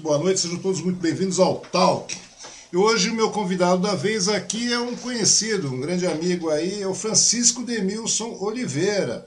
Muito 0.00 0.08
boa 0.08 0.18
noite, 0.18 0.40
sejam 0.40 0.58
todos 0.58 0.80
muito 0.80 0.98
bem-vindos 0.98 1.38
ao 1.38 1.56
Talk. 1.58 2.16
E 2.72 2.76
hoje 2.76 3.10
o 3.10 3.14
meu 3.14 3.30
convidado 3.30 3.82
da 3.82 3.94
vez 3.94 4.28
aqui 4.28 4.72
é 4.72 4.78
um 4.78 4.96
conhecido, 4.96 5.70
um 5.70 5.78
grande 5.78 6.06
amigo 6.06 6.48
aí, 6.48 6.80
é 6.80 6.86
o 6.86 6.94
Francisco 6.94 7.62
Demilson 7.62 8.34
Oliveira. 8.40 9.26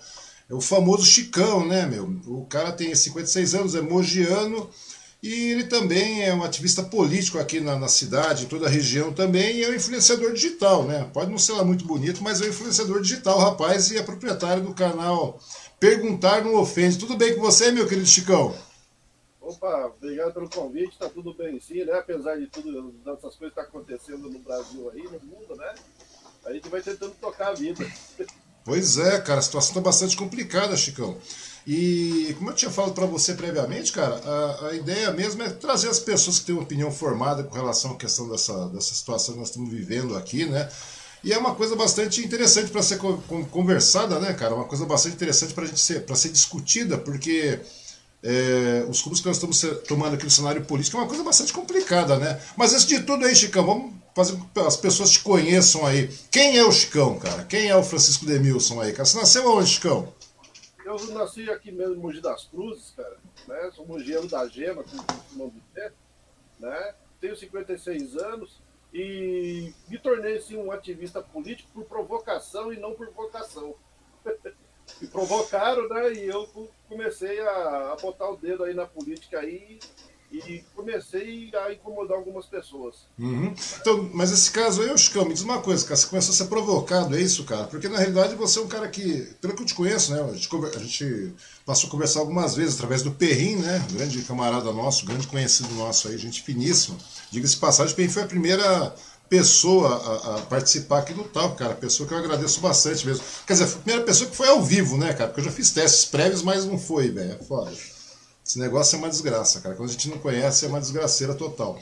É 0.49 0.53
o 0.53 0.59
famoso 0.59 1.05
Chicão, 1.05 1.63
né, 1.63 1.85
meu? 1.85 2.19
O 2.25 2.45
cara 2.45 2.71
tem 2.71 2.95
56 2.95 3.53
anos, 3.53 3.75
é 3.75 3.81
mogiano 3.81 4.67
e 5.21 5.51
ele 5.51 5.65
também 5.65 6.23
é 6.23 6.33
um 6.33 6.43
ativista 6.43 6.81
político 6.81 7.37
aqui 7.37 7.59
na, 7.59 7.77
na 7.77 7.87
cidade, 7.87 8.45
em 8.45 8.47
toda 8.47 8.65
a 8.65 8.69
região 8.69 9.13
também, 9.13 9.57
e 9.57 9.63
é 9.63 9.69
um 9.69 9.75
influenciador 9.75 10.33
digital, 10.33 10.85
né? 10.85 11.07
Pode 11.13 11.29
não 11.29 11.37
ser 11.37 11.51
lá 11.51 11.63
muito 11.63 11.85
bonito, 11.85 12.23
mas 12.23 12.41
é 12.41 12.45
um 12.45 12.49
influenciador 12.49 12.99
digital, 12.99 13.37
rapaz, 13.37 13.91
e 13.91 13.97
é 13.97 14.01
proprietário 14.01 14.63
do 14.63 14.73
canal 14.73 15.39
Perguntar 15.79 16.43
Não 16.43 16.55
Ofende. 16.55 16.97
Tudo 16.97 17.15
bem 17.15 17.35
com 17.35 17.41
você, 17.41 17.71
meu 17.71 17.87
querido 17.87 18.07
Chicão? 18.07 18.55
Opa, 19.43 19.87
obrigado 19.97 20.33
pelo 20.33 20.49
convite, 20.49 20.97
tá 20.97 21.09
tudo 21.09 21.33
bem 21.33 21.59
sim, 21.59 21.83
né? 21.83 21.91
Apesar 21.99 22.37
de 22.37 22.47
tudo, 22.47 22.93
dessas 23.03 23.35
coisas 23.35 23.49
que 23.49 23.55
tá 23.55 23.63
acontecendo 23.63 24.29
no 24.29 24.39
Brasil 24.39 24.89
aí, 24.89 25.03
no 25.03 25.19
mundo, 25.19 25.53
né? 25.57 25.75
A 26.45 26.53
gente 26.53 26.69
vai 26.69 26.81
tentando 26.81 27.13
tocar 27.19 27.49
a 27.49 27.53
vida. 27.53 27.85
Pois 28.63 28.97
é, 28.97 29.19
cara, 29.19 29.39
a 29.39 29.41
situação 29.41 29.73
tá 29.73 29.81
bastante 29.81 30.15
complicada, 30.15 30.77
Chicão. 30.77 31.17
E 31.67 32.33
como 32.37 32.51
eu 32.51 32.55
tinha 32.55 32.71
falado 32.71 32.93
para 32.93 33.05
você 33.05 33.33
previamente, 33.33 33.91
cara, 33.91 34.15
a, 34.15 34.67
a, 34.67 34.73
ideia 34.73 35.11
mesmo 35.11 35.43
é 35.43 35.49
trazer 35.49 35.89
as 35.89 35.99
pessoas 35.99 36.39
que 36.39 36.45
têm 36.45 36.55
uma 36.55 36.63
opinião 36.63 36.89
formada 36.89 37.43
com 37.43 37.53
relação 37.53 37.91
à 37.91 37.97
questão 37.97 38.29
dessa, 38.29 38.69
dessa 38.69 38.93
situação 38.93 39.33
que 39.33 39.39
nós 39.41 39.49
estamos 39.49 39.69
vivendo 39.69 40.15
aqui, 40.15 40.45
né? 40.45 40.69
E 41.21 41.33
é 41.33 41.37
uma 41.37 41.55
coisa 41.55 41.75
bastante 41.75 42.23
interessante 42.23 42.69
para 42.71 42.81
ser 42.81 42.97
conversada, 43.51 44.19
né, 44.19 44.33
cara? 44.33 44.55
Uma 44.55 44.65
coisa 44.65 44.85
bastante 44.85 45.15
interessante 45.15 45.53
para 45.53 45.67
ser, 45.67 46.05
para 46.05 46.15
ser 46.15 46.29
discutida, 46.29 46.97
porque 46.97 47.59
é, 48.23 48.85
os 48.89 49.01
rumos 49.01 49.19
que 49.19 49.27
nós 49.27 49.35
estamos 49.35 49.61
tomando 49.85 50.15
aqui 50.15 50.23
no 50.23 50.31
cenário 50.31 50.63
político 50.63 50.95
é 50.97 51.01
uma 51.01 51.07
coisa 51.07 51.23
bastante 51.23 51.51
complicada, 51.51 52.17
né? 52.17 52.41
Mas 52.55 52.73
antes 52.73 52.85
de 52.85 53.03
tudo 53.03 53.25
aí, 53.25 53.35
Chicão, 53.35 53.65
vamos 53.65 53.93
fazer 54.15 54.37
com 54.37 54.45
que 54.45 54.59
as 54.61 54.77
pessoas 54.77 55.11
te 55.11 55.19
conheçam 55.19 55.85
aí. 55.85 56.07
Quem 56.31 56.57
é 56.57 56.63
o 56.63 56.71
Chicão, 56.71 57.19
cara? 57.19 57.43
Quem 57.43 57.67
é 57.67 57.75
o 57.75 57.83
Francisco 57.83 58.25
Demilson 58.25 58.79
aí, 58.79 58.93
cara? 58.93 59.03
Você 59.03 59.17
nasceu 59.17 59.45
onde, 59.49 59.69
Chicão? 59.69 60.13
Eu 60.85 60.97
nasci 61.13 61.49
aqui 61.49 61.71
mesmo 61.71 61.95
Mogi 61.97 62.21
das 62.21 62.45
Cruzes, 62.45 62.93
cara. 62.95 63.17
Né? 63.47 63.71
Sou 63.75 63.85
mogiano 63.85 64.27
da 64.27 64.47
Gema, 64.47 64.83
como 64.83 65.03
costumamos 65.03 65.53
dizer. 65.67 65.93
Né? 66.59 66.93
Tenho 67.19 67.35
56 67.35 68.15
anos 68.17 68.61
e 68.93 69.73
me 69.89 69.97
tornei 69.97 70.37
assim, 70.37 70.55
um 70.55 70.71
ativista 70.71 71.21
político 71.21 71.69
por 71.73 71.85
provocação 71.85 72.71
e 72.71 72.77
não 72.77 72.93
por 72.93 73.09
vocação. 73.11 73.75
me 75.03 75.07
provocaram, 75.07 75.87
né? 75.89 76.13
E 76.13 76.27
eu 76.27 76.47
comecei 76.87 77.39
a, 77.41 77.93
a, 77.93 77.97
botar 78.01 78.29
o 78.29 78.37
dedo 78.37 78.63
aí 78.63 78.73
na 78.73 78.85
política 78.85 79.39
aí 79.39 79.79
e 80.31 80.63
comecei 80.75 81.51
a 81.53 81.71
incomodar 81.71 82.17
algumas 82.17 82.47
pessoas. 82.47 83.05
Uhum. 83.19 83.53
Então, 83.79 84.09
mas 84.13 84.31
esse 84.31 84.49
caso 84.49 84.81
aí, 84.81 84.97
Chicão, 84.97 85.25
me 85.25 85.33
diz 85.33 85.43
uma 85.43 85.61
coisa, 85.61 85.83
cara, 85.83 85.95
você 85.95 86.07
começou 86.07 86.33
a 86.33 86.35
ser 86.35 86.45
provocado, 86.45 87.15
é 87.15 87.21
isso, 87.21 87.43
cara? 87.43 87.65
Porque 87.65 87.87
na 87.87 87.99
realidade 87.99 88.33
você 88.33 88.57
é 88.57 88.63
um 88.63 88.67
cara 88.67 88.87
que, 88.87 89.31
pelo 89.39 89.55
que 89.55 89.61
eu 89.61 89.65
te 89.65 89.75
conheço, 89.75 90.11
né? 90.11 90.23
A 90.23 90.33
gente, 90.33 90.49
a 90.75 90.79
gente 90.79 91.35
passou 91.63 91.87
a 91.87 91.91
conversar 91.91 92.21
algumas 92.21 92.55
vezes 92.55 92.75
através 92.75 93.03
do 93.03 93.11
Perrin, 93.11 93.57
né? 93.57 93.85
grande 93.91 94.23
camarada 94.23 94.71
nosso, 94.71 95.05
grande 95.05 95.27
conhecido 95.27 95.71
nosso 95.75 96.07
aí, 96.07 96.17
gente 96.17 96.41
finíssima. 96.41 96.97
Diga-se 97.29 97.57
passagem, 97.57 97.95
Perrin 97.95 98.09
foi 98.09 98.23
a 98.23 98.27
primeira 98.27 98.95
pessoa 99.33 99.89
a, 99.89 100.35
a, 100.35 100.41
participar 100.41 100.99
aqui 100.99 101.11
do 101.11 101.23
tal, 101.23 101.55
cara. 101.55 101.73
Pessoa 101.73 102.07
que 102.07 102.13
eu 102.13 102.19
agradeço 102.19 102.61
bastante 102.61 103.03
mesmo. 103.03 103.23
Quer 103.47 103.53
dizer, 103.53 103.65
a 103.65 103.67
primeira 103.79 104.05
pessoa 104.05 104.29
que 104.29 104.37
foi 104.37 104.47
ao 104.47 104.61
vivo, 104.61 104.95
né, 104.95 105.11
cara? 105.11 105.27
Porque 105.27 105.41
eu 105.41 105.45
já 105.45 105.51
fiz 105.51 105.71
testes 105.71 106.05
prévios, 106.05 106.43
mas 106.43 106.65
não 106.65 106.77
foi, 106.77 107.09
velho. 107.09 107.31
É 107.31 107.43
foda. 107.43 107.71
Esse 108.45 108.59
negócio 108.59 108.95
é 108.95 108.99
uma 108.99 109.09
desgraça, 109.09 109.59
cara. 109.59 109.73
Quando 109.73 109.89
a 109.89 109.91
gente 109.91 110.07
não 110.07 110.19
conhece, 110.19 110.65
é 110.65 110.67
uma 110.67 110.79
desgraceira 110.79 111.33
total. 111.33 111.79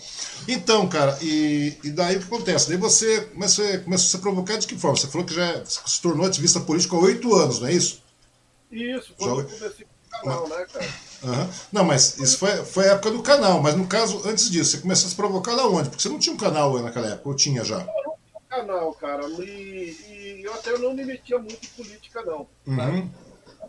Então, 0.47 0.87
cara, 0.87 1.17
e, 1.21 1.77
e 1.83 1.91
daí 1.91 2.15
o 2.15 2.19
que 2.19 2.25
acontece? 2.25 2.69
Daí 2.69 2.77
você 2.77 3.19
começou, 3.19 3.65
começou 3.79 4.07
a 4.07 4.11
ser 4.11 4.17
provocado 4.19 4.59
de 4.59 4.67
que 4.67 4.77
forma? 4.77 4.95
Você 4.95 5.07
falou 5.07 5.27
que 5.27 5.33
já 5.33 5.65
se 5.65 6.01
tornou 6.01 6.25
ativista 6.25 6.61
político 6.61 6.95
há 6.95 6.99
oito 6.99 7.35
anos, 7.35 7.59
não 7.59 7.67
é 7.67 7.73
isso? 7.73 8.01
Isso, 8.71 9.13
quando 9.17 9.35
já... 9.35 9.41
eu 9.41 9.59
comecei 9.59 9.85
com 9.85 10.17
o 10.17 10.21
canal, 10.21 10.47
né, 10.47 10.65
cara? 10.71 10.89
Uhum. 11.23 11.49
Não, 11.71 11.83
mas 11.83 12.17
isso 12.17 12.37
foi, 12.37 12.49
foi 12.65 12.87
a 12.87 12.93
época 12.93 13.11
do 13.11 13.21
canal, 13.21 13.61
mas 13.61 13.75
no 13.75 13.87
caso, 13.87 14.21
antes 14.27 14.49
disso, 14.49 14.71
você 14.71 14.81
começou 14.81 15.07
a 15.07 15.09
se 15.09 15.15
provocar 15.15 15.55
da 15.55 15.67
onde? 15.67 15.89
Porque 15.89 16.01
você 16.01 16.09
não 16.09 16.19
tinha 16.19 16.33
um 16.33 16.37
canal 16.37 16.79
naquela 16.81 17.07
época, 17.07 17.29
ou 17.29 17.35
tinha 17.35 17.63
já? 17.63 17.79
Eu 17.79 17.85
não 17.85 17.93
tinha 17.93 18.39
um 18.39 18.49
canal, 18.49 18.93
cara, 18.95 19.27
e, 19.27 19.91
e, 20.07 20.41
eu 20.43 20.53
até 20.53 20.77
não 20.77 20.93
me 20.93 21.05
metia 21.05 21.37
muito 21.37 21.63
em 21.63 21.69
política, 21.69 22.23
não. 22.23 22.47
Uhum. 22.65 23.09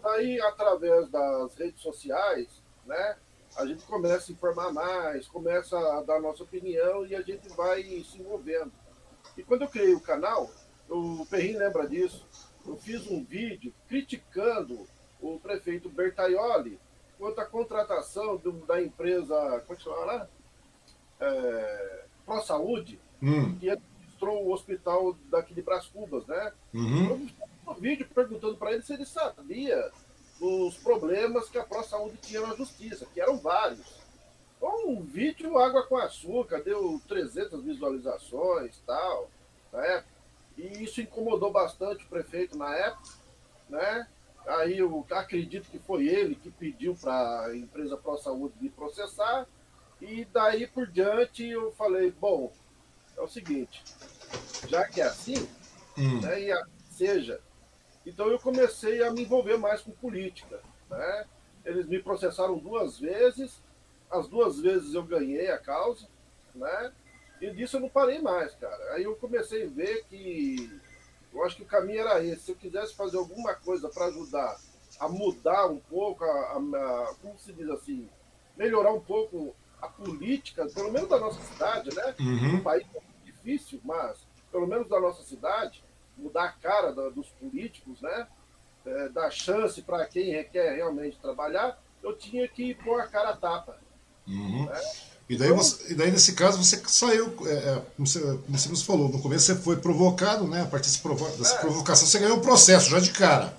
Aí, 0.04 0.40
através 0.40 1.10
das 1.10 1.54
redes 1.56 1.82
sociais, 1.82 2.49
né, 2.87 3.16
a 3.56 3.66
gente 3.66 3.84
começa 3.84 4.31
a 4.31 4.34
informar 4.34 4.72
mais, 4.72 5.28
começa 5.28 5.78
a 5.78 6.02
dar 6.02 6.20
nossa 6.20 6.43
opinião 6.43 7.06
e 7.06 7.14
a 7.14 7.20
gente 7.20 7.49
vai 7.50 7.82
se 7.82 8.19
envolvendo. 8.19 8.72
E 9.37 9.43
quando 9.43 9.62
eu 9.62 9.69
criei 9.69 9.94
o 9.94 10.00
canal, 10.00 10.50
o 10.88 11.26
Perrin 11.26 11.56
lembra 11.56 11.87
disso, 11.87 12.26
eu 12.66 12.76
fiz 12.76 13.06
um 13.06 13.22
vídeo 13.25 13.72
criticando 13.88 14.87
o 15.20 15.38
prefeito 15.38 15.88
Bertaioli, 15.88 16.78
quanto 17.23 17.41
à 17.41 17.45
contratação 17.45 18.37
do, 18.37 18.51
da 18.67 18.83
empresa, 18.83 19.35
como 19.61 19.73
é 19.73 19.77
que 19.77 19.83
chama 19.83 20.05
lá? 20.05 20.29
É, 21.21 22.05
Pro 22.27 22.43
Saúde, 22.43 22.99
hum. 23.23 23.57
que 23.61 23.71
administrou 23.71 24.45
o 24.45 24.53
hospital 24.53 25.17
daqui 25.31 25.55
de 25.55 25.63
Brás 25.63 25.87
Cubas, 25.87 26.27
né? 26.27 26.53
Uhum. 26.75 27.11
Eu 27.11 27.73
um 27.73 27.75
vídeo 27.75 28.09
perguntando 28.13 28.57
para 28.57 28.73
ele 28.73 28.83
se 28.83 28.93
ele 28.93 29.07
sabia 29.07 29.93
os 30.41 30.77
problemas 30.79 31.49
que 31.49 31.59
a 31.59 31.65
Pro 31.65 31.85
Saúde 31.85 32.19
tinha 32.21 32.41
na 32.41 32.57
justiça, 32.57 33.07
que 33.15 33.21
eram 33.21 33.39
vários. 33.39 34.03
Então, 34.57 34.89
um 34.89 35.01
vídeo 35.01 35.57
água 35.59 35.87
com 35.87 35.97
açúcar, 35.97 36.61
deu 36.61 37.01
300 37.07 37.63
visualizações 37.63 38.83
tal, 38.85 39.31
né? 39.73 40.03
E 40.59 40.83
isso 40.83 41.01
incomodou 41.01 41.53
bastante 41.53 42.05
o 42.05 42.09
prefeito 42.09 42.59
na 42.59 42.75
época, 42.75 43.11
né? 43.69 44.09
Aí 44.47 44.79
eu 44.79 45.06
acredito 45.11 45.71
que 45.71 45.79
foi 45.79 46.09
ele 46.09 46.35
que 46.35 46.50
pediu 46.50 46.94
para 46.94 47.47
a 47.47 47.56
empresa 47.56 47.97
Pro 47.97 48.17
Saúde 48.19 48.55
me 48.61 48.69
processar. 48.69 49.47
E 50.00 50.25
daí 50.27 50.67
por 50.67 50.87
diante 50.87 51.47
eu 51.47 51.71
falei, 51.73 52.11
bom, 52.11 52.53
é 53.17 53.21
o 53.21 53.29
seguinte, 53.29 53.85
já 54.67 54.87
que 54.89 55.00
é 55.00 55.05
assim, 55.05 55.49
hum. 55.97 56.21
né, 56.21 56.43
e 56.43 56.50
assim 56.53 56.83
seja, 56.91 57.41
então 58.05 58.29
eu 58.29 58.39
comecei 58.39 59.03
a 59.03 59.11
me 59.11 59.23
envolver 59.23 59.56
mais 59.56 59.81
com 59.81 59.91
política. 59.93 60.61
Né? 60.91 61.27
Eles 61.65 61.87
me 61.87 62.03
processaram 62.03 62.59
duas 62.59 62.99
vezes, 62.99 63.62
as 64.11 64.29
duas 64.29 64.61
vezes 64.61 64.95
eu 64.95 65.03
ganhei 65.03 65.50
a 65.50 65.59
causa, 65.59 66.06
né? 66.55 66.93
E 67.41 67.50
disso 67.50 67.77
eu 67.77 67.81
não 67.81 67.88
parei 67.88 68.21
mais, 68.21 68.55
cara. 68.55 68.95
Aí 68.95 69.05
eu 69.05 69.17
comecei 69.17 69.65
a 69.65 69.69
ver 69.69 70.05
que 70.05 70.81
eu 71.32 71.44
acho 71.44 71.56
que 71.56 71.62
o 71.62 71.67
caminho 71.67 72.00
era 72.00 72.23
esse. 72.25 72.43
Se 72.43 72.50
eu 72.52 72.56
quisesse 72.56 72.94
fazer 72.94 73.17
alguma 73.17 73.55
coisa 73.55 73.88
para 73.88 74.06
ajudar 74.06 74.58
a 75.00 75.08
mudar 75.08 75.67
um 75.67 75.79
pouco, 75.79 76.25
a, 76.25 76.29
a, 76.29 77.14
como 77.20 77.38
se 77.38 77.52
diz 77.52 77.69
assim, 77.70 78.08
melhorar 78.56 78.93
um 78.93 79.00
pouco 79.00 79.55
a 79.81 79.88
política, 79.88 80.67
pelo 80.67 80.93
menos 80.93 81.08
da 81.08 81.19
nossa 81.19 81.40
cidade, 81.40 81.94
né? 81.94 82.14
Uhum. 82.20 82.56
Um 82.56 82.62
país 82.62 82.87
é 82.94 83.00
difícil, 83.25 83.81
mas 83.84 84.25
pelo 84.50 84.67
menos 84.67 84.88
da 84.88 85.00
nossa 85.00 85.23
cidade, 85.23 85.82
mudar 86.17 86.44
a 86.44 86.52
cara 86.52 86.93
da, 86.93 87.08
dos 87.08 87.29
políticos, 87.31 88.00
né? 88.00 88.28
É, 88.85 89.08
dar 89.08 89.31
chance 89.31 89.81
para 89.82 90.05
quem 90.06 90.44
quer 90.44 90.75
realmente 90.75 91.19
trabalhar, 91.19 91.81
eu 92.02 92.17
tinha 92.17 92.46
que 92.49 92.75
pôr 92.75 93.00
a 93.00 93.06
cara 93.06 93.31
a 93.31 93.37
tapa. 93.37 93.78
Uhum. 94.26 94.67
Né? 94.67 94.81
E 95.32 95.37
daí, 95.37 95.50
você, 95.50 95.90
e 95.90 95.94
daí, 95.94 96.11
nesse 96.11 96.34
caso, 96.34 96.62
você 96.62 96.79
saiu, 96.87 97.34
é, 97.46 97.52
é 97.55 97.82
como, 97.96 98.06
você, 98.06 98.20
como 98.20 98.58
você 98.58 98.84
falou, 98.84 99.08
no 99.08 99.19
começo 99.19 99.46
você 99.46 99.55
foi 99.55 99.79
provocado, 99.79 100.46
né? 100.46 100.61
A 100.61 100.67
partir 100.67 100.90
dessa, 100.90 101.00
provo 101.00 101.26
dessa 101.38 101.55
é. 101.55 101.58
provocação, 101.58 102.06
você 102.06 102.19
ganhou 102.19 102.37
um 102.37 102.43
processo 102.43 102.90
já 102.90 103.00
de 103.00 103.11
cara. 103.12 103.56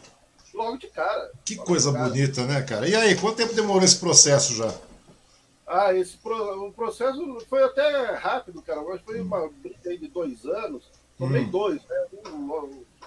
Logo 0.54 0.78
de 0.78 0.86
cara. 0.86 1.32
Que 1.44 1.56
coisa 1.56 1.92
bonita, 1.92 2.46
né, 2.46 2.62
cara? 2.62 2.88
E 2.88 2.94
aí, 2.94 3.16
quanto 3.16 3.38
tempo 3.38 3.56
demorou 3.56 3.82
esse 3.82 3.98
processo 3.98 4.54
já? 4.54 4.72
Ah, 5.66 5.92
esse 5.96 6.16
pro, 6.18 6.68
o 6.68 6.72
processo 6.72 7.44
foi 7.50 7.64
até 7.64 8.14
rápido, 8.18 8.62
cara. 8.62 8.80
Que 8.84 9.04
foi 9.04 9.20
uma 9.20 9.50
briga 9.50 9.98
de 9.98 10.08
dois 10.10 10.46
anos. 10.46 10.84
Tomei 11.18 11.42
hum. 11.42 11.50
dois, 11.50 11.82
né? 11.90 12.06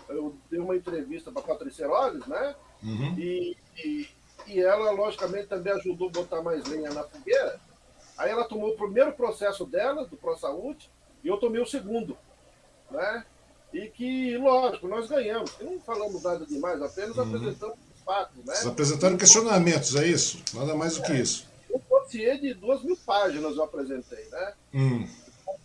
Eu 0.08 0.34
dei 0.50 0.58
uma 0.58 0.74
entrevista 0.74 1.30
para 1.30 1.40
a 1.40 1.46
Patrícia 1.46 1.88
Olhos, 1.88 2.26
né? 2.26 2.56
Uhum. 2.82 3.14
E, 3.16 3.56
e, 3.76 4.08
e 4.48 4.60
ela, 4.60 4.90
logicamente, 4.90 5.46
também 5.46 5.72
ajudou 5.74 6.08
a 6.08 6.12
botar 6.12 6.42
mais 6.42 6.64
lenha 6.64 6.90
na 6.90 7.04
fogueira. 7.04 7.60
Aí 8.16 8.30
ela 8.30 8.44
tomou 8.44 8.70
o 8.70 8.76
primeiro 8.76 9.12
processo 9.12 9.64
dela, 9.66 10.06
do 10.06 10.16
ProSaúde, 10.16 10.90
e 11.22 11.28
eu 11.28 11.36
tomei 11.36 11.60
o 11.60 11.66
segundo. 11.66 12.16
Né? 12.90 13.24
E 13.72 13.88
que, 13.88 14.36
lógico, 14.38 14.88
nós 14.88 15.08
ganhamos. 15.08 15.52
não 15.60 15.78
falamos 15.80 16.22
nada 16.22 16.46
demais, 16.46 16.80
apenas 16.80 17.16
uhum. 17.16 17.24
apresentamos 17.24 17.76
os 17.94 18.02
fatos. 18.04 18.36
Né? 18.36 18.54
Vocês 18.54 18.66
apresentaram 18.66 19.16
questionamentos, 19.16 19.94
é 19.96 20.06
isso? 20.06 20.42
Nada 20.54 20.74
mais 20.74 20.96
do 20.96 21.02
é, 21.02 21.06
que 21.06 21.12
isso. 21.14 21.46
Um 21.70 21.80
dossiê 21.90 22.38
de 22.38 22.54
duas 22.54 22.82
mil 22.82 22.96
páginas 22.96 23.56
eu 23.56 23.64
apresentei, 23.64 24.24
né? 24.30 24.54
Hum. 24.72 25.08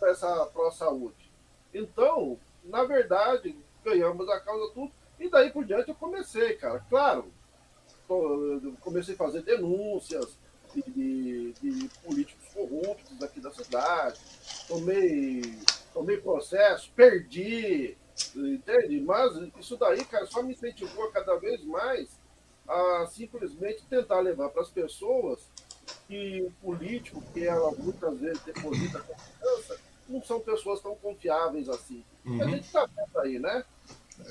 Essa 0.04 0.46
ProSaúde. 0.48 1.32
Então, 1.74 2.38
na 2.66 2.84
verdade, 2.84 3.56
ganhamos 3.86 4.28
a 4.30 4.40
causa 4.40 4.74
tudo. 4.74 4.92
E 5.20 5.30
daí 5.30 5.52
por 5.52 5.64
diante 5.64 5.90
eu 5.90 5.96
comecei, 5.96 6.56
cara. 6.56 6.84
Claro, 6.90 7.32
comecei 8.82 9.14
a 9.14 9.18
fazer 9.18 9.44
denúncias, 9.44 10.36
de, 10.76 11.54
de, 11.62 11.90
políticos 12.04 12.41
corruptos 12.54 13.22
aqui 13.22 13.40
da 13.40 13.52
cidade, 13.52 14.20
tomei, 14.68 15.42
tomei 15.94 16.18
processo, 16.18 16.90
perdi, 16.96 17.98
entende? 18.36 19.02
Mas 19.02 19.36
isso 19.60 19.78
daí, 19.78 20.04
cara, 20.06 20.26
só 20.26 20.42
me 20.42 20.54
incentivou 20.54 21.10
cada 21.12 21.36
vez 21.38 21.64
mais 21.64 22.10
a 22.68 23.08
simplesmente 23.08 23.84
tentar 23.90 24.20
levar 24.20 24.50
para 24.50 24.62
as 24.62 24.70
pessoas 24.70 25.40
que 26.08 26.42
o 26.42 26.52
político, 26.64 27.22
que 27.34 27.46
ela 27.46 27.72
muitas 27.72 28.20
vezes 28.20 28.42
deposita 28.44 29.00
confiança, 29.00 29.80
não 30.08 30.22
são 30.22 30.40
pessoas 30.40 30.82
tão 30.82 30.96
confiáveis 30.96 31.70
assim. 31.70 32.04
Uhum. 32.26 32.42
A 32.42 32.46
gente 32.46 32.66
está 32.66 32.86
vendo 32.86 33.20
aí, 33.20 33.40
né? 33.40 33.64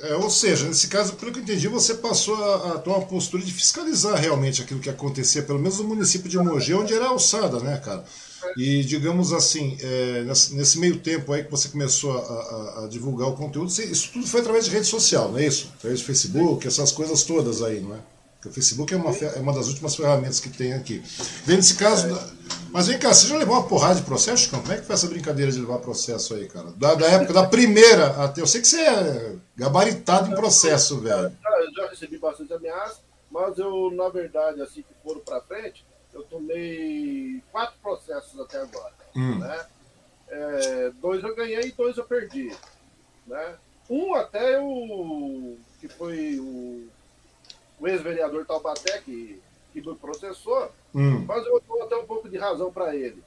É, 0.03 0.15
ou 0.15 0.31
seja, 0.31 0.67
nesse 0.67 0.89
caso, 0.89 1.15
pelo 1.15 1.33
que 1.33 1.41
eu 1.41 1.43
entendi, 1.43 1.69
você 1.69 1.95
passou 1.95 2.35
a, 2.35 2.75
a 2.75 2.79
tomar 2.79 2.99
uma 2.99 3.07
postura 3.07 3.43
de 3.43 3.53
fiscalizar 3.53 4.17
realmente 4.17 4.63
aquilo 4.63 4.81
que 4.81 4.89
acontecia, 4.89 5.43
pelo 5.43 5.59
menos 5.59 5.79
no 5.79 5.85
município 5.85 6.29
de 6.29 6.39
Mogi, 6.39 6.73
onde 6.73 6.95
era 6.95 7.07
alçada, 7.07 7.61
né, 7.61 7.77
cara? 7.79 8.05
E, 8.57 8.83
digamos 8.85 9.33
assim, 9.33 9.77
é, 9.81 10.23
nesse, 10.23 10.55
nesse, 10.55 10.79
meio 10.79 10.99
tempo 10.99 11.33
aí 11.33 11.45
que 11.45 11.51
você 11.51 11.69
começou 11.69 12.13
a, 12.13 12.21
a, 12.21 12.85
a, 12.85 12.89
divulgar 12.89 13.29
o 13.29 13.37
conteúdo, 13.37 13.69
isso 13.69 14.11
tudo 14.13 14.27
foi 14.27 14.41
através 14.41 14.65
de 14.65 14.71
rede 14.71 14.87
social, 14.87 15.31
não 15.31 15.39
é 15.39 15.47
isso? 15.47 15.71
Através 15.77 16.01
do 16.01 16.07
Facebook, 16.07 16.67
essas 16.67 16.91
coisas 16.91 17.23
todas 17.23 17.63
aí, 17.63 17.81
não 17.81 17.95
é? 17.95 17.99
Porque 18.41 18.49
o 18.49 18.53
Facebook 18.55 18.95
é 18.95 18.97
uma, 18.97 19.15
é 19.15 19.39
uma 19.39 19.53
das 19.53 19.69
últimas 19.69 19.95
ferramentas 19.95 20.41
que 20.41 20.49
tem 20.49 20.73
aqui. 20.73 21.03
Vem 21.45 21.57
nesse 21.57 21.77
caso. 21.77 22.09
É. 22.09 22.41
Mas 22.71 22.87
vem 22.87 22.99
cá, 22.99 23.13
você 23.13 23.27
já 23.27 23.37
levou 23.37 23.55
uma 23.55 23.69
porrada 23.69 23.97
de 23.97 24.03
processo, 24.03 24.45
Chicão? 24.45 24.63
Como 24.63 24.73
é 24.73 24.79
que 24.79 24.87
foi 24.87 24.95
essa 24.95 25.09
brincadeira 25.09 25.53
de 25.53 25.61
levar 25.61 25.79
processo 25.81 26.35
aí, 26.35 26.49
cara? 26.49 26.71
Da, 26.71 26.95
da 26.95 27.07
época 27.07 27.35
da 27.35 27.47
primeira 27.47 28.25
até. 28.25 28.41
Eu 28.41 28.47
sei 28.47 28.63
que 28.63 28.67
você 28.67 28.81
é 28.81 29.37
gabaritado 29.55 30.31
em 30.31 30.35
processo, 30.35 31.01
velho. 31.01 31.37
Eu 31.45 31.75
já 31.75 31.91
recebi 31.91 32.17
bastante 32.17 32.51
ameaças, 32.55 33.03
mas 33.31 33.59
eu, 33.59 33.91
na 33.91 34.09
verdade, 34.09 34.63
assim 34.63 34.81
que 34.81 34.95
foram 35.05 35.21
pra 35.21 35.43
frente, 35.43 35.85
eu 36.15 36.23
tomei 36.23 37.43
quatro 37.53 37.75
processos 37.83 38.41
até 38.41 38.59
agora. 38.59 38.95
Hum. 39.15 39.39
Né? 39.39 39.67
É, 40.29 40.93
dois 41.03 41.23
eu 41.23 41.37
ganhei 41.37 41.61
e 41.61 41.73
dois 41.73 41.99
eu 41.99 42.05
perdi. 42.05 42.51
Né? 43.27 43.55
Um 43.91 44.15
até 44.15 44.59
o 44.59 45.59
que 45.79 45.89
foi 45.89 46.39
o, 46.39 46.89
o 47.81 47.89
ex-vereador 47.89 48.45
Taubaté, 48.45 49.01
que, 49.01 49.41
que 49.73 49.81
me 49.81 49.95
processou, 49.97 50.71
hum. 50.95 51.25
mas 51.27 51.45
eu 51.47 51.61
dou 51.67 51.83
até 51.83 51.97
um 51.97 52.07
pouco 52.07 52.29
de 52.29 52.37
razão 52.37 52.71
para 52.71 52.95
ele. 52.95 53.23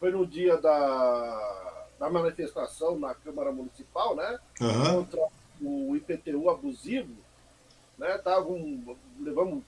Foi 0.00 0.10
no 0.10 0.26
dia 0.26 0.56
da, 0.56 1.84
da 1.98 2.10
manifestação 2.10 2.98
na 2.98 3.14
Câmara 3.14 3.52
Municipal, 3.52 4.16
né? 4.16 4.38
Uhum. 4.60 4.94
Contra 4.94 5.20
o 5.60 5.96
IPTU 5.96 6.50
abusivo, 6.50 7.14
né? 7.98 8.18
Tava 8.18 8.48
um, 8.48 8.96
levamos 9.20 9.62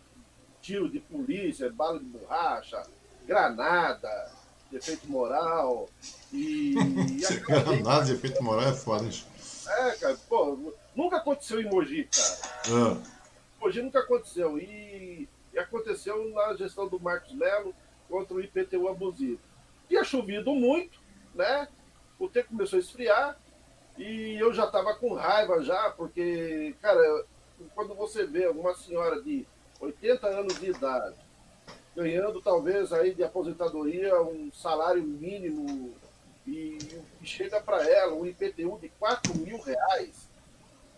tiro 0.61 0.89
de 0.89 0.99
polícia, 0.99 1.71
bala 1.71 1.99
de 1.99 2.05
borracha, 2.07 2.83
granada, 3.27 4.33
defeito 4.71 5.09
moral. 5.11 5.89
E. 6.33 6.75
granada 7.47 8.07
de 8.07 8.13
efeito 8.13 8.43
moral 8.43 8.69
é 8.69 8.73
foda, 8.73 9.05
hein? 9.05 9.25
É, 9.69 9.91
cara, 9.93 10.17
pô, 10.29 10.73
nunca 10.95 11.17
aconteceu 11.19 11.61
em 11.61 11.69
Mogi, 11.69 12.09
cara. 12.11 12.39
Ah. 12.69 13.16
Mogi 13.67 13.83
nunca 13.83 13.99
aconteceu. 13.99 14.59
E, 14.59 15.29
e, 15.53 15.59
aconteceu 15.59 16.31
na 16.31 16.55
gestão 16.55 16.87
do 16.87 17.01
Marcos 17.01 17.33
Melo 17.33 17.75
contra 18.09 18.35
o 18.35 18.41
IPTU 18.41 18.89
abusivo. 18.89 19.41
Tinha 19.89 20.05
chovido 20.05 20.55
muito, 20.55 21.01
né? 21.35 21.67
O 22.19 22.29
tempo 22.29 22.51
começou 22.51 22.77
a 22.77 22.81
esfriar 22.81 23.37
e 23.99 24.37
eu 24.39 24.53
já 24.53 24.69
tava 24.69 24.95
com 24.95 25.15
raiva 25.15 25.63
já, 25.63 25.91
porque, 25.91 26.75
cara, 26.81 27.25
quando 27.75 27.95
você 27.95 28.25
vê 28.25 28.47
uma 28.47 28.75
senhora 28.75 29.21
de 29.21 29.45
80 29.81 30.27
anos 30.29 30.61
de 30.61 30.71
idade, 30.71 31.17
ganhando 31.95 32.41
talvez 32.41 32.93
aí 32.93 33.15
de 33.15 33.25
aposentadoria 33.25 34.21
um 34.23 34.51
salário 34.53 35.03
mínimo 35.03 35.93
e, 36.47 36.79
e 37.21 37.27
chega 37.27 37.61
para 37.61 37.85
ela 37.89 38.15
um 38.15 38.27
IPTU 38.27 38.79
de 38.81 38.89
4 38.91 39.35
mil 39.39 39.61
reais, 39.61 40.26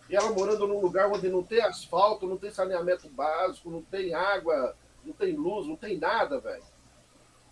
e 0.09 0.17
ela 0.17 0.31
morando 0.31 0.67
num 0.67 0.81
lugar 0.81 1.11
onde 1.11 1.29
não 1.29 1.43
tem 1.43 1.61
asfalto, 1.61 2.27
não 2.27 2.39
tem 2.39 2.51
saneamento 2.51 3.09
básico, 3.11 3.71
não 3.71 3.83
tem 3.83 4.15
água, 4.15 4.75
não 5.05 5.13
tem 5.13 5.35
luz, 5.37 5.67
não 5.67 5.77
tem 5.77 5.99
nada, 5.99 6.41
velho. 6.41 6.63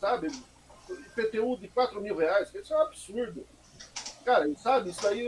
Sabe? 0.01 0.29
IPTU 0.89 1.59
de 1.59 1.69
4 1.69 2.01
mil 2.01 2.17
reais, 2.17 2.55
isso 2.55 2.73
é 2.73 2.77
um 2.77 2.83
absurdo. 2.83 3.47
Cara, 4.25 4.51
sabe, 4.57 4.91
isso 4.91 5.07
aí 5.07 5.27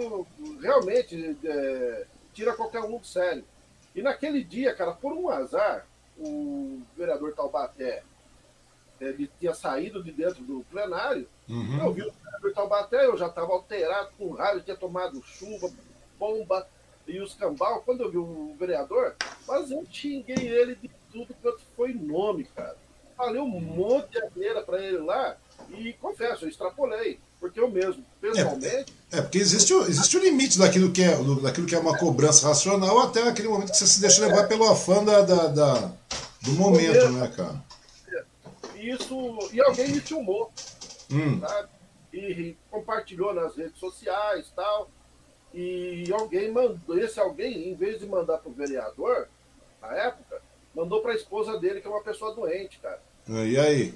realmente 0.61 1.39
é, 1.45 2.07
tira 2.33 2.55
qualquer 2.55 2.81
um 2.81 2.99
do 2.99 3.07
sério. 3.07 3.45
E 3.95 4.03
naquele 4.03 4.43
dia, 4.43 4.75
cara, 4.75 4.93
por 4.93 5.13
um 5.13 5.29
azar, 5.29 5.87
o 6.17 6.81
vereador 6.97 7.35
Taubaté 7.35 8.03
ele 9.01 9.31
tinha 9.39 9.55
saído 9.55 10.03
de 10.03 10.11
dentro 10.11 10.43
do 10.43 10.65
plenário. 10.71 11.29
Uhum. 11.49 11.79
Eu 11.79 11.93
vi 11.93 12.03
o 12.03 12.13
vereador 12.13 12.53
Taubaté, 12.55 13.07
eu 13.07 13.17
já 13.17 13.29
estava 13.29 13.53
alterado 13.53 14.11
com 14.19 14.33
raiva, 14.33 14.61
tinha 14.61 14.77
tomado 14.77 15.23
chuva, 15.23 15.71
bomba 16.19 16.67
e 17.09 17.21
os 17.21 17.35
cambal. 17.35 17.83
Quando 17.85 18.03
eu 18.03 18.11
vi 18.11 18.19
o 18.19 18.55
vereador, 18.59 19.17
mas 19.47 19.71
eu 19.71 19.85
xinguei 19.91 20.37
ele 20.37 20.77
de 20.77 20.91
tudo 21.11 21.35
quanto 21.43 21.61
foi 21.75 21.93
nome, 21.95 22.45
cara. 22.55 22.77
Falei 23.17 23.41
um 23.41 23.49
monte 23.49 24.13
de 24.13 24.23
asneira 24.23 24.63
para 24.63 24.81
ele 24.81 24.99
lá 24.99 25.37
e 25.71 25.93
confesso, 25.95 26.45
eu 26.45 26.49
extrapolei. 26.49 27.19
Porque 27.41 27.59
eu 27.59 27.71
mesmo, 27.71 28.05
pessoalmente. 28.21 28.93
É, 29.13 29.19
é 29.19 29.23
porque 29.23 29.39
existe 29.39 29.73
o, 29.73 29.83
existe 29.83 30.17
o 30.17 30.21
limite 30.21 30.59
daquilo 30.59 30.91
que, 30.91 31.03
é, 31.03 31.17
daquilo 31.41 31.67
que 31.67 31.75
é 31.75 31.79
uma 31.79 31.97
cobrança 31.97 32.49
racional 32.49 32.99
até 33.01 33.23
aquele 33.23 33.49
momento 33.49 33.71
que 33.71 33.77
você 33.77 33.87
se 33.87 34.01
deixa 34.01 34.27
levar 34.27 34.49
pelo 34.49 34.69
afã 34.69 35.05
da, 35.05 35.23
da, 35.23 35.47
da 35.47 35.93
do 36.43 36.53
momento, 36.53 37.09
né, 37.11 37.29
cara? 37.29 37.63
Isso, 38.77 39.39
e 39.53 39.61
alguém 39.61 39.89
me 39.89 40.01
filmou, 40.01 40.53
hum. 41.11 41.41
sabe? 41.41 41.69
E 42.13 42.57
compartilhou 42.71 43.35
nas 43.35 43.57
redes 43.57 43.79
sociais 43.79 44.51
tal. 44.55 44.89
E 45.61 46.13
alguém 46.13 46.51
mandou, 46.53 46.99
esse 46.99 47.19
alguém, 47.19 47.69
em 47.69 47.75
vez 47.75 47.99
de 47.99 48.07
mandar 48.07 48.39
pro 48.39 48.51
vereador, 48.53 49.29
na 49.81 49.95
época, 49.95 50.41
mandou 50.75 51.01
para 51.01 51.13
a 51.13 51.17
esposa 51.17 51.59
dele, 51.59 51.81
que 51.81 51.87
é 51.87 51.91
uma 51.91 52.03
pessoa 52.03 52.35
doente, 52.35 52.79
cara. 52.79 53.01
E 53.29 53.59
aí? 53.59 53.95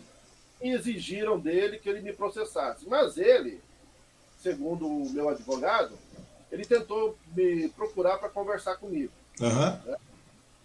e 0.62 0.70
exigiram 0.70 1.38
dele 1.38 1.78
que 1.78 1.88
ele 1.88 2.00
me 2.00 2.12
processasse. 2.12 2.88
Mas 2.88 3.18
ele, 3.18 3.60
segundo 4.40 4.86
o 4.86 5.10
meu 5.10 5.28
advogado, 5.28 5.98
ele 6.50 6.64
tentou 6.64 7.18
me 7.34 7.68
procurar 7.70 8.18
para 8.18 8.28
conversar 8.28 8.76
comigo. 8.76 9.12
Uhum. 9.40 9.48
Né? 9.48 9.96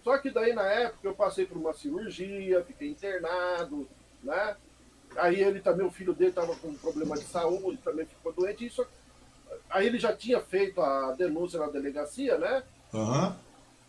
Só 0.03 0.17
que 0.19 0.29
daí, 0.29 0.53
na 0.53 0.63
época, 0.63 1.07
eu 1.07 1.15
passei 1.15 1.45
por 1.45 1.57
uma 1.57 1.73
cirurgia, 1.73 2.63
fiquei 2.63 2.89
internado, 2.89 3.87
né? 4.23 4.55
Aí 5.17 5.41
ele 5.41 5.59
também, 5.59 5.85
o 5.85 5.91
filho 5.91 6.13
dele 6.13 6.29
estava 6.29 6.55
com 6.55 6.67
um 6.67 6.77
problema 6.77 7.17
de 7.17 7.25
saúde, 7.25 7.79
também 7.83 8.05
ficou 8.05 8.31
doente. 8.31 8.65
Isso, 8.65 8.85
aí 9.69 9.87
ele 9.87 9.99
já 9.99 10.13
tinha 10.13 10.39
feito 10.39 10.81
a 10.81 11.11
denúncia 11.11 11.59
na 11.59 11.67
delegacia, 11.67 12.37
né? 12.37 12.63
Uhum. 12.93 13.33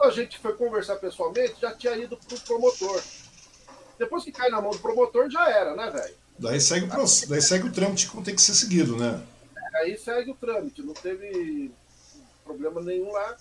A 0.00 0.10
gente 0.10 0.38
foi 0.38 0.54
conversar 0.54 0.96
pessoalmente, 0.96 1.60
já 1.60 1.72
tinha 1.74 1.96
ido 1.96 2.16
para 2.16 2.36
o 2.36 2.40
promotor. 2.40 3.02
Depois 3.98 4.22
que 4.22 4.30
cai 4.30 4.48
na 4.48 4.60
mão 4.60 4.70
do 4.70 4.78
promotor, 4.78 5.28
já 5.28 5.50
era, 5.50 5.74
né, 5.74 5.90
velho? 5.90 6.14
Daí 6.38 6.60
segue, 6.60 6.86
o, 6.86 7.28
daí 7.28 7.42
segue 7.42 7.66
o 7.66 7.72
trâmite 7.72 8.08
como 8.08 8.22
tem 8.22 8.34
que 8.34 8.40
ser 8.40 8.54
seguido, 8.54 8.96
né? 8.96 9.20
Aí 9.74 9.96
segue 9.96 10.30
o 10.30 10.36
trâmite, 10.36 10.82
não 10.82 10.94
teve 10.94 11.72
problema 12.44 12.80
nenhum 12.80 13.10
lá. 13.10 13.36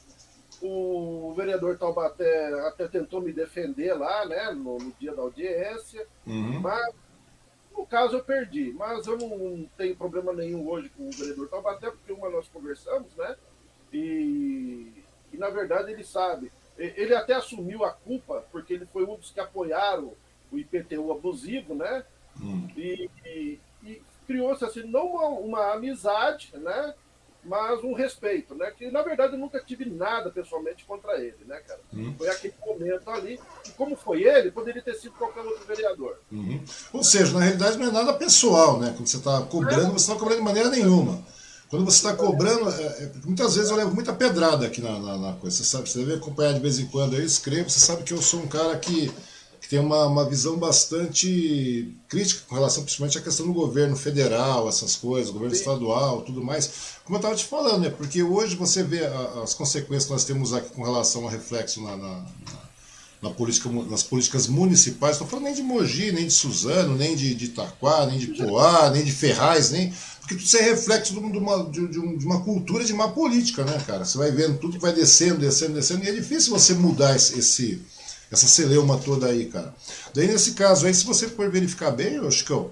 O 0.59 1.33
vereador 1.37 1.77
Taubaté 1.77 2.51
até 2.67 2.87
tentou 2.87 3.21
me 3.21 3.31
defender 3.31 3.93
lá, 3.93 4.25
né, 4.25 4.51
no, 4.51 4.79
no 4.79 4.91
dia 4.99 5.13
da 5.13 5.21
audiência, 5.21 6.07
uhum. 6.25 6.59
mas 6.59 6.91
no 7.77 7.85
caso 7.85 8.15
eu 8.15 8.23
perdi. 8.23 8.73
Mas 8.73 9.05
eu 9.05 9.17
não 9.17 9.65
tenho 9.77 9.95
problema 9.95 10.33
nenhum 10.33 10.67
hoje 10.67 10.89
com 10.89 11.07
o 11.07 11.11
vereador 11.11 11.47
Taubaté, 11.47 11.91
porque 11.91 12.11
uma 12.11 12.29
nós 12.29 12.47
conversamos, 12.47 13.13
né, 13.15 13.35
e, 13.93 14.91
e 15.31 15.37
na 15.37 15.49
verdade 15.49 15.91
ele 15.91 16.03
sabe. 16.03 16.51
Ele 16.77 17.15
até 17.15 17.33
assumiu 17.33 17.83
a 17.83 17.91
culpa, 17.91 18.45
porque 18.51 18.73
ele 18.73 18.85
foi 18.85 19.03
um 19.03 19.15
dos 19.15 19.31
que 19.31 19.39
apoiaram 19.39 20.13
o 20.51 20.59
IPTU 20.59 21.11
abusivo, 21.11 21.73
né? 21.73 22.05
Hum. 22.39 22.67
E, 22.77 23.09
e, 23.25 23.59
e 23.83 24.01
criou-se 24.27 24.63
assim, 24.63 24.83
não 24.83 25.07
uma, 25.07 25.27
uma, 25.27 25.73
amizade, 25.73 26.51
né? 26.55 26.93
Mas 27.47 27.83
um 27.83 27.93
respeito, 27.93 28.53
né? 28.53 28.71
Que 28.77 28.91
na 28.91 29.01
verdade 29.01 29.33
eu 29.33 29.39
nunca 29.39 29.59
tive 29.59 29.85
nada 29.85 30.29
pessoalmente 30.29 30.83
contra 30.85 31.17
ele, 31.17 31.37
né, 31.45 31.57
cara? 31.65 31.79
Hum. 31.93 32.13
Foi 32.17 32.27
aquele 32.29 32.53
momento 32.65 33.09
ali. 33.09 33.39
E 33.65 33.71
como 33.71 33.95
foi 33.95 34.23
ele, 34.23 34.51
poderia 34.51 34.81
ter 34.81 34.95
sido 34.95 35.13
qualquer 35.13 35.41
outro 35.41 35.65
vereador. 35.65 36.19
Uhum. 36.31 36.61
Ou 36.93 37.03
seja, 37.03 37.33
na 37.33 37.39
realidade 37.39 37.77
não 37.77 37.87
é 37.87 37.91
nada 37.91 38.13
pessoal, 38.13 38.79
né? 38.79 38.93
Quando 38.95 39.07
você 39.07 39.17
está 39.17 39.41
cobrando, 39.43 39.93
você 39.93 40.09
não 40.09 40.15
está 40.15 40.15
cobrando 40.15 40.39
de 40.39 40.45
maneira 40.45 40.69
nenhuma. 40.69 41.23
Quando 41.69 41.83
você 41.83 41.97
está 41.97 42.13
cobrando, 42.13 42.69
é, 42.69 42.83
é, 42.83 43.11
muitas 43.25 43.55
vezes 43.55 43.69
eu 43.69 43.75
levo 43.75 43.93
muita 43.93 44.13
pedrada 44.13 44.65
aqui 44.65 44.81
na, 44.81 44.97
na, 44.99 45.17
na, 45.17 45.33
coisa. 45.33 45.57
Você 45.57 45.63
sabe, 45.65 45.89
você 45.89 45.99
deve 45.99 46.13
acompanhar 46.15 46.53
de 46.53 46.59
vez 46.59 46.79
em 46.79 46.85
quando, 46.87 47.15
eu 47.15 47.23
escrevo, 47.23 47.69
você 47.69 47.79
sabe 47.79 48.03
que 48.03 48.13
eu 48.13 48.21
sou 48.21 48.41
um 48.41 48.47
cara 48.47 48.77
que 48.77 49.11
que 49.67 49.71
tem 49.71 49.79
uma, 49.79 50.07
uma 50.07 50.23
visão 50.23 50.55
bastante 50.55 51.93
crítica 52.07 52.41
com 52.47 52.55
relação 52.55 52.83
principalmente 52.83 53.17
à 53.17 53.21
questão 53.21 53.45
do 53.45 53.51
governo 53.51 53.97
federal, 53.97 54.69
essas 54.69 54.95
coisas, 54.95 55.29
governo 55.29 55.53
Sim. 55.53 55.59
estadual, 55.59 56.21
tudo 56.21 56.41
mais. 56.41 56.71
Como 57.03 57.17
eu 57.17 57.19
estava 57.19 57.35
te 57.35 57.43
falando, 57.43 57.81
né? 57.81 57.89
porque 57.89 58.23
hoje 58.23 58.55
você 58.55 58.81
vê 58.81 59.05
a, 59.05 59.41
as 59.43 59.53
consequências 59.53 60.05
que 60.05 60.11
nós 60.11 60.23
temos 60.23 60.53
aqui 60.53 60.69
com 60.69 60.83
relação 60.83 61.23
ao 61.23 61.29
reflexo 61.29 61.83
na, 61.83 61.97
na, 61.97 62.25
na 63.21 63.29
política, 63.29 63.69
nas 63.69 64.03
políticas 64.03 64.47
municipais, 64.47 65.15
estou 65.15 65.27
falando 65.27 65.45
nem 65.45 65.53
de 65.53 65.63
Mogi, 65.63 66.13
nem 66.13 66.27
de 66.27 66.33
Suzano, 66.33 66.95
nem 66.95 67.13
de, 67.13 67.35
de 67.35 67.45
Itaquá, 67.45 68.05
nem 68.05 68.17
de 68.17 68.27
Poá, 68.27 68.89
nem 68.89 69.03
de 69.03 69.11
Ferraz, 69.11 69.71
nem. 69.71 69.93
Porque 70.21 70.35
tudo 70.35 70.45
isso 70.45 70.57
é 70.57 70.61
reflexo 70.61 71.13
de 71.13 71.19
uma, 71.19 71.65
de, 71.65 71.87
de 71.89 72.25
uma 72.25 72.39
cultura 72.41 72.85
de 72.85 72.93
má 72.93 73.09
política, 73.09 73.65
né, 73.65 73.77
cara? 73.85 74.05
Você 74.05 74.17
vai 74.17 74.31
vendo 74.31 74.59
tudo 74.59 74.77
que 74.77 74.81
vai 74.81 74.93
descendo, 74.93 75.39
descendo, 75.39 75.73
descendo, 75.73 76.05
e 76.05 76.09
é 76.09 76.13
difícil 76.13 76.57
você 76.57 76.73
mudar 76.73 77.17
esse, 77.17 77.37
esse 77.37 77.81
essa 78.31 78.47
celeuma 78.47 78.97
toda 78.97 79.27
aí, 79.27 79.45
cara. 79.45 79.73
Daí, 80.13 80.27
nesse 80.27 80.51
caso 80.51 80.85
aí, 80.85 80.93
se 80.93 81.05
você 81.05 81.27
for 81.27 81.49
verificar 81.49 81.91
bem, 81.91 82.19
ô 82.19 82.29
Chicão, 82.29 82.71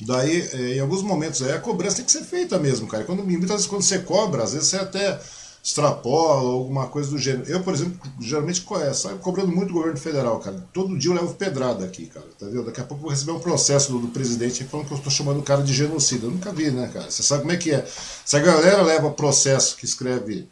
daí, 0.00 0.48
é, 0.52 0.76
em 0.76 0.80
alguns 0.80 1.02
momentos 1.02 1.42
aí, 1.42 1.52
a 1.52 1.60
cobrança 1.60 1.96
tem 1.96 2.04
que 2.04 2.12
ser 2.12 2.24
feita 2.24 2.58
mesmo, 2.58 2.86
cara. 2.86 3.04
Quando, 3.04 3.24
muitas 3.24 3.50
vezes, 3.50 3.66
quando 3.66 3.82
você 3.82 3.98
cobra, 4.00 4.42
às 4.42 4.52
vezes 4.52 4.68
você 4.68 4.76
até 4.76 5.20
extrapola 5.62 6.40
alguma 6.40 6.86
coisa 6.86 7.10
do 7.10 7.18
gênero. 7.18 7.50
Eu, 7.50 7.62
por 7.62 7.74
exemplo, 7.74 8.00
geralmente 8.20 8.64
é, 8.82 8.92
saio 8.94 9.18
cobrando 9.18 9.52
muito 9.52 9.68
do 9.68 9.74
governo 9.74 9.98
federal, 9.98 10.38
cara. 10.40 10.64
Todo 10.72 10.98
dia 10.98 11.10
eu 11.10 11.14
levo 11.14 11.34
pedrada 11.34 11.84
aqui, 11.84 12.06
cara. 12.06 12.26
Tá 12.38 12.46
vendo? 12.46 12.64
Daqui 12.64 12.80
a 12.80 12.84
pouco 12.84 13.00
eu 13.00 13.02
vou 13.02 13.10
receber 13.10 13.32
um 13.32 13.40
processo 13.40 13.92
do, 13.92 13.98
do 13.98 14.08
presidente 14.08 14.64
falando 14.64 14.86
que 14.86 14.92
eu 14.92 14.98
estou 14.98 15.12
chamando 15.12 15.40
o 15.40 15.42
cara 15.42 15.62
de 15.62 15.74
genocida. 15.74 16.26
Eu 16.26 16.30
nunca 16.30 16.52
vi, 16.52 16.70
né, 16.70 16.88
cara? 16.92 17.10
Você 17.10 17.22
sabe 17.22 17.42
como 17.42 17.52
é 17.52 17.56
que 17.56 17.72
é. 17.72 17.86
Se 18.24 18.36
a 18.36 18.40
galera 18.40 18.82
leva 18.82 19.10
processo 19.10 19.76
que 19.76 19.84
escreve. 19.84 20.48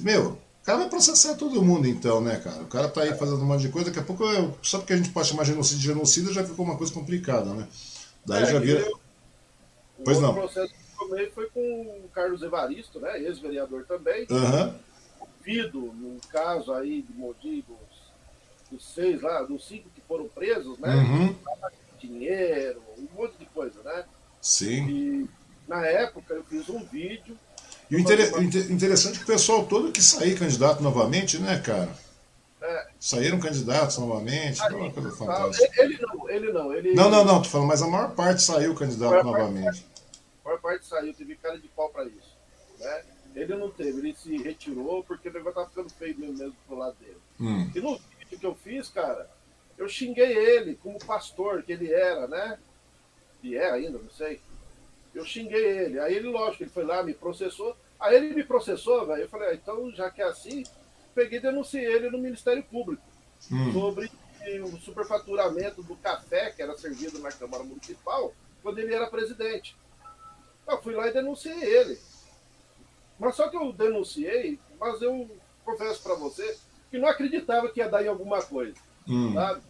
Meu, 0.00 0.30
o 0.30 0.38
cara 0.68 0.80
vai 0.80 0.90
processar 0.90 1.34
todo 1.34 1.62
mundo, 1.62 1.88
então, 1.88 2.20
né, 2.20 2.38
cara? 2.40 2.62
O 2.62 2.66
cara 2.66 2.88
tá 2.90 3.00
aí 3.00 3.14
fazendo 3.14 3.40
um 3.40 3.46
monte 3.46 3.62
de 3.62 3.70
coisa, 3.70 3.88
daqui 3.88 4.00
a 4.00 4.02
pouco, 4.02 4.22
eu, 4.24 4.54
só 4.60 4.76
porque 4.76 4.92
a 4.92 4.96
gente 4.98 5.08
pode 5.08 5.26
chamar 5.26 5.44
genocídio 5.44 5.78
de 5.78 5.86
genocida, 5.86 6.30
já 6.30 6.44
ficou 6.44 6.62
uma 6.62 6.76
coisa 6.76 6.92
complicada, 6.92 7.54
né? 7.54 7.66
Daí 8.26 8.42
é, 8.42 8.46
já 8.46 8.58
vira. 8.58 8.80
Eu... 8.80 9.00
Pois 10.04 10.20
não. 10.20 10.34
Processo 10.34 10.74
também 10.98 11.30
foi 11.30 11.48
com 11.48 11.60
o 12.04 12.10
Carlos 12.12 12.42
Evaristo, 12.42 13.00
né? 13.00 13.18
Ex-vereador 13.18 13.86
também. 13.86 14.26
Uhum. 14.30 14.74
Ouvido 15.20 15.80
num 15.80 16.18
caso 16.30 16.70
aí 16.74 17.00
de 17.00 17.14
Mogi, 17.14 17.64
dos, 17.66 18.70
dos, 18.70 18.92
seis 18.92 19.22
lá, 19.22 19.42
dos 19.44 19.66
cinco 19.66 19.88
que 19.94 20.02
foram 20.02 20.28
presos, 20.28 20.78
né? 20.78 20.94
Uhum. 20.94 21.34
Dinheiro, 21.98 22.82
um 22.98 23.08
monte 23.16 23.38
de 23.38 23.46
coisa, 23.46 23.82
né? 23.82 24.04
Sim. 24.42 24.86
E 24.86 25.28
na 25.66 25.86
época 25.86 26.34
eu 26.34 26.44
fiz 26.44 26.68
um 26.68 26.84
vídeo. 26.84 27.38
E 27.90 27.96
o 27.96 27.98
inter... 27.98 28.20
interessante 28.70 29.14
é 29.14 29.18
que 29.18 29.24
o 29.24 29.26
pessoal 29.26 29.66
todo 29.66 29.92
que 29.92 30.02
sair 30.02 30.38
candidato 30.38 30.82
novamente, 30.82 31.38
né, 31.38 31.58
cara? 31.58 31.90
É. 32.60 32.88
Saíram 33.00 33.38
candidatos 33.38 33.98
novamente, 33.98 34.60
Aí, 34.62 34.74
uma 34.74 34.90
coisa 34.90 35.10
fantástica. 35.12 35.82
Ele 35.82 35.98
não, 36.00 36.30
ele 36.30 36.52
não. 36.52 36.72
Ele... 36.74 36.94
Não, 36.94 37.08
não, 37.08 37.24
não, 37.24 37.40
tô 37.40 37.48
falando, 37.48 37.68
mas 37.68 37.82
a 37.82 37.86
maior 37.86 38.10
parte 38.14 38.42
saiu 38.42 38.74
candidato 38.74 39.24
novamente. 39.24 39.64
Parte 39.64 39.98
maior 40.48 40.60
parte 40.60 40.86
saiu, 40.86 41.14
teve 41.14 41.36
cara 41.36 41.58
de 41.58 41.68
pau 41.68 41.90
para 41.90 42.04
isso. 42.04 42.36
Né? 42.78 43.04
Ele 43.34 43.54
não 43.54 43.70
teve, 43.70 43.98
ele 43.98 44.14
se 44.14 44.36
retirou 44.38 45.04
porque 45.04 45.28
o 45.28 45.32
negócio 45.32 45.54
tava 45.54 45.68
ficando 45.68 45.90
feio 45.90 46.18
mesmo 46.18 46.56
pro 46.66 46.78
lado 46.78 46.96
dele. 46.98 47.18
Hum. 47.38 47.70
E 47.74 47.80
no 47.80 47.98
vídeo 48.18 48.38
que 48.38 48.46
eu 48.46 48.54
fiz, 48.54 48.88
cara, 48.88 49.30
eu 49.76 49.88
xinguei 49.88 50.36
ele 50.36 50.74
como 50.76 50.98
pastor 50.98 51.62
que 51.62 51.72
ele 51.72 51.92
era, 51.92 52.26
né? 52.26 52.58
E 53.42 53.56
é 53.56 53.70
ainda, 53.70 53.98
não 53.98 54.10
sei. 54.10 54.40
Eu 55.18 55.24
xinguei 55.24 55.78
ele. 55.78 55.98
Aí 55.98 56.14
ele, 56.14 56.28
lógico, 56.28 56.62
ele 56.62 56.70
foi 56.70 56.84
lá, 56.84 57.02
me 57.02 57.12
processou. 57.12 57.76
Aí 57.98 58.14
ele 58.14 58.34
me 58.34 58.44
processou, 58.44 59.04
velho. 59.04 59.22
Eu 59.22 59.28
falei, 59.28 59.48
ah, 59.48 59.54
então, 59.54 59.90
já 59.90 60.08
que 60.10 60.22
é 60.22 60.24
assim, 60.24 60.62
peguei 61.14 61.38
e 61.38 61.42
denunciei 61.42 61.84
ele 61.84 62.08
no 62.08 62.18
Ministério 62.18 62.62
Público 62.62 63.02
hum. 63.50 63.72
sobre 63.72 64.10
o 64.62 64.76
superfaturamento 64.78 65.82
do 65.82 65.96
café 65.96 66.50
que 66.50 66.62
era 66.62 66.78
servido 66.78 67.18
na 67.18 67.30
Câmara 67.30 67.64
Municipal 67.64 68.32
quando 68.62 68.78
ele 68.78 68.94
era 68.94 69.08
presidente. 69.08 69.76
Eu 70.66 70.80
fui 70.80 70.94
lá 70.94 71.08
e 71.08 71.12
denunciei 71.12 71.64
ele. 71.64 71.98
Mas 73.18 73.34
só 73.34 73.48
que 73.48 73.56
eu 73.56 73.72
denunciei, 73.72 74.60
mas 74.78 75.02
eu 75.02 75.28
confesso 75.64 76.00
para 76.02 76.14
você 76.14 76.56
que 76.90 76.98
não 76.98 77.08
acreditava 77.08 77.68
que 77.68 77.80
ia 77.80 77.88
dar 77.88 78.04
em 78.04 78.08
alguma 78.08 78.40
coisa. 78.40 78.76
Hum. 79.08 79.34
Sabe? 79.34 79.62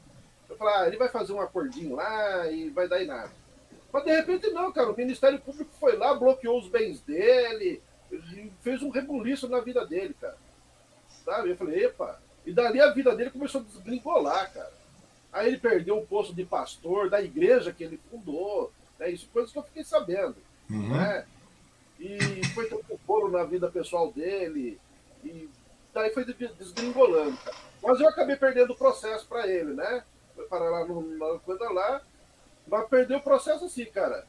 Eu 0.50 0.56
falei, 0.56 0.74
ah, 0.74 0.86
ele 0.86 0.98
vai 0.98 1.08
fazer 1.08 1.32
um 1.32 1.40
acordinho 1.40 1.96
lá 1.96 2.50
e 2.50 2.68
vai 2.68 2.86
dar 2.86 3.02
em 3.02 3.06
nada. 3.06 3.30
Mas 3.92 4.04
de 4.04 4.10
repente 4.10 4.50
não, 4.50 4.72
cara. 4.72 4.90
O 4.90 4.96
Ministério 4.96 5.38
Público 5.40 5.70
foi 5.78 5.96
lá, 5.96 6.14
bloqueou 6.14 6.58
os 6.58 6.68
bens 6.68 7.00
dele, 7.00 7.82
fez 8.60 8.82
um 8.82 8.90
rebuliço 8.90 9.48
na 9.48 9.60
vida 9.60 9.86
dele, 9.86 10.14
cara. 10.20 10.36
Sabe? 11.24 11.50
Eu 11.50 11.56
falei, 11.56 11.84
epa. 11.84 12.20
E 12.44 12.52
dali 12.52 12.80
a 12.80 12.90
vida 12.90 13.14
dele 13.14 13.30
começou 13.30 13.60
a 13.60 13.64
desgringolar, 13.64 14.52
cara. 14.52 14.72
Aí 15.32 15.48
ele 15.48 15.58
perdeu 15.58 15.98
o 15.98 16.06
posto 16.06 16.34
de 16.34 16.44
pastor 16.44 17.10
da 17.10 17.20
igreja 17.20 17.72
que 17.72 17.84
ele 17.84 18.00
fundou. 18.10 18.72
Né? 18.98 19.10
Isso 19.10 19.28
coisas 19.32 19.52
que 19.52 19.58
eu 19.58 19.62
fiquei 19.62 19.84
sabendo. 19.84 20.36
Uhum. 20.70 20.88
Né? 20.88 21.26
E 22.00 22.46
foi 22.54 22.70
um 22.72 22.98
foro 22.98 23.30
na 23.30 23.44
vida 23.44 23.70
pessoal 23.70 24.10
dele. 24.12 24.80
E 25.24 25.48
daí 25.92 26.10
foi 26.10 26.24
desgringolando. 26.24 27.36
Cara. 27.38 27.56
Mas 27.82 28.00
eu 28.00 28.08
acabei 28.08 28.36
perdendo 28.36 28.72
o 28.72 28.76
processo 28.76 29.26
para 29.26 29.46
ele, 29.46 29.74
né? 29.74 30.02
Foi 30.34 30.46
parar 30.46 30.70
lá 30.70 30.84
no, 30.86 31.40
coisa 31.40 31.68
lá. 31.70 32.02
Mas 32.70 32.88
perdeu 32.88 33.18
o 33.18 33.22
processo 33.22 33.64
assim, 33.64 33.84
cara. 33.86 34.26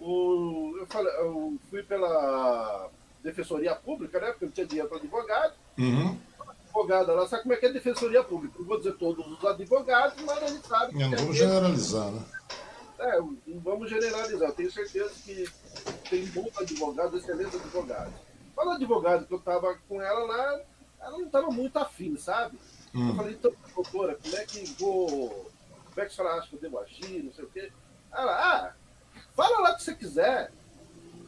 O, 0.00 0.76
eu, 0.78 0.86
falei, 0.86 1.12
eu 1.16 1.58
fui 1.70 1.82
pela 1.82 2.88
defensoria 3.22 3.74
pública, 3.74 4.20
né? 4.20 4.28
Porque 4.28 4.44
não 4.44 4.52
tinha 4.52 4.66
dinheiro 4.66 4.88
para 4.88 4.98
advogado. 4.98 5.54
Uhum. 5.76 6.18
Advogada 6.66 7.12
lá, 7.12 7.26
sabe 7.26 7.42
como 7.42 7.54
é 7.54 7.56
que 7.56 7.66
é 7.66 7.72
defensoria 7.72 8.22
pública? 8.22 8.54
Não 8.58 8.66
vou 8.66 8.78
dizer 8.78 8.92
todos 8.96 9.26
os 9.26 9.44
advogados, 9.44 10.22
mas 10.24 10.42
a 10.42 10.46
gente 10.46 10.66
sabe. 10.66 10.98
não 10.98 11.10
vamos 11.10 11.36
generalizar, 11.36 12.12
né? 12.12 12.24
É, 12.98 13.18
vamos 13.62 13.90
generalizar. 13.90 14.48
Eu 14.48 14.54
tenho 14.54 14.70
certeza 14.70 15.10
que 15.24 15.48
tem 16.08 16.26
bons 16.26 16.56
advogados, 16.58 17.22
excelentes 17.22 17.54
advogados. 17.54 18.12
Mas 18.56 18.68
advogado 18.68 19.26
que 19.26 19.34
eu 19.34 19.38
estava 19.38 19.78
com 19.88 20.02
ela 20.02 20.20
lá, 20.26 20.60
ela 21.00 21.18
não 21.18 21.26
estava 21.26 21.48
muito 21.48 21.76
afim, 21.78 22.16
sabe? 22.16 22.58
Hum. 22.94 23.10
Eu 23.10 23.14
falei, 23.14 23.34
então, 23.34 23.52
doutora, 23.74 24.18
como 24.20 24.36
é 24.36 24.44
que 24.44 24.64
vou. 24.78 25.47
Como 25.98 26.06
é 26.06 26.06
que 26.06 26.12
a 26.12 26.16
senhora 26.16 26.34
acha 26.36 26.48
que 26.48 26.54
eu 26.54 26.60
devo 26.60 26.78
agir? 26.78 27.24
Não 27.24 27.32
sei 27.32 27.44
o 27.44 27.50
quê. 27.50 27.72
Ela, 28.12 28.32
ah, 28.32 28.72
fala 29.34 29.58
lá 29.58 29.72
o 29.72 29.76
que 29.76 29.82
você 29.82 29.94
quiser. 29.96 30.52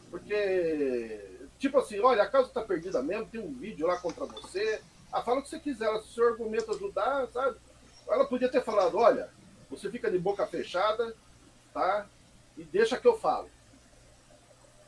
Porque, 0.09 1.39
tipo 1.59 1.77
assim, 1.77 1.99
olha, 1.99 2.23
a 2.23 2.27
causa 2.29 2.47
está 2.47 2.61
perdida 2.61 3.03
mesmo, 3.03 3.25
tem 3.25 3.41
um 3.41 3.51
vídeo 3.51 3.85
lá 3.85 3.97
contra 3.97 4.25
você. 4.25 4.81
Ah, 5.11 5.21
fala 5.21 5.39
o 5.39 5.43
que 5.43 5.49
você 5.49 5.59
quiser, 5.59 5.89
se 5.99 6.07
o 6.07 6.13
seu 6.13 6.27
argumento 6.29 6.71
ajudar, 6.71 7.27
sabe? 7.33 7.57
Ela 8.07 8.23
podia 8.23 8.47
ter 8.47 8.63
falado, 8.63 8.97
olha, 8.97 9.29
você 9.69 9.91
fica 9.91 10.09
de 10.09 10.17
boca 10.17 10.47
fechada, 10.47 11.13
tá? 11.73 12.07
E 12.57 12.63
deixa 12.63 12.97
que 12.97 13.07
eu 13.07 13.19
falo. 13.19 13.49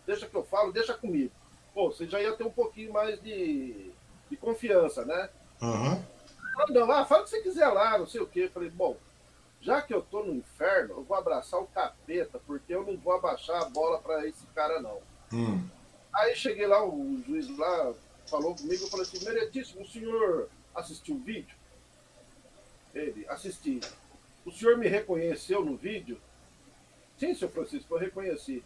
Deixa 0.08 0.28
que 0.28 0.36
eu 0.36 0.46
falo, 0.46 0.72
deixa 0.72 0.94
comigo. 0.94 1.34
Pô, 1.74 1.92
você 1.92 2.08
já 2.08 2.22
ia 2.22 2.32
ter 2.38 2.46
um 2.46 2.52
pouquinho 2.52 2.94
mais 2.94 3.22
de, 3.22 3.92
de 4.30 4.38
confiança, 4.38 5.04
né? 5.04 5.30
Uhum. 5.62 6.02
Ah, 6.58 6.66
não, 6.70 6.90
ah, 6.90 7.06
fala 7.06 7.24
o 7.24 7.24
que 7.26 7.32
você 7.32 7.42
quiser 7.42 7.68
lá, 7.68 7.98
não 7.98 8.08
sei 8.08 8.22
o 8.22 8.28
quê. 8.28 8.46
Eu 8.46 8.52
falei, 8.52 8.70
bom, 8.70 8.96
já 9.64 9.82
que 9.82 9.94
eu 9.94 10.02
tô 10.02 10.24
no 10.24 10.36
inferno, 10.36 10.96
eu 10.96 11.04
vou 11.04 11.16
abraçar 11.16 11.60
o 11.60 11.68
capeta, 11.68 12.40
porque 12.46 12.76
eu 12.76 12.86
não 12.86 12.98
vou 12.98 13.14
abaixar 13.14 13.62
a 13.62 13.70
bola 13.70 13.98
para 14.00 14.28
esse 14.28 14.46
cara, 14.48 14.82
não. 14.82 15.00
Hum. 15.32 15.66
Aí 16.14 16.36
cheguei 16.36 16.68
lá, 16.68 16.86
o 16.86 17.22
juiz 17.26 17.48
lá 17.58 17.94
falou 18.28 18.54
comigo, 18.56 18.84
eu 18.84 18.90
falei 18.90 19.06
assim, 19.06 19.24
meritíssimo, 19.24 19.82
o 19.82 19.88
senhor 19.88 20.50
assistiu 20.76 21.16
o 21.16 21.20
vídeo? 21.20 21.56
Ele, 22.94 23.26
assisti. 23.30 23.80
O 24.46 24.52
senhor 24.52 24.78
me 24.78 24.88
reconheceu 24.88 25.64
no 25.64 25.78
vídeo? 25.78 26.20
Sim, 27.18 27.34
senhor 27.34 27.52
Francisco, 27.52 27.96
eu 27.96 28.00
reconheci. 28.00 28.62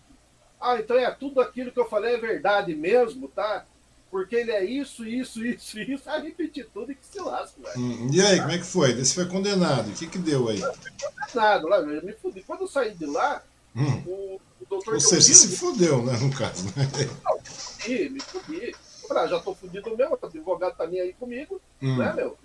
Ah, 0.60 0.80
então 0.80 0.98
é 0.98 1.10
tudo 1.12 1.40
aquilo 1.40 1.72
que 1.72 1.80
eu 1.80 1.88
falei 1.88 2.16
é 2.16 2.20
verdade 2.20 2.74
mesmo, 2.74 3.28
tá? 3.28 3.68
Porque 4.10 4.36
ele 4.36 4.52
é 4.52 4.64
isso, 4.64 5.06
isso, 5.06 5.46
isso, 5.46 5.80
isso. 5.80 6.04
Ah, 6.10 6.20
repetir 6.20 6.68
tudo 6.74 6.92
e 6.92 6.96
que 6.96 7.06
se 7.06 7.20
lasca, 7.20 7.62
velho. 7.62 7.80
Hum, 7.80 8.10
e 8.12 8.22
aí, 8.22 8.40
como 8.40 8.52
é 8.52 8.58
que 8.58 8.66
foi? 8.66 8.94
Você 8.96 9.14
foi 9.14 9.26
condenado. 9.26 9.90
O 9.90 9.94
que 9.94 10.08
que 10.08 10.18
deu 10.18 10.50
aí? 10.50 10.60
Eu 10.60 10.74
fui 10.74 10.92
condenado 10.92 11.68
lá, 11.68 11.78
eu 11.78 12.04
me 12.04 12.14
fudi. 12.14 12.42
Quando 12.42 12.62
eu 12.62 12.68
saí 12.68 12.94
de 12.94 13.06
lá, 13.06 13.44
hum. 13.76 14.04
o, 14.06 14.42
o 14.62 14.66
doutor. 14.70 14.96
Ou 14.96 15.00
seja, 15.00 15.22
você 15.22 15.34
se 15.34 15.58
fudeu, 15.58 16.04
né, 16.04 16.18
no 16.20 16.32
caso, 16.32 16.66
né? 16.76 16.88
Não, 17.24 17.38
me 17.38 17.46
fudi, 17.46 18.10
me 18.10 18.20
fudi. 18.22 18.76
Eu 19.02 19.08
falei, 19.08 19.24
ah, 19.24 19.28
já 19.28 19.40
tô 19.40 19.56
fudido 19.56 19.96
mesmo, 19.96 20.18
o 20.22 20.26
advogado 20.26 20.76
tá 20.76 20.86
nem 20.86 21.00
aí 21.00 21.14
comigo, 21.14 21.62
hum. 21.82 21.98
né, 21.98 22.14
meu? 22.14 22.38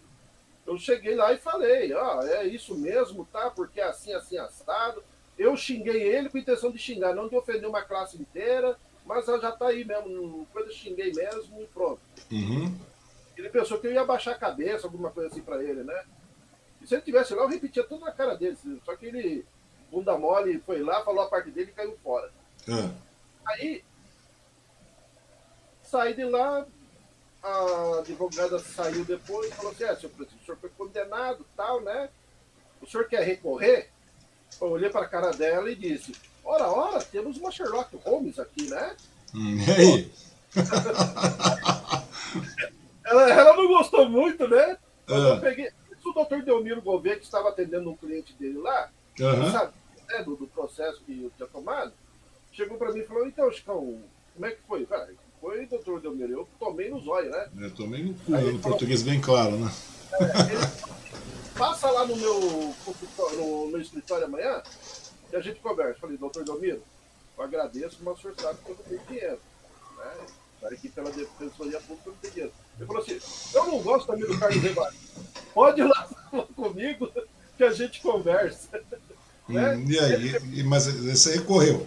Eu 0.65 0.79
cheguei 0.79 1.17
lá 1.17 1.33
e 1.33 1.39
falei, 1.39 1.93
ó, 1.93 2.21
ah, 2.21 2.29
é 2.29 2.47
isso 2.47 2.75
mesmo, 2.77 3.27
tá? 3.33 3.51
Porque 3.51 3.81
é 3.81 3.85
assim, 3.85 4.13
assim, 4.13 4.39
assado 4.39 5.03
eu 5.39 5.57
xinguei 5.57 6.03
ele 6.03 6.29
com 6.29 6.39
a 6.39 6.41
intenção 6.41 6.71
de 6.71 6.79
xingar, 6.79 7.15
não 7.15 7.29
de 7.29 7.37
ofender 7.37 7.69
uma 7.69 7.83
classe 7.83 8.21
inteira, 8.21 8.77
mas 9.15 9.27
já 9.27 9.53
tá 9.53 9.69
aí 9.69 9.85
mesmo, 9.85 10.47
coisa 10.53 10.71
xinguei 10.73 11.13
mesmo 11.13 11.63
e 11.63 11.67
pronto. 11.67 12.01
Uhum. 12.31 12.75
Ele 13.37 13.49
pensou 13.49 13.79
que 13.79 13.87
eu 13.87 13.93
ia 13.93 14.05
baixar 14.05 14.33
a 14.33 14.39
cabeça, 14.39 14.87
alguma 14.87 15.11
coisa 15.11 15.29
assim 15.29 15.43
para 15.43 15.63
ele, 15.63 15.83
né? 15.83 16.05
E 16.81 16.87
se 16.87 16.95
ele 16.95 17.03
tivesse 17.03 17.35
lá, 17.35 17.43
eu 17.43 17.49
repetia 17.49 17.85
tudo 17.85 18.05
na 18.05 18.13
cara 18.13 18.35
dele. 18.35 18.57
Só 18.85 18.97
que 18.97 19.07
ele, 19.07 19.45
bunda 19.91 20.17
mole, 20.19 20.61
foi 20.61 20.83
lá, 20.83 21.05
falou 21.05 21.23
a 21.23 21.29
parte 21.29 21.51
dele 21.51 21.71
e 21.71 21.75
caiu 21.75 21.97
fora. 22.03 22.31
Uhum. 22.69 22.95
Aí, 23.47 23.85
saí 25.83 26.15
de 26.15 26.25
lá, 26.25 26.67
a 27.43 27.99
advogada 27.99 28.59
saiu 28.59 29.05
depois 29.05 29.51
e 29.51 29.55
falou 29.55 29.73
assim: 29.73 29.85
é, 29.85 29.95
senhor 29.97 30.13
presidente, 30.13 30.43
o 30.43 30.45
senhor 30.45 30.59
foi 30.59 30.71
condenado, 30.71 31.45
tal, 31.57 31.81
né? 31.81 32.09
O 32.81 32.87
senhor 32.87 33.09
quer 33.09 33.23
recorrer? 33.23 33.91
Eu 34.61 34.69
olhei 34.69 34.91
para 34.91 35.07
a 35.07 35.09
cara 35.09 35.31
dela 35.33 35.71
e 35.71 35.75
disse: 35.75 36.13
Ora, 36.45 36.69
ora, 36.69 37.03
temos 37.05 37.39
uma 37.39 37.51
Sherlock 37.51 37.97
Holmes 38.05 38.39
aqui, 38.39 38.69
né? 38.69 38.95
Hum, 39.35 39.57
e 39.59 39.71
aí? 39.71 40.13
ela, 43.05 43.31
ela 43.31 43.57
não 43.57 43.69
gostou 43.69 44.09
muito, 44.09 44.49
né? 44.49 44.77
Mas 45.07 45.25
é. 45.25 45.31
eu 45.31 45.41
peguei. 45.41 45.71
Isso 45.99 46.11
o 46.11 46.13
doutor 46.13 46.43
Delmiro 46.43 46.83
Gouveia, 46.83 47.17
que 47.17 47.25
estava 47.25 47.49
atendendo 47.49 47.91
um 47.91 47.97
cliente 47.97 48.35
dele 48.35 48.59
lá, 48.59 48.91
uhum. 49.21 49.53
sabe, 49.53 49.73
né, 50.09 50.23
do, 50.25 50.35
do, 50.35 50.49
processo 50.49 51.01
que 51.07 51.23
eu 51.23 51.31
tinha 51.37 51.49
tomado, 51.49 51.93
chegou 52.53 52.77
para 52.77 52.93
mim 52.93 53.01
e 53.01 53.07
falou, 53.07 53.27
então, 53.27 53.51
Chicão, 53.53 54.03
como 54.35 54.47
é 54.47 54.51
que 54.51 54.63
foi? 54.67 54.85
Cara, 54.85 55.09
foi, 55.41 55.65
doutor 55.67 56.01
Delmiro, 56.01 56.33
eu 56.33 56.49
tomei 56.59 56.91
no 56.91 57.01
zóio, 57.01 57.31
né? 57.31 57.49
Eu 57.57 57.73
tomei 57.73 58.03
no 58.03 58.15
cu, 58.15 58.33
no 58.33 58.59
português 58.59 59.03
bem 59.03 59.21
claro, 59.21 59.53
né? 59.53 59.71
É, 60.15 60.53
ele, 60.53 60.61
passa 61.57 61.91
lá 61.91 62.07
no 62.07 62.17
meu, 62.17 62.75
no 63.37 63.67
meu 63.69 63.81
escritório 63.81 64.25
amanhã 64.25 64.63
e 65.33 65.37
a 65.37 65.41
gente 65.41 65.61
conversa. 65.61 66.01
Falei, 66.01 66.17
doutor 66.17 66.45
Delmiro, 66.45 66.83
eu 67.37 67.45
agradeço, 67.45 67.99
mas 68.03 68.19
o 68.19 68.21
senhor 68.21 68.35
sabe 68.39 68.59
que 68.65 68.71
eu 68.71 68.77
não 68.77 68.85
tenho 68.85 69.01
dinheiro. 69.09 69.41
Né? 69.97 70.27
Aqui 70.65 70.89
pela 70.91 71.11
Defensoria 71.11 71.81
Pública 71.81 72.09
eu 72.09 72.13
não 72.13 72.19
tenho 72.21 72.33
dinheiro. 72.35 72.53
Ele 72.77 72.87
falou 72.87 73.03
assim, 73.03 73.19
eu 73.55 73.67
não 73.67 73.83
gosto 73.83 74.07
também 74.07 74.27
do 74.27 74.39
Carlos 74.39 74.63
Rebate. 74.63 74.99
Pode 75.55 75.81
ir 75.81 75.85
lá 75.85 76.07
falar 76.31 76.47
comigo 76.55 77.11
que 77.57 77.65
a 77.65 77.73
gente 77.73 78.01
conversa. 78.01 78.81
Hum, 79.49 79.55
né? 79.55 79.85
E 79.89 79.99
aí, 79.99 80.63
mas 80.63 80.87
você 80.87 81.37
recorreu? 81.37 81.87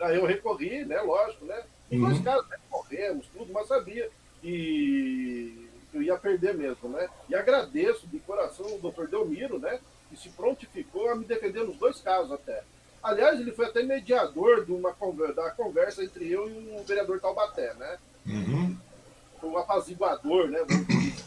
Aí 0.00 0.16
eu 0.16 0.26
recorri, 0.26 0.84
né? 0.84 1.00
Lógico, 1.00 1.44
né? 1.44 1.62
Em 1.90 2.00
uhum. 2.00 2.08
dois 2.08 2.22
casos, 2.22 2.48
né, 2.48 2.56
corremos, 2.70 3.26
tudo, 3.36 3.52
mas 3.52 3.66
sabia 3.66 4.08
que 4.40 5.68
eu 5.92 6.02
ia 6.02 6.16
perder 6.16 6.54
mesmo, 6.54 6.88
né? 6.88 7.08
E 7.28 7.34
agradeço 7.34 8.06
de 8.06 8.18
coração 8.20 8.74
o 8.74 8.78
doutor 8.78 9.08
Delmiro, 9.08 9.58
né? 9.58 9.80
Que 10.10 10.16
se 10.16 10.28
prontificou 10.30 11.08
a 11.08 11.14
me 11.14 11.24
defender 11.24 11.64
nos 11.64 11.76
dois 11.76 12.00
casos 12.00 12.32
até. 12.32 12.64
Aliás, 13.02 13.40
ele 13.40 13.52
foi 13.52 13.66
até 13.66 13.82
mediador 13.82 14.66
de 14.66 14.72
uma 14.72 14.92
conversa, 14.92 15.34
da 15.34 15.50
conversa 15.52 16.04
entre 16.04 16.30
eu 16.30 16.50
e 16.50 16.76
o 16.78 16.84
vereador 16.84 17.18
Taubaté, 17.20 17.72
né? 17.74 17.98
Uhum. 18.26 18.76
Um 19.42 19.56
apaziguador, 19.56 20.48
né? 20.48 20.58
Vamos 20.68 20.86
dizer, 20.86 21.24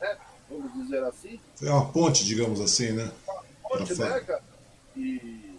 né? 0.00 0.18
Vamos 0.48 0.72
dizer 0.74 1.02
assim. 1.02 1.40
É 1.62 1.70
uma 1.70 1.90
ponte, 1.90 2.24
digamos 2.24 2.60
assim, 2.60 2.92
né? 2.92 3.10
Uma 3.26 3.42
ponte, 3.62 3.98
né, 3.98 4.20
cara? 4.20 4.42
E... 4.96 5.58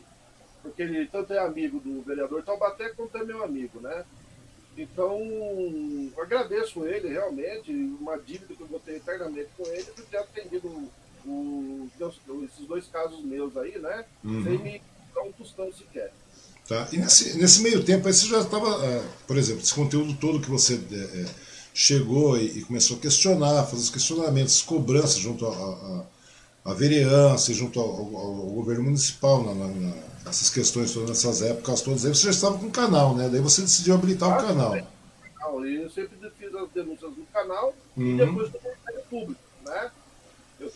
Porque 0.61 0.83
ele 0.83 1.07
tanto 1.07 1.33
é 1.33 1.39
amigo 1.39 1.79
do 1.79 2.01
vereador 2.03 2.43
Taubaté 2.43 2.89
quanto 2.89 3.17
é 3.17 3.23
meu 3.23 3.43
amigo, 3.43 3.81
né? 3.81 4.05
Então, 4.77 5.19
agradeço 6.21 6.85
ele 6.85 7.09
realmente, 7.09 7.73
uma 7.99 8.17
dívida 8.17 8.53
que 8.53 8.61
eu 8.61 8.67
vou 8.67 8.79
ter 8.79 8.97
eternamente 8.97 9.49
com 9.57 9.65
ele, 9.65 9.83
por 9.85 10.05
ter 10.05 10.17
atendido 10.17 10.87
o, 11.27 11.89
o, 11.99 12.45
esses 12.45 12.67
dois 12.67 12.85
casos 12.87 13.23
meus 13.23 13.55
aí, 13.57 13.77
né? 13.79 14.05
Uhum. 14.23 14.43
Sem 14.43 14.57
me 14.59 14.81
dar 15.13 15.21
um 15.21 15.31
tostão 15.31 15.71
sequer. 15.73 16.11
Tá. 16.67 16.87
E 16.91 16.97
nesse, 16.97 17.37
nesse 17.37 17.61
meio 17.61 17.83
tempo 17.83 18.07
aí 18.07 18.13
você 18.13 18.27
já 18.27 18.39
estava, 18.39 18.85
é, 18.85 19.03
por 19.25 19.37
exemplo, 19.37 19.61
esse 19.61 19.73
conteúdo 19.73 20.13
todo 20.15 20.41
que 20.41 20.49
você 20.49 20.75
é, 20.75 21.21
é, 21.21 21.25
chegou 21.73 22.37
e, 22.37 22.59
e, 22.59 22.61
começou 22.63 22.97
a 22.97 22.99
questionar, 22.99 23.63
fazer 23.63 23.83
os 23.83 23.89
questionamentos, 23.89 24.61
cobranças 24.61 25.17
junto 25.17 25.45
à 26.65 26.73
vereança, 26.73 27.53
junto 27.53 27.79
ao, 27.79 27.89
ao, 27.89 28.15
ao, 28.17 28.35
governo 28.47 28.83
municipal 28.83 29.43
na, 29.43 29.53
na, 29.53 29.67
na 29.67 30.07
essas 30.27 30.49
questões 30.49 30.91
todas 30.91 31.09
nessas 31.09 31.41
épocas 31.41 31.81
todas 31.81 32.05
aí, 32.05 32.13
você 32.13 32.25
já 32.25 32.31
estava 32.31 32.57
com 32.57 32.65
o 32.65 32.71
canal, 32.71 33.15
né? 33.15 33.29
Daí 33.29 33.39
você 33.39 33.61
decidiu 33.61 33.95
habilitar 33.95 34.29
ah, 34.29 34.37
o 34.37 34.47
canal. 34.47 34.75
Eu 34.75 35.89
sempre 35.89 36.17
fiz 36.37 36.53
as 36.53 36.69
denúncias 36.71 37.11
no 37.15 37.25
canal 37.27 37.73
uhum. 37.95 38.13
e 38.13 38.17
depois 38.17 38.49
do 38.51 38.59
Ministério 38.61 39.01
Público, 39.09 39.41
né? 39.65 39.91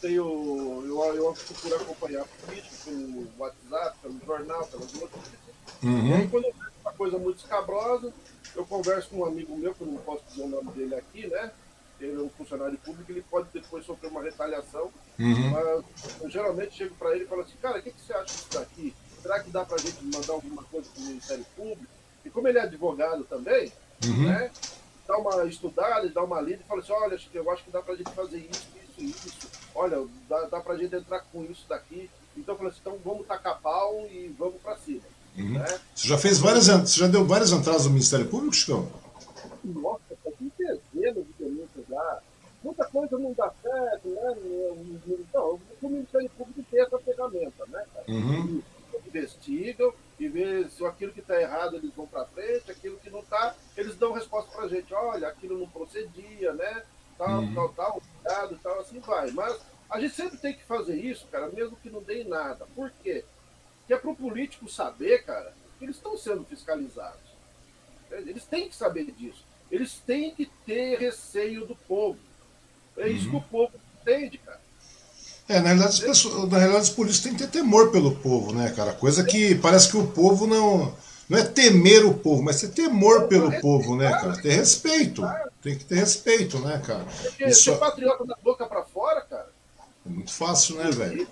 Eu 0.04 0.10
tenho. 0.10 0.84
Eu, 0.86 1.16
eu 1.16 1.34
procuro 1.34 1.76
acompanhar 1.76 2.26
político 2.46 2.76
pelo 2.86 3.28
WhatsApp, 3.38 3.98
pelo 4.02 4.20
jornal, 4.26 4.68
pelas 4.68 4.94
notícias. 4.94 5.42
Uhum. 5.84 6.08
E 6.08 6.14
aí 6.14 6.28
quando 6.28 6.46
eu 6.46 6.54
vejo 6.54 6.72
uma 6.82 6.94
coisa 6.94 7.18
muito 7.18 7.40
escabrosa, 7.40 8.14
eu 8.56 8.66
converso 8.66 9.10
com 9.10 9.18
um 9.18 9.26
amigo 9.26 9.56
meu, 9.56 9.74
que 9.74 9.82
eu 9.82 9.88
não 9.88 9.98
posso 9.98 10.24
dizer 10.30 10.44
o 10.44 10.48
nome 10.48 10.72
dele 10.72 10.96
aqui, 10.96 11.28
né? 11.28 11.52
Ele 12.00 12.20
é 12.20 12.24
um 12.24 12.30
funcionário 12.30 12.78
público, 12.80 13.12
ele 13.12 13.24
pode 13.30 13.48
depois 13.54 13.86
sofrer 13.86 14.10
uma 14.10 14.24
retaliação. 14.24 14.92
Uhum. 15.20 15.52
Mas 15.52 16.22
eu 16.22 16.30
geralmente 16.30 16.76
chego 16.76 16.96
para 16.96 17.14
ele 17.16 17.26
e 17.26 17.28
falo 17.28 17.42
assim, 17.42 17.56
cara, 17.62 17.80
o 17.80 17.82
que, 17.82 17.92
que 17.92 18.02
você 18.02 18.14
acha 18.14 18.26
disso 18.26 18.48
daqui? 18.52 18.94
será 19.22 19.40
que 19.40 19.52
dá 19.52 19.64
para 19.64 19.76
a 19.76 19.80
gente 19.80 20.04
mandar 20.04 20.34
alguma 20.34 20.64
coisa 20.64 20.90
para 20.90 21.02
o 21.02 21.06
Ministério 21.06 21.46
Público? 21.56 21.94
E 22.26 22.30
como 22.30 22.48
ele 22.48 22.58
é 22.58 22.62
advogado 22.62 23.24
também, 23.24 23.72
uhum. 24.04 24.28
né? 24.28 24.52
Dá 25.08 25.18
uma 25.18 25.46
estudada, 25.46 26.08
dá 26.10 26.24
uma 26.24 26.42
lida 26.42 26.62
e 26.64 26.68
fala 26.68 26.82
assim, 26.82 26.92
olha, 26.92 27.20
eu 27.34 27.52
acho 27.52 27.64
que 27.64 27.72
dá 27.72 27.82
para 27.82 27.94
a 27.94 27.98
gente 27.98 28.12
fazer 28.12 28.38
isso, 28.38 28.68
isso, 28.98 29.28
isso. 29.28 29.61
Olha, 29.76 30.06
dá, 30.30 30.42
dá 30.46 30.60
para 30.60 30.74
a 30.74 30.78
gente 30.78 30.96
entrar 30.96 31.22
com 31.32 31.44
isso 31.46 31.66
daqui. 31.68 32.10
Então 32.36 32.56
eu 32.56 32.58
falei 32.58 32.72
assim, 32.72 32.82
então 32.82 32.98
vamos 33.04 33.28
tacar 33.28 33.60
pau 33.62 34.08
e 34.10 34.34
vamos 34.38 34.62
para 34.62 34.78
cima. 34.78 35.02
Uhum. 35.38 35.54
Né? 35.54 35.80
Você 35.96 36.08
já 36.08 36.18
fez 36.18 36.40
várias, 36.40 36.68
você 36.68 37.00
já 37.00 37.08
deu 37.08 37.26
várias 37.26 37.52
entradas 37.52 37.86
no 37.86 37.92
Ministério 37.92 38.28
Público, 38.28 38.56
Chicão? 38.56 38.88
Nossa, 39.64 40.02
tem 40.24 40.52
dezenas 40.58 41.26
de 41.26 41.34
denúncias 41.40 41.86
já. 41.90 42.20
Muita 42.64 42.86
coisa 42.86 43.18
não 43.18 43.34
dá 43.34 43.52
certo, 43.62 44.08
né? 44.08 44.36
Não, 45.34 45.60
o 45.82 45.90
Ministério 45.90 46.30
Público 46.38 46.64
tem 46.70 46.82
essa 46.82 47.00
ferramenta, 47.00 47.66
né? 47.68 47.84
Uhum 48.08 48.62
investigam 49.12 49.94
e 50.20 50.28
vê 50.28 50.68
se 50.70 50.86
aquilo 50.86 51.12
que 51.12 51.20
está 51.20 51.40
errado 51.40 51.76
eles 51.76 51.94
vão 51.94 52.08
para 52.08 52.26
frente, 52.26 52.72
aquilo 52.72 52.98
que 52.98 53.10
não 53.10 53.20
está, 53.20 53.56
eles 53.76 53.96
dão 53.96 54.14
resposta 54.14 54.52
para 54.52 54.66
a 54.66 54.70
gente, 54.70 54.94
olha, 54.94 55.28
aquilo 55.28 55.58
não 55.58 55.68
procedia, 55.68 56.54
né? 56.54 56.84
Tal, 57.22 57.42
uhum. 57.42 57.54
tal, 57.54 57.70
tal, 57.70 58.02
cuidado, 58.02 58.60
tal, 58.64 58.80
assim 58.80 59.00
vai. 59.00 59.30
Mas 59.30 59.60
a 59.92 60.00
gente 60.00 60.16
sempre 60.16 60.40
tem 60.40 60.56
que 60.56 60.64
fazer 60.64 60.96
isso, 60.96 61.28
cara, 61.32 61.50
mesmo 61.50 61.78
que 61.78 61.88
não 61.88 62.02
dê 62.02 62.24
em 62.24 62.28
nada. 62.28 62.66
Por 62.76 62.92
quê? 63.04 63.24
Porque 63.78 63.94
é 63.94 63.98
para 63.98 64.10
o 64.10 64.16
político 64.16 64.68
saber, 64.68 65.24
cara, 65.24 65.54
que 65.78 65.86
eles 65.86 65.98
estão 65.98 66.18
sendo 66.18 66.44
fiscalizados. 66.46 67.22
Eles 68.10 68.44
têm 68.46 68.68
que 68.68 68.76
saber 68.76 69.12
disso. 69.12 69.46
Eles 69.70 70.02
têm 70.04 70.34
que 70.34 70.48
ter 70.66 70.98
receio 70.98 71.68
do 71.68 71.76
povo. 71.76 72.18
É 72.98 73.08
isso 73.08 73.26
uhum. 73.26 73.40
que 73.40 73.46
o 73.46 73.50
povo 73.50 73.74
entende, 74.02 74.40
cara. 74.40 74.60
É, 75.48 75.60
na 75.60 75.68
realidade, 75.68 75.94
as 75.94 76.00
pessoas, 76.00 76.50
na 76.50 76.58
realidade, 76.58 76.86
os 76.86 76.96
políticos 76.96 77.24
têm 77.24 77.34
que 77.36 77.46
ter 77.46 77.60
temor 77.60 77.92
pelo 77.92 78.16
povo, 78.16 78.52
né, 78.52 78.72
cara? 78.72 78.94
Coisa 78.94 79.24
que 79.24 79.54
parece 79.54 79.92
que 79.92 79.98
o 79.98 80.08
povo 80.08 80.48
não. 80.48 80.98
Não 81.32 81.38
é 81.38 81.46
temer 81.46 82.06
o 82.06 82.14
povo, 82.14 82.44
mas 82.44 82.60
ter 82.60 82.68
temor 82.72 83.30
pelo 83.30 83.58
povo, 83.62 83.96
né, 83.96 84.12
cara? 84.12 84.36
Ter 84.42 84.52
respeito. 84.52 85.24
Tem 85.62 85.78
que 85.78 85.86
ter 85.86 85.96
respeito, 85.96 86.60
né, 86.60 86.82
cara? 86.86 87.06
Porque 87.06 87.46
Isso... 87.46 87.72
ser 87.72 87.78
patriota 87.78 88.26
da 88.26 88.36
boca 88.44 88.66
pra 88.66 88.84
fora, 88.84 89.22
cara. 89.22 89.48
É 90.06 90.10
muito 90.10 90.34
fácil, 90.34 90.76
né, 90.76 90.92
velho? 90.92 91.26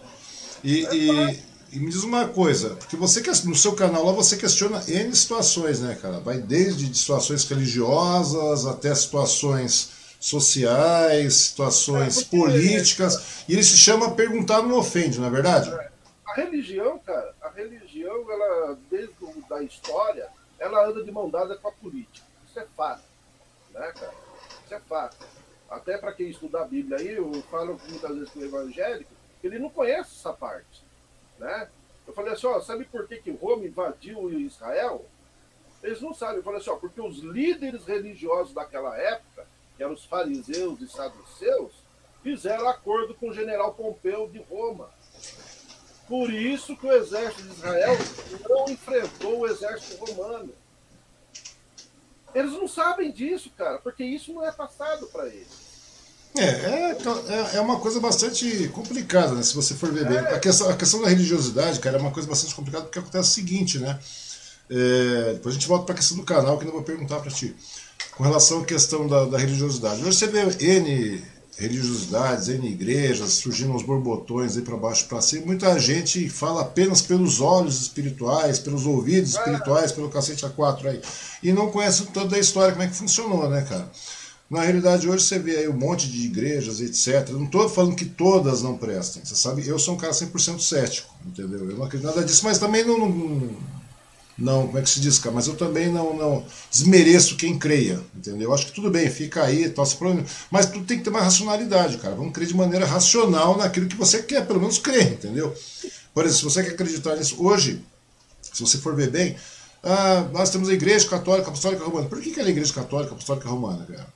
E, 0.63 0.85
e, 0.85 1.43
e, 1.73 1.79
me 1.81 1.89
diz 1.89 2.03
uma 2.05 2.29
coisa, 2.29 2.75
porque 2.75 2.95
você 2.95 3.21
no 3.43 3.53
seu 3.53 3.73
canal 3.73 4.05
lá 4.05 4.13
você 4.13 4.37
questiona 4.37 4.81
N 4.87 5.13
situações, 5.13 5.81
né, 5.81 5.97
cara? 6.01 6.21
Vai 6.21 6.37
desde 6.37 6.97
situações 6.97 7.43
religiosas 7.43 8.65
até 8.65 8.95
situações 8.95 9.89
sociais, 10.17 11.33
situações 11.33 12.21
é, 12.21 12.23
políticas, 12.23 13.43
e 13.49 13.53
ele 13.53 13.63
se 13.63 13.77
chama 13.77 14.11
Perguntar 14.11 14.61
Não 14.61 14.77
Ofende, 14.77 15.19
não 15.19 15.27
é 15.27 15.29
verdade? 15.29 15.69
É. 15.71 15.89
A 16.25 16.33
religião, 16.35 16.99
cara, 16.99 17.33
a 17.41 17.49
religião, 17.49 18.31
ela, 18.31 18.77
desde 18.89 19.09
a 19.55 19.63
história, 19.63 20.29
ela 20.57 20.85
anda 20.85 21.03
de 21.03 21.11
mão 21.11 21.29
dada 21.29 21.57
com 21.57 21.67
a 21.67 21.71
política. 21.71 22.25
Isso 22.47 22.59
é 22.59 22.65
fato, 22.75 23.03
né, 23.71 23.91
cara? 23.93 24.13
Isso 24.65 24.73
é 24.73 24.79
fato. 24.79 25.17
Até 25.69 25.97
para 25.97 26.13
quem 26.13 26.29
estuda 26.29 26.61
a 26.61 26.65
Bíblia 26.65 26.97
aí, 26.97 27.15
eu 27.15 27.31
falo 27.43 27.79
muitas 27.87 28.15
vezes 28.15 28.29
com 28.31 28.39
o 28.39 28.45
evangélico, 28.45 29.11
ele 29.43 29.59
não 29.59 29.69
conhece 29.69 30.15
essa 30.17 30.33
parte, 30.33 30.83
né? 31.37 31.69
Eu 32.07 32.13
falei 32.13 32.33
assim, 32.33 32.47
ó, 32.47 32.59
sabe 32.59 32.85
por 32.85 33.07
que, 33.07 33.17
que 33.17 33.31
Roma 33.31 33.65
invadiu 33.65 34.31
Israel? 34.31 35.05
Eles 35.83 36.01
não 36.01 36.13
sabem. 36.13 36.37
Eu 36.37 36.43
falei 36.43 36.59
assim, 36.59 36.71
ó, 36.71 36.75
porque 36.75 36.99
os 36.99 37.19
líderes 37.19 37.85
religiosos 37.85 38.53
daquela 38.53 38.97
época 38.97 39.45
que 39.79 39.83
eram 39.83 39.93
os 39.93 40.03
fariseus 40.03 40.81
e 40.81 40.89
saduceus, 40.89 41.71
fizeram 42.21 42.67
acordo 42.67 43.13
com 43.15 43.29
o 43.29 43.33
general 43.33 43.73
Pompeu 43.73 44.27
de 44.27 44.39
Roma. 44.39 44.89
Por 46.09 46.33
isso 46.33 46.75
que 46.75 46.87
o 46.87 46.91
exército 46.91 47.43
de 47.43 47.53
Israel 47.53 47.95
não 48.49 48.65
enfrentou 48.65 49.41
o 49.41 49.47
exército 49.47 50.03
romano. 50.03 50.49
Eles 52.33 52.51
não 52.51 52.67
sabem 52.67 53.11
disso, 53.11 53.51
cara, 53.55 53.77
porque 53.77 54.03
isso 54.03 54.33
não 54.33 54.43
é 54.43 54.51
passado 54.51 55.05
para 55.07 55.27
eles. 55.27 55.69
É, 56.35 56.43
é, 56.43 56.91
é, 56.91 57.55
é 57.57 57.61
uma 57.61 57.79
coisa 57.79 57.99
bastante 57.99 58.67
complicada, 58.69 59.33
né? 59.33 59.43
Se 59.43 59.55
você 59.55 59.75
for 59.75 59.91
ver 59.91 60.07
bem. 60.07 60.17
É. 60.17 60.35
A, 60.35 60.39
questão, 60.39 60.69
a 60.69 60.75
questão 60.75 61.01
da 61.01 61.09
religiosidade, 61.09 61.79
cara, 61.79 61.97
é 61.97 62.01
uma 62.01 62.11
coisa 62.11 62.27
bastante 62.27 62.55
complicada 62.55 62.85
porque 62.85 62.99
acontece 62.99 63.29
o 63.29 63.33
seguinte, 63.33 63.77
né? 63.77 63.99
É, 64.69 65.33
depois 65.33 65.55
a 65.55 65.57
gente 65.59 65.67
volta 65.67 65.85
para 65.85 65.93
a 65.93 65.97
questão 65.97 66.17
do 66.17 66.23
canal, 66.23 66.57
que 66.57 66.65
eu 66.65 66.71
vou 66.71 66.83
perguntar 66.83 67.19
para 67.19 67.31
ti 67.31 67.55
com 68.11 68.23
relação 68.23 68.61
à 68.61 68.65
questão 68.65 69.07
da, 69.07 69.25
da 69.25 69.37
religiosidade. 69.37 70.03
Hoje 70.03 70.17
você 70.17 70.27
vê 70.27 70.41
N 70.59 71.23
religiosidades, 71.59 72.47
N 72.47 72.67
igrejas, 72.67 73.33
surgindo 73.33 73.73
uns 73.73 73.83
borbotões 73.83 74.55
aí 74.55 74.63
para 74.63 74.77
baixo 74.77 75.05
para 75.07 75.21
cima. 75.21 75.45
Muita 75.45 75.77
gente 75.77 76.29
fala 76.29 76.61
apenas 76.61 77.01
pelos 77.01 77.41
olhos 77.41 77.81
espirituais, 77.81 78.57
pelos 78.57 78.85
ouvidos 78.85 79.31
espirituais, 79.31 79.91
pelo 79.91 80.09
cacete 80.09 80.45
A4 80.45 80.85
aí. 80.85 81.01
E 81.43 81.51
não 81.51 81.69
conhece 81.69 82.05
toda 82.07 82.37
a 82.37 82.39
história, 82.39 82.71
como 82.71 82.83
é 82.83 82.87
que 82.87 82.95
funcionou, 82.95 83.49
né, 83.49 83.61
cara? 83.67 83.91
Na 84.49 84.61
realidade, 84.61 85.07
hoje 85.07 85.25
você 85.25 85.37
vê 85.37 85.57
aí 85.57 85.67
um 85.67 85.77
monte 85.77 86.09
de 86.09 86.25
igrejas, 86.25 86.79
etc. 86.79 87.29
Eu 87.29 87.37
não 87.37 87.45
estou 87.45 87.69
falando 87.69 87.95
que 87.95 88.05
todas 88.05 88.63
não 88.63 88.77
prestem. 88.77 89.23
Você 89.23 89.35
sabe, 89.35 89.67
eu 89.67 89.77
sou 89.77 89.93
um 89.93 89.97
cara 89.97 90.13
100% 90.13 90.59
cético, 90.59 91.13
entendeu? 91.25 91.69
Eu 91.69 91.77
não 91.77 91.85
acredito 91.85 92.07
nada 92.07 92.23
disso, 92.23 92.43
mas 92.45 92.57
também 92.57 92.83
não, 92.83 92.97
não 92.97 93.49
não, 94.39 94.67
como 94.67 94.77
é 94.77 94.81
que 94.81 94.89
se 94.89 94.99
diz, 94.99 95.19
cara? 95.19 95.35
Mas 95.35 95.47
eu 95.47 95.55
também 95.55 95.91
não, 95.91 96.15
não 96.15 96.45
desmereço 96.71 97.35
quem 97.35 97.59
creia, 97.59 97.99
entendeu? 98.15 98.49
Eu 98.49 98.53
acho 98.53 98.67
que 98.67 98.71
tudo 98.71 98.89
bem, 98.89 99.09
fica 99.09 99.43
aí, 99.43 99.69
tal, 99.69 99.85
mas 100.49 100.65
tudo 100.65 100.85
tem 100.85 100.97
que 100.97 101.03
ter 101.03 101.09
uma 101.09 101.21
racionalidade, 101.21 101.97
cara. 101.97 102.15
Vamos 102.15 102.33
crer 102.33 102.47
de 102.47 102.55
maneira 102.55 102.85
racional 102.85 103.57
naquilo 103.57 103.87
que 103.87 103.97
você 103.97 104.23
quer, 104.23 104.47
pelo 104.47 104.59
menos 104.59 104.77
crer, 104.77 105.13
entendeu? 105.13 105.53
Por 106.13 106.25
exemplo, 106.25 106.49
se 106.49 106.55
você 106.55 106.63
quer 106.63 106.71
acreditar 106.71 107.15
nisso 107.17 107.35
hoje, 107.43 107.83
se 108.41 108.61
você 108.61 108.77
for 108.77 108.95
ver 108.95 109.09
bem, 109.09 109.35
ah, 109.83 110.27
nós 110.31 110.49
temos 110.49 110.69
a 110.69 110.73
Igreja 110.73 111.07
Católica 111.07 111.49
Apostólica 111.49 111.83
Romana. 111.83 112.07
Por 112.07 112.21
que, 112.21 112.31
que 112.31 112.39
é 112.39 112.43
a 112.43 112.49
Igreja 112.49 112.73
Católica 112.73 113.11
Apostólica 113.11 113.49
Romana, 113.49 113.85
cara? 113.85 114.07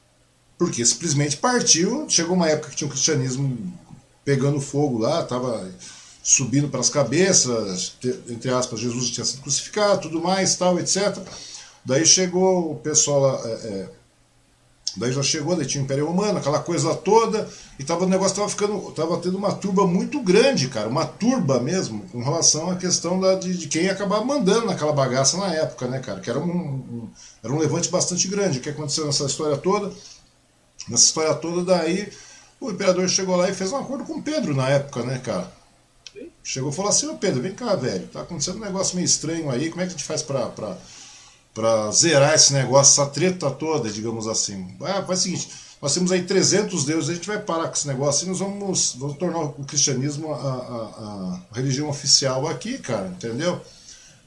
Porque 0.58 0.86
simplesmente 0.86 1.38
partiu, 1.38 2.06
chegou 2.10 2.36
uma 2.36 2.50
época 2.50 2.70
que 2.70 2.76
tinha 2.78 2.88
o 2.88 2.90
um 2.90 2.94
cristianismo 2.94 3.74
pegando 4.24 4.62
fogo 4.62 5.00
lá, 5.00 5.22
estava 5.22 5.70
subindo 6.24 6.70
para 6.70 6.80
as 6.80 6.90
cabeças, 6.90 7.98
entre 8.30 8.50
aspas, 8.50 8.80
Jesus 8.80 9.10
tinha 9.10 9.26
sido 9.26 9.42
crucificado, 9.42 10.04
tudo 10.04 10.22
mais, 10.22 10.56
tal, 10.56 10.80
etc. 10.80 11.18
Daí 11.84 12.06
chegou 12.06 12.72
o 12.72 12.76
pessoal 12.76 13.20
lá, 13.20 13.42
é, 13.44 13.52
é, 13.52 13.90
daí 14.96 15.12
já 15.12 15.22
chegou, 15.22 15.54
daí 15.54 15.66
tinha 15.66 15.82
o 15.82 15.84
Império 15.84 16.08
Romano, 16.08 16.40
aquela 16.40 16.60
coisa 16.60 16.96
toda, 16.96 17.50
e 17.78 17.84
tava, 17.84 18.06
o 18.06 18.08
negócio 18.08 18.32
estava 18.32 18.48
ficando, 18.48 18.80
tava 18.94 19.18
tendo 19.18 19.38
uma 19.38 19.54
turba 19.54 19.86
muito 19.86 20.22
grande, 20.22 20.70
cara, 20.70 20.88
uma 20.88 21.06
turba 21.06 21.60
mesmo, 21.60 22.04
com 22.10 22.24
relação 22.24 22.72
à 22.72 22.78
questão 22.78 23.20
da, 23.20 23.36
de, 23.36 23.58
de 23.58 23.68
quem 23.68 23.84
ia 23.84 23.92
acabar 23.92 24.24
mandando 24.24 24.68
naquela 24.68 24.94
bagaça 24.94 25.36
na 25.36 25.54
época, 25.54 25.88
né, 25.88 26.00
cara, 26.00 26.22
que 26.22 26.30
era 26.30 26.40
um, 26.40 26.46
um, 26.46 27.10
era 27.44 27.52
um 27.52 27.60
levante 27.60 27.90
bastante 27.90 28.30
grande. 28.30 28.60
O 28.60 28.62
que 28.62 28.70
aconteceu 28.70 29.06
nessa 29.06 29.26
história 29.26 29.58
toda? 29.58 29.92
Nessa 30.88 31.04
história 31.04 31.34
toda, 31.36 31.66
daí 31.66 32.10
o 32.62 32.72
imperador 32.72 33.10
chegou 33.10 33.36
lá 33.36 33.50
e 33.50 33.54
fez 33.54 33.74
um 33.74 33.78
acordo 33.78 34.06
com 34.06 34.22
Pedro 34.22 34.56
na 34.56 34.70
época, 34.70 35.04
né, 35.04 35.18
cara? 35.18 35.63
Chegou 36.44 36.72
e 36.72 36.74
falou 36.74 36.90
assim, 36.90 37.08
ô 37.08 37.16
Pedro, 37.16 37.42
vem 37.42 37.54
cá, 37.54 37.76
velho, 37.76 38.08
tá 38.08 38.22
acontecendo 38.22 38.58
um 38.58 38.66
negócio 38.66 38.96
meio 38.96 39.06
estranho 39.06 39.50
aí, 39.50 39.70
como 39.70 39.82
é 39.82 39.86
que 39.86 39.94
a 39.94 39.96
gente 39.96 40.04
faz 40.04 40.22
pra, 40.22 40.48
pra, 40.48 40.78
pra 41.54 41.92
zerar 41.92 42.34
esse 42.34 42.52
negócio, 42.52 43.02
essa 43.02 43.10
treta 43.10 43.50
toda, 43.50 43.90
digamos 43.90 44.28
assim? 44.28 44.68
Ah, 44.82 45.02
faz 45.04 45.20
o 45.20 45.24
seguinte, 45.24 45.50
nós 45.82 45.94
temos 45.94 46.12
aí 46.12 46.24
300 46.24 46.84
deuses, 46.84 47.10
a 47.10 47.14
gente 47.14 47.28
vai 47.28 47.40
parar 47.40 47.68
com 47.68 47.74
esse 47.74 47.88
negócio 47.88 48.26
e 48.26 48.30
nós 48.30 48.40
vamos, 48.40 48.96
vamos 48.98 49.18
tornar 49.18 49.40
o 49.40 49.54
cristianismo 49.64 50.34
a, 50.34 50.38
a, 50.38 51.40
a 51.52 51.56
religião 51.56 51.90
oficial 51.90 52.46
aqui, 52.48 52.78
cara, 52.78 53.08
entendeu? 53.08 53.62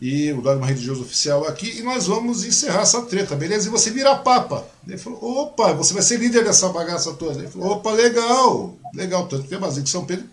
E 0.00 0.30
o 0.32 0.42
dogma 0.42 0.66
religioso 0.66 1.02
oficial 1.02 1.46
aqui, 1.46 1.78
e 1.78 1.82
nós 1.82 2.06
vamos 2.06 2.44
encerrar 2.44 2.82
essa 2.82 3.02
treta, 3.02 3.34
beleza? 3.34 3.68
E 3.68 3.70
você 3.70 3.90
vira 3.90 4.14
papa. 4.14 4.66
Ele 4.86 4.98
falou, 4.98 5.18
opa, 5.22 5.72
você 5.72 5.94
vai 5.94 6.02
ser 6.02 6.18
líder 6.18 6.44
dessa 6.44 6.68
bagaça 6.68 7.14
toda. 7.14 7.38
Ele 7.38 7.48
falou, 7.48 7.72
opa, 7.72 7.92
legal, 7.92 8.76
legal. 8.94 9.26
Tanto 9.26 9.48
que 9.48 9.54
é 9.54 9.58
Basílica 9.58 9.90
São 9.90 10.04
Pedro 10.04 10.26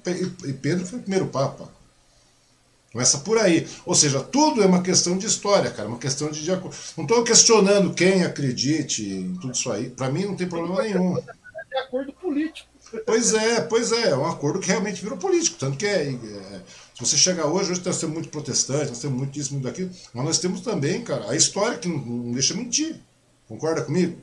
e 0.46 0.54
Pedro 0.54 0.86
foi 0.86 1.00
o 1.00 1.02
primeiro 1.02 1.28
papa. 1.28 1.70
Começa 2.92 3.18
por 3.20 3.40
aí. 3.40 3.68
Ou 3.86 3.96
seja, 3.96 4.20
tudo 4.20 4.62
é 4.62 4.68
uma 4.68 4.84
questão 4.84 5.18
de 5.18 5.26
história, 5.26 5.72
cara, 5.72 5.90
uma 5.90 5.98
questão 5.98 6.30
de. 6.30 6.48
Não 6.48 7.06
estou 7.06 7.24
questionando 7.24 7.94
quem 7.94 8.24
acredite 8.24 9.04
em 9.04 9.34
tudo 9.36 9.54
isso 9.54 9.72
aí. 9.72 9.90
Para 9.90 10.12
mim 10.12 10.26
não 10.26 10.36
tem 10.36 10.48
problema 10.48 10.84
nenhum. 10.84 11.18
É 11.74 11.80
acordo 11.80 12.14
político. 12.14 12.70
Pois 13.06 13.34
é, 13.34 13.62
pois 13.62 13.92
é, 13.92 14.10
é 14.10 14.16
um 14.16 14.28
acordo 14.28 14.60
que 14.60 14.68
realmente 14.68 15.02
virou 15.02 15.18
político. 15.18 15.58
Tanto 15.58 15.78
que 15.78 15.88
é, 15.88 16.10
é 16.12 16.62
se 16.94 17.00
você 17.00 17.18
chegar 17.18 17.48
hoje, 17.48 17.72
hoje 17.72 17.82
nós 17.84 17.98
temos 17.98 18.14
muito 18.14 18.30
protestante, 18.30 18.90
nós 18.90 19.00
temos 19.00 19.18
muito 19.18 19.32
disso, 19.32 19.54
muito 19.54 19.66
daquilo, 19.66 19.90
mas 20.14 20.26
nós 20.26 20.38
temos 20.38 20.62
também, 20.62 21.04
cara, 21.04 21.32
a 21.32 21.36
história 21.36 21.78
que 21.78 21.88
não, 21.88 21.98
não 21.98 22.32
deixa 22.32 22.54
mentir. 22.54 22.96
Concorda 23.48 23.82
comigo? 23.82 24.18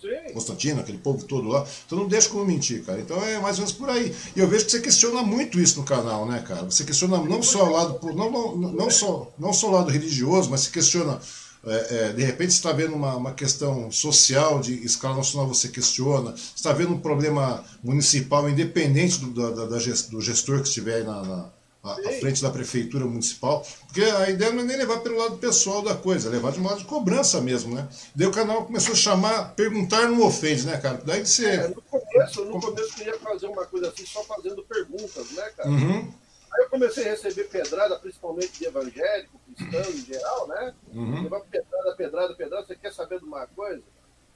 Sim. 0.00 0.32
Constantino, 0.32 0.80
aquele 0.80 0.98
povo 0.98 1.24
todo 1.24 1.48
lá. 1.48 1.66
Então 1.86 1.98
não 1.98 2.06
deixa 2.06 2.28
como 2.28 2.44
mentir, 2.44 2.84
cara. 2.84 3.00
Então 3.00 3.20
é 3.24 3.38
mais 3.40 3.58
ou 3.58 3.64
menos 3.64 3.76
por 3.76 3.90
aí. 3.90 4.14
E 4.34 4.38
eu 4.38 4.46
vejo 4.46 4.64
que 4.64 4.70
você 4.70 4.80
questiona 4.80 5.22
muito 5.22 5.60
isso 5.60 5.78
no 5.80 5.84
canal, 5.84 6.24
né, 6.24 6.42
cara? 6.46 6.64
Você 6.64 6.84
questiona 6.84 7.18
não 7.18 7.42
só 7.42 7.64
o 7.64 7.72
lado, 7.72 8.14
não, 8.14 8.30
não, 8.30 8.56
não, 8.56 8.90
só, 8.90 9.30
não 9.38 9.52
só 9.52 9.68
o 9.68 9.72
lado 9.72 9.90
religioso, 9.90 10.50
mas 10.50 10.60
você 10.62 10.70
questiona 10.70 11.20
é, 11.66 11.86
é, 11.90 12.12
de 12.12 12.22
repente 12.22 12.50
está 12.50 12.70
vendo 12.72 12.94
uma, 12.94 13.16
uma, 13.16 13.34
questão 13.34 13.90
social 13.90 14.60
de 14.60 14.74
escala 14.84 15.16
nacional, 15.16 15.48
você 15.48 15.68
questiona, 15.68 16.32
está 16.54 16.72
vendo 16.72 16.94
um 16.94 17.00
problema 17.00 17.64
municipal, 17.82 18.48
independente 18.48 19.18
do, 19.18 19.32
da, 19.32 19.64
da, 19.64 19.78
do 20.10 20.20
gestor 20.20 20.62
que 20.62 20.68
estiver 20.68 21.04
na, 21.04 21.22
na, 21.22 21.50
à, 21.82 21.94
frente 22.20 22.42
da 22.42 22.50
prefeitura 22.50 23.04
municipal, 23.04 23.64
porque 23.86 24.02
a 24.02 24.30
ideia 24.30 24.52
não 24.52 24.62
é 24.62 24.64
nem 24.64 24.76
levar 24.76 25.00
pelo 25.00 25.18
lado 25.18 25.38
pessoal 25.38 25.82
da 25.82 25.94
coisa, 25.94 26.28
é 26.28 26.32
levar 26.32 26.52
de 26.52 26.60
modo 26.60 26.78
de 26.78 26.84
cobrança 26.84 27.40
mesmo, 27.40 27.74
né? 27.74 27.88
Daí 28.14 28.26
o 28.26 28.32
canal 28.32 28.64
começou 28.64 28.92
a 28.92 28.96
chamar, 28.96 29.54
perguntar 29.54 30.08
não 30.08 30.26
ofende, 30.26 30.66
né, 30.66 30.76
cara? 30.78 31.00
Daí 31.04 31.24
você. 31.24 31.46
É, 31.46 31.68
no 31.68 31.82
começo, 31.82 32.44
no 32.44 32.60
começo 32.60 33.02
eu 33.02 33.06
ia 33.06 33.18
fazer 33.18 33.46
uma 33.46 33.64
coisa 33.66 33.88
assim, 33.88 34.04
só 34.04 34.22
fazendo 34.24 34.62
perguntas, 34.64 35.30
né, 35.32 35.50
cara? 35.56 35.70
Uhum. 35.70 36.12
Aí 36.52 36.64
eu 36.64 36.70
comecei 36.70 37.06
a 37.06 37.10
receber 37.10 37.44
pedrada, 37.44 37.98
principalmente 37.98 38.58
de 38.58 38.66
evangélico, 38.66 39.38
cristão 39.54 39.92
em 39.92 40.04
geral, 40.04 40.48
né? 40.48 40.74
Uhum. 40.92 41.22
Levar 41.22 41.40
pedrada, 41.40 41.96
pedrada, 41.96 42.34
pedrada, 42.34 42.66
você 42.66 42.74
quer 42.74 42.92
saber 42.92 43.18
de 43.18 43.24
uma 43.24 43.46
coisa? 43.46 43.82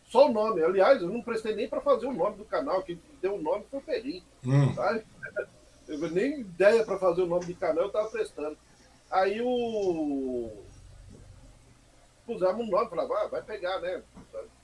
Só 0.08 0.28
o 0.28 0.32
nome. 0.32 0.62
Aliás, 0.62 1.00
eu 1.00 1.08
não 1.08 1.22
prestei 1.22 1.54
nem 1.54 1.68
para 1.68 1.80
fazer 1.80 2.06
o 2.06 2.12
nome 2.12 2.36
do 2.36 2.44
canal, 2.44 2.82
quem 2.82 3.00
deu 3.20 3.34
o 3.34 3.42
nome 3.42 3.64
foi 3.70 3.80
o 3.80 4.48
uhum. 4.50 4.74
sabe? 4.74 5.04
Eu 6.00 6.10
nem 6.10 6.40
ideia 6.40 6.84
para 6.84 6.98
fazer 6.98 7.22
o 7.22 7.26
nome 7.26 7.46
de 7.46 7.54
canal, 7.54 7.84
eu 7.84 7.90
tava 7.90 8.08
prestando. 8.08 8.56
Aí 9.10 9.40
o. 9.42 10.50
Pusemos 12.24 12.66
um 12.66 12.70
nome, 12.70 12.88
falava, 12.88 13.14
ah, 13.14 13.28
vai 13.28 13.42
pegar, 13.42 13.80
né? 13.80 14.02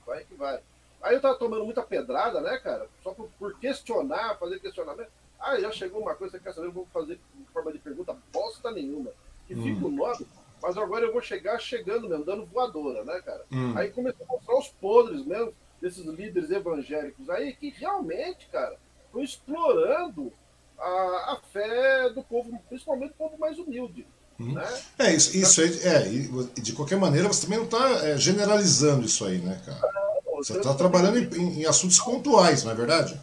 Vai 0.05 0.23
que 0.23 0.33
vai. 0.35 0.59
Aí 1.01 1.13
eu 1.15 1.21
tava 1.21 1.35
tomando 1.35 1.65
muita 1.65 1.83
pedrada, 1.83 2.41
né, 2.41 2.57
cara? 2.57 2.87
Só 3.03 3.13
por, 3.13 3.29
por 3.37 3.57
questionar, 3.59 4.37
fazer 4.37 4.59
questionamento. 4.59 5.11
Ah, 5.39 5.59
já 5.59 5.71
chegou 5.71 6.01
uma 6.01 6.15
coisa, 6.15 6.37
você 6.37 6.43
quer 6.43 6.53
saber? 6.53 6.67
Eu 6.67 6.71
vou 6.71 6.87
fazer 6.91 7.19
em 7.39 7.45
forma 7.53 7.71
de 7.71 7.79
pergunta 7.79 8.17
bosta 8.33 8.71
nenhuma. 8.71 9.11
Que 9.47 9.53
hum. 9.53 9.63
fica 9.63 9.85
o 9.85 9.91
nome, 9.91 10.27
mas 10.61 10.77
agora 10.77 11.05
eu 11.05 11.13
vou 11.13 11.21
chegar 11.21 11.59
chegando 11.59 12.09
mesmo, 12.09 12.25
dando 12.25 12.45
voadora, 12.45 13.03
né, 13.03 13.21
cara? 13.21 13.45
Hum. 13.51 13.77
Aí 13.77 13.91
comecei 13.91 14.25
a 14.25 14.31
mostrar 14.31 14.57
os 14.57 14.67
podres 14.67 15.25
mesmo 15.25 15.53
desses 15.81 16.05
líderes 16.05 16.51
evangélicos 16.51 17.29
aí 17.29 17.55
que 17.55 17.69
realmente, 17.69 18.47
cara, 18.51 18.77
estão 19.05 19.23
explorando 19.23 20.31
a, 20.79 21.33
a 21.33 21.39
fé 21.51 22.09
do 22.09 22.23
povo, 22.23 22.57
principalmente 22.67 23.09
do 23.09 23.15
povo 23.15 23.37
mais 23.37 23.57
humilde. 23.57 24.05
Uhum. 24.39 24.53
Né? 24.53 24.81
É, 24.97 25.13
isso, 25.13 25.35
isso 25.35 25.61
aí, 25.61 25.79
é, 25.83 26.61
de 26.61 26.73
qualquer 26.73 26.97
maneira, 26.97 27.27
você 27.27 27.43
também 27.43 27.59
não 27.59 27.65
está 27.65 28.07
é, 28.07 28.17
generalizando 28.17 29.05
isso 29.05 29.25
aí, 29.25 29.39
né, 29.39 29.61
cara? 29.65 29.81
Não, 30.25 30.37
você 30.37 30.57
está 30.57 30.73
trabalhando 30.73 31.17
em, 31.17 31.61
em, 31.61 31.65
assuntos 31.65 31.99
pontuais, 31.99 32.63
não 32.63 32.71
é 32.71 32.75
verdade? 32.75 33.19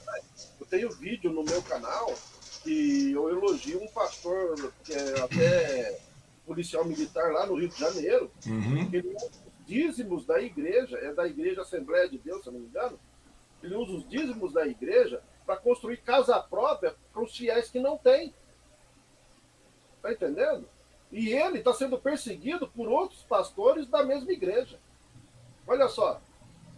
Eu 0.60 0.66
tenho 0.66 0.90
vídeo 0.90 1.32
no 1.32 1.42
meu 1.42 1.62
canal 1.62 2.12
que 2.62 3.12
eu 3.12 3.30
elogio 3.30 3.82
um 3.82 3.88
pastor 3.88 4.72
que 4.84 4.92
é 4.92 5.20
até 5.20 5.98
policial 6.44 6.84
militar 6.84 7.32
lá 7.32 7.46
no 7.46 7.54
Rio 7.54 7.68
de 7.68 7.78
Janeiro, 7.78 8.30
uhum. 8.46 8.90
que 8.90 8.96
ele 8.96 9.14
usa 9.14 9.26
os 9.26 9.66
dízimos 9.66 10.26
da 10.26 10.40
igreja, 10.40 10.98
é 10.98 11.14
da 11.14 11.26
igreja 11.26 11.62
Assembleia 11.62 12.08
de 12.08 12.18
Deus, 12.18 12.44
se 12.44 12.50
não 12.50 12.60
me 12.60 12.66
engano, 12.66 12.98
ele 13.62 13.74
usa 13.74 13.92
os 13.92 14.08
dízimos 14.08 14.52
da 14.52 14.66
igreja 14.66 15.22
para 15.46 15.56
construir 15.56 15.98
casa 15.98 16.38
própria 16.40 16.94
para 17.12 17.22
os 17.22 17.34
fiéis 17.34 17.70
que 17.70 17.78
não 17.78 17.96
têm. 17.96 18.34
Está 19.96 20.12
entendendo? 20.12 20.68
E 21.12 21.32
ele 21.32 21.58
está 21.58 21.72
sendo 21.72 21.96
perseguido 21.96 22.66
por 22.66 22.88
outros 22.88 23.22
pastores 23.22 23.86
da 23.86 24.04
mesma 24.04 24.32
igreja. 24.32 24.78
Olha 25.66 25.88
só. 25.88 26.20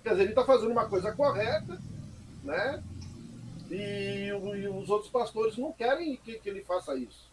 Quer 0.02 0.10
dizer, 0.10 0.22
ele 0.22 0.30
está 0.30 0.44
fazendo 0.44 0.70
uma 0.70 0.88
coisa 0.88 1.10
correta, 1.12 1.80
né? 2.44 2.82
E, 3.70 4.28
e, 4.28 4.68
os 4.68 4.88
outros 4.88 5.10
pastores 5.10 5.56
não 5.56 5.72
querem 5.72 6.16
que, 6.16 6.38
que 6.38 6.48
ele 6.48 6.62
faça 6.62 6.94
isso. 6.94 7.28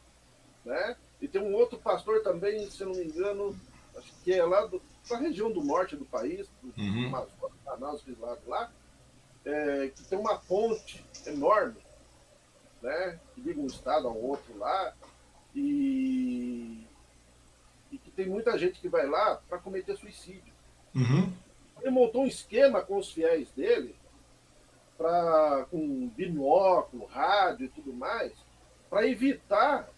Né? 0.63 0.95
E 1.21 1.27
tem 1.27 1.41
um 1.41 1.53
outro 1.53 1.77
pastor 1.77 2.23
também, 2.23 2.69
se 2.69 2.83
não 2.83 2.91
me 2.91 3.05
engano, 3.05 3.57
acho 3.95 4.11
que 4.23 4.33
é 4.33 4.43
lá 4.43 4.65
do, 4.65 4.81
da 5.09 5.17
região 5.17 5.51
do 5.51 5.63
norte 5.63 5.95
do 5.95 6.05
país, 6.05 6.47
do 6.61 6.81
uhum. 6.81 7.09
Manaus, 7.65 8.03
lá, 8.19 8.37
lá 8.47 8.71
é, 9.45 9.91
que 9.95 10.03
tem 10.03 10.17
uma 10.17 10.37
ponte 10.37 11.04
enorme, 11.25 11.77
né, 12.81 13.19
que 13.33 13.41
liga 13.41 13.59
um 13.59 13.67
estado 13.67 14.07
ao 14.07 14.17
outro 14.17 14.57
lá, 14.57 14.93
e, 15.53 16.85
e 17.91 17.97
que 17.97 18.11
tem 18.11 18.27
muita 18.27 18.57
gente 18.57 18.79
que 18.79 18.89
vai 18.89 19.07
lá 19.07 19.41
para 19.47 19.57
cometer 19.57 19.97
suicídio. 19.97 20.53
Uhum. 20.93 21.31
Ele 21.81 21.91
montou 21.91 22.23
um 22.23 22.27
esquema 22.27 22.81
com 22.81 22.97
os 22.97 23.11
fiéis 23.11 23.49
dele, 23.51 23.95
pra, 24.97 25.65
com 25.69 26.07
binóculo, 26.09 27.05
rádio 27.05 27.65
e 27.65 27.69
tudo 27.69 27.93
mais, 27.93 28.33
para 28.89 29.07
evitar 29.07 29.89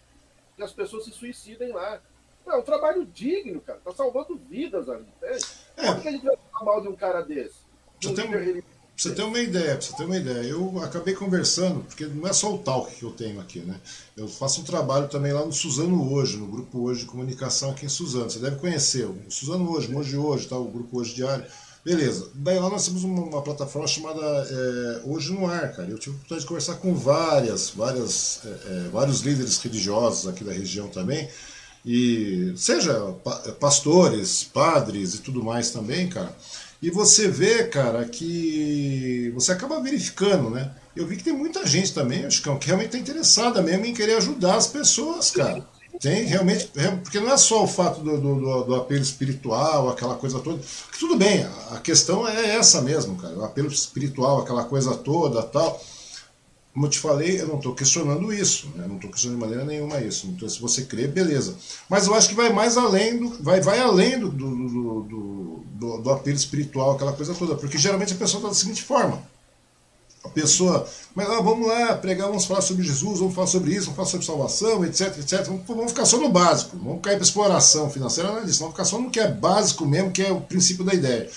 que 0.56 0.62
as 0.62 0.72
pessoas 0.72 1.04
se 1.04 1.12
suicidem 1.12 1.72
lá. 1.72 2.00
É 2.46 2.56
um 2.56 2.62
trabalho 2.62 3.04
digno, 3.04 3.60
cara. 3.60 3.78
Tá 3.84 3.92
salvando 3.92 4.34
vidas 4.36 4.88
ali, 4.88 5.06
entende? 5.16 5.44
É. 5.76 5.92
Por 5.92 6.02
que 6.02 6.08
a 6.08 6.12
gente 6.12 6.24
vai 6.24 6.36
falar 6.36 6.64
mal 6.64 6.80
de 6.80 6.88
um 6.88 6.96
cara 6.96 7.20
desse? 7.20 7.60
De 7.98 8.08
um 8.08 8.14
tem... 8.14 8.26
Pra 8.30 8.77
você 8.98 9.12
ter 9.12 9.22
uma 9.22 9.38
ideia, 9.38 9.76
pra 9.76 9.80
você 9.80 9.96
ter 9.96 10.04
uma 10.04 10.16
ideia, 10.16 10.42
eu 10.42 10.82
acabei 10.82 11.14
conversando, 11.14 11.84
porque 11.84 12.04
não 12.06 12.26
é 12.26 12.32
só 12.32 12.52
o 12.52 12.58
talk 12.58 12.92
que 12.92 13.04
eu 13.04 13.12
tenho 13.12 13.40
aqui, 13.40 13.60
né? 13.60 13.76
Eu 14.16 14.26
faço 14.26 14.60
um 14.60 14.64
trabalho 14.64 15.06
também 15.06 15.32
lá 15.32 15.46
no 15.46 15.52
Suzano 15.52 16.12
Hoje, 16.12 16.36
no 16.36 16.48
grupo 16.48 16.80
Hoje 16.80 17.00
de 17.00 17.06
Comunicação 17.06 17.70
aqui 17.70 17.86
em 17.86 17.88
Suzano. 17.88 18.28
Você 18.28 18.40
deve 18.40 18.56
conhecer 18.56 19.04
o 19.04 19.16
Suzano 19.28 19.70
Hoje, 19.70 19.88
Moji 19.92 20.16
Hoje, 20.16 20.48
tá? 20.48 20.58
o 20.58 20.64
grupo 20.64 20.98
Hoje 20.98 21.14
Diário. 21.14 21.44
Beleza. 21.84 22.28
Daí 22.34 22.58
lá 22.58 22.68
nós 22.68 22.86
temos 22.86 23.04
uma, 23.04 23.22
uma 23.22 23.40
plataforma 23.40 23.86
chamada 23.86 24.20
é, 24.20 25.02
Hoje 25.04 25.32
no 25.32 25.46
Ar, 25.46 25.72
cara. 25.76 25.88
Eu 25.88 25.98
tive 25.98 26.10
a 26.10 26.16
oportunidade 26.16 26.40
de 26.40 26.48
conversar 26.48 26.74
com 26.74 26.92
várias, 26.92 27.70
várias, 27.70 28.40
é, 28.44 28.48
é, 28.48 28.88
vários 28.88 29.20
líderes 29.20 29.58
religiosos 29.58 30.26
aqui 30.26 30.42
da 30.42 30.52
região 30.52 30.88
também. 30.88 31.28
E 31.86 32.52
seja 32.56 33.14
pastores, 33.60 34.42
padres 34.42 35.14
e 35.14 35.18
tudo 35.18 35.40
mais 35.42 35.70
também, 35.70 36.08
cara. 36.08 36.34
E 36.80 36.90
você 36.90 37.26
vê, 37.28 37.64
cara, 37.64 38.04
que 38.04 39.32
você 39.34 39.52
acaba 39.52 39.80
verificando, 39.80 40.48
né? 40.48 40.70
Eu 40.94 41.06
vi 41.06 41.16
que 41.16 41.24
tem 41.24 41.32
muita 41.32 41.66
gente 41.66 41.92
também, 41.92 42.24
acho 42.24 42.40
que 42.40 42.66
realmente 42.66 42.86
está 42.86 42.98
interessada 42.98 43.60
mesmo 43.60 43.84
em 43.84 43.94
querer 43.94 44.16
ajudar 44.16 44.56
as 44.56 44.68
pessoas, 44.68 45.30
cara. 45.30 45.64
Tem 46.00 46.24
realmente, 46.24 46.70
porque 47.02 47.18
não 47.18 47.32
é 47.32 47.36
só 47.36 47.64
o 47.64 47.66
fato 47.66 48.00
do, 48.00 48.20
do, 48.20 48.64
do, 48.64 48.74
apelo 48.76 49.02
espiritual, 49.02 49.88
aquela 49.88 50.14
coisa 50.14 50.38
toda. 50.38 50.60
Tudo 50.98 51.16
bem, 51.16 51.44
a 51.70 51.78
questão 51.78 52.26
é 52.26 52.54
essa 52.54 52.80
mesmo, 52.80 53.16
cara. 53.16 53.36
O 53.36 53.44
apelo 53.44 53.68
espiritual, 53.68 54.40
aquela 54.40 54.64
coisa 54.64 54.94
toda 54.94 55.42
tal. 55.42 55.80
Como 56.78 56.86
eu 56.86 56.90
te 56.90 57.00
falei, 57.00 57.40
eu 57.40 57.48
não 57.48 57.56
estou 57.56 57.74
questionando 57.74 58.32
isso, 58.32 58.68
né? 58.76 58.86
não 58.86 58.94
estou 58.94 59.10
questionando 59.10 59.40
de 59.40 59.44
maneira 59.44 59.64
nenhuma 59.64 59.98
isso. 59.98 60.28
Então, 60.28 60.48
se 60.48 60.60
você 60.60 60.82
crê, 60.82 61.08
beleza. 61.08 61.56
Mas 61.88 62.06
eu 62.06 62.14
acho 62.14 62.28
que 62.28 62.36
vai 62.36 62.52
mais 62.52 62.76
além 62.76 63.18
do. 63.18 63.42
Vai, 63.42 63.60
vai 63.60 63.80
além 63.80 64.16
do, 64.16 64.28
do, 64.28 64.48
do, 64.48 65.64
do, 65.72 65.98
do 65.98 66.10
apelo 66.10 66.36
espiritual, 66.36 66.92
aquela 66.92 67.12
coisa 67.12 67.34
toda. 67.34 67.56
Porque 67.56 67.76
geralmente 67.76 68.12
a 68.12 68.16
pessoa 68.16 68.38
está 68.38 68.48
da 68.50 68.54
seguinte 68.54 68.84
forma 68.84 69.20
a 70.22 70.28
pessoa, 70.28 70.86
mas 71.16 71.28
ah, 71.28 71.40
vamos 71.40 71.66
lá 71.66 71.96
pregar, 71.96 72.28
vamos 72.28 72.44
falar 72.44 72.60
sobre 72.60 72.84
Jesus, 72.84 73.18
vamos 73.18 73.34
falar 73.34 73.48
sobre 73.48 73.72
isso, 73.72 73.86
vamos 73.86 73.96
falar 73.96 74.08
sobre 74.08 74.26
salvação, 74.26 74.84
etc, 74.84 75.18
etc. 75.18 75.46
Vamos, 75.46 75.62
vamos 75.66 75.90
ficar 75.90 76.04
só 76.04 76.16
no 76.16 76.28
básico, 76.28 76.76
vamos 76.76 77.02
cair 77.02 77.16
para 77.16 77.24
exploração 77.24 77.90
financeira, 77.90 78.30
é 78.30 78.44
disso, 78.44 78.60
vamos 78.60 78.74
ficar 78.74 78.84
só 78.84 79.00
no 79.00 79.10
que 79.10 79.18
é 79.18 79.28
básico 79.28 79.84
mesmo, 79.84 80.12
que 80.12 80.22
é 80.22 80.30
o 80.30 80.40
princípio 80.40 80.84
da 80.84 80.94
ideia. 80.94 81.28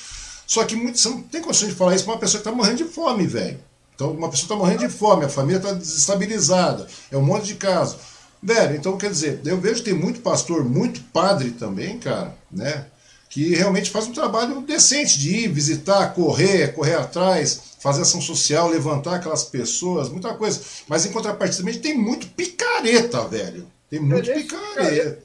Só 0.45 0.63
que 0.65 0.75
muito, 0.75 0.99
você 0.99 1.09
não 1.09 1.23
tem 1.23 1.41
condição 1.41 1.67
de 1.67 1.73
falar 1.73 1.95
isso 1.95 2.03
para 2.03 2.13
uma 2.13 2.19
pessoa 2.19 2.43
que 2.43 2.47
está 2.47 2.55
morrendo 2.55 2.77
de 2.77 2.85
fome, 2.85 3.25
velho. 3.25 3.70
Então, 3.95 4.11
uma 4.11 4.29
pessoa 4.29 4.45
está 4.45 4.55
morrendo 4.55 4.79
de 4.79 4.89
fome, 4.89 5.25
a 5.25 5.29
família 5.29 5.57
está 5.57 5.73
desestabilizada, 5.73 6.87
é 7.11 7.17
um 7.17 7.21
monte 7.21 7.45
de 7.47 7.55
caso. 7.55 7.97
Velho, 8.43 8.75
então 8.75 8.97
quer 8.97 9.11
dizer, 9.11 9.39
eu 9.45 9.59
vejo 9.59 9.83
que 9.83 9.91
tem 9.91 9.93
muito 9.93 10.21
pastor, 10.21 10.65
muito 10.65 10.99
padre 11.13 11.51
também, 11.51 11.99
cara, 11.99 12.35
né? 12.51 12.87
Que 13.29 13.55
realmente 13.55 13.91
faz 13.91 14.07
um 14.07 14.13
trabalho 14.13 14.61
decente 14.61 15.19
de 15.19 15.43
ir 15.43 15.47
visitar, 15.47 16.13
correr, 16.15 16.73
correr 16.73 16.95
atrás, 16.95 17.61
fazer 17.79 18.01
ação 18.01 18.19
social, 18.19 18.67
levantar 18.67 19.15
aquelas 19.15 19.43
pessoas, 19.43 20.09
muita 20.09 20.33
coisa. 20.33 20.59
Mas 20.87 21.05
em 21.05 21.11
contrapartida 21.11 21.71
tem 21.79 21.95
muito 21.95 22.27
picareta, 22.27 23.25
velho. 23.27 23.67
Tem 23.89 23.99
muito 23.99 24.31
picareta. 24.33 25.19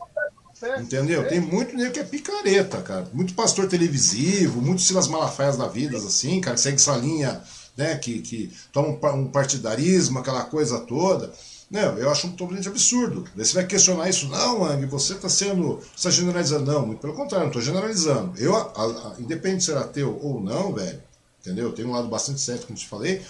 Entendeu? 0.78 1.26
Tem 1.26 1.40
muito 1.40 1.76
nego 1.76 1.92
que 1.92 2.00
é 2.00 2.04
picareta, 2.04 2.80
cara. 2.82 3.08
Muito 3.12 3.34
pastor 3.34 3.66
televisivo, 3.66 4.60
muitos 4.60 4.86
Silas 4.86 5.08
Malafaias 5.08 5.56
da 5.56 5.68
vida, 5.68 5.96
assim, 5.98 6.40
cara, 6.40 6.54
que 6.54 6.62
segue 6.62 6.76
essa 6.76 6.96
linha, 6.96 7.42
né, 7.76 7.96
que, 7.96 8.20
que 8.20 8.52
toma 8.72 8.88
um 9.12 9.28
partidarismo, 9.28 10.18
aquela 10.18 10.44
coisa 10.44 10.80
toda. 10.80 11.32
Não, 11.70 11.98
eu 11.98 12.10
acho 12.10 12.28
um 12.28 12.32
totalmente 12.32 12.68
absurdo. 12.68 13.24
Você 13.34 13.54
vai 13.54 13.66
questionar 13.66 14.08
isso, 14.08 14.28
não, 14.28 14.64
Ang, 14.64 14.86
você 14.86 15.14
está 15.14 15.28
sendo. 15.28 15.80
Está 15.96 16.10
generalizando. 16.10 16.70
Não, 16.70 16.86
muito 16.86 17.00
pelo 17.00 17.14
contrário, 17.14 17.46
não 17.46 17.50
estou 17.50 17.62
generalizando. 17.62 18.38
Eu, 18.38 18.54
a, 18.54 18.60
a, 18.62 19.16
independente 19.18 19.58
de 19.58 19.64
ser 19.64 19.76
ateu 19.76 20.18
ou 20.22 20.40
não, 20.40 20.72
velho, 20.72 21.02
entendeu? 21.40 21.72
Tem 21.72 21.84
um 21.84 21.92
lado 21.92 22.08
bastante 22.08 22.40
certo, 22.40 22.66
como 22.66 22.78
te 22.78 22.86
falei. 22.86 23.20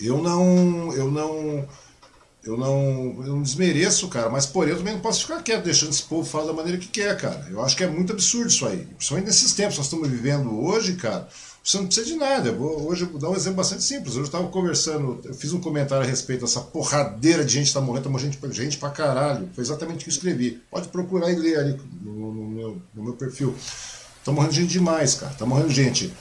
Eu 0.00 0.20
não, 0.20 0.92
eu 0.92 1.08
não, 1.08 1.68
eu 2.44 2.58
não, 2.58 3.24
eu 3.24 3.34
não 3.34 3.42
desmereço, 3.42 4.06
cara, 4.08 4.28
mas 4.28 4.44
porém 4.44 4.72
eu 4.72 4.78
também 4.78 4.94
não 4.94 5.00
posso 5.00 5.22
ficar 5.22 5.42
quieto 5.42 5.64
deixando 5.64 5.90
esse 5.90 6.02
povo 6.02 6.28
falar 6.28 6.46
da 6.46 6.52
maneira 6.52 6.78
que 6.78 6.88
quer, 6.88 7.16
cara. 7.16 7.46
Eu 7.50 7.62
acho 7.64 7.74
que 7.74 7.82
é 7.82 7.86
muito 7.86 8.12
absurdo 8.12 8.48
isso 8.48 8.66
aí. 8.66 8.86
Principalmente 8.96 9.26
nesses 9.26 9.52
tempos 9.54 9.74
que 9.74 9.78
nós 9.78 9.86
estamos 9.86 10.08
vivendo 10.08 10.62
hoje, 10.62 10.94
cara. 10.94 11.26
Você 11.64 11.78
não 11.78 11.86
precisa 11.86 12.06
de 12.06 12.16
nada. 12.16 12.50
Eu 12.50 12.56
vou, 12.56 12.88
hoje 12.90 13.04
eu 13.04 13.08
vou 13.08 13.18
dar 13.18 13.30
um 13.30 13.34
exemplo 13.34 13.56
bastante 13.56 13.82
simples. 13.82 14.10
Hoje 14.10 14.20
eu 14.20 14.26
estava 14.26 14.46
conversando, 14.48 15.18
eu 15.24 15.32
fiz 15.32 15.54
um 15.54 15.60
comentário 15.60 16.04
a 16.04 16.08
respeito 16.08 16.42
dessa 16.42 16.60
porradeira 16.60 17.42
de 17.42 17.54
gente 17.54 17.62
que 17.62 17.68
está 17.68 17.80
morrendo, 17.80 18.04
tá 18.04 18.10
morrendo 18.10 18.32
gente, 18.34 18.54
gente 18.54 18.76
pra 18.76 18.90
caralho. 18.90 19.48
Foi 19.54 19.64
exatamente 19.64 20.00
o 20.00 20.04
que 20.04 20.10
eu 20.10 20.12
escrevi. 20.12 20.62
Pode 20.70 20.88
procurar 20.88 21.32
e 21.32 21.36
ler 21.36 21.58
ali 21.58 21.80
no, 22.02 22.34
no, 22.34 22.46
meu, 22.46 22.82
no 22.94 23.04
meu 23.04 23.14
perfil. 23.14 23.54
Tá 24.22 24.30
morrendo 24.30 24.52
gente 24.52 24.70
demais, 24.70 25.14
cara. 25.14 25.32
Tá 25.32 25.46
morrendo 25.46 25.70
gente 25.70 26.12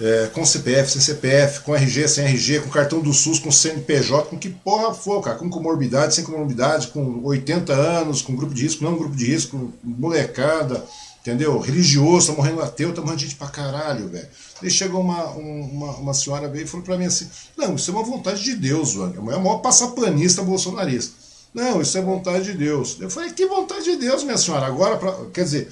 é, 0.00 0.28
com 0.32 0.44
CPF, 0.44 0.90
sem 0.90 1.00
CPF, 1.00 1.60
com 1.60 1.74
RG, 1.74 2.08
sem 2.08 2.24
RG, 2.24 2.60
com 2.60 2.70
cartão 2.70 3.00
do 3.00 3.12
SUS, 3.12 3.38
com 3.38 3.50
CNPJ, 3.50 4.28
com 4.28 4.38
que 4.38 4.50
porra 4.50 4.92
for, 4.92 5.20
cara, 5.20 5.36
com 5.36 5.48
comorbidade, 5.48 6.14
sem 6.14 6.24
comorbidade, 6.24 6.88
com 6.88 7.22
80 7.22 7.72
anos, 7.72 8.20
com 8.20 8.34
grupo 8.34 8.54
de 8.54 8.62
risco, 8.62 8.82
não 8.82 8.96
grupo 8.96 9.14
de 9.14 9.26
risco, 9.26 9.72
molecada, 9.82 10.84
entendeu? 11.20 11.58
Religioso, 11.58 12.28
tá 12.28 12.32
morrendo 12.34 12.60
ateu, 12.60 12.92
tá 12.92 13.00
morrendo 13.00 13.20
gente 13.20 13.36
pra 13.36 13.46
caralho, 13.46 14.08
velho. 14.08 14.28
Daí 14.60 14.70
chegou 14.70 15.00
uma, 15.00 15.26
uma, 15.30 15.96
uma 15.96 16.14
senhora 16.14 16.48
veio 16.48 16.64
e 16.64 16.68
falou 16.68 16.84
pra 16.84 16.98
mim 16.98 17.06
assim: 17.06 17.28
Não, 17.56 17.76
isso 17.76 17.90
é 17.90 17.94
uma 17.94 18.02
vontade 18.02 18.42
de 18.42 18.54
Deus, 18.54 18.94
mano. 18.94 19.14
É 19.16 19.36
o 19.36 19.42
maior 19.42 19.58
passaplanista 19.58 20.42
bolsonarista. 20.42 21.14
Não, 21.52 21.80
isso 21.80 21.96
é 21.96 22.02
vontade 22.02 22.44
de 22.46 22.54
Deus. 22.54 22.96
Eu 23.00 23.08
falei: 23.08 23.30
Que 23.30 23.46
vontade 23.46 23.84
de 23.84 23.96
Deus, 23.96 24.24
minha 24.24 24.36
senhora? 24.36 24.66
Agora, 24.66 24.96
pra, 24.96 25.26
quer 25.32 25.44
dizer, 25.44 25.68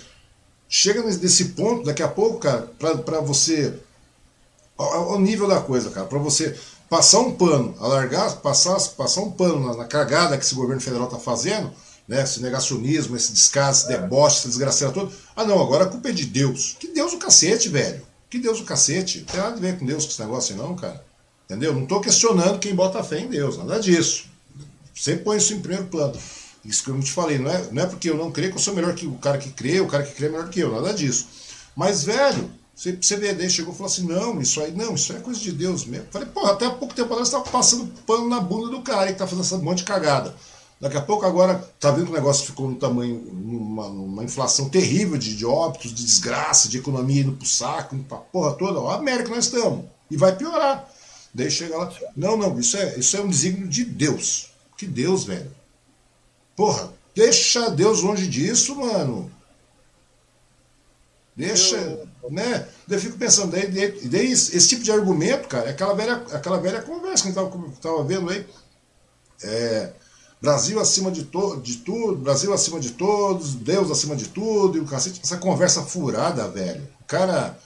chega 0.68 1.02
nesse 1.02 1.46
ponto, 1.46 1.84
daqui 1.84 2.02
a 2.02 2.08
pouco, 2.08 2.38
cara, 2.38 2.70
pra, 2.78 2.96
pra 2.98 3.20
você 3.20 3.74
ao, 4.84 5.20
nível 5.20 5.48
da 5.48 5.60
coisa, 5.60 5.90
cara, 5.90 6.06
para 6.06 6.18
você 6.18 6.58
passar 6.88 7.20
um 7.20 7.32
pano, 7.32 7.74
alargar, 7.78 8.36
passar, 8.36 8.78
passar 8.96 9.22
um 9.22 9.30
pano 9.30 9.66
na, 9.66 9.76
na 9.76 9.84
cagada 9.84 10.36
que 10.36 10.44
esse 10.44 10.54
governo 10.54 10.80
federal 10.80 11.06
está 11.06 11.18
fazendo, 11.18 11.72
né, 12.06 12.22
esse 12.22 12.40
negacionismo, 12.42 13.16
esse 13.16 13.32
descaso, 13.32 13.80
esse 13.80 13.88
deboche, 13.88 14.38
essa 14.38 14.48
desgraceira 14.48 14.92
toda. 14.92 15.12
Ah, 15.34 15.44
não, 15.44 15.60
agora 15.60 15.84
a 15.84 15.88
culpa 15.88 16.08
é 16.08 16.12
de 16.12 16.26
Deus. 16.26 16.76
Que 16.78 16.88
Deus 16.88 17.12
o 17.12 17.18
cacete, 17.18 17.68
velho. 17.68 18.02
Que 18.28 18.38
Deus 18.38 18.60
o 18.60 18.64
cacete. 18.64 19.20
Não 19.20 19.26
tem 19.26 19.40
nada 19.40 19.56
a 19.56 19.60
ver 19.60 19.78
com 19.78 19.86
Deus 19.86 20.04
com 20.04 20.10
esse 20.10 20.20
negócio 20.20 20.56
não, 20.56 20.74
cara. 20.74 21.04
Entendeu? 21.44 21.72
Não 21.72 21.82
estou 21.82 22.00
questionando 22.00 22.58
quem 22.58 22.74
bota 22.74 23.02
fé 23.02 23.20
em 23.20 23.28
Deus, 23.28 23.58
nada 23.58 23.78
disso. 23.78 24.26
Sempre 24.94 25.24
põe 25.24 25.36
isso 25.36 25.54
em 25.54 25.60
primeiro 25.60 25.86
plano. 25.86 26.18
Isso 26.64 26.84
que 26.84 26.90
eu 26.90 27.00
te 27.00 27.10
falei, 27.10 27.38
não 27.38 27.50
é, 27.50 27.68
não 27.72 27.82
é 27.82 27.86
porque 27.86 28.08
eu 28.08 28.16
não 28.16 28.30
creio 28.30 28.50
que 28.50 28.56
eu 28.56 28.62
sou 28.62 28.74
melhor 28.74 28.94
que 28.94 29.06
o 29.06 29.14
cara 29.14 29.36
que 29.36 29.50
crê, 29.50 29.80
o 29.80 29.88
cara 29.88 30.04
que 30.04 30.14
crê 30.14 30.26
é 30.26 30.30
melhor 30.30 30.48
que 30.48 30.60
eu, 30.60 30.70
nada 30.72 30.94
disso. 30.94 31.26
Mas, 31.74 32.04
velho, 32.04 32.50
você, 32.74 33.16
vê, 33.16 33.34
daí 33.34 33.50
chegou 33.50 33.72
e 33.72 33.76
falou 33.76 33.92
assim: 33.92 34.06
não, 34.06 34.40
isso 34.40 34.60
aí, 34.60 34.72
não, 34.72 34.94
isso 34.94 35.12
aí 35.12 35.18
é 35.18 35.22
coisa 35.22 35.38
de 35.38 35.52
Deus 35.52 35.84
mesmo. 35.84 36.06
Falei, 36.10 36.28
porra, 36.28 36.52
até 36.52 36.66
há 36.66 36.70
pouco 36.70 36.94
tempo 36.94 37.12
atrás 37.12 37.28
você 37.28 37.36
estava 37.36 37.50
passando 37.50 37.86
pano 38.06 38.28
na 38.28 38.40
bunda 38.40 38.68
do 38.68 38.82
cara 38.82 39.12
que 39.12 39.18
tá 39.18 39.26
fazendo 39.26 39.44
essa 39.44 39.58
monte 39.58 39.78
de 39.78 39.84
cagada. 39.84 40.34
Daqui 40.80 40.96
a 40.96 41.02
pouco 41.02 41.24
agora 41.24 41.54
tá 41.78 41.92
vendo 41.92 42.06
que 42.06 42.10
o 42.10 42.14
negócio 42.14 42.44
ficou 42.44 42.68
no 42.68 42.74
tamanho, 42.74 43.14
numa, 43.32 43.88
numa 43.88 44.24
inflação 44.24 44.68
terrível 44.68 45.16
de, 45.16 45.36
de, 45.36 45.46
óbitos, 45.46 45.94
de 45.94 46.04
desgraça, 46.04 46.68
de 46.68 46.78
economia 46.78 47.22
indo 47.22 47.36
pro 47.36 47.46
saco, 47.46 47.94
indo 47.94 48.02
pra 48.04 48.18
porra 48.18 48.54
toda. 48.54 48.80
Ó, 48.80 48.90
a 48.90 48.96
América 48.96 49.28
nós 49.28 49.44
estamos. 49.44 49.84
E 50.10 50.16
vai 50.16 50.34
piorar. 50.34 50.88
Daí 51.32 51.50
chega 51.50 51.78
lá, 51.78 51.92
não, 52.16 52.36
não, 52.36 52.58
isso 52.58 52.76
é, 52.76 52.98
isso 52.98 53.16
é 53.16 53.20
um 53.20 53.28
desígnio 53.28 53.68
de 53.68 53.84
Deus. 53.84 54.50
Que 54.76 54.86
Deus, 54.86 55.22
velho. 55.22 55.50
Porra, 56.56 56.92
deixa 57.14 57.70
Deus 57.70 58.02
longe 58.02 58.26
disso, 58.26 58.74
mano. 58.74 59.30
Deixa, 61.36 61.76
eu... 61.76 62.08
né? 62.30 62.66
Eu 62.88 63.00
fico 63.00 63.16
pensando, 63.18 63.52
daí, 63.52 63.68
daí, 63.68 64.32
esse, 64.32 64.56
esse, 64.56 64.68
tipo 64.68 64.82
de 64.82 64.92
argumento, 64.92 65.48
cara, 65.48 65.66
é 65.66 65.70
aquela 65.70 65.94
velha, 65.94 66.14
aquela 66.32 66.58
velha 66.58 66.82
conversa 66.82 67.24
que 67.24 67.38
a 67.38 67.42
gente 67.42 67.72
estava 67.74 68.04
vendo 68.04 68.30
aí. 68.30 68.46
É, 69.42 69.92
Brasil 70.40 70.80
acima 70.80 71.10
de, 71.10 71.22
to, 71.22 71.60
de 71.60 71.78
tudo, 71.78 72.16
Brasil 72.16 72.52
acima 72.52 72.80
de 72.80 72.90
todos, 72.90 73.54
Deus 73.54 73.90
acima 73.90 74.16
de 74.16 74.28
tudo, 74.28 74.76
e 74.76 74.80
o 74.80 74.84
cacete, 74.84 75.20
essa 75.22 75.36
conversa 75.36 75.82
furada, 75.82 76.48
velho. 76.48 76.82
O 77.00 77.04
cara, 77.04 77.56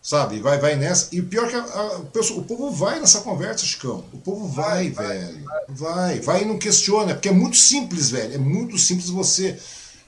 sabe, 0.00 0.40
vai, 0.40 0.58
vai 0.58 0.76
nessa. 0.76 1.08
E 1.12 1.20
o 1.20 1.26
pior 1.26 1.46
é 1.46 1.50
que 1.50 1.56
a, 1.56 1.62
a, 1.62 1.98
o 1.98 2.42
povo 2.42 2.70
vai 2.70 3.00
nessa 3.00 3.20
conversa, 3.20 3.66
Chicão. 3.66 4.04
O 4.12 4.18
povo 4.18 4.46
vai, 4.46 4.90
vai 4.90 5.08
velho. 5.08 5.44
Vai, 5.44 5.64
vai, 5.68 6.20
vai 6.20 6.42
e 6.42 6.44
não 6.44 6.58
questiona, 6.58 7.14
porque 7.14 7.28
é 7.28 7.32
muito 7.32 7.56
simples, 7.56 8.10
velho. 8.10 8.34
É 8.34 8.38
muito 8.38 8.78
simples 8.78 9.10
você 9.10 9.58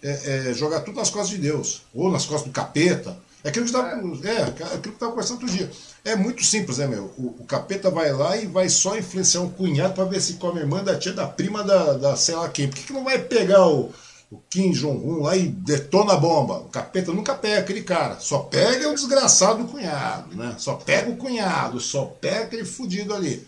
é, 0.01 0.51
é, 0.51 0.55
jogar 0.55 0.81
tudo 0.81 0.97
nas 0.97 1.11
costas 1.11 1.31
de 1.31 1.39
Deus, 1.39 1.83
ou 1.93 2.11
nas 2.11 2.25
costas 2.25 2.49
do 2.49 2.53
capeta. 2.53 3.17
É 3.45 3.49
aquilo 3.49 3.65
que 3.65 3.73
estava 3.73 3.89
é. 3.89 4.31
é, 4.31 4.43
aquilo 4.43 4.81
que 4.81 4.89
estava 4.91 5.13
conversando 5.13 5.41
outro 5.41 5.57
dia. 5.57 5.71
É 6.05 6.15
muito 6.15 6.45
simples, 6.45 6.79
né, 6.79 6.87
meu? 6.87 7.13
O, 7.19 7.37
o, 7.41 7.45
capeta 7.45 7.91
vai 7.91 8.13
lá 8.13 8.37
e 8.37 8.47
vai 8.47 8.69
só 8.69 8.97
influenciar 8.97 9.41
um 9.41 9.51
cunhado 9.51 9.95
para 9.95 10.05
ver 10.05 10.21
se 10.21 10.35
come 10.35 10.61
a 10.61 10.63
irmã 10.63 10.83
da 10.83 10.97
tia 10.97 11.13
da 11.13 11.27
prima 11.27 11.65
da, 11.65 11.95
da 11.95 12.17
sei 12.17 12.37
lá 12.37 12.49
quem. 12.49 12.69
Por 12.69 12.77
que, 12.77 12.85
que 12.85 12.93
não 12.93 13.03
vai 13.03 13.19
pegar 13.19 13.67
o, 13.67 13.93
o 14.31 14.39
Kim 14.49 14.71
Jong-un 14.71 15.23
lá 15.23 15.37
e 15.37 15.49
detona 15.49 16.13
a 16.13 16.17
bomba? 16.17 16.59
O 16.59 16.69
capeta 16.69 17.13
nunca 17.13 17.35
pega 17.35 17.61
aquele 17.61 17.83
cara. 17.83 18.21
Só 18.21 18.39
pega 18.41 18.89
o 18.89 18.95
desgraçado 18.95 19.65
do 19.65 19.69
cunhado, 19.69 20.37
né? 20.37 20.55
Só 20.59 20.75
pega 20.75 21.11
o 21.11 21.17
cunhado, 21.17 21.81
só 21.81 22.05
pega 22.05 22.45
aquele 22.45 22.65
fudido 22.65 23.13
ali. 23.13 23.45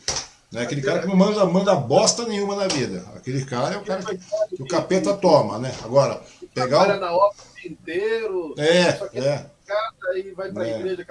Né? 0.51 0.63
Aquele 0.63 0.83
cara 0.83 1.01
que 1.01 1.07
não 1.07 1.17
manda, 1.17 1.45
manda 1.47 1.75
bosta 1.77 2.27
nenhuma 2.27 2.57
na 2.57 2.67
vida. 2.67 3.05
Aquele 3.15 3.45
cara 3.45 3.75
é 3.75 3.79
o 3.79 3.85
cara 3.85 4.03
que, 4.03 4.17
que 4.57 4.63
o 4.63 4.67
capeta 4.67 5.15
toma, 5.15 5.59
né? 5.59 5.73
Agora, 5.85 6.21
pegar. 6.53 6.85
Trabalha 6.85 7.01
na 7.01 7.13
obra 7.13 7.37
o 7.63 7.67
inteiro. 7.67 8.55
É, 8.59 9.19
é. 9.19 9.54
Casa, 9.67 10.19
e 10.19 10.33
vai 10.33 10.53
pra 10.53 10.67
é. 10.67 10.79
igreja 10.79 11.07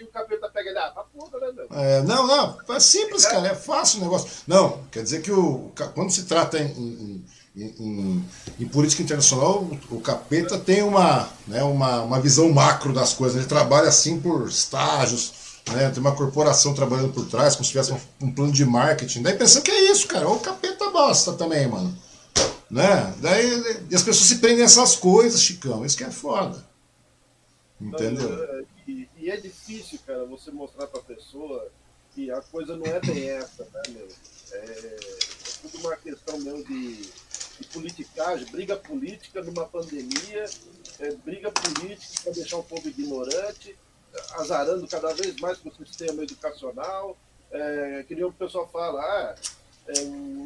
e 0.00 0.04
o 0.04 0.08
capeta 0.08 0.48
pega 0.48 0.70
ele, 0.70 0.78
ah, 0.78 0.90
tá 0.90 1.04
puta, 1.04 1.38
né, 1.38 1.52
meu? 1.52 1.66
É, 1.70 2.02
não, 2.02 2.26
não, 2.26 2.74
é 2.74 2.80
simples, 2.80 3.26
cara, 3.26 3.48
é 3.48 3.54
fácil 3.54 4.00
o 4.00 4.02
negócio. 4.02 4.28
Não, 4.46 4.82
quer 4.90 5.02
dizer 5.02 5.22
que 5.22 5.30
o, 5.30 5.70
quando 5.94 6.10
se 6.10 6.24
trata 6.24 6.58
em, 6.58 6.66
em, 6.66 7.24
em, 7.56 8.24
em 8.60 8.68
política 8.68 9.02
internacional, 9.02 9.62
o, 9.62 9.96
o, 9.96 10.00
capeta 10.00 10.58
tem 10.58 10.82
uma, 10.82 11.28
né, 11.46 11.62
uma, 11.62 12.02
uma 12.02 12.20
visão 12.20 12.50
macro 12.52 12.92
das 12.92 13.12
coisas, 13.12 13.36
ele 13.38 13.46
trabalha 13.46 13.88
assim 13.88 14.20
por 14.20 14.48
estágios 14.48 15.44
né? 15.72 15.88
Tem 15.90 16.00
uma 16.00 16.14
corporação 16.14 16.74
trabalhando 16.74 17.12
por 17.12 17.26
trás, 17.26 17.54
como 17.54 17.64
se 17.64 17.70
tivesse 17.70 17.92
um, 17.92 17.98
um 18.20 18.30
plano 18.30 18.52
de 18.52 18.64
marketing. 18.64 19.22
Daí 19.22 19.34
pensando 19.34 19.62
que 19.62 19.70
é 19.70 19.90
isso, 19.90 20.06
cara. 20.06 20.28
O 20.28 20.38
capeta 20.38 20.90
bosta 20.90 21.32
também, 21.32 21.66
mano. 21.66 21.96
Né? 22.70 23.14
Daí 23.18 23.82
e 23.90 23.94
as 23.94 24.02
pessoas 24.02 24.26
se 24.26 24.36
prendem 24.36 24.62
a 24.62 24.66
essas 24.66 24.96
coisas, 24.96 25.40
Chicão. 25.40 25.84
Isso 25.84 25.96
que 25.96 26.04
é 26.04 26.10
foda. 26.10 26.62
Entendeu? 27.80 28.44
É, 28.44 28.64
e, 28.86 29.08
e, 29.16 29.30
é 29.30 29.36
difícil, 29.36 29.98
cara, 30.06 30.24
você 30.24 30.50
mostrar 30.50 30.86
pra 30.86 31.00
pessoa 31.00 31.70
que 32.14 32.30
a 32.30 32.40
coisa 32.40 32.76
não 32.76 32.86
é 32.86 33.00
bem 33.00 33.28
essa, 33.30 33.64
né, 33.64 33.82
meu? 33.88 34.08
É, 34.52 34.56
é 34.56 34.98
tudo 35.62 35.78
uma 35.86 35.96
questão 35.96 36.38
mesmo 36.38 36.64
de, 36.64 37.02
de 37.02 37.66
politicagem, 37.72 38.46
briga 38.50 38.76
política 38.76 39.42
numa 39.42 39.66
pandemia, 39.66 40.44
é, 41.00 41.10
briga 41.16 41.50
política 41.50 42.22
para 42.22 42.32
deixar 42.32 42.58
o 42.58 42.64
povo 42.64 42.88
ignorante, 42.88 43.76
azarando 44.34 44.86
cada 44.86 45.12
vez 45.12 45.36
mais 45.36 45.58
com 45.58 45.68
o 45.68 45.86
sistema 45.86 46.22
educacional. 46.22 47.16
É, 47.50 48.04
que 48.08 48.14
nem 48.14 48.24
o 48.24 48.32
pessoal 48.32 48.68
fala, 48.68 49.00
ah, 49.00 49.34
é, 49.86 49.92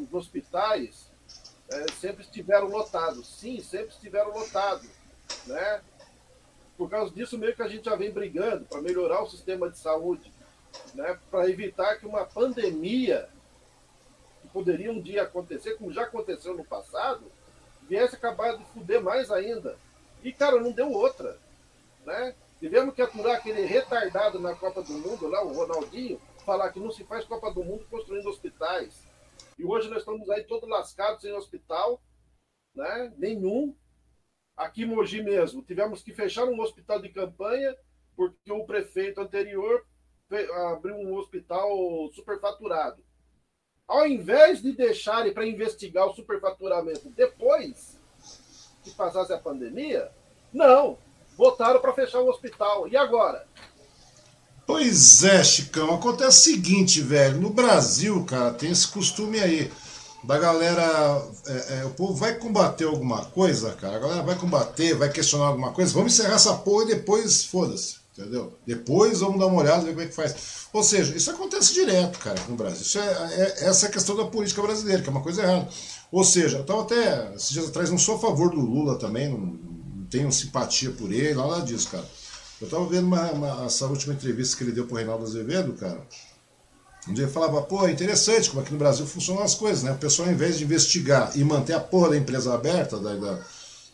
os 0.02 0.12
hospitais 0.12 1.06
é, 1.70 1.86
sempre 2.00 2.22
estiveram 2.22 2.68
lotados. 2.68 3.26
Sim, 3.28 3.62
sempre 3.62 3.94
estiveram 3.94 4.30
lotados. 4.32 4.88
Né? 5.46 5.80
Por 6.78 6.88
causa 6.88 7.12
disso, 7.12 7.36
meio 7.36 7.56
que 7.56 7.62
a 7.62 7.66
gente 7.66 7.86
já 7.86 7.96
vem 7.96 8.12
brigando 8.12 8.64
para 8.64 8.80
melhorar 8.80 9.20
o 9.20 9.28
sistema 9.28 9.68
de 9.68 9.76
saúde, 9.76 10.32
né? 10.94 11.18
para 11.28 11.50
evitar 11.50 11.96
que 11.96 12.06
uma 12.06 12.24
pandemia, 12.24 13.28
que 14.40 14.48
poderia 14.48 14.92
um 14.92 15.02
dia 15.02 15.24
acontecer, 15.24 15.74
como 15.74 15.92
já 15.92 16.04
aconteceu 16.04 16.56
no 16.56 16.64
passado, 16.64 17.24
viesse 17.88 18.14
acabar 18.14 18.56
de 18.56 18.64
fuder 18.66 19.02
mais 19.02 19.28
ainda. 19.28 19.76
E, 20.22 20.32
cara, 20.32 20.60
não 20.60 20.70
deu 20.70 20.92
outra. 20.92 21.36
Né? 22.06 22.32
Tivemos 22.60 22.94
que 22.94 23.02
aturar 23.02 23.36
aquele 23.36 23.62
retardado 23.62 24.38
na 24.38 24.54
Copa 24.54 24.80
do 24.80 24.92
Mundo, 24.92 25.26
lá, 25.26 25.42
o 25.42 25.52
Ronaldinho, 25.52 26.20
falar 26.46 26.70
que 26.70 26.78
não 26.78 26.92
se 26.92 27.02
faz 27.02 27.24
Copa 27.24 27.50
do 27.50 27.64
Mundo 27.64 27.84
construindo 27.90 28.28
hospitais. 28.28 29.02
E 29.58 29.64
hoje 29.64 29.88
nós 29.88 29.98
estamos 29.98 30.30
aí 30.30 30.44
todos 30.44 30.68
lascados 30.68 31.22
sem 31.22 31.32
hospital, 31.32 32.00
né? 32.72 33.12
nenhum. 33.18 33.74
Aqui 34.58 34.82
em 34.82 34.86
Mogi 34.86 35.22
mesmo, 35.22 35.62
tivemos 35.62 36.02
que 36.02 36.12
fechar 36.12 36.44
um 36.44 36.60
hospital 36.60 37.00
de 37.00 37.08
campanha, 37.10 37.72
porque 38.16 38.50
o 38.50 38.66
prefeito 38.66 39.20
anterior 39.20 39.86
abriu 40.72 40.96
um 40.96 41.14
hospital 41.14 41.70
superfaturado. 42.12 43.00
Ao 43.86 44.04
invés 44.04 44.60
de 44.60 44.72
deixarem 44.72 45.32
para 45.32 45.46
investigar 45.46 46.08
o 46.08 46.14
superfaturamento 46.14 47.08
depois 47.10 47.96
que 48.82 48.90
passasse 48.90 49.32
a 49.32 49.38
pandemia, 49.38 50.10
não, 50.52 50.98
votaram 51.36 51.80
para 51.80 51.94
fechar 51.94 52.18
o 52.18 52.28
hospital. 52.28 52.88
E 52.88 52.96
agora? 52.96 53.46
Pois 54.66 55.22
é, 55.22 55.42
Chicão. 55.44 55.94
Acontece 55.94 56.50
o 56.50 56.54
seguinte, 56.54 57.00
velho. 57.00 57.40
No 57.40 57.50
Brasil, 57.50 58.26
cara, 58.26 58.52
tem 58.52 58.72
esse 58.72 58.88
costume 58.88 59.38
aí 59.38 59.70
da 60.24 60.38
galera. 60.38 61.22
É, 61.46 61.78
é, 61.78 61.84
o 61.84 61.90
povo 61.90 62.14
vai 62.14 62.34
combater 62.34 62.84
alguma 62.84 63.24
coisa, 63.26 63.72
cara. 63.72 63.96
A 63.96 64.00
galera 64.00 64.22
vai 64.22 64.36
combater, 64.36 64.94
vai 64.94 65.10
questionar 65.10 65.46
alguma 65.46 65.72
coisa. 65.72 65.92
Vamos 65.92 66.12
encerrar 66.12 66.34
essa 66.34 66.54
porra 66.54 66.84
e 66.84 66.88
depois 66.88 67.44
foda-se. 67.44 67.96
Entendeu? 68.16 68.52
Depois 68.66 69.20
vamos 69.20 69.38
dar 69.38 69.46
uma 69.46 69.60
olhada, 69.60 69.84
ver 69.84 69.90
como 69.90 70.02
é 70.02 70.06
que 70.06 70.14
faz. 70.14 70.34
Ou 70.72 70.82
seja, 70.82 71.16
isso 71.16 71.30
acontece 71.30 71.72
direto, 71.72 72.18
cara, 72.18 72.40
no 72.48 72.56
Brasil. 72.56 72.82
Isso 72.82 72.98
é, 72.98 73.04
é 73.04 73.68
essa 73.68 73.86
é 73.86 73.88
a 73.88 73.92
questão 73.92 74.16
da 74.16 74.24
política 74.24 74.60
brasileira, 74.60 75.00
que 75.00 75.08
é 75.08 75.12
uma 75.12 75.22
coisa 75.22 75.42
errada. 75.42 75.68
Ou 76.10 76.24
seja, 76.24 76.56
eu 76.56 76.62
estava 76.62 76.82
até, 76.82 77.32
esses 77.36 77.50
dias 77.50 77.68
atrás, 77.68 77.90
não 77.90 77.98
sou 77.98 78.16
a 78.16 78.18
favor 78.18 78.50
do 78.50 78.60
Lula 78.60 78.98
também, 78.98 79.28
não, 79.28 79.38
não 79.38 80.06
tenho 80.10 80.32
simpatia 80.32 80.90
por 80.90 81.12
ele, 81.12 81.34
nada 81.34 81.60
disso, 81.60 81.90
cara. 81.90 82.04
Eu 82.60 82.64
estava 82.66 82.84
vendo 82.86 83.06
uma, 83.06 83.30
uma, 83.30 83.66
essa 83.66 83.86
última 83.86 84.14
entrevista 84.14 84.56
que 84.56 84.64
ele 84.64 84.72
deu 84.72 84.84
para 84.84 84.94
o 84.94 84.96
Reinaldo 84.96 85.24
Azevedo, 85.24 85.74
cara. 85.74 86.00
Onde 87.08 87.22
ele 87.22 87.30
falava, 87.30 87.62
pô, 87.62 87.86
é 87.86 87.90
interessante 87.90 88.50
como 88.50 88.62
aqui 88.62 88.72
no 88.72 88.78
Brasil 88.78 89.06
funcionam 89.06 89.42
as 89.42 89.54
coisas, 89.54 89.82
né? 89.82 89.92
O 89.92 89.96
pessoal, 89.96 90.28
ao 90.28 90.34
invés 90.34 90.58
de 90.58 90.64
investigar 90.64 91.32
e 91.34 91.42
manter 91.42 91.72
a 91.72 91.80
porra 91.80 92.10
da 92.10 92.16
empresa 92.16 92.54
aberta, 92.54 92.98
da, 92.98 93.14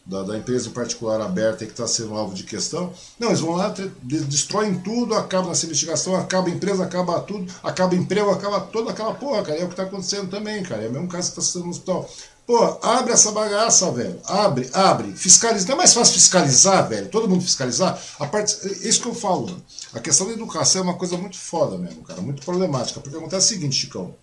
da, 0.04 0.22
da, 0.22 0.36
empresa 0.36 0.68
em 0.68 0.72
particular 0.72 1.20
aberta 1.20 1.64
que 1.64 1.70
está 1.70 1.86
sendo 1.86 2.14
alvo 2.14 2.34
de 2.34 2.42
questão, 2.42 2.92
não, 3.18 3.28
eles 3.28 3.40
vão 3.40 3.54
lá, 3.54 3.72
destroem 4.02 4.80
tudo, 4.80 5.14
acabam 5.14 5.48
nessa 5.48 5.64
investigação, 5.64 6.16
acaba 6.16 6.48
a 6.48 6.50
empresa, 6.50 6.82
acaba 6.84 7.20
tudo, 7.20 7.50
acaba 7.62 7.94
emprego, 7.94 8.30
acaba 8.30 8.60
toda 8.60 8.90
aquela 8.90 9.14
porra, 9.14 9.42
cara. 9.42 9.58
É 9.58 9.64
o 9.64 9.68
que 9.68 9.74
está 9.74 9.84
acontecendo 9.84 10.28
também, 10.28 10.62
cara. 10.62 10.82
É 10.82 10.88
o 10.88 10.92
mesmo 10.92 11.08
caso 11.08 11.32
que 11.32 11.40
está 11.40 11.52
sendo 11.52 11.66
no 11.66 11.70
hospital. 11.70 12.10
Pô, 12.46 12.78
abre 12.82 13.12
essa 13.12 13.32
bagaça, 13.32 13.90
velho. 13.90 14.20
Abre, 14.24 14.68
abre. 14.74 15.12
Fiscaliza. 15.12 15.66
Não 15.66 15.74
é 15.74 15.78
mais 15.78 15.94
fácil 15.94 16.14
fiscalizar, 16.14 16.86
velho? 16.88 17.08
Todo 17.08 17.28
mundo 17.28 17.42
fiscalizar? 17.42 17.98
A 18.18 18.26
parte, 18.26 18.54
é 18.66 18.88
isso 18.88 19.00
que 19.00 19.08
eu 19.08 19.14
falo. 19.14 19.62
A 19.94 20.00
questão 20.00 20.26
da 20.26 20.34
educação 20.34 20.82
é 20.82 20.84
uma 20.84 20.94
coisa 20.94 21.16
muito 21.16 21.38
foda 21.38 21.78
mesmo, 21.78 22.02
cara. 22.02 22.20
Muito 22.20 22.44
problemática. 22.44 23.00
Porque 23.00 23.16
acontece 23.16 23.46
o 23.46 23.48
seguinte, 23.48 23.76
Chicão. 23.76 24.14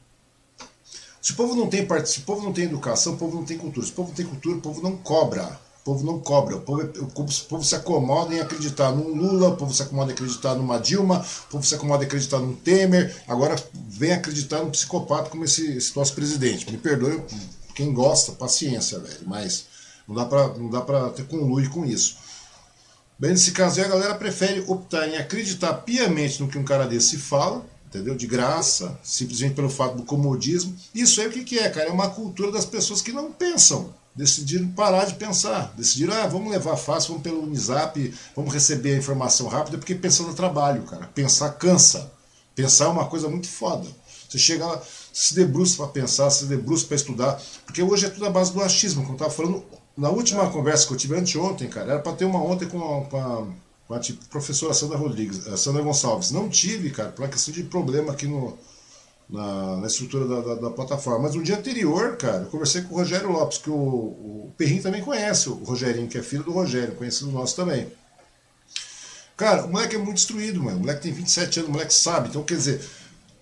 Se 1.19 1.31
o 1.31 1.35
povo 1.35 1.55
não 1.55 1.67
tem 1.67 1.85
parte, 1.85 2.09
se 2.09 2.19
o 2.19 2.23
povo 2.23 2.43
não 2.43 2.53
tem 2.53 2.65
educação, 2.65 3.13
o 3.13 3.17
povo 3.17 3.37
não 3.37 3.45
tem 3.45 3.57
cultura. 3.57 3.85
Se 3.85 3.91
o 3.91 3.95
povo 3.95 4.09
não 4.09 4.15
tem 4.15 4.25
cultura, 4.25 4.57
o 4.57 4.61
povo 4.61 4.83
não 4.83 4.97
cobra. 4.97 5.59
O 5.81 5.83
povo 5.83 6.05
não 6.05 6.19
cobra. 6.19 6.57
O 6.57 6.61
povo, 6.61 6.83
o 6.83 7.07
povo, 7.07 7.31
o 7.31 7.45
povo 7.45 7.63
se 7.63 7.75
acomoda 7.75 8.35
em 8.35 8.39
acreditar 8.39 8.91
num 8.91 9.15
Lula, 9.15 9.49
o 9.49 9.57
povo 9.57 9.73
se 9.73 9.81
acomoda 9.81 10.11
em 10.11 10.13
acreditar 10.13 10.53
numa 10.53 10.79
Dilma, 10.79 11.25
o 11.47 11.51
povo 11.51 11.65
se 11.65 11.73
acomoda 11.73 12.03
em 12.03 12.07
acreditar 12.07 12.37
num 12.37 12.53
Temer. 12.53 13.15
Agora 13.27 13.55
vem 13.73 14.11
acreditar 14.11 14.59
num 14.59 14.69
psicopata 14.69 15.31
como 15.31 15.43
esse, 15.43 15.77
esse 15.77 15.95
nosso 15.95 16.13
presidente. 16.13 16.71
Me 16.71 16.77
perdoe 16.77 17.19
quem 17.81 17.91
gosta, 17.91 18.33
paciência, 18.33 18.99
velho. 18.99 19.21
Mas 19.25 19.65
não 20.07 20.13
dá 20.15 20.25
pra, 20.25 20.47
não 20.49 20.69
dá 20.69 20.81
pra 20.81 21.09
ter 21.09 21.25
conluir 21.25 21.69
com 21.71 21.83
isso. 21.83 22.17
Bem, 23.17 23.31
nesse 23.31 23.51
caso 23.51 23.79
aí, 23.79 23.85
a 23.85 23.89
galera 23.89 24.15
prefere 24.15 24.63
optar 24.67 25.07
em 25.07 25.17
acreditar 25.17 25.73
piamente 25.73 26.41
no 26.41 26.47
que 26.47 26.57
um 26.57 26.63
cara 26.63 26.85
desse 26.85 27.17
fala, 27.17 27.65
entendeu? 27.87 28.15
De 28.15 28.27
graça, 28.27 28.99
simplesmente 29.03 29.55
pelo 29.55 29.69
fato 29.69 29.97
do 29.97 30.03
comodismo. 30.03 30.75
Isso 30.93 31.21
aí 31.21 31.27
o 31.27 31.31
que, 31.31 31.43
que 31.43 31.59
é, 31.59 31.69
cara? 31.69 31.89
É 31.89 31.91
uma 31.91 32.09
cultura 32.09 32.51
das 32.51 32.65
pessoas 32.65 33.01
que 33.01 33.11
não 33.11 33.31
pensam. 33.31 33.93
Decidiram 34.15 34.67
parar 34.69 35.05
de 35.05 35.15
pensar. 35.15 35.73
Decidiram, 35.77 36.13
ah, 36.13 36.27
vamos 36.27 36.51
levar 36.51 36.77
fácil, 36.77 37.09
vamos 37.09 37.23
pelo 37.23 37.43
Unizap, 37.43 38.13
vamos 38.35 38.53
receber 38.53 38.93
a 38.95 38.97
informação 38.97 39.47
rápida, 39.47 39.77
porque 39.77 39.95
pensando 39.95 40.29
no 40.29 40.35
trabalho, 40.35 40.83
cara. 40.83 41.07
Pensar 41.07 41.49
cansa. 41.51 42.11
Pensar 42.55 42.85
é 42.85 42.89
uma 42.89 43.07
coisa 43.07 43.29
muito 43.29 43.47
foda. 43.47 43.87
Você 44.31 44.37
chega 44.37 44.65
lá, 44.65 44.81
se 45.11 45.35
debruça 45.35 45.75
para 45.75 45.87
pensar, 45.87 46.29
se 46.29 46.45
debruça 46.45 46.87
para 46.87 46.95
estudar, 46.95 47.41
porque 47.65 47.83
hoje 47.83 48.05
é 48.05 48.09
tudo 48.09 48.25
a 48.25 48.29
base 48.29 48.53
do 48.53 48.61
achismo, 48.61 49.01
como 49.01 49.13
eu 49.13 49.15
estava 49.15 49.31
falando 49.31 49.65
na 49.97 50.09
última 50.09 50.49
conversa 50.49 50.87
que 50.87 50.93
eu 50.93 50.97
tive 50.97 51.17
anteontem, 51.17 51.67
cara, 51.67 51.91
era 51.91 51.99
para 51.99 52.13
ter 52.13 52.23
uma 52.23 52.41
ontem 52.41 52.65
com 52.65 52.77
a, 52.77 53.05
com 53.05 53.17
a, 53.17 53.47
com 53.87 53.93
a 53.93 53.99
tipo, 53.99 54.23
professora 54.27 54.73
Sandra 54.73 54.97
Rodrigues, 54.97 55.45
a 55.47 55.57
Sandra 55.57 55.81
Gonçalves. 55.81 56.31
Não 56.31 56.47
tive, 56.47 56.91
cara, 56.91 57.09
por 57.09 57.23
uma 57.23 57.27
questão 57.27 57.53
de 57.53 57.63
problema 57.63 58.13
aqui 58.13 58.25
no, 58.25 58.57
na, 59.29 59.77
na 59.77 59.87
estrutura 59.87 60.25
da, 60.25 60.39
da, 60.39 60.55
da, 60.61 60.69
plataforma. 60.69 61.23
Mas 61.23 61.35
no 61.35 61.43
dia 61.43 61.57
anterior, 61.57 62.15
cara, 62.15 62.43
eu 62.43 62.45
conversei 62.45 62.83
com 62.83 62.95
o 62.95 62.97
Rogério 62.99 63.29
Lopes, 63.29 63.57
que 63.57 63.69
o, 63.69 63.75
o 63.75 64.53
Perrin 64.57 64.81
também 64.81 65.01
conhece, 65.01 65.49
o 65.49 65.55
Rogerinho, 65.55 66.07
que 66.07 66.17
é 66.17 66.23
filho 66.23 66.43
do 66.43 66.53
Rogério, 66.53 66.95
conhecido 66.95 67.29
nosso 67.31 67.57
também. 67.57 67.91
Cara, 69.35 69.65
o 69.65 69.71
moleque 69.71 69.95
é 69.95 69.99
muito 69.99 70.19
instruído, 70.19 70.63
mano. 70.63 70.77
O 70.77 70.79
moleque 70.81 71.01
tem 71.01 71.11
27 71.11 71.59
anos, 71.59 71.69
o 71.69 71.73
moleque 71.73 71.93
sabe. 71.93 72.29
Então, 72.29 72.43
quer 72.43 72.55
dizer, 72.55 72.81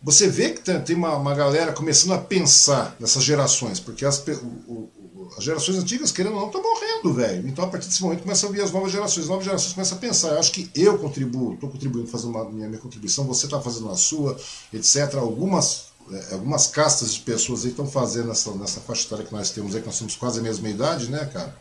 você 0.02 0.28
vê 0.28 0.52
que 0.52 0.62
tem 0.62 0.96
uma, 0.96 1.16
uma 1.18 1.36
galera 1.36 1.74
começando 1.74 2.14
a 2.14 2.18
pensar 2.18 2.96
nessas 3.00 3.24
gerações, 3.24 3.80
porque 3.80 4.06
as, 4.06 4.18
o, 4.28 4.32
o, 4.68 4.90
as 5.38 5.44
gerações 5.44 5.78
antigas, 5.78 6.12
querendo 6.12 6.36
ou 6.36 6.40
não, 6.42 6.48
estão 6.48 6.62
morrendo, 6.62 7.14
velho. 7.14 7.48
Então, 7.48 7.66
a 7.66 7.68
partir 7.68 7.88
desse 7.88 8.02
momento, 8.02 8.22
começa 8.22 8.48
a 8.48 8.50
vir 8.50 8.62
as 8.62 8.72
novas 8.72 8.92
gerações. 8.92 9.24
As 9.24 9.30
novas 9.30 9.46
gerações 9.46 9.74
começam 9.74 9.98
a 9.98 10.02
pensar. 10.02 10.30
Eu 10.30 10.40
acho 10.40 10.52
que 10.52 10.70
eu 10.74 10.98
contribuo, 10.98 11.54
estou 11.54 11.70
contribuindo, 11.70 12.08
fazendo 12.08 12.30
uma, 12.30 12.50
minha, 12.50 12.68
minha 12.68 12.82
contribuição, 12.82 13.26
você 13.26 13.46
está 13.46 13.60
fazendo 13.60 13.90
a 13.90 13.96
sua, 13.96 14.38
etc. 14.74 15.16
Algumas, 15.16 15.88
é, 16.12 16.34
algumas 16.34 16.68
castas 16.68 17.14
de 17.14 17.20
pessoas 17.20 17.66
aí 17.66 17.72
estão 17.72 17.86
fazendo 17.86 18.30
nessa, 18.30 18.52
nessa 18.52 18.80
faixa 18.80 19.06
etária 19.06 19.26
que 19.26 19.34
nós 19.34 19.52
temos 19.52 19.76
aí, 19.76 19.82
que 19.82 19.88
nós 19.88 19.98
temos 19.98 20.16
quase 20.16 20.40
a 20.40 20.44
mesma 20.44 20.70
idade, 20.70 21.10
né, 21.10 21.26
cara? 21.26 21.56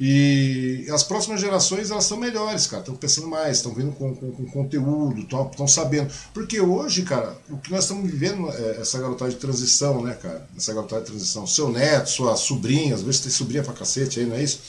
E 0.00 0.86
as 0.90 1.02
próximas 1.02 1.40
gerações 1.40 1.90
elas 1.90 2.04
são 2.04 2.16
melhores, 2.16 2.66
cara. 2.66 2.82
Estão 2.82 2.94
pensando 2.94 3.26
mais, 3.26 3.56
estão 3.56 3.74
vindo 3.74 3.92
com, 3.92 4.14
com, 4.14 4.30
com 4.30 4.46
conteúdo, 4.46 5.20
estão 5.20 5.66
sabendo. 5.68 6.12
Porque 6.32 6.60
hoje, 6.60 7.02
cara, 7.02 7.36
o 7.50 7.58
que 7.58 7.70
nós 7.70 7.84
estamos 7.84 8.08
vivendo 8.10 8.48
é 8.50 8.80
essa 8.80 8.98
garotada 8.98 9.30
de 9.30 9.36
transição, 9.36 10.02
né, 10.02 10.14
cara? 10.14 10.48
Essa 10.56 10.72
garotada 10.72 11.02
de 11.02 11.08
transição. 11.08 11.46
Seu 11.46 11.68
neto, 11.70 12.10
sua 12.10 12.36
sobrinha, 12.36 12.94
às 12.94 13.02
vezes 13.02 13.20
tem 13.20 13.30
sobrinha 13.30 13.62
pra 13.62 13.72
cacete 13.72 14.20
aí, 14.20 14.26
não 14.26 14.36
é 14.36 14.42
isso? 14.42 14.60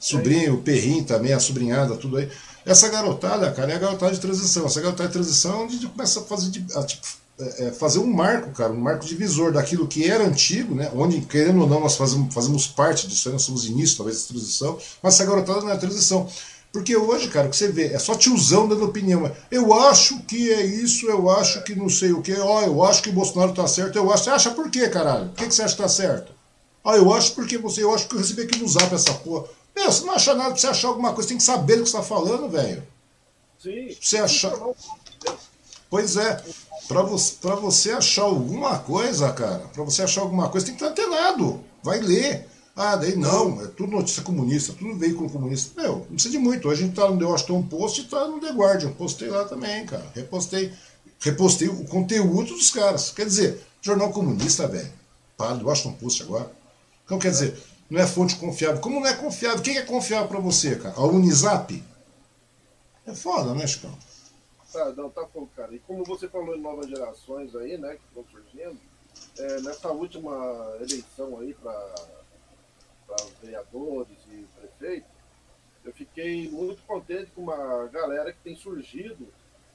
Sobrinho, 0.00 0.54
o 0.54 0.62
perrinho 0.62 1.04
também, 1.04 1.32
a 1.32 1.40
sobrinhada, 1.40 1.96
tudo 1.96 2.18
aí. 2.18 2.28
Essa 2.64 2.88
garotada, 2.88 3.50
cara, 3.50 3.72
é 3.72 3.76
a 3.76 3.78
garotada 3.78 4.12
de 4.12 4.20
transição. 4.20 4.66
Essa 4.66 4.80
garotada 4.80 5.08
de 5.08 5.14
transição 5.14 5.52
é 5.52 5.64
onde 5.64 5.76
a 5.76 5.80
gente 5.80 5.90
começa 5.90 6.20
a 6.20 6.22
fazer 6.22 6.50
de, 6.50 6.66
a, 6.76 6.82
tipo, 6.84 7.06
é, 7.40 7.66
é, 7.66 7.72
fazer 7.72 8.00
um 8.00 8.06
marco, 8.06 8.50
cara, 8.50 8.72
um 8.72 8.80
marco 8.80 9.04
divisor 9.04 9.52
daquilo 9.52 9.86
que 9.86 10.10
era 10.10 10.24
antigo, 10.24 10.74
né? 10.74 10.90
Onde, 10.94 11.20
querendo 11.20 11.60
ou 11.60 11.68
não, 11.68 11.80
nós 11.80 11.96
fazemos, 11.96 12.34
fazemos 12.34 12.66
parte 12.66 13.06
disso, 13.06 13.30
nós 13.30 13.42
somos 13.42 13.64
início, 13.64 13.96
talvez, 13.96 14.22
da 14.22 14.28
transição, 14.28 14.78
mas 15.02 15.14
essa 15.14 15.24
garotada 15.24 15.60
não 15.60 15.70
é 15.70 15.74
a 15.74 15.78
transição. 15.78 16.28
Porque 16.72 16.96
hoje, 16.96 17.28
cara, 17.28 17.46
o 17.46 17.50
que 17.50 17.56
você 17.56 17.68
vê 17.68 17.92
é 17.94 17.98
só 17.98 18.14
tiozão 18.14 18.68
dando 18.68 18.84
opinião. 18.84 19.30
Eu 19.50 19.72
acho 19.72 20.20
que 20.22 20.52
é 20.52 20.66
isso, 20.66 21.06
eu 21.06 21.30
acho 21.30 21.62
que 21.64 21.74
não 21.74 21.88
sei 21.88 22.12
o 22.12 22.20
que, 22.20 22.34
ó, 22.34 22.62
eu 22.62 22.84
acho 22.84 23.02
que 23.02 23.08
o 23.08 23.12
Bolsonaro 23.12 23.54
tá 23.54 23.66
certo, 23.66 23.96
eu 23.96 24.12
acho. 24.12 24.24
Você 24.24 24.30
acha 24.30 24.50
por 24.50 24.70
quê, 24.70 24.88
caralho? 24.88 25.28
Por 25.28 25.36
que, 25.36 25.46
que 25.46 25.54
você 25.54 25.62
acha 25.62 25.76
que 25.76 25.82
tá 25.82 25.88
certo? 25.88 26.32
Ah, 26.84 26.96
eu 26.96 27.12
acho 27.12 27.32
porque 27.34 27.56
você, 27.56 27.82
eu 27.82 27.94
acho 27.94 28.08
que 28.08 28.14
eu 28.14 28.18
recebi 28.18 28.42
aqui 28.42 28.58
no 28.58 28.68
zap 28.68 28.94
essa 28.94 29.14
porra. 29.14 29.46
Meu, 29.74 29.90
você 29.90 30.04
não 30.04 30.12
acha 30.12 30.34
nada, 30.34 30.50
pra 30.50 30.58
você 30.58 30.66
achar 30.66 30.88
alguma 30.88 31.12
coisa, 31.12 31.22
você 31.22 31.28
tem 31.28 31.38
que 31.38 31.44
saber 31.44 31.76
do 31.76 31.84
que 31.84 31.90
você 31.90 31.96
tá 31.96 32.02
falando, 32.02 32.48
velho. 32.50 32.82
Sim. 33.62 33.96
Você 34.00 34.18
achar. 34.18 34.52
Pois 35.90 36.16
é. 36.16 36.42
Para 36.88 37.02
você, 37.02 37.36
você 37.60 37.90
achar 37.92 38.22
alguma 38.22 38.78
coisa, 38.78 39.30
cara, 39.32 39.58
para 39.74 39.84
você 39.84 40.02
achar 40.02 40.22
alguma 40.22 40.48
coisa, 40.48 40.64
tem 40.64 40.74
que 40.74 40.82
estar 40.82 40.92
antenado. 40.92 41.62
Vai 41.82 42.00
ler. 42.00 42.48
Ah, 42.74 42.96
daí 42.96 43.14
não, 43.14 43.60
é 43.62 43.66
tudo 43.66 43.92
notícia 43.92 44.22
comunista, 44.22 44.72
tudo 44.72 44.96
veículo 44.96 45.28
comunista. 45.28 45.78
Meu, 45.80 45.96
não 45.96 46.06
precisa 46.06 46.30
de 46.30 46.38
muito. 46.38 46.66
Hoje 46.66 46.82
a 46.82 46.86
gente 46.86 46.96
tá 46.96 47.10
no 47.10 47.18
The 47.18 47.24
Washington 47.24 47.62
Post 47.62 48.00
e 48.00 48.04
tá 48.04 48.26
no 48.26 48.40
The 48.40 48.52
Guardian. 48.52 48.92
Postei 48.92 49.28
lá 49.28 49.44
também, 49.44 49.84
cara. 49.84 50.06
Repostei. 50.14 50.72
Repostei 51.20 51.68
o 51.68 51.84
conteúdo 51.84 52.54
dos 52.54 52.70
caras. 52.70 53.10
Quer 53.10 53.26
dizer, 53.26 53.66
jornal 53.82 54.10
comunista, 54.10 54.66
velho. 54.66 54.92
Para 55.36 55.56
do 55.56 55.66
Washington 55.66 55.92
Post 55.94 56.22
agora. 56.22 56.50
Então, 57.04 57.18
quer 57.18 57.32
dizer, 57.32 57.58
não 57.90 58.00
é 58.00 58.06
fonte 58.06 58.36
confiável. 58.36 58.80
Como 58.80 59.00
não 59.00 59.06
é 59.06 59.14
confiável? 59.14 59.60
Quem 59.60 59.76
é 59.76 59.82
confiável 59.82 60.28
para 60.28 60.40
você, 60.40 60.76
cara? 60.76 60.94
A 60.96 61.04
Unisap? 61.04 61.82
É 63.06 63.14
foda, 63.14 63.54
né, 63.54 63.66
Chicão? 63.66 63.90
Tá, 64.72 64.92
não, 64.92 65.08
tá 65.08 65.26
bom, 65.32 65.46
cara. 65.56 65.74
E 65.74 65.78
como 65.80 66.04
você 66.04 66.28
falou 66.28 66.54
em 66.54 66.60
novas 66.60 66.88
gerações 66.88 67.54
aí, 67.56 67.78
né, 67.78 67.96
que 67.96 68.02
estão 68.04 68.24
surgindo, 68.30 68.78
é, 69.38 69.60
nessa 69.60 69.90
última 69.90 70.76
eleição 70.80 71.38
aí 71.40 71.54
para 71.54 71.94
vereadores 73.40 74.18
e 74.30 74.46
prefeitos, 74.58 75.10
eu 75.84 75.92
fiquei 75.92 76.48
muito 76.50 76.82
contente 76.82 77.30
com 77.30 77.42
uma 77.42 77.86
galera 77.86 78.32
que 78.32 78.40
tem 78.40 78.54
surgido 78.54 79.26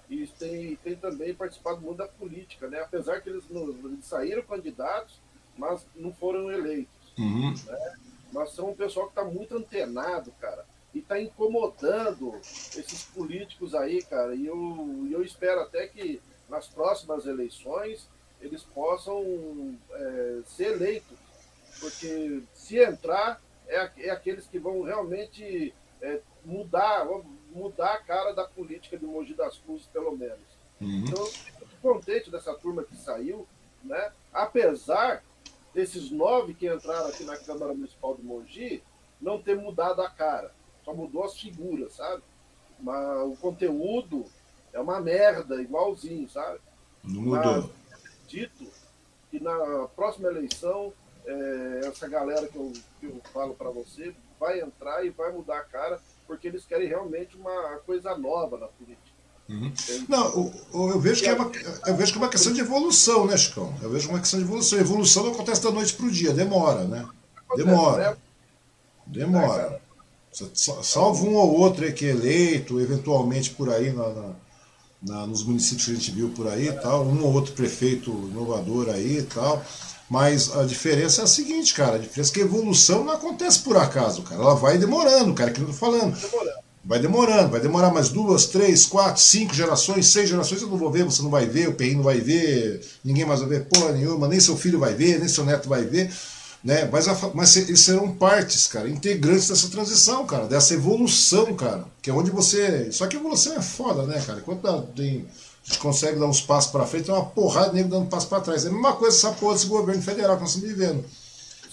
e 0.10 0.28
tem, 0.28 0.76
tem 0.78 0.96
também 0.96 1.34
participado 1.34 1.82
muito 1.82 1.98
da 1.98 2.08
política, 2.08 2.68
né? 2.68 2.82
Apesar 2.82 3.22
que 3.22 3.30
eles, 3.30 3.44
não, 3.50 3.70
eles 3.70 4.06
saíram 4.06 4.44
candidatos, 4.44 5.20
mas 5.58 5.86
não 5.96 6.14
foram 6.14 6.52
eleitos. 6.52 6.94
Uhum. 7.18 7.52
Né? 7.52 7.96
Mas 8.32 8.52
são 8.52 8.70
um 8.70 8.76
pessoal 8.76 9.08
que 9.08 9.20
está 9.20 9.24
muito 9.24 9.56
antenado, 9.56 10.32
cara, 10.40 10.66
e 10.94 11.00
está 11.00 11.20
incomodando 11.20 12.36
esses 12.36 13.04
políticos 13.06 13.74
aí, 13.74 14.04
cara. 14.04 14.36
E 14.36 14.46
eu, 14.46 15.08
eu 15.12 15.24
espero 15.24 15.62
até 15.62 15.88
que 15.88 16.22
nas 16.48 16.68
próximas 16.68 17.26
eleições 17.26 18.08
eles 18.42 18.62
possam 18.62 19.78
é, 19.92 20.42
ser 20.46 20.74
eleitos, 20.74 21.18
porque 21.80 22.44
se 22.54 22.78
entrar 22.78 23.42
é, 23.68 23.90
é 23.98 24.10
aqueles 24.10 24.46
que 24.46 24.60
vão 24.60 24.84
realmente 24.84 25.74
é, 26.02 26.20
mudar, 26.46 27.08
mudar 27.52 27.94
a 27.94 28.04
cara 28.04 28.34
da 28.34 28.44
política 28.44 28.98
de 28.98 29.06
Mogi 29.06 29.34
das 29.34 29.58
Cruzes, 29.58 29.88
pelo 29.88 30.16
menos. 30.16 30.40
Uhum. 30.80 31.06
Então, 31.08 31.20
eu 31.20 31.28
fico 31.28 31.68
contente 31.82 32.30
dessa 32.30 32.54
turma 32.54 32.84
que 32.84 32.96
saiu, 32.96 33.48
né? 33.84 34.12
apesar 34.32 35.24
desses 35.74 36.12
nove 36.12 36.54
que 36.54 36.68
entraram 36.68 37.08
aqui 37.08 37.24
na 37.24 37.38
Câmara 37.38 37.74
Municipal 37.74 38.16
de 38.16 38.22
Mogi 38.22 38.84
não 39.20 39.42
ter 39.42 39.56
mudado 39.56 40.02
a 40.02 40.10
cara, 40.10 40.54
só 40.84 40.94
mudou 40.94 41.24
as 41.24 41.40
figuras, 41.40 41.94
sabe? 41.94 42.22
Mas 42.80 43.28
o 43.28 43.36
conteúdo 43.40 44.26
é 44.72 44.80
uma 44.80 45.00
merda, 45.00 45.62
igualzinho, 45.62 46.30
sabe? 46.30 46.60
Não 47.04 47.22
mudou. 47.22 47.70
Dito 48.28 48.66
que 49.30 49.40
na 49.40 49.88
próxima 49.96 50.30
eleição 50.30 50.94
é, 51.26 51.82
essa 51.86 52.08
galera 52.08 52.48
que 52.48 52.56
eu, 52.56 52.74
que 53.00 53.06
eu 53.06 53.22
falo 53.34 53.54
para 53.54 53.70
você 53.70 54.14
vai 54.40 54.60
entrar 54.60 55.06
e 55.06 55.10
vai 55.10 55.32
mudar 55.32 55.60
a 55.60 55.64
cara, 55.64 56.00
porque 56.28 56.48
eles 56.48 56.66
querem 56.66 56.88
realmente 56.88 57.38
uma 57.38 57.78
coisa 57.86 58.18
nova 58.18 58.58
na 58.58 58.68
política. 58.68 59.14
Uhum. 59.50 59.74
Não, 60.08 60.52
eu, 60.74 60.90
eu, 60.92 61.00
vejo 61.00 61.22
que 61.22 61.30
é 61.30 61.34
uma, 61.34 61.52
eu 61.86 61.96
vejo 61.96 62.12
que 62.12 62.18
é 62.18 62.22
uma 62.22 62.30
questão 62.30 62.54
de 62.54 62.62
evolução, 62.62 63.26
né, 63.26 63.36
Chicão? 63.38 63.74
Eu 63.82 63.90
vejo 63.90 64.10
uma 64.10 64.20
questão 64.20 64.40
de 64.40 64.46
evolução. 64.46 64.78
A 64.80 64.82
evolução 64.82 65.24
não 65.24 65.34
acontece 65.34 65.62
da 65.62 65.72
noite 65.72 65.94
para 65.96 66.06
o 66.06 66.12
dia, 66.12 66.34
demora, 66.34 66.86
né? 66.86 67.08
Demora. 67.56 68.12
Né? 68.12 68.18
Demora. 69.06 69.82
Salvo 70.54 71.28
um 71.28 71.36
ou 71.36 71.60
outro 71.60 71.92
que 71.94 72.06
é 72.06 72.10
eleito, 72.10 72.80
eventualmente 72.80 73.52
por 73.52 73.70
aí 73.70 73.92
na, 73.92 74.10
na, 74.10 74.30
na, 75.02 75.28
nos 75.28 75.44
municípios 75.44 75.86
que 75.86 75.92
a 75.92 75.96
gente 75.96 76.12
viu 76.12 76.30
por 76.30 76.48
aí 76.48 76.72
tal, 76.72 77.06
um 77.06 77.24
ou 77.24 77.34
outro 77.34 77.54
prefeito 77.54 78.10
inovador 78.32 78.90
aí 78.90 79.20
e 79.20 79.24
tal. 79.24 79.64
Mas 80.10 80.56
a 80.56 80.64
diferença 80.64 81.22
é 81.22 81.24
a 81.24 81.28
seguinte, 81.28 81.74
cara. 81.74 81.96
A 81.96 82.00
diferença 82.00 82.32
é 82.32 82.34
que 82.34 82.42
a 82.42 82.46
evolução 82.46 83.04
não 83.04 83.14
acontece 83.14 83.60
por 83.60 83.78
acaso, 83.78 84.22
cara. 84.24 84.42
Ela 84.42 84.56
vai 84.56 84.78
demorando, 84.78 85.34
cara, 85.34 85.52
que 85.52 85.62
eu 85.62 85.68
tô 85.68 85.74
falando. 85.74 86.16
Vai 86.86 87.00
demorando, 87.00 87.50
vai 87.50 87.62
demorar 87.62 87.94
mais 87.94 88.10
duas, 88.10 88.46
três, 88.48 88.86
quatro, 88.86 89.22
cinco 89.22 89.54
gerações, 89.54 90.08
seis 90.08 90.28
gerações, 90.28 90.62
eu 90.62 90.68
não 90.68 90.78
vou 90.78 90.92
ver, 90.92 91.06
você 91.06 91.22
não 91.22 91.30
vai 91.30 91.46
ver, 91.46 91.70
o 91.70 91.74
PI 91.74 91.96
não 91.96 92.04
vai 92.04 92.20
ver, 92.20 92.86
ninguém 93.06 93.26
mais 93.26 93.40
vai 93.40 93.48
ver 93.48 93.66
porra 93.66 93.94
nenhuma, 93.94 94.28
nem 94.28 94.38
seu 94.38 94.58
filho 94.58 94.78
vai 94.78 94.94
ver, 94.94 95.18
nem 95.18 95.30
seu 95.30 95.46
neto 95.46 95.70
vai 95.70 95.86
ver. 95.86 96.12
Né? 96.64 96.88
Mas, 96.92 97.08
a, 97.10 97.32
mas 97.34 97.56
eles 97.58 97.82
serão 97.82 98.10
partes, 98.16 98.68
cara, 98.68 98.90
integrantes 98.90 99.50
dessa 99.50 99.68
transição, 99.68 100.26
cara, 100.26 100.46
dessa 100.46 100.74
evolução, 100.74 101.54
cara. 101.56 101.86
Que 102.02 102.10
é 102.10 102.14
onde 102.14 102.32
você. 102.32 102.90
Só 102.92 103.06
que 103.06 103.18
evolução 103.18 103.54
é 103.54 103.62
foda, 103.62 104.04
né, 104.04 104.22
cara? 104.26 104.40
Enquanto 104.40 104.88
tem 104.96 105.26
a 105.66 105.70
gente 105.70 105.80
consegue 105.80 106.20
dar 106.20 106.26
uns 106.26 106.42
passos 106.42 106.72
para 106.72 106.86
frente, 106.86 107.06
tem 107.06 107.16
uma 107.16 107.26
porrada 107.26 107.70
de 107.70 107.76
nego 107.76 107.90
dando 107.90 108.08
passo 108.08 108.28
para 108.28 108.42
trás. 108.42 108.66
É 108.66 108.68
a 108.68 108.72
mesma 108.72 108.94
coisa 108.94 109.16
essa 109.16 109.32
porra 109.32 109.54
desse 109.54 109.68
governo 109.68 110.02
federal 110.02 110.36
que 110.36 110.42
nós 110.42 110.54
estamos 110.54 110.70
vivendo. 110.70 111.06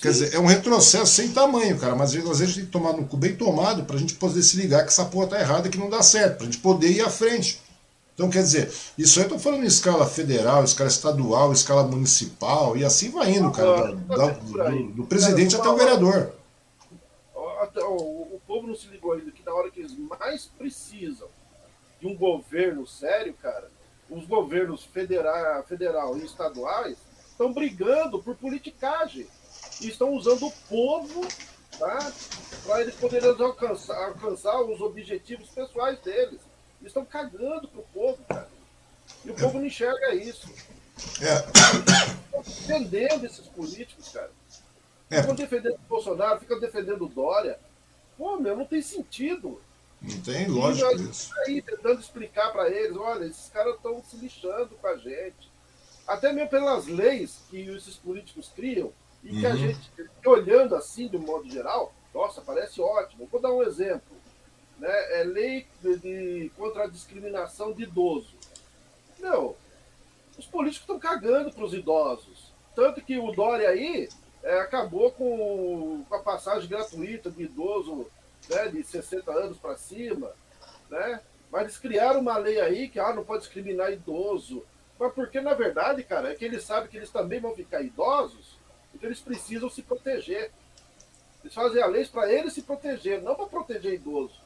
Quer 0.01 0.13
dizer, 0.13 0.35
é 0.35 0.39
um 0.39 0.47
retrocesso 0.47 1.13
sem 1.13 1.29
tamanho, 1.29 1.77
cara, 1.77 1.95
mas 1.95 2.11
às 2.11 2.15
vezes 2.15 2.31
a 2.31 2.45
gente 2.47 2.55
tem 2.55 2.65
que 2.65 2.71
tomar 2.71 2.93
no 2.93 3.05
cu 3.05 3.17
bem 3.17 3.35
tomado 3.35 3.83
para 3.83 3.97
a 3.97 3.99
gente 3.99 4.15
poder 4.15 4.43
se 4.43 4.57
ligar 4.57 4.83
que 4.83 4.89
essa 4.89 5.05
porra 5.05 5.27
tá 5.27 5.41
errada, 5.41 5.69
que 5.69 5.77
não 5.77 5.91
dá 5.91 6.03
certo, 6.03 6.37
para 6.37 6.45
a 6.45 6.51
gente 6.51 6.59
poder 6.59 6.91
ir 6.91 7.03
à 7.03 7.11
frente. 7.11 7.61
Então, 8.21 8.29
quer 8.29 8.43
dizer, 8.43 8.71
isso 8.99 9.19
aí 9.19 9.25
eu 9.25 9.31
tô 9.31 9.39
falando 9.39 9.65
em 9.65 9.67
escala 9.67 10.05
federal, 10.05 10.63
escala 10.63 10.91
estadual, 10.91 11.55
escala 11.55 11.85
municipal, 11.85 12.77
e 12.77 12.85
assim 12.85 13.11
vai 13.11 13.31
indo, 13.31 13.51
cara, 13.51 13.95
da, 13.95 14.15
da, 14.15 14.27
do, 14.33 14.93
do, 14.93 15.07
presidente 15.07 15.57
até 15.57 15.67
o 15.67 15.75
vereador. 15.75 16.35
O 17.75 18.41
povo 18.47 18.67
não 18.67 18.75
se 18.75 18.89
ligou 18.89 19.13
ainda 19.13 19.31
que 19.31 19.43
na 19.43 19.55
hora 19.55 19.71
que 19.71 19.81
eles 19.81 19.97
mais 19.97 20.45
precisam 20.45 21.29
de 21.99 22.07
um 22.07 22.15
governo 22.15 22.87
sério, 22.87 23.33
cara, 23.41 23.71
os 24.11 24.27
governos 24.27 24.85
federal, 24.85 25.63
federal 25.63 26.19
e 26.19 26.25
estaduais 26.27 26.99
estão 27.31 27.55
brigando 27.55 28.23
por 28.23 28.37
politicagem 28.37 29.27
e 29.81 29.89
estão 29.89 30.13
usando 30.13 30.47
o 30.47 30.53
povo 30.69 31.27
tá, 31.79 32.13
para 32.67 32.83
eles 32.83 32.97
poderem 32.97 33.31
alcançar, 33.31 34.09
alcançar 34.09 34.61
os 34.61 34.79
objetivos 34.83 35.49
pessoais 35.49 35.99
deles. 36.01 36.50
Eles 36.81 36.91
estão 36.91 37.05
cagando 37.05 37.69
pro 37.69 37.83
povo, 37.93 38.19
cara. 38.29 38.49
E 39.25 39.31
o 39.31 39.35
povo 39.35 39.59
não 39.59 39.67
enxerga 39.67 40.15
isso. 40.15 40.49
É. 41.21 41.37
Estão 42.25 42.43
defendendo 42.43 43.25
esses 43.25 43.47
políticos, 43.49 44.09
cara. 44.09 44.31
É. 45.11 45.21
Ficam 45.21 45.35
defendendo 45.35 45.75
o 45.75 45.89
Bolsonaro, 45.89 46.41
ficam 46.41 46.61
defendendo 46.61 47.05
o 47.05 47.09
Dória. 47.09 47.59
Pô, 48.17 48.39
meu, 48.39 48.57
não 48.57 48.65
tem 48.65 48.81
sentido. 48.81 49.61
Não 50.01 50.21
tem 50.23 50.47
lógico 50.47 50.93
e 50.93 51.11
isso. 51.11 51.31
aí 51.47 51.61
tentando 51.61 52.01
explicar 52.01 52.51
para 52.53 52.71
eles, 52.71 52.97
olha, 52.97 53.27
esses 53.27 53.51
caras 53.51 53.75
estão 53.75 54.03
se 54.03 54.17
lixando 54.17 54.71
com 54.81 54.87
a 54.87 54.97
gente. 54.97 55.51
Até 56.07 56.33
mesmo 56.33 56.49
pelas 56.49 56.87
leis 56.87 57.41
que 57.51 57.61
esses 57.69 57.97
políticos 57.97 58.51
criam, 58.55 58.93
e 59.23 59.31
uhum. 59.33 59.41
que 59.41 59.47
a 59.47 59.51
uhum. 59.51 59.57
gente, 59.57 59.91
olhando 60.25 60.75
assim, 60.75 61.09
de 61.09 61.17
um 61.17 61.21
modo 61.21 61.49
geral, 61.51 61.93
nossa, 62.15 62.41
parece 62.41 62.81
ótimo. 62.81 63.29
Vou 63.31 63.41
dar 63.41 63.53
um 63.53 63.63
exemplo. 63.63 64.10
Né? 64.81 65.21
É 65.21 65.25
lei 65.25 65.67
de, 65.83 65.99
de 65.99 66.53
contra 66.57 66.85
a 66.85 66.89
discriminação 66.89 67.73
de 67.73 67.83
idoso. 67.83 68.35
Meu, 69.19 69.57
os 70.39 70.47
políticos 70.47 70.83
estão 70.83 70.99
cagando 70.99 71.53
para 71.53 71.65
os 71.65 71.75
idosos. 71.75 72.51
Tanto 72.75 73.03
que 73.03 73.19
o 73.19 73.31
Dória 73.31 73.69
aí 73.69 74.09
é, 74.43 74.61
acabou 74.61 75.13
com, 75.13 76.03
com 76.09 76.15
a 76.15 76.23
passagem 76.23 76.69
gratuita 76.69 77.31
do 77.31 77.43
idoso 77.43 78.07
né, 78.49 78.69
de 78.69 78.83
60 78.83 79.31
anos 79.31 79.59
para 79.59 79.77
cima, 79.77 80.33
né? 80.89 81.21
Mas 81.51 81.63
eles 81.63 81.79
criaram 81.79 82.21
uma 82.21 82.39
lei 82.39 82.61
aí 82.61 82.89
que 82.89 82.99
ah, 82.99 83.13
não 83.13 83.25
pode 83.25 83.43
discriminar 83.43 83.93
idoso. 83.93 84.65
Mas 84.99 85.13
porque, 85.13 85.41
na 85.41 85.53
verdade, 85.53 86.03
cara, 86.05 86.31
é 86.31 86.35
que 86.35 86.45
eles 86.45 86.65
sabem 86.65 86.89
que 86.89 86.97
eles 86.97 87.11
também 87.11 87.41
vão 87.41 87.55
ficar 87.55 87.83
idosos, 87.83 88.59
então 88.95 89.09
eles 89.09 89.21
precisam 89.21 89.69
se 89.69 89.83
proteger. 89.83 90.51
Eles 91.43 91.55
fazem 91.55 91.83
a 91.83 91.87
lei 91.87 92.07
para 92.07 92.33
eles 92.33 92.53
se 92.53 92.63
proteger, 92.63 93.21
não 93.21 93.35
para 93.35 93.47
proteger 93.47 93.95
idoso. 93.95 94.41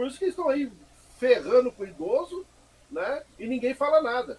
Por 0.00 0.06
isso 0.06 0.18
que 0.18 0.24
eles 0.24 0.34
estão 0.34 0.48
aí 0.48 0.72
ferrando 1.18 1.70
com 1.70 1.82
o 1.82 1.86
idoso, 1.86 2.46
né? 2.90 3.20
E 3.38 3.46
ninguém 3.46 3.74
fala 3.74 4.00
nada. 4.00 4.38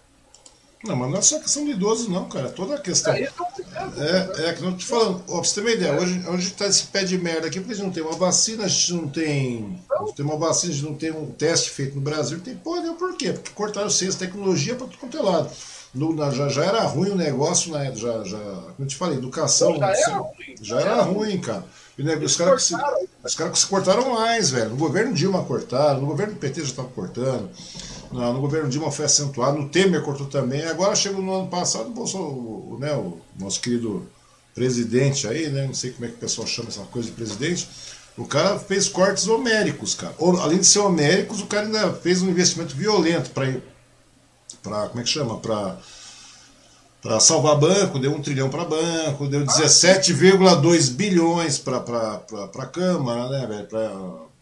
Não, 0.82 0.96
mas 0.96 1.08
não 1.08 1.18
é 1.18 1.22
só 1.22 1.38
questão 1.38 1.64
de 1.64 1.70
idosos, 1.70 2.08
não, 2.08 2.28
cara. 2.28 2.50
Toda 2.50 2.74
a 2.74 2.80
questão. 2.80 3.14
É, 3.14 3.22
é, 3.22 4.48
é 4.48 4.52
que 4.54 4.60
não 4.60 4.76
te 4.76 4.84
falando. 4.84 5.22
Ó, 5.28 5.34
pra 5.34 5.44
você 5.44 5.54
ter 5.54 5.60
uma 5.60 5.70
ideia, 5.70 5.94
hoje, 5.94 6.28
hoje 6.28 6.50
tá 6.54 6.66
esse 6.66 6.88
pé 6.88 7.04
de 7.04 7.16
merda 7.16 7.46
aqui, 7.46 7.60
porque 7.60 7.74
a 7.74 7.76
gente 7.76 7.84
não 7.84 7.92
tem 7.92 8.02
uma 8.02 8.16
vacina, 8.16 8.64
a 8.64 8.66
gente 8.66 8.92
não 8.92 9.08
tem. 9.08 9.80
Gente 10.00 10.16
tem 10.16 10.26
uma 10.26 10.36
vacina, 10.36 10.72
a 10.72 10.74
gente 10.74 10.84
não 10.84 10.94
tem 10.96 11.12
um 11.12 11.30
teste 11.30 11.70
feito 11.70 11.94
no 11.94 12.00
Brasil. 12.00 12.40
Tem 12.40 12.56
porra 12.56 12.80
nenhuma 12.80 12.98
por 12.98 13.16
quê? 13.16 13.32
Porque 13.32 13.52
cortaram 13.52 13.88
ciência 13.88 14.18
tecnologia 14.18 14.74
para 14.74 14.88
tudo 14.88 14.98
quanto 14.98 15.16
é 15.16 15.22
lado. 15.22 15.48
No, 15.94 16.12
na, 16.12 16.32
já, 16.32 16.48
já 16.48 16.64
era 16.64 16.82
ruim 16.82 17.10
o 17.10 17.16
negócio, 17.16 17.70
né? 17.70 17.92
Já, 17.94 18.24
já, 18.24 18.38
como 18.38 18.74
eu 18.80 18.86
te 18.88 18.96
falei, 18.96 19.16
educação. 19.16 19.78
Já 19.78 19.92
era 19.92 20.16
ruim. 20.16 20.54
Já 20.60 20.80
era 20.80 21.02
ruim, 21.02 21.40
cara. 21.40 21.64
Né, 21.98 22.16
os 22.16 22.36
caras 22.36 22.62
que, 22.62 22.68
se, 22.68 23.36
cara 23.36 23.50
que 23.50 23.58
se 23.58 23.66
cortaram 23.66 24.14
mais, 24.14 24.50
velho. 24.50 24.70
No 24.70 24.76
governo 24.76 25.12
Dilma 25.12 25.44
cortaram, 25.44 26.00
no 26.00 26.06
governo 26.06 26.34
PT 26.36 26.60
já 26.62 26.66
estavam 26.68 26.90
cortando. 26.90 27.50
No, 28.10 28.32
no 28.32 28.40
governo 28.40 28.68
Dilma 28.68 28.90
foi 28.90 29.04
acentuado, 29.04 29.58
no 29.58 29.68
Temer 29.68 30.02
cortou 30.02 30.26
também. 30.26 30.62
Agora 30.64 30.96
chegou 30.96 31.22
no 31.22 31.32
ano 31.34 31.48
passado, 31.48 31.88
o, 31.88 31.92
Bolsonaro, 31.92 32.78
né, 32.80 32.94
o 32.94 33.18
nosso 33.38 33.60
querido 33.60 34.08
presidente 34.54 35.26
aí, 35.28 35.48
né? 35.48 35.66
Não 35.66 35.74
sei 35.74 35.90
como 35.92 36.06
é 36.06 36.08
que 36.08 36.14
o 36.14 36.18
pessoal 36.18 36.46
chama 36.46 36.68
essa 36.68 36.82
coisa 36.84 37.08
de 37.08 37.14
presidente. 37.14 37.68
O 38.16 38.26
cara 38.26 38.58
fez 38.58 38.88
cortes 38.88 39.26
homéricos, 39.26 39.94
cara. 39.94 40.14
Ou, 40.18 40.38
além 40.40 40.58
de 40.58 40.66
ser 40.66 40.80
homéricos, 40.80 41.40
o 41.40 41.46
cara 41.46 41.66
ainda 41.66 41.92
fez 41.94 42.22
um 42.22 42.28
investimento 42.28 42.74
violento 42.74 43.30
para 43.30 44.88
como 44.88 45.00
é 45.00 45.02
que 45.02 45.08
chama? 45.08 45.38
Para 45.38 45.78
para 47.02 47.18
salvar 47.18 47.58
banco, 47.58 47.98
deu 47.98 48.14
um 48.14 48.22
trilhão 48.22 48.48
para 48.48 48.64
banco, 48.64 49.26
deu 49.26 49.44
17,2 49.44 50.92
bilhões 50.92 51.58
para 51.58 51.78
a 51.78 52.66
Câmara, 52.66 53.28
né, 53.28 53.46
velho? 53.46 53.66
Para 53.66 54.32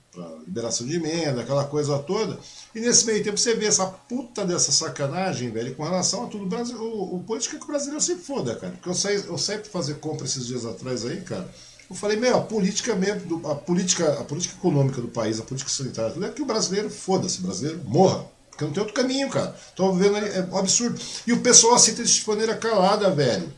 liberação 0.47 0.87
de 0.87 0.97
emenda, 0.97 1.41
aquela 1.41 1.65
coisa 1.65 1.99
toda. 2.01 2.39
E 2.75 2.81
nesse 2.81 3.07
meio 3.07 3.25
tempo 3.25 3.39
você 3.39 3.55
vê 3.55 3.65
essa 3.65 3.87
puta 3.87 4.45
dessa 4.45 4.71
sacanagem, 4.73 5.51
velho, 5.51 5.75
com 5.75 5.85
relação 5.85 6.25
a 6.25 6.27
tudo. 6.27 6.45
O, 6.45 6.49
Brasil, 6.49 6.77
o, 6.77 7.17
o 7.17 7.21
político 7.21 7.57
é 7.57 7.59
que 7.59 7.65
o 7.65 7.69
brasileiro 7.69 8.01
se 8.01 8.17
foda, 8.17 8.55
cara. 8.55 8.73
Porque 8.75 8.89
eu 8.91 8.95
saí, 8.95 9.25
eu 9.27 9.39
saí 9.39 9.59
para 9.59 9.71
fazer 9.71 9.95
compra 9.95 10.27
esses 10.27 10.47
dias 10.47 10.67
atrás 10.67 11.07
aí, 11.07 11.23
cara. 11.23 11.49
Eu 11.89 11.97
falei, 11.97 12.19
meu, 12.19 12.37
a 12.37 12.43
política 12.43 12.95
mesmo, 12.95 13.49
a 13.49 13.55
política, 13.55 14.21
a 14.21 14.25
política 14.25 14.55
econômica 14.57 15.01
do 15.01 15.09
país, 15.09 15.41
a 15.41 15.45
política 15.45 15.71
sanitária, 15.71 16.13
tudo 16.13 16.27
é 16.27 16.29
que 16.29 16.43
o 16.43 16.47
brasileiro, 16.47 16.91
foda-se, 16.91 17.41
brasileiro 17.41 17.81
morra. 17.85 18.27
Porque 18.61 18.65
não 18.67 18.73
tem 18.73 18.83
outro 18.83 18.95
caminho, 18.95 19.31
cara. 19.31 19.57
Tô 19.75 19.93
vendo 19.93 20.17
ali, 20.17 20.29
é 20.29 20.43
um 20.43 20.59
absurdo. 20.59 21.01
E 21.27 21.33
o 21.33 21.41
pessoal 21.41 21.75
aceita 21.75 22.03
isso 22.03 22.21
de 22.21 22.29
maneira 22.29 22.55
calada, 22.55 23.11
velho. 23.11 23.51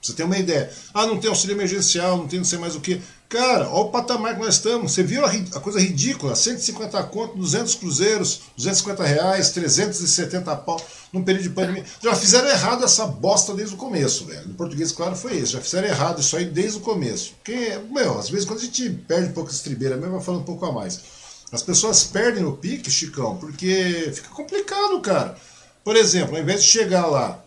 Você 0.00 0.14
tem 0.14 0.24
uma 0.24 0.38
ideia. 0.38 0.72
Ah, 0.94 1.06
não 1.06 1.20
tem 1.20 1.28
auxílio 1.28 1.54
emergencial, 1.54 2.16
não 2.16 2.26
tem 2.26 2.38
não 2.38 2.46
sei 2.46 2.58
mais 2.58 2.74
o 2.74 2.80
que. 2.80 3.02
Cara, 3.28 3.68
olha 3.68 3.84
o 3.84 3.90
patamar 3.90 4.34
que 4.34 4.40
nós 4.40 4.54
estamos. 4.54 4.92
Você 4.92 5.02
viu 5.02 5.24
a, 5.24 5.28
a, 5.28 5.60
coisa 5.60 5.78
ridícula? 5.78 6.34
150 6.34 7.02
conto, 7.04 7.36
200 7.36 7.74
cruzeiros, 7.74 8.40
250 8.56 9.04
reais, 9.04 9.50
370 9.50 10.56
pau 10.56 10.80
num 11.12 11.22
período 11.22 11.42
de 11.42 11.50
pandemia. 11.50 11.84
Já 12.02 12.14
fizeram 12.14 12.48
errado 12.48 12.82
essa 12.82 13.06
bosta 13.06 13.52
desde 13.52 13.74
o 13.74 13.78
começo, 13.78 14.24
velho. 14.24 14.48
No 14.48 14.54
português, 14.54 14.90
claro, 14.92 15.14
foi 15.14 15.34
isso. 15.34 15.52
Já 15.52 15.60
fizeram 15.60 15.88
errado 15.88 16.22
isso 16.22 16.34
aí 16.36 16.46
desde 16.46 16.78
o 16.78 16.80
começo. 16.80 17.34
Porque, 17.34 17.78
meu, 17.90 18.18
às 18.18 18.30
vezes 18.30 18.46
quando 18.46 18.60
a 18.60 18.62
gente 18.62 18.88
perde 19.06 19.28
um 19.28 19.32
pouco 19.32 19.50
de 19.50 19.56
estribeira 19.56 19.96
mesmo, 19.96 20.12
vai 20.12 20.24
falando 20.24 20.40
um 20.40 20.44
pouco 20.44 20.64
a 20.64 20.72
mais. 20.72 21.19
As 21.52 21.62
pessoas 21.62 22.04
perdem 22.04 22.44
o 22.44 22.52
pique, 22.52 22.90
Chicão, 22.90 23.36
porque 23.36 24.10
fica 24.14 24.28
complicado, 24.30 25.00
cara. 25.00 25.36
Por 25.82 25.96
exemplo, 25.96 26.36
ao 26.36 26.42
invés 26.42 26.62
de 26.62 26.68
chegar 26.68 27.06
lá 27.06 27.42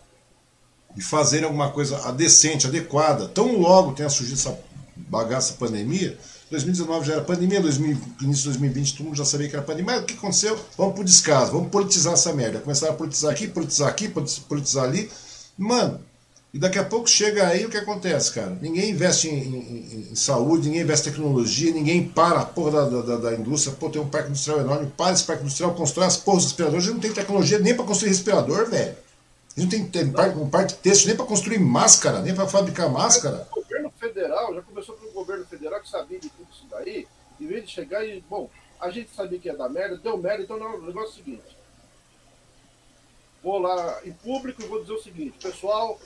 e 0.96 1.02
fazer 1.02 1.44
alguma 1.44 1.70
coisa 1.70 2.12
decente, 2.12 2.66
adequada, 2.66 3.28
tão 3.28 3.58
logo 3.58 3.92
tenha 3.92 4.10
surgido 4.10 4.38
essa 4.38 4.58
bagaça 4.96 5.54
pandemia, 5.54 6.18
2019 6.50 7.06
já 7.06 7.14
era 7.14 7.22
pandemia, 7.22 7.60
2000, 7.60 7.98
início 8.22 8.42
de 8.42 8.58
2020 8.58 8.96
todo 8.96 9.06
mundo 9.06 9.16
já 9.16 9.24
sabia 9.24 9.48
que 9.48 9.56
era 9.56 9.64
pandemia, 9.64 9.94
mas 9.94 10.02
o 10.02 10.06
que 10.06 10.14
aconteceu? 10.14 10.58
Vamos 10.76 10.94
pro 10.94 11.04
descaso, 11.04 11.52
vamos 11.52 11.70
politizar 11.70 12.12
essa 12.12 12.32
merda. 12.32 12.60
Começaram 12.60 12.92
a 12.92 12.96
politizar 12.96 13.32
aqui, 13.32 13.48
politizar 13.48 13.88
aqui, 13.88 14.08
politizar 14.08 14.84
ali. 14.84 15.10
Mano, 15.56 16.00
e 16.54 16.58
daqui 16.58 16.78
a 16.78 16.84
pouco 16.84 17.10
chega 17.10 17.48
aí 17.48 17.66
o 17.66 17.68
que 17.68 17.76
acontece, 17.76 18.32
cara? 18.32 18.56
Ninguém 18.62 18.90
investe 18.90 19.28
em, 19.28 19.56
em, 19.56 20.08
em 20.12 20.14
saúde, 20.14 20.68
ninguém 20.68 20.82
investe 20.82 21.08
em 21.08 21.10
tecnologia, 21.10 21.72
ninguém 21.72 22.08
para 22.08 22.42
a 22.42 22.44
porra 22.44 22.88
da, 22.88 23.00
da, 23.00 23.16
da, 23.16 23.34
indústria. 23.34 23.74
Pô, 23.74 23.90
tem 23.90 24.00
um 24.00 24.08
parque 24.08 24.28
industrial 24.28 24.60
enorme, 24.60 24.88
para 24.96 25.12
esse 25.12 25.24
parque 25.24 25.42
industrial, 25.42 25.74
constrói 25.74 26.06
as 26.06 26.16
porras 26.16 26.44
dos 26.44 26.52
respiradores. 26.52 26.84
A 26.84 26.86
gente 26.86 26.94
não 26.94 27.02
tem 27.02 27.12
tecnologia 27.12 27.58
nem 27.58 27.74
para 27.74 27.84
construir 27.84 28.10
respirador, 28.10 28.70
velho. 28.70 28.96
A 29.56 29.60
gente 29.60 29.78
não 29.78 29.90
tem, 29.90 30.04
tem 30.04 30.12
parque, 30.12 30.38
um 30.38 30.48
parque 30.48 30.74
de 30.74 30.78
texto 30.78 31.06
nem 31.06 31.16
para 31.16 31.26
construir 31.26 31.58
máscara, 31.58 32.22
nem 32.22 32.32
para 32.32 32.46
fabricar 32.46 32.88
máscara. 32.88 33.48
O 33.50 33.60
governo 33.60 33.92
federal, 33.98 34.54
já 34.54 34.62
começou 34.62 34.94
pelo 34.94 35.10
governo 35.10 35.44
federal 35.46 35.80
que 35.80 35.90
sabia 35.90 36.20
de 36.20 36.28
tudo 36.28 36.46
isso 36.52 36.66
daí, 36.70 37.08
em 37.40 37.46
vez 37.48 37.66
de 37.66 37.72
chegar 37.72 38.06
e, 38.06 38.22
bom, 38.30 38.48
a 38.80 38.90
gente 38.90 39.10
sabia 39.12 39.40
que 39.40 39.48
ia 39.48 39.56
dar 39.56 39.68
merda, 39.68 39.96
deu 39.96 40.16
merda, 40.16 40.44
então 40.44 40.56
não, 40.56 40.76
o 40.76 40.86
negócio 40.86 41.08
é 41.08 41.10
o 41.10 41.14
seguinte. 41.14 41.53
Vou 43.44 43.58
lá 43.58 44.00
em 44.04 44.12
público 44.12 44.60
e 44.60 44.66
vou 44.66 44.80
dizer 44.80 44.94
o 44.94 45.02
seguinte, 45.02 45.38
pessoal, 45.38 46.00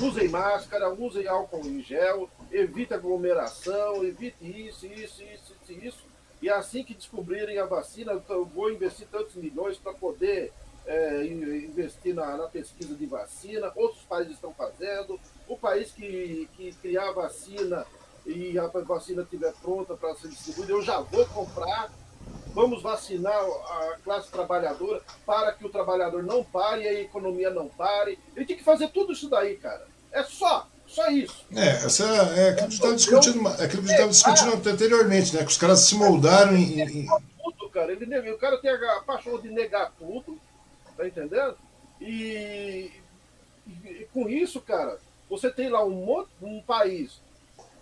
Usem 0.00 0.28
máscara, 0.28 0.92
usem 0.92 1.26
álcool 1.26 1.66
em 1.66 1.80
gel, 1.80 2.28
evite 2.52 2.92
aglomeração, 2.92 4.04
evite 4.04 4.36
isso, 4.42 4.84
isso, 4.86 5.22
isso, 5.22 5.54
isso, 5.62 5.72
isso. 5.72 6.04
E 6.42 6.50
assim 6.50 6.84
que 6.84 6.92
descobrirem 6.92 7.58
a 7.58 7.64
vacina, 7.64 8.22
eu 8.28 8.44
vou 8.44 8.70
investir 8.70 9.08
tantos 9.10 9.34
milhões 9.36 9.78
para 9.78 9.94
poder 9.94 10.52
é, 10.84 11.24
investir 11.24 12.14
na, 12.14 12.36
na, 12.36 12.46
pesquisa 12.46 12.94
de 12.94 13.06
vacina. 13.06 13.72
Outros 13.74 14.02
países 14.02 14.34
estão 14.34 14.52
fazendo. 14.52 15.18
O 15.48 15.56
país 15.56 15.90
que, 15.92 16.46
que 16.54 16.72
criar 16.74 17.08
a 17.08 17.12
vacina 17.12 17.86
e 18.26 18.58
a 18.58 18.66
vacina 18.66 19.22
estiver 19.22 19.54
pronta 19.62 19.96
para 19.96 20.14
ser 20.16 20.28
distribuída, 20.28 20.72
eu 20.72 20.82
já 20.82 21.00
vou 21.00 21.24
comprar 21.26 21.90
vamos 22.56 22.80
vacinar 22.80 23.34
a 23.34 23.98
classe 24.02 24.30
trabalhadora 24.30 25.02
para 25.26 25.52
que 25.52 25.66
o 25.66 25.68
trabalhador 25.68 26.22
não 26.22 26.42
pare 26.42 26.84
e 26.84 26.88
a 26.88 27.00
economia 27.02 27.50
não 27.50 27.68
pare. 27.68 28.18
Ele 28.34 28.46
tem 28.46 28.56
que 28.56 28.64
fazer 28.64 28.88
tudo 28.88 29.12
isso 29.12 29.28
daí, 29.28 29.58
cara. 29.58 29.86
É 30.10 30.22
só, 30.22 30.66
só 30.86 31.06
isso. 31.10 31.44
É, 31.54 31.68
essa 31.68 32.04
é, 32.04 32.46
é 32.46 32.48
aquilo 32.48 32.56
que 32.56 32.60
a 32.60 32.62
gente 32.62 32.72
estava 32.72 32.96
discutindo, 32.96 33.46
é 33.46 33.64
aquilo 33.64 33.82
que 33.82 33.92
a 33.92 33.96
gente 33.98 34.08
discutindo 34.08 34.70
anteriormente, 34.70 35.36
né? 35.36 35.44
Que 35.44 35.50
os 35.50 35.58
caras 35.58 35.80
se 35.80 35.94
moldaram 35.96 36.56
em. 36.56 36.80
em... 36.80 37.06
Tudo, 37.44 37.68
cara. 37.68 37.92
Ele, 37.92 38.30
o 38.30 38.38
cara 38.38 38.56
tem 38.56 38.70
a 38.70 39.02
paixão 39.06 39.38
de 39.38 39.50
negar 39.50 39.92
tudo, 39.98 40.40
tá 40.96 41.06
entendendo? 41.06 41.58
E, 42.00 42.90
e, 43.66 43.70
e 43.84 44.08
com 44.14 44.30
isso, 44.30 44.62
cara, 44.62 44.98
você 45.28 45.50
tem 45.50 45.68
lá 45.68 45.84
um, 45.84 46.24
um 46.40 46.62
país 46.62 47.20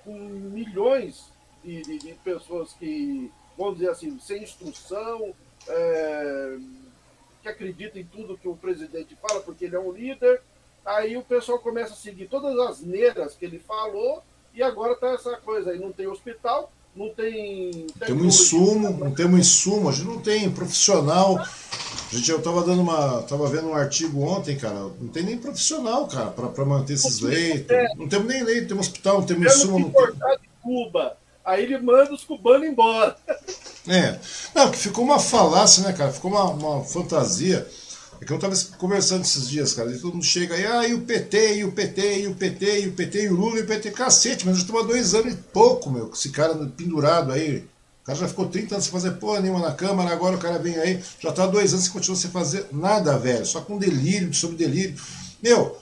com 0.03 0.19
milhões 0.19 1.31
de, 1.63 1.81
de, 1.83 1.99
de 1.99 2.13
pessoas 2.25 2.73
que 2.73 3.31
vamos 3.57 3.79
dizer 3.79 3.91
assim, 3.91 4.19
sem 4.21 4.43
instrução, 4.43 5.33
é, 5.69 6.57
que 7.43 7.49
acredita 7.49 7.99
em 7.99 8.05
tudo 8.05 8.39
que 8.39 8.49
o 8.49 8.57
presidente 8.57 9.17
fala, 9.21 9.41
porque 9.41 9.67
ele 9.67 9.77
é 9.77 9.81
um 9.81 9.93
líder. 9.93 10.43
Aí 10.85 11.17
o 11.17 11.23
pessoal 11.23 11.59
começa 11.59 11.95
a 11.95 11.97
seguir 11.97 12.27
todas 12.27 12.59
as 12.59 12.81
neiras 12.81 13.35
que 13.35 13.45
ele 13.45 13.59
falou, 13.59 14.23
e 14.55 14.63
agora 14.63 14.97
tá 14.97 15.09
essa 15.09 15.37
coisa 15.37 15.71
aí, 15.71 15.79
não 15.79 15.93
tem 15.93 16.07
hospital, 16.07 16.71
não 16.95 17.09
tem. 17.11 17.87
Tem 17.99 18.15
um 18.15 18.25
insumo, 18.25 18.91
não 18.91 19.13
tem 19.13 19.27
um 19.27 19.39
insumo, 19.39 19.89
a 19.89 19.93
gente 19.93 20.07
não 20.07 20.21
tem 20.21 20.51
profissional. 20.51 21.39
A 21.39 22.17
gente, 22.17 22.31
eu 22.31 22.41
tava 22.41 22.63
dando 22.63 22.83
uma. 22.83 23.23
tava 23.23 23.49
vendo 23.49 23.69
um 23.69 23.75
artigo 23.75 24.23
ontem, 24.23 24.57
cara. 24.57 24.79
Não 25.01 25.09
tem 25.09 25.25
nem 25.25 25.37
profissional, 25.37 26.07
cara, 26.07 26.31
para 26.31 26.65
manter 26.65 26.93
esses 26.93 27.19
leitos. 27.21 27.71
É. 27.71 27.95
Não 27.97 28.09
temos 28.09 28.29
nem 28.29 28.45
leito, 28.45 28.69
tem 28.69 28.77
um 28.77 28.81
hospital, 28.81 29.19
não 29.19 29.27
temos 29.27 29.47
insumo. 29.47 29.79
Não 29.79 29.91
tem... 29.91 30.39
de 30.39 30.49
Cuba 30.63 31.17
Aí 31.45 31.65
ele 31.65 31.79
manda 31.79 32.15
os 32.15 32.25
cubanos 32.25 32.67
embora. 32.67 33.17
É. 33.87 34.19
Não, 34.55 34.71
que 34.71 34.79
ficou 34.79 35.05
uma 35.05 35.19
falácia, 35.19 35.83
né, 35.83 35.93
cara? 35.93 36.11
Ficou 36.11 36.31
uma, 36.31 36.45
uma 36.45 36.85
fantasia. 36.85 37.67
É 38.21 38.25
que 38.25 38.33
eu 38.33 38.39
tava 38.39 38.55
conversando 38.79 39.23
esses 39.23 39.49
dias, 39.49 39.75
cara, 39.75 39.91
e 39.91 39.99
todo 39.99 40.15
mundo 40.15 40.25
chega 40.25 40.55
aí, 40.55 40.65
ah, 40.65 40.89
e 40.89 40.95
o 40.95 41.03
PT, 41.03 41.57
e 41.57 41.65
o 41.65 41.73
PT, 41.73 42.21
e 42.21 42.27
o 42.29 42.35
PT, 42.35 42.81
e 42.81 42.89
o 42.89 42.93
PT, 42.93 43.23
e 43.25 43.29
o 43.29 43.35
Lula, 43.35 43.59
e 43.59 43.63
o 43.63 43.67
PT, 43.67 43.91
cacete, 43.91 44.47
mas 44.47 44.59
já 44.59 44.79
há 44.79 44.83
dois 44.83 45.15
anos 45.15 45.35
e 45.35 45.37
pouco, 45.37 45.91
meu, 45.91 46.07
com 46.07 46.15
esse 46.15 46.31
cara 46.31 46.55
pendurado 46.77 47.33
aí. 47.33 47.59
O 48.03 48.07
cara 48.07 48.19
já 48.19 48.29
ficou 48.29 48.47
30 48.47 48.77
anos 48.77 48.85
sem 48.85 48.93
fazer 48.93 49.13
porra 49.13 49.41
nenhuma 49.41 49.61
na 49.61 49.73
Câmara, 49.73 50.11
agora 50.11 50.37
o 50.37 50.39
cara 50.39 50.59
vem 50.59 50.79
aí, 50.79 51.03
já 51.19 51.31
há 51.31 51.47
dois 51.47 51.73
anos 51.73 51.87
e 51.87 51.91
continua 51.91 52.17
sem 52.17 52.31
fazer 52.31 52.67
nada, 52.73 53.19
velho, 53.19 53.45
só 53.45 53.61
com 53.61 53.79
delírio, 53.79 54.33
sobre 54.33 54.57
delírio. 54.57 54.95
Meu, 55.43 55.77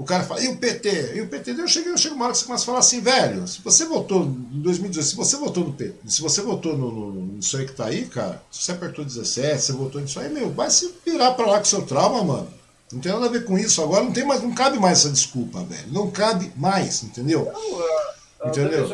o 0.00 0.04
cara 0.04 0.24
fala, 0.24 0.42
e 0.42 0.48
o 0.48 0.56
PT? 0.56 1.12
E 1.14 1.20
o 1.20 1.28
PT, 1.28 1.50
eu 1.50 1.68
chego, 1.68 1.90
eu 1.90 1.98
chego 1.98 2.14
uma 2.14 2.24
hora 2.24 2.32
que 2.32 2.38
você 2.38 2.46
começa 2.46 2.62
a 2.62 2.66
falar 2.66 2.78
assim, 2.78 3.02
velho, 3.02 3.46
se 3.46 3.60
você 3.60 3.84
votou 3.84 4.22
em 4.24 4.62
2018, 4.62 5.06
se 5.06 5.14
você 5.14 5.36
votou 5.36 5.62
no 5.62 5.74
PT, 5.74 5.94
se 6.06 6.22
você 6.22 6.40
votou 6.40 6.74
no, 6.74 6.90
no, 6.90 7.26
nisso 7.34 7.54
aí 7.58 7.66
que 7.66 7.74
tá 7.74 7.84
aí, 7.84 8.06
cara, 8.06 8.42
se 8.50 8.62
você 8.62 8.72
apertou 8.72 9.04
17, 9.04 9.60
você 9.60 9.72
votou 9.74 10.00
nisso 10.00 10.18
aí, 10.18 10.32
meu, 10.32 10.50
vai 10.52 10.70
se 10.70 10.94
virar 11.04 11.32
pra 11.32 11.44
lá 11.44 11.58
com 11.58 11.66
seu 11.66 11.82
trauma, 11.82 12.24
mano. 12.24 12.48
Não 12.90 12.98
tem 12.98 13.12
nada 13.12 13.26
a 13.26 13.28
ver 13.28 13.44
com 13.44 13.58
isso. 13.58 13.82
Agora 13.82 14.02
não 14.02 14.10
tem 14.10 14.24
mais, 14.24 14.42
não 14.42 14.54
cabe 14.54 14.78
mais 14.78 15.00
essa 15.00 15.10
desculpa, 15.10 15.62
velho. 15.64 15.92
Não 15.92 16.10
cabe 16.10 16.50
mais, 16.56 17.02
entendeu? 17.02 17.44
Não, 17.52 17.80
a, 17.80 18.48
entendeu? 18.48 18.88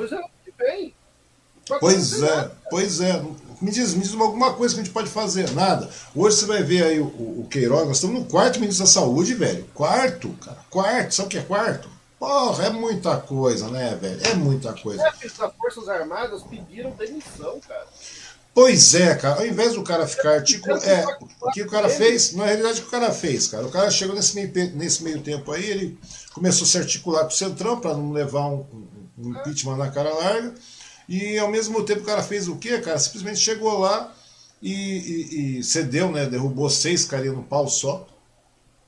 Pois 1.78 2.20
é, 2.20 2.50
pois 2.68 3.00
é. 3.00 3.22
Me 3.60 3.70
diz, 3.70 3.94
me 3.94 4.02
diz 4.02 4.12
alguma 4.14 4.52
coisa 4.52 4.74
que 4.74 4.80
a 4.80 4.84
gente 4.84 4.92
pode 4.92 5.08
fazer. 5.08 5.50
Nada. 5.52 5.88
Hoje 6.14 6.36
você 6.36 6.46
vai 6.46 6.62
ver 6.62 6.84
aí 6.84 7.00
o, 7.00 7.06
o 7.06 7.46
Queiroz, 7.50 7.86
nós 7.86 7.96
estamos 7.96 8.20
no 8.20 8.26
quarto 8.26 8.60
ministro 8.60 8.84
da 8.84 8.90
Saúde, 8.90 9.34
velho. 9.34 9.64
Quarto, 9.74 10.28
cara. 10.44 10.58
Quarto. 10.70 11.14
Sabe 11.14 11.26
o 11.26 11.30
que 11.30 11.38
é 11.38 11.42
quarto? 11.42 11.88
Porra, 12.18 12.66
é 12.66 12.70
muita 12.70 13.16
coisa, 13.18 13.68
né, 13.68 13.96
velho? 14.00 14.20
É 14.26 14.34
muita 14.34 14.72
coisa. 14.72 15.02
Chefes 15.10 15.36
das 15.36 15.52
Forças 15.54 15.88
Armadas 15.88 16.42
pediram 16.42 16.90
demissão, 16.90 17.60
cara. 17.66 17.86
Pois 18.54 18.94
é, 18.94 19.14
cara. 19.14 19.40
Ao 19.40 19.46
invés 19.46 19.74
do 19.74 19.82
cara 19.82 20.06
ficar 20.06 20.30
articulando. 20.32 20.82
É, 20.84 21.04
o 21.42 21.50
que 21.50 21.62
o 21.62 21.68
cara 21.68 21.90
fez, 21.90 22.32
na 22.32 22.46
realidade, 22.46 22.80
o 22.80 22.82
que 22.82 22.88
o 22.88 22.90
cara 22.90 23.12
fez, 23.12 23.48
cara? 23.48 23.66
O 23.66 23.70
cara 23.70 23.90
chegou 23.90 24.14
nesse 24.14 24.34
meio, 24.34 24.74
nesse 24.74 25.04
meio 25.04 25.20
tempo 25.20 25.52
aí, 25.52 25.64
ele 25.64 25.98
começou 26.32 26.64
a 26.64 26.68
se 26.68 26.78
articular 26.78 27.20
com 27.20 27.28
o 27.28 27.32
Centrão 27.32 27.78
para 27.78 27.92
não 27.92 28.12
levar 28.12 28.46
um, 28.46 28.64
um 29.18 29.30
impeachment 29.30 29.76
na 29.76 29.90
cara 29.90 30.08
larga. 30.08 30.54
E 31.08 31.38
ao 31.38 31.50
mesmo 31.50 31.82
tempo 31.84 32.00
o 32.02 32.04
cara 32.04 32.22
fez 32.22 32.48
o 32.48 32.56
quê, 32.56 32.78
cara? 32.80 32.98
Simplesmente 32.98 33.38
chegou 33.38 33.78
lá 33.78 34.12
e, 34.60 34.72
e, 34.72 35.58
e 35.58 35.64
cedeu, 35.64 36.10
né? 36.10 36.26
Derrubou 36.26 36.68
seis 36.68 37.04
carinhas 37.04 37.36
no 37.36 37.42
pau 37.42 37.68
só. 37.68 38.06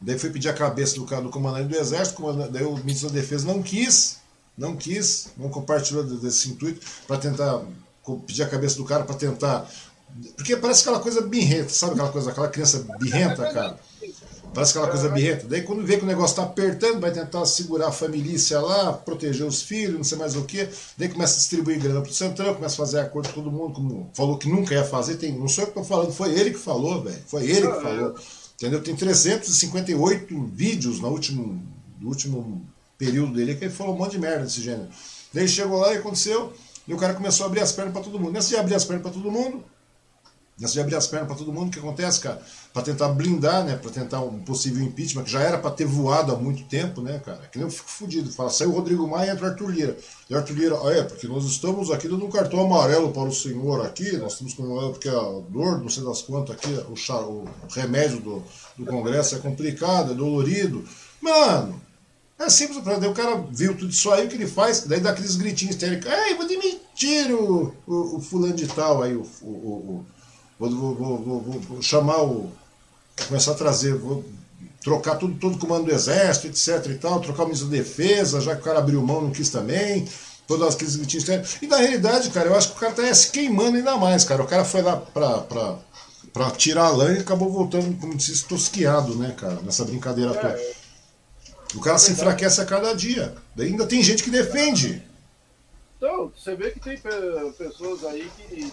Daí 0.00 0.18
foi 0.18 0.30
pedir 0.30 0.48
a 0.48 0.54
cabeça 0.54 0.94
do, 0.94 1.04
do 1.04 1.30
comandante 1.30 1.68
do 1.68 1.76
exército, 1.76 2.22
daí 2.50 2.64
o 2.64 2.76
ministro 2.76 3.08
da 3.08 3.14
defesa 3.16 3.46
não 3.46 3.60
quis, 3.60 4.18
não 4.56 4.76
quis, 4.76 5.28
não 5.36 5.48
compartilhou 5.48 6.04
desse 6.04 6.50
intuito 6.50 6.86
para 7.06 7.18
tentar 7.18 7.62
pedir 8.26 8.44
a 8.44 8.48
cabeça 8.48 8.76
do 8.76 8.84
cara 8.84 9.04
para 9.04 9.16
tentar. 9.16 9.68
Porque 10.36 10.56
parece 10.56 10.82
aquela 10.82 11.00
coisa 11.00 11.20
birrenta, 11.20 11.68
sabe 11.68 11.92
aquela 11.92 12.10
coisa, 12.10 12.30
aquela 12.30 12.48
criança 12.48 12.86
birrenta, 12.98 13.52
cara? 13.52 13.78
Parece 14.58 14.76
aquela 14.76 14.90
coisa 14.90 15.08
birrenta. 15.08 15.46
Daí 15.46 15.62
quando 15.62 15.86
vê 15.86 15.98
que 15.98 16.02
o 16.02 16.06
negócio 16.06 16.32
está 16.32 16.42
apertando, 16.42 16.98
vai 16.98 17.12
tentar 17.12 17.46
segurar 17.46 17.88
a 17.88 17.92
família 17.92 18.60
lá, 18.60 18.92
proteger 18.92 19.46
os 19.46 19.62
filhos, 19.62 19.94
não 19.94 20.02
sei 20.02 20.18
mais 20.18 20.34
o 20.34 20.42
que. 20.42 20.68
Daí 20.96 21.08
começa 21.08 21.34
a 21.34 21.36
distribuir 21.36 21.78
grana 21.78 22.00
para 22.00 22.10
o 22.10 22.12
Centrão, 22.12 22.54
começa 22.56 22.74
a 22.74 22.78
fazer 22.84 22.98
acordo 22.98 23.28
com 23.28 23.34
todo 23.36 23.52
mundo, 23.52 23.74
como 23.74 24.10
falou 24.12 24.36
que 24.36 24.48
nunca 24.48 24.74
ia 24.74 24.82
fazer. 24.82 25.14
Tem, 25.14 25.30
não 25.30 25.46
sou 25.46 25.62
eu 25.62 25.66
que 25.66 25.78
estou 25.78 25.84
falando, 25.84 26.12
foi 26.12 26.36
ele 26.36 26.50
que 26.50 26.58
falou, 26.58 27.00
velho. 27.04 27.22
Foi 27.28 27.44
ele 27.48 27.68
que 27.68 27.80
falou. 27.80 28.16
Entendeu? 28.56 28.82
Tem 28.82 28.96
358 28.96 30.46
vídeos 30.46 30.98
no 30.98 31.06
último, 31.06 31.62
no 32.00 32.08
último 32.08 32.66
período 32.98 33.34
dele 33.34 33.54
que 33.54 33.64
ele 33.64 33.72
falou 33.72 33.94
um 33.94 33.98
monte 33.98 34.10
de 34.10 34.18
merda 34.18 34.42
desse 34.42 34.60
gênero. 34.60 34.88
Daí 35.32 35.46
chegou 35.46 35.78
lá 35.78 35.94
e 35.94 35.98
aconteceu, 35.98 36.52
e 36.88 36.92
o 36.92 36.96
cara 36.96 37.14
começou 37.14 37.44
a 37.44 37.46
abrir 37.46 37.60
as 37.60 37.70
pernas 37.70 37.92
para 37.92 38.02
todo 38.02 38.18
mundo. 38.18 38.32
Nessa 38.32 38.48
de 38.48 38.56
abrir 38.56 38.74
as 38.74 38.84
pernas 38.84 39.02
para 39.02 39.12
todo 39.12 39.30
mundo, 39.30 39.62
nessa 40.58 40.72
de 40.72 40.80
abrir 40.80 40.96
as 40.96 41.06
pernas 41.06 41.28
para 41.28 41.36
todo 41.36 41.52
mundo, 41.52 41.68
o 41.68 41.70
que 41.70 41.78
acontece, 41.78 42.18
cara? 42.18 42.42
Para 42.78 42.84
tentar 42.84 43.08
blindar, 43.08 43.64
né? 43.64 43.74
Para 43.74 43.90
tentar 43.90 44.20
um 44.20 44.38
possível 44.38 44.80
impeachment, 44.84 45.24
que 45.24 45.32
já 45.32 45.40
era 45.40 45.58
para 45.58 45.72
ter 45.72 45.84
voado 45.84 46.30
há 46.30 46.36
muito 46.36 46.62
tempo, 46.62 47.02
né, 47.02 47.18
cara? 47.18 47.40
Que 47.50 47.58
nem 47.58 47.66
eu 47.66 47.72
fico 47.72 47.90
fudido. 47.90 48.30
Fala, 48.30 48.50
saiu 48.50 48.70
o 48.70 48.72
Rodrigo 48.72 49.04
Maia 49.04 49.30
e 49.30 49.32
entra 49.32 49.46
o 49.46 49.50
Arthur 49.50 49.70
Lira. 49.70 49.96
E 50.30 50.34
Arthur 50.34 50.56
Lira, 50.56 50.78
ah, 50.84 50.92
é, 50.92 51.02
porque 51.02 51.26
nós 51.26 51.44
estamos 51.44 51.90
aqui 51.90 52.06
dando 52.06 52.24
um 52.24 52.30
cartão 52.30 52.60
amarelo 52.60 53.10
para 53.10 53.24
o 53.24 53.34
senhor 53.34 53.84
aqui, 53.84 54.16
nós 54.18 54.34
estamos 54.34 54.54
com 54.54 54.92
porque 54.92 55.08
a 55.08 55.40
dor, 55.50 55.80
não 55.80 55.88
sei 55.88 56.04
das 56.04 56.22
quantas 56.22 56.54
aqui, 56.54 56.72
o, 56.88 56.94
chá, 56.94 57.18
o 57.18 57.48
remédio 57.68 58.20
do, 58.20 58.44
do 58.76 58.86
Congresso 58.86 59.34
é 59.34 59.40
complicado, 59.40 60.12
é 60.12 60.14
dolorido. 60.14 60.84
Mano, 61.20 61.80
é 62.38 62.48
simples, 62.48 62.80
daí 62.84 63.10
o 63.10 63.12
cara 63.12 63.44
viu 63.50 63.76
tudo 63.76 63.90
isso 63.90 64.08
aí, 64.12 64.26
o 64.26 64.28
que 64.28 64.36
ele 64.36 64.46
faz, 64.46 64.82
daí 64.82 65.00
dá 65.00 65.10
aqueles 65.10 65.34
gritinhos 65.34 65.74
histéricos, 65.74 66.08
ei, 66.08 66.36
vou 66.36 66.46
demitir 66.46 67.34
o, 67.34 67.74
o, 67.88 68.18
o 68.18 68.20
fulano 68.20 68.54
de 68.54 68.68
tal 68.68 69.02
aí, 69.02 69.16
o, 69.16 69.26
o, 69.42 69.48
o 69.48 70.06
vou, 70.58 70.94
vou, 70.94 71.18
vou, 71.18 71.60
vou, 71.60 71.82
chamar 71.82 72.22
o. 72.22 72.50
começar 73.26 73.52
a 73.52 73.54
trazer, 73.54 73.94
vou 73.94 74.24
trocar 74.82 75.16
tudo, 75.16 75.38
todo 75.38 75.56
o 75.56 75.58
comando 75.58 75.86
do 75.86 75.92
exército, 75.92 76.46
etc 76.46 76.90
e 76.90 76.94
tal, 76.94 77.20
trocar 77.20 77.42
o 77.42 77.46
ministro 77.46 77.68
da 77.68 77.76
defesa, 77.76 78.40
já 78.40 78.54
que 78.54 78.60
o 78.60 78.64
cara 78.64 78.78
abriu 78.78 79.02
mão, 79.02 79.22
não 79.22 79.30
quis 79.30 79.50
também, 79.50 80.08
todas 80.46 80.74
aqueles 80.74 80.96
gritinhos 80.96 81.24
histéricos. 81.24 81.56
E 81.60 81.66
na 81.66 81.76
realidade, 81.76 82.30
cara, 82.30 82.48
eu 82.48 82.56
acho 82.56 82.70
que 82.70 82.76
o 82.76 82.80
cara 82.80 82.92
tá 82.92 83.14
se 83.14 83.30
queimando 83.30 83.76
ainda 83.76 83.96
mais, 83.96 84.24
cara. 84.24 84.42
O 84.42 84.46
cara 84.46 84.64
foi 84.64 84.82
lá 84.82 84.96
pra. 84.96 85.38
pra 85.40 85.78
para 86.32 86.50
tirar 86.50 86.84
a 86.84 86.90
lã 86.90 87.14
e 87.14 87.20
acabou 87.20 87.50
voltando, 87.50 87.98
como 87.98 88.14
disse, 88.14 88.44
tosquiado, 88.44 89.16
né, 89.16 89.34
cara, 89.36 89.60
nessa 89.62 89.84
brincadeira 89.84 90.30
é, 90.30 90.34
toda. 90.34 90.60
O 91.74 91.80
cara 91.80 91.96
é 91.96 91.98
se 91.98 92.12
enfraquece 92.12 92.60
a 92.60 92.64
cada 92.64 92.94
dia. 92.94 93.34
Daí 93.56 93.68
ainda 93.68 93.86
tem 93.86 94.02
gente 94.02 94.22
que 94.22 94.30
defende. 94.30 95.02
Então, 95.96 96.32
você 96.36 96.54
vê 96.54 96.70
que 96.70 96.78
tem 96.78 96.96
pessoas 97.58 98.04
aí 98.04 98.30
que, 98.36 98.70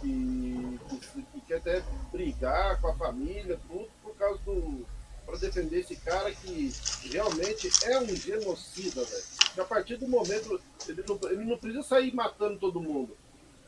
que, 0.00 0.78
que, 1.12 1.37
que 1.48 1.54
quer 1.54 1.56
até 1.56 1.82
brigar 2.12 2.78
com 2.80 2.88
a 2.88 2.94
família, 2.94 3.58
tudo, 3.66 3.88
por 4.02 4.14
causa 4.16 4.38
do. 4.44 4.86
para 5.24 5.38
defender 5.38 5.80
esse 5.80 5.96
cara 5.96 6.30
que 6.30 6.72
realmente 7.10 7.70
é 7.84 7.98
um 7.98 8.06
genocida, 8.14 9.02
velho. 9.02 9.24
Que 9.54 9.60
a 9.60 9.64
partir 9.64 9.96
do 9.96 10.06
momento. 10.06 10.60
Ele 10.86 11.02
não, 11.08 11.18
ele 11.30 11.44
não 11.44 11.56
precisa 11.56 11.82
sair 11.82 12.14
matando 12.14 12.58
todo 12.58 12.80
mundo. 12.80 13.16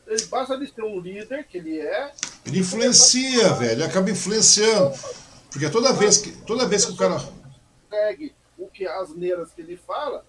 Ele 0.07 0.23
basta 0.25 0.53
ele 0.53 0.67
ter 0.67 0.83
um 0.83 0.99
líder, 0.99 1.45
que 1.47 1.57
ele 1.57 1.79
é. 1.79 2.11
Ele 2.45 2.59
influencia, 2.59 3.53
velho. 3.53 3.71
Ele 3.71 3.83
acaba 3.83 4.09
influenciando. 4.09 4.95
Porque 5.51 5.69
toda 5.69 5.93
vez 5.93 6.17
que, 6.17 6.31
toda 6.43 6.67
vez 6.67 6.85
que 6.85 6.93
o 6.93 6.97
cara. 6.97 7.19
Consegue 7.89 8.33
o 8.57 8.67
que 8.67 8.87
as 8.87 9.09
neiras 9.15 9.51
que 9.51 9.61
ele 9.61 9.75
fala, 9.75 10.25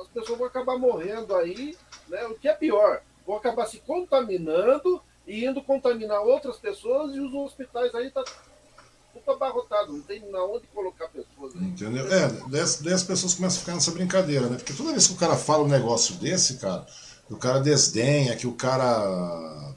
as 0.00 0.08
pessoas 0.08 0.38
vão 0.38 0.46
acabar 0.46 0.78
morrendo 0.78 1.34
aí, 1.34 1.76
né? 2.08 2.24
O 2.26 2.34
que 2.34 2.48
é 2.48 2.54
pior, 2.54 3.02
vão 3.26 3.36
acabar 3.36 3.66
se 3.66 3.78
contaminando 3.80 5.02
e 5.26 5.44
indo 5.44 5.62
contaminar 5.62 6.20
outras 6.20 6.56
pessoas 6.56 7.14
e 7.14 7.20
os 7.20 7.34
hospitais 7.34 7.94
aí 7.94 8.10
tá 8.10 8.22
tudo 8.24 9.32
abarrotado, 9.32 9.92
não 9.92 10.02
tem 10.02 10.20
na 10.30 10.44
onde 10.44 10.66
colocar 10.68 11.08
pessoas. 11.08 11.54
Aí. 11.56 11.62
Entendeu? 11.62 12.06
É, 12.12 12.28
daí 12.48 12.92
as 12.92 13.02
pessoas 13.02 13.34
começam 13.34 13.58
a 13.58 13.60
ficar 13.60 13.74
nessa 13.74 13.90
brincadeira, 13.90 14.46
né? 14.46 14.56
Porque 14.56 14.72
toda 14.72 14.92
vez 14.92 15.06
que 15.06 15.14
o 15.14 15.16
cara 15.16 15.36
fala 15.36 15.64
um 15.64 15.68
negócio 15.68 16.14
desse, 16.16 16.58
cara, 16.58 16.86
o 17.28 17.36
cara 17.36 17.60
desdenha, 17.60 18.36
que 18.36 18.46
o 18.46 18.52
cara 18.52 19.74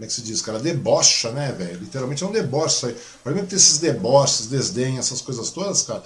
como 0.00 0.04
é 0.04 0.06
que 0.06 0.14
se 0.14 0.22
diz, 0.22 0.40
cara, 0.40 0.58
debocha, 0.58 1.30
né, 1.32 1.52
velho? 1.52 1.78
Literalmente 1.80 2.24
é 2.24 2.26
um 2.26 2.32
deboche 2.32 2.76
isso 2.76 2.86
aí. 2.86 2.96
Para 3.22 3.32
mim 3.32 3.44
ter 3.44 3.56
esses 3.56 3.78
deboches, 3.78 4.46
desdém, 4.46 4.98
essas 4.98 5.20
coisas 5.20 5.50
todas, 5.50 5.82
cara, 5.82 6.02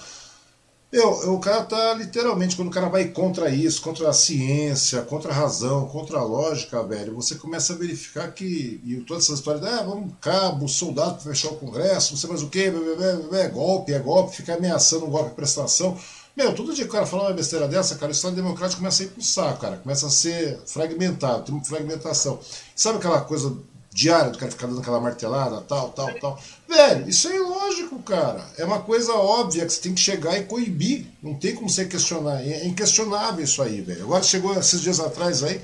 eu, 0.95 1.33
o 1.33 1.39
cara 1.39 1.63
tá 1.63 1.93
literalmente, 1.93 2.55
quando 2.55 2.69
o 2.69 2.71
cara 2.71 2.87
vai 2.87 3.09
contra 3.09 3.49
isso, 3.49 3.81
contra 3.81 4.09
a 4.09 4.13
ciência, 4.13 5.01
contra 5.01 5.29
a 5.31 5.35
razão, 5.35 5.87
contra 5.87 6.19
a 6.19 6.23
lógica, 6.23 6.81
velho, 6.83 7.13
você 7.13 7.35
começa 7.35 7.73
a 7.73 7.75
verificar 7.75 8.31
que. 8.31 8.79
E 8.83 8.95
toda 9.05 9.19
essa 9.19 9.33
história 9.33 9.59
de, 9.59 9.67
ah, 9.67 9.83
vamos 9.83 10.13
cabo, 10.21 10.67
soldado 10.69 11.15
para 11.15 11.33
fechar 11.33 11.49
o 11.49 11.57
Congresso, 11.57 12.15
sei 12.15 12.29
mais 12.29 12.41
o 12.41 12.49
quê, 12.49 12.71
é 13.33 13.47
golpe, 13.49 13.93
é 13.93 13.99
golpe, 13.99 14.37
ficar 14.37 14.55
ameaçando 14.55 15.05
um 15.05 15.09
golpe 15.09 15.31
de 15.31 15.35
prestação. 15.35 15.97
Meu, 16.35 16.53
todo 16.55 16.73
dia 16.73 16.85
que 16.85 16.89
o 16.89 16.93
cara 16.93 17.05
fala 17.05 17.23
uma 17.23 17.33
besteira 17.33 17.67
dessa, 17.67 17.95
cara, 17.95 18.11
o 18.11 18.15
Estado 18.15 18.35
Democrático 18.35 18.79
começa 18.79 19.03
a 19.03 19.05
ir 19.05 19.09
pro 19.09 19.21
saco, 19.21 19.59
cara. 19.59 19.77
Começa 19.77 20.07
a 20.07 20.09
ser 20.09 20.59
fragmentado, 20.65 21.43
tem 21.43 21.55
uma 21.55 21.63
fragmentação. 21.63 22.39
Sabe 22.75 22.97
aquela 22.97 23.21
coisa 23.21 23.57
diária 23.95 24.29
do 24.29 24.37
cara 24.37 24.51
ficar 24.51 24.67
dando 24.67 24.81
aquela 24.81 24.99
martelada, 24.99 25.61
tal, 25.61 25.89
tal, 25.91 26.13
tal. 26.19 26.39
Velho, 26.67 27.07
isso 27.07 27.29
é 27.29 27.37
ilógico, 27.37 27.97
cara. 28.03 28.45
É 28.57 28.65
uma 28.65 28.81
coisa 28.81 29.13
óbvia 29.13 29.65
que 29.65 29.71
você 29.71 29.79
tem 29.79 29.93
que 29.93 30.01
chegar 30.01 30.37
e 30.37 30.43
coibir. 30.43 31.05
Não 31.23 31.33
tem 31.33 31.55
como 31.55 31.69
você 31.69 31.85
questionar. 31.85 32.41
É 32.41 32.65
inquestionável 32.65 33.41
isso 33.41 33.61
aí, 33.61 33.79
velho. 33.79 34.03
Agora 34.03 34.21
chegou 34.21 34.53
esses 34.53 34.81
dias 34.81 34.99
atrás 34.99 35.43
aí, 35.43 35.61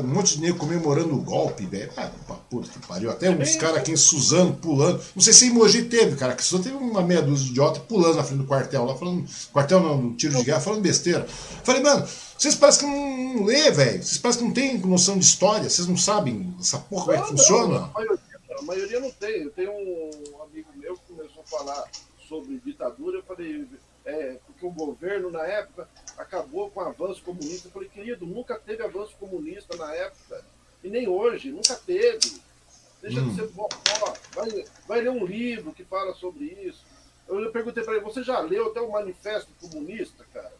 um 0.00 0.02
monte 0.02 0.36
de 0.36 0.42
negro 0.42 0.58
comemorando 0.58 1.14
o 1.14 1.22
golpe, 1.22 1.66
velho. 1.66 1.90
Ah, 1.96 2.10
puta 2.50 2.68
que 2.68 2.86
pariu. 2.86 3.10
Até 3.10 3.30
uns 3.30 3.56
caras 3.56 3.78
aqui 3.78 3.92
em 3.92 3.96
Suzano 3.96 4.54
pulando. 4.56 5.02
Não 5.14 5.22
sei 5.22 5.32
se 5.32 5.46
em 5.46 5.50
Mogi 5.50 5.84
teve, 5.84 6.16
cara, 6.16 6.34
que 6.34 6.44
só 6.44 6.58
teve 6.58 6.74
uma 6.76 7.02
meia 7.02 7.22
dúzia 7.22 7.44
de 7.44 7.50
idiota 7.52 7.80
pulando 7.80 8.16
na 8.16 8.24
frente 8.24 8.40
do 8.40 8.46
quartel 8.46 8.84
lá, 8.84 8.96
falando. 8.96 9.24
Quartel 9.52 9.80
não, 9.80 10.02
no 10.02 10.16
tiro 10.16 10.36
de 10.36 10.44
guerra, 10.44 10.60
falando 10.60 10.82
besteira. 10.82 11.26
Falei, 11.28 11.82
mano, 11.82 12.06
vocês 12.36 12.54
parecem 12.54 12.88
que 12.88 12.94
não, 12.94 13.34
não 13.34 13.44
lê, 13.44 13.70
velho. 13.70 14.02
Vocês 14.02 14.18
parecem 14.18 14.42
que 14.42 14.48
não 14.48 14.54
tem 14.54 14.78
noção 14.78 15.18
de 15.18 15.24
história. 15.24 15.68
Vocês 15.68 15.86
não 15.86 15.96
sabem 15.96 16.54
essa 16.58 16.78
porra 16.78 17.04
como 17.04 17.16
é 17.16 17.22
que 17.22 17.28
funciona. 17.28 17.78
a, 17.78 17.88
maioria, 17.88 18.18
a 18.58 18.62
maioria 18.62 19.00
não 19.00 19.10
tem. 19.10 19.42
Eu 19.42 19.50
tenho 19.50 19.72
um 19.72 20.42
amigo 20.42 20.68
meu 20.76 20.94
que 20.94 21.12
começou 21.12 21.42
a 21.42 21.46
falar 21.46 21.84
sobre 22.28 22.60
ditadura. 22.64 23.18
Eu 23.18 23.22
falei, 23.22 23.66
é, 24.04 24.36
porque 24.46 24.66
o 24.66 24.70
governo 24.70 25.30
na 25.30 25.44
época 25.44 25.88
acabou 26.28 26.70
com 26.70 26.80
o 26.80 26.84
avanço 26.84 27.22
comunista. 27.22 27.68
Eu 27.68 27.72
falei, 27.72 27.88
querido, 27.88 28.26
nunca 28.26 28.58
teve 28.58 28.82
avanço 28.82 29.16
comunista 29.18 29.76
na 29.76 29.92
época. 29.94 30.44
E 30.84 30.88
nem 30.88 31.08
hoje, 31.08 31.50
nunca 31.50 31.74
teve. 31.74 32.40
Deixa 33.00 33.20
hum. 33.20 33.30
de 33.30 33.34
ser 33.34 33.48
bom. 33.48 33.68
Vai, 34.34 34.64
vai 34.86 35.00
ler 35.00 35.10
um 35.10 35.24
livro 35.24 35.72
que 35.72 35.84
fala 35.84 36.14
sobre 36.14 36.44
isso. 36.44 36.84
Eu 37.26 37.50
perguntei 37.50 37.82
para 37.82 37.94
ele, 37.94 38.04
você 38.04 38.22
já 38.22 38.38
leu 38.40 38.68
até 38.68 38.80
o 38.80 38.90
Manifesto 38.90 39.50
Comunista, 39.60 40.24
cara? 40.32 40.52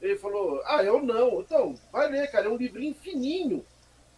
Ele 0.00 0.16
falou, 0.16 0.62
ah, 0.64 0.82
eu 0.82 1.02
não. 1.02 1.40
Então, 1.40 1.74
vai 1.90 2.10
ler, 2.10 2.30
cara, 2.30 2.46
é 2.46 2.48
um 2.48 2.56
livrinho 2.56 2.94
fininho. 2.94 3.64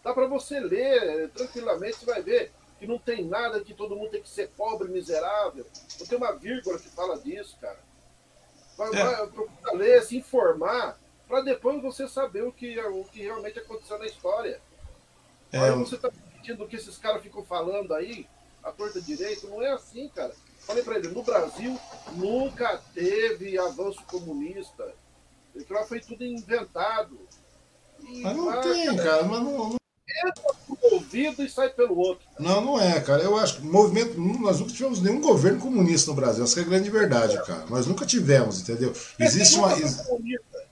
Dá 0.03 0.13
para 0.13 0.27
você 0.27 0.59
ler 0.59 1.29
tranquilamente, 1.29 1.97
você 1.97 2.05
vai 2.05 2.21
ver 2.21 2.51
que 2.79 2.87
não 2.87 2.97
tem 2.97 3.25
nada 3.25 3.59
que 3.59 3.73
todo 3.73 3.95
mundo 3.95 4.11
tem 4.11 4.21
que 4.21 4.29
ser 4.29 4.49
pobre, 4.55 4.87
miserável. 4.87 5.65
Não 5.99 6.07
tem 6.07 6.17
uma 6.17 6.31
vírgula 6.31 6.79
que 6.79 6.87
fala 6.89 7.17
disso, 7.19 7.57
cara. 7.59 7.77
Vai, 8.79 8.95
é. 8.95 9.03
vai 9.03 9.27
procurar 9.27 9.73
ler, 9.73 10.01
se 10.03 10.15
informar, 10.15 10.97
para 11.27 11.41
depois 11.41 11.81
você 11.81 12.07
saber 12.07 12.43
o 12.43 12.51
que, 12.51 12.79
o 12.79 13.03
que 13.03 13.21
realmente 13.23 13.59
aconteceu 13.59 13.99
na 13.99 14.05
história. 14.05 14.61
É. 15.51 15.59
Aí 15.59 15.71
você 15.71 15.97
tá 15.97 16.09
pedindo 16.09 16.63
o 16.63 16.67
que 16.67 16.77
esses 16.77 16.97
caras 16.97 17.21
ficam 17.21 17.43
falando 17.43 17.93
aí, 17.93 18.25
a 18.63 18.71
torta 18.71 19.01
direito, 19.01 19.49
não 19.49 19.61
é 19.61 19.71
assim, 19.71 20.07
cara. 20.07 20.33
Falei 20.59 20.81
para 20.81 20.97
ele, 20.97 21.09
no 21.09 21.23
Brasil 21.23 21.77
nunca 22.13 22.81
teve 22.93 23.59
avanço 23.59 24.01
comunista. 24.05 24.93
Aquilo 25.59 25.83
foi 25.85 25.99
tudo 25.99 26.23
inventado. 26.23 27.19
E 27.99 28.21
mas 28.21 28.37
não 28.37 28.61
tem, 28.61 28.95
cara, 28.95 29.23
mas 29.23 29.41
não, 29.41 29.69
não... 29.69 29.78
Entra 30.25 30.53
por 30.67 30.93
ouvido 30.93 31.43
e 31.43 31.49
sai 31.49 31.69
pelo 31.69 31.97
outro. 31.97 32.25
Não, 32.39 32.61
não 32.61 32.79
é, 32.79 32.99
cara. 32.99 33.21
Eu 33.23 33.37
acho 33.37 33.57
que 33.57 33.65
movimento. 33.65 34.19
Nós 34.19 34.59
nunca 34.59 34.71
tivemos 34.71 35.01
nenhum 35.01 35.21
governo 35.21 35.59
comunista 35.59 36.11
no 36.11 36.15
Brasil. 36.15 36.43
Essa 36.43 36.59
é 36.59 36.63
a 36.63 36.65
grande 36.65 36.89
verdade, 36.89 37.37
é. 37.37 37.41
cara. 37.41 37.65
Nós 37.69 37.85
nunca 37.85 38.05
tivemos, 38.05 38.61
entendeu? 38.61 38.93
É, 39.19 39.25
existe 39.25 39.57
uma. 39.57 39.75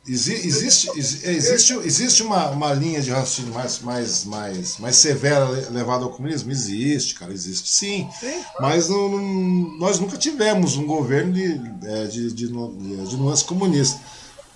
Existe, 0.09 0.47
existe, 0.47 0.89
existe, 0.95 1.73
existe 1.83 2.23
uma, 2.23 2.49
uma 2.51 2.73
linha 2.73 3.01
de 3.01 3.11
raciocínio 3.11 3.53
mais, 3.53 3.79
mais, 3.79 4.23
mais, 4.23 4.77
mais 4.77 4.95
severa 4.95 5.45
levada 5.69 6.05
ao 6.05 6.11
comunismo? 6.11 6.49
Existe, 6.49 7.13
cara, 7.15 7.33
existe 7.33 7.69
sim. 7.69 8.07
sim 8.17 8.41
mas 8.57 8.87
não, 8.87 9.09
não, 9.09 9.77
nós 9.77 9.99
nunca 9.99 10.15
tivemos 10.15 10.77
um 10.77 10.85
governo 10.85 11.33
de, 11.33 11.61
é, 11.83 12.05
de, 12.05 12.31
de, 12.31 12.47
de, 12.47 12.47
de 12.47 13.17
nuance 13.17 13.43
comunista. 13.43 13.99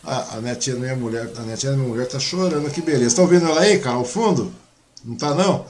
A, 0.05 0.37
a 0.37 0.41
netinha 0.41 0.77
da 0.77 0.81
minha 0.83 0.95
mulher, 0.95 1.29
a 1.35 1.41
netinha 1.41 1.73
minha 1.73 1.87
mulher 1.87 2.07
tá 2.07 2.17
chorando, 2.17 2.71
que 2.71 2.81
beleza. 2.81 3.17
Tá 3.17 3.21
ouvindo 3.21 3.45
ela 3.45 3.59
aí, 3.59 3.77
cara, 3.77 3.97
ao 3.97 4.05
fundo? 4.05 4.53
Não 5.03 5.15
tá 5.15 5.33
não? 5.33 5.65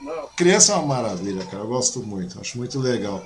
Não. 0.00 0.28
Criança 0.36 0.72
é 0.72 0.76
uma 0.76 0.86
maravilha, 0.86 1.44
cara. 1.44 1.62
Eu 1.62 1.68
gosto 1.68 2.02
muito, 2.02 2.40
acho 2.40 2.56
muito 2.56 2.78
legal. 2.78 3.24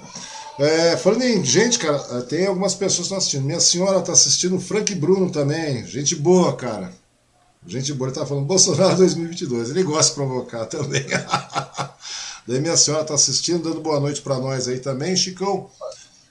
É, 0.58 0.96
falando 0.96 1.22
em 1.22 1.44
gente, 1.44 1.78
cara, 1.78 2.22
tem 2.22 2.46
algumas 2.46 2.74
pessoas 2.74 2.96
que 2.96 3.02
estão 3.02 3.18
assistindo. 3.18 3.44
Minha 3.44 3.60
senhora 3.60 3.98
está 3.98 4.12
assistindo, 4.12 4.56
o 4.56 4.60
Frank 4.60 4.94
Bruno 4.94 5.30
também. 5.30 5.84
Gente 5.86 6.14
boa, 6.14 6.54
cara. 6.54 6.92
Gente 7.66 7.92
boa. 7.92 8.08
Ele 8.08 8.18
tá 8.18 8.26
falando 8.26 8.46
Bolsonaro 8.46 8.96
2022. 8.98 9.70
Ele 9.70 9.82
gosta 9.82 10.10
de 10.10 10.14
provocar 10.14 10.66
também. 10.66 11.04
Daí 12.46 12.60
minha 12.60 12.76
senhora 12.76 13.02
está 13.02 13.14
assistindo, 13.14 13.62
dando 13.62 13.80
boa 13.80 14.00
noite 14.00 14.20
para 14.20 14.38
nós 14.38 14.66
aí 14.66 14.80
também. 14.80 15.14
Chicão, 15.14 15.70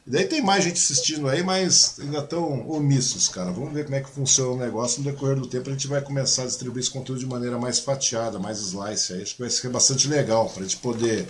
e 0.06 0.10
daí 0.10 0.26
tem 0.26 0.42
mais 0.42 0.64
gente 0.64 0.78
assistindo 0.78 1.28
aí, 1.30 1.44
mas 1.44 2.00
ainda 2.00 2.20
estão 2.20 2.68
omissos, 2.68 3.30
cara. 3.30 3.52
Vamos 3.52 3.72
ver 3.72 3.84
como 3.84 3.96
é 3.96 4.02
que 4.02 4.10
funciona 4.10 4.52
o 4.52 4.58
negócio. 4.58 5.04
No 5.04 5.12
decorrer 5.12 5.36
do 5.36 5.48
tempo 5.48 5.70
a 5.70 5.74
gente 5.74 5.88
vai 5.88 6.02
começar 6.02 6.44
a 6.44 6.48
distribuir 6.48 6.82
esse 6.82 6.90
conteúdo 6.90 7.20
de 7.20 7.28
maneira 7.28 7.58
mais 7.60 7.80
fatiada, 7.80 8.40
mais 8.40 8.60
slice 8.60 9.14
aí. 9.14 9.22
Acho 9.22 9.36
que 9.36 9.42
vai 9.42 9.50
ser 9.50 9.70
bastante 9.70 10.08
legal 10.08 10.50
para 10.50 10.62
a 10.62 10.64
gente 10.64 10.78
poder 10.78 11.28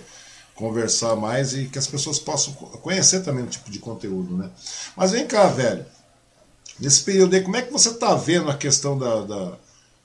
conversar 0.54 1.16
mais 1.16 1.52
e 1.52 1.66
que 1.66 1.78
as 1.78 1.86
pessoas 1.86 2.18
possam 2.18 2.54
conhecer 2.54 3.20
também 3.22 3.44
o 3.44 3.48
tipo 3.48 3.70
de 3.70 3.78
conteúdo, 3.78 4.36
né? 4.36 4.50
Mas 4.96 5.10
vem 5.10 5.26
cá, 5.26 5.48
velho. 5.48 5.84
Nesse 6.80 7.02
período 7.02 7.34
aí, 7.34 7.42
como 7.42 7.56
é 7.56 7.62
que 7.62 7.72
você 7.72 7.90
está 7.90 8.14
vendo 8.14 8.50
a 8.50 8.56
questão 8.56 8.96
da, 8.98 9.22
da, 9.22 9.58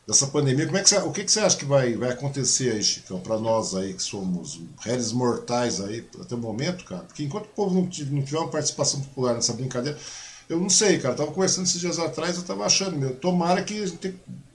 dessa 0.08 0.28
pandemia? 0.28 0.66
Como 0.66 0.78
é 0.78 0.82
que 0.82 0.89
você, 0.89 0.97
o 0.99 1.12
que, 1.12 1.26
que 1.26 1.32
você 1.32 1.41
acha 1.41 1.58
que 1.58 1.66
vai, 1.66 1.95
vai 1.95 2.12
acontecer 2.12 2.72
aí, 2.72 2.82
Chicão, 2.82 3.20
para 3.20 3.38
nós 3.38 3.76
aí 3.76 3.93
que 3.93 4.01
somos 4.01 4.62
réis 4.80 5.12
mortais 5.12 5.82
aí 5.82 6.08
até 6.22 6.34
o 6.34 6.38
momento, 6.38 6.86
cara? 6.86 7.03
Porque 7.03 7.24
enquanto 7.24 7.45
o 7.45 7.49
povo 7.49 7.76
não, 7.76 7.82
não 7.82 8.24
tiver 8.24 8.39
uma 8.39 8.47
participação 8.47 9.01
popular 9.01 9.34
nessa 9.34 9.51
brincadeira, 9.51 9.99
eu 10.47 10.58
não 10.60 10.70
sei, 10.70 10.97
cara. 10.97 11.14
Eu 11.14 11.18
tava 11.18 11.32
conversando 11.34 11.66
esses 11.66 11.82
dias 11.82 11.99
atrás, 11.99 12.38
eu 12.38 12.43
tava 12.43 12.66
achando, 12.66 12.95
meu, 12.97 13.14
tomara 13.16 13.62
que 13.62 13.84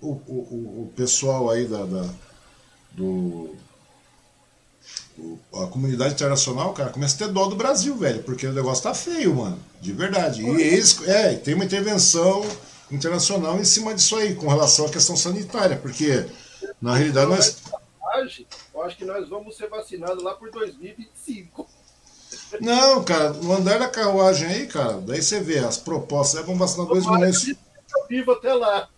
o, 0.00 0.08
o, 0.08 0.82
o, 0.84 0.92
pessoal 0.96 1.50
aí 1.50 1.66
da, 1.66 1.84
da 1.84 2.08
do 2.92 3.54
a 5.54 5.66
comunidade 5.66 6.14
internacional, 6.14 6.72
cara, 6.72 6.90
começa 6.90 7.14
a 7.14 7.26
ter 7.26 7.32
dó 7.32 7.46
do 7.46 7.54
Brasil, 7.54 7.94
velho, 7.96 8.22
porque 8.22 8.46
o 8.46 8.52
negócio 8.52 8.82
tá 8.82 8.94
feio, 8.94 9.34
mano, 9.34 9.58
de 9.80 9.92
verdade. 9.92 10.42
E 10.42 10.48
eles, 10.48 11.06
é, 11.06 11.34
tem 11.34 11.54
uma 11.54 11.64
intervenção 11.64 12.42
internacional 12.94 13.58
em 13.58 13.64
cima 13.64 13.94
disso 13.94 14.16
aí, 14.16 14.34
com 14.34 14.48
relação 14.48 14.86
à 14.86 14.90
questão 14.90 15.16
sanitária, 15.16 15.76
porque 15.76 16.26
na 16.80 16.94
realidade 16.94 17.30
nós. 17.30 17.62
Eu 18.74 18.82
acho 18.82 18.96
que 18.96 19.04
nós 19.04 19.28
vamos 19.28 19.56
ser 19.56 19.68
vacinados 19.68 20.22
lá 20.22 20.34
por 20.34 20.50
2025. 20.50 21.68
Não, 22.60 23.02
cara, 23.04 23.30
no 23.30 23.52
andar 23.52 23.78
da 23.78 23.88
carruagem 23.88 24.48
aí, 24.48 24.66
cara, 24.66 25.00
daí 25.00 25.22
você 25.22 25.40
vê 25.40 25.58
as 25.58 25.78
propostas, 25.78 26.40
é, 26.40 26.42
vão 26.44 26.56
vacinar 26.56 26.86
2 26.86 27.06
milhões. 27.06 27.54
vivo 28.08 28.32
até 28.32 28.52
lá. 28.52 28.88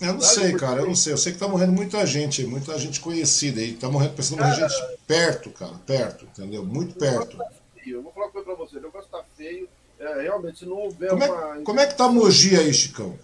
Eu 0.00 0.14
não 0.14 0.20
sei, 0.20 0.52
cara, 0.54 0.80
eu 0.80 0.86
não 0.86 0.94
sei. 0.94 1.12
Eu 1.12 1.16
sei 1.16 1.32
que 1.32 1.38
tá 1.38 1.46
morrendo 1.46 1.72
muita 1.72 2.04
gente, 2.04 2.44
muita 2.44 2.76
gente 2.78 3.00
conhecida 3.00 3.60
aí. 3.60 3.74
Tá 3.74 3.88
morrendo, 3.88 4.14
pensando 4.14 4.40
morrer 4.40 4.54
gente 4.54 4.74
perto, 5.06 5.50
cara, 5.50 5.74
perto, 5.86 6.24
entendeu? 6.24 6.64
Muito 6.64 6.94
perto. 6.98 7.38
Eu 7.86 8.02
vou 8.02 8.12
falar 8.12 8.26
uma 8.26 8.32
coisa 8.32 8.46
pra 8.46 8.56
você, 8.56 8.78
o 8.78 8.82
negócio 8.82 9.08
tá 9.10 9.22
feio. 9.36 9.68
É, 10.04 10.22
realmente, 10.22 10.58
se 10.58 10.66
não 10.66 10.76
houver 10.76 11.10
como 11.10 11.24
uma. 11.24 11.58
É, 11.58 11.62
como 11.62 11.80
é 11.80 11.86
que 11.86 11.96
tá 11.96 12.08
Mogi 12.08 12.56
aí, 12.56 12.72
Chicão? 12.72 13.18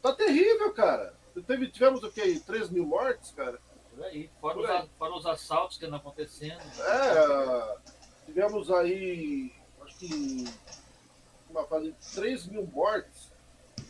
Tá 0.00 0.12
terrível, 0.12 0.72
cara. 0.72 1.14
Teve, 1.46 1.68
tivemos 1.68 2.02
o 2.02 2.10
quê? 2.10 2.40
3 2.44 2.70
mil 2.70 2.86
mortes, 2.86 3.32
cara? 3.32 3.58
Por 3.94 4.04
aí. 4.04 4.30
Fora, 4.40 4.54
Por 4.54 4.70
aí. 4.70 4.82
Os, 4.82 4.88
fora 4.98 5.14
os 5.14 5.26
assaltos 5.26 5.78
que 5.78 5.86
andam 5.86 5.98
acontecendo. 5.98 6.60
É, 6.80 7.76
tivemos 8.26 8.70
aí, 8.70 9.52
acho 9.84 9.98
que 9.98 10.44
uma 11.50 11.64
fase 11.64 11.94
3 12.14 12.46
mil 12.46 12.66
mortes 12.66 13.32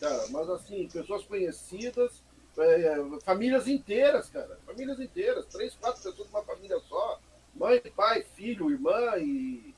cara. 0.03 0.25
Mas 0.31 0.51
assim, 0.51 0.89
pessoas 0.93 1.25
conhecidas, 1.25 2.23
é, 2.59 2.97
famílias 3.25 3.69
inteiras, 3.69 4.29
cara. 4.29 4.59
Famílias 4.67 4.99
inteiras, 4.99 5.47
três, 5.47 5.75
quatro 5.75 6.03
pessoas 6.03 6.29
de 6.29 6.35
uma 6.35 6.43
família 6.43 6.79
só. 6.89 7.21
Mãe, 7.55 7.81
pai, 7.95 8.25
filho, 8.35 8.71
irmã 8.71 9.17
e. 9.19 9.75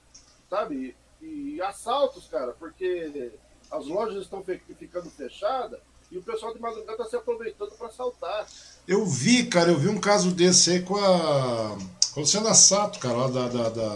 Sabe? 0.49 0.97
E 1.25 1.61
assaltos, 1.63 2.27
cara, 2.27 2.53
porque 2.53 3.33
as 3.71 3.87
lojas 3.87 4.23
estão 4.23 4.45
ficando 4.45 5.11
fechadas 5.11 5.81
e 6.11 6.19
o 6.19 6.23
pessoal 6.23 6.55
de 6.55 6.61
madrugada 6.61 6.93
está 6.93 7.05
se 7.07 7.17
aproveitando 7.17 7.73
para 7.73 7.89
assaltar. 7.89 8.47
Eu 8.87 9.07
vi, 9.07 9.47
cara, 9.47 9.71
eu 9.71 9.79
vi 9.79 9.89
um 9.89 9.99
caso 9.99 10.31
desse 10.31 10.71
aí 10.71 10.83
com 10.83 10.97
a. 10.97 11.77
Com 12.13 12.21
a 12.21 12.23
Luciana 12.23 12.55
Sato, 12.55 12.99
cara, 13.01 13.17
lá 13.17 13.29
da, 13.29 13.49
da, 13.49 13.69
da, 13.71 13.95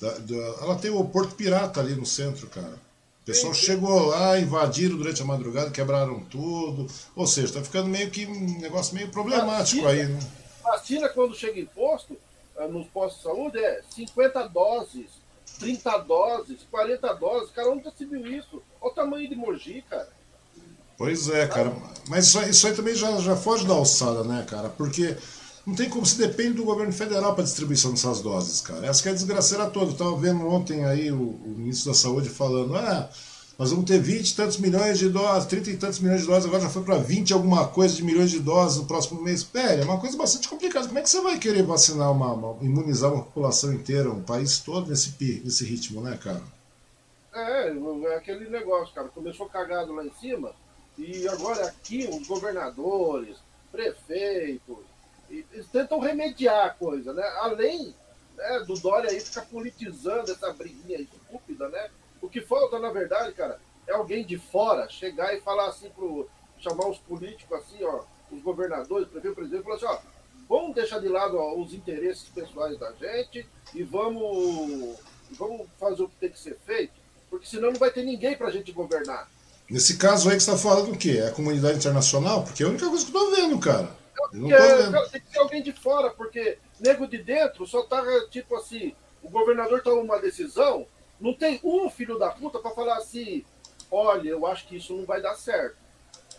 da, 0.00 0.36
Ela 0.62 0.76
tem 0.76 0.90
o 0.90 1.04
Porto 1.04 1.34
Pirata 1.34 1.80
ali 1.80 1.94
no 1.94 2.06
centro, 2.06 2.46
cara. 2.46 2.86
O 3.22 3.26
pessoal 3.26 3.52
chegou 3.52 4.06
lá, 4.06 4.38
invadiram 4.38 4.96
durante 4.96 5.20
a 5.20 5.24
madrugada, 5.24 5.70
quebraram 5.70 6.20
tudo. 6.20 6.86
Ou 7.14 7.26
seja, 7.26 7.48
está 7.48 7.62
ficando 7.62 7.88
meio 7.88 8.10
que 8.10 8.24
um 8.24 8.60
negócio 8.60 8.94
meio 8.94 9.10
problemático 9.10 9.82
vacina, 9.82 9.88
aí, 9.90 10.06
né? 10.06 10.20
Vacina, 10.62 11.08
quando 11.08 11.34
chega 11.34 11.58
em 11.58 11.66
posto, 11.66 12.16
eh, 12.56 12.68
nos 12.68 12.86
postos 12.86 13.18
de 13.18 13.22
saúde, 13.24 13.58
é 13.58 13.82
50 13.90 14.48
doses, 14.48 15.10
30 15.58 15.98
doses, 15.98 16.58
40 16.70 17.12
doses. 17.14 17.50
Cara, 17.50 17.70
onde 17.70 17.90
se 17.96 18.04
viu 18.04 18.26
isso? 18.26 18.62
Olha 18.80 18.92
o 18.92 18.94
tamanho 18.94 19.28
de 19.28 19.34
Mogi, 19.34 19.82
cara. 19.88 20.08
Pois 20.96 21.28
é, 21.28 21.46
cara. 21.46 21.74
Mas 22.08 22.26
isso, 22.26 22.42
isso 22.42 22.66
aí 22.66 22.74
também 22.74 22.94
já, 22.94 23.18
já 23.18 23.36
foge 23.36 23.66
da 23.66 23.74
alçada, 23.74 24.24
né, 24.24 24.44
cara? 24.48 24.68
Porque 24.68 25.16
não 25.66 25.74
tem 25.74 25.90
como 25.90 26.06
se 26.06 26.16
depende 26.16 26.54
do 26.54 26.64
governo 26.64 26.92
federal 26.92 27.34
para 27.34 27.44
distribuição 27.44 27.90
dessas 27.90 28.20
doses, 28.20 28.60
cara. 28.60 28.86
Essa 28.86 29.02
que 29.02 29.08
é 29.08 29.10
a 29.10 29.14
desgraceira 29.14 29.66
toda. 29.68 29.86
Eu 29.86 29.92
estava 29.92 30.16
vendo 30.16 30.46
ontem 30.46 30.84
aí 30.84 31.10
o, 31.10 31.16
o, 31.16 31.54
ministro 31.56 31.90
da 31.90 31.98
Saúde 31.98 32.28
falando, 32.28 32.76
ah, 32.76 33.10
nós 33.58 33.70
vamos 33.70 33.86
ter 33.86 33.98
20 33.98 34.30
e 34.30 34.36
tantos 34.36 34.58
milhões 34.58 34.98
de 34.98 35.08
doses, 35.08 35.48
30 35.48 35.70
e 35.70 35.76
tantos 35.78 35.98
milhões 35.98 36.20
de 36.20 36.26
doses, 36.26 36.44
agora 36.44 36.62
já 36.62 36.68
foi 36.68 36.82
para 36.82 36.98
20 36.98 37.32
alguma 37.32 37.66
coisa 37.66 37.94
de 37.94 38.04
milhões 38.04 38.30
de 38.30 38.38
doses 38.38 38.76
no 38.76 38.86
próximo 38.86 39.22
mês. 39.22 39.42
Pera, 39.42 39.80
é 39.80 39.84
uma 39.84 39.98
coisa 39.98 40.16
bastante 40.16 40.48
complicada. 40.48 40.86
Como 40.86 40.98
é 40.98 41.02
que 41.02 41.08
você 41.08 41.20
vai 41.22 41.38
querer 41.38 41.62
vacinar 41.62 42.12
uma, 42.12 42.34
uma 42.34 42.62
imunizar 42.62 43.12
uma 43.12 43.24
população 43.24 43.72
inteira, 43.72 44.10
um 44.10 44.22
país 44.22 44.58
todo 44.58 44.90
nesse, 44.90 45.14
nesse 45.42 45.64
ritmo, 45.64 46.02
né, 46.02 46.18
cara? 46.22 46.42
É, 47.34 47.68
é 47.68 48.16
aquele 48.16 48.50
negócio, 48.50 48.94
cara. 48.94 49.08
Começou 49.08 49.48
cagado 49.48 49.94
lá 49.94 50.04
em 50.04 50.12
cima 50.20 50.52
e 50.98 51.26
agora 51.28 51.66
aqui 51.66 52.08
os 52.10 52.26
governadores, 52.26 53.36
prefeitos, 53.72 54.78
eles 55.28 55.66
tentam 55.72 55.98
remediar 55.98 56.66
a 56.66 56.70
coisa, 56.70 57.12
né? 57.12 57.22
Além 57.40 57.94
né, 58.36 58.64
do 58.66 58.74
Dória 58.74 59.10
aí 59.10 59.20
ficar 59.20 59.42
politizando 59.46 60.30
essa 60.30 60.52
briguinha 60.52 61.00
estúpida, 61.00 61.68
né? 61.68 61.90
O 62.26 62.28
que 62.28 62.40
falta, 62.40 62.80
na 62.80 62.90
verdade, 62.90 63.32
cara, 63.34 63.60
é 63.86 63.92
alguém 63.92 64.26
de 64.26 64.36
fora 64.36 64.88
chegar 64.88 65.32
e 65.32 65.40
falar 65.40 65.68
assim 65.68 65.88
pro. 65.90 66.28
chamar 66.58 66.88
os 66.88 66.98
políticos 66.98 67.56
assim, 67.56 67.84
ó, 67.84 68.00
os 68.32 68.42
governadores, 68.42 69.06
o 69.06 69.10
prefeito, 69.10 69.32
o 69.32 69.36
presidente, 69.36 69.62
falar 69.62 69.76
assim, 69.76 69.86
ó, 69.86 69.98
vamos 70.48 70.74
deixar 70.74 70.98
de 70.98 71.06
lado 71.06 71.38
ó, 71.38 71.54
os 71.54 71.72
interesses 71.72 72.28
pessoais 72.30 72.76
da 72.80 72.90
gente 72.94 73.46
e 73.72 73.84
vamos, 73.84 74.96
vamos 75.38 75.68
fazer 75.78 76.02
o 76.02 76.08
que 76.08 76.16
tem 76.16 76.30
que 76.30 76.40
ser 76.40 76.58
feito, 76.66 76.94
porque 77.30 77.46
senão 77.46 77.70
não 77.70 77.78
vai 77.78 77.92
ter 77.92 78.02
ninguém 78.02 78.36
pra 78.36 78.50
gente 78.50 78.72
governar. 78.72 79.30
Nesse 79.70 79.96
caso 79.96 80.28
aí 80.28 80.36
que 80.36 80.42
você 80.42 80.50
está 80.50 80.60
falando 80.60 80.92
o 80.92 80.98
quê? 80.98 81.18
É 81.22 81.28
a 81.28 81.32
comunidade 81.32 81.78
internacional? 81.78 82.42
Porque 82.42 82.64
é 82.64 82.66
a 82.66 82.70
única 82.70 82.88
coisa 82.88 83.04
que 83.04 83.16
eu 83.16 83.20
tô 83.20 83.30
vendo, 83.36 83.58
cara. 83.60 83.88
Porque, 84.32 84.48
cara, 84.48 85.08
tem 85.10 85.20
que 85.20 85.30
ser 85.30 85.38
alguém 85.38 85.62
de 85.62 85.72
fora, 85.72 86.10
porque 86.10 86.58
nego 86.80 87.06
de 87.06 87.18
dentro 87.18 87.64
só 87.68 87.84
tá 87.84 88.02
tipo 88.30 88.56
assim, 88.56 88.96
o 89.22 89.28
governador 89.28 89.80
toma 89.80 90.02
uma 90.02 90.18
decisão, 90.18 90.86
não 91.20 91.32
tem 91.34 91.60
um 91.64 91.88
filho 91.88 92.18
da 92.18 92.30
puta 92.30 92.58
para 92.58 92.70
falar 92.70 92.96
assim, 92.96 93.44
olha, 93.90 94.28
eu 94.28 94.46
acho 94.46 94.66
que 94.66 94.76
isso 94.76 94.94
não 94.94 95.04
vai 95.04 95.20
dar 95.20 95.34
certo. 95.34 95.76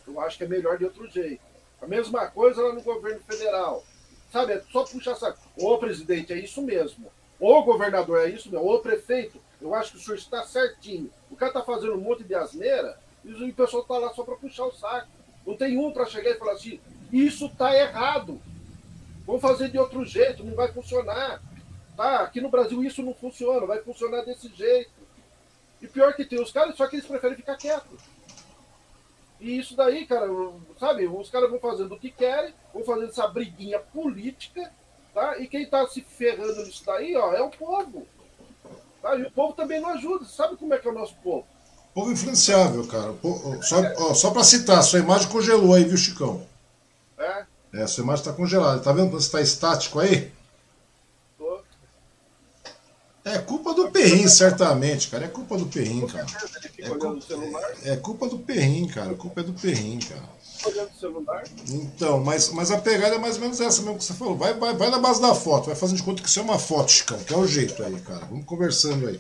Eu 0.07 0.19
acho 0.21 0.38
que 0.38 0.43
é 0.43 0.47
melhor 0.47 0.78
de 0.78 0.86
outro 0.86 1.07
jeito. 1.09 1.41
A 1.82 1.88
mesma 1.88 2.28
coisa 2.28 2.61
lá 2.61 2.73
no 2.73 2.82
governo 2.82 3.21
federal. 3.21 3.84
Sabe, 4.32 4.53
é 4.53 4.61
só 4.71 4.84
puxar 4.84 5.15
saco. 5.15 5.39
Ô 5.57 5.78
presidente, 5.78 6.34
é 6.34 6.39
isso 6.39 6.61
mesmo. 6.61 7.11
Ô 7.39 7.63
governador, 7.63 8.19
é 8.19 8.30
isso 8.30 8.49
mesmo. 8.51 8.67
Ô 8.67 8.80
prefeito, 8.80 9.39
eu 9.61 9.73
acho 9.73 9.91
que 9.91 9.97
o 9.97 10.01
senhor 10.01 10.17
está 10.17 10.43
certinho. 10.43 11.09
O 11.30 11.36
cara 11.36 11.53
tá 11.53 11.61
fazendo 11.61 11.93
um 11.93 12.01
monte 12.01 12.23
de 12.23 12.36
asneira 12.36 12.97
e 13.23 13.32
o 13.32 13.53
pessoal 13.53 13.84
tá 13.84 13.97
lá 13.97 14.13
só 14.13 14.23
para 14.23 14.36
puxar 14.36 14.65
o 14.65 14.73
saco. 14.73 15.07
Não 15.45 15.55
tem 15.55 15.78
um 15.78 15.91
para 15.91 16.05
chegar 16.05 16.32
e 16.32 16.38
falar 16.38 16.53
assim, 16.53 16.80
isso 17.11 17.45
está 17.45 17.73
errado. 17.75 18.41
Vamos 19.25 19.41
fazer 19.41 19.69
de 19.69 19.78
outro 19.78 20.05
jeito, 20.05 20.43
não 20.43 20.55
vai 20.55 20.71
funcionar. 20.71 21.41
Tá? 21.97 22.19
Aqui 22.19 22.39
no 22.39 22.49
Brasil 22.49 22.83
isso 22.83 23.01
não 23.01 23.15
funciona, 23.15 23.65
vai 23.65 23.81
funcionar 23.81 24.21
desse 24.21 24.47
jeito. 24.49 24.91
E 25.81 25.87
pior 25.87 26.13
que 26.13 26.23
tem 26.23 26.39
os 26.39 26.51
caras, 26.51 26.77
só 26.77 26.85
que 26.85 26.95
eles 26.95 27.07
preferem 27.07 27.35
ficar 27.35 27.57
quietos. 27.57 27.99
E 29.41 29.57
isso 29.57 29.75
daí, 29.75 30.05
cara, 30.05 30.27
sabe, 30.79 31.07
os 31.07 31.29
caras 31.29 31.49
vão 31.49 31.59
fazendo 31.59 31.95
o 31.95 31.99
que 31.99 32.11
querem, 32.11 32.53
vão 32.71 32.83
fazendo 32.83 33.09
essa 33.09 33.27
briguinha 33.27 33.79
política, 33.79 34.71
tá? 35.13 35.39
E 35.39 35.47
quem 35.47 35.63
está 35.63 35.87
se 35.87 36.01
ferrando 36.01 36.63
nisso 36.63 36.83
daí, 36.85 37.15
ó, 37.15 37.33
é 37.33 37.41
o 37.41 37.49
povo. 37.49 38.07
Tá? 39.01 39.15
E 39.15 39.23
o 39.23 39.31
povo 39.31 39.53
também 39.53 39.79
não 39.79 39.89
ajuda. 39.89 40.25
Sabe 40.25 40.55
como 40.55 40.73
é 40.73 40.77
que 40.77 40.87
é 40.87 40.91
o 40.91 40.95
nosso 40.95 41.15
povo? 41.23 41.45
Povo 41.93 42.11
influenciável, 42.11 42.87
cara. 42.87 43.13
Só, 43.61 44.13
só 44.13 44.31
para 44.31 44.43
citar, 44.43 44.83
sua 44.83 44.99
imagem 44.99 45.29
congelou 45.29 45.73
aí, 45.73 45.83
viu, 45.83 45.97
Chicão? 45.97 46.45
É? 47.17 47.45
É, 47.73 47.87
sua 47.87 48.03
imagem 48.03 48.21
está 48.21 48.33
congelada. 48.33 48.81
Tá 48.81 48.91
vendo 48.91 49.09
quando 49.09 49.21
você 49.21 49.27
está 49.27 49.41
estático 49.41 49.99
aí? 49.99 50.31
É 53.34 53.39
culpa 53.39 53.73
do 53.73 53.89
Perrin, 53.91 54.28
certamente, 54.28 55.09
cara. 55.09 55.25
É 55.25 55.28
culpa 55.28 55.57
do 55.57 55.65
Perrin, 55.65 56.07
cara. 56.07 56.25
É 56.78 56.89
culpa, 56.89 57.17
é, 57.84 57.89
é 57.91 57.95
culpa 57.97 58.30
do 58.30 58.39
Perrin, 58.39 58.88
cara. 58.88 59.11
A 59.11 59.15
culpa 59.15 59.41
é 59.41 59.43
do 59.43 59.53
Perrin, 59.53 59.99
cara. 59.99 60.38
Então, 61.69 62.19
mas, 62.23 62.49
mas 62.49 62.71
a 62.71 62.80
pegada 62.80 63.15
é 63.15 63.19
mais 63.19 63.36
ou 63.36 63.41
menos 63.41 63.61
essa 63.61 63.82
mesmo 63.82 63.97
que 63.97 64.03
você 64.03 64.13
falou. 64.13 64.36
Vai, 64.36 64.53
vai, 64.53 64.73
vai 64.75 64.89
na 64.89 64.97
base 64.97 65.21
da 65.21 65.34
foto, 65.36 65.67
vai 65.67 65.75
fazendo 65.75 65.97
de 65.97 66.03
conta 66.03 66.21
que 66.21 66.28
isso 66.28 66.39
é 66.39 66.43
uma 66.43 66.57
foto, 66.57 66.91
Chicão, 66.91 67.17
que 67.19 67.34
é 67.34 67.38
o 67.38 67.45
jeito 67.47 67.82
aí, 67.84 67.99
cara. 68.01 68.25
Vamos 68.25 68.45
conversando 68.45 69.07
aí. 69.07 69.19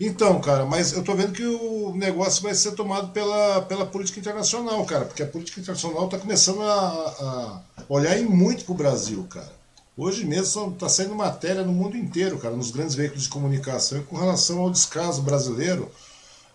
Então, 0.00 0.40
cara, 0.40 0.66
mas 0.66 0.92
eu 0.92 1.04
tô 1.04 1.14
vendo 1.14 1.32
que 1.32 1.44
o 1.44 1.94
negócio 1.94 2.42
vai 2.42 2.54
ser 2.54 2.72
tomado 2.72 3.12
pela, 3.12 3.62
pela 3.62 3.86
política 3.86 4.18
internacional, 4.18 4.84
cara, 4.84 5.04
porque 5.04 5.22
a 5.22 5.26
política 5.26 5.60
internacional 5.60 6.08
tá 6.08 6.18
começando 6.18 6.62
a, 6.62 6.68
a 6.68 7.62
olhar 7.88 8.16
muito 8.22 8.64
pro 8.64 8.74
Brasil, 8.74 9.24
cara. 9.30 9.61
Hoje 9.96 10.24
mesmo 10.24 10.72
está 10.72 10.88
saindo 10.88 11.14
matéria 11.14 11.62
no 11.62 11.72
mundo 11.72 11.96
inteiro, 11.96 12.38
cara, 12.38 12.56
nos 12.56 12.70
grandes 12.70 12.94
veículos 12.94 13.24
de 13.24 13.28
comunicação 13.28 14.02
com 14.04 14.16
relação 14.16 14.60
ao 14.60 14.70
descaso 14.70 15.20
brasileiro 15.20 15.90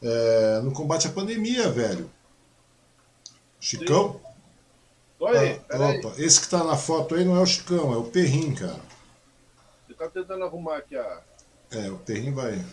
é, 0.02 0.60
no 0.64 0.72
combate 0.72 1.08
à 1.08 1.12
pandemia, 1.12 1.70
velho. 1.70 2.10
Chicão? 3.60 4.20
Oi, 5.20 5.62
ah, 5.70 5.78
opa, 5.78 6.14
esse 6.18 6.42
que 6.42 6.50
tá 6.50 6.64
na 6.64 6.76
foto 6.76 7.16
aí 7.16 7.26
não 7.26 7.36
é 7.36 7.40
o 7.40 7.46
Chicão, 7.46 7.94
é 7.94 7.98
o 7.98 8.04
Perrim, 8.04 8.56
cara. 8.56 8.82
Você 9.88 9.94
tá 9.94 10.08
tentando 10.08 10.44
arrumar 10.44 10.78
aqui 10.78 10.96
a. 10.96 11.22
É, 11.72 11.92
o 11.92 11.98
Perrin 11.98 12.34
vai. 12.34 12.64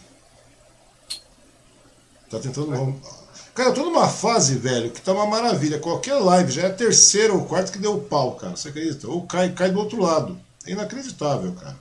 Tá 2.31 2.39
tentando 2.39 2.73
arrumar. 2.73 3.01
Cara, 3.55 3.71
eu 3.71 3.75
tô 3.75 3.85
numa 3.85 4.09
fase, 4.09 4.57
velho, 4.57 4.91
que 4.91 5.01
tá 5.01 5.13
uma 5.13 5.27
maravilha. 5.27 5.79
Qualquer 5.79 6.15
live 6.15 6.51
já 6.51 6.63
é 6.63 6.67
a 6.67 6.75
terceira 6.75 7.33
ou 7.33 7.45
quarta 7.47 7.71
que 7.71 7.79
deu 7.79 8.01
pau, 8.01 8.35
cara. 8.35 8.57
Você 8.57 8.69
acredita? 8.69 9.09
Ou 9.09 9.27
cai, 9.27 9.53
cai 9.53 9.71
do 9.71 9.79
outro 9.79 10.01
lado. 10.01 10.39
É 10.67 10.73
inacreditável, 10.73 11.53
cara. 11.53 11.77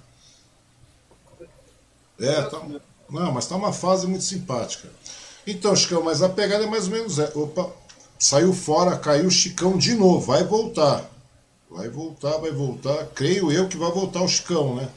É, 2.20 2.42
tá. 2.44 2.62
Não, 3.10 3.32
mas 3.32 3.48
tá 3.48 3.56
uma 3.56 3.74
fase 3.74 4.08
muito 4.08 4.24
simpática. 4.24 4.90
Então, 5.46 5.76
Chicão, 5.76 6.04
mas 6.04 6.22
a 6.22 6.30
pegada 6.30 6.64
é 6.64 6.68
mais 6.68 6.86
ou 6.86 6.92
menos. 6.92 7.20
É. 7.20 7.32
Opa, 7.36 7.72
saiu 8.18 8.54
fora, 8.54 8.98
caiu 8.98 9.28
o 9.28 9.32
Chicão 9.32 9.78
de 9.78 9.94
novo. 9.94 10.28
Vai 10.28 10.44
voltar. 10.44 11.10
Vai 11.70 11.90
voltar, 11.90 12.38
vai 12.38 12.52
voltar. 12.52 13.08
Creio 13.08 13.52
eu 13.52 13.68
que 13.68 13.78
vai 13.78 13.92
voltar 13.92 14.22
o 14.22 14.28
Chicão, 14.28 14.76
né? 14.76 14.90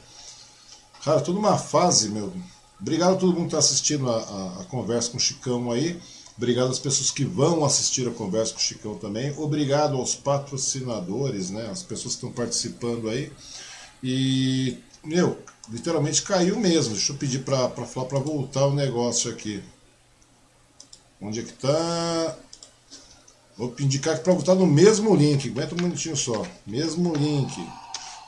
Cara, 1.03 1.21
tudo 1.21 1.39
uma 1.39 1.57
fase, 1.57 2.09
meu. 2.09 2.33
Obrigado 2.79 3.15
a 3.15 3.17
todo 3.17 3.33
mundo 3.33 3.41
que 3.41 3.55
está 3.55 3.59
assistindo 3.59 4.09
a, 4.09 4.17
a, 4.17 4.61
a, 4.61 4.63
conversa 4.65 5.09
com 5.09 5.17
o 5.17 5.19
Chicão 5.19 5.71
aí. 5.71 5.99
Obrigado 6.37 6.69
às 6.69 6.77
pessoas 6.77 7.09
que 7.09 7.25
vão 7.25 7.65
assistir 7.65 8.07
a 8.07 8.11
conversa 8.11 8.53
com 8.53 8.59
o 8.59 8.61
Chicão 8.61 8.95
também. 8.95 9.33
Obrigado 9.37 9.97
aos 9.97 10.15
patrocinadores, 10.15 11.49
né? 11.49 11.67
As 11.71 11.81
pessoas 11.81 12.13
que 12.13 12.25
estão 12.25 12.31
participando 12.31 13.09
aí. 13.09 13.31
E, 14.03 14.77
meu, 15.03 15.39
literalmente 15.69 16.21
caiu 16.21 16.59
mesmo. 16.59 16.93
Deixa 16.93 17.11
eu 17.11 17.17
pedir 17.17 17.39
para 17.39 17.69
falar 17.85 18.07
para 18.07 18.19
voltar 18.19 18.67
o 18.67 18.73
negócio 18.73 19.31
aqui. 19.31 19.63
Onde 21.21 21.39
é 21.39 21.43
que 21.43 21.53
tá? 21.53 22.37
Vou 23.57 23.73
indicar 23.79 24.19
para 24.19 24.33
voltar 24.33 24.55
no 24.55 24.67
mesmo 24.67 25.15
link. 25.15 25.49
Aguenta 25.49 25.73
um 25.73 25.83
minutinho 25.83 26.15
só. 26.15 26.45
Mesmo 26.65 27.15
link. 27.15 27.67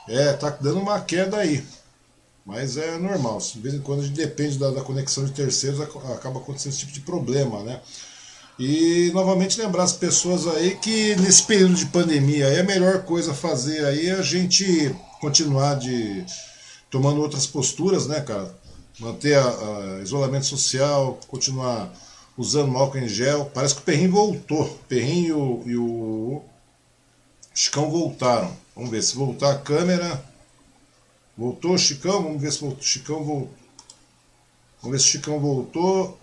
É, 0.08 0.32
tá 0.32 0.50
dando 0.50 0.80
uma 0.80 1.00
queda 1.00 1.36
aí. 1.36 1.64
Mas 2.44 2.76
é 2.76 2.98
normal. 2.98 3.38
De 3.38 3.60
vez 3.60 3.74
em 3.74 3.80
quando 3.80 4.00
a 4.00 4.02
gente 4.02 4.16
depende 4.16 4.58
da, 4.58 4.70
da 4.70 4.82
conexão 4.82 5.24
de 5.24 5.32
terceiros, 5.32 5.80
acaba 5.80 6.40
acontecendo 6.40 6.72
esse 6.72 6.80
tipo 6.80 6.92
de 6.92 7.00
problema, 7.00 7.62
né? 7.62 7.80
E 8.58 9.10
novamente 9.14 9.58
lembrar 9.58 9.84
as 9.84 9.92
pessoas 9.92 10.46
aí 10.46 10.76
que 10.76 11.14
nesse 11.16 11.44
período 11.44 11.74
de 11.74 11.86
pandemia 11.86 12.46
aí 12.46 12.60
a 12.60 12.64
melhor 12.64 13.04
coisa 13.04 13.30
a 13.30 13.34
fazer 13.34 13.86
aí 13.86 14.08
é 14.08 14.12
a 14.12 14.22
gente 14.22 14.94
continuar 15.20 15.74
de 15.74 16.24
tomando 16.90 17.20
outras 17.20 17.46
posturas, 17.46 18.06
né, 18.06 18.20
cara? 18.20 18.58
Manter 18.98 19.38
a, 19.38 19.98
a 19.98 20.02
isolamento 20.02 20.46
social, 20.46 21.18
continuar 21.28 21.92
usando 22.36 22.76
álcool 22.76 22.98
em 22.98 23.08
gel. 23.08 23.50
Parece 23.54 23.74
que 23.74 23.80
o 23.80 23.84
Perrinho 23.84 24.12
voltou. 24.12 24.62
O 24.62 24.78
Perrinho 24.88 25.28
e 25.28 25.32
o, 25.32 25.62
e 25.66 25.76
o 25.76 26.42
Chicão 27.54 27.90
voltaram. 27.90 28.56
Vamos 28.74 28.90
ver 28.90 29.02
se 29.02 29.14
voltar 29.14 29.52
a 29.52 29.58
câmera. 29.58 30.24
Voltou 31.36 31.74
o 31.74 31.78
Chicão? 31.78 32.22
Vamos 32.22 32.40
ver 32.42 32.52
se 32.52 32.64
o 32.64 32.76
Chicão 32.80 33.24
voltou. 33.24 33.54
Vamos 34.82 34.92
ver 34.92 35.00
se 35.00 35.08
o 35.08 35.10
Chicão 35.12 35.38
voltou. 35.38 36.19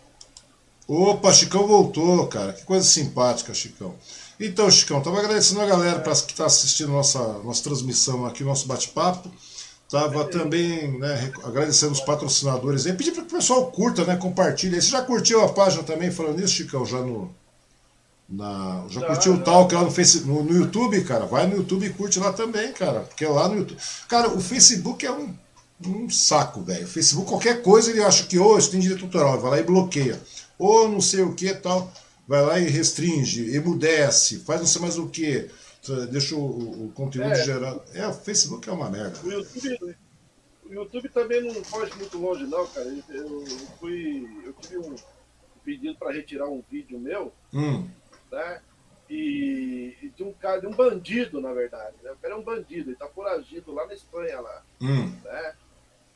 Opa, 0.87 1.33
Chicão 1.33 1.67
voltou, 1.67 2.27
cara. 2.27 2.53
Que 2.53 2.63
coisa 2.63 2.85
simpática, 2.85 3.53
Chicão. 3.53 3.93
Então, 4.39 4.71
Chicão, 4.71 4.99
estava 4.99 5.19
agradecendo 5.19 5.61
a 5.61 5.65
galera 5.65 5.99
que 5.99 6.31
está 6.31 6.45
assistindo 6.45 6.91
nossa, 6.91 7.19
nossa 7.43 7.63
transmissão 7.63 8.25
aqui, 8.25 8.43
nosso 8.43 8.67
bate-papo. 8.67 9.29
Tava 9.89 10.25
também 10.25 10.99
né, 10.99 11.31
agradecendo 11.43 11.93
os 11.93 12.01
patrocinadores 12.01 12.85
aí. 12.85 12.93
Pedi 12.93 13.11
para 13.11 13.23
que 13.23 13.33
o 13.33 13.37
pessoal 13.37 13.71
curta, 13.71 14.03
né? 14.03 14.15
Compartilha. 14.17 14.81
Você 14.81 14.89
já 14.89 15.01
curtiu 15.01 15.43
a 15.43 15.49
página 15.49 15.81
também 15.83 16.11
falando 16.11 16.41
isso, 16.41 16.53
Chicão? 16.53 16.85
Já 16.85 16.99
no. 16.99 17.33
Na, 18.29 18.83
já 18.89 18.99
não, 18.99 19.07
curtiu 19.07 19.35
o 19.35 19.41
Talk 19.41 19.73
lá 19.73 19.83
no, 19.83 19.91
face, 19.91 20.25
no, 20.25 20.43
no, 20.43 20.53
YouTube, 20.53 21.01
cara? 21.05 21.25
Vai 21.25 21.47
no 21.47 21.55
YouTube 21.55 21.85
e 21.85 21.89
curte 21.89 22.19
lá 22.19 22.33
também, 22.33 22.73
cara. 22.73 23.01
Porque 23.01 23.25
lá 23.25 23.47
no 23.47 23.59
YouTube. 23.59 23.79
Cara, 24.09 24.27
o 24.29 24.41
Facebook 24.41 25.05
é 25.05 25.11
um, 25.11 25.33
um 25.85 26.09
saco, 26.09 26.61
velho. 26.61 26.83
O 26.83 26.89
Facebook, 26.89 27.29
qualquer 27.29 27.61
coisa, 27.61 27.89
ele 27.89 28.03
acha 28.03 28.25
que, 28.25 28.37
ô, 28.37 28.55
oh, 28.55 28.57
isso 28.57 28.71
tem 28.71 28.81
direito 28.81 29.05
autoral, 29.05 29.39
vai 29.39 29.51
lá 29.51 29.59
e 29.59 29.63
bloqueia. 29.63 30.21
Ou 30.57 30.89
não 30.89 31.01
sei 31.01 31.21
o 31.21 31.35
que 31.35 31.53
tal, 31.53 31.91
vai 32.27 32.41
lá 32.41 32.59
e 32.59 32.69
restringe, 32.69 33.55
emudece, 33.55 34.39
faz 34.39 34.59
não 34.59 34.67
sei 34.67 34.81
mais 34.81 34.97
o 34.97 35.07
que 35.07 35.49
deixa 36.09 36.35
o, 36.35 36.85
o 36.85 36.91
conteúdo 36.93 37.31
é, 37.31 37.43
gerado. 37.43 37.81
É, 37.93 38.07
o 38.07 38.13
Facebook 38.13 38.67
é 38.67 38.71
uma 38.71 38.89
merda. 38.89 39.19
O 39.23 39.31
YouTube, 39.31 39.95
o 40.65 40.73
YouTube 40.73 41.09
também 41.09 41.41
não 41.41 41.63
foge 41.63 41.93
muito 41.95 42.17
longe, 42.17 42.45
não, 42.45 42.67
cara. 42.67 42.87
Eu, 43.09 43.45
fui. 43.79 44.27
Eu 44.43 44.53
tive 44.53 44.77
um 44.79 44.95
pedido 45.63 45.95
para 45.97 46.13
retirar 46.13 46.47
um 46.47 46.63
vídeo 46.69 46.99
meu, 46.99 47.31
hum. 47.53 47.87
né? 48.31 48.61
E, 49.09 49.95
e, 50.01 50.09
de 50.09 50.23
um 50.23 50.33
cara, 50.33 50.59
de 50.59 50.67
um 50.67 50.71
bandido, 50.71 51.39
na 51.39 51.53
verdade. 51.53 51.95
Né? 52.03 52.11
O 52.11 52.17
cara 52.17 52.33
é 52.33 52.37
um 52.37 52.43
bandido, 52.43 52.89
ele 52.89 52.97
tá 52.97 53.07
foragido 53.07 53.73
lá 53.73 53.85
na 53.85 53.93
Espanha 53.93 54.39
lá. 54.41 54.63
Hum. 54.81 55.13
Né? 55.23 55.55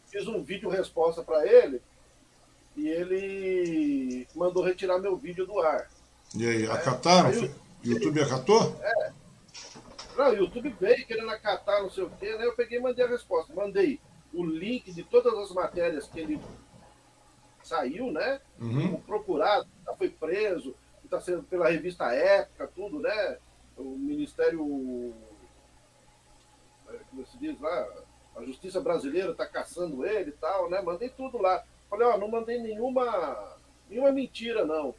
Fiz 0.08 0.28
um 0.28 0.44
vídeo 0.44 0.70
resposta 0.70 1.24
para 1.24 1.48
ele 1.48 1.82
e 2.76 2.88
ele 2.88 4.28
mandou 4.36 4.64
retirar 4.64 5.00
meu 5.00 5.16
vídeo 5.16 5.46
do 5.46 5.60
ar. 5.60 5.90
E 6.36 6.46
aí, 6.48 6.66
acataram? 6.70 7.30
Aí, 7.30 7.52
YouTube 7.84 8.22
acatou? 8.22 8.76
É. 8.82 9.12
Não, 10.18 10.30
o 10.30 10.36
YouTube 10.36 10.76
veio 10.80 11.06
querendo 11.06 11.30
acatar, 11.30 11.82
não 11.82 11.90
sei 11.90 12.04
o 12.04 12.10
quê, 12.10 12.36
né? 12.38 12.46
Eu 12.46 12.56
peguei 12.56 12.78
e 12.78 12.82
mandei 12.82 13.04
a 13.04 13.08
resposta. 13.08 13.54
Mandei 13.54 14.00
o 14.34 14.46
link 14.46 14.92
de 14.92 15.04
todas 15.04 15.34
as 15.34 15.52
matérias 15.52 16.08
que 16.08 16.20
ele 16.20 16.40
saiu, 17.64 18.12
né? 18.12 18.40
Uhum. 18.60 19.00
procurado, 19.02 19.68
já 19.86 19.94
foi 19.96 20.10
preso, 20.10 20.76
está 21.04 21.20
sendo 21.20 21.44
pela 21.44 21.70
revista 21.70 22.14
Época, 22.14 22.72
tudo, 22.74 23.00
né? 23.00 23.38
O 23.78 23.98
Ministério. 23.98 25.14
É, 26.90 27.00
como 27.10 27.26
se 27.26 27.38
diz 27.38 27.60
lá? 27.60 27.88
A 28.36 28.44
Justiça 28.44 28.80
Brasileira 28.80 29.32
está 29.32 29.46
caçando 29.46 30.06
ele 30.06 30.30
e 30.30 30.34
tal, 30.34 30.70
né? 30.70 30.82
Mandei 30.82 31.10
tudo 31.10 31.38
lá. 31.38 31.64
Falei, 31.92 32.08
ó, 32.08 32.18
não 32.18 32.30
mandei 32.30 32.58
nenhuma, 32.58 33.58
nenhuma 33.90 34.14
mentira, 34.14 34.64
não. 34.64 34.96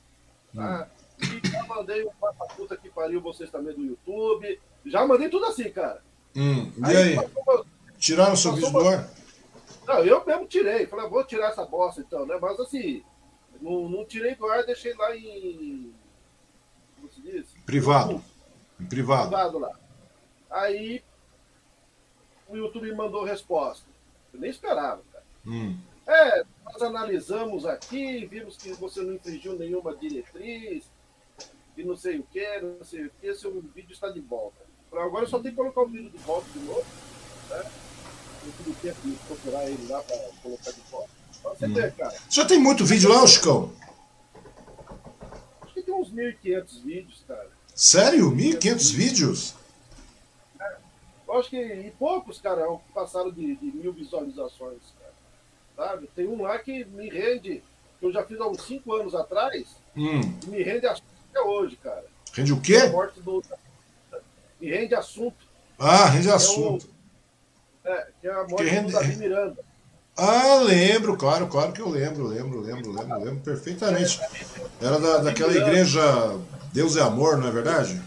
Tá? 0.55 0.87
Uhum. 1.23 1.41
E 1.43 1.49
já 1.49 1.65
mandei 1.65 2.05
uma 2.05 2.33
puta 2.55 2.77
que 2.77 2.91
pariu 2.91 3.19
vocês 3.19 3.51
também 3.51 3.75
do 3.75 3.83
YouTube. 3.83 4.61
Já 4.85 5.07
mandei 5.07 5.31
tudo 5.31 5.47
assim, 5.47 5.71
cara. 5.71 6.03
Hum, 6.37 6.71
e 6.77 6.97
aí? 6.97 7.19
aí? 7.19 7.31
Tiraram 7.99 8.35
o 8.35 8.37
seu 8.37 8.53
vídeo 8.53 8.71
do 8.71 8.87
ar? 8.87 9.09
Não, 9.87 10.05
eu 10.05 10.23
mesmo 10.27 10.47
tirei. 10.47 10.87
Falei, 10.87 11.09
vou 11.09 11.25
tirar 11.25 11.49
essa 11.49 11.65
bosta 11.65 12.03
então, 12.03 12.27
né? 12.27 12.37
Mas 12.39 12.61
assim, 12.61 13.03
não, 13.63 13.89
não 13.89 14.05
tirei 14.05 14.35
do 14.35 14.47
ar, 14.47 14.63
deixei 14.63 14.93
lá 14.93 15.17
em. 15.17 15.95
Como 16.97 17.11
se 17.11 17.23
diz? 17.23 17.47
Privado. 17.65 18.23
Em 18.79 18.85
privado. 18.85 19.29
Privado 19.29 19.59
lá. 19.59 19.71
Aí 20.51 21.03
o 22.49 22.55
YouTube 22.55 22.95
mandou 22.95 23.25
resposta. 23.25 23.87
Eu 24.35 24.41
nem 24.41 24.51
esperava, 24.51 25.01
cara. 25.11 25.25
Hum. 25.47 25.79
É, 26.13 26.45
nós 26.65 26.83
analisamos 26.83 27.65
aqui, 27.65 28.27
vimos 28.27 28.57
que 28.57 28.73
você 28.75 29.01
não 29.01 29.15
infringiu 29.15 29.59
nenhuma 29.59 29.97
diretriz, 29.97 30.85
e 31.77 31.83
não 31.83 31.97
sei 31.97 32.19
o 32.19 32.23
que, 32.25 32.61
não 32.61 32.85
sei 32.85 33.07
o 33.07 33.11
que, 33.19 33.35
seu 33.35 33.63
vídeo 33.75 33.93
está 33.93 34.11
de 34.11 34.21
volta. 34.21 34.61
Agora 34.93 35.25
eu 35.25 35.29
só 35.29 35.39
tenho 35.39 35.55
que 35.55 35.61
colocar 35.61 35.81
o 35.81 35.89
vídeo 35.89 36.11
de 36.11 36.19
volta 36.19 36.47
de 36.51 36.59
novo, 36.59 36.85
né? 37.49 37.71
Eu 38.45 38.53
tive 38.59 38.75
tempo 38.75 39.01
de 39.03 39.17
procurar 39.27 39.65
ele 39.65 39.89
lá 39.89 40.03
para 40.03 40.19
colocar 40.43 40.71
de 40.71 40.81
volta. 40.91 41.09
Você 41.43 41.67
hum. 41.67 41.73
ver, 41.73 41.95
cara. 41.95 42.15
Já 42.29 42.45
tem 42.45 42.59
muito 42.59 42.85
vídeo 42.85 43.09
lá, 43.09 43.27
Chicão? 43.27 43.73
Acho 45.63 45.73
que 45.73 45.83
tem 45.83 45.95
uns 45.95 46.13
1.500 46.13 46.83
vídeos, 46.83 47.25
cara. 47.27 47.51
Sério? 47.75 48.31
1.500 48.31 48.95
vídeos? 48.95 49.55
É, 50.61 50.77
eu 51.27 51.39
acho 51.39 51.49
que 51.49 51.57
e 51.57 51.91
poucos, 51.99 52.39
cara, 52.39 52.67
passaram 52.93 53.31
de, 53.31 53.57
de 53.57 53.67
mil 53.67 53.95
visualizações. 53.95 54.83
Sabe? 55.77 56.09
Tem 56.15 56.27
um 56.27 56.43
lá 56.43 56.59
que 56.59 56.85
me 56.85 57.09
rende, 57.09 57.63
que 57.99 58.07
eu 58.07 58.13
já 58.13 58.23
fiz 58.25 58.41
há 58.41 58.47
uns 58.47 58.63
5 58.63 58.93
anos 58.93 59.15
atrás, 59.15 59.77
hum. 59.97 60.21
me 60.47 60.63
rende 60.63 60.87
até 60.87 61.41
hoje, 61.45 61.77
cara. 61.77 62.05
Rende 62.33 62.53
o 62.53 62.61
quê? 62.61 62.79
Do, 63.19 63.43
e 64.61 64.71
rende 64.71 64.95
assunto. 64.95 65.45
Ah, 65.79 66.07
rende 66.07 66.29
é 66.29 66.33
assunto. 66.33 66.89
O, 67.85 67.89
é, 67.89 68.09
que 68.21 68.29
é 68.29 68.33
a 68.33 68.47
morte 68.47 68.65
rende... 68.65 68.87
do 68.87 68.93
Davi 68.93 69.17
Miranda. 69.17 69.59
Ah, 70.17 70.57
lembro, 70.63 71.17
claro, 71.17 71.47
claro 71.49 71.73
que 71.73 71.81
eu 71.81 71.89
lembro, 71.89 72.27
lembro, 72.27 72.61
lembro, 72.61 72.93
lembro, 72.93 73.19
lembro 73.19 73.41
perfeitamente. 73.41 74.21
Era 74.81 75.01
da, 75.01 75.19
daquela 75.19 75.55
igreja 75.57 76.01
Deus 76.73 76.97
é 76.97 77.01
Amor, 77.01 77.39
não 77.39 77.49
é 77.49 77.51
verdade? 77.51 78.01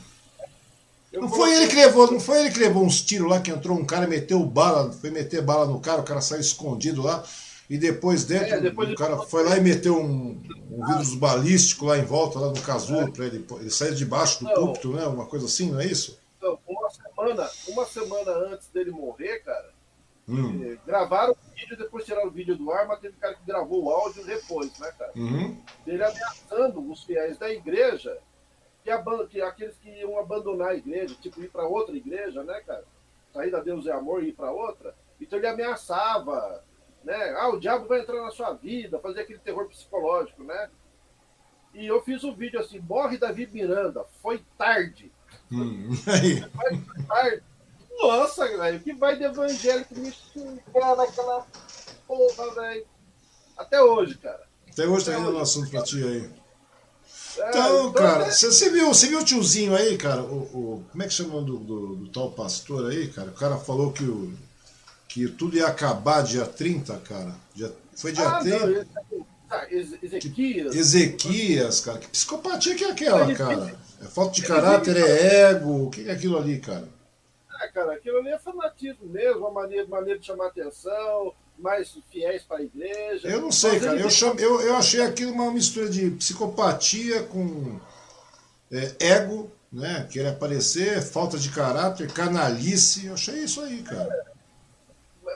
Não 1.12 1.30
foi 1.30 1.56
ele 1.56 1.68
que 1.68 1.76
levou, 1.76 2.12
não 2.12 2.20
foi 2.20 2.40
ele 2.42 2.52
que 2.52 2.60
levou 2.60 2.84
uns 2.84 3.02
tiros 3.02 3.30
lá 3.30 3.40
que 3.40 3.50
entrou 3.50 3.78
um 3.78 3.86
cara, 3.86 4.06
meteu 4.06 4.44
bala, 4.46 4.92
foi 4.92 5.10
meter 5.10 5.42
bala 5.42 5.66
no 5.66 5.80
cara, 5.80 6.02
o 6.02 6.06
cara 6.06 6.22
saiu 6.22 6.42
escondido 6.42 7.02
lá. 7.02 7.24
E 7.70 7.78
depois 7.78 8.26
dentro, 8.26 8.54
é, 8.54 8.60
depois 8.60 8.92
o 8.92 8.96
cara 8.96 9.18
foi 9.18 9.44
lá 9.44 9.58
e 9.58 9.62
meteu 9.62 10.00
um, 10.00 10.42
um 10.70 10.86
vírus 10.86 11.16
balístico 11.16 11.86
lá 11.86 11.98
em 11.98 12.06
volta, 12.06 12.40
lá 12.40 12.50
no 12.50 12.62
casulo, 12.62 13.08
é. 13.08 13.12
para 13.12 13.26
ele, 13.26 13.46
ele 13.60 13.70
sair 13.72 13.96
debaixo 13.96 14.44
do 14.44 14.54
púlpito, 14.54 14.94
né? 14.94 15.06
Uma 15.06 15.26
coisa 15.26 15.46
assim, 15.46 15.72
não 15.72 15.80
é 15.80 15.86
isso? 15.86 16.20
Uma 16.68 16.90
semana, 16.92 17.50
uma 17.68 17.86
semana 17.86 18.32
antes 18.54 18.68
dele 18.68 18.92
morrer, 18.92 19.40
cara, 19.40 19.72
hum. 20.30 20.64
Eh, 20.64 20.78
gravaram 20.86 21.34
o 21.34 21.56
vídeo, 21.56 21.76
depois 21.76 22.06
tiraram 22.06 22.28
o 22.28 22.32
vídeo 22.32 22.56
do 22.56 22.72
ar, 22.72 22.88
mas 22.88 23.00
teve 23.00 23.18
cara 23.18 23.34
que 23.34 23.46
gravou 23.46 23.86
o 23.86 23.90
áudio 23.90 24.24
depois, 24.24 24.78
né, 24.78 24.92
cara? 24.98 25.12
Uhum. 25.16 25.60
Ele 25.88 26.04
ameaçando 26.04 26.92
os 26.92 27.04
fiéis 27.04 27.40
da 27.40 27.50
igreja, 27.50 28.20
que, 28.84 28.92
que 29.32 29.42
aqueles 29.42 29.76
que 29.78 29.90
iam 29.90 30.20
abandonar 30.20 30.70
a 30.70 30.76
igreja, 30.76 31.16
tipo, 31.20 31.42
ir 31.42 31.50
para 31.50 31.68
outra 31.68 31.96
igreja, 31.96 32.44
né, 32.44 32.62
cara? 32.62 32.84
Sair 33.34 33.50
da 33.50 33.60
Deus 33.60 33.88
é 33.88 33.92
amor 33.92 34.24
e 34.24 34.30
ir 34.30 34.34
para 34.34 34.52
outra. 34.52 34.96
Então 35.20 35.40
ele 35.40 35.48
ameaçava 35.48 36.64
né? 37.06 37.36
Ah, 37.38 37.50
o 37.50 37.60
diabo 37.60 37.88
vai 37.88 38.02
entrar 38.02 38.22
na 38.22 38.32
sua 38.32 38.54
vida, 38.54 39.00
fazer 39.00 39.22
aquele 39.22 39.40
terror 39.40 39.68
psicológico, 39.70 40.44
né? 40.44 40.70
E 41.74 41.86
eu 41.86 42.02
fiz 42.02 42.24
um 42.24 42.34
vídeo 42.34 42.60
assim, 42.60 42.80
morre 42.80 43.18
Davi 43.18 43.48
Miranda, 43.48 44.04
foi 44.22 44.44
tarde. 44.58 45.12
Hum. 45.52 45.90
Foi 46.04 47.06
tarde. 47.08 47.44
Nossa, 47.98 48.48
velho, 48.48 48.80
que 48.80 48.94
vai 48.94 49.16
de 49.16 49.24
evangélico 49.24 49.98
me 49.98 50.12
xingar 50.12 50.96
naquela 50.96 51.46
porra, 52.08 52.56
velho. 52.56 52.86
Até 53.58 53.82
hoje, 53.82 54.18
cara. 54.18 54.44
Até 54.70 54.88
hoje 54.88 55.06
tá 55.06 55.18
indo 55.18 55.32
no 55.32 55.40
assunto 55.40 55.70
pra 55.70 55.84
ti 55.84 56.04
aí. 56.04 56.30
É, 57.38 57.50
então, 57.50 57.92
cara, 57.94 58.32
você 58.32 58.70
viu, 58.70 58.88
você 58.88 59.08
viu 59.08 59.20
o 59.20 59.24
tiozinho 59.24 59.76
aí, 59.76 59.98
cara? 59.98 60.22
O, 60.22 60.42
o, 60.44 60.86
como 60.92 61.04
é 61.04 61.08
que 61.08 61.14
chama 61.14 61.42
do, 61.42 61.58
do, 61.58 61.96
do, 61.96 62.12
tal 62.12 62.32
pastor 62.32 62.90
aí, 62.90 63.08
cara? 63.10 63.30
O 63.30 63.34
cara 63.34 63.58
falou 63.58 63.92
que, 63.92 64.04
o, 64.04 64.34
que 65.16 65.30
tudo 65.30 65.56
ia 65.56 65.68
acabar 65.68 66.24
dia 66.24 66.46
30, 66.46 66.98
cara. 66.98 67.34
Dia, 67.54 67.74
foi 67.96 68.12
dia 68.12 68.28
ah, 68.28 68.42
30? 68.42 68.68
Não, 68.68 69.26
ah, 69.50 69.66
Ezequias. 69.72 70.76
Ezequias, 70.76 71.80
cara. 71.80 72.00
Que 72.00 72.10
psicopatia 72.10 72.76
que 72.76 72.84
é 72.84 72.92
aquela, 72.92 73.34
cara? 73.34 73.80
É 74.02 74.06
falta 74.08 74.34
de 74.34 74.42
caráter, 74.42 74.98
é 74.98 75.52
ego. 75.52 75.86
O 75.86 75.90
que 75.90 76.10
é 76.10 76.12
aquilo 76.12 76.38
ali, 76.38 76.60
cara? 76.60 76.90
Ah, 77.50 77.66
cara, 77.70 77.94
aquilo 77.94 78.18
ali 78.18 78.28
é 78.28 78.38
fanatismo 78.38 79.06
mesmo, 79.06 79.40
uma 79.40 79.52
maneira, 79.52 79.88
maneira 79.88 80.20
de 80.20 80.26
chamar 80.26 80.48
atenção, 80.48 81.34
mais 81.58 81.98
fiéis 82.12 82.44
para 82.44 82.58
a 82.58 82.64
igreja. 82.64 83.30
Eu 83.30 83.40
não 83.40 83.54
sei, 83.54 83.80
cara. 83.80 83.98
Eu, 83.98 84.10
chamo, 84.10 84.38
eu, 84.38 84.60
eu 84.60 84.76
achei 84.76 85.00
aquilo 85.00 85.32
uma 85.32 85.50
mistura 85.50 85.88
de 85.88 86.12
psicopatia 86.12 87.24
com 87.24 87.80
é, 88.70 88.96
ego, 89.00 89.50
né? 89.72 90.10
Querer 90.12 90.28
aparecer, 90.28 91.02
falta 91.02 91.38
de 91.38 91.50
caráter, 91.52 92.12
canalice. 92.12 93.06
Eu 93.06 93.14
achei 93.14 93.46
isso 93.46 93.62
aí, 93.62 93.82
cara. 93.82 94.14
É, 94.14 94.35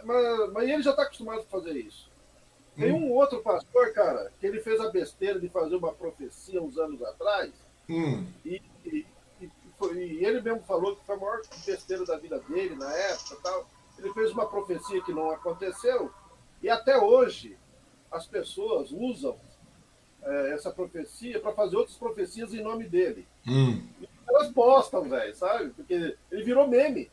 mas, 0.04 0.52
mas 0.52 0.70
ele 0.70 0.82
já 0.82 0.92
está 0.92 1.04
acostumado 1.04 1.42
a 1.42 1.46
fazer 1.46 1.76
isso. 1.76 2.10
Tem 2.76 2.92
hum. 2.92 3.08
um 3.08 3.12
outro 3.12 3.42
pastor, 3.42 3.92
cara, 3.94 4.32
que 4.40 4.48
ele 4.48 4.62
fez 4.62 4.80
a 4.80 4.90
besteira 4.90 5.40
de 5.40 5.50
fazer 5.50 5.76
uma 5.76 5.92
profecia 5.92 6.62
uns 6.62 6.78
anos 6.78 7.02
atrás. 7.02 7.52
Hum. 7.90 8.26
E, 8.46 8.62
e, 8.86 9.06
e, 9.42 9.52
e, 9.94 10.26
ele 10.26 10.42
mesmo 10.42 10.62
falou 10.64 10.96
que 10.96 11.06
foi 11.06 11.16
a 11.16 11.20
maior 11.20 11.42
besteira 11.66 12.06
da 12.06 12.18
vida 12.18 12.40
dele 12.40 12.76
na 12.76 12.92
época 12.94 13.38
tal 13.44 13.68
ele 14.00 14.14
fez 14.14 14.32
uma 14.32 14.48
profecia 14.48 15.02
que 15.02 15.14
não 15.14 15.30
aconteceu, 15.32 16.12
e 16.62 16.70
até 16.70 16.98
hoje 16.98 17.58
as 18.12 18.26
pessoas 18.26 18.92
usam 18.92 19.38
é, 20.24 20.54
essa 20.54 20.72
profecia 20.72 21.40
para 21.40 21.54
fazer 21.54 21.76
outras 21.76 21.98
profecias 21.98 22.54
em 22.54 22.64
nome 22.64 22.86
dele. 22.86 23.28
Hum. 23.48 23.82
Elas 24.28 24.52
postam, 24.52 25.04
velho, 25.04 25.36
sabe? 25.36 25.70
Porque 25.72 26.16
ele 26.32 26.44
virou 26.44 26.68
meme. 26.68 27.10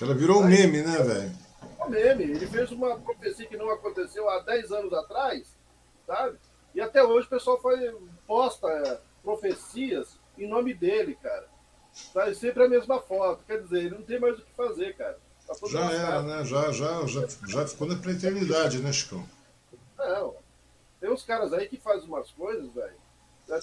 Ela 0.00 0.14
virou 0.14 0.42
um 0.42 0.46
meme, 0.46 0.82
né, 0.82 0.98
velho? 1.02 1.45
Meme. 1.88 2.24
Ele 2.24 2.46
fez 2.46 2.70
uma 2.72 2.98
profecia 2.98 3.46
que 3.46 3.56
não 3.56 3.70
aconteceu 3.70 4.28
há 4.28 4.40
10 4.40 4.72
anos 4.72 4.92
atrás, 4.92 5.56
sabe? 6.06 6.38
E 6.74 6.80
até 6.80 7.02
hoje 7.02 7.26
o 7.26 7.30
pessoal 7.30 7.60
foi, 7.60 7.96
posta 8.26 8.68
é, 8.68 9.00
profecias 9.22 10.18
em 10.38 10.48
nome 10.48 10.74
dele, 10.74 11.16
cara. 11.22 11.48
Tá? 12.12 12.28
E 12.28 12.34
sempre 12.34 12.64
a 12.64 12.68
mesma 12.68 13.00
foto. 13.00 13.44
Quer 13.46 13.62
dizer, 13.62 13.78
ele 13.78 13.94
não 13.96 14.02
tem 14.02 14.20
mais 14.20 14.38
o 14.38 14.42
que 14.42 14.52
fazer, 14.54 14.94
cara. 14.96 15.18
Tá 15.46 15.54
já 15.68 15.92
era, 15.92 16.22
né? 16.22 16.44
Já, 16.44 16.72
já, 16.72 17.06
já, 17.06 17.26
já 17.46 17.66
ficou 17.66 17.86
na 17.86 17.94
eternidade, 17.94 18.82
né, 18.82 18.92
Chicão? 18.92 19.24
Não. 19.96 20.34
Tem 21.00 21.10
uns 21.10 21.22
caras 21.22 21.52
aí 21.52 21.68
que 21.68 21.76
fazem 21.76 22.08
umas 22.08 22.30
coisas, 22.32 22.72
velho. 22.72 22.96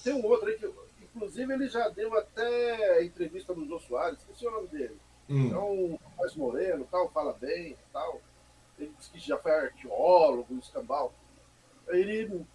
Tem 0.01 0.13
um 0.13 0.25
outro 0.25 0.47
aí 0.47 0.57
que, 0.57 0.71
inclusive, 1.01 1.53
ele 1.53 1.67
já 1.67 1.89
deu 1.89 2.17
até 2.17 3.03
entrevista 3.03 3.53
no 3.53 3.67
Jô 3.67 3.79
Soares, 3.79 4.19
esqueci 4.19 4.47
o 4.47 4.51
nome 4.51 4.67
dele. 4.67 4.97
Hum. 5.33 5.51
É 5.51 5.57
um 5.57 5.99
mais 6.15 6.35
moreno, 6.35 6.87
tal, 6.91 7.09
fala 7.09 7.33
bem 7.33 7.75
tal. 7.91 8.21
Ele 8.77 8.93
disse 8.99 9.09
que 9.09 9.19
já 9.19 9.35
foi 9.39 9.51
arqueólogo, 9.51 10.59
escambau. 10.59 11.11
Ele, 11.87 12.45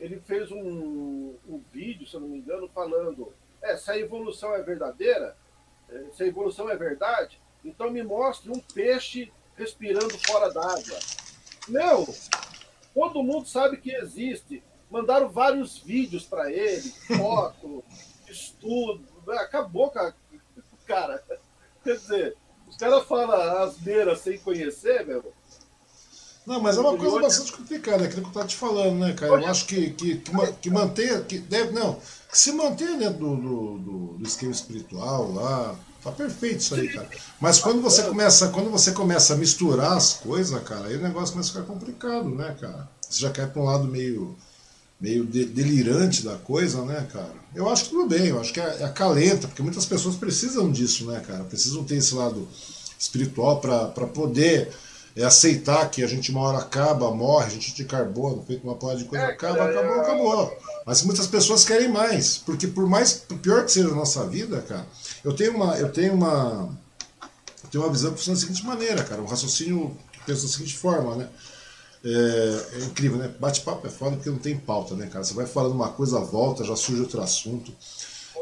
ele 0.00 0.20
fez 0.20 0.50
um, 0.50 1.36
um 1.48 1.62
vídeo, 1.72 2.08
se 2.08 2.14
eu 2.14 2.20
não 2.20 2.28
me 2.28 2.38
engano, 2.38 2.68
falando: 2.74 3.32
é, 3.62 3.76
se 3.76 3.88
a 3.88 3.96
evolução 3.96 4.52
é 4.52 4.62
verdadeira, 4.62 5.36
é, 5.88 6.06
se 6.12 6.24
a 6.24 6.26
evolução 6.26 6.68
é 6.68 6.76
verdade, 6.76 7.40
então 7.64 7.88
me 7.88 8.02
mostre 8.02 8.50
um 8.50 8.58
peixe 8.58 9.32
respirando 9.56 10.18
fora 10.26 10.52
d'água. 10.52 10.98
Meu, 11.68 12.04
todo 12.92 13.22
mundo 13.22 13.46
sabe 13.46 13.76
que 13.76 13.94
existe. 13.94 14.60
Mandaram 14.90 15.28
vários 15.28 15.78
vídeos 15.78 16.26
para 16.26 16.50
ele, 16.50 16.90
foto, 17.16 17.84
estudo. 18.28 19.04
Acabou, 19.30 19.92
cara. 20.84 21.22
Quer 21.84 21.96
dizer, 21.96 22.36
os 22.66 22.76
caras 22.76 23.04
falam 23.04 23.62
asneira 23.62 24.16
sem 24.16 24.38
conhecer, 24.38 25.06
meu. 25.06 25.32
Não, 26.46 26.60
mas 26.60 26.76
é 26.76 26.80
uma 26.80 26.96
coisa 26.96 27.20
bastante 27.20 27.52
complicada, 27.52 28.04
é 28.04 28.06
aquilo 28.06 28.22
que 28.22 28.26
eu 28.26 28.30
estava 28.30 28.46
te 28.46 28.56
falando, 28.56 28.98
né, 28.98 29.14
cara? 29.14 29.32
Eu 29.32 29.46
acho 29.46 29.66
que, 29.66 29.90
que, 29.90 30.16
que, 30.16 30.52
que 30.60 30.70
manter, 30.70 31.24
que 31.24 31.38
deve, 31.38 31.72
não, 31.72 31.94
que 31.94 32.36
se 32.38 32.52
manter 32.52 32.98
dentro 32.98 33.18
do, 33.18 33.36
do, 33.36 34.18
do, 34.18 34.26
esquema 34.26 34.52
espiritual 34.52 35.32
lá, 35.32 35.74
Tá 36.04 36.12
perfeito 36.12 36.58
isso 36.58 36.74
aí, 36.74 36.92
cara. 36.92 37.08
Mas 37.40 37.58
quando 37.58 37.80
você 37.80 38.02
começa, 38.02 38.48
quando 38.48 38.70
você 38.70 38.92
começa 38.92 39.32
a 39.32 39.36
misturar 39.38 39.96
as 39.96 40.12
coisas, 40.12 40.62
cara, 40.62 40.88
aí 40.88 40.96
o 40.96 41.02
negócio 41.02 41.32
começa 41.32 41.48
a 41.48 41.62
ficar 41.62 41.72
complicado, 41.72 42.28
né, 42.28 42.54
cara? 42.60 42.86
Você 43.00 43.22
já 43.22 43.30
quer 43.30 43.50
para 43.50 43.62
um 43.62 43.64
lado 43.64 43.84
meio 43.84 44.36
meio 45.04 45.26
de, 45.26 45.44
delirante 45.44 46.24
da 46.24 46.36
coisa, 46.36 46.82
né, 46.82 47.06
cara? 47.12 47.30
Eu 47.54 47.68
acho 47.68 47.84
que 47.84 47.90
tudo 47.90 48.08
bem, 48.08 48.28
eu 48.28 48.40
acho 48.40 48.54
que 48.54 48.58
é, 48.58 48.78
é 48.80 48.84
acalenta, 48.84 49.46
porque 49.46 49.62
muitas 49.62 49.84
pessoas 49.84 50.16
precisam 50.16 50.72
disso, 50.72 51.04
né, 51.04 51.20
cara? 51.20 51.44
Precisam 51.44 51.84
ter 51.84 51.96
esse 51.96 52.14
lado 52.14 52.48
espiritual 52.98 53.60
para 53.60 54.06
poder 54.06 54.70
é, 55.14 55.22
aceitar 55.22 55.90
que 55.90 56.02
a 56.02 56.06
gente 56.06 56.30
uma 56.30 56.40
hora 56.40 56.58
acaba, 56.58 57.14
morre, 57.14 57.46
a 57.48 57.50
gente 57.50 57.74
de 57.74 57.84
carbono, 57.84 58.42
feito 58.46 58.64
uma 58.64 58.76
porra 58.76 58.96
de 58.96 59.04
coisa, 59.04 59.26
acaba, 59.26 59.64
acabou, 59.64 60.00
acabou. 60.00 60.58
Mas 60.86 61.02
muitas 61.02 61.26
pessoas 61.26 61.66
querem 61.66 61.88
mais, 61.88 62.38
porque 62.38 62.66
por 62.66 62.88
mais 62.88 63.12
pior 63.42 63.62
que 63.66 63.72
seja 63.72 63.88
a 63.88 63.94
nossa 63.94 64.26
vida, 64.26 64.62
cara, 64.62 64.86
eu 65.22 65.34
tenho 65.34 65.54
uma, 65.54 65.76
eu 65.76 65.92
tenho 65.92 66.14
uma, 66.14 66.78
eu 67.62 67.70
tenho 67.70 67.84
uma 67.84 67.92
visão 67.92 68.10
que 68.10 68.16
funciona 68.16 68.38
da 68.38 68.40
seguinte 68.40 68.64
maneira, 68.64 69.04
cara, 69.04 69.20
um 69.20 69.26
raciocínio 69.26 69.94
pensa 70.24 70.42
da 70.42 70.48
seguinte 70.48 70.74
forma, 70.78 71.14
né? 71.16 71.28
É, 72.04 72.66
é 72.74 72.84
incrível, 72.84 73.18
né? 73.18 73.32
Bate-papo 73.40 73.86
é 73.86 73.90
foda 73.90 74.16
porque 74.16 74.30
não 74.30 74.38
tem 74.38 74.56
pauta, 74.56 74.94
né, 74.94 75.06
cara? 75.06 75.24
Você 75.24 75.34
vai 75.34 75.46
falando 75.46 75.74
uma 75.74 75.88
coisa, 75.88 76.20
volta, 76.20 76.64
já 76.64 76.76
surge 76.76 77.00
outro 77.00 77.20
assunto. 77.20 77.72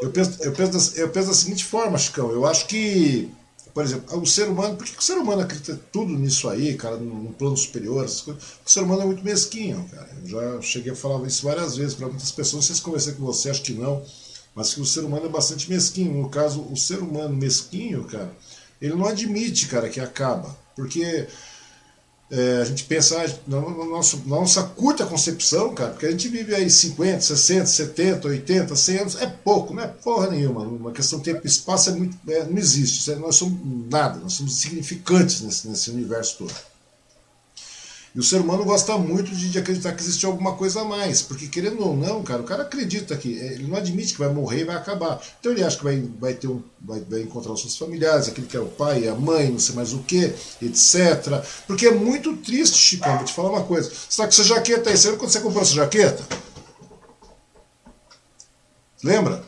Eu 0.01 0.11
penso, 0.11 0.43
eu 0.43 0.53
penso, 0.53 0.73
da, 0.73 1.01
eu 1.01 1.09
penso 1.11 1.29
da 1.29 1.35
seguinte 1.35 1.65
forma, 1.65 1.97
Chicão, 1.97 2.31
eu 2.31 2.45
acho 2.45 2.67
que 2.67 3.31
por 3.73 3.85
exemplo, 3.85 4.21
o 4.21 4.27
ser 4.27 4.49
humano, 4.49 4.77
por 4.77 4.87
que 4.87 4.99
o 4.99 5.03
ser 5.03 5.17
humano 5.17 5.43
acredita 5.43 5.81
tudo 5.91 6.13
nisso 6.13 6.49
aí, 6.49 6.75
cara, 6.75 6.97
no 6.97 7.33
plano 7.33 7.57
superior, 7.57 8.05
essas 8.05 8.21
coisas? 8.21 8.43
O 8.65 8.71
ser 8.71 8.81
humano 8.81 9.03
é 9.03 9.07
muito 9.07 9.25
mesquinho, 9.25 9.89
cara. 9.91 10.11
Eu 10.23 10.29
já 10.29 10.61
cheguei 10.61 10.93
a 10.93 10.97
falar 10.97 11.27
isso 11.27 11.45
várias 11.45 11.77
vezes 11.77 11.95
para 11.95 12.09
muitas 12.09 12.31
pessoas, 12.31 12.67
se 12.67 12.83
conversei 12.83 13.15
com 13.15 13.25
você, 13.25 13.49
acho 13.49 13.63
que 13.63 13.73
não, 13.73 14.05
mas 14.55 14.75
que 14.75 14.81
o 14.81 14.85
ser 14.85 15.01
humano 15.01 15.25
é 15.25 15.29
bastante 15.29 15.71
mesquinho. 15.71 16.21
No 16.21 16.29
caso, 16.29 16.61
o 16.71 16.77
ser 16.77 16.99
humano 16.99 17.35
mesquinho, 17.35 18.05
cara, 18.05 18.31
ele 18.81 18.95
não 18.95 19.07
admite, 19.07 19.67
cara, 19.69 19.89
que 19.89 20.01
acaba. 20.01 20.55
Porque 20.77 21.27
é, 22.33 22.63
a 22.63 22.65
gente 22.65 22.85
pensa 22.85 23.23
ah, 23.23 23.31
na, 23.47 23.61
nossa, 23.61 24.17
nossa 24.25 24.63
curta 24.63 25.05
concepção, 25.05 25.75
cara, 25.75 25.91
porque 25.91 26.07
a 26.07 26.11
gente 26.11 26.29
vive 26.29 26.55
aí 26.55 26.71
50, 26.71 27.21
60, 27.21 27.67
70, 27.67 28.27
80, 28.29 28.75
100 28.75 28.97
anos, 28.97 29.17
é 29.21 29.27
pouco, 29.27 29.75
não 29.75 29.83
é 29.83 29.87
porra 29.87 30.31
nenhuma. 30.31 30.63
Uma 30.63 30.93
questão 30.93 31.19
de 31.19 31.27
tempo 31.27 31.43
e 31.45 31.47
espaço 31.47 31.91
é 31.91 31.93
muito, 31.93 32.17
é, 32.27 32.45
não 32.45 32.57
existe. 32.57 33.13
É, 33.13 33.17
nós 33.17 33.37
somos 33.37 33.61
nada, 33.91 34.19
nós 34.19 34.33
somos 34.33 34.57
significantes 34.57 35.43
nesse, 35.43 35.69
nesse 35.69 35.91
universo 35.91 36.39
todo. 36.39 36.55
E 38.15 38.21
o 38.21 38.23
ser 38.23 38.41
humano 38.41 38.65
gosta 38.65 38.99
muito 38.99 39.35
de, 39.35 39.51
de, 39.51 39.59
acreditar 39.59 39.93
que 39.93 40.03
existe 40.03 40.27
alguma 40.27 40.55
coisa 40.55 40.83
a 40.83 40.85
mais, 40.85 41.23
porque 41.23 41.49
querendo 41.49 41.87
ou 41.87 41.97
não, 41.97 42.23
cara, 42.23 42.43
o 42.43 42.45
cara 42.45 42.63
acredita 42.63 43.17
que 43.17 43.41
é, 43.41 43.55
ele 43.55 43.67
não 43.67 43.77
admite 43.77 44.13
que 44.13 44.19
vai 44.19 44.29
morrer 44.29 44.61
e 44.61 44.65
vai 44.65 44.77
acabar. 44.77 45.19
Então 45.41 45.51
ele 45.51 45.65
acha 45.65 45.79
que 45.79 45.85
vai, 45.85 45.99
vai 46.21 46.35
ter 46.35 46.47
um, 46.47 46.63
vai, 46.79 47.01
vai 47.01 47.23
encontrar 47.23 47.53
os 47.53 47.63
seus 47.63 47.77
familiares, 47.77 48.29
aquele 48.29 48.47
que 48.47 48.57
é 48.57 48.61
o 48.61 48.67
pai, 48.67 49.09
a 49.09 49.15
mãe, 49.15 49.51
não 49.51 49.59
sei 49.59 49.75
mais 49.75 49.95
o 49.95 50.01
que, 50.01 50.33
etc. 50.61 51.43
Porque 51.67 51.87
é 51.87 51.91
muito 51.91 52.37
triste, 52.37 52.77
Chicão, 52.77 53.17
vou 53.17 53.25
te 53.25 53.33
falar 53.33 53.49
uma 53.49 53.65
coisa. 53.65 53.89
Você 53.89 54.17
tá 54.19 54.25
com 54.25 54.29
essa 54.29 54.45
jaqueta 54.45 54.91
aí, 54.91 54.97
você 54.97 55.07
lembra 55.07 55.21
quando 55.21 55.33
você 55.33 55.41
comprou 55.41 55.63
essa 55.63 55.75
jaqueta? 55.75 56.23
Lembra? 59.03 59.43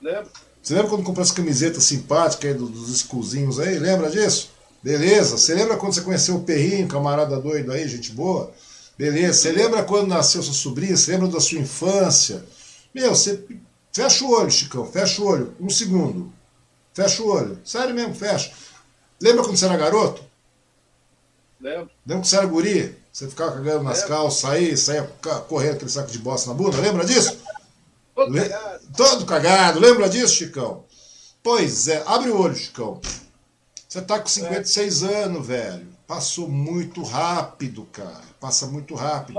Lembro. 0.00 0.30
Você 0.62 0.74
lembra 0.74 0.88
quando 0.88 1.04
comprou 1.04 1.22
essa 1.22 1.34
camiseta 1.34 1.80
simpática 1.80 2.48
aí 2.48 2.54
dos, 2.54 2.70
dos 2.70 2.88
escusinhos 2.88 3.60
aí? 3.60 3.78
Lembra 3.78 4.10
disso? 4.10 4.50
Beleza? 4.82 5.38
Você 5.38 5.54
lembra 5.54 5.76
quando 5.76 5.94
você 5.94 6.00
conheceu 6.00 6.36
o 6.36 6.42
Perrinho, 6.42 6.88
camarada 6.88 7.40
doido 7.40 7.70
aí, 7.72 7.86
gente 7.86 8.10
boa? 8.12 8.52
Beleza. 8.98 9.34
Você 9.34 9.52
lembra 9.52 9.84
quando 9.84 10.08
nasceu 10.08 10.42
sua 10.42 10.52
sobrinha? 10.52 10.96
Você 10.96 11.12
lembra 11.12 11.28
da 11.28 11.40
sua 11.40 11.58
infância? 11.58 12.44
Meu, 12.94 13.14
você 13.14 13.42
fecha 13.92 14.24
o 14.24 14.30
olho, 14.30 14.50
Chicão, 14.50 14.84
fecha 14.84 15.22
o 15.22 15.26
olho. 15.26 15.54
Um 15.60 15.70
segundo. 15.70 16.32
Fecha 16.92 17.22
o 17.22 17.28
olho. 17.28 17.58
Sério 17.64 17.94
mesmo, 17.94 18.14
fecha. 18.14 18.52
Lembra 19.20 19.44
quando 19.44 19.56
você 19.56 19.64
era 19.64 19.76
garoto? 19.76 20.22
Lembro. 21.60 21.90
Lembra 22.06 22.16
quando 22.16 22.24
você 22.24 22.36
era 22.36 22.46
guri? 22.46 23.02
Você 23.12 23.28
ficava 23.28 23.52
cagando 23.52 23.84
nas 23.84 24.00
Lembro. 24.02 24.16
calças, 24.16 24.40
saía, 24.40 24.76
saía 24.76 25.02
correndo 25.48 25.74
aquele 25.74 25.90
saco 25.90 26.10
de 26.10 26.18
bosta 26.18 26.48
na 26.48 26.54
bunda? 26.54 26.80
Lembra 26.80 27.04
disso? 27.04 27.38
Todo 28.14 28.32
Le... 28.32 28.48
cagado. 28.48 28.80
Todo 28.96 29.26
cagado. 29.26 29.80
Lembra 29.80 30.08
disso, 30.08 30.34
Chicão? 30.34 30.84
Pois 31.42 31.88
é. 31.88 32.02
Abre 32.06 32.30
o 32.30 32.40
olho, 32.40 32.56
Chicão. 32.56 33.00
Você 33.92 34.00
tá 34.00 34.18
com 34.18 34.26
56 34.26 35.02
é. 35.02 35.22
anos, 35.24 35.46
velho. 35.46 35.86
Passou 36.06 36.48
muito 36.48 37.02
rápido, 37.02 37.86
cara. 37.92 38.22
Passa 38.40 38.66
muito 38.66 38.94
rápido. 38.94 39.38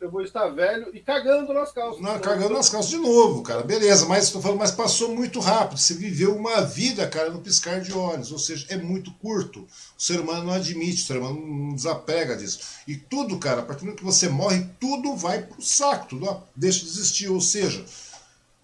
Eu 0.00 0.10
vou 0.10 0.20
estar 0.20 0.48
velho 0.48 0.90
e 0.92 0.98
cagando 0.98 1.52
nas 1.54 1.70
calças. 1.70 2.02
Não, 2.02 2.18
cagando 2.18 2.54
nas 2.54 2.68
calças 2.68 2.90
de 2.90 2.96
novo, 2.96 3.40
cara. 3.44 3.62
Beleza, 3.62 4.04
mas 4.06 4.24
estou 4.24 4.42
falando, 4.42 4.58
mas 4.58 4.72
passou 4.72 5.14
muito 5.14 5.38
rápido. 5.38 5.78
Você 5.78 5.94
viveu 5.94 6.34
uma 6.34 6.60
vida, 6.60 7.06
cara, 7.06 7.30
no 7.30 7.38
piscar 7.38 7.80
de 7.80 7.92
olhos. 7.92 8.32
Ou 8.32 8.38
seja, 8.40 8.66
é 8.68 8.76
muito 8.76 9.12
curto. 9.12 9.60
O 9.96 10.02
ser 10.02 10.18
humano 10.18 10.46
não 10.46 10.54
admite, 10.54 11.04
o 11.04 11.06
ser 11.06 11.16
humano 11.16 11.40
não 11.40 11.72
desapega 11.72 12.36
disso. 12.36 12.58
E 12.84 12.96
tudo, 12.96 13.38
cara, 13.38 13.60
a 13.60 13.64
partir 13.64 13.82
do 13.82 13.84
momento 13.84 14.00
que 14.00 14.04
você 14.04 14.28
morre, 14.28 14.66
tudo 14.80 15.14
vai 15.14 15.42
pro 15.42 15.62
saco, 15.62 16.08
tudo 16.08 16.42
deixa 16.56 16.80
de 16.80 16.90
existir. 16.90 17.28
Ou 17.28 17.40
seja, 17.40 17.84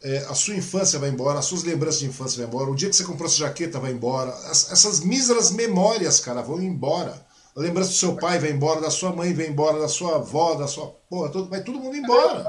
é, 0.05 0.19
a 0.19 0.35
sua 0.35 0.55
infância 0.55 0.99
vai 0.99 1.09
embora, 1.09 1.39
as 1.39 1.47
suas 1.47 1.65
lembranças 1.65 2.01
de 2.01 2.07
infância 2.07 2.37
vão 2.37 2.47
embora, 2.47 2.71
o 2.71 2.77
dia 2.77 2.91
que 2.91 2.95
você 2.95 3.05
comprou 3.05 3.27
essa 3.27 3.39
jaqueta 3.39 3.81
vai 3.81 3.91
embora, 3.91 4.31
as, 4.31 4.71
essas 4.71 5.01
míseras 5.01 5.51
memórias, 5.51 6.21
cara, 6.21 6.43
vão 6.43 6.61
embora. 6.61 7.27
A 7.57 7.61
lembrança 7.61 7.91
do 7.91 7.97
seu 7.97 8.17
pai 8.17 8.39
vai 8.39 8.51
embora, 8.51 8.83
da 8.83 8.91
sua 8.91 9.13
mãe 9.13 9.33
vai 9.33 9.47
embora, 9.47 9.79
da 9.79 9.89
sua 9.89 10.17
avó, 10.17 10.57
da 10.57 10.67
sua. 10.67 10.91
Porra, 11.09 11.31
todo, 11.31 11.49
vai 11.49 11.63
todo 11.63 11.79
mundo 11.79 11.97
embora. 11.97 12.45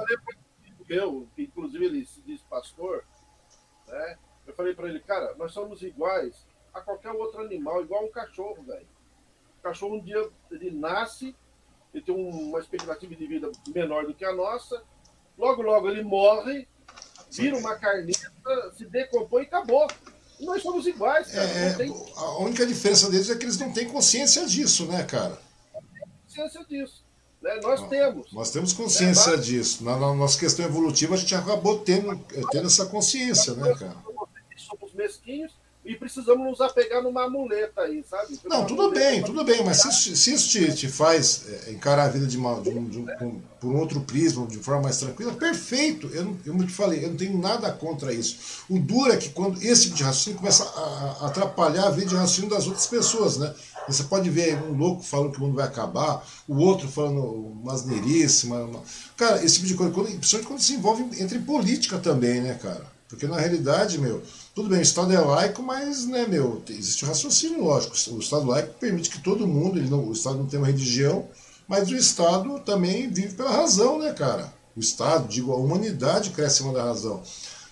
Eu, 0.89 1.28
inclusive 1.38 1.86
ele 1.86 2.06
se 2.06 2.22
diz 2.22 2.41
pastor, 2.41 3.06
né? 3.88 4.18
Eu 4.45 4.53
falei 4.53 4.74
para 4.76 4.89
ele, 4.89 4.99
cara, 4.99 5.34
nós 5.38 5.53
somos 5.53 5.82
iguais 5.82 6.45
a 6.74 6.82
qualquer 6.82 7.12
outro 7.12 7.39
animal, 7.39 7.82
igual 7.82 8.03
um 8.03 8.12
cachorro, 8.12 8.64
velho. 8.64 8.88
O 9.60 9.62
cachorro 9.62 9.95
um 9.95 10.01
dia 10.01 10.28
ele 10.51 10.72
nasce, 10.72 11.36
ele 11.93 12.03
tem 12.03 12.14
uma 12.14 12.60
expectativa 12.60 13.16
de 13.16 13.28
vida 13.28 13.49
menor 13.74 14.06
do 14.06 14.14
que 14.14 14.26
a 14.26 14.34
nossa, 14.34 14.84
logo, 15.38 15.61
logo 15.61 15.88
ele 15.90 16.03
morre 16.03 16.68
vira 17.36 17.57
uma 17.57 17.76
carneta, 17.76 18.32
se 18.78 18.86
decompõe 18.86 19.44
e 19.44 19.45
acabou. 19.45 19.88
E 20.40 20.45
nós 20.45 20.62
somos 20.62 20.86
iguais, 20.86 21.32
cara. 21.32 21.48
É, 21.48 21.74
tem... 21.74 21.94
A 22.16 22.40
única 22.40 22.66
diferença 22.66 23.10
deles 23.10 23.30
é 23.30 23.36
que 23.36 23.45
eles 23.45 23.57
não 23.57 23.72
têm 23.72 23.88
consciência 23.88 24.45
disso, 24.45 24.86
né, 24.86 25.03
cara? 25.03 25.40
Consciência 26.26 26.66
disso. 26.66 27.06
Né? 27.41 27.60
Nós 27.62 27.82
não, 27.82 27.90
temos. 27.90 28.34
Nós 28.34 28.52
temos 28.52 28.74
consciência 28.74 29.32
é, 29.32 29.38
disso. 29.38 29.84
Na, 29.84 29.98
na, 29.98 30.14
nossa 30.14 30.38
questão 30.38 30.66
evolutiva, 30.66 31.14
a 31.14 31.18
gente 31.18 31.34
acabou 31.36 31.80
tendo, 31.80 32.18
tendo 32.52 32.68
essa 32.68 32.86
consciência, 32.88 33.53
né, 33.53 33.74
cara? 33.76 33.95
Somos 34.57 34.94
mesquinhos 34.94 35.53
e 35.86 35.95
precisamos 35.95 36.44
nos 36.49 36.60
apegar 36.60 37.02
numa 37.03 37.30
muleta 37.30 37.82
aí, 37.82 38.03
sabe? 38.10 38.40
Não, 38.45 38.66
tudo 38.66 38.90
bem, 38.90 39.24
tudo 39.24 39.44
bem, 39.44 39.64
mas 39.64 39.78
se, 39.78 40.16
se 40.16 40.34
isso 40.34 40.49
te, 40.49 40.74
te 40.74 40.88
faz 40.88 41.45
é, 41.48 41.72
encarar 41.72 42.06
a 42.06 42.10
vida 42.10 42.26
de, 42.26 42.38
uma, 42.38 42.60
de, 42.60 42.70
um, 42.70 42.86
de 42.86 42.99
um, 42.99 43.40
por 43.60 43.72
um 43.72 43.78
outro 43.78 44.02
prisma, 44.02 44.48
de 44.48 44.57
forma 44.57 44.82
mais 44.84 44.98
tranquila, 44.98 45.34
perfeito. 45.34 46.07
Eu, 46.07 46.26
não, 46.26 46.38
eu 46.44 46.66
te 46.66 46.74
falei, 46.74 47.06
eu 47.06 47.10
não 47.10 47.16
tenho 47.18 47.38
nada 47.38 47.72
contra 47.72 48.12
isso. 48.12 48.64
O 48.68 48.80
duro 48.80 49.12
é 49.12 49.18
que 49.18 49.30
quando 49.30 49.62
esse 49.62 49.84
tipo 49.84 49.95
de 49.98 50.03
raciocínio 50.03 50.40
começa 50.40 50.64
a, 50.64 51.18
a 51.22 51.28
atrapalhar 51.28 51.88
a 51.88 51.91
vida 51.91 52.07
de 52.07 52.16
raciocínio 52.16 52.49
das 52.49 52.66
outras 52.66 52.88
pessoas, 52.88 53.38
né? 53.38 53.53
Você 53.88 54.03
pode 54.06 54.28
ver 54.32 54.57
um 54.64 54.76
louco 54.76 55.03
falando 55.03 55.32
que 55.32 55.38
o 55.38 55.41
mundo 55.41 55.56
vai 55.56 55.66
acabar, 55.66 56.26
o 56.48 56.57
outro 56.57 56.88
falando 56.88 57.22
umas 57.22 57.86
neirices, 57.86 58.44
uma... 58.45 58.82
cara, 59.16 59.44
esse 59.45 59.56
tipo 59.56 59.68
de 59.68 59.76
coisa, 59.76 59.94
quando, 59.94 60.07
principalmente 60.07 60.48
quando 60.48 60.60
se 60.60 60.74
envolve 60.74 61.22
entre 61.22 61.38
política 61.38 61.99
também, 61.99 62.41
né, 62.41 62.56
cara? 62.56 62.94
Porque 63.15 63.27
na 63.27 63.39
realidade, 63.39 63.97
meu, 63.97 64.21
tudo 64.53 64.67
bem, 64.67 64.79
o 64.79 64.81
Estado 64.81 65.13
é 65.13 65.19
laico, 65.19 65.63
mas, 65.63 66.05
né, 66.05 66.27
meu, 66.27 66.61
existe 66.69 67.05
um 67.05 67.07
raciocínio 67.07 67.63
lógico. 67.63 67.95
O 68.13 68.19
Estado 68.19 68.45
laico 68.45 68.73
permite 68.77 69.09
que 69.09 69.21
todo 69.21 69.47
mundo, 69.47 69.79
ele 69.79 69.89
não, 69.89 70.05
o 70.05 70.11
Estado 70.11 70.37
não 70.37 70.45
tem 70.45 70.59
uma 70.59 70.67
religião, 70.67 71.25
mas 71.65 71.89
o 71.89 71.95
Estado 71.95 72.59
também 72.59 73.09
vive 73.09 73.33
pela 73.33 73.51
razão, 73.51 73.97
né, 73.99 74.11
cara? 74.11 74.53
O 74.75 74.81
Estado, 74.81 75.29
digo, 75.29 75.53
a 75.53 75.55
humanidade 75.55 76.31
cresce 76.31 76.55
em 76.55 76.65
cima 76.65 76.73
da 76.73 76.83
razão. 76.83 77.23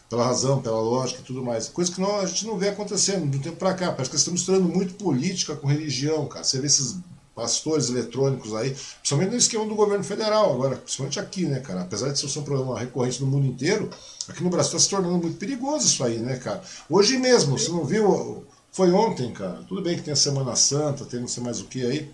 Pela 0.10 0.26
razão, 0.26 0.62
pela 0.62 0.80
lógica 0.80 1.20
e 1.20 1.26
tudo 1.26 1.44
mais. 1.44 1.68
Coisa 1.68 1.92
que 1.92 2.00
não, 2.00 2.20
a 2.20 2.26
gente 2.26 2.48
não 2.48 2.58
vê 2.58 2.70
acontecendo 2.70 3.26
do 3.26 3.40
tempo 3.40 3.58
para 3.58 3.74
cá. 3.74 3.92
Parece 3.92 4.10
que 4.10 4.16
estamos 4.16 4.40
misturando 4.40 4.70
muito 4.70 4.94
política 4.94 5.56
com 5.56 5.68
religião, 5.68 6.26
cara. 6.28 6.46
Você 6.46 6.60
vê 6.62 6.68
esses 6.68 6.98
pastores 7.36 7.90
eletrônicos 7.90 8.54
aí, 8.54 8.76
principalmente 9.00 9.32
no 9.32 9.38
esquema 9.38 9.66
do 9.66 9.76
governo 9.76 10.04
federal, 10.04 10.54
agora, 10.54 10.76
principalmente 10.76 11.20
aqui, 11.20 11.46
né, 11.46 11.60
cara? 11.60 11.82
Apesar 11.82 12.10
de 12.10 12.20
ser 12.20 12.40
um 12.40 12.44
problema 12.44 12.80
recorrente 12.80 13.22
no 13.22 13.28
mundo 13.28 13.48
inteiro, 13.48 13.90
aqui 14.28 14.44
no 14.44 14.50
Brasil 14.50 14.68
está 14.68 14.80
se 14.80 14.90
tornando 14.90 15.18
muito 15.18 15.38
perigoso 15.38 15.88
isso 15.88 16.04
aí, 16.04 16.20
né, 16.20 16.38
cara? 16.38 16.62
Hoje 16.90 17.18
mesmo, 17.18 17.58
você 17.58 17.72
não 17.72 17.84
viu? 17.86 18.46
Foi 18.72 18.92
ontem, 18.92 19.32
cara. 19.32 19.64
Tudo 19.68 19.82
bem 19.82 19.96
que 19.96 20.04
tem 20.04 20.14
a 20.14 20.18
Semana 20.18 20.56
Santa, 20.56 21.06
tem 21.06 21.20
não 21.20 21.28
sei 21.28 21.44
mais 21.44 21.60
o 21.60 21.66
que 21.66 21.86
aí. 21.86 22.12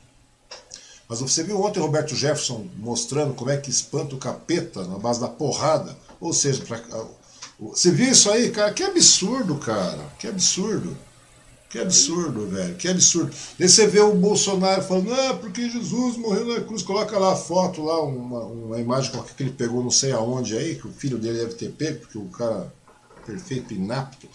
Mas 1.08 1.22
você 1.22 1.44
viu 1.44 1.60
ontem 1.62 1.80
o 1.80 1.84
Roberto 1.84 2.16
Jefferson 2.16 2.68
mostrando 2.78 3.34
como 3.34 3.50
é 3.50 3.58
que 3.58 3.70
espanta 3.70 4.14
o 4.16 4.20
capeta 4.20 4.86
na 4.86 5.00
base 5.00 5.20
da 5.20 5.28
porrada? 5.28 5.98
Ou 6.20 6.32
seja, 6.34 6.64
pra, 6.64 6.80
você 7.60 7.91
viu 7.91 8.12
isso 8.12 8.30
aí, 8.30 8.52
cara? 8.52 8.72
Que 8.74 8.84
absurdo, 8.84 9.56
cara. 9.56 10.06
Que 10.20 10.28
absurdo. 10.28 10.96
Que 11.70 11.78
absurdo, 11.78 12.48
velho, 12.48 12.76
que 12.76 12.88
absurdo. 12.88 13.32
Daí 13.60 13.70
você 13.70 13.86
vê 13.86 14.00
o 14.00 14.16
Bolsonaro 14.16 14.82
falando, 14.82 15.14
ah, 15.14 15.36
porque 15.36 15.70
Jesus 15.70 16.18
morreu 16.18 16.48
na 16.48 16.62
cruz, 16.62 16.82
coloca 16.82 17.18
lá 17.20 17.34
a 17.34 17.36
foto, 17.36 17.84
lá, 17.84 18.02
uma, 18.02 18.40
uma 18.46 18.80
imagem 18.80 19.12
que 19.12 19.44
ele 19.44 19.52
pegou 19.52 19.84
não 19.84 19.91
sei 19.91 20.12
aonde 20.12 20.58
aí, 20.58 20.76
que 20.76 20.88
o 20.88 20.91
filho 20.91 21.20
dele 21.20 21.38
deve 21.38 21.54
ter 21.54 21.70
pego, 21.70 22.00
porque 22.00 22.18
o 22.18 22.26
cara 22.26 22.74
perfeito, 23.24 23.72
inapto. 23.72 24.28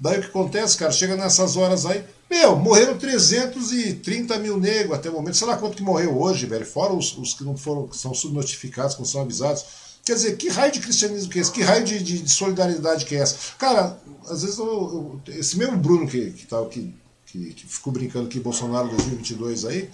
Daí 0.00 0.18
o 0.18 0.22
que 0.22 0.26
acontece, 0.26 0.76
cara, 0.76 0.90
chega 0.90 1.14
nessas 1.14 1.56
horas 1.56 1.86
aí, 1.86 2.04
meu, 2.28 2.56
morreram 2.56 2.98
330 2.98 4.36
mil 4.40 4.58
negros 4.58 4.98
até 4.98 5.08
o 5.08 5.12
momento, 5.12 5.36
sei 5.36 5.46
lá 5.46 5.56
quanto 5.56 5.76
que 5.76 5.82
morreu 5.84 6.20
hoje, 6.20 6.46
velho, 6.46 6.66
fora 6.66 6.92
os, 6.92 7.16
os 7.16 7.32
que 7.32 7.44
não 7.44 7.56
foram, 7.56 7.86
que 7.86 7.96
são 7.96 8.12
subnotificados, 8.12 8.94
que 8.94 9.00
não 9.00 9.06
são 9.06 9.20
avisados. 9.20 9.64
Quer 10.04 10.14
dizer, 10.14 10.36
que 10.36 10.48
raio 10.48 10.72
de 10.72 10.80
cristianismo 10.80 11.30
que 11.30 11.38
é 11.38 11.42
esse? 11.42 11.52
Que 11.52 11.62
raio 11.62 11.84
de, 11.84 12.02
de, 12.02 12.18
de 12.20 12.30
solidariedade 12.30 13.04
que 13.04 13.14
é 13.14 13.20
essa? 13.20 13.36
Cara, 13.56 13.98
às 14.28 14.42
vezes 14.42 14.58
eu, 14.58 14.66
eu, 14.66 15.34
esse 15.34 15.56
mesmo 15.56 15.76
Bruno 15.76 16.08
que, 16.08 16.32
que, 16.32 16.46
tá, 16.46 16.64
que, 16.66 16.94
que, 17.26 17.54
que 17.54 17.66
ficou 17.66 17.92
brincando 17.92 18.28
que 18.28 18.40
Bolsonaro 18.40 18.88
2022 18.88 19.64
aí, 19.64 19.88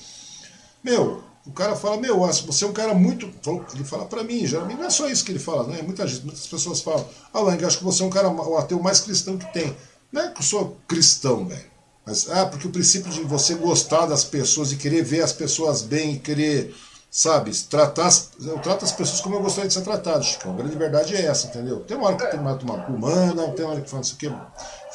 meu, 0.82 1.22
o 1.44 1.52
cara 1.52 1.76
fala, 1.76 1.98
meu, 1.98 2.20
você 2.20 2.64
é 2.64 2.68
um 2.68 2.72
cara 2.72 2.94
muito. 2.94 3.30
Ele 3.74 3.84
fala 3.84 4.06
para 4.06 4.22
mim, 4.24 4.46
geralmente 4.46 4.78
não 4.78 4.86
é 4.86 4.90
só 4.90 5.08
isso 5.08 5.24
que 5.24 5.32
ele 5.32 5.38
fala, 5.38 5.66
né? 5.66 5.82
Muita 5.82 6.06
gente, 6.06 6.24
muitas 6.24 6.46
pessoas 6.46 6.80
falam, 6.80 7.06
Alan, 7.32 7.56
acho 7.66 7.78
que 7.78 7.84
você 7.84 8.02
é 8.02 8.06
um 8.06 8.10
cara, 8.10 8.28
o 8.28 8.56
ateu 8.56 8.80
mais 8.80 9.00
cristão 9.00 9.36
que 9.36 9.50
tem. 9.52 9.76
Não 10.12 10.22
é 10.22 10.28
que 10.30 10.40
eu 10.40 10.44
sou 10.44 10.78
cristão, 10.86 11.46
velho. 11.46 11.78
Mas, 12.04 12.30
ah, 12.30 12.46
porque 12.46 12.66
o 12.66 12.70
princípio 12.70 13.10
de 13.10 13.20
você 13.20 13.54
gostar 13.54 14.06
das 14.06 14.24
pessoas 14.24 14.72
e 14.72 14.76
querer 14.76 15.02
ver 15.02 15.22
as 15.22 15.32
pessoas 15.32 15.82
bem 15.82 16.14
e 16.14 16.18
querer 16.18 16.74
sabe, 17.10 17.50
tratar, 17.70 18.10
eu 18.40 18.58
trato 18.58 18.84
as 18.84 18.92
pessoas 18.92 19.20
como 19.20 19.36
eu 19.36 19.42
gostaria 19.42 19.68
de 19.68 19.74
ser 19.74 19.80
tratado, 19.80 20.24
Chico. 20.24 20.50
A 20.50 20.52
grande 20.52 20.76
verdade 20.76 21.16
é 21.16 21.24
essa, 21.24 21.46
entendeu? 21.46 21.80
Tem 21.80 21.96
uma 21.96 22.08
hora 22.08 22.16
que 22.16 22.26
tem 22.26 22.40
uma 22.40 22.54
tomar 22.54 22.88
humana, 22.90 23.48
tem 23.52 23.64
uma 23.64 23.74
hora 23.74 23.80
que 23.80 23.90
faz 23.90 24.06
isso 24.06 24.16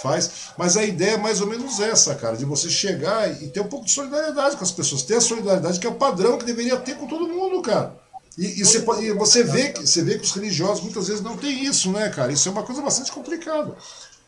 faz, 0.01 0.31
mas 0.57 0.75
a 0.75 0.83
ideia 0.83 1.11
é 1.11 1.17
mais 1.17 1.39
ou 1.39 1.47
menos 1.47 1.79
essa, 1.79 2.13
cara, 2.15 2.35
de 2.35 2.45
você 2.45 2.69
chegar 2.69 3.29
e 3.41 3.47
ter 3.47 3.61
um 3.61 3.67
pouco 3.67 3.85
de 3.85 3.91
solidariedade 3.91 4.57
com 4.57 4.63
as 4.63 4.71
pessoas, 4.71 5.03
ter 5.03 5.15
a 5.15 5.21
solidariedade 5.21 5.79
que 5.79 5.87
é 5.87 5.89
o 5.89 5.95
padrão 5.95 6.37
que 6.37 6.45
deveria 6.45 6.77
ter 6.77 6.95
com 6.95 7.07
todo 7.07 7.27
mundo, 7.27 7.61
cara. 7.61 7.95
E, 8.37 8.61
e, 8.61 8.65
você, 8.65 8.79
e 8.79 9.13
você, 9.13 9.43
vê 9.43 9.69
que, 9.69 9.85
você 9.85 10.01
vê 10.01 10.17
que 10.17 10.25
os 10.25 10.33
religiosos 10.33 10.83
muitas 10.83 11.07
vezes 11.07 11.21
não 11.21 11.37
têm 11.37 11.63
isso, 11.65 11.91
né, 11.91 12.09
cara? 12.09 12.31
Isso 12.31 12.49
é 12.49 12.51
uma 12.51 12.63
coisa 12.63 12.81
bastante 12.81 13.11
complicada. 13.11 13.75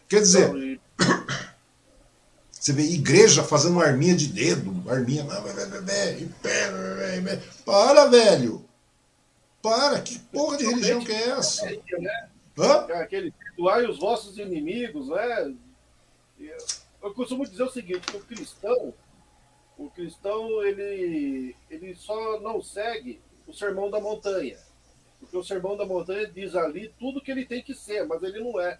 Quer 0.07 0.21
dizer, 0.21 0.79
Você 2.65 2.73
vê 2.73 2.81
igreja 2.81 3.43
fazendo 3.43 3.79
arminha 3.79 4.15
de 4.15 4.25
dedo, 4.25 4.73
arminha. 4.89 5.23
Para, 7.63 8.05
velho! 8.07 8.67
Para, 9.61 10.01
que 10.01 10.17
porra 10.17 10.57
de 10.57 10.65
religião 10.65 10.99
que 11.05 11.11
é 11.11 11.29
essa? 11.29 11.63
Hã? 12.57 12.87
É 12.89 13.01
aquele 13.03 13.31
perdoai 13.31 13.85
os 13.85 13.99
vossos 13.99 14.39
inimigos, 14.39 15.09
né? 15.09 15.53
Eu 17.03 17.13
costumo 17.13 17.45
dizer 17.45 17.61
o 17.61 17.69
seguinte, 17.69 17.99
que 17.99 18.17
o 18.17 18.21
cristão, 18.21 18.91
o 19.77 19.87
cristão, 19.91 20.63
ele, 20.63 21.55
ele 21.69 21.93
só 21.93 22.39
não 22.41 22.63
segue 22.63 23.21
o 23.45 23.53
sermão 23.53 23.91
da 23.91 23.99
montanha. 23.99 24.57
Porque 25.19 25.37
o 25.37 25.43
sermão 25.43 25.77
da 25.77 25.85
montanha 25.85 26.25
diz 26.25 26.55
ali 26.55 26.91
tudo 26.97 27.21
que 27.21 27.29
ele 27.29 27.45
tem 27.45 27.61
que 27.61 27.75
ser, 27.75 28.07
mas 28.07 28.23
ele 28.23 28.39
não 28.39 28.59
é. 28.59 28.79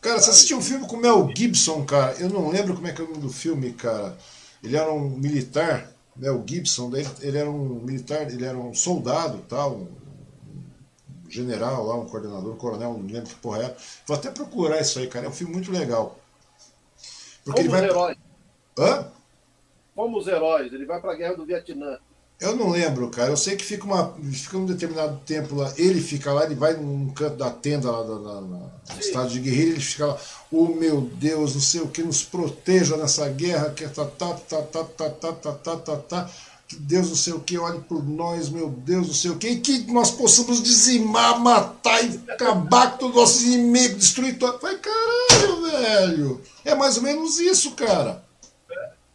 Cara, 0.00 0.20
você 0.20 0.30
assistiu 0.30 0.58
um 0.58 0.62
filme 0.62 0.86
com 0.86 0.96
o 0.96 1.00
Mel 1.00 1.30
Gibson, 1.36 1.84
cara? 1.84 2.14
Eu 2.20 2.28
não 2.28 2.48
lembro 2.48 2.74
como 2.74 2.86
é 2.86 2.92
que 2.92 3.00
é 3.00 3.04
o 3.04 3.08
nome 3.08 3.20
do 3.20 3.32
filme, 3.32 3.72
cara. 3.72 4.16
Ele 4.62 4.76
era 4.76 4.92
um 4.92 5.10
militar, 5.10 5.92
Mel 6.16 6.42
Gibson, 6.46 6.94
ele, 6.94 7.08
ele 7.20 7.38
era 7.38 7.50
um 7.50 7.80
militar, 7.80 8.30
ele 8.30 8.44
era 8.44 8.56
um 8.56 8.72
soldado, 8.72 9.38
tal, 9.48 9.76
um, 9.76 9.88
um 11.26 11.30
general 11.30 11.84
lá, 11.84 11.96
um 11.96 12.06
coordenador, 12.06 12.54
um 12.54 12.56
coronel, 12.56 12.92
não 12.92 13.06
lembro 13.06 13.28
que 13.28 13.34
porra 13.36 13.64
era. 13.64 13.76
Vou 14.06 14.16
até 14.16 14.30
procurar 14.30 14.80
isso 14.80 14.98
aí, 14.98 15.08
cara. 15.08 15.26
É 15.26 15.28
um 15.28 15.32
filme 15.32 15.52
muito 15.52 15.72
legal. 15.72 16.18
Porque 17.44 17.62
Como 17.62 17.76
ele 17.76 17.88
vai. 17.88 17.90
Heróis. 17.90 18.16
Hã? 18.78 19.12
Como 19.94 20.18
os 20.18 20.28
heróis, 20.28 20.72
ele 20.72 20.86
vai 20.86 21.00
para 21.00 21.12
a 21.12 21.16
guerra 21.16 21.34
do 21.34 21.44
Vietnã. 21.44 21.98
Eu 22.40 22.54
não 22.54 22.70
lembro, 22.70 23.10
cara. 23.10 23.30
Eu 23.30 23.36
sei 23.36 23.56
que 23.56 23.64
fica, 23.64 23.84
uma, 23.84 24.14
fica 24.32 24.56
um 24.56 24.64
determinado 24.64 25.20
tempo 25.26 25.56
lá. 25.56 25.72
Ele 25.76 26.00
fica 26.00 26.32
lá, 26.32 26.44
ele 26.44 26.54
vai 26.54 26.74
num 26.74 27.10
canto 27.10 27.36
da 27.36 27.50
tenda 27.50 27.90
lá 27.90 28.04
no 28.40 28.70
estado 29.00 29.28
de 29.28 29.40
guerrilha, 29.40 29.72
ele 29.72 29.80
fica 29.80 30.06
lá. 30.06 30.16
Oh 30.50 30.66
meu 30.66 31.00
Deus, 31.00 31.54
não 31.54 31.60
sei 31.60 31.80
o 31.80 31.88
que, 31.88 32.02
nos 32.02 32.22
proteja 32.22 32.96
nessa 32.96 33.28
guerra, 33.28 33.70
que 33.70 33.84
é 33.84 33.88
tá, 33.88 34.04
tá, 34.04 34.34
tá, 34.34 34.62
tá, 34.62 34.84
tá, 34.84 35.10
tá, 35.10 35.32
tá, 35.32 35.52
tá, 35.52 35.76
tá, 35.76 35.96
tá. 35.96 36.30
Que 36.68 36.76
Deus 36.76 37.08
não 37.08 37.16
sei 37.16 37.32
o 37.32 37.40
que, 37.40 37.58
olhe 37.58 37.80
por 37.80 38.06
nós, 38.06 38.50
meu 38.50 38.68
Deus 38.68 39.06
não 39.08 39.14
sei 39.14 39.30
o 39.30 39.36
que, 39.36 39.48
e 39.48 39.60
que 39.60 39.90
nós 39.90 40.10
possamos 40.10 40.62
dizimar, 40.62 41.40
matar 41.40 42.04
e 42.04 42.20
acabar 42.30 42.92
com 42.92 42.98
todos 42.98 43.16
os 43.16 43.20
nossos 43.22 43.42
inimigos, 43.42 43.96
destruir 43.96 44.38
tudo. 44.38 44.58
Vai 44.60 44.76
caralho, 44.76 45.62
velho. 45.62 46.40
É 46.64 46.74
mais 46.74 46.98
ou 46.98 47.02
menos 47.02 47.38
isso, 47.40 47.72
cara. 47.72 48.27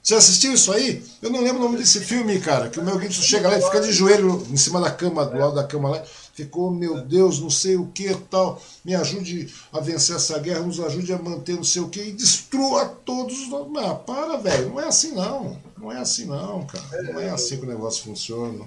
Você 0.03 0.15
assistiu 0.15 0.53
isso 0.53 0.69
aí? 0.73 1.01
Eu 1.21 1.30
não 1.30 1.41
lembro 1.41 1.59
o 1.61 1.63
nome 1.63 1.77
desse 1.77 2.01
filme, 2.01 2.38
cara. 2.41 2.69
Que 2.69 2.77
o 2.77 2.84
meu 2.84 2.99
Gibson 2.99 3.21
chega 3.21 3.47
lá 3.47 3.57
e 3.57 3.61
fica 3.61 3.80
de 3.80 3.93
joelho 3.93 4.45
em 4.51 4.57
cima 4.57 4.81
da 4.81 4.91
cama, 4.91 5.25
do 5.25 5.38
lado 5.38 5.55
da 5.55 5.63
cama 5.63 5.91
lá. 5.91 6.03
Ficou, 6.34 6.69
meu 6.69 6.99
Deus, 6.99 7.39
não 7.39 7.49
sei 7.49 7.77
o 7.77 7.88
que 7.88 8.13
tal. 8.30 8.61
Me 8.84 8.93
ajude 8.95 9.53
a 9.71 9.80
vencer 9.80 10.17
essa 10.17 10.38
guerra, 10.39 10.59
nos 10.59 10.77
ajude 10.81 11.13
a 11.13 11.17
manter 11.17 11.55
não 11.55 11.63
sei 11.63 11.81
o 11.81 11.88
que 11.88 12.01
e 12.01 12.11
destrua 12.11 12.85
todos 13.05 13.47
os. 13.47 13.53
Ah, 13.77 13.95
para, 13.95 14.35
velho. 14.35 14.71
Não 14.71 14.81
é 14.81 14.88
assim 14.88 15.15
não. 15.15 15.57
Não 15.77 15.89
é 15.89 15.99
assim 15.99 16.25
não, 16.25 16.67
cara. 16.67 17.03
Não 17.03 17.21
é 17.21 17.30
assim 17.30 17.57
que 17.57 17.63
o 17.63 17.69
negócio 17.69 18.03
funciona. 18.03 18.65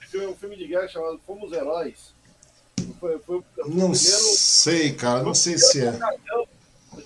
Esse 0.00 0.16
é 0.16 0.28
um 0.28 0.36
filme 0.36 0.56
de 0.56 0.68
guerra 0.68 0.86
chamado 0.86 1.20
Fomos 1.26 1.50
Heróis. 1.50 2.16
Foi, 3.00 3.18
foi, 3.18 3.42
foi 3.56 3.64
não 3.64 3.90
primeiro... 3.90 3.96
sei, 3.96 4.92
cara. 4.92 5.24
Não 5.24 5.34
sei 5.34 5.58
se 5.58 5.84
é. 5.84 5.98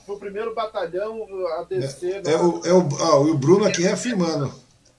Foi 0.07 0.17
o 0.17 0.19
primeiro 0.19 0.55
batalhão 0.55 1.27
a 1.59 1.65
descer. 1.65 2.23
É, 2.27 2.33
é, 2.33 2.37
o, 2.37 2.65
é 2.65 2.73
o, 2.73 2.89
ah, 3.01 3.17
o 3.19 3.35
Bruno 3.37 3.65
aqui 3.65 3.83
reafirmando. 3.83 4.53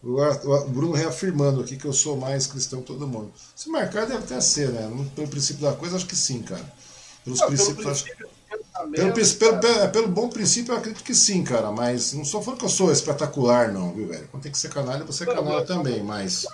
O, 0.03 0.21
o, 0.21 0.69
Bruno 0.69 0.93
reafirmando 0.93 1.61
aqui 1.61 1.77
que 1.77 1.85
eu 1.85 1.93
sou 1.93 2.17
mais 2.17 2.47
cristão 2.47 2.81
que 2.81 2.87
todo 2.87 3.07
mundo. 3.07 3.31
Se 3.55 3.69
marcar, 3.69 4.05
deve 4.05 4.23
até 4.23 4.39
ser, 4.41 4.69
né? 4.69 4.89
Pelo 5.15 5.27
princípio 5.27 5.63
da 5.63 5.73
coisa, 5.73 5.95
acho 5.95 6.07
que 6.07 6.15
sim, 6.15 6.41
cara. 6.41 6.65
Pelos 7.23 7.39
não, 7.39 7.47
princípios. 7.47 8.03
Pelo, 8.91 9.13
princípio, 9.13 9.49
pelo, 9.49 9.59
pelo, 9.59 9.59
pelo, 9.59 9.91
pelo, 9.91 10.07
bom 10.07 10.29
princípio, 10.29 10.73
eu 10.73 10.77
acredito 10.77 11.03
que 11.03 11.15
sim, 11.15 11.43
cara. 11.43 11.71
Mas 11.71 12.13
não 12.13 12.25
sou 12.25 12.41
falando 12.41 12.59
que 12.59 12.65
eu 12.65 12.69
sou 12.69 12.91
espetacular, 12.91 13.71
não, 13.71 13.93
viu, 13.93 14.07
velho? 14.07 14.27
Quando 14.29 14.43
tem 14.43 14.51
que 14.51 14.57
ser 14.57 14.69
canalha, 14.69 15.05
você 15.05 15.23
é 15.23 15.27
canalha 15.27 15.65
também, 15.65 16.03
mas. 16.03 16.45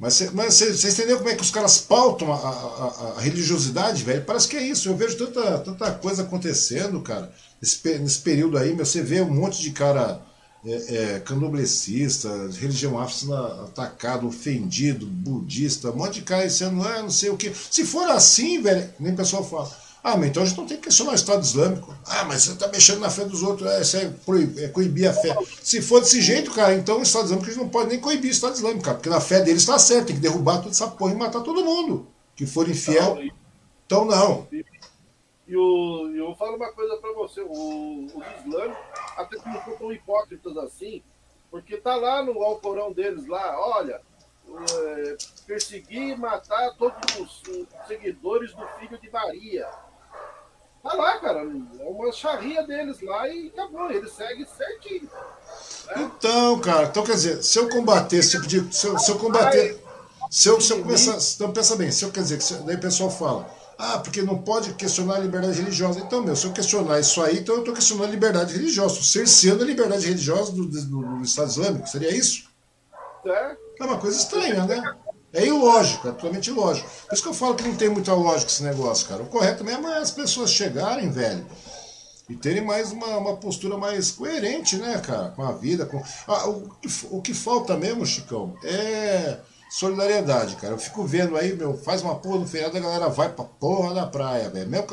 Mas 0.00 0.14
você 0.14 0.90
entendeu 0.90 1.18
como 1.18 1.28
é 1.28 1.34
que 1.34 1.42
os 1.42 1.50
caras 1.50 1.76
pautam 1.76 2.32
a, 2.32 2.36
a, 2.36 3.14
a, 3.18 3.20
religiosidade, 3.20 4.02
velho? 4.02 4.24
Parece 4.24 4.48
que 4.48 4.56
é 4.56 4.62
isso. 4.62 4.88
Eu 4.88 4.96
vejo 4.96 5.18
tanta, 5.18 5.58
tanta 5.58 5.92
coisa 5.92 6.22
acontecendo, 6.22 7.02
cara, 7.02 7.30
nesse, 7.60 7.98
nesse 7.98 8.18
período 8.20 8.56
aí, 8.56 8.74
meu, 8.74 8.86
você 8.86 9.02
vê 9.02 9.20
um 9.20 9.30
monte 9.30 9.60
de 9.60 9.72
cara 9.72 10.22
é, 10.64 10.70
é, 11.16 11.20
candomblessista, 11.20 12.30
religião 12.58 12.98
afro 12.98 13.34
atacado, 13.34 14.26
ofendido, 14.26 15.06
budista, 15.06 15.90
um 15.90 15.96
monte 15.96 16.14
de 16.14 16.22
cara 16.22 16.48
sendo, 16.48 16.82
ah, 16.82 17.02
não 17.02 17.10
sei 17.10 17.28
o 17.28 17.36
que. 17.36 17.52
Se 17.70 17.84
for 17.84 18.08
assim, 18.08 18.62
velho, 18.62 18.88
nem 18.98 19.12
o 19.12 19.16
pessoal 19.16 19.44
fala. 19.44 19.70
Ah, 20.02 20.16
mas 20.16 20.28
então 20.28 20.42
a 20.42 20.46
gente 20.46 20.56
não 20.56 20.66
tem 20.66 20.76
que 20.78 20.84
questionar 20.84 21.12
o 21.12 21.14
Estado 21.14 21.42
Islâmico. 21.42 21.94
Ah, 22.06 22.24
mas 22.24 22.42
você 22.42 22.52
está 22.52 22.68
mexendo 22.68 23.00
na 23.00 23.10
fé 23.10 23.24
dos 23.24 23.42
outros, 23.42 23.70
é, 23.70 23.80
isso 23.82 23.96
é, 23.96 24.08
proibir, 24.24 24.64
é 24.64 24.68
coibir 24.68 25.10
a 25.10 25.12
fé. 25.12 25.36
Se 25.62 25.82
for 25.82 26.00
desse 26.00 26.22
jeito, 26.22 26.50
cara, 26.52 26.74
então 26.74 26.98
o 26.98 27.02
Estado 27.02 27.26
Islâmico 27.26 27.46
a 27.46 27.52
gente 27.52 27.62
não 27.62 27.68
pode 27.68 27.90
nem 27.90 28.00
coibir 28.00 28.30
o 28.30 28.32
Estado 28.32 28.54
Islâmico, 28.54 28.84
cara, 28.84 28.96
porque 28.96 29.10
na 29.10 29.20
fé 29.20 29.40
deles 29.40 29.62
está 29.62 29.78
certo, 29.78 30.06
tem 30.06 30.16
que 30.16 30.22
derrubar 30.22 30.58
toda 30.58 30.70
essa 30.70 30.88
porra 30.88 31.12
e 31.12 31.16
matar 31.16 31.42
todo 31.42 31.64
mundo 31.64 32.06
que 32.40 32.46
for 32.46 32.66
infiel. 32.68 33.16
Não, 33.16 33.30
então 33.84 34.04
não. 34.06 34.48
E, 34.50 34.64
e 35.46 35.54
o, 35.54 36.10
eu 36.16 36.34
falo 36.36 36.56
uma 36.56 36.72
coisa 36.72 36.96
para 36.96 37.12
você, 37.12 37.42
o, 37.42 38.06
os 38.06 38.46
islâmicos 38.46 38.82
até 39.16 39.38
que 39.38 39.48
não 39.48 39.62
são 39.62 39.76
tão 39.76 39.92
hipócritas 39.92 40.56
assim, 40.56 41.02
porque 41.50 41.76
tá 41.76 41.96
lá 41.96 42.22
no 42.22 42.42
Alcorão 42.42 42.92
deles 42.92 43.26
lá, 43.26 43.60
olha, 43.60 44.00
é, 44.48 45.16
perseguir 45.46 46.14
e 46.14 46.16
matar 46.16 46.74
todos 46.78 47.18
os 47.18 47.42
seguidores 47.86 48.54
do 48.54 48.66
filho 48.78 48.98
de 48.98 49.10
Maria. 49.10 49.68
Tá 50.82 50.94
lá, 50.94 51.18
cara. 51.18 51.40
É 51.40 51.84
uma 51.84 52.12
charria 52.12 52.62
deles 52.62 53.00
lá 53.02 53.28
e 53.28 53.48
acabou. 53.48 53.90
Eles 53.90 54.12
seguem 54.12 54.46
certinho. 54.46 55.10
Né? 55.86 56.10
Então, 56.16 56.58
cara, 56.60 56.84
então 56.84 57.04
quer 57.04 57.12
dizer, 57.12 57.42
se 57.42 57.58
eu 57.58 57.68
combater 57.68 58.16
esse 58.16 58.30
tipo 58.30 58.46
de. 58.46 58.74
Se 58.74 58.86
eu, 58.86 58.98
se 58.98 59.10
eu 59.10 59.18
combater. 59.18 59.78
Se 60.30 60.48
eu, 60.48 60.60
se 60.60 60.72
eu 60.72 60.82
começar. 60.82 61.18
Então 61.34 61.52
pensa 61.52 61.76
bem, 61.76 61.90
se 61.90 62.04
eu 62.04 62.10
quer 62.10 62.22
dizer, 62.22 62.38
que 62.38 62.64
daí 62.64 62.76
o 62.76 62.80
pessoal 62.80 63.10
fala, 63.10 63.50
ah, 63.76 63.98
porque 63.98 64.22
não 64.22 64.38
pode 64.38 64.74
questionar 64.74 65.16
a 65.16 65.18
liberdade 65.18 65.58
religiosa. 65.58 66.00
Então, 66.00 66.22
meu, 66.22 66.36
se 66.36 66.46
eu 66.46 66.52
questionar 66.52 67.00
isso 67.00 67.22
aí, 67.22 67.38
então 67.38 67.56
eu 67.56 67.60
estou 67.60 67.74
questionando 67.74 68.08
a 68.08 68.10
liberdade 68.10 68.52
religiosa, 68.52 68.94
estou 68.94 69.04
cerceando 69.04 69.62
a 69.64 69.66
liberdade 69.66 70.06
religiosa 70.06 70.52
do, 70.52 70.66
do, 70.66 70.82
do, 70.82 71.22
Estado 71.22 71.48
Islâmico. 71.48 71.88
Seria 71.88 72.14
isso? 72.14 72.48
É. 73.24 73.56
É 73.80 73.84
uma 73.84 73.98
coisa 73.98 74.18
estranha, 74.18 74.64
né? 74.66 74.82
É 75.32 75.46
ilógico, 75.46 76.08
é 76.08 76.12
totalmente 76.12 76.48
ilógico. 76.48 76.88
Por 77.06 77.14
isso 77.14 77.22
que 77.22 77.28
eu 77.28 77.34
falo 77.34 77.54
que 77.54 77.62
não 77.62 77.76
tem 77.76 77.88
muita 77.88 78.12
lógica 78.14 78.50
esse 78.50 78.62
negócio, 78.62 79.06
cara. 79.08 79.22
O 79.22 79.26
correto 79.26 79.64
mesmo 79.64 79.86
é 79.88 79.98
as 79.98 80.10
pessoas 80.10 80.50
chegarem, 80.50 81.10
velho, 81.10 81.46
e 82.28 82.36
terem 82.36 82.64
mais 82.64 82.92
uma, 82.92 83.16
uma 83.16 83.36
postura 83.36 83.76
mais 83.76 84.12
coerente, 84.12 84.76
né, 84.76 84.98
cara, 84.98 85.30
com 85.30 85.42
a 85.42 85.52
vida. 85.52 85.84
Com... 85.84 86.02
Ah, 86.28 86.48
o, 86.48 86.70
o 87.10 87.20
que 87.20 87.34
falta 87.34 87.76
mesmo, 87.76 88.06
Chicão, 88.06 88.54
é 88.62 89.38
solidariedade, 89.70 90.56
cara. 90.56 90.74
Eu 90.74 90.78
fico 90.78 91.04
vendo 91.04 91.36
aí, 91.36 91.54
meu, 91.54 91.78
faz 91.78 92.02
uma 92.02 92.16
porra 92.16 92.40
no 92.40 92.46
feriado, 92.46 92.76
a 92.76 92.80
galera 92.80 93.08
vai 93.08 93.32
pra 93.32 93.44
porra 93.44 93.94
da 93.94 94.06
praia, 94.06 94.50
velho. 94.50 94.68
Meu, 94.68 94.84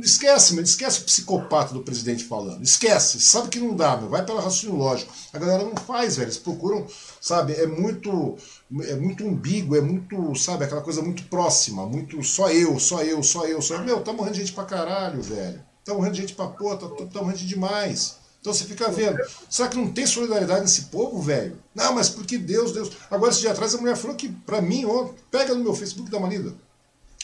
esquece, 0.00 0.54
meu, 0.54 0.62
esquece 0.62 1.00
o 1.00 1.04
psicopata 1.04 1.74
do 1.74 1.82
presidente 1.82 2.24
falando. 2.24 2.62
Esquece, 2.62 3.20
sabe 3.20 3.48
que 3.48 3.58
não 3.58 3.74
dá, 3.74 3.96
meu. 3.96 4.08
Vai 4.08 4.24
pelo 4.24 4.38
raciocínio 4.38 4.76
lógico. 4.76 5.12
A 5.32 5.38
galera 5.38 5.64
não 5.64 5.76
faz, 5.76 6.16
velho. 6.16 6.26
Eles 6.26 6.38
procuram, 6.38 6.86
sabe, 7.20 7.52
é 7.54 7.66
muito 7.66 8.36
é 8.84 8.94
muito 8.94 9.24
umbigo, 9.24 9.76
é 9.76 9.80
muito, 9.80 10.34
sabe, 10.34 10.64
aquela 10.64 10.80
coisa 10.80 11.02
muito 11.02 11.24
próxima, 11.24 11.86
muito 11.86 12.22
só 12.22 12.50
eu, 12.50 12.78
só 12.78 13.02
eu, 13.02 13.22
só 13.22 13.44
eu, 13.44 13.60
só 13.60 13.74
eu. 13.74 13.84
Meu, 13.84 14.00
tá 14.00 14.12
morrendo 14.12 14.36
gente 14.36 14.52
pra 14.52 14.64
caralho, 14.64 15.22
velho. 15.22 15.62
Tá 15.84 15.92
morrendo 15.94 16.14
gente 16.14 16.34
pra 16.34 16.46
porra, 16.46 16.76
tá, 16.76 16.88
tá, 16.88 17.06
tá 17.06 17.20
morrendo 17.20 17.38
gente 17.38 17.48
demais. 17.48 18.18
Então 18.40 18.52
você 18.52 18.64
fica 18.64 18.90
vendo. 18.90 19.18
Será 19.48 19.68
que 19.68 19.76
não 19.76 19.92
tem 19.92 20.04
solidariedade 20.04 20.62
nesse 20.62 20.86
povo, 20.86 21.20
velho? 21.22 21.58
Não, 21.74 21.94
mas 21.94 22.08
porque 22.08 22.36
Deus, 22.36 22.72
Deus. 22.72 22.90
Agora, 23.08 23.30
esse 23.30 23.40
dia 23.40 23.52
atrás, 23.52 23.74
a 23.74 23.78
mulher 23.78 23.96
falou 23.96 24.16
que, 24.16 24.28
pra 24.28 24.60
mim, 24.60 24.84
ó, 24.84 25.10
pega 25.30 25.54
no 25.54 25.62
meu 25.62 25.74
Facebook 25.74 26.10
da 26.10 26.18
Manida. 26.18 26.52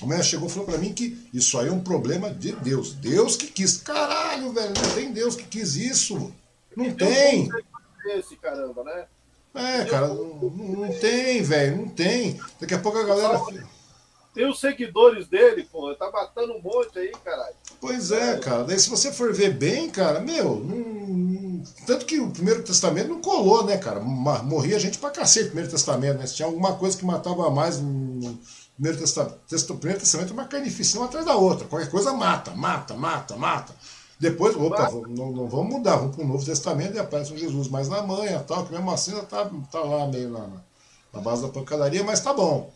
A 0.00 0.06
mulher 0.06 0.22
chegou 0.22 0.48
e 0.48 0.50
falou 0.50 0.68
pra 0.68 0.78
mim 0.78 0.92
que 0.92 1.28
isso 1.34 1.58
aí 1.58 1.66
é 1.66 1.72
um 1.72 1.80
problema 1.80 2.30
de 2.30 2.52
Deus. 2.52 2.92
Deus 2.94 3.36
que 3.36 3.48
quis. 3.48 3.78
Caralho, 3.78 4.52
velho, 4.52 4.72
não 4.80 4.94
tem 4.94 5.12
Deus 5.12 5.34
que 5.34 5.42
quis 5.44 5.74
isso. 5.74 6.32
Não 6.76 6.94
tem. 6.94 7.48
Esse 8.16 8.36
caramba, 8.36 8.84
né? 8.84 9.06
É, 9.54 9.84
cara, 9.86 10.08
não, 10.08 10.50
não 10.50 10.92
tem, 10.98 11.42
velho, 11.42 11.76
não 11.78 11.88
tem. 11.88 12.40
Daqui 12.60 12.74
a 12.74 12.78
pouco 12.78 12.98
a 12.98 13.04
galera. 13.04 13.40
Tem 14.34 14.48
os 14.48 14.60
seguidores 14.60 15.26
dele, 15.26 15.68
pô, 15.70 15.92
tá 15.96 16.10
matando 16.12 16.52
um 16.52 16.62
monte 16.62 16.98
aí, 16.98 17.10
caralho. 17.24 17.56
Pois 17.80 18.12
é, 18.12 18.38
cara. 18.38 18.62
Daí 18.62 18.78
se 18.78 18.88
você 18.88 19.10
for 19.10 19.32
ver 19.32 19.54
bem, 19.54 19.90
cara, 19.90 20.20
meu, 20.20 20.56
não... 20.56 21.64
tanto 21.86 22.06
que 22.06 22.20
o 22.20 22.30
Primeiro 22.30 22.62
Testamento 22.62 23.08
não 23.08 23.20
colou, 23.20 23.64
né, 23.64 23.78
cara? 23.78 23.98
Morria 23.98 24.78
gente 24.78 24.98
pra 24.98 25.10
cacete 25.10 25.46
no 25.46 25.50
Primeiro 25.50 25.70
Testamento, 25.72 26.18
né? 26.18 26.26
Se 26.26 26.36
tinha 26.36 26.46
alguma 26.46 26.76
coisa 26.76 26.96
que 26.96 27.04
matava 27.04 27.50
mais 27.50 27.80
no 27.80 28.38
Primeiro 28.74 28.98
Testamento, 28.98 29.40
Primeiro 29.78 30.00
Testamento 30.00 30.30
é 30.30 30.34
uma 30.34 30.46
carnificina 30.46 31.06
atrás 31.06 31.26
da 31.26 31.34
outra. 31.34 31.66
Qualquer 31.66 31.90
coisa 31.90 32.12
mata, 32.12 32.52
mata, 32.52 32.94
mata, 32.94 33.36
mata. 33.36 33.74
Depois, 34.20 34.56
opa, 34.56 34.90
não, 35.08 35.30
não 35.30 35.48
vamos 35.48 35.74
mudar, 35.74 35.96
vamos 35.96 36.16
para 36.16 36.24
o 36.24 36.28
Novo 36.28 36.44
Testamento 36.44 36.96
e 36.96 36.98
aparece 36.98 37.32
um 37.32 37.38
Jesus 37.38 37.68
mais 37.68 37.88
na 37.88 38.02
manha, 38.02 38.40
tal, 38.40 38.66
que 38.66 38.72
mesmo 38.72 38.90
assim 38.90 39.12
tá, 39.22 39.48
tá 39.70 39.80
lá 39.80 40.08
meio 40.08 40.30
na, 40.30 40.48
na 41.12 41.20
base 41.20 41.42
da 41.42 41.48
pancadaria, 41.48 42.02
mas 42.02 42.20
tá 42.20 42.32
bom. 42.32 42.72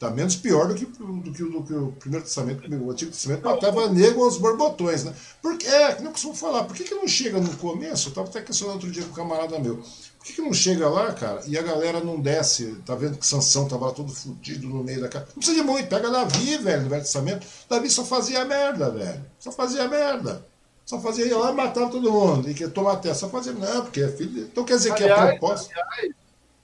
Tá 0.00 0.10
menos 0.10 0.34
pior 0.34 0.66
do 0.66 0.74
que, 0.74 0.86
do 0.86 1.30
que, 1.30 1.44
do 1.44 1.62
que 1.62 1.74
o 1.74 1.92
Primeiro 1.92 2.24
Testamento, 2.24 2.66
o 2.66 2.90
Antigo 2.90 3.10
Testamento 3.10 3.44
matava 3.44 3.86
negro 3.90 4.24
aos 4.24 4.38
borbotões, 4.38 5.04
né? 5.04 5.14
Porque, 5.42 5.66
é, 5.66 5.94
que 5.94 6.02
eu 6.02 6.10
costumo 6.10 6.34
falar, 6.34 6.64
por 6.64 6.74
que, 6.74 6.84
que 6.84 6.94
não 6.94 7.06
chega 7.06 7.38
no 7.38 7.54
começo? 7.58 8.08
Eu 8.08 8.10
estava 8.10 8.26
até 8.26 8.40
questionando 8.40 8.76
outro 8.76 8.90
dia 8.90 9.02
com 9.02 9.10
um 9.10 9.14
camarada 9.14 9.58
meu. 9.58 9.76
Por 9.76 10.24
que, 10.24 10.32
que 10.32 10.40
não 10.40 10.54
chega 10.54 10.88
lá, 10.88 11.12
cara, 11.12 11.42
e 11.46 11.56
a 11.58 11.62
galera 11.62 12.02
não 12.02 12.18
desce? 12.18 12.76
Tá 12.86 12.94
vendo 12.94 13.18
que 13.18 13.26
Sansão 13.26 13.68
tava 13.68 13.88
lá 13.88 13.92
todo 13.92 14.10
fudido 14.10 14.66
no 14.68 14.82
meio 14.82 15.02
da 15.02 15.08
casa. 15.08 15.26
Não 15.26 15.34
precisa 15.34 15.60
de 15.60 15.62
muito, 15.62 15.86
pega 15.86 16.10
Davi, 16.10 16.56
velho, 16.56 16.82
no 16.82 16.88
Velho 16.88 17.02
Testamento. 17.02 17.46
Davi 17.68 17.90
só 17.90 18.02
fazia 18.02 18.42
merda, 18.46 18.90
velho. 18.90 19.22
Só 19.38 19.52
fazia 19.52 19.86
merda. 19.86 20.49
Só 20.90 21.00
fazia 21.00 21.24
ir 21.24 21.34
lá 21.34 21.52
e 21.52 21.54
matava 21.54 21.88
todo 21.88 22.10
mundo. 22.10 22.50
E 22.50 22.54
que 22.54 22.66
tomar 22.66 22.94
até. 22.94 23.14
Só 23.14 23.28
fazia. 23.28 23.52
Não, 23.52 23.84
porque 23.84 24.00
é 24.00 24.08
filho. 24.08 24.42
Então 24.42 24.64
quer 24.64 24.74
dizer 24.74 24.90
aliás, 24.90 25.14
que 25.14 25.20
a 25.20 25.26
proposta. 25.28 25.72
Aliás, 25.72 26.14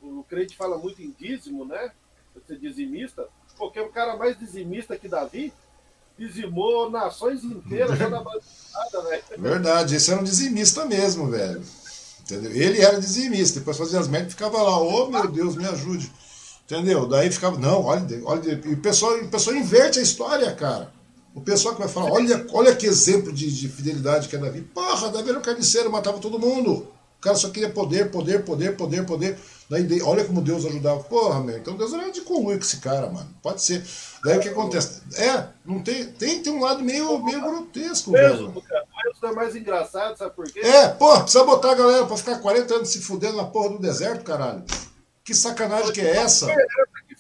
o 0.03 0.25
crente 0.25 0.57
fala 0.57 0.77
muito 0.77 1.01
em 1.01 1.15
dízimo, 1.17 1.65
né? 1.65 1.93
ser 2.45 2.59
dizimista, 2.59 3.27
porque 3.57 3.81
o 3.81 3.89
cara 3.89 4.17
mais 4.17 4.37
dizimista 4.37 4.97
que 4.97 5.09
Davi 5.09 5.53
dizimou 6.19 6.91
nações 6.91 7.45
inteiras 7.45 7.97
já 7.97 8.09
na 8.09 8.21
velho. 8.21 9.23
Verdade, 9.39 9.95
esse 9.95 10.11
era 10.11 10.21
um 10.21 10.25
dizimista 10.25 10.85
mesmo, 10.85 11.29
velho. 11.29 11.63
Entendeu? 12.21 12.51
Ele 12.51 12.83
era 12.83 12.99
dizimista, 12.99 13.61
depois 13.61 13.79
fazia 13.79 14.01
as 14.01 14.09
merdas 14.09 14.33
e 14.33 14.35
ficava 14.35 14.61
lá, 14.61 14.77
oh 14.77 15.09
meu 15.09 15.29
Deus, 15.29 15.55
me 15.55 15.67
ajude. 15.67 16.11
Entendeu? 16.65 17.07
Daí 17.07 17.31
ficava, 17.31 17.57
não, 17.59 17.85
olha, 17.85 18.05
olha, 18.25 18.61
e 18.65 18.75
o 18.75 18.81
pessoal, 18.81 19.17
o 19.19 19.29
pessoal 19.29 19.55
inverte 19.55 20.01
a 20.01 20.03
história, 20.03 20.53
cara. 20.53 20.93
O 21.37 21.41
pessoal 21.43 21.75
que 21.75 21.83
vai 21.83 21.89
falar, 21.89 22.11
olha, 22.11 22.47
olha 22.51 22.75
que 22.75 22.87
exemplo 22.87 23.31
de, 23.31 23.55
de 23.55 23.69
fidelidade 23.69 24.27
que 24.27 24.35
é 24.35 24.39
Davi. 24.39 24.63
Porra, 24.63 25.11
Davi 25.11 25.29
era 25.29 25.39
um 25.39 25.43
carniceiro, 25.43 25.93
matava 25.93 26.19
todo 26.19 26.39
mundo. 26.39 26.89
O 27.19 27.21
cara 27.21 27.37
só 27.37 27.51
queria 27.51 27.69
poder, 27.69 28.11
poder, 28.11 28.43
poder, 28.43 28.75
poder, 28.75 29.05
poder. 29.05 29.39
Daí, 29.69 30.01
olha 30.01 30.25
como 30.25 30.41
Deus 30.41 30.65
ajudava. 30.65 31.03
Porra, 31.05 31.41
meu, 31.41 31.59
então 31.59 31.77
Deus 31.77 31.93
era 31.93 32.11
de 32.11 32.23
conluio 32.23 32.57
com 32.57 32.65
esse 32.65 32.79
cara, 32.79 33.11
mano. 33.11 33.29
Pode 33.43 33.61
ser. 33.61 33.85
Daí 34.25 34.39
o 34.39 34.41
que 34.41 34.49
acontece? 34.49 35.03
É, 35.15 35.49
não 35.63 35.83
tem, 35.83 36.07
tem, 36.07 36.43
tem 36.43 36.53
um 36.55 36.63
lado 36.63 36.83
meio, 36.83 37.23
meio 37.23 37.43
grotesco, 37.43 38.13
mesmo, 38.13 38.53
velho. 38.53 38.65
É 39.23 39.33
mais 39.33 39.55
engraçado, 39.55 40.17
sabe 40.17 40.35
por 40.35 40.51
quê? 40.51 40.61
É, 40.61 40.89
porra, 40.89 41.23
precisa 41.23 41.45
botar 41.45 41.73
a 41.73 41.75
galera 41.75 42.07
pra 42.07 42.17
ficar 42.17 42.39
40 42.39 42.75
anos 42.77 42.89
se 42.89 43.01
fudendo 43.01 43.37
na 43.37 43.45
porra 43.45 43.71
do 43.71 43.79
deserto, 43.79 44.25
caralho. 44.25 44.65
Que 45.23 45.35
sacanagem 45.35 45.93
que 45.93 46.01
é 46.01 46.17
essa? 46.17 46.47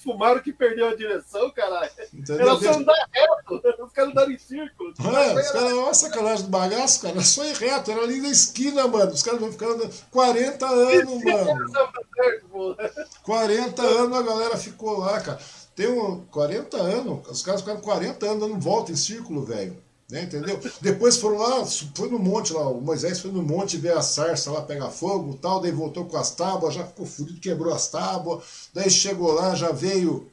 Fumaram 0.07 0.41
que 0.41 0.53
perdeu 0.53 0.89
a 0.89 0.95
direção, 0.95 1.51
caralho. 1.51 1.91
Elas 2.28 2.62
são 2.62 2.74
andar 2.74 3.09
reto. 3.12 3.91
caras 3.93 4.11
andaram 4.12 4.31
em 4.31 4.39
círculo. 4.39 4.95
É, 5.01 5.35
os 5.35 5.51
caras, 5.51 5.73
olha 5.73 5.91
a 5.91 5.95
sacanagem 5.95 6.45
do 6.45 6.51
bagaço, 6.51 7.03
cara. 7.03 7.20
Só 7.23 7.45
ir 7.45 7.57
reto, 7.57 7.91
era 7.91 8.03
ali 8.03 8.20
na 8.20 8.28
esquina, 8.28 8.87
mano. 8.87 9.11
Os 9.11 9.24
caras 9.24 9.41
vão 9.41 9.51
ficando 9.51 9.91
40 10.12 10.65
anos, 10.65 11.24
mano. 11.24 12.77
40 13.24 13.83
anos 13.83 14.16
a 14.16 14.23
galera 14.23 14.57
ficou 14.57 14.97
lá, 14.99 15.20
cara. 15.20 15.41
Tem 15.74 15.89
um 15.89 16.24
40 16.27 16.77
anos, 16.77 17.28
os 17.28 17.43
caras 17.43 17.62
ficaram 17.62 17.81
40 17.81 18.27
anos 18.27 18.49
dando 18.49 18.61
volta 18.61 18.93
em 18.93 18.97
círculo, 18.97 19.45
velho. 19.45 19.77
Né, 20.09 20.23
entendeu? 20.23 20.61
Depois 20.81 21.16
foram 21.16 21.39
lá, 21.39 21.66
foi 21.66 22.09
no 22.09 22.19
monte 22.19 22.53
lá, 22.53 22.69
o 22.69 22.81
Moisés 22.81 23.19
foi 23.19 23.33
no 23.33 23.43
monte 23.43 23.77
ver 23.77 23.97
a 23.97 24.03
sarça 24.03 24.53
lá 24.53 24.62
pegar 24.62 24.91
fogo 24.91 25.37
tal, 25.43 25.61
daí 25.61 25.73
voltou 25.73 26.05
com 26.05 26.16
as 26.16 26.31
tábuas, 26.31 26.74
já 26.74 26.87
ficou 26.87 27.05
fudido, 27.05 27.41
quebrou 27.41 27.74
as 27.74 27.89
tábuas, 27.89 28.45
daí 28.73 28.89
chegou 28.89 29.33
lá, 29.33 29.57
já 29.57 29.73
veio 29.73 30.31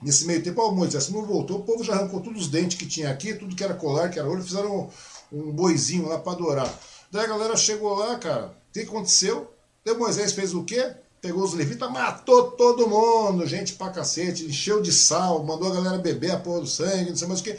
Nesse 0.00 0.26
meio 0.26 0.42
tempo, 0.42 0.62
ó, 0.62 0.70
Moisés 0.70 1.08
não 1.08 1.24
voltou, 1.24 1.58
o 1.58 1.64
povo 1.64 1.82
já 1.82 1.92
arrancou 1.94 2.20
todos 2.20 2.42
os 2.42 2.48
dentes 2.48 2.78
que 2.78 2.86
tinha 2.86 3.10
aqui, 3.10 3.34
tudo 3.34 3.56
que 3.56 3.64
era 3.64 3.74
colar, 3.74 4.08
que 4.08 4.18
era 4.18 4.28
ouro, 4.28 4.42
fizeram 4.42 4.88
um, 5.32 5.38
um 5.40 5.52
boizinho 5.52 6.08
lá 6.08 6.18
para 6.18 6.32
adorar. 6.32 6.80
Daí 7.10 7.24
a 7.24 7.28
galera 7.28 7.56
chegou 7.56 7.94
lá, 7.94 8.16
cara, 8.16 8.46
o 8.46 8.72
que 8.72 8.80
aconteceu? 8.80 9.50
Daí 9.84 9.96
Moisés 9.96 10.32
fez 10.32 10.54
o 10.54 10.62
quê? 10.62 10.94
Pegou 11.20 11.42
os 11.42 11.52
levitas, 11.52 11.90
matou 11.90 12.52
todo 12.52 12.88
mundo, 12.88 13.44
gente 13.44 13.72
pra 13.72 13.90
cacete, 13.90 14.44
encheu 14.44 14.80
de 14.80 14.92
sal, 14.92 15.42
mandou 15.42 15.68
a 15.68 15.74
galera 15.74 15.98
beber 15.98 16.30
a 16.30 16.38
porra 16.38 16.60
do 16.60 16.66
sangue, 16.68 17.10
não 17.10 17.16
sei 17.16 17.26
mais 17.26 17.40
o 17.40 17.42
que. 17.42 17.58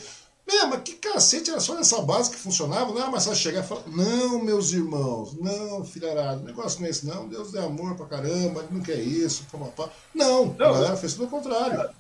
Meu, 0.52 0.68
mas 0.68 0.82
que 0.82 0.94
cacete, 0.94 1.52
era 1.52 1.60
só 1.60 1.76
nessa 1.76 2.02
base 2.02 2.32
que 2.32 2.38
funcionava, 2.38 2.92
não 2.92 3.02
era 3.02 3.12
mais 3.12 3.24
só 3.24 3.36
chegar 3.36 3.64
e 3.64 3.68
falar, 3.68 3.84
não, 3.88 4.44
meus 4.44 4.72
irmãos, 4.72 5.34
não, 5.34 5.86
filharado, 5.86 6.42
o 6.42 6.46
negócio 6.46 6.80
não 6.80 6.88
é 6.88 6.90
esse 6.90 7.06
não, 7.06 7.28
Deus 7.28 7.54
é 7.54 7.60
amor 7.60 7.96
pra 7.96 8.08
caramba, 8.08 8.62
ele 8.62 8.78
não 8.78 8.82
quer 8.82 9.00
isso, 9.00 9.46
papapá. 9.52 9.90
Não, 10.14 10.46
não, 10.46 10.70
a 10.70 10.74
galera 10.74 10.98
fez 10.98 11.14
tudo 11.14 11.26
o 11.26 11.30
contrário 11.30 11.94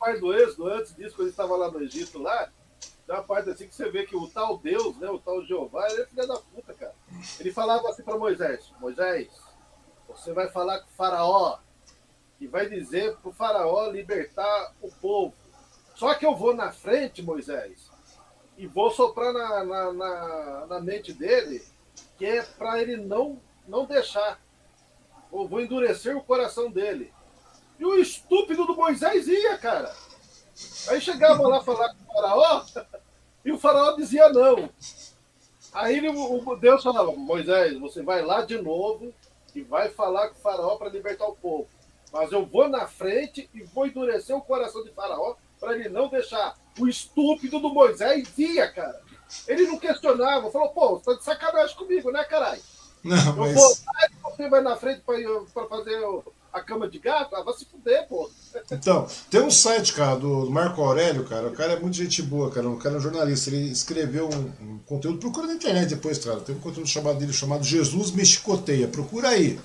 parte 0.00 0.18
do 0.18 0.32
Êxodo, 0.32 0.68
antes 0.68 0.96
disso, 0.96 1.14
quando 1.14 1.26
ele 1.26 1.30
estava 1.30 1.54
lá 1.54 1.70
no 1.70 1.82
Egito, 1.82 2.18
lá, 2.18 2.50
tem 3.06 3.14
uma 3.14 3.22
parte 3.22 3.50
assim 3.50 3.68
que 3.68 3.74
você 3.74 3.90
vê 3.90 4.06
que 4.06 4.16
o 4.16 4.26
tal 4.26 4.56
Deus, 4.56 4.96
né, 4.96 5.10
o 5.10 5.18
tal 5.18 5.44
Jeová, 5.44 5.86
ele 5.90 6.02
é 6.02 6.06
filho 6.06 6.26
da 6.26 6.38
puta, 6.38 6.72
cara. 6.72 6.94
Ele 7.38 7.52
falava 7.52 7.86
assim 7.90 8.02
para 8.02 8.16
Moisés: 8.16 8.72
Moisés, 8.80 9.28
você 10.08 10.32
vai 10.32 10.48
falar 10.48 10.80
com 10.80 10.86
o 10.86 10.94
Faraó 10.96 11.58
e 12.40 12.46
vai 12.46 12.66
dizer 12.66 13.16
para 13.18 13.28
o 13.28 13.32
Faraó 13.32 13.90
libertar 13.90 14.74
o 14.80 14.90
povo. 14.90 15.34
Só 15.94 16.14
que 16.14 16.24
eu 16.24 16.34
vou 16.34 16.54
na 16.54 16.72
frente, 16.72 17.20
Moisés, 17.20 17.89
e 18.60 18.66
vou 18.66 18.90
soprar 18.90 19.32
na, 19.32 19.64
na, 19.64 19.92
na, 19.94 20.66
na 20.66 20.80
mente 20.80 21.14
dele 21.14 21.64
que 22.18 22.26
é 22.26 22.42
para 22.42 22.82
ele 22.82 22.98
não, 22.98 23.40
não 23.66 23.86
deixar. 23.86 24.38
Ou 25.32 25.48
vou 25.48 25.62
endurecer 25.62 26.14
o 26.14 26.22
coração 26.22 26.70
dele. 26.70 27.10
E 27.78 27.86
o 27.86 27.94
estúpido 27.94 28.66
do 28.66 28.76
Moisés 28.76 29.26
ia, 29.26 29.56
cara. 29.56 29.90
Aí 30.88 31.00
chegava 31.00 31.48
lá 31.48 31.62
falar 31.62 31.94
com 31.94 32.02
o 32.02 32.12
faraó, 32.12 32.66
e 33.42 33.50
o 33.50 33.58
faraó 33.58 33.96
dizia 33.96 34.28
não. 34.28 34.68
Aí 35.72 36.06
o 36.06 36.56
Deus 36.56 36.82
falava, 36.82 37.12
Moisés, 37.12 37.78
você 37.78 38.02
vai 38.02 38.20
lá 38.20 38.42
de 38.42 38.60
novo 38.60 39.14
e 39.54 39.62
vai 39.62 39.88
falar 39.88 40.28
com 40.28 40.38
o 40.38 40.42
faraó 40.42 40.76
para 40.76 40.90
libertar 40.90 41.24
o 41.24 41.36
povo. 41.36 41.66
Mas 42.12 42.30
eu 42.30 42.44
vou 42.44 42.68
na 42.68 42.86
frente 42.86 43.48
e 43.54 43.62
vou 43.62 43.86
endurecer 43.86 44.36
o 44.36 44.42
coração 44.42 44.84
de 44.84 44.90
faraó 44.90 45.36
para 45.58 45.74
ele 45.74 45.88
não 45.88 46.08
deixar. 46.08 46.59
O 46.78 46.88
estúpido 46.88 47.60
do 47.60 47.72
Moisés 47.72 48.28
ia, 48.38 48.70
cara. 48.70 49.00
Ele 49.46 49.66
não 49.66 49.78
questionava, 49.78 50.50
falou, 50.50 50.70
pô, 50.70 50.98
você 50.98 51.04
tá 51.04 51.14
de 51.14 51.24
sacanagem 51.24 51.76
comigo, 51.76 52.10
né, 52.10 52.24
caralho? 52.24 52.60
Não, 53.02 53.36
mas... 53.36 53.50
Eu 53.50 53.54
vou 53.54 53.68
lá 53.68 54.06
e 54.08 54.22
você 54.22 54.48
vai 54.48 54.60
na 54.60 54.76
frente 54.76 55.02
para 55.02 55.66
fazer 55.66 55.98
a 56.52 56.60
cama 56.60 56.88
de 56.88 56.98
gato, 56.98 57.34
ah, 57.36 57.42
vai 57.42 57.54
se 57.54 57.64
fuder, 57.64 58.06
pô. 58.08 58.28
Então, 58.70 59.06
tem 59.30 59.40
um 59.40 59.50
site, 59.50 59.92
cara, 59.92 60.16
do 60.16 60.50
Marco 60.50 60.82
Aurélio, 60.82 61.24
cara. 61.24 61.48
O 61.48 61.52
cara 61.52 61.74
é 61.74 61.78
muito 61.78 61.96
gente 61.96 62.22
boa, 62.22 62.50
cara. 62.50 62.68
O 62.68 62.76
cara 62.76 62.96
é 62.96 62.98
um 62.98 63.00
jornalista. 63.00 63.50
Ele 63.50 63.70
escreveu 63.70 64.28
um, 64.28 64.52
um 64.64 64.78
conteúdo. 64.80 65.18
Procura 65.18 65.46
na 65.46 65.54
internet 65.54 65.90
depois, 65.90 66.18
cara. 66.18 66.40
Tem 66.40 66.54
um 66.54 66.60
conteúdo 66.60 66.88
chamado 66.88 67.18
dele 67.18 67.32
chamado 67.32 67.62
Jesus 67.62 68.10
Me 68.10 68.24
Chicoteia. 68.24 68.88
Procura 68.88 69.28
aí. 69.28 69.60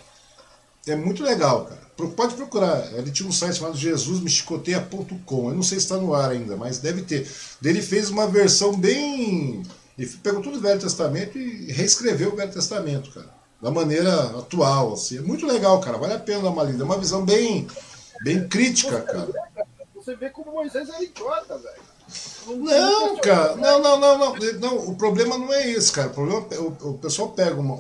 É 0.88 0.96
muito 0.96 1.24
legal, 1.24 1.66
cara. 1.66 1.82
Pode 2.16 2.36
procurar. 2.36 2.94
Ele 2.94 3.12
tinha 3.12 3.28
um 3.28 3.32
site 3.32 3.58
chamado 3.58 3.78
jesusmechicoteia.com. 3.78 5.50
Eu 5.50 5.56
não 5.56 5.64
sei 5.64 5.80
se 5.80 5.86
está 5.86 5.98
no 5.98 6.14
ar 6.14 6.32
ainda, 6.32 6.56
mas 6.56 6.78
deve 6.78 7.02
ter. 7.04 7.28
Ele 7.64 7.82
fez 7.82 8.10
uma 8.10 8.28
versão 8.28 8.76
bem. 8.76 9.64
Ele 9.98 10.10
pegou 10.22 10.42
tudo 10.42 10.58
do 10.58 10.62
Velho 10.62 10.80
Testamento 10.80 11.38
e 11.38 11.72
reescreveu 11.72 12.34
o 12.34 12.36
Velho 12.36 12.52
Testamento, 12.52 13.12
cara 13.12 13.36
da 13.62 13.72
maneira 13.72 14.14
atual. 14.38 14.94
Assim. 14.94 15.18
É 15.18 15.22
muito 15.22 15.46
legal, 15.46 15.80
cara. 15.82 15.98
Vale 15.98 16.14
a 16.14 16.20
pena 16.20 16.44
dar 16.44 16.50
uma 16.50 16.64
lida. 16.64 16.84
É 16.84 16.86
uma 16.86 17.00
visão 17.00 17.26
bem, 17.26 17.68
bem 18.24 18.48
crítica, 18.48 19.02
cara. 19.02 19.28
Você 19.96 20.16
vê 20.16 20.30
como 20.30 20.52
Moisés 20.52 20.88
era 20.88 21.04
idiota, 21.04 21.58
velho. 21.58 21.96
Não, 22.48 23.18
cara, 23.18 23.56
não, 23.56 23.82
não, 23.82 24.00
não, 24.00 24.36
não. 24.60 24.78
O 24.90 24.96
problema 24.96 25.36
não 25.36 25.52
é 25.52 25.72
esse, 25.72 25.92
cara. 25.92 26.10
O 26.10 26.14
problema 26.14 26.46
é 26.52 26.60
o, 26.60 26.68
o 26.92 26.98
pessoal 27.00 27.30
pega 27.30 27.56
uma, 27.56 27.74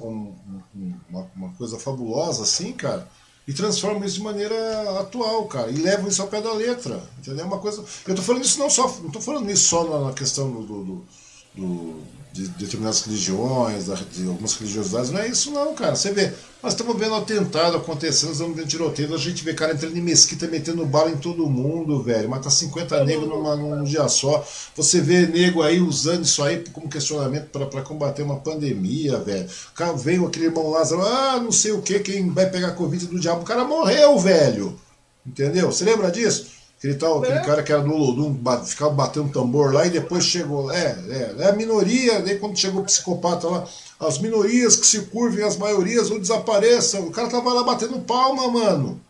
coisa 1.58 1.80
fabulosa 1.80 2.44
assim, 2.44 2.74
cara, 2.74 3.08
e 3.48 3.54
transforma 3.54 4.06
isso 4.06 4.16
de 4.16 4.24
maneira 4.24 5.00
atual, 5.00 5.46
cara, 5.46 5.70
e 5.70 5.76
leva 5.76 6.08
isso 6.10 6.22
ao 6.22 6.28
pé 6.28 6.42
da 6.42 6.54
letra. 6.54 7.02
Entendeu? 7.20 7.46
É 7.46 7.48
uma 7.48 7.60
coisa. 7.60 7.84
Eu 8.08 8.16
tô 8.16 8.22
falando 8.22 8.44
isso 8.44 8.60
não 8.60 8.70
só. 8.70 8.88
Não 9.02 9.12
tô 9.12 9.22
falando 9.22 9.50
isso 9.52 9.70
só 9.70 10.00
na, 10.00 10.14
questão 10.14 10.52
do, 10.52 10.62
do, 10.64 11.06
do 11.56 12.02
de 12.36 12.50
determinadas 12.50 13.02
religiões, 13.04 13.86
de 13.86 14.28
algumas 14.28 14.56
religiosidades. 14.56 15.10
Não 15.10 15.22
é 15.22 15.30
isso 15.30 15.52
não, 15.52 15.74
cara. 15.74 15.96
Você 15.96 16.12
vê, 16.12 16.34
nós 16.62 16.74
estamos 16.74 16.98
vendo 17.00 17.16
atentado 17.16 17.78
acontecendo, 17.78 18.34
estamos 18.34 18.58
vendo 18.58 18.68
tiroteio, 18.68 19.16
a 19.16 19.18
gente 19.18 19.42
vê 19.42 19.54
cara 19.54 19.72
entrando 19.72 19.98
em 19.98 20.02
mesquita, 20.02 20.46
metendo 20.46 20.86
bala 20.86 21.10
em 21.10 21.16
todo 21.16 21.50
mundo, 21.50 22.04
velho. 22.04 22.28
Mata 22.28 22.50
50 22.50 23.06
negros 23.06 23.30
numa, 23.30 23.56
num 23.56 23.86
dia 23.86 24.06
só. 24.10 24.46
Você 24.76 25.00
vê 25.00 25.26
nego 25.26 25.62
aí 25.62 25.80
usando 25.80 26.26
isso 26.26 26.44
aí 26.44 26.62
como 26.74 26.90
questionamento 26.90 27.48
para 27.70 27.82
combater 27.82 28.24
uma 28.24 28.36
pandemia, 28.42 29.18
velho. 29.20 29.48
O 29.72 29.74
cara 29.74 29.94
veio 29.94 30.28
aquele 30.28 30.48
irmão 30.48 30.70
Lázaro, 30.70 31.04
ah, 31.04 31.40
não 31.42 31.54
sei 31.54 31.72
o 31.72 31.82
que, 31.82 32.00
quem 32.00 32.30
vai 32.32 32.50
pegar 32.50 32.72
Covid 32.72 33.06
do 33.06 33.18
diabo. 33.18 33.44
O 33.44 33.46
cara 33.46 33.64
morreu, 33.64 34.20
velho. 34.20 34.78
Entendeu? 35.26 35.72
Você 35.72 35.86
lembra 35.86 36.12
disso? 36.12 36.48
Aquele, 36.86 37.00
tal, 37.00 37.18
aquele 37.18 37.40
é. 37.40 37.42
cara 37.42 37.64
que 37.64 37.72
era 37.72 37.82
do 37.82 37.92
Olodum, 37.92 38.38
ficava 38.64 38.92
batendo 38.92 39.32
tambor 39.32 39.74
lá 39.74 39.88
e 39.88 39.90
depois 39.90 40.24
chegou. 40.24 40.72
É, 40.72 40.96
é, 41.10 41.36
é 41.40 41.50
a 41.50 41.54
minoria, 41.54 42.22
daí 42.22 42.38
quando 42.38 42.60
chegou 42.60 42.82
o 42.82 42.86
psicopata 42.86 43.48
lá, 43.48 43.68
as 44.00 44.20
minorias 44.20 44.76
que 44.76 44.86
se 44.86 45.02
curvem, 45.06 45.44
as 45.44 45.58
maiorias 45.58 46.12
ou 46.12 46.20
desapareçam. 46.20 47.08
O 47.08 47.12
cara 47.12 47.28
tava 47.28 47.52
lá 47.54 47.64
batendo 47.64 48.00
palma, 48.02 48.48
mano. 48.52 49.02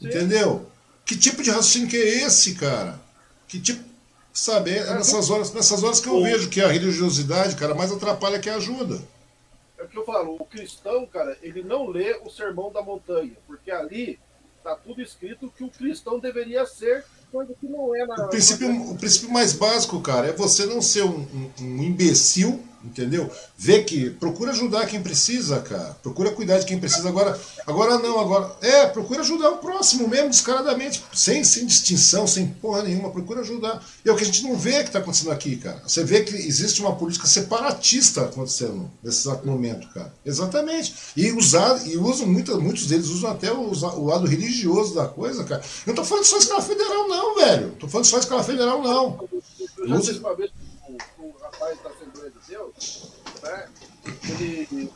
Sim. 0.00 0.06
Entendeu? 0.06 0.66
Que 1.04 1.14
tipo 1.16 1.42
de 1.42 1.50
raciocínio 1.50 1.88
que 1.88 1.98
é 1.98 2.24
esse, 2.24 2.54
cara? 2.54 2.98
Que 3.46 3.60
tipo. 3.60 3.90
Sabe, 4.32 4.70
é, 4.70 4.78
é 4.78 4.94
nessas 4.94 5.28
horas, 5.28 5.52
nessas 5.52 5.82
horas 5.82 6.00
que 6.00 6.08
eu 6.08 6.22
vejo 6.22 6.48
que 6.48 6.62
a 6.62 6.68
religiosidade, 6.68 7.56
cara, 7.56 7.74
mais 7.74 7.92
atrapalha 7.92 8.38
que 8.38 8.48
ajuda. 8.48 9.02
É 9.76 9.82
o 9.82 9.88
que 9.88 9.98
eu 9.98 10.04
falo, 10.04 10.36
o 10.38 10.44
cristão, 10.46 11.04
cara, 11.04 11.36
ele 11.42 11.62
não 11.62 11.88
lê 11.88 12.18
o 12.24 12.30
sermão 12.30 12.72
da 12.72 12.80
montanha, 12.80 13.32
porque 13.46 13.70
ali 13.70 14.18
Está 14.60 14.76
tudo 14.76 15.00
escrito 15.00 15.50
que 15.56 15.64
o 15.64 15.70
cristão 15.70 16.20
deveria 16.20 16.66
ser, 16.66 17.02
coisa 17.32 17.54
que 17.58 17.66
não 17.66 17.96
é 17.96 18.04
na. 18.06 18.26
O 18.26 18.28
princípio, 18.28 18.90
o 18.90 18.98
princípio 18.98 19.30
mais 19.30 19.54
básico, 19.54 19.98
cara, 20.02 20.26
é 20.26 20.32
você 20.32 20.66
não 20.66 20.82
ser 20.82 21.02
um, 21.02 21.20
um, 21.20 21.50
um 21.58 21.82
imbecil 21.82 22.62
entendeu? 22.84 23.30
Vê 23.56 23.82
que 23.82 24.10
procura 24.10 24.52
ajudar 24.52 24.86
quem 24.86 25.02
precisa, 25.02 25.60
cara. 25.60 25.96
Procura 26.02 26.30
cuidar 26.30 26.58
de 26.58 26.66
quem 26.66 26.78
precisa. 26.78 27.08
Agora, 27.08 27.38
agora 27.66 27.98
não, 27.98 28.18
agora 28.18 28.56
é, 28.60 28.86
procura 28.86 29.20
ajudar 29.20 29.50
o 29.50 29.58
próximo 29.58 30.08
mesmo, 30.08 30.30
descaradamente, 30.30 31.02
sem, 31.12 31.44
sem 31.44 31.66
distinção, 31.66 32.26
sem 32.26 32.46
porra 32.46 32.82
nenhuma. 32.82 33.10
Procura 33.10 33.40
ajudar. 33.40 33.84
E 34.04 34.08
é 34.08 34.12
o 34.12 34.16
que 34.16 34.22
a 34.22 34.26
gente 34.26 34.42
não 34.42 34.56
vê 34.56 34.82
que 34.82 34.88
está 34.88 34.98
acontecendo 34.98 35.32
aqui, 35.32 35.56
cara. 35.56 35.82
Você 35.86 36.04
vê 36.04 36.22
que 36.22 36.34
existe 36.34 36.80
uma 36.80 36.94
política 36.96 37.26
separatista 37.26 38.22
acontecendo 38.22 38.90
nesse 39.02 39.28
exato 39.28 39.46
momento, 39.46 39.88
cara. 39.92 40.12
Exatamente. 40.24 40.94
E 41.16 41.32
usar 41.32 41.86
e 41.86 41.96
usam 41.96 42.26
muitos, 42.26 42.56
muitos 42.62 42.86
deles 42.86 43.08
usam 43.08 43.30
até 43.30 43.52
o, 43.52 43.70
o 43.70 44.06
lado 44.06 44.26
religioso 44.26 44.94
da 44.94 45.06
coisa, 45.06 45.44
cara. 45.44 45.62
Eu 45.86 45.94
não 45.94 45.94
tô 45.94 46.04
falando 46.04 46.24
só 46.24 46.38
escala 46.38 46.62
federal, 46.62 47.08
não, 47.08 47.34
velho. 47.36 47.70
Tô 47.78 47.88
falando 47.88 48.06
só 48.06 48.18
escala 48.18 48.42
federal, 48.42 48.82
não. 48.82 49.28
Eu 49.78 50.02
já 50.02 50.12
uma 50.18 50.34
vez 50.34 50.50
o, 50.88 51.22
o 51.22 51.34
rapaz 51.40 51.78
da 51.82 51.90
Deus, 52.50 53.12
né? 53.42 53.72
Ele 54.28 54.92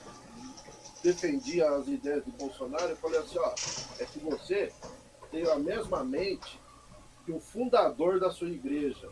defendia 1.02 1.70
as 1.70 1.86
ideias 1.86 2.24
de 2.24 2.32
Bolsonaro 2.32 2.92
e 2.92 2.96
falei 2.96 3.20
assim, 3.20 3.38
ó, 3.38 3.54
é 4.00 4.04
que 4.04 4.18
você 4.18 4.72
tem 5.30 5.48
a 5.48 5.56
mesma 5.56 6.02
mente 6.02 6.60
que 7.24 7.32
o 7.32 7.40
fundador 7.40 8.18
da 8.18 8.30
sua 8.30 8.48
igreja. 8.48 9.08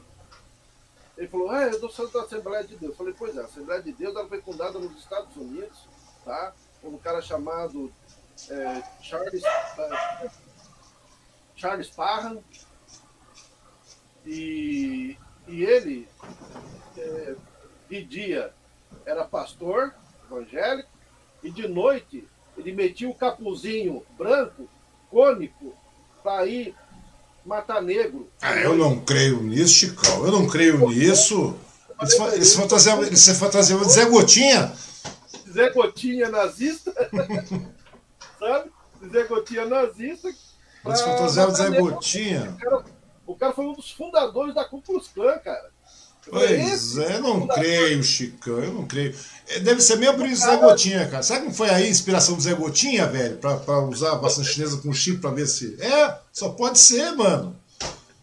Ele 1.17 1.29
falou, 1.29 1.51
ah, 1.51 1.65
eu 1.65 1.89
sou 1.89 2.11
da 2.11 2.23
Assembleia 2.23 2.65
de 2.65 2.77
Deus. 2.77 2.93
Eu 2.93 2.97
falei, 2.97 3.15
pois 3.17 3.37
é, 3.37 3.43
a 3.43 3.45
Assembleia 3.45 3.83
de 3.83 3.93
Deus 3.93 4.17
ela 4.17 4.29
foi 4.29 4.41
fundada 4.41 4.79
nos 4.79 4.99
Estados 4.99 5.37
Unidos, 5.37 5.79
tá? 6.25 6.53
Por 6.81 6.93
um 6.93 6.99
cara 6.99 7.23
chamado 7.23 7.93
é, 8.51 8.83
Charles, 9.03 9.45
é, 9.45 10.31
Charles 11.55 11.91
Parham. 11.91 12.43
E, 14.25 15.17
e 15.47 15.65
ele 15.65 16.09
é, 16.97 17.37
de 17.93 18.03
dia 18.05 18.55
era 19.05 19.23
pastor 19.23 19.93
evangélico 20.27 20.89
e 21.43 21.51
de 21.51 21.69
noite 21.69 22.27
ele 22.57 22.73
metia 22.73 23.09
o 23.09 23.15
capuzinho 23.15 24.03
branco, 24.17 24.67
cônico, 25.11 25.75
para 26.23 26.47
ir 26.47 26.75
matar 27.45 27.83
negro. 27.83 28.31
Ah, 28.41 28.57
eu 28.57 28.77
não 28.77 29.01
creio 29.01 29.43
nisso, 29.43 29.75
Chicão. 29.75 30.25
Eu 30.25 30.33
não 30.33 30.47
creio 30.47 30.89
nisso. 30.89 31.55
Ele 32.33 32.45
se 32.45 32.57
fantasiava, 32.57 33.05
fantasiava 33.39 33.85
de 33.85 33.93
Zé 33.93 34.05
Gotinha. 34.07 34.73
Zé 35.51 35.71
Gotinha 35.71 36.31
nazista. 36.31 36.93
Sabe? 38.39 38.71
Zé 39.11 39.25
Gotinha 39.25 39.67
nazista. 39.67 40.29
Ele 40.29 40.97
se 40.97 41.05
fantasiava 41.05 41.53
de 41.53 41.59
Zé 41.59 41.71
Gotinha. 41.71 42.51
O 42.51 42.57
cara, 42.57 42.85
o 43.27 43.37
cara 43.37 43.53
foi 43.53 43.67
um 43.67 43.75
dos 43.75 43.91
fundadores 43.91 44.55
da 44.55 44.65
Ku 44.65 44.81
Klux 44.81 45.09
Klan, 45.09 45.39
cara. 45.39 45.71
Pois 46.31 46.99
é, 46.99 47.17
eu 47.17 47.21
não 47.21 47.47
creio, 47.49 48.03
Chicão, 48.03 48.59
eu 48.59 48.73
não 48.73 48.87
creio. 48.87 49.15
É, 49.49 49.59
deve 49.59 49.81
ser 49.81 49.97
meio 49.97 50.17
por 50.17 50.27
isso 50.27 50.47
Zé 50.47 50.57
Gotinha, 50.57 51.09
cara. 51.09 51.23
Sabe 51.23 51.43
como 51.43 51.55
foi 51.55 51.69
aí 51.69 51.85
a 51.85 51.89
inspiração 51.89 52.37
do 52.37 52.43
Zé 52.43 52.55
Gotinha, 52.55 53.07
velho? 53.07 53.39
Pra, 53.39 53.57
pra 53.57 53.81
usar 53.81 54.13
a 54.13 54.17
vacina 54.17 54.45
chinesa 54.45 54.81
com 54.81 54.93
chip 54.93 55.19
pra 55.19 55.31
ver 55.31 55.47
se. 55.47 55.77
É, 55.83 56.19
só 56.33 56.51
pode 56.51 56.79
ser, 56.79 57.13
mano. 57.13 57.57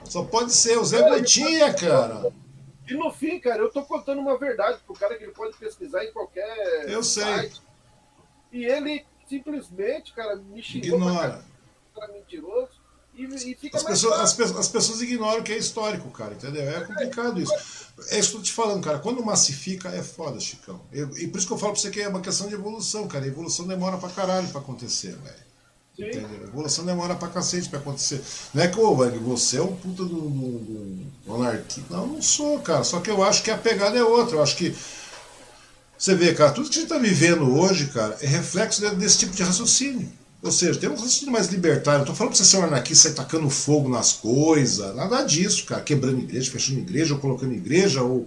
Só 0.06 0.24
pode 0.24 0.54
ser 0.54 0.78
o 0.78 0.86
Zé 0.86 1.08
Gotinha, 1.10 1.74
cara. 1.74 2.32
E 2.88 2.94
no 2.96 3.12
fim, 3.12 3.40
cara, 3.40 3.62
eu 3.62 3.70
tô 3.70 3.84
contando 3.84 4.20
uma 4.20 4.38
verdade 4.38 4.80
pro 4.86 4.96
cara 4.96 5.16
que 5.16 5.24
ele 5.24 5.34
pode 5.34 5.56
pesquisar 5.58 6.04
em 6.04 6.12
qualquer. 6.12 6.90
Eu 6.90 7.04
sei. 7.04 7.24
Site. 7.24 7.62
E 8.52 8.66
ele 8.66 9.06
simplesmente, 9.28 10.14
cara, 10.14 10.36
me 10.38 10.64
xingou. 10.64 10.98
Ignora. 10.98 11.44
Cara, 11.94 12.14
mentiroso. 12.14 12.79
E, 13.20 13.52
e 13.52 13.56
fica 13.56 13.76
as, 13.76 13.84
pessoas, 13.84 14.18
as, 14.18 14.40
as, 14.40 14.68
pessoas, 14.70 15.02
ignoram 15.02 15.44
que 15.44 15.52
é 15.52 15.58
histórico, 15.58 16.10
cara, 16.10 16.34
entendeu? 16.34 16.64
É 16.64 16.80
complicado 16.80 17.41
isso. 17.41 17.54
É 18.12 18.18
isso 18.18 18.30
que 18.30 18.36
eu 18.38 18.40
tô 18.40 18.46
te 18.46 18.54
falando, 18.54 18.82
cara. 18.82 18.98
Quando 19.00 19.22
massifica, 19.22 19.90
é 19.90 20.02
foda, 20.02 20.40
Chicão. 20.40 20.80
Eu, 20.90 21.10
e 21.18 21.28
por 21.28 21.38
isso 21.38 21.46
que 21.46 21.52
eu 21.52 21.58
falo 21.58 21.74
pra 21.74 21.82
você 21.82 21.90
que 21.90 22.00
é 22.00 22.08
uma 22.08 22.22
questão 22.22 22.48
de 22.48 22.54
evolução, 22.54 23.10
cara. 23.10 23.26
A 23.26 23.28
evolução 23.28 23.68
demora 23.68 23.98
pra 23.98 24.08
caralho 24.10 24.48
pra 24.48 24.62
acontecer, 24.62 25.18
velho. 25.18 25.50
Entendeu? 25.98 26.30
A 26.30 26.48
evolução 26.48 26.86
demora 26.86 27.14
pra 27.14 27.28
cacete 27.28 27.68
pra 27.68 27.80
acontecer. 27.80 28.24
Não 28.54 28.64
é 28.64 28.70
que, 28.70 28.80
ô, 28.80 28.96
velho, 28.96 29.20
você 29.20 29.58
é 29.58 29.62
um 29.62 29.76
puta 29.76 30.06
do, 30.06 30.22
do, 30.22 31.06
do 31.26 31.36
anarquista. 31.36 31.84
Não, 31.90 32.08
não 32.08 32.22
sou, 32.22 32.58
cara. 32.60 32.86
Só 32.86 33.02
que 33.02 33.12
eu 33.12 33.22
acho 33.22 33.44
que 33.44 33.52
a 33.52 33.58
pegada 33.58 33.98
é 33.98 34.04
outra. 34.04 34.38
Eu 34.38 34.44
acho 34.44 34.56
que. 34.56 34.74
Você 35.98 36.16
vê, 36.16 36.34
cara, 36.34 36.52
tudo 36.52 36.70
que 36.70 36.78
a 36.78 36.80
gente 36.80 36.90
tá 36.90 36.98
vivendo 36.98 37.54
hoje, 37.54 37.88
cara, 37.88 38.18
é 38.22 38.28
reflexo 38.28 38.90
desse 38.96 39.18
tipo 39.18 39.36
de 39.36 39.44
raciocínio. 39.44 40.10
Ou 40.41 40.52
seja, 40.52 40.80
tem 40.80 40.90
um 40.90 40.94
raciocínio 40.94 41.34
mais 41.34 41.48
libertário. 41.48 41.99
Não 41.99 42.06
tô 42.06 42.16
falando 42.16 42.34
pra 42.34 42.38
você 42.38 42.49
ser 42.49 42.57
um 42.57 42.64
anarquista, 42.64 43.10
sair 43.10 43.16
tacando 43.16 43.49
fogo 43.49 43.90
nas 43.90 44.14
coisas. 44.14 44.95
Nada 44.95 45.22
disso, 45.24 45.66
cara. 45.66 45.82
Quebrando 45.82 46.20
igreja, 46.20 46.49
fechando 46.49 46.80
igreja, 46.80 47.14
ou 47.14 47.20
colocando 47.20 47.53
igreja, 47.53 48.02
ou, 48.02 48.26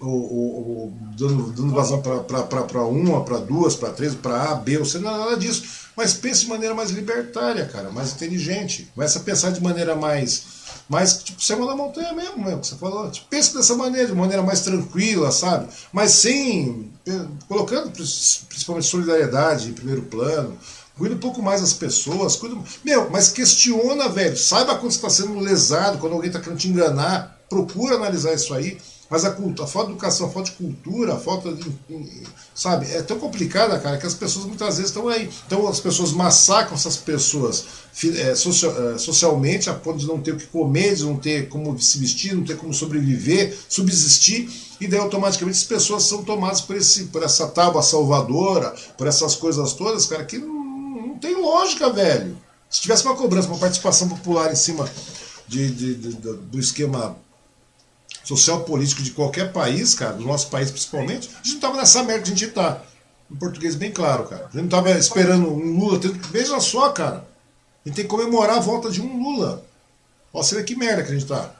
ou, 0.00 0.10
ou, 0.10 0.78
ou 0.78 0.92
dando, 1.16 1.52
dando 1.52 1.72
vazão 1.72 2.02
para 2.02 2.84
uma, 2.84 3.24
para 3.24 3.38
duas, 3.38 3.76
para 3.76 3.90
três, 3.90 4.12
para 4.12 4.50
A, 4.50 4.54
B, 4.56 4.78
ou 4.78 4.84
C. 4.84 4.98
Não, 4.98 5.16
nada 5.16 5.36
disso. 5.36 5.62
Mas 5.96 6.14
pense 6.14 6.40
de 6.40 6.48
maneira 6.48 6.74
mais 6.74 6.90
libertária, 6.90 7.64
cara, 7.66 7.90
mais 7.90 8.12
inteligente. 8.12 8.90
Começa 8.94 9.20
a 9.20 9.22
pensar 9.22 9.52
de 9.52 9.62
maneira 9.62 9.94
mais. 9.94 10.42
mais 10.88 11.22
tipo, 11.22 11.40
cima 11.40 11.64
da 11.64 11.76
montanha 11.76 12.12
mesmo, 12.12 12.38
mesmo, 12.42 12.60
que 12.60 12.66
você 12.66 12.76
falou. 12.76 13.08
Tipo, 13.08 13.28
pensa 13.28 13.56
dessa 13.56 13.76
maneira, 13.76 14.08
de 14.08 14.14
maneira 14.14 14.42
mais 14.42 14.62
tranquila, 14.62 15.30
sabe? 15.30 15.68
Mas 15.92 16.10
sem. 16.10 16.90
colocando 17.46 17.92
principalmente 17.92 18.86
solidariedade 18.86 19.68
em 19.68 19.74
primeiro 19.74 20.02
plano 20.02 20.58
Cuida 20.96 21.14
um 21.14 21.18
pouco 21.18 21.42
mais 21.42 21.60
das 21.60 21.72
pessoas. 21.72 22.36
Cuida... 22.36 22.56
Meu, 22.84 23.10
mas 23.10 23.30
questiona, 23.30 24.08
velho. 24.08 24.36
Saiba 24.36 24.76
quando 24.76 24.92
você 24.92 24.98
está 24.98 25.10
sendo 25.10 25.38
lesado, 25.40 25.98
quando 25.98 26.12
alguém 26.12 26.28
está 26.28 26.40
querendo 26.40 26.58
te 26.58 26.68
enganar. 26.68 27.40
Procura 27.48 27.96
analisar 27.96 28.34
isso 28.34 28.52
aí. 28.52 28.78
Mas 29.12 29.26
a, 29.26 29.28
a 29.28 29.66
falta 29.66 29.88
de 29.88 29.92
educação, 29.92 30.26
a 30.26 30.30
falta 30.30 30.50
de 30.50 30.56
cultura, 30.56 31.12
a 31.12 31.18
falta 31.18 31.52
de. 31.52 31.70
Sabe? 32.54 32.90
É 32.92 33.02
tão 33.02 33.18
complicada, 33.18 33.78
cara, 33.78 33.98
que 33.98 34.06
as 34.06 34.14
pessoas 34.14 34.46
muitas 34.46 34.76
vezes 34.76 34.86
estão 34.86 35.06
aí. 35.06 35.28
Então 35.46 35.68
as 35.68 35.80
pessoas 35.80 36.12
massacram 36.12 36.74
essas 36.74 36.96
pessoas 36.96 37.62
é, 38.16 38.34
social, 38.34 38.94
é, 38.94 38.96
socialmente, 38.96 39.68
a 39.68 39.74
ponto 39.74 39.98
de 39.98 40.06
não 40.06 40.18
ter 40.18 40.32
o 40.32 40.38
que 40.38 40.46
comer, 40.46 40.94
de 40.94 41.04
não 41.04 41.16
ter 41.16 41.50
como 41.50 41.78
se 41.78 41.98
vestir, 41.98 42.34
não 42.34 42.42
ter 42.42 42.56
como 42.56 42.72
sobreviver, 42.72 43.54
subsistir. 43.68 44.48
E 44.80 44.88
daí 44.88 44.98
automaticamente 44.98 45.58
as 45.58 45.64
pessoas 45.64 46.04
são 46.04 46.24
tomadas 46.24 46.62
por, 46.62 46.74
esse, 46.74 47.04
por 47.04 47.22
essa 47.22 47.46
tábua 47.48 47.82
salvadora, 47.82 48.74
por 48.96 49.06
essas 49.06 49.34
coisas 49.34 49.74
todas, 49.74 50.06
cara, 50.06 50.24
que 50.24 50.38
não 50.38 50.61
tem 51.22 51.34
lógica, 51.36 51.88
velho. 51.88 52.36
Se 52.68 52.80
tivesse 52.80 53.04
uma 53.06 53.16
cobrança, 53.16 53.48
uma 53.48 53.58
participação 53.58 54.08
popular 54.08 54.50
em 54.50 54.56
cima 54.56 54.88
de, 55.46 55.70
de, 55.70 55.94
de, 55.94 56.14
do 56.16 56.58
esquema 56.58 57.16
social 58.24 58.64
político 58.64 59.02
de 59.02 59.12
qualquer 59.12 59.52
país, 59.52 59.94
cara, 59.94 60.14
do 60.14 60.24
nosso 60.24 60.50
país 60.50 60.70
principalmente, 60.70 61.30
a 61.32 61.42
gente 61.42 61.54
não 61.54 61.60
tava 61.60 61.76
nessa 61.76 62.02
merda 62.02 62.22
que 62.22 62.32
a 62.32 62.34
gente 62.34 62.50
tá. 62.52 62.82
Em 63.30 63.36
português 63.36 63.74
bem 63.74 63.90
claro, 63.90 64.24
cara. 64.24 64.42
A 64.42 64.50
gente 64.50 64.62
não 64.62 64.68
tava 64.68 64.90
esperando 64.90 65.48
um 65.48 65.78
Lula. 65.78 65.98
Veja 66.30 66.60
só, 66.60 66.90
cara. 66.90 67.26
A 67.84 67.88
gente 67.88 67.96
tem 67.96 68.04
que 68.04 68.10
comemorar 68.10 68.58
a 68.58 68.60
volta 68.60 68.90
de 68.90 69.00
um 69.00 69.22
Lula. 69.22 69.64
Olha, 70.32 70.44
você 70.44 70.56
vê 70.56 70.64
que 70.64 70.76
merda 70.76 71.02
que 71.02 71.10
a 71.10 71.14
gente 71.14 71.26
tá. 71.26 71.54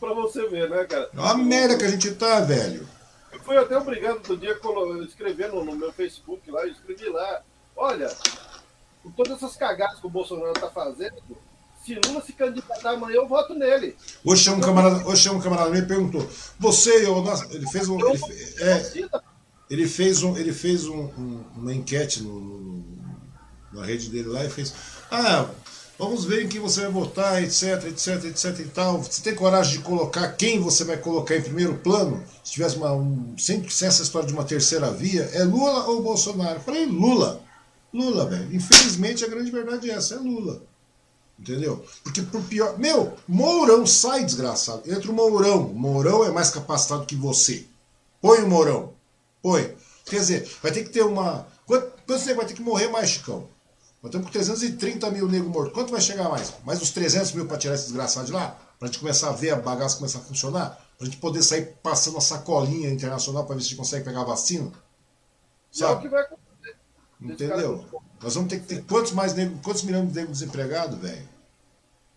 pra 0.00 0.14
você 0.14 0.48
ver, 0.48 0.68
né, 0.68 0.84
cara? 0.84 1.08
Olha 1.16 1.30
a 1.30 1.36
merda 1.36 1.76
que 1.76 1.84
a 1.84 1.88
gente 1.88 2.10
tá, 2.12 2.40
velho. 2.40 2.88
Eu 3.32 3.40
fui 3.40 3.56
até 3.56 3.76
obrigado 3.76 4.20
do 4.22 4.36
dia 4.36 4.58
escrevendo 5.06 5.62
no 5.64 5.76
meu 5.76 5.92
Facebook 5.92 6.50
lá, 6.50 6.62
eu 6.62 6.72
escrevi 6.72 7.08
lá 7.08 7.42
Olha, 7.76 8.10
com 9.02 9.10
todas 9.10 9.36
essas 9.36 9.54
cagadas 9.56 10.00
que 10.00 10.06
o 10.06 10.10
Bolsonaro 10.10 10.52
está 10.52 10.70
fazendo, 10.70 11.16
se 11.84 11.94
Lula 11.94 12.20
se 12.20 12.32
candidatar 12.32 12.90
amanhã, 12.90 13.16
eu 13.16 13.28
voto 13.28 13.54
nele. 13.54 13.94
Hoje 14.24 14.50
um 14.50 14.60
camarada, 14.60 15.06
hoje 15.06 15.28
um 15.30 15.40
camarada 15.40 15.70
me 15.70 15.82
perguntou, 15.82 16.28
você, 16.58 17.06
eu, 17.06 17.22
ele 17.50 17.66
fez 17.68 17.88
um, 17.88 18.00
ele, 18.00 18.20
é, 18.58 19.08
ele 19.70 19.86
fez 19.86 20.22
um, 20.22 20.36
ele 20.36 20.52
fez 20.52 20.86
um, 20.86 21.02
um, 21.02 21.44
uma 21.54 21.72
enquete 21.72 22.22
no, 22.22 22.40
no, 22.40 22.84
na 23.72 23.84
rede 23.84 24.08
dele 24.08 24.28
lá 24.28 24.44
e 24.44 24.50
fez, 24.50 24.74
ah, 25.12 25.48
vamos 25.96 26.24
ver 26.24 26.44
em 26.44 26.48
quem 26.48 26.60
você 26.60 26.80
vai 26.80 26.90
votar, 26.90 27.42
etc, 27.42 27.84
etc, 27.84 28.24
etc 28.24 28.58
e 28.58 28.64
tal. 28.64 29.02
Você 29.02 29.22
tem 29.22 29.34
coragem 29.34 29.78
de 29.78 29.84
colocar 29.84 30.32
quem 30.32 30.58
você 30.58 30.82
vai 30.82 30.96
colocar 30.96 31.36
em 31.36 31.42
primeiro 31.42 31.76
plano? 31.76 32.24
Se 32.42 32.52
tivesse 32.52 32.76
uma, 32.76 32.92
um, 32.94 33.36
sem, 33.38 33.68
sem 33.68 33.86
essa 33.86 34.02
história 34.02 34.26
de 34.26 34.34
uma 34.34 34.44
terceira 34.44 34.90
via, 34.90 35.22
é 35.34 35.44
Lula 35.44 35.86
ou 35.86 36.02
Bolsonaro? 36.02 36.56
Eu 36.56 36.62
falei, 36.62 36.86
Lula. 36.86 37.45
Lula, 37.96 38.26
velho. 38.26 38.54
Infelizmente 38.54 39.24
a 39.24 39.28
grande 39.28 39.50
verdade 39.50 39.90
é 39.90 39.94
essa, 39.94 40.14
é 40.14 40.18
Lula. 40.18 40.62
Entendeu? 41.38 41.84
Porque 42.02 42.22
por 42.22 42.42
pior. 42.44 42.78
Meu, 42.78 43.14
Mourão 43.28 43.86
sai 43.86 44.24
desgraçado. 44.24 44.90
Entra 44.90 45.10
o 45.10 45.14
Mourão. 45.14 45.68
Mourão 45.68 46.24
é 46.24 46.30
mais 46.30 46.50
capacitado 46.50 47.06
que 47.06 47.14
você. 47.14 47.66
Põe 48.20 48.38
o 48.42 48.48
Mourão. 48.48 48.94
Põe. 49.42 49.74
Quer 50.06 50.20
dizer, 50.20 50.50
vai 50.62 50.72
ter 50.72 50.84
que 50.84 50.90
ter 50.90 51.02
uma. 51.02 51.46
Quanto, 51.66 51.92
quantos 52.06 52.24
negros 52.24 52.36
vai 52.36 52.46
ter 52.46 52.54
que 52.54 52.62
morrer 52.62 52.88
mais, 52.88 53.10
Chicão? 53.10 53.48
Nós 54.02 54.10
estamos 54.10 54.26
com 54.26 54.32
330 54.32 55.10
mil 55.10 55.28
negros 55.28 55.50
mortos. 55.50 55.74
Quanto 55.74 55.90
vai 55.90 56.00
chegar 56.00 56.28
mais? 56.28 56.54
Mais 56.64 56.80
uns 56.80 56.90
300 56.90 57.32
mil 57.32 57.46
para 57.46 57.58
tirar 57.58 57.74
esse 57.74 57.84
desgraçado 57.84 58.26
de 58.26 58.32
lá? 58.32 58.58
Para 58.78 58.88
a 58.88 58.90
gente 58.90 59.00
começar 59.00 59.30
a 59.30 59.32
ver 59.32 59.50
a 59.50 59.56
bagaça 59.56 59.96
começar 59.96 60.18
a 60.18 60.22
funcionar? 60.22 60.70
Para 60.96 61.06
a 61.06 61.10
gente 61.10 61.18
poder 61.18 61.42
sair 61.42 61.74
passando 61.82 62.16
a 62.16 62.20
sacolinha 62.20 62.88
internacional 62.88 63.44
para 63.44 63.56
ver 63.56 63.60
se 63.62 63.66
a 63.66 63.70
gente 63.70 63.78
consegue 63.78 64.04
pegar 64.04 64.22
a 64.22 64.24
vacina? 64.24 64.72
Sabe? 65.70 65.92
É 65.92 65.96
o 65.96 66.00
que 66.00 66.08
vai 66.08 66.22
acontecer 66.22 66.45
Entendeu? 67.20 67.84
Nós 68.22 68.34
vamos 68.34 68.50
ter 68.50 68.60
que 68.60 68.66
ter 68.66 68.84
quantos 68.84 69.12
mais 69.12 69.34
negros, 69.34 69.60
quantos 69.62 69.82
milhões 69.82 70.08
de 70.08 70.14
negros 70.14 70.38
desempregados, 70.38 70.98
velho? 70.98 71.28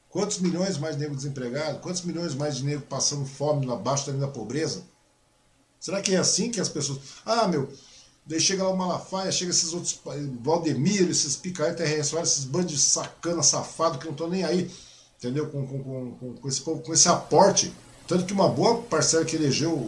Quantos 0.09 0.39
milhões 0.39 0.77
mais 0.77 0.95
de 0.95 1.01
negros 1.01 1.23
desempregados? 1.23 1.81
Quantos 1.81 2.01
milhões 2.01 2.33
mais 2.33 2.57
de 2.57 2.65
negros 2.65 2.85
passando 2.89 3.25
fome 3.25 3.71
abaixo 3.71 4.07
da 4.07 4.13
linha 4.13 4.25
da 4.25 4.31
pobreza? 4.31 4.83
Será 5.79 6.01
que 6.01 6.13
é 6.13 6.17
assim 6.17 6.51
que 6.51 6.59
as 6.59 6.67
pessoas. 6.67 6.99
Ah, 7.25 7.47
meu, 7.47 7.71
daí 8.25 8.39
chega 8.39 8.63
lá 8.63 8.71
o 8.71 8.77
Malafaia, 8.77 9.31
chega 9.31 9.51
esses 9.51 9.73
outros. 9.73 9.99
Valdemiro, 10.41 11.11
esses 11.11 11.35
terrestres, 11.37 12.13
esses 12.13 12.45
bandos 12.45 12.71
de 12.71 12.79
sacana 12.79 13.43
safado 13.43 13.99
que 13.99 14.05
não 14.05 14.11
estão 14.11 14.27
nem 14.27 14.43
aí, 14.43 14.69
entendeu? 15.17 15.49
Com, 15.49 15.65
com, 15.65 16.11
com, 16.13 16.33
com, 16.35 16.47
esse, 16.47 16.61
com 16.61 16.93
esse 16.93 17.07
aporte 17.07 17.73
tanto 18.09 18.25
que 18.25 18.33
uma 18.33 18.49
boa 18.49 18.81
parcela 18.81 19.23
que 19.23 19.35
elegeu 19.35 19.87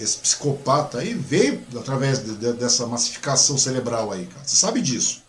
esse 0.00 0.18
psicopata 0.18 0.98
aí 0.98 1.14
veio 1.14 1.60
através 1.76 2.24
de, 2.24 2.36
de, 2.36 2.52
dessa 2.52 2.86
massificação 2.86 3.58
cerebral 3.58 4.12
aí, 4.12 4.24
cara. 4.26 4.46
Você 4.46 4.54
sabe 4.54 4.80
disso. 4.80 5.20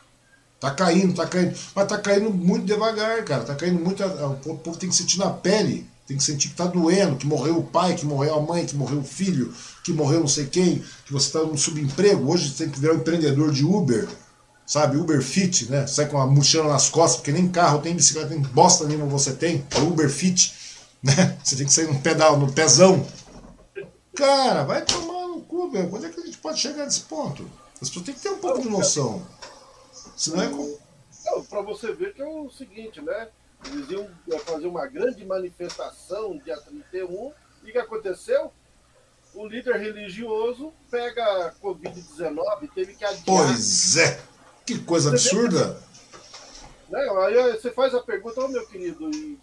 Tá 0.59 0.69
caindo, 0.69 1.15
tá 1.15 1.25
caindo. 1.25 1.57
Mas 1.73 1.87
tá 1.87 1.97
caindo 1.97 2.31
muito 2.31 2.63
devagar, 2.63 3.25
cara. 3.25 3.43
Tá 3.43 3.55
caindo 3.55 3.83
muito. 3.83 4.03
O 4.45 4.55
povo 4.55 4.77
tem 4.77 4.87
que 4.87 4.95
sentir 4.95 5.17
na 5.17 5.31
pele. 5.31 5.89
Tem 6.07 6.15
que 6.15 6.23
sentir 6.23 6.49
que 6.49 6.55
tá 6.55 6.67
doendo, 6.67 7.15
que 7.15 7.25
morreu 7.25 7.57
o 7.57 7.63
pai, 7.63 7.95
que 7.95 8.05
morreu 8.05 8.35
a 8.35 8.41
mãe, 8.41 8.67
que 8.67 8.75
morreu 8.75 8.99
o 8.99 9.03
filho, 9.03 9.51
que 9.83 9.91
morreu 9.91 10.19
não 10.19 10.27
sei 10.27 10.45
quem, 10.45 10.83
que 11.07 11.11
você 11.11 11.31
tá 11.31 11.39
no 11.39 11.57
subemprego. 11.57 12.31
Hoje 12.31 12.49
você 12.49 12.65
tem 12.65 12.71
que 12.71 12.79
virar 12.79 12.93
um 12.93 12.97
empreendedor 12.97 13.51
de 13.51 13.65
Uber, 13.65 14.07
sabe? 14.67 14.97
Uber 14.97 15.19
Fit, 15.23 15.71
né? 15.71 15.87
Sai 15.87 16.05
com 16.05 16.21
a 16.21 16.27
mochila 16.27 16.71
nas 16.71 16.87
costas, 16.87 17.15
porque 17.15 17.31
nem 17.31 17.47
carro 17.47 17.79
tem, 17.79 17.95
bicicleta 17.95 18.29
tem, 18.29 18.39
bosta 18.39 18.85
nenhuma 18.85 19.07
você 19.07 19.33
tem. 19.33 19.65
É 19.71 19.79
Uber 19.79 20.07
Fit 20.07 20.53
né? 21.05 21.37
Você 21.43 21.55
tem 21.55 21.65
que 21.65 21.73
sair 21.73 21.87
no 21.87 22.01
pedal, 22.01 22.37
no 22.37 22.51
pezão. 22.51 23.07
Cara, 24.15 24.63
vai 24.63 24.83
tomar 24.83 25.27
no 25.27 25.41
cu, 25.41 25.69
velho. 25.69 25.89
Quando 25.89 26.05
é 26.05 26.09
que 26.09 26.19
a 26.19 26.25
gente 26.25 26.37
pode 26.39 26.59
chegar 26.59 26.85
nesse 26.85 27.01
ponto? 27.01 27.49
As 27.81 27.89
pessoas 27.89 28.05
têm 28.05 28.15
que 28.15 28.21
ter 28.21 28.29
um 28.29 28.39
pouco 28.39 28.61
de 28.61 28.69
noção. 28.69 29.25
Senão 30.15 30.43
é. 30.43 30.85
Não, 31.25 31.43
pra 31.43 31.61
você 31.61 31.93
ver 31.93 32.13
que 32.13 32.21
é 32.21 32.25
o 32.25 32.49
seguinte, 32.49 33.01
né? 33.01 33.27
Eles 33.67 33.89
iam 33.89 34.39
fazer 34.39 34.67
uma 34.67 34.87
grande 34.87 35.25
manifestação 35.25 36.37
dia 36.37 36.57
31. 36.57 37.33
E 37.63 37.69
o 37.69 37.71
que 37.71 37.77
aconteceu? 37.77 38.51
O 39.33 39.45
líder 39.45 39.75
religioso 39.75 40.71
pega 40.89 41.23
a 41.47 41.51
Covid-19 41.55 42.69
teve 42.73 42.95
que 42.95 43.03
adiar. 43.03 43.23
Pois 43.25 43.97
é! 43.97 44.21
Que 44.65 44.79
coisa 44.79 45.09
absurda! 45.09 45.77
Né? 46.89 46.99
Aí 47.25 47.51
você 47.53 47.71
faz 47.71 47.93
a 47.93 47.99
pergunta, 47.99 48.39
ô 48.39 48.45
oh, 48.45 48.47
meu 48.47 48.65
querido, 48.67 49.11
e 49.11 49.37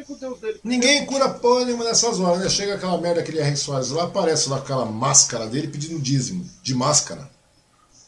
que, 0.00 0.06
que 0.06 0.12
o 0.12 0.16
Deus 0.16 0.40
dele. 0.40 0.60
Ninguém 0.64 1.04
cura 1.06 1.28
porra 1.28 1.64
nenhuma 1.64 1.84
nessas 1.84 2.18
horas, 2.18 2.40
né? 2.40 2.48
Chega 2.48 2.74
aquela 2.74 2.98
merda, 2.98 3.20
aquele 3.20 3.40
R. 3.40 3.56
Soares 3.56 3.90
lá, 3.90 4.04
aparece 4.04 4.48
lá 4.48 4.58
com 4.58 4.64
aquela 4.64 4.84
máscara 4.84 5.46
dele 5.46 5.68
pedindo 5.68 6.00
dízimo, 6.00 6.48
de 6.62 6.74
máscara, 6.74 7.30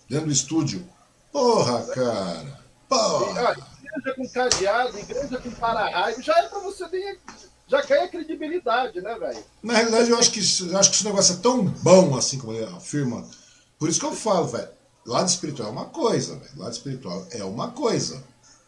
dentro 0.08 0.26
do 0.26 0.32
estúdio. 0.32 0.86
Porra, 1.32 1.82
cara. 1.86 2.60
Porra. 2.88 3.48
Ah, 3.48 3.56
igreja 3.82 4.16
com 4.16 4.28
cadeado, 4.28 4.98
igreja 4.98 5.38
com 5.38 5.50
para-raio, 5.50 6.22
já 6.22 6.38
é 6.38 6.48
pra 6.48 6.60
você 6.60 6.86
nem. 6.88 7.16
Já 7.68 7.82
cai 7.82 8.04
a 8.04 8.08
credibilidade, 8.08 9.00
né, 9.00 9.14
velho? 9.18 9.44
Na 9.62 9.74
realidade, 9.74 10.10
eu 10.10 10.18
acho, 10.18 10.30
que, 10.30 10.40
eu 10.40 10.78
acho 10.78 10.90
que 10.90 10.96
esse 10.96 11.04
negócio 11.06 11.34
é 11.34 11.38
tão 11.38 11.64
bom, 11.64 12.14
assim 12.16 12.38
como 12.38 12.52
ele 12.52 12.64
afirma. 12.66 13.26
Por 13.78 13.88
isso 13.88 13.98
que 13.98 14.04
eu 14.04 14.12
falo, 14.12 14.46
velho. 14.48 14.68
Lado 15.06 15.28
espiritual 15.28 15.68
é 15.68 15.72
uma 15.72 15.86
coisa, 15.86 16.36
velho. 16.36 16.58
Lado 16.58 16.72
espiritual 16.72 17.26
é 17.30 17.42
uma 17.44 17.70
coisa. 17.70 18.22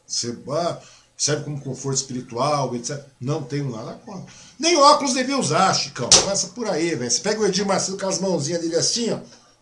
Você 0.06 0.36
ah, 0.50 0.80
serve 1.16 1.44
como 1.44 1.60
conforto 1.60 1.96
espiritual, 1.96 2.74
etc. 2.74 3.02
Não 3.20 3.42
tenho 3.42 3.70
nada 3.70 3.94
contra. 4.04 4.32
Nem 4.58 4.76
óculos 4.76 5.14
devia 5.14 5.38
usar, 5.38 5.72
Chicão. 5.74 6.08
Começa 6.22 6.48
por 6.48 6.68
aí, 6.68 6.94
velho. 6.94 7.10
Você 7.10 7.20
pega 7.20 7.40
o 7.40 7.46
Edir 7.46 7.66
Macedo 7.66 7.98
com 7.98 8.06
as 8.06 8.18
mãozinhas 8.18 8.60
dele 8.60 8.76
assim, 8.76 9.10
ó. 9.10 9.18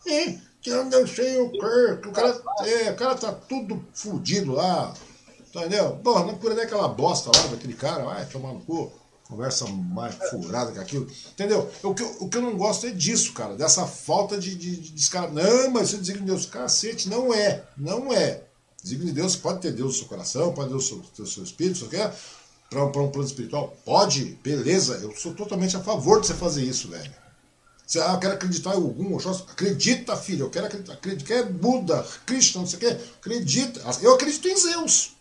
E, 0.07 0.39
que 0.61 0.71
eu 0.71 0.85
não 0.85 1.07
sei 1.07 1.39
o 1.41 1.51
que. 1.51 1.59
O 2.09 2.13
cara, 2.13 2.43
é, 2.61 2.91
o 2.91 2.97
cara 2.97 3.15
tá 3.15 3.33
tudo 3.33 3.85
fudido 3.93 4.53
lá. 4.53 4.95
Entendeu? 5.55 5.97
Porra, 6.03 6.25
não 6.25 6.39
cura 6.39 6.55
nem 6.55 6.65
aquela 6.65 6.89
bosta 6.89 7.31
lá 7.35 7.47
daquele 7.49 7.75
cara. 7.75 8.05
Vai 8.05 8.25
tomar 8.27 8.55
no 8.55 8.61
cu. 8.61 8.93
Conversa 9.29 9.67
mais 9.67 10.15
furada 10.31 10.73
que 10.73 10.79
aquilo. 10.79 11.07
Entendeu? 11.33 11.71
O 11.83 11.95
que, 11.95 12.03
o 12.03 12.29
que 12.29 12.37
eu 12.37 12.43
não 12.43 12.57
gosto 12.57 12.87
é 12.87 12.91
disso, 12.91 13.33
cara. 13.33 13.55
Dessa 13.55 13.87
falta 13.87 14.39
de, 14.39 14.55
de, 14.55 14.77
de 14.77 14.93
descara. 14.93 15.31
Não, 15.31 15.71
mas 15.71 15.93
é 15.93 15.99
desígnio 15.99 16.25
de 16.25 16.31
Deus. 16.33 16.47
Cacete, 16.47 17.09
não 17.09 17.33
é. 17.33 17.63
Não 17.77 18.13
é. 18.13 18.43
Desígnio 18.83 19.09
de 19.09 19.21
Deus 19.21 19.37
pode 19.37 19.61
ter 19.61 19.73
Deus 19.73 19.93
no 19.93 19.99
seu 19.99 20.09
coração, 20.09 20.53
pode 20.53 20.71
ter 20.71 20.75
o 20.75 20.81
seu, 20.81 20.99
ter 21.15 21.23
o 21.23 21.27
seu 21.27 21.45
espírito, 21.45 21.79
você 21.79 21.87
quer? 21.89 22.15
Para 22.69 22.85
um, 22.85 22.89
um 22.89 23.11
plano 23.11 23.29
espiritual? 23.29 23.77
Pode, 23.85 24.39
beleza. 24.43 24.95
Eu 24.97 25.15
sou 25.15 25.35
totalmente 25.35 25.77
a 25.77 25.81
favor 25.81 26.21
de 26.21 26.27
você 26.27 26.35
fazer 26.35 26.65
isso, 26.65 26.89
velho. 26.89 27.13
Você, 27.87 28.01
ah, 28.01 28.13
eu 28.15 28.19
quero 28.19 28.35
acreditar 28.35 28.71
em 28.71 28.77
algum, 28.77 29.19
acredita, 29.19 30.17
filho, 30.17 30.47
eu 30.47 30.51
quero 30.51 30.67
acreditar, 30.67 30.95
acredita, 30.95 31.25
quer 31.27 31.45
Buda, 31.45 32.07
Cristo, 32.25 32.59
não 32.59 32.67
sei 32.67 32.79
o 32.79 32.81
quê, 32.81 32.99
acredita. 33.21 33.81
Eu 34.01 34.15
acredito 34.15 34.49
em 34.49 34.57
Zeus. 34.57 35.13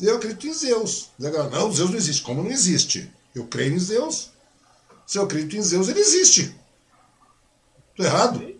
Eu 0.00 0.16
acredito 0.16 0.46
em 0.46 0.54
Zeus. 0.54 1.10
Não, 1.18 1.72
Zeus 1.72 1.90
não 1.90 1.96
existe. 1.96 2.22
Como 2.22 2.42
não 2.42 2.50
existe? 2.50 3.12
Eu 3.34 3.46
creio 3.46 3.74
em 3.74 3.78
Zeus. 3.78 4.30
Se 5.06 5.18
eu 5.18 5.24
acredito 5.24 5.56
em 5.56 5.62
Zeus, 5.62 5.88
ele 5.88 6.00
existe. 6.00 6.54
Tô 7.94 8.02
errado? 8.02 8.55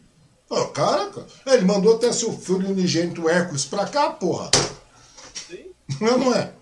Oh, 0.48 0.66
cara, 0.66 1.10
ele 1.47 1.64
mandou 1.64 1.97
até 1.97 2.12
seu 2.12 2.32
filho 2.32 2.70
unigênito 2.70 3.28
Hércules 3.28 3.64
pra 3.64 3.86
cá, 3.86 4.10
porra. 4.10 4.51
Sim. 5.48 5.66
Não, 6.01 6.09
é, 6.09 6.18
não 6.18 6.35
é? 6.35 6.52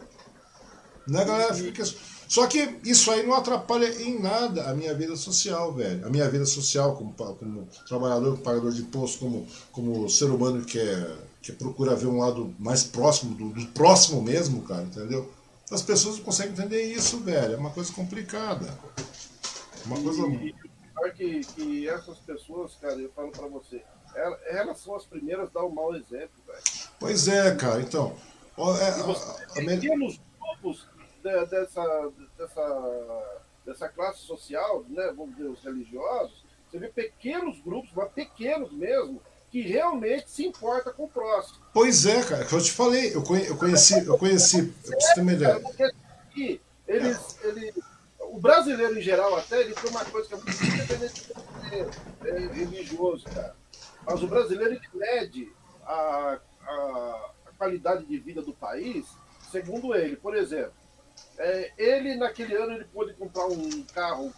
Né, 1.07 1.25
galera? 1.25 1.55
Fica... 1.55 1.85
Só 2.27 2.47
que 2.47 2.79
isso 2.85 3.11
aí 3.11 3.25
não 3.27 3.35
atrapalha 3.35 3.87
em 4.03 4.19
nada 4.21 4.69
a 4.71 4.75
minha 4.75 4.95
vida 4.95 5.15
social, 5.15 5.73
velho. 5.73 6.07
A 6.07 6.11
minha 6.11 6.29
vida 6.29 6.47
social 6.47 6.97
como, 6.97 7.13
como 7.13 7.69
trabalhador, 7.87 8.33
como 8.33 8.43
pagador 8.43 8.73
de 8.73 8.81
imposto, 8.81 9.19
como, 9.19 9.47
como 9.71 10.09
ser 10.09 10.31
humano 10.31 10.65
que 10.65 10.79
é 10.79 11.17
que 11.45 11.53
procura 11.53 11.95
ver 11.95 12.07
um 12.07 12.19
lado 12.19 12.55
mais 12.59 12.85
próximo, 12.85 13.35
do, 13.35 13.51
do, 13.51 13.67
próximo 13.67 14.23
mesmo, 14.23 14.63
cara, 14.63 14.83
entendeu? 14.83 15.31
As 15.71 15.83
pessoas 15.83 16.17
não 16.17 16.25
conseguem 16.25 16.53
entender 16.53 16.83
isso, 16.85 17.19
velho. 17.19 17.55
É 17.55 17.57
uma 17.59 17.69
coisa 17.69 17.93
complicada. 17.93 18.67
Uma 19.85 20.01
coisa. 20.01 20.23
E, 20.27 20.55
que, 21.11 21.41
que 21.41 21.89
essas 21.89 22.19
pessoas, 22.19 22.75
cara, 22.77 22.95
eu 22.95 23.11
falo 23.13 23.31
pra 23.31 23.47
você, 23.47 23.83
elas, 24.15 24.41
elas 24.47 24.79
são 24.79 24.95
as 24.95 25.05
primeiras 25.05 25.49
a 25.49 25.53
dar 25.53 25.65
um 25.65 25.71
mau 25.71 25.95
exemplo, 25.95 26.43
velho. 26.47 26.63
Pois 26.99 27.29
é, 27.29 27.55
cara, 27.57 27.81
então. 27.81 28.17
É, 28.57 29.03
você, 29.03 29.65
pequenos 29.65 30.21
grupos 30.39 30.87
de, 31.23 31.47
dessa, 31.47 32.13
dessa, 32.39 33.45
dessa 33.67 33.89
classe 33.89 34.21
social, 34.21 34.85
né, 34.89 35.13
vamos 35.17 35.35
dizer, 35.37 35.49
os 35.49 35.63
religiosos, 35.63 36.45
você 36.71 36.79
vê 36.79 36.89
pequenos 36.89 37.61
grupos, 37.61 37.91
mas 37.95 38.13
pequenos 38.13 38.73
mesmo, 38.73 39.21
que 39.51 39.61
realmente 39.61 40.31
se 40.31 40.45
importa 40.45 40.93
com 40.93 41.05
o 41.05 41.09
próximo. 41.09 41.59
Pois 41.73 42.07
é, 42.07 42.23
cara, 42.23 42.45
que 42.45 42.53
eu 42.53 42.61
te 42.61 42.73
falei, 42.73 43.15
eu 43.15 43.23
conheci, 43.23 43.49
eu 43.51 43.57
conheci, 43.57 44.07
eu 44.07 44.19
conheci 44.19 44.63
pra 44.67 45.01
você 45.01 45.15
ter 45.15 45.21
uma 45.21 45.33
ideia. 45.33 45.61
Porque 45.61 46.61
eles, 46.89 47.39
ele, 47.43 47.73
o 48.35 48.41
brasileiro 48.41 48.99
em 48.99 49.01
geral 49.01 49.37
até, 49.37 49.61
ele 49.61 49.75
tem 49.75 49.89
uma 49.89 50.05
coisa 50.05 50.27
que 50.27 50.35
é 50.35 50.37
muito 50.37 50.65
independente 50.65 51.33
é, 52.25 52.39
religioso, 52.53 53.25
cara. 53.27 53.55
Mas 54.05 54.23
o 54.25 54.27
brasileiro 54.27 54.75
ele 54.75 54.89
mede 54.93 55.53
a, 55.87 56.41
a, 56.67 57.31
a, 57.47 57.53
qualidade 57.57 58.05
de 58.05 58.19
vida 58.19 58.43
do 58.43 58.53
país 58.53 59.07
segundo 59.53 59.95
ele. 59.95 60.17
Por 60.17 60.37
exemplo, 60.37 60.73
é, 61.39 61.73
ele 61.79 62.17
naquele 62.17 62.57
ano 62.57 62.73
ele 62.73 62.85
pôde 62.87 63.15
comprar 63.15 63.47
um 63.47 63.85
carro 63.95 64.35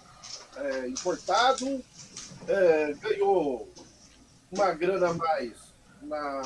é, 0.56 0.89
importado, 0.89 1.82
é, 2.47 2.93
ganhou 3.01 3.66
uma 4.52 4.74
grana 4.74 5.09
a 5.09 5.14
mais 5.14 5.74
na, 6.02 6.43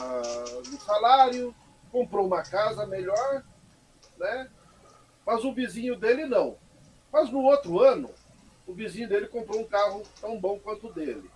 no 0.68 0.80
salário, 0.82 1.52
comprou 1.90 2.28
uma 2.28 2.44
casa 2.44 2.86
melhor, 2.86 3.42
né? 4.16 4.48
Mas 5.26 5.44
o 5.44 5.52
vizinho 5.52 5.96
dele 5.98 6.26
não. 6.26 6.59
Mas 7.12 7.30
no 7.30 7.42
outro 7.42 7.80
ano, 7.80 8.10
o 8.66 8.72
vizinho 8.72 9.08
dele 9.08 9.26
comprou 9.26 9.60
um 9.60 9.66
carro 9.66 10.02
tão 10.20 10.38
bom 10.38 10.58
quanto 10.58 10.88
o 10.88 10.92
dele. 10.92 11.28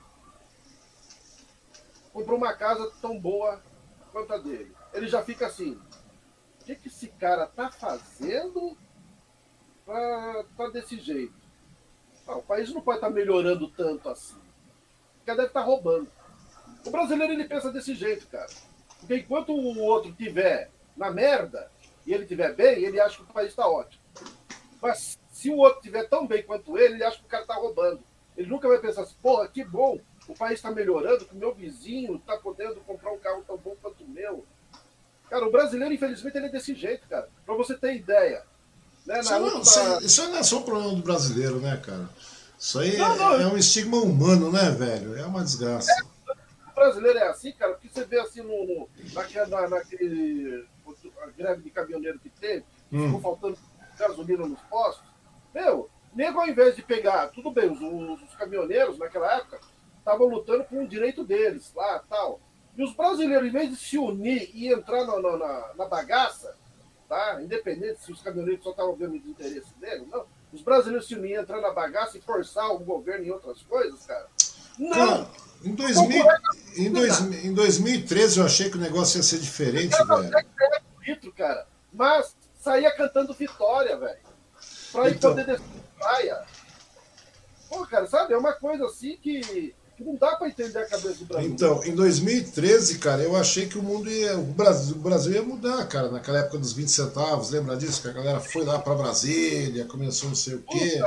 Comprou 2.13 2.39
uma 2.39 2.55
casa 2.55 2.91
tão 3.01 3.19
boa 3.19 3.61
quanto 4.13 4.33
a 4.33 4.39
dele. 4.39 4.75
Ele 4.93 5.09
já 5.09 5.23
fica 5.23 5.47
assim: 5.47 5.73
o 6.61 6.65
que, 6.65 6.77
que 6.77 6.89
esse 6.89 7.09
cara 7.09 7.47
tá 7.47 7.71
fazendo 7.71 8.77
para 9.85 10.45
tá 10.57 10.69
desse 10.69 10.99
jeito? 10.99 11.35
Não, 12.27 12.39
o 12.39 12.43
país 12.43 12.73
não 12.73 12.81
pode 12.81 12.99
estar 12.99 13.09
tá 13.09 13.13
melhorando 13.13 13.69
tanto 13.69 14.09
assim. 14.09 14.41
Porque 15.17 15.33
deve 15.33 15.49
estar 15.49 15.61
tá 15.61 15.67
roubando. 15.67 16.09
O 16.87 16.91
brasileiro 16.91 17.33
ele 17.33 17.49
pensa 17.49 17.73
desse 17.73 17.95
jeito, 17.95 18.27
cara. 18.29 18.51
Porque 19.01 19.17
enquanto 19.17 19.51
o 19.53 19.79
outro 19.81 20.13
tiver 20.13 20.71
na 20.97 21.11
merda 21.11 21.71
e 22.07 22.13
ele 22.13 22.27
tiver 22.27 22.55
bem, 22.55 22.85
ele 22.85 23.01
acha 23.01 23.17
que 23.17 23.23
o 23.23 23.35
país 23.35 23.49
está 23.49 23.69
ótimo. 23.69 24.03
Mas 24.81 25.19
se 25.45 25.51
o 25.51 25.59
outro 25.59 25.83
tiver 25.83 26.09
tão 26.09 26.27
bem 26.27 26.43
quanto 26.43 26.79
ele, 26.79 26.95
ele 26.95 27.05
acha 27.05 27.19
que 27.19 27.27
o 27.27 27.29
cara 27.29 27.43
está 27.43 27.55
roubando. 27.55 28.01
Ele 28.35 28.49
nunca 28.49 28.67
vai 28.67 28.79
pensar 28.79 29.03
assim, 29.03 29.15
porra, 29.23 29.47
que 29.47 29.63
bom, 29.63 30.01
o 30.27 30.35
país 30.35 30.55
está 30.55 30.71
melhorando, 30.71 31.27
que 31.27 31.35
o 31.35 31.39
meu 31.39 31.55
vizinho 31.55 32.17
está 32.17 32.39
podendo 32.39 32.77
comprar 32.77 33.13
um 33.13 33.19
carro 33.19 33.45
tão 33.47 33.59
bom 33.59 33.77
quanto 33.83 34.03
o 34.03 34.09
meu. 34.09 34.47
Cara, 35.29 35.47
o 35.47 35.53
brasileiro, 35.53 35.93
infelizmente, 35.93 36.35
ele 36.35 36.47
é 36.47 36.49
desse 36.49 36.75
jeito, 36.75 37.07
cara. 37.09 37.29
Para 37.45 37.55
você 37.57 37.77
ter 37.77 37.95
ideia. 37.95 38.43
Né, 39.05 39.21
isso, 39.21 39.39
não, 39.39 39.61
da... 39.61 40.01
isso 40.01 40.31
não 40.31 40.39
é 40.39 40.43
só 40.43 40.59
um 40.61 40.63
problema 40.63 40.95
do 40.95 41.03
brasileiro, 41.03 41.61
né, 41.61 41.77
cara? 41.77 42.09
Isso 42.59 42.79
aí 42.79 42.97
não, 42.97 43.15
não, 43.15 43.35
é, 43.35 43.47
um 43.47 43.59
estigma 43.59 43.99
humano, 43.99 44.51
né, 44.51 44.71
velho? 44.71 45.15
É 45.15 45.27
uma 45.27 45.45
desgraça. 45.45 45.93
É 45.93 46.75
brasileiro 46.75 47.19
é 47.19 47.29
assim, 47.29 47.53
cara, 47.53 47.75
porque 47.75 47.91
você 47.91 48.05
vê 48.07 48.19
assim 48.19 48.41
no, 48.41 48.67
no 48.67 48.89
naquela, 49.13 49.69
naquele 49.69 50.67
greve 51.37 51.63
de 51.63 51.71
caminhoneiro 51.71 52.19
que 52.19 52.31
teve, 52.31 52.65
hum. 52.91 53.05
ficou 53.05 53.21
faltando 53.21 53.59
gasolina 53.99 54.47
nos 54.47 54.61
postos. 54.71 55.14
Meu, 55.55 55.89
nego 56.15 56.41
ao 56.41 56.49
invés 56.49 56.75
de 56.75 56.83
pegar, 56.83 57.29
tudo 57.29 57.51
bem, 57.51 57.71
os, 57.71 58.23
os 58.23 58.35
caminhoneiros 58.35 58.99
naquela 58.99 59.33
época 59.37 59.61
estavam 59.99 60.27
lutando 60.27 60.65
por 60.65 60.79
um 60.79 60.87
direito 60.87 61.25
deles 61.25 61.73
lá 61.75 62.03
tal. 62.09 62.41
E 62.77 62.83
os 62.83 62.93
brasileiros, 62.95 63.47
em 63.47 63.53
vez 63.53 63.71
de 63.71 63.77
se 63.77 63.97
unir 63.97 64.51
e 64.53 64.73
entrar 64.73 65.05
na, 65.05 65.21
na, 65.21 65.75
na 65.77 65.87
bagaça, 65.87 66.57
tá? 67.09 67.41
Independente 67.41 68.03
se 68.03 68.11
os 68.11 68.21
caminhoneiros 68.21 68.65
só 68.65 68.71
estavam 68.71 68.95
vendo 68.97 69.13
o 69.13 69.17
interesse 69.17 69.73
deles, 69.81 70.07
não. 70.09 70.27
Os 70.53 70.61
brasileiros 70.61 71.07
se 71.07 71.15
unirem, 71.15 71.43
entrar 71.43 71.61
na 71.61 71.71
bagaça 71.71 72.19
e 72.19 72.21
forçar 72.21 72.71
o 72.71 72.79
governo 72.79 73.25
em 73.25 73.31
outras 73.31 73.63
coisas, 73.63 74.05
cara. 74.07 74.29
Não! 74.79 74.91
Cara, 74.91 75.31
em, 75.65 75.75
2000, 75.75 76.25
em, 76.77 76.93
dois, 76.93 77.21
em 77.21 77.55
2013 77.55 78.39
eu 78.39 78.47
achei 78.47 78.71
que 78.71 78.77
o 78.77 78.81
negócio 78.81 79.19
ia 79.19 79.23
ser 79.23 79.39
diferente, 79.39 79.97
velho. 80.05 80.31
Litro, 81.07 81.33
cara. 81.33 81.67
Mas 81.93 82.37
saía 82.61 82.91
cantando 82.91 83.33
vitória, 83.33 83.97
velho. 83.97 84.34
Pra 84.95 85.11
então... 85.11 85.31
poder 85.33 85.45
descer 85.45 85.65
praia. 85.99 86.43
Pô, 87.69 87.85
cara, 87.87 88.07
sabe? 88.07 88.33
É 88.33 88.39
uma 88.39 88.53
coisa 88.53 88.87
assim 88.87 89.17
que, 89.17 89.75
que 89.97 90.05
não 90.05 90.15
dá 90.15 90.37
pra 90.37 90.49
entender 90.49 90.79
a 90.79 90.87
cabeça 90.87 91.17
do 91.17 91.25
Brasil. 91.25 91.51
Então, 91.51 91.83
em 91.85 91.95
2013, 91.95 92.99
cara, 92.99 93.23
eu 93.23 93.35
achei 93.35 93.67
que 93.67 93.77
o 93.77 93.83
mundo 93.83 94.09
ia. 94.09 94.39
O 94.39 94.45
Brasil, 94.45 94.95
o 94.95 95.01
Brasil 95.01 95.33
ia 95.33 95.43
mudar, 95.43 95.85
cara. 95.89 96.11
Naquela 96.11 96.39
época 96.39 96.59
dos 96.59 96.73
20 96.73 96.89
centavos, 96.89 97.51
lembra 97.51 97.77
disso? 97.77 98.01
Que 98.01 98.09
a 98.09 98.13
galera 98.13 98.39
foi 98.39 98.65
lá 98.65 98.79
pra 98.79 98.95
Brasília, 98.95 99.85
começou 99.87 100.29
não 100.29 100.37
sei 100.37 100.55
o 100.55 100.63
quê. 100.63 101.01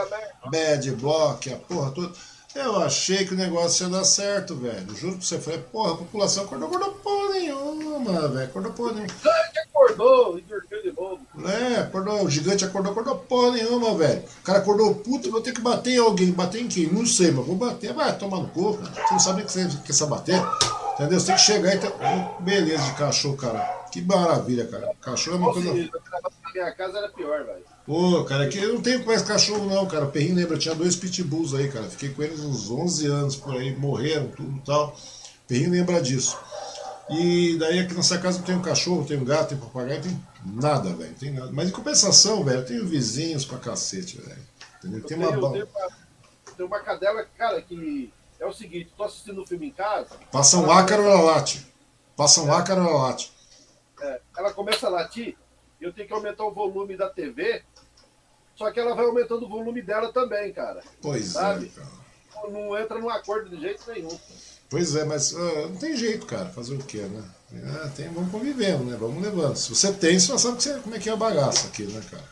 Bad 0.52 0.92
Block, 0.92 1.54
a 1.54 1.58
porra 1.58 1.92
toda. 1.92 2.12
Eu 2.58 2.78
achei 2.78 3.24
que 3.24 3.36
o 3.36 3.38
negócio 3.38 3.86
ia 3.86 3.92
dar 3.92 4.04
certo, 4.04 4.56
velho. 4.56 4.96
Juro 4.96 5.18
pra 5.18 5.22
você. 5.22 5.38
Falei, 5.38 5.60
porra, 5.60 5.94
a 5.94 5.98
população 5.98 6.44
acordou, 6.44 6.68
acordou 6.68 6.92
porra 6.96 7.30
nenhuma, 7.34 8.28
velho. 8.30 8.46
Acordou 8.46 8.72
porra 8.74 8.94
nenhuma. 8.94 9.14
O 9.14 9.18
gigante 9.20 9.60
acordou 9.60 10.40
e 10.40 10.42
dormiu 10.42 10.82
de 10.82 10.92
novo. 10.92 11.20
É, 11.48 11.76
acordou, 11.82 12.24
o 12.24 12.30
gigante 12.30 12.66
acordou, 12.66 12.92
acordou 12.92 13.16
porra 13.16 13.52
nenhuma, 13.52 13.94
velho. 13.96 14.24
O 14.40 14.44
cara 14.44 14.58
acordou 14.58 14.96
puto, 14.96 15.30
vou 15.30 15.40
ter 15.40 15.54
que 15.54 15.62
bater 15.62 15.92
em 15.92 16.00
alguém. 16.00 16.32
Bater 16.32 16.60
em 16.60 16.68
quem? 16.68 16.92
Não 16.92 17.06
sei, 17.06 17.30
mas 17.30 17.46
vou 17.46 17.56
bater. 17.56 17.94
Vai 17.94 18.18
tomar 18.18 18.40
no 18.40 18.48
cu, 18.48 18.76
cara. 18.76 18.92
Você 18.92 19.14
não 19.14 19.20
sabe 19.20 19.38
nem 19.38 19.46
que 19.46 19.52
você 19.52 19.94
quer 19.94 20.08
bater. 20.08 20.42
Entendeu? 20.96 21.20
Você 21.20 21.28
tem 21.28 21.36
que 21.36 21.42
chegar 21.42 21.76
e 21.76 21.78
ter. 21.78 21.94
Beleza 22.40 22.84
de 22.84 22.94
cachorro, 22.94 23.38
cara. 23.38 23.60
Que 23.92 24.02
maravilha, 24.02 24.66
cara. 24.66 24.92
Cachorro 25.00 25.38
é 25.38 25.40
uma 25.40 25.54
coisa. 25.54 25.72
Na 25.74 26.52
minha 26.54 26.72
casa 26.72 26.98
era 26.98 27.10
pior, 27.10 27.44
velho. 27.46 27.77
Pô, 27.88 28.26
cara, 28.26 28.44
aqui 28.44 28.58
eu 28.58 28.74
não 28.74 28.82
tenho 28.82 29.06
mais 29.06 29.22
cachorro 29.22 29.66
não, 29.66 29.88
cara. 29.88 30.04
O 30.04 30.12
Perrinho 30.12 30.36
lembra, 30.36 30.58
tinha 30.58 30.76
dois 30.76 30.94
pitbulls 30.94 31.54
aí, 31.54 31.72
cara. 31.72 31.86
Fiquei 31.86 32.10
com 32.10 32.22
eles 32.22 32.42
uns 32.42 32.70
11 32.70 33.08
anos 33.08 33.36
por 33.38 33.56
aí, 33.56 33.74
morreram, 33.78 34.28
tudo 34.28 34.58
e 34.58 34.60
tal. 34.60 34.90
O 34.90 35.48
Perrinho 35.48 35.72
lembra 35.72 36.02
disso. 36.02 36.38
E 37.10 37.56
daí 37.58 37.80
aqui 37.80 37.94
nessa 37.94 38.18
casa 38.18 38.44
tem 38.44 38.56
um 38.56 38.62
cachorro, 38.62 39.06
tem 39.06 39.18
um 39.18 39.24
gato, 39.24 39.50
tem 39.50 39.58
um 39.58 39.62
papagaio, 39.62 40.02
tem 40.02 40.22
nada, 40.44 40.94
velho. 40.94 41.16
Tem 41.16 41.32
nada. 41.32 41.50
Mas 41.54 41.70
em 41.70 41.72
compensação, 41.72 42.44
velho, 42.44 42.60
eu 42.60 42.66
tenho 42.66 42.86
vizinhos 42.86 43.46
pra 43.46 43.58
cacete, 43.58 44.20
velho. 44.20 44.42
Entendeu? 44.80 45.06
Tem 45.06 45.18
uma, 45.18 45.28
eu 45.28 45.52
tenho, 45.52 45.66
uma, 45.66 45.90
tem 46.58 46.66
uma 46.66 46.80
cadela, 46.82 47.26
cara, 47.38 47.62
que 47.62 48.12
é 48.38 48.46
o 48.46 48.52
seguinte, 48.52 48.92
tô 48.98 49.06
assistindo 49.06 49.42
um 49.42 49.48
filme 49.48 49.68
em 49.68 49.72
casa. 49.72 50.10
Passa 50.30 50.58
um 50.58 50.70
ácaro, 50.70 51.04
ela 51.04 51.22
late. 51.22 51.66
Passa 52.18 52.42
um 52.42 52.52
é. 52.52 52.58
ácaro, 52.58 52.82
ela 52.82 53.04
late. 53.04 53.32
É, 54.02 54.20
ela 54.38 54.52
começa 54.52 54.88
a 54.88 54.90
latir, 54.90 55.38
eu 55.80 55.94
tenho 55.94 56.06
que 56.06 56.14
aumentar 56.14 56.44
o 56.44 56.54
volume 56.54 56.98
da 56.98 57.10
TV, 57.10 57.64
só 58.58 58.72
que 58.72 58.80
ela 58.80 58.96
vai 58.96 59.06
aumentando 59.06 59.46
o 59.46 59.50
volume 59.50 59.82
dela 59.82 60.12
também, 60.12 60.52
cara. 60.52 60.82
Pois 61.02 61.28
é, 61.28 61.40
sabe? 61.40 61.72
é, 61.74 61.80
cara. 61.80 62.52
Não 62.52 62.78
entra 62.78 63.00
num 63.00 63.10
acordo 63.10 63.50
de 63.50 63.62
jeito 63.62 63.84
nenhum. 63.88 64.18
Pois 64.70 64.96
é, 64.96 65.06
mas 65.06 65.32
uh, 65.32 65.70
não 65.70 65.78
tem 65.78 65.96
jeito, 65.96 66.26
cara. 66.26 66.50
Fazer 66.50 66.76
o 66.76 66.80
quê, 66.80 67.02
né? 67.02 67.24
É, 67.54 67.88
tem, 67.90 68.10
vamos 68.10 68.32
convivendo, 68.32 68.84
né? 68.84 68.98
Vamos 69.00 69.22
levando. 69.22 69.56
Se 69.56 69.70
você 69.70 69.94
tem, 69.94 70.20
você 70.20 70.28
já 70.28 70.38
sabe 70.38 70.62
você, 70.62 70.80
como 70.80 70.96
é 70.96 71.00
que 71.00 71.10
é 71.10 71.14
a 71.14 71.18
bagaça 71.18 71.68
aqui, 71.68 71.84
né, 71.84 72.02
cara? 72.10 72.24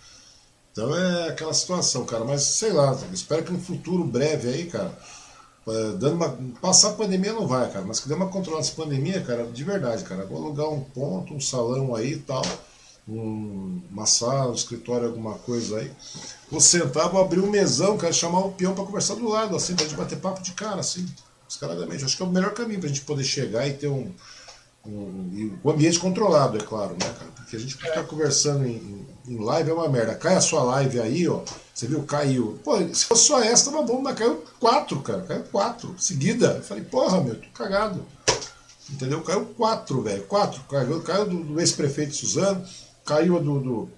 Então 0.72 0.94
é 0.94 1.30
aquela 1.30 1.54
situação, 1.54 2.06
cara. 2.06 2.26
Mas 2.26 2.42
sei 2.42 2.74
lá, 2.74 2.98
espero 3.14 3.44
que 3.44 3.54
no 3.54 3.60
futuro 3.60 4.04
breve 4.04 4.50
aí, 4.50 4.66
cara, 4.66 4.92
é, 5.68 5.92
dando 5.94 6.16
uma. 6.16 6.38
Passar 6.60 6.90
a 6.90 6.94
pandemia 6.94 7.34
não 7.34 7.48
vai, 7.48 7.72
cara, 7.72 7.86
mas 7.86 8.00
que 8.00 8.10
dê 8.10 8.14
uma 8.14 8.30
controlada 8.30 8.66
essa 8.66 8.76
pandemia, 8.76 9.22
cara, 9.22 9.46
de 9.46 9.64
verdade, 9.64 10.04
cara. 10.04 10.26
Vou 10.26 10.38
alugar 10.38 10.70
um 10.70 10.84
ponto, 10.84 11.34
um 11.34 11.40
salão 11.40 11.96
aí 11.96 12.14
e 12.14 12.20
tal, 12.20 12.44
um, 13.08 13.82
uma 13.92 14.06
sala, 14.06 14.52
um 14.52 14.56
escritório, 14.56 15.08
alguma 15.08 15.36
coisa 15.36 15.78
aí. 15.78 15.92
Vou 16.50 16.62
sentar, 16.62 17.10
vou 17.10 17.22
abrir 17.22 17.40
um 17.40 17.50
mesão, 17.50 17.98
cara, 17.98 18.14
chamar 18.14 18.40
o 18.40 18.52
peão 18.52 18.74
para 18.74 18.84
conversar 18.84 19.16
do 19.16 19.28
lado, 19.28 19.56
assim, 19.56 19.76
pra 19.76 19.86
gente 19.86 19.98
bater 19.98 20.18
papo 20.20 20.42
de 20.42 20.52
cara, 20.54 20.80
assim 20.80 21.06
descaradamente. 21.48 22.04
Acho 22.04 22.18
que 22.18 22.24
é 22.24 22.26
o 22.26 22.30
melhor 22.30 22.54
caminho 22.54 22.80
para 22.80 22.90
a 22.90 22.92
gente 22.92 23.06
poder 23.06 23.24
chegar 23.24 23.68
e 23.68 23.74
ter 23.74 23.88
um, 23.88 24.12
um, 24.86 25.58
um 25.64 25.70
ambiente 25.70 26.00
controlado, 26.00 26.58
é 26.58 26.62
claro, 26.62 26.94
né, 26.94 27.14
cara? 27.18 27.32
Porque 27.36 27.56
a 27.56 27.60
gente 27.60 27.76
ficar 27.76 28.04
conversando 28.04 28.66
em, 28.66 29.06
em, 29.28 29.44
live 29.44 29.70
é 29.70 29.74
uma 29.74 29.90
merda. 29.90 30.16
Cai 30.16 30.36
a 30.36 30.42
sua 30.42 30.64
live 30.64 31.00
aí, 31.00 31.28
ó. 31.28 31.42
Você 31.74 31.88
viu, 31.88 32.04
caiu. 32.04 32.60
Pô, 32.64 32.78
se 32.94 33.06
fosse 33.06 33.26
só 33.26 33.42
essa, 33.42 33.72
tava 33.72 33.84
bom, 33.84 34.02
mas 34.02 34.18
caiu 34.18 34.44
quatro, 34.60 35.02
cara. 35.02 35.22
Caiu 35.22 35.44
quatro. 35.44 35.96
Seguida. 35.98 36.56
Eu 36.58 36.64
falei, 36.64 36.84
porra, 36.84 37.22
meu, 37.22 37.36
tô 37.36 37.48
cagado. 37.54 38.06
Entendeu? 38.90 39.22
Caiu 39.22 39.46
quatro, 39.46 40.02
velho. 40.02 40.24
Quatro. 40.24 40.62
Caiu, 40.70 41.02
caiu 41.02 41.26
do, 41.26 41.44
do 41.44 41.60
ex-prefeito 41.60 42.16
Suzano, 42.16 42.66
caiu 43.06 43.40
do, 43.40 43.60
do, 43.60 43.90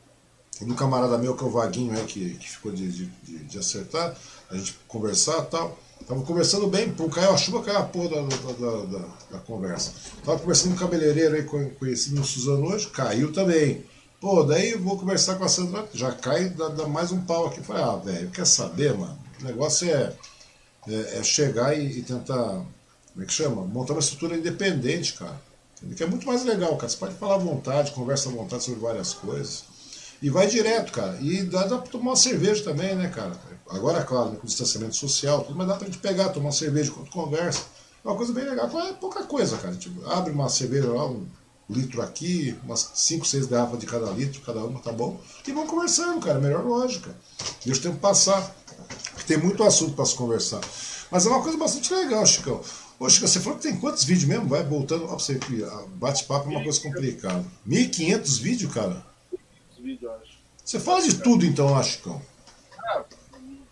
do, 0.62 0.76
camarada 0.76 1.18
meu, 1.18 1.36
que 1.36 1.44
é 1.44 1.48
o 1.48 1.50
Vaguinho, 1.50 1.98
aí, 1.98 2.06
que, 2.06 2.36
que 2.36 2.50
ficou 2.50 2.72
de, 2.72 2.92
de, 2.92 3.06
de 3.46 3.58
acertar, 3.58 4.16
a 4.52 4.58
gente 4.58 4.78
conversar 4.88 5.40
e 5.40 5.46
tal. 5.46 5.78
Tava 6.08 6.22
conversando 6.22 6.68
bem, 6.68 6.94
pô, 6.94 7.10
caiu 7.10 7.32
a 7.32 7.38
chuva, 7.38 7.64
caiu 7.64 7.80
a 7.80 7.84
porra 7.84 8.10
da, 8.10 8.22
da, 8.22 8.86
da, 8.86 9.06
da 9.32 9.40
conversa. 9.40 9.92
Tava 10.24 10.40
conversando 10.40 10.70
com 10.70 10.76
um 10.76 10.80
cabeleireiro 10.80 11.36
aí, 11.36 11.44
conhecido 11.44 12.18
no 12.18 12.24
Suzano 12.24 12.68
hoje, 12.68 12.88
caiu 12.88 13.34
também. 13.34 13.84
Pô, 14.20 14.44
daí 14.44 14.72
eu 14.72 14.82
vou 14.82 14.98
conversar 14.98 15.36
com 15.36 15.44
a 15.44 15.50
Sandra, 15.50 15.88
já 15.94 16.12
cai, 16.12 16.50
dá, 16.50 16.70
dá 16.70 16.88
mais 16.88 17.12
um 17.12 17.22
pau 17.22 17.48
aqui. 17.48 17.62
Falei, 17.62 17.84
ah, 17.84 17.96
velho, 17.98 18.32
quer 18.32 18.48
saber, 18.48 18.96
mano? 18.98 19.18
O 19.40 19.44
negócio 19.44 19.90
é, 19.90 20.14
é, 20.88 21.20
é 21.20 21.24
chegar 21.24 21.78
e, 21.78 22.00
e, 22.00 22.02
tentar, 22.02 22.66
como 23.14 23.24
é 23.24 23.26
que 23.26 23.34
chama? 23.34 23.64
Montar 23.64 23.94
uma 23.94 24.00
estrutura 24.00 24.36
independente, 24.36 25.14
cara. 25.14 25.40
Que 25.96 26.04
é 26.04 26.08
muito 26.08 26.26
mais 26.26 26.44
legal, 26.44 26.76
cara. 26.76 26.90
Você 26.90 26.98
pode 26.98 27.16
falar 27.16 27.36
à 27.36 27.40
vontade, 27.40 27.92
conversa 27.92 28.30
à 28.30 28.32
vontade 28.32 28.64
sobre 28.64 28.80
várias 28.80 29.14
coisas. 29.14 29.64
E 30.22 30.30
vai 30.30 30.48
direto, 30.48 30.92
cara. 30.92 31.18
E 31.22 31.44
dá, 31.44 31.68
dá 31.68 31.78
pra 31.78 31.92
tomar 31.92 32.12
uma 32.12 32.16
cerveja 32.16 32.64
também, 32.64 32.96
né, 32.96 33.10
cara? 33.10 33.40
Agora, 33.70 34.04
claro, 34.04 34.32
com 34.32 34.48
distanciamento 34.48 34.96
social, 34.96 35.44
tudo, 35.44 35.56
mas 35.56 35.68
dá 35.68 35.76
pra 35.76 35.86
gente 35.86 36.00
pegar, 36.00 36.30
tomar 36.30 36.48
uma 36.48 36.52
cerveja 36.52 36.90
enquanto 36.90 37.12
conversa. 37.12 37.62
É 38.04 38.08
uma 38.08 38.18
coisa 38.18 38.34
bem 38.34 38.46
legal. 38.46 38.68
É 38.80 38.94
pouca 38.94 39.24
coisa, 39.24 39.58
cara. 39.58 39.76
Tipo, 39.76 40.04
abre 40.10 40.32
uma 40.32 40.50
cerveja 40.50 40.88
lá, 40.88 41.08
um 41.08 41.28
litro 41.70 42.02
aqui, 42.02 42.58
umas 42.64 42.92
5, 42.96 43.28
6 43.28 43.46
garrafas 43.46 43.80
de 43.80 43.86
cada 43.86 44.10
litro, 44.12 44.42
cada 44.42 44.64
uma, 44.64 44.80
tá 44.80 44.92
bom? 44.92 45.20
E 45.46 45.52
vamos 45.52 45.70
conversando, 45.70 46.20
cara. 46.20 46.40
Melhor 46.40 46.66
lógica. 46.66 47.16
Deixa 47.64 47.80
o 47.80 47.84
tempo 47.84 47.98
passar. 47.98 48.56
Tem 49.28 49.38
muito 49.38 49.62
assunto 49.64 49.94
para 49.94 50.06
se 50.06 50.16
conversar. 50.16 50.62
Mas 51.12 51.26
é 51.26 51.30
uma 51.30 51.44
coisa 51.44 51.58
bastante 51.58 51.94
legal, 51.94 52.26
Chicão. 52.26 52.62
Ô, 53.00 53.08
Chico, 53.10 53.28
você 53.28 53.40
falou 53.40 53.60
que 53.60 53.68
tem 53.68 53.80
quantos 53.80 54.04
vídeos 54.04 54.26
mesmo? 54.26 54.48
Vai 54.48 54.64
voltando. 54.64 55.06
Ó, 55.06 55.20
você 55.20 55.40
bate-papo 55.96 56.48
é 56.48 56.52
uma 56.52 56.64
coisa 56.64 56.82
complicada. 56.82 57.46
1.500 57.68 58.42
vídeos, 58.42 58.74
cara? 58.74 59.06
vídeos, 59.80 60.12
acho. 60.22 60.38
Você 60.64 60.80
fala 60.80 61.02
de 61.02 61.22
tudo 61.22 61.46
então, 61.46 61.78
acho, 61.78 61.92
Chicão? 61.92 62.22
Ah, 62.78 63.04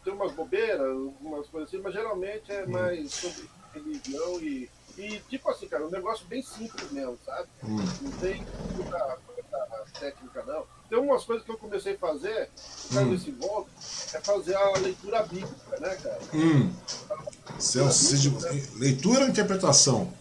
tem 0.03 0.14
umas 0.14 0.31
bobeiras, 0.31 0.88
algumas 0.88 1.47
coisas 1.47 1.69
assim, 1.69 1.81
mas 1.81 1.93
geralmente 1.93 2.52
é 2.52 2.65
mais 2.65 3.11
sobre 3.11 3.49
religião 3.73 4.39
e, 4.41 4.69
e 4.97 5.19
tipo 5.30 5.49
assim, 5.49 5.68
cara, 5.68 5.85
um 5.85 5.91
negócio 5.91 6.26
bem 6.27 6.41
simples 6.41 6.91
mesmo, 6.91 7.18
sabe? 7.26 7.49
Hum. 7.64 7.77
Não 8.02 8.11
tem 8.11 8.45
muita, 8.76 9.18
muita 9.27 9.85
técnica, 9.99 10.43
não. 10.43 10.65
Tem 10.90 10.99
umas 10.99 11.24
coisas 11.24 11.44
que 11.44 11.52
eu 11.52 11.57
comecei 11.57 11.95
a 11.95 11.98
fazer, 11.98 12.49
hum. 12.94 13.06
nesse 13.06 13.32
volta, 13.32 13.70
é 14.14 14.20
fazer 14.22 14.56
a 14.56 14.78
leitura 14.78 15.24
bíblica, 15.24 15.80
né, 15.80 15.95
cara? 15.95 16.20
Hum. 16.34 16.72
É 17.57 18.80
leitura 18.80 19.22
ou 19.22 19.28
interpretação? 19.30 20.14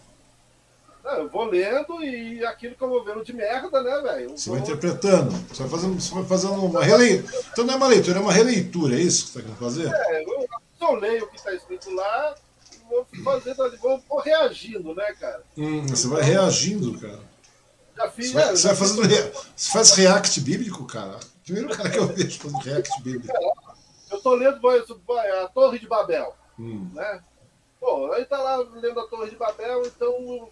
Não, 1.03 1.13
eu 1.13 1.29
vou 1.29 1.45
lendo 1.45 2.03
e 2.03 2.43
aquilo 2.43 2.73
que 2.73 2.81
eu 2.81 2.89
vou 2.89 3.05
vendo 3.05 3.23
de 3.23 3.31
merda, 3.31 3.83
né, 3.83 4.01
velho? 4.01 4.31
Você 4.31 4.49
vou... 4.49 4.57
vai 4.57 4.67
interpretando, 4.67 5.31
você 5.31 5.61
vai 5.61 5.69
fazendo, 5.69 6.01
você 6.01 6.13
vai 6.15 6.25
fazendo 6.25 6.65
uma 6.65 6.83
releitura. 6.83 7.43
Então 7.51 7.63
não 7.63 7.73
é 7.75 7.77
uma 7.77 7.87
leitura, 7.87 8.17
é 8.17 8.21
uma 8.21 8.33
releitura, 8.33 8.95
é 8.95 8.99
isso 8.99 9.25
que 9.25 9.31
você 9.31 9.39
está 9.39 9.41
querendo 9.41 9.59
fazer? 9.59 9.93
É, 9.93 10.23
eu, 10.23 10.47
eu 10.81 10.95
leio 10.95 11.25
o 11.25 11.27
que 11.27 11.35
está 11.35 11.53
escrito 11.53 11.93
lá 11.93 12.35
vou 12.89 13.05
fazendo 13.23 13.77
vou, 13.77 14.01
vou 14.07 14.19
reagindo, 14.19 14.93
né, 14.93 15.13
cara? 15.19 15.43
Hum, 15.57 15.85
você 15.87 16.07
vai 16.07 16.21
reagindo, 16.21 16.97
cara. 16.99 17.19
Já 17.95 18.09
fiz, 18.11 18.27
você 18.27 18.33
vai, 18.33 18.43
é, 18.43 18.51
você 18.51 18.67
vai 18.67 18.75
fazendo. 18.75 19.01
Re... 19.07 19.31
Você 19.55 19.71
faz 19.71 19.91
react 19.91 20.41
bíblico, 20.41 20.85
cara? 20.85 21.19
Primeiro 21.43 21.69
cara 21.69 21.89
que 21.89 21.97
eu 21.97 22.07
vejo 22.07 22.39
fazendo 22.39 22.59
react 22.59 23.01
bíblico. 23.01 23.33
Eu 24.11 24.21
tô 24.21 24.35
lendo 24.35 24.59
a 25.43 25.47
Torre 25.47 25.79
de 25.79 25.87
Babel, 25.87 26.35
hum. 26.59 26.89
né? 26.93 27.23
Pô, 27.79 28.11
aí 28.13 28.25
tá 28.25 28.37
lá 28.37 28.57
lendo 28.57 28.99
a 28.99 29.07
Torre 29.07 29.29
de 29.29 29.35
Babel, 29.35 29.85
então 29.85 30.49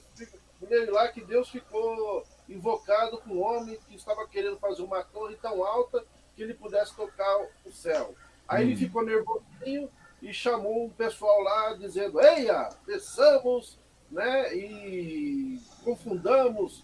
meio 0.69 0.91
lá 0.93 1.07
que 1.09 1.21
Deus 1.21 1.49
ficou 1.49 2.25
invocado 2.47 3.17
com 3.17 3.35
um 3.35 3.41
homem 3.41 3.77
que 3.87 3.95
estava 3.95 4.27
querendo 4.27 4.57
fazer 4.57 4.81
uma 4.81 5.03
torre 5.03 5.35
tão 5.35 5.63
alta 5.63 6.03
que 6.35 6.41
ele 6.41 6.53
pudesse 6.53 6.95
tocar 6.95 7.47
o 7.65 7.71
céu. 7.71 8.15
Aí 8.47 8.65
hum. 8.65 8.67
ele 8.69 8.77
ficou 8.77 9.03
nervosinho 9.03 9.89
e 10.21 10.33
chamou 10.33 10.85
um 10.85 10.89
pessoal 10.89 11.41
lá 11.41 11.73
dizendo: 11.73 12.21
Eia, 12.21 12.69
peçamos 12.85 13.77
né, 14.09 14.55
e 14.55 15.59
confundamos 15.83 16.83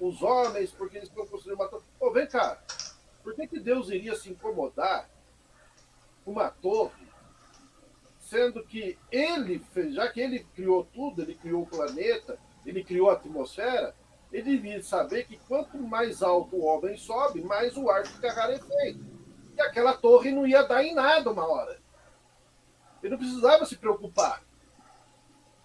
os 0.00 0.22
homens 0.22 0.72
porque 0.72 0.96
eles 0.96 1.08
estão 1.08 1.26
construindo 1.26 1.60
uma 1.60 1.68
torre. 1.68 1.84
Pô, 1.98 2.10
vem 2.10 2.26
cá, 2.26 2.60
por 3.22 3.34
que, 3.34 3.46
que 3.46 3.60
Deus 3.60 3.90
iria 3.90 4.16
se 4.16 4.30
incomodar 4.30 5.08
com 6.24 6.32
uma 6.32 6.50
torre, 6.50 7.06
sendo 8.18 8.64
que 8.64 8.98
ele 9.12 9.58
fez, 9.72 9.94
já 9.94 10.08
que 10.08 10.20
ele 10.20 10.40
criou 10.54 10.84
tudo, 10.84 11.22
ele 11.22 11.34
criou 11.34 11.62
o 11.62 11.66
planeta, 11.66 12.38
ele 12.64 12.82
criou 12.82 13.10
a 13.10 13.14
atmosfera, 13.14 13.94
ele 14.32 14.56
devia 14.56 14.82
saber 14.82 15.26
que 15.26 15.36
quanto 15.48 15.76
mais 15.78 16.22
alto 16.22 16.56
o 16.56 16.64
homem 16.64 16.96
sobe, 16.96 17.42
mais 17.42 17.76
o 17.76 17.90
ar 17.90 18.06
fica 18.06 18.32
rarefeito. 18.32 19.04
E 19.56 19.60
aquela 19.60 19.94
torre 19.94 20.30
não 20.30 20.46
ia 20.46 20.62
dar 20.62 20.82
em 20.84 20.94
nada 20.94 21.30
uma 21.30 21.46
hora. 21.46 21.78
Ele 23.02 23.10
não 23.10 23.18
precisava 23.18 23.66
se 23.66 23.76
preocupar. 23.76 24.42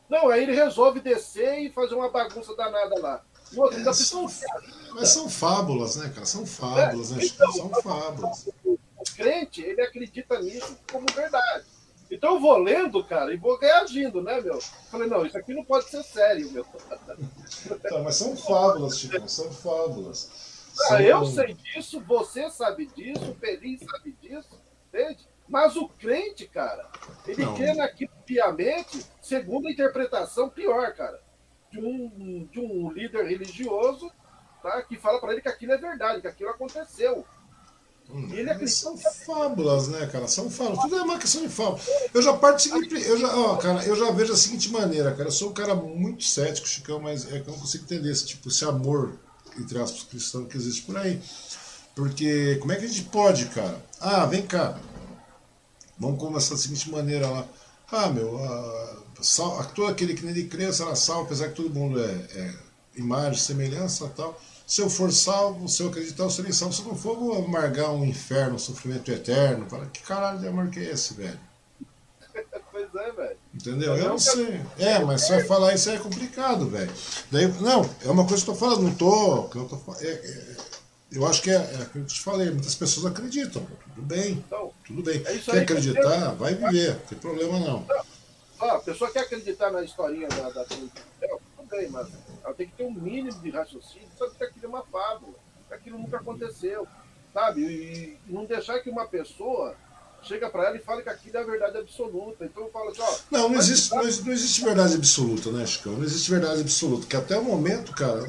Não, 0.10 0.30
aí 0.30 0.44
ele 0.44 0.54
resolve 0.54 1.00
descer 1.00 1.60
e 1.60 1.72
fazer 1.72 1.96
uma 1.96 2.10
bagunça 2.10 2.56
danada 2.56 3.00
lá. 3.00 3.26
Outro, 3.56 3.80
é, 3.80 3.94
são, 3.94 4.28
mas 4.94 5.10
são 5.10 5.30
fábulas, 5.30 5.98
né, 5.98 6.10
cara? 6.10 6.26
São 6.26 6.46
fábulas, 6.46 7.12
é, 7.12 7.16
né? 7.16 7.26
Então, 7.26 7.52
são 7.52 7.70
fábulas. 7.82 8.50
O 8.66 8.78
crente, 9.16 9.62
ele 9.62 9.82
acredita 9.82 10.40
nisso 10.42 10.78
como 10.92 11.06
verdade. 11.14 11.66
Então 12.10 12.36
eu 12.36 12.40
vou 12.40 12.58
lendo, 12.58 13.04
cara, 13.04 13.34
e 13.34 13.38
vou 13.38 13.58
reagindo, 13.58 14.22
né, 14.22 14.40
meu? 14.40 14.60
Falei, 14.92 15.08
não, 15.08 15.26
isso 15.26 15.38
aqui 15.38 15.54
não 15.54 15.66
pode 15.66 15.90
ser 15.90 16.04
sério, 16.04 16.52
meu. 16.52 16.64
Tá, 16.64 18.00
mas 18.04 18.16
são 18.16 18.36
fábulas, 18.36 19.00
Chico, 19.00 19.28
são 19.28 19.52
fábulas. 19.52 20.30
Ah, 20.82 20.88
são... 20.88 21.00
Eu 21.00 21.26
sei 21.26 21.54
disso, 21.54 22.02
você 22.02 22.50
sabe 22.50 22.86
disso, 22.88 23.32
o 23.32 23.36
Perim 23.36 23.78
sabe 23.78 24.16
disso, 24.22 24.62
entende? 24.88 25.28
Mas 25.48 25.76
o 25.76 25.88
crente, 25.88 26.48
cara, 26.48 26.90
ele 27.28 27.46
não. 27.46 27.56
crê 27.56 27.74
naquilo 27.74 28.12
piamente, 28.26 29.06
segundo 29.22 29.68
a 29.68 29.72
interpretação 29.72 30.50
pior, 30.50 30.94
cara, 30.94 31.22
de 31.76 31.86
um, 31.86 32.48
de 32.52 32.60
um 32.60 32.92
líder 32.92 33.26
religioso 33.26 34.12
tá, 34.62 34.82
que 34.84 34.98
fala 34.98 35.20
para 35.20 35.34
ele 35.34 35.42
que 35.42 35.50
aquilo 35.50 35.74
é 35.74 35.78
verdade, 35.78 36.22
que 36.22 36.28
aquilo 36.28 36.50
aconteceu. 36.50 37.26
Hum, 38.10 38.30
ele 38.34 38.68
São 38.68 38.96
fábulas, 38.98 39.88
né, 39.88 40.06
cara? 40.08 40.28
São 40.28 40.50
fábulas. 40.50 40.80
Tudo 40.84 40.96
é 40.96 41.02
uma 41.02 41.18
questão 41.18 41.42
de 41.42 41.50
fábula. 41.50 41.80
Eu 42.14 42.22
já 42.22 42.60
seguinte. 42.60 43.08
Eu 43.08 43.18
já, 43.18 43.36
ó, 43.36 43.58
cara, 43.58 43.84
eu 43.86 43.96
já 43.96 44.12
vejo 44.12 44.32
da 44.32 44.38
seguinte 44.38 44.72
maneira, 44.72 45.12
cara. 45.12 45.28
Eu 45.28 45.32
sou 45.32 45.50
um 45.50 45.54
cara 45.54 45.74
muito 45.74 46.24
cético, 46.24 46.68
Chicão, 46.68 47.00
mas 47.00 47.26
é 47.34 47.40
que 47.40 47.48
eu 47.48 47.54
não 47.54 47.60
consigo 47.60 47.84
entender 47.84 48.12
esse 48.12 48.28
tipo, 48.28 48.48
esse 48.48 48.64
amor 48.64 49.18
entre 49.60 49.80
aspas, 49.80 50.04
cristão 50.04 50.46
que 50.46 50.58
existe 50.58 50.84
por 50.84 50.98
aí. 50.98 51.22
Porque 51.96 52.58
como 52.58 52.74
é 52.74 52.76
que 52.76 52.86
a 52.86 52.88
gente 52.88 53.04
pode, 53.04 53.46
cara? 53.48 53.82
Ah, 54.00 54.26
vem 54.26 54.46
cá. 54.46 54.78
Vamos 55.98 56.20
começar 56.20 56.56
da 56.56 56.62
seguinte 56.62 56.90
maneira 56.90 57.30
lá. 57.30 57.48
Ah, 57.90 58.10
meu, 58.10 58.38
a, 58.44 58.98
sal, 59.26 59.64
todo 59.74 59.92
aquele 59.92 60.14
que 60.14 60.24
nem 60.24 60.34
de 60.34 60.44
criança 60.46 60.84
era 60.84 60.96
salvo, 60.96 61.24
apesar 61.24 61.50
que 61.50 61.56
todo 61.56 61.74
mundo 61.74 62.00
é, 62.00 62.12
é 62.36 62.54
imagem, 62.96 63.40
semelhança 63.40 64.12
tal. 64.16 64.40
Se 64.68 64.82
eu 64.82 64.90
for 64.90 65.12
salvo, 65.12 65.68
se 65.68 65.84
eu 65.84 65.90
acreditar, 65.90 66.24
eu 66.24 66.30
serei 66.30 66.52
salvo. 66.52 66.74
Se 66.74 66.82
eu 66.82 66.88
não 66.88 66.96
for, 66.96 67.18
vou 67.18 67.46
amargar 67.46 67.92
um 67.92 68.04
inferno, 68.04 68.56
um 68.56 68.60
sofrimento 68.60 69.12
eterno. 69.12 69.66
Para 69.68 69.86
que 69.86 70.02
caralho 70.02 70.40
de 70.40 70.48
amor 70.48 70.70
que 70.70 70.80
é 70.80 70.92
esse, 70.92 71.14
velho? 71.14 71.40
pois 72.72 72.96
é, 72.96 73.12
velho. 73.12 73.38
Entendeu? 73.54 73.96
Eu 73.96 74.10
não 74.10 74.18
sei. 74.18 74.60
É, 74.80 75.00
mas 75.00 75.22
se 75.22 75.30
vai 75.30 75.44
falar 75.44 75.74
isso 75.76 75.90
é 75.90 76.00
complicado, 76.00 76.68
velho. 76.68 76.92
Daí, 77.32 77.48
não, 77.62 77.88
é 78.04 78.10
uma 78.10 78.26
coisa 78.26 78.44
que 78.44 78.50
eu 78.50 78.54
tô 78.56 78.60
falando, 78.60 78.82
não 78.82 78.96
tô. 78.96 79.50
Eu, 79.54 79.66
tô 79.66 79.80
é, 80.00 80.08
é, 80.08 80.56
eu 81.12 81.26
acho 81.28 81.44
que 81.44 81.52
é, 81.52 81.56
é 81.56 81.60
aquilo 81.60 81.90
que 81.92 81.98
eu 82.00 82.06
te 82.06 82.22
falei, 82.22 82.50
muitas 82.50 82.74
pessoas 82.74 83.06
acreditam. 83.06 83.66
Tudo 83.94 84.02
bem. 84.02 84.44
Então, 84.48 84.72
tudo 84.86 85.04
bem. 85.04 85.22
É 85.26 85.38
quer 85.38 85.60
acreditar, 85.60 86.34
vai 86.34 86.56
viver, 86.56 86.94
não 86.94 87.00
tem 87.02 87.18
problema 87.20 87.60
não. 87.60 87.86
Ah, 88.60 88.76
a 88.76 88.80
pessoa 88.80 89.12
quer 89.12 89.22
acreditar 89.22 89.72
na 89.72 89.84
historinha 89.84 90.28
da, 90.30 90.50
da 90.50 90.66
tudo 90.66 90.92
bem, 91.70 91.90
mas 91.90 92.08
ela 92.44 92.54
tem 92.54 92.68
que 92.68 92.76
ter 92.76 92.84
um 92.84 92.94
mínimo 92.94 93.40
de 93.42 93.50
raciocínio, 93.50 94.08
sabe 94.18 94.36
que 94.36 94.44
aquilo 94.44 94.66
é 94.66 94.70
uma 94.70 94.84
fábula, 94.84 95.34
que 95.68 95.74
aquilo 95.74 95.98
nunca 95.98 96.18
aconteceu, 96.18 96.88
sabe? 97.34 97.62
E, 97.62 98.20
e 98.28 98.32
não 98.32 98.46
deixar 98.46 98.80
que 98.80 98.90
uma 98.90 99.08
pessoa 99.08 99.76
chega 100.22 100.50
para 100.50 100.68
ela 100.68 100.78
e 100.78 100.80
fale 100.80 101.04
que 101.04 101.10
aquilo 101.10 101.38
é 101.38 101.42
a 101.42 101.46
verdade 101.46 101.78
absoluta. 101.78 102.46
Então 102.46 102.64
eu 102.64 102.72
falo 102.72 102.90
assim, 102.90 103.02
ó. 103.02 103.16
Não, 103.32 103.50
não 103.50 103.60
existe, 103.60 103.92
não, 103.92 104.04
não, 104.04 104.34
existe 104.34 104.64
verdade 104.64 104.96
absoluta, 104.96 105.52
né, 105.52 105.66
Chicão? 105.66 105.94
Não 105.94 106.04
existe 106.04 106.32
verdade 106.32 106.62
absoluta. 106.62 107.08
Que 107.08 107.16
até 107.16 107.38
o 107.38 107.44
momento, 107.44 107.94
cara. 107.94 108.24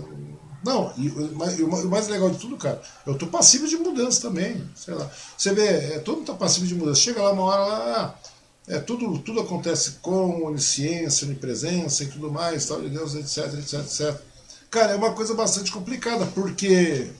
Não, 0.64 0.92
e, 0.96 1.06
e, 1.06 1.62
o 1.62 1.88
mais 1.88 2.08
legal 2.08 2.28
de 2.28 2.38
tudo, 2.38 2.56
cara, 2.56 2.82
eu 3.06 3.16
tô 3.16 3.28
passivo 3.28 3.68
de 3.68 3.76
mudança 3.76 4.20
também. 4.20 4.68
Sei 4.74 4.94
lá. 4.94 5.10
Você 5.36 5.54
vê, 5.54 5.66
é, 5.66 5.98
todo 6.00 6.18
mundo 6.18 6.26
tá 6.26 6.34
passivo 6.34 6.66
de 6.66 6.74
mudança. 6.74 7.00
Chega 7.00 7.22
lá 7.22 7.32
uma 7.32 7.44
hora 7.44 7.64
lá. 7.64 8.18
É, 8.68 8.80
tudo, 8.80 9.18
tudo 9.20 9.40
acontece 9.40 9.92
com 10.02 10.42
onisciência, 10.44 11.26
onipresença 11.26 12.02
e 12.02 12.08
tudo 12.08 12.32
mais, 12.32 12.66
tal 12.66 12.80
de 12.80 12.88
Deus, 12.88 13.14
etc, 13.14 13.54
etc, 13.54 13.80
etc. 13.80 14.20
Cara, 14.68 14.92
é 14.92 14.96
uma 14.96 15.14
coisa 15.14 15.34
bastante 15.34 15.70
complicada, 15.70 16.26
porque 16.26 17.12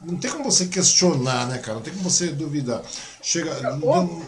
não 0.00 0.18
tem 0.18 0.30
como 0.30 0.50
você 0.50 0.66
questionar, 0.66 1.46
né, 1.46 1.58
cara? 1.58 1.74
Não 1.74 1.82
tem 1.82 1.92
como 1.92 2.10
você 2.10 2.32
duvidar. 2.32 2.82
Chega. 3.22 3.52
É, 3.52 3.76
não... 3.76 4.26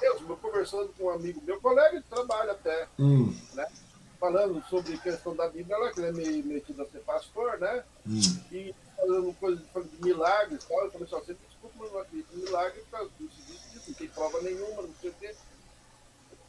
Eu 0.00 0.36
conversando 0.36 0.88
com 0.96 1.06
um 1.06 1.10
amigo 1.10 1.42
meu, 1.44 1.60
colega 1.60 1.98
de 1.98 2.04
trabalho 2.04 2.52
até, 2.52 2.86
hum. 2.98 3.34
né? 3.54 3.66
Falando 4.20 4.62
sobre 4.70 4.96
questão 4.98 5.34
da 5.34 5.48
Bíblia, 5.48 5.76
lá, 5.76 5.92
que 5.92 6.00
ele 6.00 6.08
é 6.08 6.12
meio 6.12 6.46
metido 6.46 6.82
a 6.82 6.86
ser 6.86 7.00
pastor, 7.00 7.58
né? 7.58 7.82
Hum. 8.06 8.20
E 8.52 8.74
falando 8.96 9.34
coisa 9.34 9.60
falando 9.72 9.90
de 9.90 10.04
milagres 10.04 10.62
e 10.62 10.68
tal. 10.68 10.84
Eu 10.84 10.90
falei 10.92 11.08
só, 11.08 11.18
assim, 11.18 11.36
desculpa, 11.48 11.76
mas 11.80 11.92
não 11.92 12.00
acredito 12.00 12.28
em 12.32 12.38
milagre, 12.38 12.80
por 12.82 12.98
causa 12.98 13.10
disso, 13.18 13.36
disso, 13.46 13.82
não 13.88 13.94
tem 13.94 14.08
prova 14.08 14.40
nenhuma, 14.40 14.82
não 14.82 14.94
sei 15.00 15.10
o 15.10 15.14
quê 15.20 15.34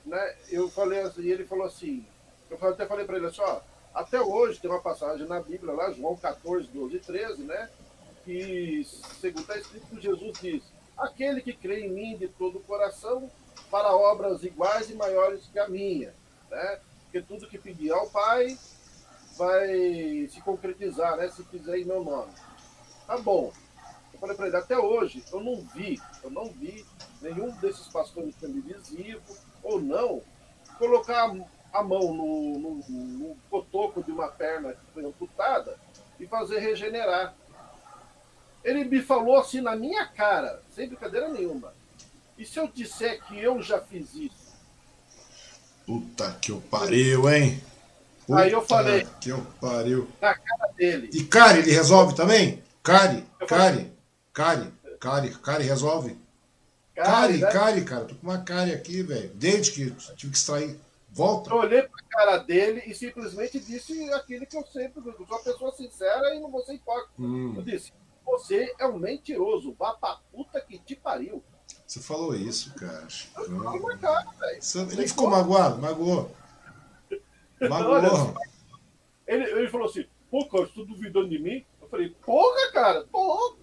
né, 0.07 0.35
eu 0.49 0.69
falei 0.69 1.01
assim, 1.01 1.27
ele 1.27 1.45
falou 1.45 1.65
assim, 1.65 2.05
eu 2.49 2.57
até 2.67 2.85
falei 2.85 3.05
para 3.05 3.17
ele 3.17 3.27
assim, 3.27 3.41
até 3.93 4.21
hoje 4.21 4.59
tem 4.59 4.69
uma 4.69 4.81
passagem 4.81 5.27
na 5.27 5.39
Bíblia 5.41 5.73
lá, 5.73 5.91
João 5.91 6.15
14, 6.15 6.67
12 6.67 6.95
e 6.95 6.99
13, 6.99 7.43
né? 7.43 7.69
Que, 8.23 8.85
segundo 9.19 9.41
está 9.41 9.57
escrito, 9.57 9.99
Jesus 9.99 10.39
diz, 10.39 10.63
aquele 10.97 11.41
que 11.41 11.53
crê 11.53 11.85
em 11.85 11.89
mim 11.89 12.17
de 12.17 12.27
todo 12.27 12.59
o 12.59 12.63
coração, 12.63 13.29
para 13.71 13.95
obras 13.95 14.43
iguais 14.43 14.89
e 14.89 14.93
maiores 14.93 15.47
que 15.51 15.59
a 15.59 15.67
minha, 15.67 16.13
né? 16.49 16.79
Porque 17.03 17.21
tudo 17.21 17.47
que 17.47 17.57
pedir 17.57 17.91
ao 17.91 18.07
Pai 18.09 18.57
vai 19.35 20.27
se 20.29 20.41
concretizar, 20.41 21.17
né? 21.17 21.27
Se 21.29 21.43
fizer 21.43 21.79
em 21.79 21.85
meu 21.85 22.03
nome. 22.03 22.31
Tá 23.05 23.17
bom. 23.17 23.51
Eu 24.13 24.19
falei 24.19 24.35
para 24.35 24.47
ele, 24.47 24.57
até 24.57 24.77
hoje, 24.77 25.23
eu 25.31 25.39
não 25.41 25.61
vi, 25.73 25.99
eu 26.23 26.29
não 26.29 26.49
vi 26.49 26.85
nenhum 27.21 27.51
desses 27.57 27.87
pastores 27.87 28.35
televisivos, 28.35 29.39
ou 29.67 29.81
não, 29.81 30.21
colocar 30.79 31.29
a 31.73 31.83
mão 31.83 32.13
no, 32.13 32.57
no, 32.57 32.75
no 32.89 33.37
cotoco 33.49 34.01
de 34.01 34.11
uma 34.11 34.29
perna 34.29 34.71
que 34.71 34.93
foi 34.93 35.05
amputada 35.05 35.77
e 36.17 36.25
fazer 36.25 36.59
regenerar. 36.59 37.35
Ele 38.63 38.85
me 38.85 39.01
falou 39.01 39.37
assim 39.37 39.59
na 39.59 39.75
minha 39.75 40.05
cara, 40.05 40.61
sem 40.73 40.87
brincadeira 40.87 41.27
nenhuma. 41.29 41.73
E 42.37 42.45
se 42.45 42.57
eu 42.59 42.67
disser 42.67 43.21
que 43.25 43.37
eu 43.37 43.61
já 43.61 43.81
fiz 43.81 44.13
isso? 44.15 44.47
Puta 45.85 46.31
que 46.41 46.51
eu 46.51 46.61
pariu, 46.61 47.29
hein? 47.29 47.61
Puta 48.25 48.39
Aí 48.39 48.51
eu 48.51 48.61
falei. 48.61 49.07
Que 49.19 49.29
eu 49.29 49.45
pariu. 49.59 50.07
Na 50.21 50.33
cara 50.33 50.71
dele. 50.77 51.09
E 51.13 51.23
Cari, 51.25 51.59
ele 51.59 51.71
resolve 51.71 52.15
também? 52.15 52.63
Cari, 52.83 53.25
Cari, 53.47 53.91
Cari, 54.33 54.71
Cari, 54.99 55.29
Cari 55.35 55.63
resolve? 55.63 56.17
Cari, 57.03 57.37
né? 57.37 57.51
cari, 57.51 57.85
cara. 57.85 58.05
Tô 58.05 58.15
com 58.15 58.27
uma 58.27 58.41
cari 58.41 58.73
aqui, 58.73 59.03
velho. 59.03 59.29
Desde 59.35 59.71
que 59.71 59.91
tive 60.15 60.31
que 60.31 60.37
extrair. 60.37 60.79
Volta. 61.09 61.49
Eu 61.49 61.57
olhei 61.57 61.81
pra 61.83 62.03
cara 62.09 62.37
dele 62.37 62.83
e 62.85 62.93
simplesmente 62.93 63.59
disse 63.59 64.11
aquilo 64.13 64.45
que 64.45 64.57
eu 64.57 64.65
sempre 64.67 65.01
digo. 65.01 65.25
Sou 65.25 65.37
uma 65.37 65.43
pessoa 65.43 65.71
sincera 65.71 66.35
e 66.35 66.39
não 66.39 66.51
vou 66.51 66.63
ser 66.63 66.73
hipócrita. 66.73 67.11
Hum. 67.19 67.53
Eu 67.55 67.63
disse: 67.63 67.93
Você 68.25 68.73
é 68.79 68.85
um 68.87 68.97
mentiroso. 68.97 69.75
Vá 69.77 69.93
pra 69.93 70.19
puta 70.31 70.59
que 70.61 70.77
te 70.79 70.95
pariu. 70.95 71.43
Você 71.85 71.99
falou 71.99 72.35
isso, 72.35 72.73
cara. 72.75 73.07
Eu 73.37 73.97
cara, 73.97 74.25
Ele 74.91 75.07
ficou 75.07 75.29
magoado? 75.29 75.81
Magoou. 75.81 76.31
Magoou. 77.61 78.35
ele, 79.25 79.43
ele 79.43 79.69
falou 79.69 79.87
assim: 79.87 80.05
Pô, 80.29 80.47
cara, 80.49 80.65
você 80.65 80.81
tá 80.81 80.85
duvidando 80.87 81.29
de 81.29 81.39
mim? 81.39 81.65
Eu 81.81 81.87
falei: 81.89 82.15
Porra, 82.25 82.71
cara, 82.73 83.05
tô. 83.05 83.57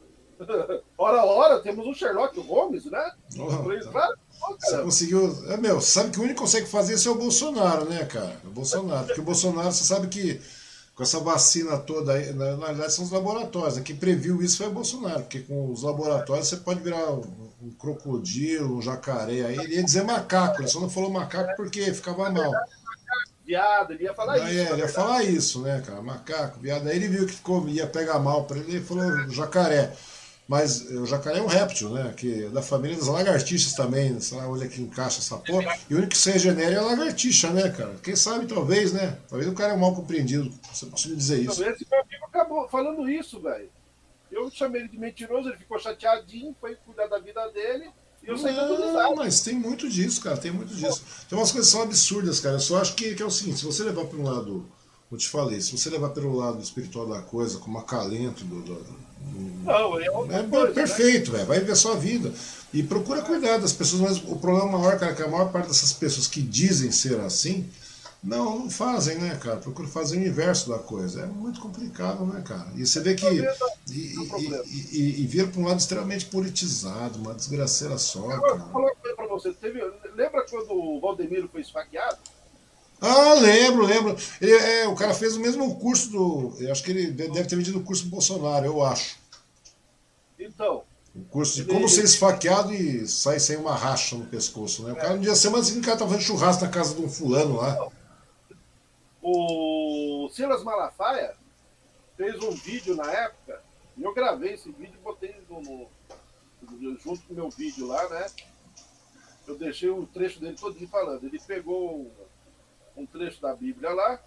ora, 0.98 1.24
ora, 1.24 1.60
temos 1.60 1.86
um 1.86 1.94
Sherlock 1.94 2.38
Holmes, 2.40 2.86
né? 2.86 3.12
Oh, 3.38 4.54
tá. 4.54 4.58
Você 4.60 4.82
conseguiu. 4.82 5.44
É, 5.48 5.56
meu, 5.56 5.80
sabe 5.80 6.10
que 6.10 6.18
o 6.18 6.22
único 6.22 6.36
que 6.36 6.42
consegue 6.42 6.66
fazer 6.66 6.94
isso 6.94 7.08
é 7.08 7.12
o 7.12 7.16
Bolsonaro, 7.16 7.88
né, 7.88 8.04
cara? 8.04 8.36
O 8.44 8.50
Bolsonaro. 8.50 9.06
Porque 9.06 9.20
o 9.20 9.24
Bolsonaro, 9.24 9.72
você 9.72 9.84
sabe 9.84 10.08
que 10.08 10.40
com 10.94 11.02
essa 11.02 11.18
vacina 11.18 11.76
toda 11.76 12.12
aí, 12.12 12.32
na, 12.32 12.56
na 12.56 12.66
verdade 12.66 12.92
são 12.92 13.04
os 13.04 13.10
laboratórios. 13.10 13.76
Né? 13.76 13.82
Quem 13.82 13.96
previu 13.96 14.40
isso 14.42 14.58
foi 14.58 14.68
o 14.68 14.72
Bolsonaro, 14.72 15.20
porque 15.20 15.40
com 15.40 15.70
os 15.70 15.82
laboratórios 15.82 16.48
você 16.48 16.56
pode 16.56 16.80
virar 16.80 17.12
um, 17.12 17.22
um 17.62 17.70
crocodilo, 17.78 18.78
um 18.78 18.82
jacaré 18.82 19.44
aí. 19.44 19.58
Ele 19.58 19.76
ia 19.76 19.82
dizer 19.82 20.04
macaco, 20.04 20.60
ele 20.60 20.68
só 20.68 20.80
não 20.80 20.90
falou 20.90 21.10
macaco 21.10 21.54
porque 21.56 21.92
ficava 21.92 22.30
mal. 22.30 22.52
Viado, 23.44 23.92
ele 23.92 24.04
ia 24.04 24.14
falar 24.14 24.38
isso. 24.38 24.46
É, 24.46 24.72
ele 24.72 24.80
ia 24.82 24.88
falar 24.88 25.22
isso, 25.22 25.60
né, 25.62 25.82
cara? 25.84 26.00
Macaco, 26.00 26.60
viado. 26.60 26.86
Aí 26.88 26.96
ele 26.96 27.08
viu 27.08 27.26
que 27.26 27.34
ficou, 27.34 27.68
ia 27.68 27.86
pegar 27.86 28.18
mal 28.18 28.44
para 28.44 28.58
ele 28.58 28.78
e 28.78 28.82
falou 28.82 29.28
jacaré. 29.30 29.92
Mas 30.46 30.90
o 30.90 31.06
jacaré 31.06 31.38
é 31.38 31.42
um 31.42 31.46
réptil, 31.46 31.90
né? 31.90 32.12
Que 32.14 32.44
é 32.44 32.48
da 32.50 32.60
família 32.60 32.96
das 32.96 33.06
lagartixas 33.06 33.72
também. 33.72 34.20
Sei 34.20 34.36
lá 34.36 34.46
onde 34.46 34.64
é 34.64 34.68
que 34.68 34.82
encaixa 34.82 35.20
essa 35.20 35.38
porra. 35.38 35.78
E 35.88 35.94
o 35.94 35.96
único 35.96 36.12
que 36.12 36.18
se 36.18 36.30
regenera 36.30 36.74
é 36.74 36.78
a 36.78 36.82
lagartixa, 36.82 37.50
né, 37.50 37.70
cara? 37.70 37.94
Quem 38.02 38.14
sabe, 38.14 38.46
talvez, 38.46 38.92
né? 38.92 39.18
Talvez 39.28 39.50
o 39.50 39.54
cara 39.54 39.72
é 39.72 39.76
mal 39.76 39.94
compreendido. 39.94 40.52
Você 40.70 40.86
possa 40.86 41.08
dizer 41.08 41.40
isso. 41.40 41.56
Talvez 41.56 41.76
esse 41.76 41.86
meu 41.90 42.00
amigo 42.00 42.24
acabou 42.26 42.68
falando 42.68 43.08
isso, 43.08 43.40
velho. 43.40 43.70
Eu 44.30 44.50
chamei 44.50 44.82
ele 44.82 44.90
de 44.90 44.98
mentiroso, 44.98 45.48
ele 45.48 45.58
ficou 45.58 45.78
chateadinho, 45.78 46.54
foi 46.60 46.76
cuidar 46.84 47.06
da 47.06 47.18
vida 47.18 47.48
dele. 47.48 47.88
E 48.22 48.28
eu 48.28 48.36
saí 48.36 48.54
Não, 48.54 49.14
mas 49.14 49.40
tem 49.40 49.54
muito 49.54 49.88
disso, 49.88 50.20
cara. 50.20 50.36
Tem 50.36 50.50
muito 50.50 50.74
disso. 50.74 51.02
Tem 51.28 51.38
umas 51.38 51.52
coisas 51.52 51.70
que 51.70 51.76
são 51.76 51.82
absurdas, 51.82 52.40
cara. 52.40 52.56
Eu 52.56 52.60
só 52.60 52.80
acho 52.80 52.94
que, 52.94 53.14
que 53.14 53.22
é 53.22 53.26
o 53.26 53.30
seguinte: 53.30 53.60
se 53.60 53.64
você 53.64 53.82
levar 53.82 54.04
para 54.04 54.18
um 54.18 54.24
lado 54.24 54.66
eu 55.10 55.18
te 55.18 55.28
falei, 55.28 55.60
se 55.60 55.72
você 55.72 55.90
levar 55.90 56.10
pelo 56.10 56.35
lado 56.35 56.62
espiritual 56.62 57.06
da 57.06 57.20
coisa, 57.20 57.59
como 57.59 57.78
acalento 57.78 58.44
do. 58.44 58.62
do, 58.62 58.74
do 58.74 59.05
não, 59.64 59.98
é, 59.98 60.05
é 60.06 60.10
coisa, 60.10 60.68
né? 60.68 60.72
perfeito, 60.74 61.32
né? 61.32 61.44
vai 61.44 61.60
viver 61.60 61.72
a 61.72 61.76
sua 61.76 61.97
vida. 61.97 62.32
E 62.72 62.82
procura 62.82 63.22
cuidar 63.22 63.59
das 63.59 63.72
pessoas, 63.72 64.02
mas 64.02 64.16
o 64.18 64.36
problema 64.36 64.78
maior, 64.78 64.98
cara, 64.98 65.12
é 65.12 65.14
que 65.14 65.22
a 65.22 65.28
maior 65.28 65.51
parte 65.51 65.68
dessas 65.68 65.93
pessoas 65.93 66.26
que 66.26 66.43
dizem 66.43 66.90
ser 66.90 67.20
assim, 67.20 67.70
não, 68.24 68.59
não 68.59 68.70
fazem, 68.70 69.18
né, 69.18 69.36
cara? 69.36 69.59
Procura 69.59 69.86
fazer 69.86 70.16
o 70.16 70.26
inverso 70.26 70.70
da 70.70 70.78
coisa. 70.78 71.22
É 71.22 71.26
muito 71.26 71.60
complicado, 71.60 72.24
né, 72.24 72.43
cara? 72.43 72.68
E 72.74 72.86
você 72.86 73.01
vê 73.01 73.14
que. 73.14 73.26
E, 73.26 73.44
e, 73.90 74.98
e, 74.98 75.22
e 75.22 75.26
vira 75.26 75.47
para 75.47 75.60
um 75.60 75.66
lado 75.66 75.78
extremamente 75.78 76.26
politizado, 76.26 77.18
uma 77.18 77.35
desgraceira 77.35 77.98
só. 77.98 78.31
Eu 78.31 78.40
vou 78.40 78.59
falar 78.59 78.86
uma 78.86 78.94
coisa 78.94 79.16
para 79.16 79.26
você. 79.26 79.52
Teve, 79.52 79.81
lembra 80.14 80.44
quando 80.48 80.72
o 80.72 81.01
Valdemiro 81.01 81.48
foi 81.48 81.60
esfaqueado? 81.60 82.16
Ah, 83.00 83.34
lembro, 83.34 83.84
lembro. 83.84 84.16
Ele, 84.40 84.52
é, 84.52 84.88
o 84.88 84.94
cara 84.94 85.12
fez 85.12 85.36
o 85.36 85.40
mesmo 85.40 85.78
curso 85.78 86.10
do. 86.10 86.54
Eu 86.58 86.72
acho 86.72 86.82
que 86.82 86.90
ele 86.90 87.10
deve 87.10 87.44
ter 87.44 87.56
vendido 87.56 87.78
o 87.78 87.84
curso 87.84 88.04
do 88.04 88.10
Bolsonaro, 88.10 88.64
eu 88.64 88.82
acho. 88.82 89.18
Então. 90.38 90.84
O 91.14 91.24
curso 91.26 91.54
de 91.56 91.62
ele... 91.62 91.72
como 91.72 91.88
ser 91.88 92.04
esfaqueado 92.04 92.74
e 92.74 93.06
sair 93.06 93.38
sem 93.38 93.56
uma 93.56 93.74
racha 93.74 94.16
no 94.16 94.26
pescoço, 94.26 94.82
né? 94.82 94.92
O 94.92 94.96
cara 94.96 95.14
no 95.14 95.22
dia 95.22 95.34
semana 95.34 95.62
seguinte 95.62 95.84
o 95.84 95.86
cara 95.86 95.98
tava 95.98 96.10
fazendo 96.10 96.26
churrasco 96.26 96.64
na 96.64 96.70
casa 96.70 96.94
de 96.94 97.02
um 97.02 97.08
fulano 97.08 97.56
lá. 97.56 97.88
O 99.22 100.28
Silas 100.32 100.62
Malafaia 100.64 101.34
fez 102.16 102.42
um 102.42 102.50
vídeo 102.50 102.96
na 102.96 103.10
época, 103.10 103.62
e 103.96 104.02
eu 104.02 104.12
gravei 104.12 104.54
esse 104.54 104.70
vídeo 104.70 104.94
e 104.94 105.04
botei 105.04 105.34
no, 105.48 105.60
no, 105.60 105.88
junto 106.98 107.22
com 107.22 107.32
o 107.32 107.36
meu 107.36 107.50
vídeo 107.50 107.86
lá, 107.86 108.08
né? 108.08 108.26
Eu 109.46 109.56
deixei 109.56 109.90
o 109.90 110.06
trecho 110.06 110.40
dele 110.40 110.56
todinho 110.56 110.88
falando. 110.88 111.24
Ele 111.24 111.38
pegou 111.38 112.10
um 112.96 113.06
trecho 113.06 113.40
da 113.40 113.54
Bíblia 113.54 113.90
lá 113.90 114.20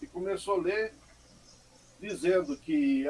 e 0.00 0.06
começou 0.06 0.54
a 0.54 0.62
ler 0.62 0.92
dizendo 2.00 2.56
que, 2.56 3.06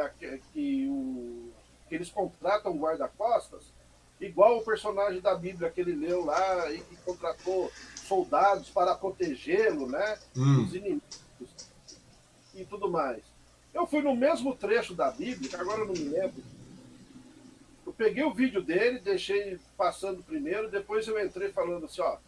que, 0.52 0.86
o, 0.88 1.50
que 1.88 1.94
eles 1.94 2.10
contratam 2.10 2.76
guarda-costas, 2.76 3.62
igual 4.20 4.58
o 4.58 4.64
personagem 4.64 5.20
da 5.20 5.34
Bíblia 5.34 5.70
que 5.70 5.80
ele 5.80 5.94
leu 5.94 6.24
lá 6.24 6.70
e 6.70 6.80
que 6.80 6.96
contratou 6.96 7.72
soldados 8.06 8.68
para 8.68 8.94
protegê-lo, 8.94 9.88
né? 9.88 10.18
Hum. 10.36 10.64
Dos 10.64 10.74
inimigos 10.74 11.22
e 12.54 12.64
tudo 12.64 12.90
mais. 12.90 13.22
Eu 13.72 13.86
fui 13.86 14.02
no 14.02 14.14
mesmo 14.14 14.54
trecho 14.54 14.94
da 14.94 15.10
Bíblia, 15.10 15.48
que 15.48 15.56
agora 15.56 15.80
eu 15.80 15.86
não 15.86 15.94
me 15.94 16.04
lembro. 16.04 16.42
Eu 17.86 17.92
peguei 17.92 18.22
o 18.22 18.34
vídeo 18.34 18.62
dele, 18.62 18.98
deixei 18.98 19.58
passando 19.76 20.22
primeiro, 20.22 20.70
depois 20.70 21.08
eu 21.08 21.18
entrei 21.24 21.50
falando 21.50 21.86
assim, 21.86 22.02
ó, 22.02 22.18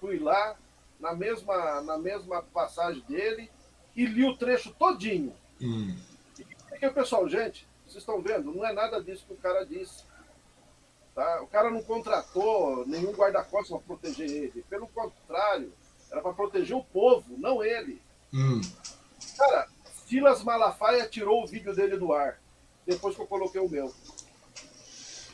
fui 0.00 0.18
lá 0.18 0.56
na 1.04 1.14
mesma, 1.14 1.82
na 1.82 1.98
mesma 1.98 2.42
passagem 2.42 3.04
dele 3.06 3.50
e 3.94 4.06
li 4.06 4.24
o 4.24 4.34
trecho 4.38 4.72
todinho. 4.72 5.34
Hum. 5.60 5.94
E 6.80 6.86
o 6.86 6.94
pessoal, 6.94 7.28
gente, 7.28 7.68
vocês 7.86 7.98
estão 7.98 8.22
vendo, 8.22 8.50
não 8.54 8.66
é 8.66 8.72
nada 8.72 9.02
disso 9.02 9.26
que 9.26 9.34
o 9.34 9.36
cara 9.36 9.66
disse. 9.66 10.04
Tá? 11.14 11.42
O 11.42 11.46
cara 11.46 11.70
não 11.70 11.82
contratou 11.82 12.86
nenhum 12.86 13.12
guarda-costas 13.12 13.68
para 13.68 13.86
proteger 13.86 14.30
ele. 14.30 14.64
Pelo 14.70 14.88
contrário, 14.88 15.74
era 16.10 16.22
para 16.22 16.32
proteger 16.32 16.74
o 16.74 16.82
povo, 16.82 17.36
não 17.36 17.62
ele. 17.62 18.00
Hum. 18.32 18.62
Cara, 19.36 19.68
Silas 20.06 20.42
Malafaia 20.42 21.06
tirou 21.06 21.44
o 21.44 21.46
vídeo 21.46 21.74
dele 21.74 21.98
do 21.98 22.14
ar. 22.14 22.40
Depois 22.86 23.14
que 23.14 23.20
eu 23.20 23.26
coloquei 23.26 23.60
o 23.60 23.68
meu. 23.68 23.92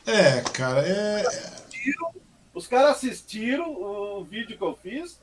É, 0.05 0.41
cara, 0.51 0.85
é. 0.85 1.23
Os 2.53 2.67
caras 2.67 2.97
assistiram 2.97 3.73
o 3.73 4.23
vídeo 4.25 4.57
que 4.57 4.63
eu 4.63 4.75
fiz, 4.75 5.19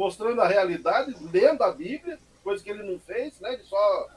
mostrando 0.00 0.40
a 0.40 0.48
realidade, 0.48 1.14
lendo 1.30 1.62
a 1.62 1.70
Bíblia, 1.70 2.18
coisa 2.42 2.64
que 2.64 2.70
ele 2.70 2.82
não 2.82 2.98
fez, 2.98 3.38
né? 3.38 3.52
Ele 3.52 3.64
só 3.64 4.08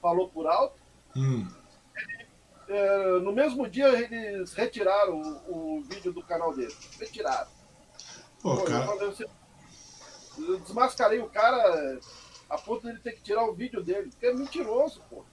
falou 0.00 0.28
por 0.28 0.46
alto. 0.46 0.76
Hum. 1.16 1.48
É, 2.68 3.18
no 3.18 3.32
mesmo 3.32 3.68
dia 3.68 3.88
eles 3.88 4.52
retiraram 4.54 5.20
o, 5.48 5.78
o, 5.78 5.82
vídeo 5.82 6.12
do 6.12 6.22
canal 6.22 6.54
dele. 6.54 6.72
Retiraram. 6.96 7.50
Pô, 8.40 8.56
Pô 8.56 8.62
cara... 8.62 8.86
eu, 9.00 9.14
eu 10.38 10.60
desmascarei 10.60 11.18
o 11.18 11.28
cara 11.28 11.98
a 12.48 12.56
ponto 12.56 12.82
de 12.82 12.90
ele 12.90 13.00
ter 13.00 13.12
que 13.12 13.22
tirar 13.22 13.44
o 13.44 13.52
vídeo 13.52 13.82
dele, 13.82 14.10
porque 14.10 14.26
é 14.26 14.32
mentiroso, 14.32 15.02
pô. 15.10 15.24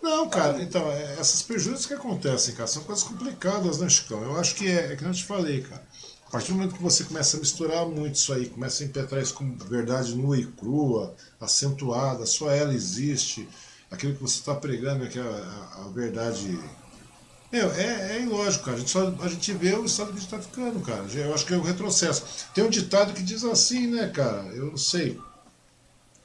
Não, 0.00 0.30
cara, 0.30 0.62
então, 0.62 0.90
é, 0.90 1.12
essas 1.20 1.42
prejuízos 1.42 1.84
que 1.84 1.92
acontecem, 1.92 2.54
cara, 2.54 2.66
são 2.66 2.84
coisas 2.84 3.04
complicadas, 3.04 3.80
né, 3.80 3.88
Chicão? 3.90 4.22
Eu 4.22 4.40
acho 4.40 4.54
que 4.54 4.66
é, 4.66 4.92
é 4.92 4.96
que 4.96 5.04
eu 5.04 5.12
te 5.12 5.24
falei, 5.24 5.60
cara. 5.60 5.86
A 6.28 6.30
partir 6.30 6.48
do 6.48 6.58
momento 6.58 6.74
que 6.74 6.82
você 6.82 7.04
começa 7.04 7.38
a 7.38 7.40
misturar 7.40 7.86
muito 7.86 8.16
isso 8.16 8.34
aí, 8.34 8.50
começa 8.50 8.84
a 8.84 8.86
impetrar 8.86 9.22
isso 9.22 9.32
com 9.32 9.56
verdade 9.56 10.14
nua 10.14 10.38
e 10.38 10.44
crua, 10.44 11.14
acentuada, 11.40 12.26
só 12.26 12.50
ela 12.50 12.74
existe, 12.74 13.48
aquilo 13.90 14.14
que 14.14 14.20
você 14.20 14.38
está 14.38 14.54
pregando 14.54 15.06
é 15.06 15.08
que 15.08 15.18
a, 15.18 15.22
a, 15.22 15.86
a 15.86 15.88
verdade 15.88 16.60
meu, 17.50 17.72
é, 17.72 18.18
é 18.18 18.22
ilógico, 18.22 18.66
cara. 18.66 18.76
A 18.76 18.80
gente, 18.80 18.90
só, 18.90 19.14
a 19.22 19.28
gente 19.28 19.52
vê 19.54 19.72
o 19.74 19.86
estado 19.86 20.08
que 20.08 20.18
a 20.18 20.20
gente 20.20 20.34
está 20.34 20.38
ficando, 20.38 20.80
cara. 20.80 21.02
Eu 21.14 21.32
acho 21.32 21.46
que 21.46 21.54
é 21.54 21.56
um 21.56 21.62
retrocesso. 21.62 22.22
Tem 22.52 22.62
um 22.62 22.68
ditado 22.68 23.14
que 23.14 23.22
diz 23.22 23.42
assim, 23.42 23.86
né, 23.86 24.08
cara? 24.08 24.42
Eu 24.48 24.66
não 24.66 24.76
sei. 24.76 25.18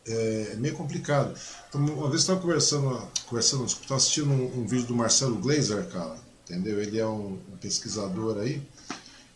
É, 0.05 0.49
é 0.51 0.55
meio 0.57 0.75
complicado. 0.75 1.33
Então, 1.69 1.79
uma 1.79 2.09
vez 2.09 2.23
estava 2.23 2.41
conversando, 2.41 3.07
conversando, 3.25 3.63
estava 3.63 3.95
assistindo 3.95 4.31
um, 4.31 4.63
um, 4.63 4.67
vídeo 4.67 4.87
do 4.87 4.95
Marcelo 4.95 5.37
Glazer, 5.37 5.87
cara. 5.87 6.17
Entendeu? 6.43 6.81
Ele 6.81 6.99
é 6.99 7.07
um, 7.07 7.39
um 7.53 7.57
pesquisador 7.61 8.39
aí 8.39 8.61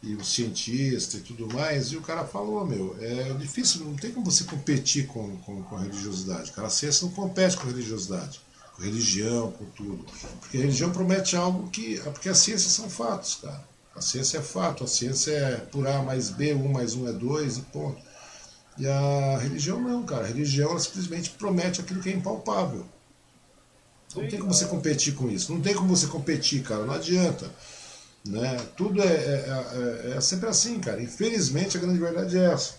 e 0.03 0.15
um 0.15 0.23
cientista 0.23 1.17
e 1.17 1.21
tudo 1.21 1.51
mais, 1.53 1.87
e 1.87 1.97
o 1.97 2.01
cara 2.01 2.23
falou, 2.23 2.65
meu, 2.65 2.95
é 3.01 3.33
difícil, 3.33 3.83
não 3.83 3.95
tem 3.95 4.11
como 4.11 4.29
você 4.29 4.43
competir 4.43 5.07
com, 5.07 5.37
com, 5.37 5.63
com 5.63 5.75
a 5.75 5.81
religiosidade, 5.81 6.51
cara, 6.51 6.67
a 6.67 6.71
ciência 6.71 7.05
não 7.05 7.13
compete 7.13 7.57
com 7.57 7.63
a 7.63 7.71
religiosidade 7.71 8.39
com 8.77 8.83
religião, 8.83 9.51
com 9.51 9.65
tudo. 9.65 10.05
Porque 10.39 10.57
a 10.57 10.61
religião 10.61 10.91
promete 10.91 11.35
algo 11.35 11.67
que. 11.69 11.99
Porque 11.99 12.29
as 12.29 12.37
ciências 12.37 12.71
são 12.71 12.89
fatos, 12.89 13.39
cara. 13.41 13.65
A 13.95 14.01
ciência 14.01 14.37
é 14.37 14.41
fato, 14.41 14.83
a 14.83 14.87
ciência 14.87 15.31
é 15.31 15.57
por 15.57 15.87
A 15.87 16.03
mais 16.03 16.29
B, 16.29 16.53
1 16.53 16.71
mais 16.71 16.93
1 16.93 17.07
é 17.07 17.13
2 17.13 17.57
e 17.57 17.61
ponto. 17.61 17.99
E 18.77 18.87
a 18.87 19.37
religião 19.39 19.81
não, 19.81 20.05
cara. 20.05 20.25
A 20.25 20.27
religião 20.27 20.69
ela 20.69 20.79
simplesmente 20.79 21.31
promete 21.31 21.81
aquilo 21.81 22.01
que 22.01 22.09
é 22.09 22.13
impalpável. 22.13 22.85
Não 24.15 24.27
tem 24.27 24.39
como 24.39 24.53
você 24.53 24.65
competir 24.65 25.15
com 25.15 25.29
isso. 25.29 25.51
Não 25.51 25.59
tem 25.59 25.73
como 25.73 25.95
você 25.95 26.05
competir, 26.05 26.61
cara. 26.61 26.85
Não 26.85 26.93
adianta. 26.93 27.51
Né? 28.27 28.57
Tudo 28.75 29.01
é, 29.01 29.05
é, 29.05 30.11
é, 30.11 30.17
é 30.17 30.21
sempre 30.21 30.49
assim, 30.49 30.79
cara. 30.79 31.01
Infelizmente 31.01 31.77
a 31.77 31.79
grande 31.79 31.99
verdade 31.99 32.37
é 32.37 32.53
essa. 32.53 32.75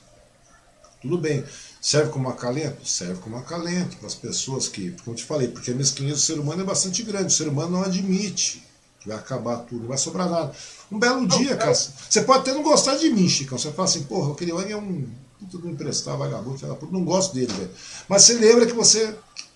Tudo 1.01 1.19
bem. 1.19 1.45
Serve 1.81 2.11
como 2.11 2.29
acalento? 2.29 2.87
Serve 2.87 3.21
como 3.21 3.37
acalento 3.37 3.97
para 3.97 4.07
as 4.07 4.15
pessoas 4.15 4.69
que, 4.69 4.91
como 5.05 5.13
eu 5.13 5.15
te 5.15 5.25
falei, 5.25 5.49
porque 5.49 5.71
a 5.71 5.75
mesquinhez 5.75 6.15
do 6.15 6.21
ser 6.21 6.39
humano 6.39 6.63
é 6.63 6.65
bastante 6.65 7.03
grande. 7.03 7.27
O 7.27 7.37
ser 7.37 7.49
humano 7.49 7.73
não 7.73 7.85
admite 7.85 8.65
que 9.01 9.09
vai 9.09 9.17
acabar 9.17 9.59
tudo, 9.59 9.83
não 9.83 9.89
vai 9.89 9.99
sobrar 9.99 10.29
nada. 10.29 10.53
Um 10.91 10.99
belo 10.99 11.27
dia, 11.27 11.57
cara, 11.57 11.73
você 11.73 12.23
pode 12.23 12.41
até 12.41 12.53
não 12.53 12.63
gostar 12.63 12.97
de 12.97 13.09
mim, 13.11 13.29
Chicão. 13.29 13.57
Você 13.57 13.71
fala 13.71 13.89
assim, 13.89 14.03
porra, 14.03 14.33
aquele 14.33 14.53
homem 14.53 14.73
é 14.73 14.77
um 14.77 15.07
puta 15.39 15.59
não 15.59 15.71
emprestar, 15.71 16.17
vagabundo, 16.17 16.59
não 16.91 17.05
gosto 17.05 17.35
dele, 17.35 17.53
velho. 17.53 17.71
Mas 18.09 18.23
você 18.23 18.35
lembra 18.35 18.67
que 18.67 18.73
você, 18.73 19.15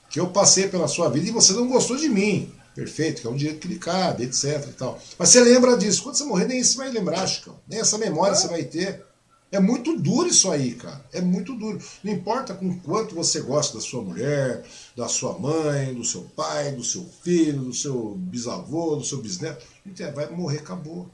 que 0.09 0.21
eu 0.21 0.29
passei 0.29 0.69
pela 0.69 0.87
sua 0.87 1.09
vida 1.09 1.29
e 1.29 1.33
você 1.33 1.53
não 1.53 1.69
gostou 1.69 1.97
de 1.97 2.09
mim. 2.09 2.53
Perfeito, 2.75 3.21
que 3.21 3.27
é 3.27 3.31
um 3.31 3.37
direito 3.37 3.61
que 3.61 3.69
lhe 3.69 3.79
cabe, 3.79 4.25
etc 4.25 4.67
e 4.69 4.73
tal. 4.73 4.99
Mas 5.19 5.29
você 5.29 5.41
lembra 5.41 5.77
disso. 5.77 6.03
Quando 6.03 6.17
você 6.17 6.25
morrer, 6.25 6.47
nem 6.47 6.59
isso 6.59 6.79
vai 6.79 6.91
lembrar, 6.91 7.27
Chicão. 7.27 7.59
Nem 7.69 7.81
essa 7.81 7.99
memória 7.99 8.35
você 8.35 8.49
vai 8.49 8.65
ter. 8.65 9.05
É 9.51 9.61
muito 9.61 9.99
duro 9.99 10.29
isso 10.29 10.51
aí, 10.51 10.75
cara. 10.75 11.05
É 11.13 11.21
muito 11.21 11.55
duro. 11.55 11.79
Não 12.03 12.11
importa 12.11 12.55
com 12.55 12.79
quanto 12.81 13.15
você 13.15 13.43
gosta 13.43 13.77
da 13.77 13.83
sua 13.83 14.03
mulher, 14.03 14.65
da 14.97 15.07
sua 15.09 15.39
mãe, 15.39 15.93
do 15.93 16.03
seu 16.03 16.23
pai, 16.35 16.73
do 16.73 16.83
seu 16.83 17.05
filho, 17.23 17.61
do 17.61 17.75
seu 17.75 18.15
bisavô, 18.17 18.97
do 18.97 19.05
seu 19.05 19.19
bisneto. 19.19 19.67
Vai 20.15 20.31
morrer, 20.31 20.61
acabou. 20.61 21.11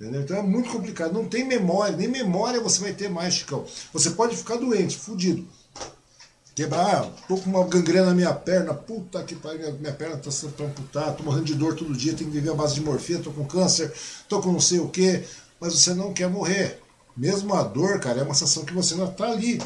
Entendeu? 0.00 0.22
Então 0.22 0.36
é 0.36 0.42
muito 0.42 0.68
complicado. 0.70 1.12
Não 1.12 1.28
tem 1.28 1.46
memória, 1.46 1.96
nem 1.96 2.08
memória 2.08 2.60
você 2.60 2.80
vai 2.80 2.92
ter 2.92 3.08
mais, 3.08 3.34
Chicão. 3.34 3.64
Você 3.92 4.10
pode 4.10 4.36
ficar 4.36 4.56
doente, 4.56 4.98
fudido. 4.98 5.46
Quebrar, 6.56 7.02
ah, 7.02 7.10
tô 7.28 7.36
com 7.36 7.50
uma 7.50 7.66
gangrena 7.66 8.06
na 8.06 8.14
minha 8.14 8.32
perna, 8.32 8.72
puta 8.72 9.22
que 9.22 9.34
pariu, 9.34 9.74
minha 9.74 9.92
perna 9.92 10.16
tá 10.16 10.30
sendo 10.30 10.54
amputada, 10.64 11.12
tô 11.12 11.22
morrendo 11.22 11.44
de 11.44 11.54
dor 11.54 11.74
todo 11.74 11.92
dia, 11.92 12.14
tenho 12.14 12.30
que 12.30 12.36
viver 12.38 12.50
à 12.50 12.54
base 12.54 12.76
de 12.76 12.80
morfina, 12.80 13.20
tô 13.20 13.30
com 13.30 13.44
câncer, 13.44 13.92
tô 14.26 14.40
com 14.40 14.50
não 14.52 14.58
sei 14.58 14.80
o 14.80 14.88
que, 14.88 15.22
mas 15.60 15.74
você 15.74 15.92
não 15.92 16.14
quer 16.14 16.30
morrer. 16.30 16.80
Mesmo 17.14 17.54
a 17.54 17.62
dor, 17.62 18.00
cara, 18.00 18.20
é 18.20 18.22
uma 18.22 18.32
sensação 18.32 18.64
que 18.64 18.72
você 18.72 18.94
ainda 18.94 19.04
está 19.04 19.26
ali. 19.26 19.60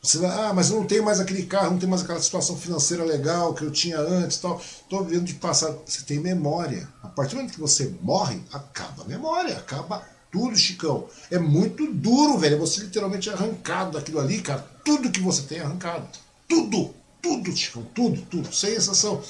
Você, 0.00 0.24
ah, 0.24 0.52
mas 0.54 0.70
eu 0.70 0.76
não 0.76 0.86
tenho 0.86 1.04
mais 1.04 1.18
aquele 1.18 1.42
carro, 1.42 1.72
não 1.72 1.78
tenho 1.78 1.90
mais 1.90 2.02
aquela 2.02 2.22
situação 2.22 2.56
financeira 2.56 3.02
legal 3.02 3.52
que 3.52 3.64
eu 3.64 3.72
tinha 3.72 3.98
antes 3.98 4.38
tal. 4.38 4.60
Estou 4.60 5.04
vivendo 5.04 5.24
de 5.24 5.34
passado. 5.34 5.80
Você 5.84 6.02
tem 6.02 6.20
memória. 6.20 6.88
A 7.02 7.08
partir 7.08 7.30
do 7.30 7.38
momento 7.38 7.54
que 7.54 7.60
você 7.60 7.92
morre, 8.00 8.40
acaba 8.52 9.02
a 9.02 9.06
memória, 9.06 9.56
acaba 9.56 10.06
tudo, 10.30 10.56
Chicão. 10.56 11.08
É 11.32 11.38
muito 11.38 11.92
duro, 11.92 12.38
velho. 12.38 12.54
É 12.54 12.58
você 12.58 12.82
literalmente 12.82 13.28
arrancado 13.28 13.98
daquilo 13.98 14.20
ali, 14.20 14.40
cara. 14.40 14.64
Tudo 14.84 15.10
que 15.10 15.20
você 15.20 15.42
tem 15.42 15.58
é 15.58 15.62
arrancado. 15.62 16.06
Tudo, 16.48 16.94
tudo, 17.20 17.56
Chicão, 17.56 17.86
tudo, 17.94 18.22
tudo. 18.22 18.52
Sem 18.52 18.72
exceção. 18.72 19.22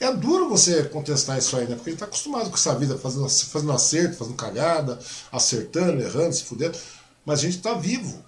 É 0.00 0.12
duro 0.12 0.48
você 0.48 0.84
contestar 0.84 1.38
isso 1.38 1.56
aí, 1.56 1.68
né? 1.68 1.76
Porque 1.76 1.90
ele 1.90 1.96
está 1.96 2.06
acostumado 2.06 2.50
com 2.50 2.56
essa 2.56 2.74
vida, 2.74 2.98
fazendo, 2.98 3.28
fazendo 3.28 3.72
acerto, 3.72 4.16
fazendo 4.16 4.36
cagada, 4.36 4.98
acertando, 5.30 6.02
errando, 6.02 6.34
se 6.34 6.42
fudendo. 6.42 6.76
Mas 7.24 7.38
a 7.38 7.42
gente 7.42 7.58
está 7.58 7.74
vivo. 7.74 8.24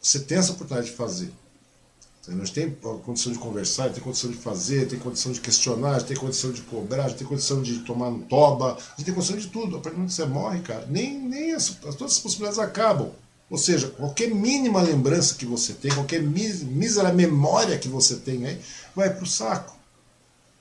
Você 0.00 0.20
tem 0.20 0.38
essa 0.38 0.52
oportunidade 0.52 0.90
de 0.90 0.96
fazer. 0.96 1.30
A 2.26 2.30
gente 2.30 2.52
tem 2.52 2.70
condição 3.04 3.32
de 3.32 3.38
conversar, 3.38 3.90
tem 3.90 4.02
condição 4.02 4.30
de 4.30 4.36
fazer, 4.36 4.86
tem 4.86 4.98
condição 4.98 5.32
de 5.32 5.40
questionar, 5.40 6.02
tem 6.02 6.16
condição 6.16 6.52
de 6.52 6.60
cobrar, 6.60 7.10
tem 7.12 7.26
condição 7.26 7.62
de 7.62 7.78
tomar 7.80 8.10
no 8.10 8.20
toba, 8.24 8.74
a 8.74 8.96
gente 8.96 9.06
tem 9.06 9.14
condição 9.14 9.36
de 9.36 9.46
tudo. 9.48 9.76
A 9.76 9.80
partir 9.80 9.94
do 9.94 10.00
momento 10.00 10.10
que 10.10 10.14
você 10.14 10.26
morre, 10.26 10.60
cara, 10.60 10.86
nem, 10.90 11.18
nem 11.18 11.54
as, 11.54 11.70
todas 11.70 12.12
as 12.12 12.18
possibilidades 12.18 12.58
acabam. 12.58 13.10
Ou 13.50 13.56
seja, 13.56 13.88
qualquer 13.88 14.28
mínima 14.28 14.82
lembrança 14.82 15.34
que 15.34 15.46
você 15.46 15.72
tem, 15.72 15.92
qualquer 15.92 16.22
mísera 16.22 17.12
memória 17.12 17.78
que 17.78 17.88
você 17.88 18.16
tem 18.16 18.46
aí, 18.46 18.60
vai 18.94 19.12
para 19.12 19.24
o 19.24 19.26
saco. 19.26 19.76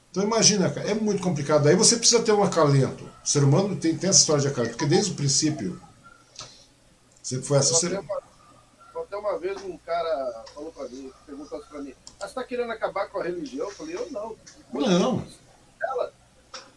Então 0.10 0.24
imagina, 0.24 0.70
cara, 0.70 0.90
é 0.90 0.94
muito 0.94 1.22
complicado. 1.22 1.68
Aí 1.68 1.76
você 1.76 1.98
precisa 1.98 2.24
ter 2.24 2.32
um 2.32 2.44
acalento. 2.44 3.04
O 3.04 3.28
ser 3.28 3.44
humano 3.44 3.76
tem, 3.76 3.98
tem 3.98 4.10
essa 4.10 4.20
história 4.20 4.42
de 4.42 4.48
acalento, 4.48 4.78
porque 4.78 4.86
desde 4.86 5.12
o 5.12 5.16
princípio 5.16 5.80
Sempre 7.28 7.46
foi 7.46 7.58
essa. 7.58 7.74
Você... 7.74 7.88
Até 8.96 9.18
uma 9.18 9.38
vez 9.38 9.62
um 9.62 9.78
cara 9.80 10.46
falou 10.54 10.72
para 10.72 10.88
mim, 10.88 11.12
perguntou 11.26 11.60
para 11.60 11.82
mim, 11.82 11.94
ah, 12.22 12.22
você 12.22 12.26
está 12.28 12.42
querendo 12.42 12.72
acabar 12.72 13.10
com 13.10 13.20
a 13.20 13.24
religião? 13.24 13.68
Eu 13.68 13.76
falei, 13.76 13.96
eu 13.98 14.10
não. 14.12 14.38
Não. 14.72 15.28
Ela, 15.84 16.14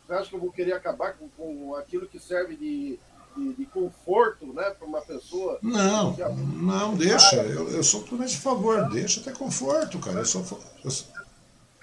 você 0.04 0.12
acha 0.12 0.28
que 0.28 0.34
eu 0.34 0.40
vou 0.40 0.50
querer 0.50 0.72
acabar 0.72 1.16
com, 1.16 1.28
com 1.28 1.76
aquilo 1.76 2.08
que 2.08 2.18
serve 2.18 2.56
de, 2.56 2.98
de, 3.36 3.55
de 3.55 3.66
conforto 3.66 4.47
né, 4.52 4.70
para 4.70 4.86
uma 4.86 5.01
pessoa? 5.01 5.59
Não, 5.62 6.16
não, 6.36 6.97
deixa. 6.97 7.36
Eu, 7.36 7.69
eu 7.70 7.82
sou 7.82 8.02
totalmente 8.02 8.36
a 8.36 8.40
favor, 8.40 8.89
deixa 8.90 9.20
ter 9.20 9.36
conforto, 9.36 9.98
cara. 9.98 10.19
Eu 10.19 10.27
sou, 10.27 10.44
eu 10.85 10.90
sou... 10.90 11.09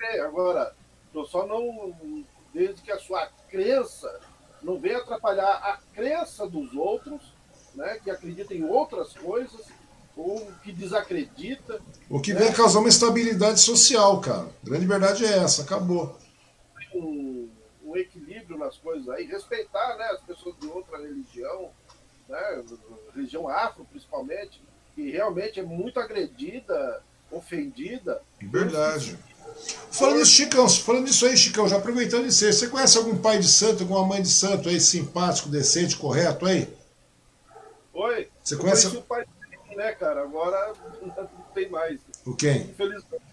É, 0.02 0.20
agora, 0.22 0.74
eu 1.14 1.26
só 1.26 1.46
não. 1.46 1.94
Desde 2.54 2.82
que 2.82 2.92
a 2.92 3.00
sua 3.00 3.28
crença 3.50 4.20
não 4.64 4.80
venha 4.80 4.98
atrapalhar 4.98 5.46
a 5.46 5.80
crença 5.94 6.48
dos 6.48 6.74
outros 6.74 7.22
né, 7.76 8.00
que 8.04 8.10
acredita 8.10 8.54
em 8.54 8.64
outras 8.64 9.14
coisas, 9.14 9.62
ou 10.16 10.52
que 10.64 10.72
desacredita. 10.72 11.80
O 12.10 12.20
que 12.20 12.34
né? 12.34 12.40
vem 12.40 12.54
causar 12.54 12.80
uma 12.80 12.90
estabilidade 12.90 13.60
social, 13.60 14.20
cara. 14.20 14.48
A 14.64 14.66
grande 14.66 14.88
verdade 14.88 15.24
é 15.24 15.38
essa, 15.38 15.62
acabou. 15.62 16.18
um, 16.94 17.48
nas 18.58 18.78
coisas 18.78 19.08
aí, 19.10 19.26
respeitar 19.26 19.96
né, 19.98 20.06
as 20.06 20.22
pessoas 20.22 20.56
de 20.60 20.68
outra 20.68 20.98
religião, 20.98 21.72
né, 22.28 22.64
religião 23.14 23.48
afro 23.48 23.86
principalmente, 23.86 24.62
que 24.96 25.12
realmente 25.12 25.60
é 25.60 25.64
muito 25.64 26.00
agredida, 26.00 27.04
ofendida. 27.32 28.22
Verdade. 28.42 29.18
Falando 29.92 30.20
nisso, 30.20 30.32
Chicão, 30.32 30.70
falando 30.70 31.06
nisso 31.06 31.26
aí, 31.26 31.38
Chicão, 31.38 31.68
já 31.68 31.78
aproveitando 31.78 32.26
isso 32.26 32.46
aí, 32.46 32.54
você 32.54 32.68
conhece 32.68 32.98
algum 32.98 33.18
pai 33.18 33.40
de 33.40 33.48
santo, 33.48 33.84
alguma 33.84 34.06
mãe 34.06 34.22
de 34.22 34.30
santo 34.30 34.70
aí, 34.70 34.80
simpático, 34.80 35.50
decente, 35.50 35.98
correto 35.98 36.46
aí? 36.46 36.68
Oi? 37.94 38.30
Você 38.44 38.56
conhece? 38.56 38.88
o 38.88 39.02
pai 39.02 39.26
né, 39.78 39.94
cara? 39.94 40.24
Agora 40.24 40.74
não 41.02 41.30
tem 41.54 41.70
mais. 41.70 42.02
O 42.26 42.36
quem? 42.36 42.62
Infelizmente. 42.62 43.27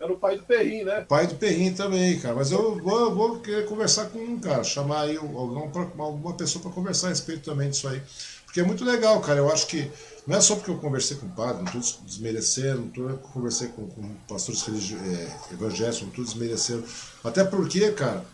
Era 0.00 0.12
o 0.12 0.16
pai 0.16 0.38
do 0.38 0.42
Perrim, 0.44 0.82
né? 0.82 1.02
Pai 1.02 1.26
do 1.26 1.34
Perrim 1.34 1.74
também, 1.74 2.18
cara. 2.18 2.34
Mas 2.34 2.50
eu 2.50 2.80
vou, 2.80 3.14
vou 3.14 3.40
querer 3.40 3.66
conversar 3.66 4.06
com 4.06 4.18
um 4.18 4.40
cara, 4.40 4.64
chamar 4.64 5.02
aí 5.02 5.16
alguma, 5.16 5.70
alguma 5.98 6.34
pessoa 6.34 6.62
para 6.62 6.72
conversar 6.72 7.08
a 7.08 7.10
respeito 7.10 7.42
também 7.42 7.68
disso 7.68 7.86
aí. 7.86 8.00
Porque 8.46 8.60
é 8.60 8.64
muito 8.64 8.82
legal, 8.82 9.20
cara. 9.20 9.38
Eu 9.38 9.52
acho 9.52 9.66
que 9.66 9.90
não 10.26 10.38
é 10.38 10.40
só 10.40 10.56
porque 10.56 10.70
eu 10.70 10.78
conversei 10.78 11.18
com 11.18 11.26
o 11.26 11.30
padre, 11.30 11.62
não 11.62 11.80
estou 11.80 12.02
desmerecendo, 12.04 12.80
não 12.80 12.86
estou 12.88 13.18
conversei 13.30 13.68
com, 13.68 13.86
com 13.88 14.14
pastores 14.26 14.64
é, 14.92 15.52
evangélicos, 15.52 16.00
não 16.00 16.08
estou 16.08 16.24
desmerecendo. 16.24 16.84
Até 17.22 17.44
porque, 17.44 17.92
cara, 17.92 18.24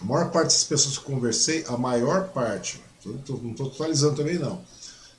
a 0.00 0.04
maior 0.04 0.30
parte 0.30 0.48
das 0.48 0.64
pessoas 0.64 0.98
que 0.98 1.10
eu 1.10 1.14
conversei, 1.14 1.64
a 1.66 1.78
maior 1.78 2.28
parte, 2.28 2.82
não 3.06 3.16
estou 3.16 3.70
totalizando 3.70 4.16
também 4.16 4.38
não, 4.38 4.60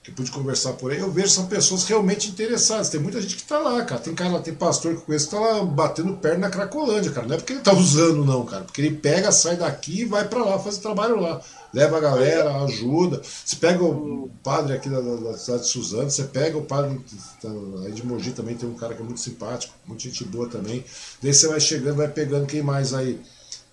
que 0.06 0.12
pude 0.12 0.30
conversar 0.30 0.74
por 0.74 0.92
aí, 0.92 1.00
eu 1.00 1.12
vejo 1.12 1.30
são 1.30 1.48
pessoas 1.48 1.84
realmente 1.86 2.30
interessadas. 2.30 2.90
Tem 2.90 3.00
muita 3.00 3.20
gente 3.20 3.38
que 3.38 3.42
está 3.42 3.58
lá, 3.58 3.84
cara. 3.84 4.00
Tem 4.00 4.14
cara 4.14 4.40
tem 4.40 4.54
pastor 4.54 4.94
que 4.94 5.02
conheço 5.02 5.30
que 5.30 5.36
está 5.36 5.48
lá 5.48 5.66
batendo 5.66 6.14
perna 6.18 6.42
na 6.42 6.50
Cracolândia, 6.52 7.12
cara. 7.12 7.26
Não 7.26 7.34
é 7.34 7.38
porque 7.40 7.54
ele 7.54 7.60
está 7.60 7.74
usando, 7.74 8.24
não, 8.24 8.46
cara. 8.46 8.66
Porque 8.66 8.82
ele 8.82 8.96
pega, 8.98 9.32
sai 9.32 9.58
daqui 9.58 10.02
e 10.02 10.06
vai 10.06 10.28
para 10.28 10.46
lá, 10.46 10.60
faz 10.60 10.78
o 10.78 10.82
trabalho 10.82 11.20
lá. 11.20 11.42
Leva 11.74 11.98
a 11.98 12.00
galera, 12.00 12.56
ajuda. 12.66 13.20
Você 13.24 13.56
pega 13.56 13.84
o 13.84 14.30
padre 14.44 14.76
aqui 14.76 14.90
da, 14.90 15.02
da 15.02 15.36
cidade 15.40 15.64
de 15.64 15.70
Suzano, 15.70 16.12
você 16.12 16.24
pega 16.26 16.56
o 16.56 16.66
padre 16.66 17.02
tá, 17.42 17.50
aí 17.84 17.92
de 17.92 18.06
Mogi 18.06 18.32
também, 18.32 18.56
tem 18.56 18.70
um 18.70 18.76
cara 18.76 18.94
que 18.94 19.02
é 19.02 19.04
muito 19.04 19.20
simpático, 19.20 19.74
muita 19.88 20.04
gente 20.04 20.24
boa 20.24 20.48
também. 20.48 20.86
Daí 21.20 21.34
você 21.34 21.48
vai 21.48 21.60
chegando, 21.60 21.98
vai 21.98 22.10
pegando 22.10 22.46
quem 22.46 22.62
mais 22.62 22.94
aí. 22.94 23.20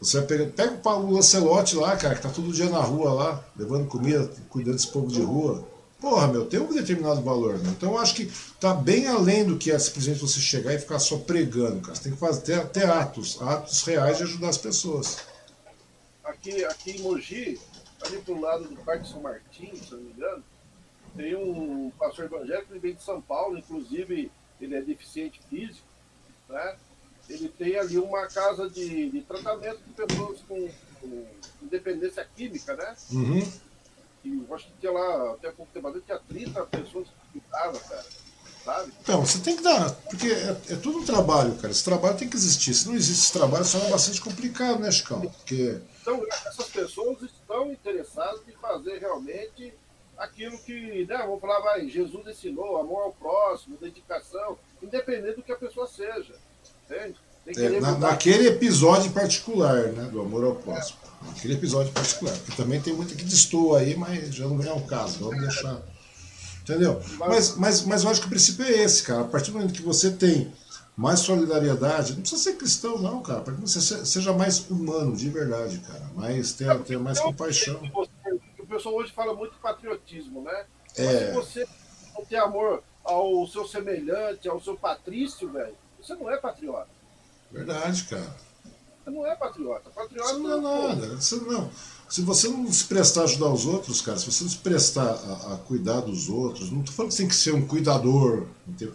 Você 0.00 0.16
vai 0.16 0.26
pegando, 0.26 0.52
pega 0.52 0.72
o 0.72 0.78
Paulo 0.78 1.12
Lancelotti 1.12 1.76
lá, 1.76 1.94
cara, 1.94 2.14
que 2.14 2.22
tá 2.22 2.30
todo 2.30 2.50
dia 2.52 2.70
na 2.70 2.80
rua 2.80 3.12
lá, 3.12 3.44
levando 3.54 3.86
comida, 3.86 4.30
cuidando 4.48 4.76
desse 4.76 4.88
povo 4.88 5.08
de 5.08 5.20
rua. 5.20 5.70
Porra, 6.02 6.26
meu, 6.26 6.44
tem 6.44 6.58
um 6.58 6.74
determinado 6.74 7.22
valor, 7.22 7.56
né? 7.60 7.70
Então 7.76 7.92
eu 7.92 7.98
acho 7.98 8.16
que 8.16 8.28
tá 8.58 8.74
bem 8.74 9.06
além 9.06 9.46
do 9.46 9.56
que 9.56 9.70
é 9.70 9.78
simplesmente 9.78 10.18
você 10.18 10.40
chegar 10.40 10.74
e 10.74 10.78
ficar 10.80 10.98
só 10.98 11.16
pregando, 11.16 11.80
cara. 11.80 11.94
Você 11.94 12.02
tem 12.02 12.12
que 12.12 12.18
fazer 12.18 12.66
ter 12.70 12.90
atos, 12.90 13.40
atos 13.40 13.84
reais 13.84 14.16
de 14.16 14.24
ajudar 14.24 14.48
as 14.48 14.58
pessoas. 14.58 15.18
Aqui, 16.24 16.64
aqui 16.64 16.96
em 16.96 17.02
Mogi, 17.02 17.60
ali 18.04 18.18
pro 18.18 18.40
lado 18.40 18.64
do 18.64 18.74
Parque 18.82 19.08
São 19.08 19.22
Martin, 19.22 19.76
se 19.76 19.92
não 19.92 20.00
me 20.00 20.10
engano, 20.10 20.42
tem 21.16 21.36
um 21.36 21.92
pastor 21.96 22.24
evangélico 22.24 22.72
que 22.72 22.78
vem 22.80 22.94
de 22.94 23.02
São 23.04 23.22
Paulo, 23.22 23.56
inclusive 23.56 24.28
ele 24.60 24.74
é 24.74 24.82
deficiente 24.82 25.40
físico, 25.48 25.86
né? 26.48 26.76
Ele 27.28 27.48
tem 27.48 27.78
ali 27.78 27.96
uma 27.98 28.26
casa 28.26 28.68
de, 28.68 29.08
de 29.08 29.20
tratamento 29.20 29.78
de 29.86 29.92
pessoas 29.92 30.40
com, 30.48 30.68
com 31.00 31.26
independência 31.62 32.26
química, 32.34 32.74
né? 32.74 32.96
Uhum. 33.12 33.52
E 34.24 34.44
eu 34.48 34.54
acho 34.54 34.66
que 34.66 34.72
tinha 34.80 34.92
lá, 34.92 35.32
até 35.32 35.50
pouco 35.50 35.72
tempo 35.72 36.00
tinha 36.00 36.18
30 36.18 36.66
pessoas 36.66 37.08
que 37.08 37.40
cuidavam, 37.40 37.80
cara. 37.80 38.04
Sabe? 38.64 38.92
Então, 39.02 39.26
você 39.26 39.40
tem 39.40 39.56
que 39.56 39.62
dar, 39.62 39.90
porque 40.08 40.28
é, 40.28 40.56
é, 40.70 40.76
tudo 40.76 40.98
um 40.98 41.04
trabalho, 41.04 41.56
cara. 41.56 41.72
Esse 41.72 41.84
trabalho 41.84 42.16
tem 42.16 42.28
que 42.28 42.36
existir. 42.36 42.72
Se 42.72 42.86
não 42.86 42.94
existe 42.94 43.24
esse 43.24 43.32
trabalho, 43.32 43.64
isso 43.64 43.76
é 43.76 43.90
bastante 43.90 44.20
complicado, 44.20 44.78
né, 44.78 44.90
Chicão? 44.90 45.20
Porque... 45.20 45.80
Então, 46.00 46.24
essas 46.46 46.68
pessoas 46.68 47.22
estão 47.22 47.72
interessadas 47.72 48.40
em 48.48 48.52
fazer 48.52 48.98
realmente 48.98 49.74
aquilo 50.16 50.56
que, 50.58 51.04
né, 51.06 51.18
vamos 51.18 51.40
falar, 51.40 51.60
vai, 51.60 51.88
Jesus 51.88 52.24
ensinou, 52.26 52.78
amor 52.78 53.02
ao 53.02 53.12
próximo, 53.12 53.76
dedicação, 53.76 54.56
independente 54.80 55.36
do 55.36 55.42
que 55.42 55.52
a 55.52 55.56
pessoa 55.56 55.86
seja. 55.88 56.34
Entende? 56.86 57.16
É, 57.46 57.80
na, 57.80 57.98
naquele 57.98 58.46
episódio 58.46 59.08
em 59.08 59.12
particular, 59.12 59.88
né, 59.88 60.04
do 60.04 60.20
amor 60.20 60.44
ao 60.44 60.54
próximo. 60.54 61.00
Naquele 61.26 61.54
episódio 61.54 61.92
particular. 61.92 62.36
Porque 62.38 62.56
também 62.56 62.80
tem 62.80 62.92
muita 62.94 63.14
que 63.14 63.24
destoa 63.24 63.80
aí, 63.80 63.96
mas 63.96 64.34
já 64.34 64.46
não 64.46 64.62
é 64.62 64.72
o 64.72 64.80
caso. 64.82 65.18
Vamos 65.20 65.40
deixar. 65.40 65.80
Entendeu? 66.62 67.00
Mas, 67.18 67.56
mas, 67.56 67.82
mas 67.82 68.04
eu 68.04 68.10
acho 68.10 68.20
que 68.20 68.26
o 68.26 68.30
princípio 68.30 68.64
é 68.64 68.70
esse, 68.70 69.02
cara. 69.02 69.22
A 69.22 69.24
partir 69.24 69.50
do 69.50 69.58
momento 69.58 69.74
que 69.74 69.82
você 69.82 70.10
tem 70.10 70.52
mais 70.96 71.20
solidariedade, 71.20 72.12
não 72.12 72.20
precisa 72.20 72.42
ser 72.42 72.56
cristão, 72.56 72.98
não, 72.98 73.22
cara. 73.22 73.40
Para 73.40 73.54
que 73.54 73.60
você 73.60 73.80
seja 74.04 74.32
mais 74.32 74.70
humano, 74.70 75.16
de 75.16 75.28
verdade, 75.28 75.78
cara. 75.78 76.10
Mais, 76.14 76.52
tenha, 76.52 76.78
tenha 76.78 76.98
mais 76.98 77.18
compaixão. 77.18 77.80
O 78.58 78.66
pessoal 78.66 78.94
hoje 78.94 79.12
fala 79.12 79.34
muito 79.34 79.52
de 79.52 79.58
patriotismo, 79.58 80.42
né? 80.42 80.66
É. 80.96 81.26
se 81.26 81.32
você 81.32 81.68
não 82.14 82.24
tem 82.24 82.38
amor 82.38 82.82
ao 83.04 83.46
seu 83.48 83.66
semelhante, 83.66 84.48
ao 84.48 84.60
seu 84.60 84.76
patrício, 84.76 85.50
velho, 85.50 85.74
você 86.00 86.14
não 86.14 86.30
é 86.30 86.36
patriota. 86.36 86.88
Verdade, 87.50 88.04
cara. 88.04 88.36
Não 89.06 89.26
é 89.26 89.34
patriota. 89.34 89.90
Patriota 89.90 90.38
não 90.38 90.52
é 90.52 90.60
nada. 90.60 91.16
Você 91.16 91.36
não. 91.36 91.70
Se 92.08 92.20
você 92.20 92.46
não 92.46 92.70
se 92.70 92.84
prestar 92.84 93.22
a 93.22 93.24
ajudar 93.24 93.48
os 93.48 93.64
outros, 93.64 94.02
cara, 94.02 94.18
se 94.18 94.30
você 94.30 94.44
não 94.44 94.50
se 94.50 94.58
prestar 94.58 95.02
a, 95.02 95.54
a 95.54 95.56
cuidar 95.56 96.00
dos 96.00 96.28
outros, 96.28 96.70
não 96.70 96.80
estou 96.80 96.94
falando 96.94 97.08
que 97.08 97.16
você 97.16 97.22
tem 97.22 97.28
que 97.28 97.34
ser 97.34 97.54
um 97.54 97.66
cuidador, 97.66 98.46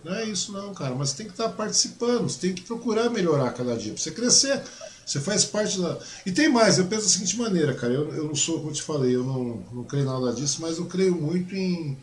não 0.05 0.13
é 0.13 0.25
isso 0.25 0.51
não, 0.51 0.71
cara, 0.71 0.93
mas 0.93 1.09
você 1.09 1.17
tem 1.17 1.25
que 1.25 1.31
estar 1.31 1.49
participando, 1.49 2.29
você 2.29 2.39
tem 2.39 2.53
que 2.53 2.61
procurar 2.61 3.09
melhorar 3.09 3.51
cada 3.53 3.75
dia, 3.75 3.91
para 3.91 4.01
você 4.01 4.11
crescer. 4.11 4.63
Você 5.03 5.19
faz 5.19 5.45
parte 5.45 5.79
da. 5.79 5.97
E 6.25 6.31
tem 6.31 6.47
mais, 6.47 6.77
eu 6.77 6.85
penso 6.85 7.03
da 7.03 7.09
seguinte 7.09 7.37
maneira, 7.37 7.73
cara, 7.73 7.93
eu, 7.93 8.13
eu 8.13 8.25
não 8.25 8.35
sou, 8.35 8.57
como 8.57 8.69
eu 8.69 8.73
te 8.73 8.83
falei, 8.83 9.15
eu 9.15 9.23
não, 9.23 9.63
não 9.71 9.83
creio 9.83 10.05
nada 10.05 10.33
disso, 10.33 10.61
mas 10.61 10.77
eu 10.77 10.85
creio 10.85 11.15
muito 11.15 11.55
em 11.55 11.97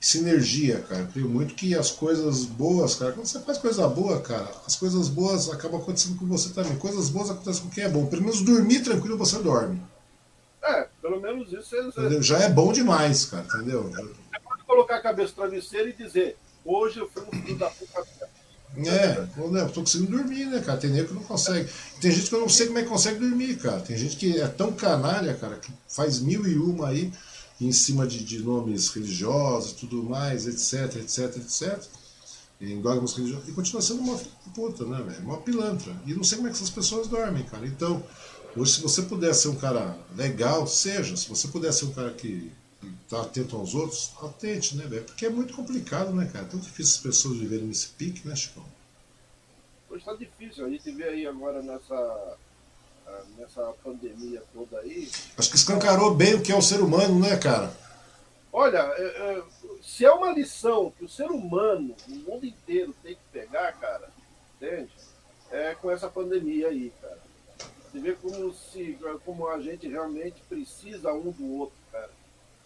sinergia, 0.00 0.80
cara. 0.80 1.02
Eu 1.02 1.08
creio 1.08 1.28
muito 1.28 1.54
que 1.54 1.74
as 1.74 1.90
coisas 1.90 2.44
boas, 2.44 2.94
cara, 2.94 3.12
quando 3.12 3.26
você 3.26 3.40
faz 3.40 3.58
coisa 3.58 3.88
boa, 3.88 4.20
cara, 4.20 4.48
as 4.66 4.76
coisas 4.76 5.08
boas 5.08 5.50
acabam 5.50 5.80
acontecendo 5.80 6.18
com 6.18 6.26
você 6.26 6.50
também. 6.50 6.76
Coisas 6.76 7.08
boas 7.08 7.30
acontecem 7.30 7.62
com 7.62 7.70
quem 7.70 7.84
é 7.84 7.88
bom. 7.88 8.06
Pelo 8.06 8.22
menos 8.22 8.42
dormir 8.42 8.80
tranquilo 8.80 9.16
você 9.16 9.38
dorme. 9.38 9.80
É, 10.62 10.88
pelo 11.00 11.20
menos 11.20 11.52
isso 11.52 11.76
é, 11.76 12.22
Já 12.22 12.38
é 12.40 12.48
bom 12.48 12.72
demais, 12.72 13.24
cara, 13.26 13.44
entendeu? 13.44 13.84
Você 13.90 14.40
pode 14.44 14.64
colocar 14.66 14.96
a 14.96 15.00
cabeça 15.00 15.30
no 15.30 15.36
travesseiro 15.36 15.88
e 15.88 15.92
dizer, 15.92 16.36
hoje 16.64 16.98
eu 16.98 17.08
fui 17.08 17.22
um 17.22 17.42
filho 17.42 17.58
da 17.58 17.70
puta. 17.70 18.04
É, 18.78 19.26
eu 19.38 19.50
né, 19.50 19.64
tô 19.72 19.80
conseguindo 19.80 20.18
dormir, 20.18 20.44
né, 20.46 20.60
cara? 20.60 20.76
Tem 20.76 20.90
nego 20.90 21.08
que 21.08 21.14
não 21.14 21.22
consegue. 21.22 21.70
Tem 22.00 22.10
gente 22.10 22.28
que 22.28 22.34
eu 22.34 22.40
não 22.40 22.48
sei 22.48 22.66
como 22.66 22.78
é 22.78 22.82
que 22.82 22.88
consegue 22.88 23.20
dormir, 23.20 23.56
cara. 23.56 23.80
Tem 23.80 23.96
gente 23.96 24.16
que 24.16 24.38
é 24.38 24.46
tão 24.48 24.72
canalha, 24.72 25.32
cara, 25.34 25.56
que 25.56 25.72
faz 25.88 26.20
mil 26.20 26.46
e 26.46 26.58
uma 26.58 26.88
aí 26.88 27.10
em 27.60 27.72
cima 27.72 28.06
de, 28.06 28.24
de 28.24 28.38
nomes 28.40 28.88
religiosos 28.88 29.72
tudo 29.72 30.02
mais, 30.02 30.46
etc, 30.46 30.96
etc, 30.96 31.36
etc. 31.36 31.84
Em 32.60 32.80
dogmas 32.80 33.14
religiosos. 33.14 33.48
E 33.48 33.52
continua 33.52 33.82
sendo 33.82 34.00
uma 34.00 34.18
puta, 34.54 34.84
né, 34.84 35.02
velho? 35.02 35.24
Uma 35.24 35.38
pilantra. 35.38 35.94
E 36.06 36.14
não 36.14 36.24
sei 36.24 36.36
como 36.38 36.48
é 36.48 36.50
que 36.50 36.56
essas 36.56 36.70
pessoas 36.70 37.06
dormem, 37.06 37.44
cara. 37.44 37.66
Então, 37.66 38.02
Hoje, 38.56 38.72
se 38.72 38.80
você 38.80 39.02
puder 39.02 39.34
ser 39.34 39.48
um 39.48 39.56
cara 39.56 39.98
legal, 40.16 40.66
seja. 40.66 41.14
Se 41.14 41.28
você 41.28 41.46
puder 41.46 41.72
ser 41.72 41.84
um 41.84 41.92
cara 41.92 42.10
que 42.14 42.50
está 43.02 43.20
atento 43.20 43.54
aos 43.54 43.74
outros, 43.74 44.14
atente, 44.22 44.76
né, 44.78 44.86
velho? 44.86 45.04
Porque 45.04 45.26
é 45.26 45.28
muito 45.28 45.54
complicado, 45.54 46.14
né, 46.14 46.24
cara? 46.32 46.46
É 46.46 46.48
tão 46.48 46.58
difícil 46.58 46.96
as 46.96 47.02
pessoas 47.02 47.36
viverem 47.36 47.66
nesse 47.66 47.88
pique, 47.88 48.26
né, 48.26 48.34
Chico? 48.34 48.64
Hoje 49.90 49.98
está 49.98 50.14
difícil. 50.14 50.64
A 50.64 50.70
gente 50.70 50.90
vê 50.90 51.04
aí 51.04 51.26
agora 51.26 51.60
nessa, 51.60 52.38
nessa 53.36 53.62
pandemia 53.82 54.42
toda 54.52 54.80
aí. 54.80 55.10
Acho 55.36 55.50
que 55.50 55.56
escancarou 55.56 56.14
bem 56.14 56.34
o 56.34 56.42
que 56.42 56.52
é 56.52 56.56
o 56.56 56.62
ser 56.62 56.80
humano, 56.80 57.20
né, 57.20 57.36
cara? 57.36 57.72
Olha, 58.52 58.78
é, 58.96 59.02
é, 59.02 59.42
se 59.82 60.04
é 60.04 60.10
uma 60.10 60.32
lição 60.32 60.90
que 60.96 61.04
o 61.04 61.08
ser 61.08 61.30
humano, 61.30 61.94
o 62.08 62.10
mundo 62.10 62.46
inteiro, 62.46 62.94
tem 63.02 63.14
que 63.14 63.20
pegar, 63.32 63.72
cara, 63.72 64.08
entende? 64.56 64.90
É 65.50 65.74
com 65.74 65.90
essa 65.90 66.08
pandemia 66.08 66.68
aí, 66.68 66.92
cara. 67.00 67.18
Você 67.92 68.00
vê 68.00 68.14
como, 68.14 68.52
se, 68.52 68.98
como 69.24 69.48
a 69.48 69.60
gente 69.60 69.88
realmente 69.88 70.42
precisa 70.48 71.12
um 71.12 71.30
do 71.30 71.52
outro, 71.54 71.76
cara. 71.92 72.10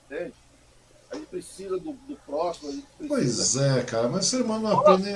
Entende? 0.07 0.35
A 1.11 1.17
gente 1.17 1.27
precisa 1.27 1.77
do, 1.79 1.93
do 1.93 2.17
próximo, 2.25 2.83
precisa. 2.97 3.09
Pois 3.09 3.57
é, 3.57 3.83
cara, 3.83 4.09
mas 4.09 4.27
o 4.27 4.31
ser 4.31 4.43
humano 4.43 4.69
não 4.69 4.79
aprende. 4.79 5.11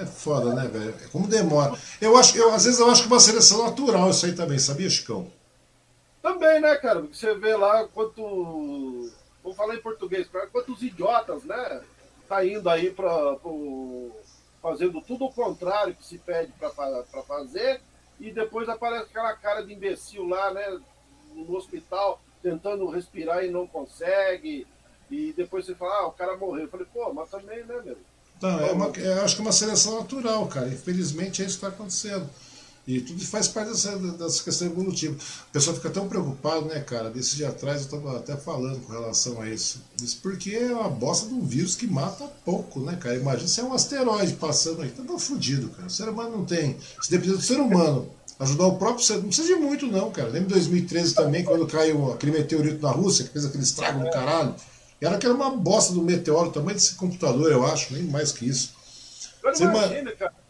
É 0.00 0.06
foda, 0.06 0.54
né, 0.54 0.68
velho? 0.68 0.94
É 1.04 1.08
como 1.08 1.26
demora. 1.26 1.76
Eu 2.00 2.16
acho, 2.16 2.36
eu, 2.38 2.52
às 2.54 2.64
vezes 2.64 2.78
eu 2.78 2.88
acho 2.88 3.02
que 3.02 3.08
é 3.08 3.12
uma 3.12 3.20
seleção 3.20 3.64
natural 3.64 4.10
isso 4.10 4.26
aí 4.26 4.34
também, 4.34 4.58
sabia, 4.58 4.88
Chicão? 4.88 5.30
Também, 6.22 6.60
né, 6.60 6.76
cara? 6.76 7.00
Porque 7.00 7.16
você 7.16 7.34
vê 7.34 7.56
lá 7.56 7.86
quanto. 7.88 9.10
Vou 9.42 9.54
falar 9.54 9.74
em 9.74 9.82
português, 9.82 10.26
quantos 10.52 10.82
idiotas, 10.82 11.44
né? 11.44 11.82
Tá 12.28 12.44
indo 12.46 12.68
aí 12.70 12.90
para 12.90 13.36
fazendo 14.62 15.02
tudo 15.02 15.26
o 15.26 15.32
contrário 15.32 15.94
que 15.94 16.06
se 16.06 16.16
pede 16.16 16.50
para 16.52 17.22
fazer 17.22 17.82
e 18.18 18.30
depois 18.30 18.66
aparece 18.66 19.10
aquela 19.10 19.34
cara 19.34 19.62
de 19.62 19.74
imbecil 19.74 20.26
lá, 20.26 20.50
né, 20.54 20.80
no 21.34 21.54
hospital, 21.54 22.18
tentando 22.42 22.88
respirar 22.88 23.44
e 23.44 23.50
não 23.50 23.66
consegue, 23.66 24.66
e 25.14 25.32
depois 25.32 25.64
você 25.64 25.74
fala, 25.74 25.94
ah, 25.94 26.06
o 26.08 26.12
cara 26.12 26.36
morreu. 26.36 26.64
Eu 26.64 26.68
falei, 26.68 26.86
pô, 26.92 27.12
mas 27.12 27.30
também, 27.30 27.64
né, 27.64 27.80
meu? 27.84 27.96
Não, 28.42 28.60
é 28.60 28.72
uma, 28.72 28.86
eu 28.88 29.22
acho 29.22 29.36
que 29.36 29.42
é 29.42 29.44
uma 29.44 29.52
seleção 29.52 29.98
natural, 29.98 30.46
cara. 30.48 30.68
Infelizmente 30.68 31.42
é 31.42 31.46
isso 31.46 31.58
que 31.58 31.64
está 31.64 31.68
acontecendo. 31.68 32.28
E 32.86 33.00
tudo 33.00 33.24
faz 33.24 33.48
parte 33.48 33.70
dessa, 33.70 33.96
dessa 33.96 34.42
questão 34.42 34.68
evolutiva. 34.68 35.14
O 35.14 35.52
pessoal 35.52 35.74
fica 35.74 35.88
tão 35.88 36.06
preocupado, 36.06 36.66
né, 36.66 36.80
cara? 36.80 37.08
Desse 37.08 37.36
dia 37.36 37.48
atrás 37.48 37.80
eu 37.80 37.86
estava 37.86 38.18
até 38.18 38.36
falando 38.36 38.80
com 38.80 38.92
relação 38.92 39.40
a 39.40 39.48
isso. 39.48 39.80
Isso 40.02 40.18
porque 40.20 40.50
é 40.50 40.72
uma 40.72 40.90
bosta 40.90 41.28
de 41.28 41.34
um 41.34 41.42
vírus 41.42 41.76
que 41.76 41.86
mata 41.86 42.30
pouco, 42.44 42.80
né, 42.80 42.96
cara? 43.00 43.16
Imagina 43.16 43.48
se 43.48 43.60
é 43.60 43.64
um 43.64 43.72
asteroide 43.72 44.34
passando 44.34 44.82
aí. 44.82 44.90
Tava 44.90 45.18
fudido, 45.18 45.70
cara. 45.70 45.86
O 45.86 45.90
ser 45.90 46.08
humano 46.08 46.38
não 46.38 46.44
tem. 46.44 46.76
Se 47.00 47.10
depender 47.10 47.36
do 47.36 47.42
ser 47.42 47.58
humano 47.58 48.10
ajudar 48.38 48.66
o 48.66 48.76
próprio 48.76 49.04
ser. 49.04 49.14
Não 49.14 49.28
precisa 49.28 49.48
de 49.48 49.54
muito, 49.54 49.86
não, 49.86 50.10
cara. 50.10 50.28
Lembra 50.28 50.48
em 50.48 50.60
2013 50.60 51.14
também, 51.14 51.44
quando 51.44 51.66
caiu 51.66 52.12
aquele 52.12 52.32
meteorito 52.32 52.82
na 52.82 52.90
Rússia, 52.90 53.24
que 53.24 53.30
fez 53.30 53.44
aquele 53.44 53.62
estrago 53.62 54.04
do 54.04 54.10
caralho. 54.10 54.54
Era 55.00 55.18
que 55.18 55.26
era 55.26 55.34
uma 55.34 55.50
bosta 55.50 55.92
do 55.92 56.02
meteoro, 56.02 56.50
tamanho 56.50 56.74
desse 56.74 56.94
computador, 56.94 57.50
eu 57.50 57.64
acho, 57.66 57.92
nem 57.92 58.04
mais 58.04 58.32
que 58.32 58.46
isso. 58.46 58.74
Agora 59.42 59.58
imagina, 59.58 60.12
cara 60.12 60.44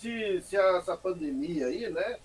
se, 0.00 0.42
se 0.48 0.56
essa 0.56 0.96
pandemia 0.96 1.66
aí, 1.66 1.90
né, 1.90 2.16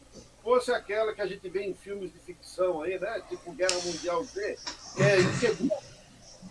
fosse 0.41 0.71
aquela 0.71 1.13
que 1.13 1.21
a 1.21 1.27
gente 1.27 1.47
vê 1.49 1.63
em 1.63 1.73
filmes 1.73 2.11
de 2.13 2.19
ficção 2.19 2.81
aí, 2.81 2.97
né, 2.97 3.21
tipo 3.29 3.51
Guerra 3.51 3.77
Mundial 3.83 4.23
Z, 4.23 4.57
que 4.95 5.03
é 5.03 5.21
inseguro. 5.21 5.71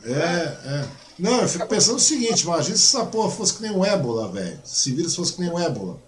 É, 0.05 0.11
é. 0.11 0.89
Não, 1.19 1.41
eu 1.41 1.49
fico 1.49 1.67
pensando 1.67 1.97
o 1.97 2.01
seguinte, 2.01 2.43
imagina 2.43 2.77
se 2.77 2.97
essa 2.97 3.07
porra 3.07 3.31
fosse 3.31 3.55
que 3.55 3.63
nem 3.63 3.71
um 3.71 3.85
ébola, 3.85 4.31
velho. 4.31 4.61
Se 4.65 4.93
vírus 4.93 5.15
fosse 5.15 5.33
que 5.33 5.41
nem 5.41 5.51
um 5.51 5.59
ébola. 5.59 5.99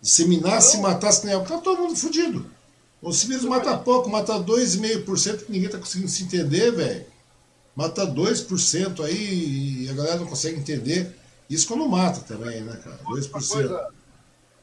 Disseminasse 0.00 0.78
e 0.78 0.80
matasse 0.80 1.20
que 1.20 1.26
nem 1.26 1.36
ébola. 1.36 1.48
Tá 1.50 1.58
todo 1.58 1.82
mundo 1.82 1.94
fudido. 1.94 2.50
O 3.00 3.12
vírus 3.12 3.44
mata 3.44 3.76
pouco, 3.76 4.08
mata 4.08 4.32
2,5% 4.40 5.44
que 5.44 5.52
ninguém 5.52 5.68
tá 5.68 5.78
conseguindo 5.78 6.10
se 6.10 6.24
entender, 6.24 6.72
velho. 6.72 7.06
Mata 7.74 8.06
2% 8.06 9.04
aí 9.04 9.84
e 9.84 9.88
a 9.88 9.92
galera 9.92 10.18
não 10.18 10.26
consegue 10.26 10.58
entender. 10.58 11.14
Isso 11.50 11.66
quando 11.66 11.88
mata 11.88 12.20
também, 12.20 12.60
né, 12.60 12.76
cara? 12.82 12.98
2%. 13.04 13.28
Uma 13.28 13.40
coisa, 13.40 13.88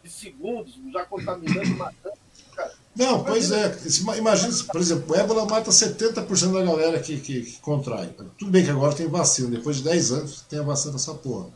de 0.04 0.10
segundos, 0.10 0.74
já 0.92 1.06
contaminando, 1.06 1.76
matando. 1.76 2.16
Cara. 2.56 2.74
Não, 2.96 3.24
pois 3.24 3.52
é. 3.52 3.78
Imagina, 4.18 4.54
por 4.72 4.82
exemplo, 4.82 5.14
o 5.14 5.16
ébola 5.16 5.46
mata 5.46 5.72
70% 5.72 6.54
da 6.54 6.64
galera 6.64 7.00
que, 7.00 7.20
que, 7.20 7.42
que, 7.42 7.60
contrai. 7.60 8.14
Tudo 8.38 8.52
bem 8.52 8.64
que 8.64 8.70
agora 8.70 8.96
tem 8.96 9.08
vacina, 9.08 9.50
depois 9.50 9.78
de 9.78 9.84
10 9.84 10.12
anos 10.12 10.46
tem 10.50 10.60
a 10.60 10.64
vacina 10.64 10.94
dessa 10.94 11.14
porra. 11.14 11.50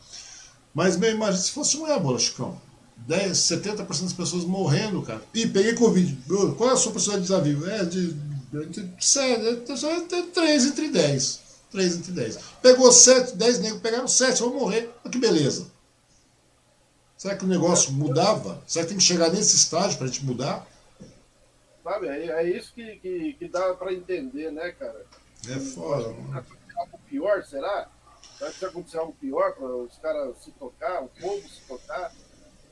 Mas, 0.74 0.98
meu, 0.98 1.12
imagina 1.12 1.42
se 1.42 1.52
fosse 1.52 1.78
um 1.78 1.88
ébola, 1.88 2.20
Chicão. 2.20 2.60
10, 3.08 3.38
70% 3.38 3.88
das 4.04 4.14
pessoas 4.14 4.46
morrendo, 4.46 5.02
cara. 5.02 5.22
E 5.34 5.46
peguei 5.48 5.74
Covid. 5.74 6.18
Qual 6.58 6.70
é 6.70 6.74
a 6.74 6.78
sua 6.78 6.92
possibilidade 6.92 7.44
de 7.44 7.50
vivo? 7.50 7.70
É 7.70 7.84
de, 7.84 8.14
de, 8.14 8.66
de, 8.68 8.84
de 10.08 10.22
3 10.34 10.66
entre 10.66 10.90
10. 10.90 11.45
3 11.72 11.98
entre 11.98 12.12
10. 12.12 12.40
Pegou 12.62 12.92
7, 12.92 13.36
10 13.36 13.60
negros, 13.60 13.82
pegaram 13.82 14.08
7, 14.08 14.40
vão 14.42 14.54
morrer. 14.54 14.90
Olha 15.04 15.12
que 15.12 15.18
beleza. 15.18 15.68
Será 17.18 17.36
que 17.36 17.46
o 17.46 17.48
negócio 17.48 17.92
mudava? 17.94 18.62
Será 18.68 18.84
que 18.86 18.90
tem 18.90 18.98
que 18.98 19.04
chegar 19.04 19.32
nesse 19.32 19.56
estágio 19.56 19.98
para 19.98 20.06
a 20.06 20.10
gente 20.10 20.26
mudar? 20.26 20.68
Sabe, 21.84 22.08
é, 22.08 22.28
é 22.28 22.50
isso 22.50 22.74
que, 22.74 22.96
que, 22.98 23.34
que 23.34 23.48
dá 23.48 23.74
para 23.74 23.94
entender, 23.94 24.52
né, 24.52 24.72
cara? 24.72 25.06
É 25.48 25.60
foda, 25.60 26.10
mano. 26.10 26.46
Algo 26.78 27.00
pior, 27.08 27.44
será? 27.46 27.88
Será 28.38 28.52
que 28.52 28.60
vai 28.60 28.70
acontecer 28.70 28.98
algo 28.98 29.14
pior 29.14 29.54
para 29.54 29.68
os 29.68 29.98
caras 29.98 30.36
se 30.44 30.52
tocar, 30.52 31.04
o 31.04 31.08
povo 31.10 31.48
se 31.48 31.62
tocar? 31.68 32.12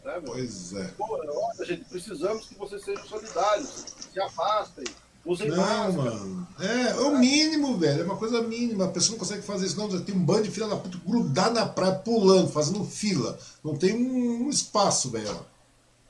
Né, 0.04 0.22
pois 0.26 0.74
é. 0.74 0.88
Pô, 0.98 1.16
olha, 1.16 1.66
gente, 1.66 1.86
precisamos 1.86 2.48
que 2.48 2.56
vocês 2.56 2.84
sejam 2.84 3.06
solidários, 3.06 3.86
se 4.12 4.20
afastem, 4.20 4.86
Usem 5.26 5.50
não, 5.50 5.58
máscara. 5.58 5.92
mano. 5.92 6.48
É, 6.60 6.90
é 6.90 6.96
o 6.96 7.18
mínimo, 7.18 7.78
velho. 7.78 8.02
É 8.02 8.06
uma 8.06 8.18
coisa 8.18 8.42
mínima. 8.42 8.86
A 8.86 8.90
pessoa 8.90 9.14
não 9.14 9.20
consegue 9.20 9.42
fazer 9.42 9.66
isso, 9.66 9.78
não. 9.78 10.02
Tem 10.02 10.16
um 10.16 10.24
bando 10.24 10.44
de 10.44 10.52
filha 10.52 10.68
da 10.68 10.76
puta 10.76 11.00
grudado 11.06 11.56
na 11.56 11.66
praia, 11.66 11.96
pulando, 11.96 12.50
fazendo 12.50 12.84
fila. 12.84 13.38
Não 13.64 13.76
tem 13.76 13.94
um, 13.94 14.46
um 14.46 14.50
espaço, 14.50 15.10
velho. 15.10 15.40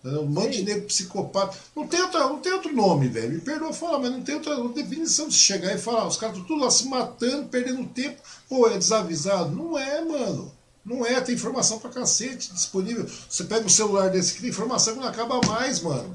Um 0.04 0.26
monte 0.26 0.58
de 0.58 0.64
negro 0.64 0.86
psicopata. 0.88 1.58
Não 1.76 1.88
tem, 1.88 2.02
outra, 2.02 2.22
não 2.22 2.40
tem 2.40 2.52
outro 2.52 2.76
nome, 2.76 3.08
velho. 3.08 3.34
Me 3.34 3.40
perdoa 3.40 3.72
falar, 3.72 4.00
mas 4.00 4.12
não 4.12 4.22
tem 4.22 4.36
outra, 4.36 4.62
definição 4.70 5.30
de 5.30 5.36
chegar 5.36 5.74
e 5.74 5.78
falar. 5.78 6.08
Os 6.08 6.18
caras 6.18 6.36
estão 6.36 6.48
tudo 6.48 6.64
lá 6.64 6.70
se 6.70 6.88
matando, 6.88 7.48
perdendo 7.48 7.88
tempo. 7.88 8.22
Pô, 8.50 8.68
é 8.68 8.78
desavisado? 8.78 9.56
Não 9.56 9.78
é, 9.78 10.04
mano. 10.04 10.52
Não 10.84 11.06
é, 11.06 11.22
tem 11.22 11.36
informação 11.36 11.80
pra 11.80 11.90
cacete 11.90 12.52
disponível. 12.52 13.08
Você 13.30 13.46
pega 13.46 13.66
um 13.66 13.70
celular 13.70 14.10
desse 14.10 14.32
aqui, 14.32 14.42
tem 14.42 14.50
informação 14.50 14.96
que 14.96 15.00
não 15.00 15.08
acaba 15.08 15.40
mais, 15.48 15.80
mano. 15.80 16.14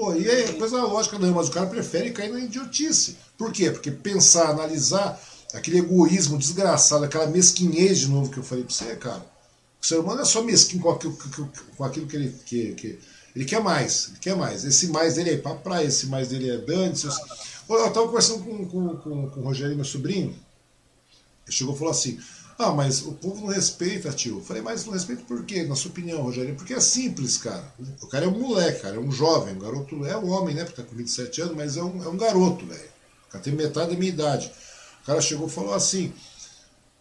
Pô, 0.00 0.14
e 0.14 0.26
é 0.26 0.54
coisa 0.54 0.82
lógica 0.82 1.18
não, 1.18 1.34
mas 1.34 1.48
o 1.48 1.50
cara 1.50 1.66
prefere 1.66 2.10
cair 2.10 2.32
na 2.32 2.40
idiotice. 2.40 3.18
Por 3.36 3.52
quê? 3.52 3.70
Porque 3.70 3.90
pensar, 3.90 4.48
analisar 4.48 5.20
aquele 5.52 5.76
egoísmo 5.76 6.38
desgraçado, 6.38 7.04
aquela 7.04 7.26
mesquinhez 7.26 7.98
de 7.98 8.08
novo 8.08 8.30
que 8.30 8.38
eu 8.38 8.42
falei 8.42 8.64
pra 8.64 8.72
você, 8.72 8.96
cara. 8.96 9.22
O 9.78 9.86
ser 9.86 9.98
humano 9.98 10.22
é 10.22 10.24
só 10.24 10.40
mesquinho 10.42 10.82
com 10.82 10.90
aquilo, 10.90 11.18
com 11.76 11.84
aquilo 11.84 12.06
que 12.06 12.16
ele 12.16 12.34
que, 12.46 12.72
que, 12.72 12.98
ele 13.36 13.44
quer 13.44 13.62
mais, 13.62 14.08
ele 14.08 14.18
quer 14.22 14.34
mais. 14.34 14.64
Esse 14.64 14.86
mais 14.86 15.16
dele 15.16 15.30
é 15.30 15.32
ir 15.34 15.42
pra 15.42 15.54
praia, 15.54 15.86
esse 15.86 16.06
mais 16.06 16.28
dele 16.28 16.48
é 16.48 16.56
dane 16.56 16.94
Eu 17.68 17.92
tava 17.92 18.06
conversando 18.06 18.42
com, 18.42 18.66
com, 18.66 18.96
com, 18.96 19.28
com 19.28 19.40
o 19.40 19.44
Rogério, 19.44 19.76
meu 19.76 19.84
sobrinho, 19.84 20.34
ele 21.46 21.54
chegou 21.54 21.74
e 21.74 21.78
falou 21.78 21.90
assim, 21.90 22.18
ah, 22.60 22.72
mas 22.72 23.02
o 23.02 23.12
povo 23.12 23.40
não 23.40 23.52
respeita, 23.52 24.10
tio. 24.10 24.38
Eu 24.38 24.42
falei, 24.42 24.62
mas 24.62 24.84
não 24.84 24.92
respeita 24.92 25.22
por 25.26 25.44
quê? 25.44 25.64
Na 25.64 25.74
sua 25.74 25.90
opinião, 25.90 26.22
Rogério? 26.22 26.54
Porque 26.54 26.74
é 26.74 26.80
simples, 26.80 27.38
cara. 27.38 27.64
O 28.02 28.06
cara 28.06 28.26
é 28.26 28.28
um 28.28 28.38
moleque, 28.38 28.82
cara, 28.82 28.96
é 28.96 28.98
um 28.98 29.10
jovem, 29.10 29.54
um 29.54 29.58
garoto, 29.58 30.04
é 30.06 30.16
um 30.16 30.30
homem, 30.30 30.54
né? 30.54 30.64
Porque 30.64 30.82
tá 30.82 30.88
com 30.88 30.94
27 30.94 31.42
anos, 31.42 31.56
mas 31.56 31.76
é 31.76 31.82
um, 31.82 32.02
é 32.04 32.08
um 32.08 32.16
garoto, 32.16 32.66
velho. 32.66 32.90
O 33.28 33.32
cara 33.32 33.44
tem 33.44 33.54
metade 33.54 33.92
da 33.92 33.96
minha 33.96 34.10
idade. 34.10 34.52
O 35.02 35.06
cara 35.06 35.20
chegou 35.20 35.46
e 35.46 35.50
falou 35.50 35.72
assim, 35.72 36.12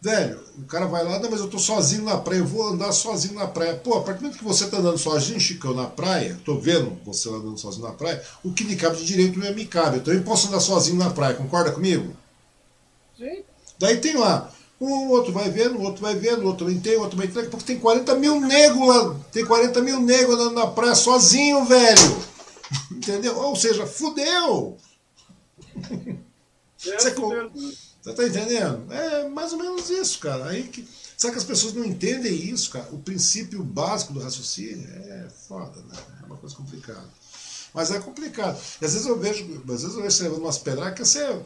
velho, 0.01 0.39
o 0.57 0.63
cara 0.63 0.85
vai 0.85 1.03
lá, 1.03 1.19
não, 1.19 1.29
mas 1.29 1.39
eu 1.39 1.49
tô 1.49 1.59
sozinho 1.59 2.03
na 2.03 2.17
praia, 2.17 2.39
eu 2.39 2.45
vou 2.45 2.69
andar 2.69 2.91
sozinho 2.91 3.33
na 3.33 3.47
praia. 3.47 3.75
Pô, 3.75 3.97
a 3.97 4.01
partir 4.01 4.19
do 4.19 4.23
momento 4.23 4.37
que 4.37 4.43
você 4.45 4.67
tá 4.67 4.77
andando 4.77 4.97
sozinho, 4.97 5.39
Chicão, 5.39 5.73
na 5.73 5.87
praia, 5.87 6.39
tô 6.45 6.57
vendo 6.57 6.97
você 7.05 7.29
andando 7.29 7.57
sozinho 7.57 7.85
na 7.85 7.93
praia, 7.93 8.23
o 8.43 8.53
que 8.53 8.63
lhe 8.63 8.75
cabe 8.75 8.97
de 8.97 9.05
direito 9.05 9.37
não 9.37 9.47
é 9.47 9.53
me 9.53 9.65
cabe. 9.65 9.97
Eu 9.97 10.03
também 10.03 10.21
posso 10.23 10.47
andar 10.47 10.59
sozinho 10.59 10.97
na 10.97 11.09
praia, 11.09 11.35
concorda 11.35 11.71
comigo? 11.71 12.15
Sim. 13.17 13.43
Daí 13.77 13.97
tem 13.97 14.17
lá, 14.17 14.51
o 14.79 15.09
outro 15.09 15.33
vai 15.33 15.49
vendo, 15.49 15.77
o 15.77 15.81
outro 15.81 16.01
vai 16.01 16.15
vendo, 16.15 16.43
o 16.43 16.47
outro 16.47 16.65
também 16.65 16.79
tem, 16.79 16.95
o 16.95 17.01
outro 17.01 17.17
também 17.17 17.31
tem. 17.31 17.49
Porque 17.49 17.65
tem 17.65 17.79
40 17.79 18.15
mil 18.15 18.39
negros 18.39 18.87
lá, 18.87 19.15
tem 19.31 19.45
40 19.45 19.81
mil 19.81 19.99
negros 19.99 20.35
andando 20.35 20.55
na 20.55 20.67
praia 20.67 20.95
sozinho, 20.95 21.65
velho. 21.65 22.29
Entendeu? 22.91 23.37
Ou 23.37 23.55
seja, 23.55 23.85
fudeu. 23.85 24.77
É 26.85 26.97
você, 26.97 27.11
você 27.11 28.13
tá 28.13 28.25
entendendo? 28.25 28.91
É 28.93 29.27
mais 29.27 29.51
ou 29.51 29.59
menos 29.59 29.89
isso, 29.89 30.19
cara. 30.19 30.45
Aí 30.49 30.63
que, 30.63 30.87
será 31.17 31.33
que 31.33 31.39
as 31.39 31.45
pessoas 31.45 31.73
não 31.73 31.83
entendem 31.83 32.33
isso, 32.33 32.69
cara? 32.69 32.87
O 32.91 32.99
princípio 32.99 33.61
básico 33.61 34.13
do 34.13 34.21
raciocínio 34.21 34.87
é 34.89 35.27
foda, 35.47 35.75
né? 35.81 35.97
É 36.23 36.25
uma 36.25 36.37
coisa 36.37 36.55
complicada. 36.55 37.07
Mas 37.73 37.91
é 37.91 37.99
complicado. 37.99 38.57
E 38.81 38.85
às 38.85 38.93
vezes 38.93 39.07
eu 39.07 39.19
vejo, 39.19 39.61
às 39.61 39.81
vezes 39.81 39.95
eu 39.95 40.01
vejo 40.01 40.15
você 40.15 40.23
levando 40.23 40.41
umas 40.41 40.57
pedradas 40.57 40.93
que 40.93 41.05
você 41.05 41.39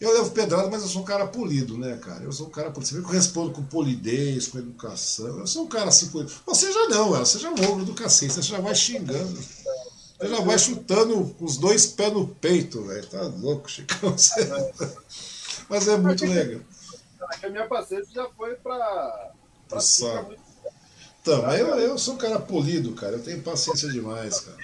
eu 0.00 0.12
levo 0.12 0.30
pedrada, 0.30 0.68
mas 0.68 0.82
eu 0.82 0.88
sou 0.88 1.02
um 1.02 1.04
cara 1.04 1.26
polido, 1.26 1.76
né, 1.76 1.96
cara? 1.96 2.22
Eu 2.22 2.32
sou 2.32 2.46
um 2.46 2.50
cara 2.50 2.70
polido. 2.70 2.88
Você 2.88 2.94
vê 2.94 3.00
que 3.02 3.08
eu 3.08 3.12
respondo 3.12 3.50
com 3.50 3.62
polidez, 3.64 4.46
com 4.46 4.58
educação. 4.58 5.38
Eu 5.38 5.46
sou 5.46 5.64
um 5.64 5.68
cara 5.68 5.88
assim 5.88 6.08
polido. 6.08 6.32
Você 6.46 6.72
já 6.72 6.88
não, 6.88 7.16
ela. 7.16 7.24
Você 7.24 7.38
já 7.38 7.48
é 7.48 7.50
um 7.50 7.70
ogro 7.70 7.84
do 7.84 7.94
cacete. 7.94 8.32
Você 8.34 8.42
já 8.42 8.60
vai 8.60 8.74
xingando. 8.74 9.34
Você 9.34 10.28
já 10.28 10.40
vai 10.40 10.58
chutando 10.58 11.34
os 11.40 11.56
dois 11.56 11.86
pés 11.86 12.12
no 12.12 12.28
peito, 12.28 12.82
velho. 12.84 13.06
Tá 13.08 13.22
louco, 13.22 13.68
Chicão. 13.68 14.16
Você... 14.16 14.48
Mas 15.68 15.88
é 15.88 15.96
muito 15.96 16.24
legal. 16.24 16.60
A 17.42 17.48
minha 17.48 17.66
paciência 17.66 18.14
já 18.14 18.28
foi 18.30 18.54
pra. 18.54 19.32
pra 19.68 19.78
muito... 20.22 20.48
Então, 21.20 21.52
eu, 21.52 21.66
eu 21.78 21.98
sou 21.98 22.14
um 22.14 22.18
cara 22.18 22.38
polido, 22.38 22.92
cara. 22.94 23.14
Eu 23.14 23.22
tenho 23.22 23.42
paciência 23.42 23.88
demais, 23.90 24.40
cara. 24.40 24.56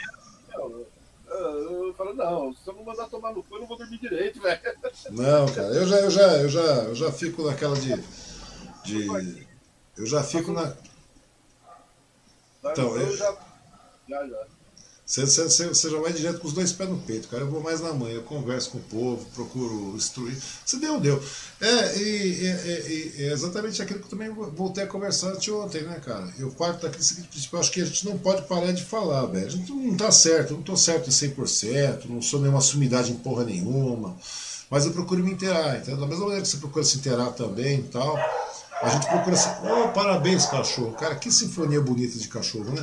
Eu 1.34 1.94
falo, 1.94 2.14
não, 2.14 2.54
se 2.54 2.68
eu 2.68 2.74
não 2.74 2.84
mandar 2.84 3.08
tomar 3.08 3.32
no 3.32 3.42
cu, 3.42 3.56
eu 3.56 3.60
não 3.60 3.66
vou 3.66 3.76
dormir 3.76 3.98
direito, 3.98 4.40
velho. 4.40 4.60
Não, 5.10 5.46
cara, 5.46 5.68
eu 5.74 5.86
já, 5.86 5.96
eu 5.96 6.10
já, 6.10 6.36
eu 6.38 6.48
já, 6.48 6.60
eu 6.60 6.94
já 6.94 7.12
fico 7.12 7.42
naquela 7.44 7.74
de. 7.74 7.96
de 8.84 9.46
eu 9.96 10.06
já 10.06 10.22
fico 10.22 10.52
na. 10.52 10.74
Então, 12.64 12.96
eu 12.96 13.16
já. 13.16 13.36
Já, 14.08 14.26
já. 14.26 14.46
Já 15.06 16.00
vai 16.00 16.12
direto 16.14 16.40
com 16.40 16.48
os 16.48 16.54
dois 16.54 16.72
pés 16.72 16.88
no 16.88 16.96
peito, 16.98 17.28
cara. 17.28 17.42
Eu 17.42 17.50
vou 17.50 17.62
mais 17.62 17.78
na 17.80 17.92
manhã, 17.92 18.14
eu 18.14 18.22
converso 18.22 18.70
com 18.70 18.78
o 18.78 18.80
povo, 18.80 19.26
procuro 19.34 19.94
instruir. 19.94 20.34
Se 20.64 20.78
deu, 20.78 20.98
deu. 20.98 21.22
É, 21.60 21.98
e, 21.98 22.02
e, 22.02 23.14
e, 23.18 23.24
é 23.24 23.32
exatamente 23.32 23.82
aquilo 23.82 23.98
que 23.98 24.06
eu 24.06 24.10
também 24.10 24.30
voltei 24.30 24.84
a 24.84 24.86
conversar 24.86 25.34
ontem, 25.50 25.82
né, 25.82 26.00
cara? 26.02 26.32
Eu 26.38 26.50
parto 26.52 26.82
daquele 26.82 27.02
seguinte 27.02 27.28
princípio, 27.28 27.56
eu 27.56 27.60
acho 27.60 27.70
que 27.70 27.82
a 27.82 27.84
gente 27.84 28.06
não 28.06 28.16
pode 28.16 28.42
parar 28.48 28.72
de 28.72 28.82
falar, 28.82 29.26
velho. 29.26 29.46
A 29.46 29.50
gente 29.50 29.70
não 29.70 29.94
tá 29.94 30.10
certo, 30.10 30.52
eu 30.52 30.56
não 30.56 30.64
tô 30.64 30.74
certo 30.74 31.08
em 31.08 31.12
100%, 31.12 32.06
não 32.06 32.22
sou 32.22 32.40
nenhuma 32.40 32.62
sumidade 32.62 33.12
em 33.12 33.16
porra 33.16 33.44
nenhuma, 33.44 34.16
mas 34.70 34.86
eu 34.86 34.92
procuro 34.92 35.22
me 35.22 35.32
inteirar, 35.32 35.76
entendeu? 35.76 36.00
Da 36.00 36.06
mesma 36.06 36.24
maneira 36.24 36.42
que 36.42 36.48
você 36.48 36.56
procura 36.56 36.84
se 36.84 36.96
inteirar 36.96 37.30
também 37.32 37.80
e 37.80 37.82
tal, 37.84 38.16
a 38.80 38.88
gente 38.88 39.06
procura 39.06 39.36
assim, 39.36 39.50
oh, 39.64 39.88
parabéns, 39.88 40.46
cachorro. 40.46 40.92
Cara, 40.92 41.14
que 41.14 41.30
sinfonia 41.30 41.80
bonita 41.80 42.18
de 42.18 42.28
cachorro, 42.28 42.72
né? 42.72 42.82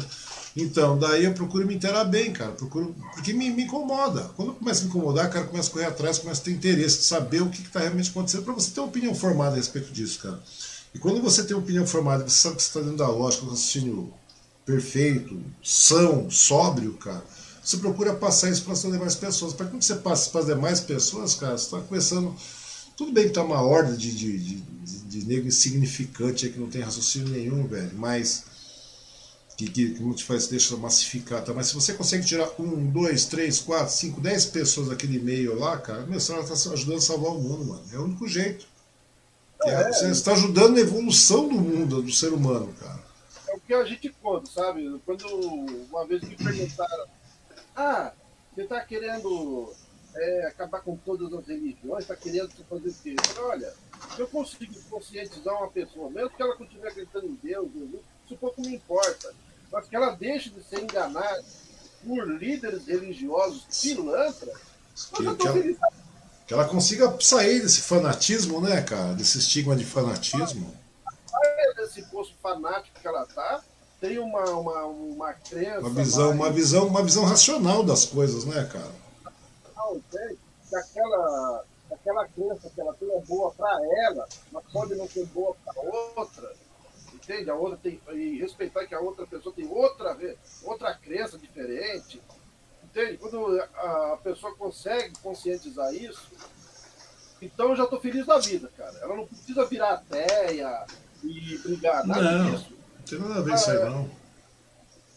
Então, 0.56 0.98
daí 1.00 1.24
eu 1.24 1.34
procuro 1.34 1.66
me 1.66 1.76
inteirar 1.76 2.04
bem, 2.04 2.34
cara. 2.34 2.52
Procuro, 2.52 2.96
porque 3.14 3.32
me, 3.34 3.50
me 3.50 3.64
incomoda. 3.64 4.32
Quando 4.36 4.54
começa 4.54 4.82
a 4.82 4.84
me 4.84 4.90
incomodar, 4.90 5.30
cara 5.30 5.46
começa 5.46 5.70
a 5.70 5.72
correr 5.72 5.86
atrás, 5.86 6.20
começa 6.20 6.42
a 6.42 6.44
ter 6.44 6.52
interesse 6.52 6.98
de 6.98 7.04
saber 7.06 7.42
o 7.42 7.50
que 7.50 7.62
está 7.62 7.80
realmente 7.80 8.10
acontecendo, 8.10 8.44
para 8.44 8.54
você 8.54 8.72
ter 8.72 8.82
uma 8.82 8.90
opinião 8.90 9.16
formada 9.16 9.54
a 9.54 9.58
respeito 9.58 9.92
disso, 9.92 10.20
cara. 10.20 10.42
E 10.94 11.00
quando 11.00 11.22
você 11.22 11.44
tem 11.44 11.56
uma 11.56 11.64
opinião 11.64 11.88
formada, 11.88 12.28
você 12.28 12.36
sabe 12.36 12.58
que 12.58 12.64
você 12.64 12.68
está 12.68 12.82
dentro 12.82 12.98
da 12.98 13.08
lógica 13.08 13.46
do 13.46 13.52
raciocínio 13.52 14.14
perfeito, 14.66 15.42
são, 15.64 16.30
sóbrio, 16.30 16.94
cara, 16.94 17.24
você 17.64 17.78
procura 17.78 18.14
passar 18.14 18.50
isso 18.50 18.64
para 18.64 18.74
as 18.74 18.82
demais 18.82 19.16
pessoas. 19.16 19.54
Para 19.54 19.68
quando 19.68 19.84
você 19.84 19.96
passa 19.96 20.30
para 20.32 20.42
as 20.42 20.48
demais 20.48 20.80
pessoas, 20.80 21.36
cara, 21.36 21.58
você 21.58 21.66
está 21.66 21.80
começando. 21.80 22.36
Tudo 22.98 23.12
bem 23.12 23.28
que 23.28 23.34
tá 23.34 23.44
uma 23.44 23.62
horda 23.62 23.96
de, 23.96 24.12
de, 24.12 24.38
de, 24.38 24.56
de, 24.56 24.98
de 25.00 25.26
negro 25.28 25.48
insignificante 25.48 26.46
aí 26.46 26.52
que 26.52 26.60
não 26.60 26.70
tem 26.70 26.82
raciocínio 26.82 27.30
nenhum, 27.30 27.68
velho, 27.68 27.92
mas. 27.96 28.51
Que, 29.68 29.94
que, 29.94 30.02
não 30.02 30.14
te 30.14 30.24
faz, 30.24 30.48
deixa 30.48 30.76
massificar, 30.76 31.44
tá? 31.44 31.54
Mas 31.54 31.68
se 31.68 31.76
você 31.76 31.94
consegue 31.94 32.26
tirar 32.26 32.50
um, 32.60 32.90
dois, 32.90 33.26
três, 33.26 33.60
quatro, 33.60 33.94
cinco, 33.94 34.20
dez 34.20 34.44
pessoas 34.44 34.88
daquele 34.88 35.20
meio 35.20 35.58
lá, 35.60 35.78
cara, 35.78 36.02
meu, 36.08 36.20
você 36.20 36.34
está 36.34 36.74
ajudando 36.74 36.98
a 36.98 37.02
salvar 37.02 37.32
o 37.32 37.40
mundo, 37.40 37.66
mano. 37.66 37.84
É 37.94 37.98
o 37.98 38.04
único 38.06 38.28
jeito. 38.28 38.66
É, 39.64 39.92
você 39.94 40.10
está 40.10 40.32
ajudando 40.32 40.78
a 40.78 40.82
evolução 40.82 41.48
do 41.48 41.56
mundo, 41.56 42.02
do 42.02 42.12
ser 42.12 42.34
humano, 42.34 42.74
cara. 42.80 43.00
É 43.50 43.56
o 43.56 43.60
que 43.60 43.74
a 43.74 43.84
gente 43.84 44.10
conta, 44.22 44.50
sabe? 44.50 45.00
Quando 45.06 45.28
uma 45.28 46.08
vez 46.08 46.24
me 46.24 46.36
perguntaram, 46.36 47.06
ah, 47.76 48.14
você 48.56 48.64
está 48.64 48.82
querendo 48.82 49.72
é, 50.16 50.48
acabar 50.48 50.82
com 50.82 50.96
todas 50.98 51.32
as 51.32 51.46
religiões, 51.46 52.02
está 52.02 52.16
querendo 52.16 52.50
fazer 52.68 52.90
o 52.90 52.94
quê? 52.94 53.16
Eu 53.18 53.24
falei, 53.26 53.52
olha, 53.52 53.74
se 54.16 54.20
eu 54.20 54.28
conseguir 54.28 54.80
conscientizar 54.90 55.56
uma 55.56 55.70
pessoa, 55.70 56.10
mesmo 56.10 56.32
que 56.32 56.42
ela 56.42 56.56
continue 56.56 56.88
acreditando 56.88 57.28
em 57.28 57.40
Deus, 57.44 57.70
isso 58.26 58.36
pouco 58.38 58.62
me 58.62 58.76
importa, 58.76 59.34
mas 59.72 59.88
que 59.88 59.96
ela 59.96 60.12
deixe 60.12 60.50
de 60.50 60.64
ser 60.64 60.82
enganada 60.82 61.44
por 62.06 62.28
líderes 62.28 62.86
religiosos 62.86 63.66
pilantras, 63.82 64.58
que, 65.16 65.36
que, 65.36 65.48
ela, 65.48 65.64
que 66.48 66.54
ela 66.54 66.68
consiga 66.68 67.16
sair 67.22 67.62
desse 67.62 67.82
fanatismo, 67.82 68.60
né, 68.60 68.82
cara? 68.82 69.14
Desse 69.14 69.38
estigma 69.38 69.76
de 69.76 69.86
fanatismo. 69.86 70.74
Desse 71.78 72.04
poço 72.04 72.34
fanático 72.42 73.00
que 73.00 73.08
ela 73.08 73.26
tá, 73.26 73.64
tem 74.00 74.20
uma, 74.20 74.44
uma, 74.50 74.86
uma 74.86 75.34
crença. 75.34 75.80
Uma 75.80 75.90
visão, 75.90 76.28
mais... 76.28 76.40
uma, 76.40 76.52
visão, 76.52 76.88
uma 76.88 77.04
visão 77.04 77.24
racional 77.24 77.84
das 77.84 78.06
coisas, 78.06 78.46
né, 78.46 78.68
cara? 78.72 78.92
Não, 79.76 80.00
tem. 80.12 80.38
Que 80.70 80.76
aquela, 80.76 81.64
aquela 81.92 82.28
crença 82.28 82.70
que 82.70 82.82
ela 82.82 82.94
tem 82.96 83.10
é 83.12 83.20
boa 83.22 83.52
para 83.52 83.80
ela, 84.08 84.28
mas 84.52 84.64
pode 84.72 84.96
não 84.96 85.08
ser 85.08 85.26
boa 85.28 85.56
para 85.64 85.82
outra. 85.82 86.54
Entende? 87.22 87.50
A 87.50 87.56
outra 87.56 87.78
tem. 87.78 88.00
E 88.14 88.40
respeitar 88.40 88.86
que 88.86 88.96
a 88.96 89.00
outra 89.00 89.26
pessoa 89.28 89.54
tem 89.54 89.68
outra, 89.68 90.18
outra 90.64 90.94
crença 90.94 91.38
diferente 91.38 92.22
Entende? 92.92 93.18
Quando 93.18 93.58
a 93.62 94.20
pessoa 94.22 94.54
consegue 94.56 95.14
conscientizar 95.24 95.94
isso, 95.94 96.28
então 97.42 97.70
eu 97.70 97.76
já 97.76 97.86
estou 97.86 98.02
feliz 98.02 98.26
da 98.26 98.38
vida, 98.38 98.70
cara. 98.78 98.98
Ela 99.02 99.16
não 99.16 99.26
precisa 99.26 99.66
virar 99.66 99.94
ateia 99.94 100.86
e 101.24 101.58
brigar, 101.60 102.06
nada 102.06 102.38
não, 102.38 102.52
disso. 102.52 102.68
Não 102.72 103.06
tem 103.06 103.20
nada 103.20 103.40
a 103.40 103.42
ver 103.42 103.54
isso 103.54 103.72
aí, 103.72 103.86
não. 103.86 104.12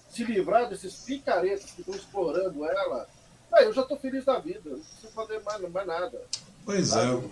Se 0.08 0.22
livrar 0.22 0.68
desses 0.68 0.94
picaretas 1.00 1.72
que 1.72 1.80
estão 1.80 1.96
explorando 1.96 2.64
ela, 2.64 3.08
aí 3.52 3.64
eu 3.64 3.72
já 3.72 3.82
estou 3.82 3.98
feliz 3.98 4.24
da 4.24 4.38
vida. 4.38 4.70
Não 4.70 4.78
preciso 4.78 5.12
fazer 5.12 5.42
mais, 5.42 5.60
mais 5.72 5.86
nada. 5.86 6.22
Pois 6.64 6.92
é, 6.92 7.10
o 7.10 7.30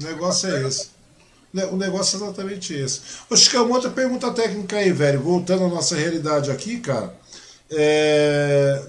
negócio 0.00 0.54
é 0.54 0.68
esse. 0.68 0.90
O 1.72 1.76
negócio 1.76 2.16
é 2.16 2.22
exatamente 2.22 2.72
esse. 2.72 3.00
Ô, 3.28 3.36
Chico, 3.36 3.56
uma 3.58 3.74
outra 3.74 3.90
pergunta 3.90 4.30
técnica 4.32 4.76
aí, 4.76 4.92
velho. 4.92 5.20
Voltando 5.20 5.64
à 5.64 5.68
nossa 5.68 5.96
realidade 5.96 6.50
aqui, 6.50 6.78
cara. 6.78 7.14
É... 7.70 8.82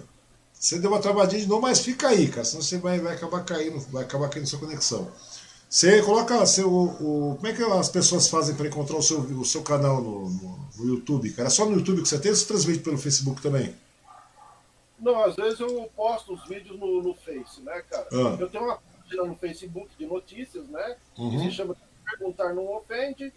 Você 0.54 0.78
deu 0.78 0.92
uma 0.92 1.02
travadinha 1.02 1.42
de 1.42 1.48
novo, 1.48 1.64
mas 1.64 1.80
fica 1.80 2.10
aí, 2.10 2.28
cara, 2.28 2.46
senão 2.46 2.62
você 2.62 2.78
vai, 2.78 3.00
vai 3.00 3.16
acabar 3.16 3.44
caindo, 3.44 3.80
vai 3.90 4.04
acabar 4.04 4.30
caindo 4.30 4.46
sua 4.46 4.60
conexão. 4.60 5.12
Você 5.68 6.04
coloca 6.04 6.46
seu. 6.46 6.72
O, 6.72 7.36
como 7.36 7.48
é 7.48 7.54
que 7.54 7.64
as 7.64 7.90
pessoas 7.90 8.28
fazem 8.28 8.56
para 8.56 8.68
encontrar 8.68 8.98
o 8.98 9.02
seu, 9.02 9.22
o 9.22 9.46
seu 9.46 9.64
canal 9.64 10.02
no, 10.02 10.30
no, 10.30 10.70
no, 10.78 10.86
YouTube, 10.86 11.32
cara? 11.32 11.48
É 11.48 11.50
só 11.50 11.66
no 11.66 11.78
YouTube 11.78 12.04
que 12.04 12.10
você 12.10 12.20
tem 12.20 12.30
ou 12.30 12.38
você 12.38 12.46
transmite 12.46 12.84
pelo 12.84 12.98
Facebook 12.98 13.42
também? 13.42 13.74
Não, 15.00 15.24
às 15.24 15.36
vezes 15.36 15.60
eu 15.60 15.90
posto 15.96 16.34
os 16.34 16.48
vídeos 16.48 16.78
no, 16.78 17.02
no 17.02 17.16
Face, 17.16 17.62
né, 17.62 17.82
cara? 17.90 18.08
Ah. 18.12 18.38
Eu 18.40 18.50
tenho 18.50 18.66
uma 18.66 18.78
página 18.78 19.24
no 19.24 19.36
Facebook 19.36 19.90
de 19.98 20.06
notícias, 20.06 20.68
né? 20.68 20.98
Uhum. 21.18 21.32
Que 21.32 21.40
se 21.40 21.52
chama 21.52 21.76
Perguntar 22.18 22.54
Não 22.54 22.68
Ofende. 22.76 23.34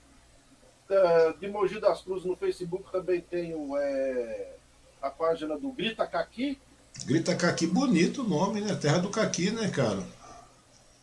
Uh, 0.88 1.38
de 1.38 1.48
Mogi 1.48 1.80
das 1.80 2.02
Cruzes 2.02 2.26
no 2.26 2.36
Facebook 2.36 2.92
também 2.92 3.22
tenho 3.22 3.74
é, 3.74 4.52
a 5.00 5.08
página 5.08 5.58
do 5.58 5.72
Grita 5.72 6.06
Caqui, 6.06 6.60
Grita 7.06 7.34
Caqui, 7.34 7.66
bonito 7.66 8.22
o 8.22 8.28
nome, 8.28 8.60
né? 8.60 8.74
Terra 8.74 8.98
do 8.98 9.10
Caqui, 9.10 9.50
né, 9.50 9.68
cara? 9.68 10.02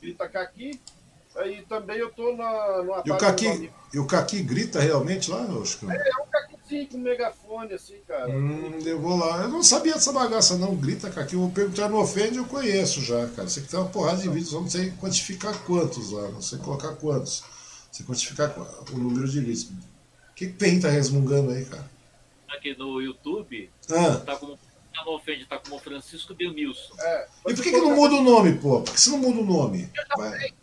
Grita 0.01 0.27
Caqui. 0.27 0.79
Aí 1.35 1.63
também 1.69 1.97
eu 1.97 2.11
tô 2.11 2.35
na, 2.35 2.83
numa 2.83 3.03
e 3.05 3.11
o 3.11 3.17
Caqui, 3.17 3.71
E 3.93 3.99
o 3.99 4.07
Caqui 4.07 4.41
grita 4.41 4.79
realmente 4.79 5.29
lá, 5.29 5.43
Oscar? 5.43 5.91
É, 5.91 5.95
é 5.95 6.21
um 6.21 6.27
Caquizinho 6.27 6.87
com 6.87 6.97
megafone, 6.97 7.73
assim, 7.73 7.97
cara. 8.07 8.29
Hum, 8.29 8.79
eu 8.83 8.99
vou 8.99 9.15
lá. 9.15 9.43
Eu 9.43 9.49
não 9.49 9.63
sabia 9.63 9.93
dessa 9.93 10.11
bagaça, 10.11 10.57
não. 10.57 10.75
Grita 10.75 11.09
Caqui. 11.09 11.35
Vou 11.35 11.51
perguntar 11.51 11.87
no 11.87 12.01
Ofende, 12.01 12.37
eu 12.37 12.45
conheço 12.45 13.01
já, 13.01 13.27
cara. 13.29 13.47
Você 13.47 13.61
que 13.61 13.69
tem 13.69 13.79
uma 13.79 13.89
porrada 13.89 14.17
de 14.17 14.27
vídeos, 14.27 14.51
vamos 14.51 14.71
sei 14.71 14.91
quantificar 14.99 15.57
quantos 15.63 16.11
lá, 16.11 16.29
não 16.29 16.41
sei 16.41 16.57
colocar 16.59 16.95
quantos. 16.95 17.43
Você 17.91 18.03
quantificar 18.03 18.53
o 18.91 18.97
número 18.97 19.27
de 19.27 19.39
vídeos. 19.39 19.63
O 19.63 20.33
que, 20.35 20.47
que 20.47 20.53
tem 20.53 20.79
tá 20.79 20.89
resmungando 20.89 21.51
aí, 21.51 21.65
cara? 21.65 21.89
Aqui 22.49 22.75
no 22.75 23.01
YouTube, 23.01 23.69
ah. 23.91 24.17
tá 24.25 24.35
como 24.35 24.57
não 25.05 25.15
ofende, 25.15 25.45
tá 25.45 25.57
como 25.57 25.79
Francisco 25.79 26.33
Demilson. 26.33 26.93
É, 26.99 27.27
e 27.47 27.53
por 27.53 27.63
que, 27.63 27.71
que 27.71 27.77
não 27.77 27.95
muda 27.95 28.15
o 28.15 28.23
nome, 28.23 28.57
pô? 28.57 28.81
Por 28.81 28.93
que 28.93 28.99
você 28.99 29.09
não 29.09 29.17
muda 29.19 29.39
o 29.39 29.45
nome? 29.45 29.89
Vai. 30.17 30.53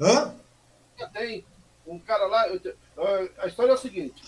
Hã? 0.00 0.34
Já 0.98 1.08
tem. 1.08 1.44
Um 1.86 1.98
cara 1.98 2.26
lá. 2.26 2.48
Eu, 2.48 2.60
a 3.38 3.46
história 3.46 3.72
é 3.72 3.74
a 3.74 3.78
seguinte. 3.78 4.22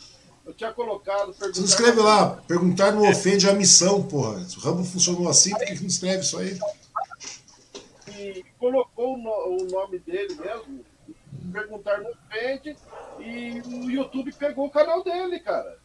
Eu 0.45 0.53
tinha 0.53 0.73
colocado. 0.73 1.33
Você 1.33 1.61
não 1.61 1.67
escreve 1.67 2.01
lá, 2.01 2.37
perguntar 2.49 2.93
não 2.93 3.09
ofende 3.09 3.49
a 3.49 3.53
missão, 3.53 4.03
porra. 4.03 4.41
Se 4.45 4.59
o 4.59 4.61
ramo 4.61 4.85
funcionou 4.85 5.29
assim, 5.29 5.51
por 5.51 5.61
que, 5.61 5.77
que 5.77 5.81
não 5.81 5.89
escreve 5.89 6.23
isso 6.23 6.39
aí? 6.39 6.59
E 8.19 8.45
colocou 8.59 9.15
o 9.17 9.65
nome 9.71 9.99
dele 10.01 10.35
mesmo, 10.35 10.85
perguntar 11.55 12.01
não 12.01 12.11
ofende, 12.11 12.77
e 13.19 13.63
o 13.67 13.91
YouTube 13.91 14.33
pegou 14.33 14.67
o 14.67 14.71
canal 14.71 15.03
dele, 15.03 15.41
cara 15.41 15.85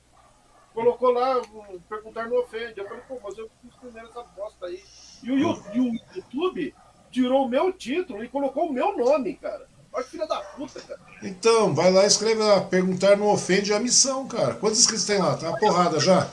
colocou 0.73 1.11
lá, 1.11 1.41
perguntar 1.87 2.27
no 2.27 2.39
ofende. 2.39 2.79
Eu 2.79 2.87
falei, 2.87 3.03
pô, 3.07 3.19
mas 3.23 3.37
eu 3.37 3.49
fiz 3.61 3.75
primeiro 3.75 4.07
essa 4.09 4.23
bosta 4.23 4.65
aí. 4.65 4.81
E 5.21 5.31
o, 5.31 5.37
e 5.73 5.79
o 5.79 5.99
YouTube 6.15 6.75
tirou 7.11 7.45
o 7.45 7.49
meu 7.49 7.73
título 7.73 8.23
e 8.23 8.29
colocou 8.29 8.69
o 8.69 8.73
meu 8.73 8.97
nome, 8.97 9.35
cara. 9.35 9.67
Olha 9.91 10.03
que 10.03 10.11
filha 10.11 10.27
da 10.27 10.39
puta, 10.39 10.79
cara. 10.81 10.99
Então, 11.23 11.73
vai 11.73 11.91
lá 11.91 12.03
e 12.03 12.07
escreve 12.07 12.41
lá, 12.41 12.61
perguntar 12.61 13.17
no 13.17 13.27
ofende 13.27 13.73
a 13.73 13.79
missão, 13.79 14.27
cara. 14.27 14.55
Quantos 14.55 14.79
inscritos 14.79 15.05
tem 15.05 15.19
lá? 15.19 15.35
Tá 15.35 15.49
uma 15.49 15.59
porrada 15.59 15.99
já. 15.99 16.29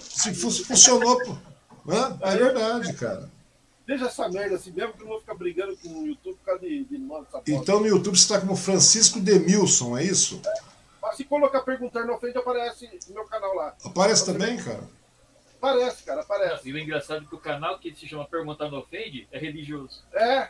Se 0.00 0.34
funcionou, 0.34 1.16
pô. 1.24 1.36
É 2.22 2.36
verdade, 2.36 2.92
cara. 2.94 3.30
Deixa 3.86 4.06
essa 4.06 4.28
merda 4.28 4.56
assim 4.56 4.72
mesmo, 4.72 4.94
que 4.94 5.02
eu 5.02 5.04
não 5.04 5.12
vou 5.12 5.20
ficar 5.20 5.34
brigando 5.34 5.76
com 5.76 5.88
o 5.88 6.06
YouTube 6.06 6.36
por 6.36 6.44
causa 6.44 6.60
de, 6.60 6.84
de 6.84 6.98
nome 6.98 7.26
Então 7.46 7.80
no 7.80 7.86
YouTube 7.86 8.16
você 8.16 8.22
está 8.22 8.40
como 8.40 8.56
Francisco 8.56 9.20
Demilson, 9.20 9.96
é 9.96 10.02
isso? 10.02 10.40
É. 10.44 10.76
Se 11.14 11.24
colocar 11.24 11.60
perguntar 11.60 12.04
na 12.04 12.18
frente, 12.18 12.36
aparece 12.36 12.90
no 13.08 13.14
meu 13.14 13.24
canal 13.24 13.54
lá. 13.54 13.74
Aparece 13.84 14.26
também, 14.26 14.56
cara? 14.56 14.82
Aparece, 15.56 16.02
cara, 16.02 16.20
aparece. 16.20 16.68
E 16.68 16.72
o 16.72 16.78
engraçado 16.78 17.24
é 17.24 17.28
que 17.28 17.34
o 17.34 17.38
canal 17.38 17.78
que 17.78 17.94
se 17.94 18.06
chama 18.06 18.26
Perguntar 18.26 18.68
no 18.68 18.78
Ofende 18.78 19.26
é 19.32 19.38
religioso. 19.38 20.02
É. 20.12 20.48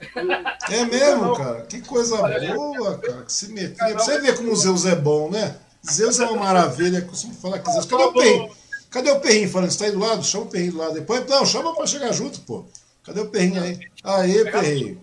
É 0.71 0.85
mesmo, 0.85 1.37
cara? 1.37 1.63
Que 1.63 1.81
coisa 1.83 2.17
boa, 2.55 2.99
cara. 2.99 3.23
Que 3.23 3.33
simetria. 3.33 3.99
Você 3.99 4.19
vê 4.21 4.33
como 4.33 4.51
o 4.51 4.57
Zeus 4.57 4.85
é 4.87 4.97
bom, 4.97 5.31
né? 5.31 5.61
Zeus 5.89 6.19
é 6.19 6.25
uma 6.25 6.45
maravilha. 6.45 6.99
Eu 6.99 7.07
costumo 7.07 7.35
falar 7.35 7.61
que 7.61 7.71
Zeus. 7.71 7.87
Cadê 7.87 8.03
o 8.03 8.13
Perrinho? 8.13 8.57
Cadê 8.91 9.11
o 9.11 9.21
Perrinho? 9.21 9.51
Falando, 9.51 9.71
você 9.71 9.79
tá 9.79 9.85
aí 9.85 9.93
do 9.93 9.99
lado? 9.99 10.25
Chama 10.25 10.45
o 10.45 10.49
Perrinho 10.49 10.73
do 10.73 10.79
lado. 10.79 10.95
Depois, 10.95 11.27
não, 11.27 11.47
chama 11.47 11.75
pra 11.75 11.87
chegar 11.87 12.13
junto, 12.13 12.41
pô. 12.41 12.67
Cadê 13.07 13.21
o 13.21 13.31
Perrinho 13.31 13.63
aí? 13.63 13.79
Aê, 14.03 14.51
Perrinho. 14.51 15.01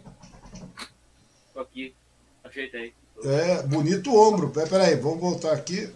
Tô 1.53 1.61
aqui. 1.61 1.95
Ajeitei. 2.43 2.93
É, 3.23 3.63
bonito 3.63 4.11
o 4.11 4.19
ombro. 4.19 4.49
Peraí, 4.49 4.97
vamos 4.97 5.21
voltar 5.21 5.53
aqui. 5.53 5.89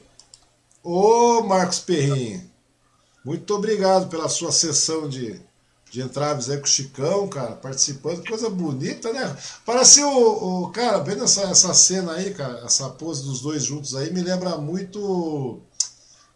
Ô, 0.82 1.44
Marcos 1.44 1.80
Perrinho, 1.80 2.50
muito 3.26 3.54
obrigado 3.54 4.08
pela 4.08 4.30
sua 4.30 4.54
sessão 4.54 5.10
de, 5.10 5.38
de 5.92 6.02
entraves 6.02 6.50
aí 6.50 6.58
com 6.58 6.64
o 6.64 6.70
Chicão, 6.70 7.28
cara, 7.28 7.58
participando. 7.58 8.26
Coisa 8.26 8.50
bonita, 8.50 9.12
né? 9.12 9.36
Parece 9.66 10.02
o, 10.02 10.64
o 10.64 10.72
cara, 10.72 11.00
vendo 11.00 11.26
essa, 11.26 11.42
essa 11.42 11.74
cena 11.74 12.14
aí, 12.14 12.34
cara, 12.34 12.60
essa 12.64 12.90
pose 12.90 13.26
dos 13.26 13.42
dois 13.42 13.64
juntos 13.66 13.94
aí, 13.98 14.14
me 14.14 14.22
lembra 14.22 14.58
muito. 14.58 15.60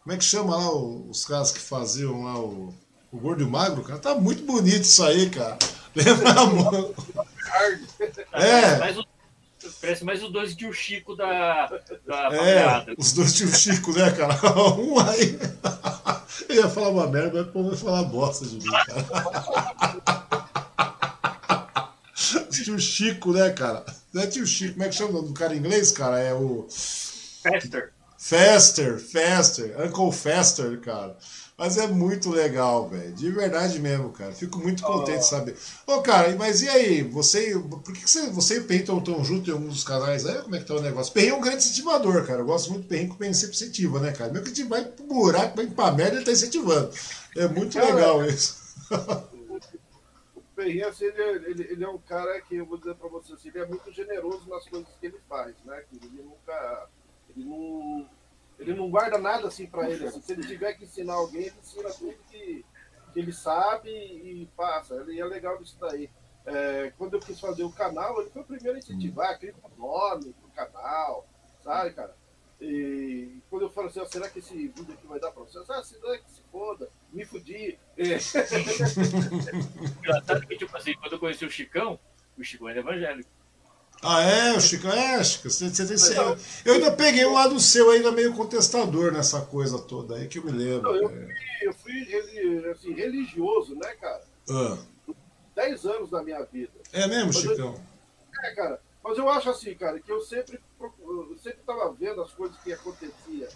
Como 0.04 0.14
é 0.14 0.18
que 0.18 0.24
chama 0.26 0.58
lá 0.58 0.70
os 0.76 1.24
caras 1.24 1.54
que 1.54 1.60
faziam 1.60 2.24
lá 2.24 2.38
o, 2.38 2.74
o 3.12 3.20
Gordo 3.20 3.42
e 3.42 3.46
o 3.46 3.50
Magro, 3.50 3.84
cara? 3.84 4.00
Tá 4.00 4.16
muito 4.16 4.44
bonito 4.44 4.84
isso 4.84 5.04
aí, 5.04 5.30
cara. 5.30 5.58
Lembra, 5.96 6.46
mano? 6.46 6.96
É. 8.34 8.92
O 9.00 9.12
Parece 9.80 10.04
mais 10.04 10.24
os 10.24 10.32
dois 10.32 10.56
tio 10.56 10.74
Chico 10.74 11.16
da, 11.16 11.68
da 12.08 12.30
É, 12.34 12.96
os 12.98 13.14
dois 13.14 13.34
tio 13.34 13.48
Chico, 13.48 13.92
né, 13.94 14.12
cara? 14.12 14.40
Um 14.78 15.00
aí. 15.00 15.40
Eu 16.50 16.56
ia 16.56 16.70
falar 16.70 16.90
uma 16.90 17.08
merda, 17.08 17.32
mas 17.34 17.48
o 17.48 17.52
povo 17.52 17.70
vai 17.70 17.78
falar 17.78 18.04
bosta 18.04 18.46
de 18.46 18.56
mim, 18.56 18.72
cara. 18.72 19.06
tio 22.50 22.80
Chico, 22.80 23.34
né, 23.34 23.50
cara? 23.52 23.86
Não 24.14 24.22
é 24.22 24.28
tio 24.28 24.46
Chico, 24.46 24.74
como 24.74 24.86
é 24.86 24.90
que 24.90 24.96
chama 24.96 25.10
o 25.10 25.14
nome 25.14 25.28
do 25.30 25.34
cara 25.34 25.54
em 25.54 25.60
inglês, 25.60 25.92
cara? 25.92 26.20
É 26.20 26.34
o. 26.34 26.68
Fester. 26.70 27.94
Fester, 28.18 29.00
Fester, 29.00 29.76
Uncle 29.82 30.12
Fester, 30.12 30.80
cara. 30.80 31.18
Mas 31.62 31.78
é 31.78 31.86
muito 31.86 32.32
legal, 32.32 32.90
velho. 32.90 33.14
De 33.14 33.30
verdade 33.30 33.78
mesmo, 33.78 34.10
cara. 34.10 34.32
Fico 34.32 34.58
muito 34.58 34.82
contente 34.82 35.20
de 35.20 35.28
saber. 35.28 35.56
Ô, 35.86 36.02
cara, 36.02 36.36
mas 36.36 36.64
e 36.64 36.68
aí? 36.68 37.04
Você. 37.04 37.54
Por 37.54 37.94
que, 37.94 38.02
que 38.02 38.10
você, 38.10 38.32
você 38.32 38.56
e 38.56 38.60
o 38.62 38.64
Perrinho 38.66 38.98
estão 38.98 39.24
juntos 39.24 39.48
em 39.48 39.52
algum 39.52 39.68
dos 39.68 39.84
canais 39.84 40.26
aí? 40.26 40.42
Como 40.42 40.56
é 40.56 40.60
que 40.60 40.66
tá 40.66 40.74
o 40.74 40.82
negócio? 40.82 41.14
Perrinho 41.14 41.36
é 41.36 41.38
um 41.38 41.42
grande 41.42 41.58
incentivador, 41.58 42.26
cara. 42.26 42.40
Eu 42.40 42.48
gosto 42.48 42.72
muito 42.72 42.86
do 42.86 42.88
Perrinho, 42.88 43.10
que 43.10 43.14
o 43.16 43.18
Perrinho 43.20 43.36
sempre 43.36 43.56
incentiva, 43.56 44.00
né, 44.00 44.12
cara? 44.12 44.32
Mesmo 44.32 44.46
que 44.46 44.52
a 44.52 44.56
gente 44.56 44.68
vai 44.68 44.84
pro 44.84 45.06
buraco, 45.06 45.56
vai 45.56 45.68
pra 45.68 45.92
merda, 45.92 46.16
ele 46.16 46.26
tá 46.26 46.32
incentivando. 46.32 46.92
É 47.38 47.48
muito 47.48 47.78
cara, 47.78 47.94
legal 47.94 48.26
isso. 48.26 48.58
O 50.36 50.42
Perrinho, 50.56 50.88
assim, 50.88 51.06
ele, 51.06 51.22
é, 51.22 51.36
ele, 51.36 51.64
ele, 51.74 51.84
é 51.84 51.90
um 51.90 52.00
cara 52.00 52.42
que, 52.42 52.56
eu 52.56 52.66
vou 52.66 52.80
dizer 52.80 52.96
pra 52.96 53.08
você, 53.08 53.34
assim, 53.34 53.50
ele 53.50 53.60
é 53.60 53.68
muito 53.68 53.92
generoso 53.92 54.50
nas 54.50 54.68
coisas 54.68 54.90
que 55.00 55.06
ele 55.06 55.20
faz, 55.30 55.54
né? 55.64 55.84
Ele 55.94 56.24
nunca. 56.24 56.88
Ele 57.30 57.46
não 57.46 58.10
ele 58.62 58.76
não 58.76 58.90
guarda 58.90 59.18
nada 59.18 59.48
assim 59.48 59.66
para 59.66 59.90
ele. 59.90 60.06
Assim. 60.06 60.22
Se 60.22 60.32
ele 60.32 60.46
tiver 60.46 60.74
que 60.74 60.84
ensinar 60.84 61.16
alguém, 61.16 61.48
ele 61.48 61.56
ensina 61.60 61.90
tudo 61.90 62.16
que, 62.30 62.64
que 63.12 63.20
ele 63.20 63.34
sabe 63.34 63.90
e 63.90 64.48
passa. 64.56 65.04
E 65.10 65.20
é 65.20 65.26
legal 65.26 65.60
isso 65.62 65.78
daí. 65.80 66.10
É, 66.46 66.94
quando 66.98 67.16
eu 67.16 67.20
quis 67.20 67.40
fazer 67.40 67.64
o 67.64 67.72
canal, 67.72 68.22
ele 68.22 68.30
foi 68.30 68.44
o 68.44 68.46
primeiro 68.46 68.76
a 68.76 68.80
incentivar, 68.80 69.38
cria 69.40 69.54
um 69.64 69.82
nome 69.82 70.34
pro 70.34 70.50
canal, 70.52 71.28
sabe, 71.64 71.94
cara? 71.94 72.16
E 72.60 73.42
quando 73.50 73.64
eu 73.64 73.70
falo 73.72 73.88
assim, 73.88 74.06
será 74.06 74.30
que 74.30 74.38
esse 74.38 74.54
vídeo 74.54 74.94
aqui 74.94 75.08
vai 75.08 75.20
dar 75.20 75.32
processo? 75.32 75.72
Ah, 75.72 75.84
se 75.84 75.98
não 76.00 76.14
é 76.14 76.20
que 76.20 76.30
se 76.30 76.44
foda, 76.52 76.90
me 77.12 77.26
fudi. 77.26 77.80
É. 77.98 78.04
Engraçado 79.98 80.48
que, 80.48 80.58
tipo 80.58 80.78
assim, 80.78 80.94
quando 80.96 81.14
eu 81.14 81.20
conheci 81.20 81.44
o 81.44 81.50
Chicão, 81.50 82.00
o 82.38 82.44
Chicão 82.44 82.70
era 82.70 82.80
evangélico. 82.80 83.30
Ah, 84.04 84.24
é, 84.24 84.58
o 84.58 84.60
Chico, 84.60 84.88
é, 84.88 85.24
Chico, 85.24 85.48
você, 85.48 85.70
você, 85.70 85.86
você, 85.86 86.18
eu, 86.18 86.38
eu 86.66 86.74
ainda 86.74 86.92
peguei 86.92 87.24
um 87.24 87.34
lado 87.34 87.60
seu 87.60 87.92
ainda 87.92 88.12
meio 88.12 88.34
contestador 88.34 89.12
nessa 89.12 89.42
coisa 89.42 89.78
toda 89.78 90.16
aí 90.16 90.28
que 90.28 90.40
eu 90.40 90.44
me 90.44 90.52
lembro. 90.52 90.96
Eu, 90.96 91.08
é. 91.08 91.10
fui, 91.10 91.36
eu 91.62 91.74
fui 91.74 92.72
assim, 92.72 92.94
religioso, 92.94 93.76
né, 93.76 93.94
cara? 94.02 94.24
Ah. 94.50 94.78
Dez 95.56 95.86
anos 95.86 96.10
da 96.10 96.24
minha 96.24 96.44
vida. 96.46 96.74
É 96.92 97.06
mesmo, 97.06 97.28
mas 97.28 97.38
Chicão? 97.38 97.76
Eu, 97.76 98.44
é, 98.44 98.56
cara. 98.56 98.82
Mas 99.04 99.18
eu 99.18 99.30
acho 99.30 99.50
assim, 99.52 99.76
cara, 99.76 100.00
que 100.00 100.12
eu 100.12 100.22
sempre 100.22 100.60
eu 100.80 101.38
sempre 101.42 101.60
estava 101.60 101.92
vendo 101.94 102.22
as 102.22 102.32
coisas 102.32 102.58
que 102.64 102.74
acontecia 102.74 103.50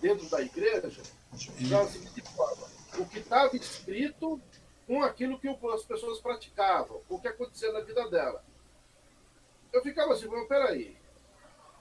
dentro 0.00 0.28
da 0.28 0.40
igreja 0.40 1.02
da 1.30 1.86
seguinte 1.86 2.22
forma. 2.34 2.66
O 2.98 3.06
que 3.06 3.20
estava 3.20 3.56
escrito 3.56 4.40
com 4.88 5.02
aquilo 5.02 5.38
que 5.38 5.48
as 5.48 5.82
pessoas 5.82 6.18
praticavam, 6.18 7.00
o 7.08 7.18
que 7.18 7.28
acontecia 7.28 7.72
na 7.72 7.80
vida 7.80 8.08
dela 8.08 8.42
eu 9.74 9.82
ficava 9.82 10.12
assim, 10.12 10.26
mas 10.28 10.46
peraí. 10.46 10.96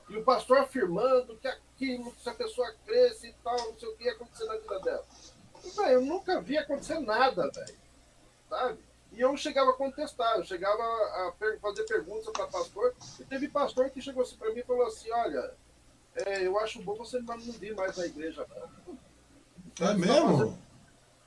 E 0.10 0.18
o 0.18 0.24
pastor 0.24 0.58
afirmando 0.58 1.38
que 1.38 1.48
aquilo, 1.48 2.14
se 2.22 2.28
a 2.28 2.34
pessoa 2.34 2.74
cresce 2.86 3.28
e 3.28 3.34
tal, 3.44 3.58
não 3.58 3.80
sei 3.80 3.88
o 3.88 3.96
que 3.96 4.04
ia 4.04 4.12
acontecer 4.12 4.46
na 4.46 4.58
vida 4.58 4.80
dela. 4.80 5.06
Véio, 5.76 5.92
eu 5.92 6.02
nunca 6.02 6.42
vi 6.42 6.58
acontecer 6.58 7.00
nada, 7.00 7.50
velho. 7.50 7.78
Sabe? 8.50 8.80
E 9.14 9.22
eu 9.22 9.38
chegava 9.38 9.70
a 9.70 9.76
contestar, 9.76 10.38
eu 10.38 10.44
chegava 10.44 10.82
a 10.84 11.34
fazer 11.62 11.84
perguntas 11.84 12.32
para 12.34 12.48
pastor, 12.48 12.96
e 13.20 13.24
teve 13.24 13.48
pastor 13.48 13.90
que 13.92 14.02
chegou 14.02 14.24
assim 14.24 14.36
para 14.36 14.52
mim 14.52 14.60
e 14.60 14.64
falou 14.64 14.88
assim, 14.88 15.12
olha, 15.12 15.54
é, 16.16 16.46
eu 16.46 16.60
acho 16.60 16.82
bom 16.82 16.96
você 16.96 17.20
não 17.20 17.40
vir 17.40 17.76
mais 17.76 17.96
na 17.96 18.08
igreja, 18.08 18.46
não. 18.50 18.98
É 19.80 19.88
tá 19.88 19.94
mesmo? 19.94 20.38
Fazendo... 20.38 20.58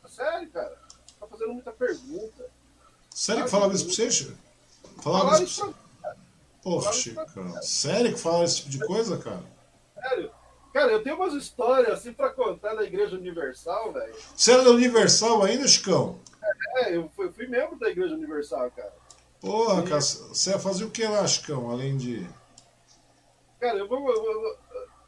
Sério, 0.08 0.50
cara. 0.50 0.78
Tá 1.18 1.26
fazendo 1.26 1.52
muita 1.52 1.72
pergunta. 1.72 2.50
Sério 3.10 3.44
que 3.44 3.50
falava 3.50 3.74
isso 3.74 3.86
pra 3.86 3.94
você, 3.94 4.36
Falava 5.00 5.42
isso 5.42 5.72
pra 5.72 5.85
Poxa, 6.66 6.92
Chico, 6.92 7.22
sério 7.62 8.12
que 8.12 8.18
fala 8.18 8.42
esse 8.42 8.56
tipo 8.56 8.70
de 8.70 8.80
coisa, 8.80 9.16
cara? 9.18 9.40
Sério? 9.94 10.32
Cara, 10.72 10.90
eu 10.90 11.00
tenho 11.00 11.14
umas 11.14 11.32
histórias 11.32 11.92
assim 11.92 12.12
pra 12.12 12.28
contar 12.28 12.74
da 12.74 12.82
Igreja 12.82 13.14
Universal, 13.14 13.92
velho. 13.92 14.12
Você 14.34 14.50
era 14.50 14.64
da 14.64 14.70
Universal 14.70 15.44
ainda, 15.44 15.68
Chicão? 15.68 16.18
É, 16.78 16.96
eu 16.96 17.08
fui, 17.14 17.30
fui 17.30 17.46
membro 17.46 17.78
da 17.78 17.88
Igreja 17.88 18.16
Universal, 18.16 18.68
cara. 18.72 18.92
Porra, 19.40 19.84
e... 19.84 19.88
cara, 19.88 20.00
você 20.00 20.50
ia 20.50 20.58
fazer 20.58 20.82
o 20.82 20.90
que 20.90 21.06
lá, 21.06 21.24
Chicão, 21.28 21.70
além 21.70 21.96
de. 21.96 22.28
Cara, 23.60 23.78
eu 23.78 23.86
vou, 23.86 24.00
eu 24.10 24.20
vou, 24.20 24.58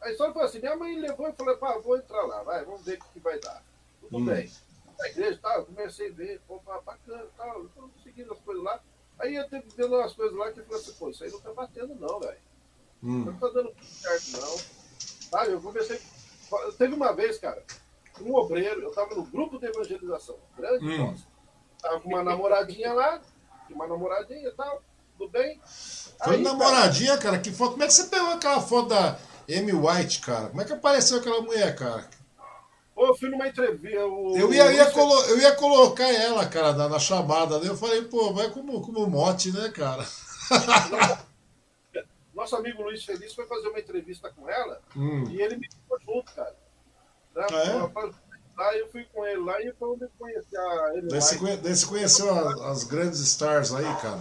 A 0.00 0.12
história 0.12 0.32
foi 0.32 0.44
assim: 0.44 0.60
minha 0.60 0.76
mãe 0.76 0.96
levou 0.96 1.28
e 1.28 1.32
falou, 1.32 1.56
pá, 1.56 1.76
vou 1.78 1.96
entrar 1.96 2.22
lá, 2.22 2.40
vai, 2.44 2.64
vamos 2.64 2.84
ver 2.84 3.00
o 3.00 3.04
que 3.12 3.18
vai 3.18 3.36
dar. 3.40 3.64
Tudo 4.00 4.16
hum. 4.16 4.26
bem. 4.26 4.48
A 5.00 5.08
igreja, 5.08 5.40
tá, 5.42 5.56
eu 5.56 5.66
comecei 5.66 6.08
a 6.08 6.12
ver, 6.12 6.40
pô, 6.46 6.60
bacana, 6.60 7.26
tal, 7.36 7.64
tá, 7.64 7.82
seguindo 8.04 8.32
as 8.32 8.38
coisas 8.38 8.62
lá. 8.62 8.80
Aí 9.20 9.34
eu 9.34 9.48
teve 9.48 9.66
vendo 9.76 9.96
umas 9.96 10.12
coisas 10.12 10.36
lá 10.36 10.52
que 10.52 10.60
eu 10.60 10.64
falei 10.64 10.80
assim, 10.80 10.92
pô, 10.92 11.10
isso 11.10 11.24
aí 11.24 11.30
não 11.30 11.40
tá 11.40 11.52
batendo 11.52 11.94
não, 11.94 12.20
velho. 12.20 12.38
Hum. 13.02 13.24
Não 13.24 13.36
tá 13.36 13.48
dando 13.48 13.72
certo, 13.82 14.40
não. 14.40 14.58
Sabe, 15.30 15.52
eu 15.52 15.60
comecei. 15.60 16.00
Teve 16.78 16.94
uma 16.94 17.12
vez, 17.12 17.38
cara, 17.38 17.62
um 18.20 18.34
obreiro, 18.34 18.80
eu 18.82 18.92
tava 18.92 19.14
no 19.14 19.24
grupo 19.24 19.58
de 19.58 19.66
evangelização, 19.66 20.36
grande 20.56 20.84
hum. 20.84 20.98
nossa. 21.10 21.24
Tava 21.80 22.00
com 22.00 22.08
uma 22.08 22.22
namoradinha 22.22 22.92
lá, 22.92 23.20
uma 23.70 23.86
namoradinha 23.86 24.48
e 24.48 24.52
tal, 24.52 24.82
tudo 25.16 25.30
bem. 25.30 25.60
Foi 26.24 26.36
aí, 26.36 26.42
namoradinha, 26.42 27.16
cara. 27.18 27.32
cara, 27.32 27.38
que 27.38 27.52
foto. 27.52 27.72
Como 27.72 27.84
é 27.84 27.86
que 27.86 27.92
você 27.92 28.04
pegou 28.04 28.30
aquela 28.30 28.60
foto 28.60 28.88
da 28.88 29.18
Amy 29.48 29.72
White, 29.72 30.20
cara? 30.20 30.48
Como 30.48 30.60
é 30.60 30.64
que 30.64 30.72
apareceu 30.72 31.18
aquela 31.18 31.40
mulher, 31.42 31.76
cara? 31.76 32.08
Eu 33.06 33.14
fui 33.16 33.28
numa 33.28 33.48
entrevista. 33.48 34.06
O, 34.06 34.36
eu, 34.36 34.52
ia, 34.52 34.72
ia 34.72 34.90
colo, 34.90 35.14
eu 35.24 35.38
ia 35.38 35.54
colocar 35.54 36.08
ela, 36.08 36.46
cara, 36.46 36.72
na, 36.72 36.88
na 36.88 36.98
chamada. 36.98 37.58
Né? 37.58 37.68
Eu 37.68 37.76
falei, 37.76 38.02
pô, 38.02 38.32
vai 38.32 38.50
como, 38.50 38.80
como 38.80 39.06
mote, 39.06 39.52
né, 39.52 39.68
cara? 39.70 40.04
Nosso 42.34 42.56
amigo 42.56 42.82
Luiz 42.82 43.04
Feliz 43.04 43.34
foi 43.34 43.46
fazer 43.46 43.68
uma 43.68 43.80
entrevista 43.80 44.30
com 44.30 44.48
ela 44.48 44.80
hum. 44.96 45.24
e 45.28 45.42
ele 45.42 45.56
me 45.56 45.68
ficou 45.68 45.98
junto, 46.00 46.32
cara. 46.32 46.56
Né? 47.34 47.46
Ah, 47.50 48.04
é? 48.04 48.68
Aí 48.70 48.80
eu 48.80 48.88
fui 48.90 49.04
com 49.12 49.24
ele 49.24 49.40
lá 49.40 49.60
e 49.60 49.72
foi 49.78 49.88
onde 49.88 50.04
eu 50.04 50.10
conheci 50.18 50.56
a 50.56 50.92
ele. 50.94 51.08
Daí 51.08 51.20
você, 51.20 51.56
daí 51.56 51.76
você 51.76 51.86
conheceu 51.86 52.30
as, 52.32 52.60
as, 52.60 52.84
grandes 52.84 53.20
stars 53.20 53.72
aí, 53.72 53.84
cara? 54.02 54.20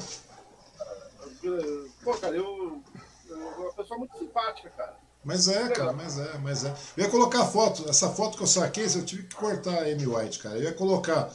Pô, 2.04 2.16
cara, 2.18 2.36
eu, 2.36 2.82
eu. 3.28 3.38
Uma 3.38 3.74
pessoa 3.74 3.98
muito 4.00 4.18
simpática, 4.18 4.70
cara. 4.72 4.98
Mas 5.28 5.50
é, 5.50 5.68
cara, 5.72 5.92
mas 5.92 6.18
é, 6.18 6.38
mas 6.38 6.64
é. 6.64 6.74
Eu 6.96 7.04
ia 7.04 7.12
colocar 7.12 7.46
foto, 7.46 7.90
essa 7.90 8.10
foto 8.10 8.38
que 8.38 8.44
eu 8.44 8.48
saquei, 8.48 8.86
eu 8.86 9.04
tive 9.04 9.24
que 9.24 9.36
cortar 9.36 9.80
a 9.80 9.82
Amy 9.82 10.08
White, 10.08 10.40
cara. 10.40 10.56
Eu 10.56 10.64
ia 10.64 10.74
colocar, 10.74 11.30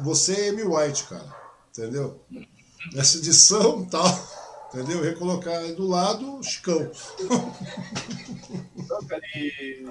você 0.00 0.46
é 0.46 0.48
Amy 0.48 0.62
White, 0.62 1.04
cara. 1.04 1.26
Entendeu? 1.68 2.18
Essa 2.96 3.18
edição 3.18 3.82
e 3.82 3.86
tal. 3.92 4.06
Entendeu? 4.72 5.00
Eu 5.00 5.10
ia 5.10 5.14
colocar 5.14 5.58
aí 5.58 5.74
do 5.74 5.86
lado 5.86 6.42
Chicão. 6.42 6.90
Não, 8.88 9.04
cara, 9.06 9.22
e 9.36 9.86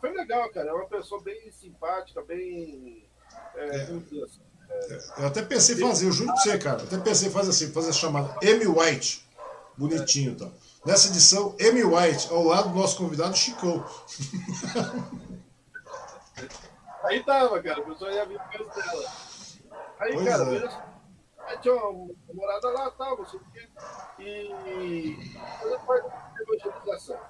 foi 0.00 0.10
legal, 0.10 0.50
cara. 0.50 0.70
É 0.70 0.72
uma 0.72 0.86
pessoa 0.86 1.20
bem 1.20 1.52
simpática, 1.52 2.22
bem. 2.22 3.06
É, 3.54 3.66
é. 3.66 3.82
Assim, 3.82 4.40
é, 4.70 4.98
eu 5.18 5.26
até 5.26 5.42
pensei 5.42 5.76
em 5.76 5.80
fazer, 5.80 6.06
eu 6.06 6.12
juro 6.12 6.32
pra 6.32 6.40
você, 6.40 6.56
cara. 6.56 6.80
Eu 6.80 6.86
até 6.86 6.96
pensei 6.96 7.28
em 7.28 7.32
fazer 7.32 7.50
assim, 7.50 7.70
fazer 7.70 7.90
a 7.90 7.92
chamada 7.92 8.34
Amy 8.42 8.66
White. 8.66 9.28
Bonitinho, 9.76 10.34
tá? 10.36 10.50
Nessa 10.84 11.08
edição, 11.08 11.56
Amy 11.60 11.82
White, 11.82 12.30
ao 12.30 12.44
lado 12.44 12.68
do 12.68 12.74
nosso 12.74 12.98
convidado 12.98 13.34
Chicão. 13.36 13.82
Aí 17.04 17.22
tava, 17.24 17.62
cara, 17.62 17.80
o 17.80 17.84
pessoal 17.86 18.10
ia 18.10 18.26
vir 18.26 18.38
por 18.38 18.58
dela. 18.74 19.12
Aí, 19.98 20.12
pois 20.12 20.28
cara, 20.28 20.44
é. 20.54 20.68
aí 21.46 21.58
tinha 21.58 21.74
uma 21.74 22.14
morada 22.32 22.70
lá, 22.70 22.90
tal, 22.90 23.16
não 23.18 23.26
sei 23.26 23.40
o 23.40 23.44
quê. 23.52 23.68
E 24.18 25.16
fazendo 25.58 25.80
parte 25.86 26.08
da 26.08 26.34
evangelização. 26.42 27.20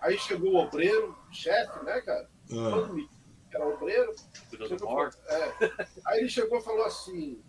Aí 0.00 0.18
chegou 0.18 0.52
o 0.52 0.56
obreiro, 0.56 1.16
chefe, 1.30 1.82
né, 1.84 2.00
cara? 2.02 2.28
Ah. 2.50 2.70
Todo 2.70 3.08
era 3.54 3.66
obreiro. 3.66 4.14
Chegou, 4.50 5.06
é, 5.06 5.52
aí 6.06 6.20
ele 6.20 6.28
chegou 6.28 6.58
e 6.58 6.62
falou 6.62 6.84
assim: 6.84 7.42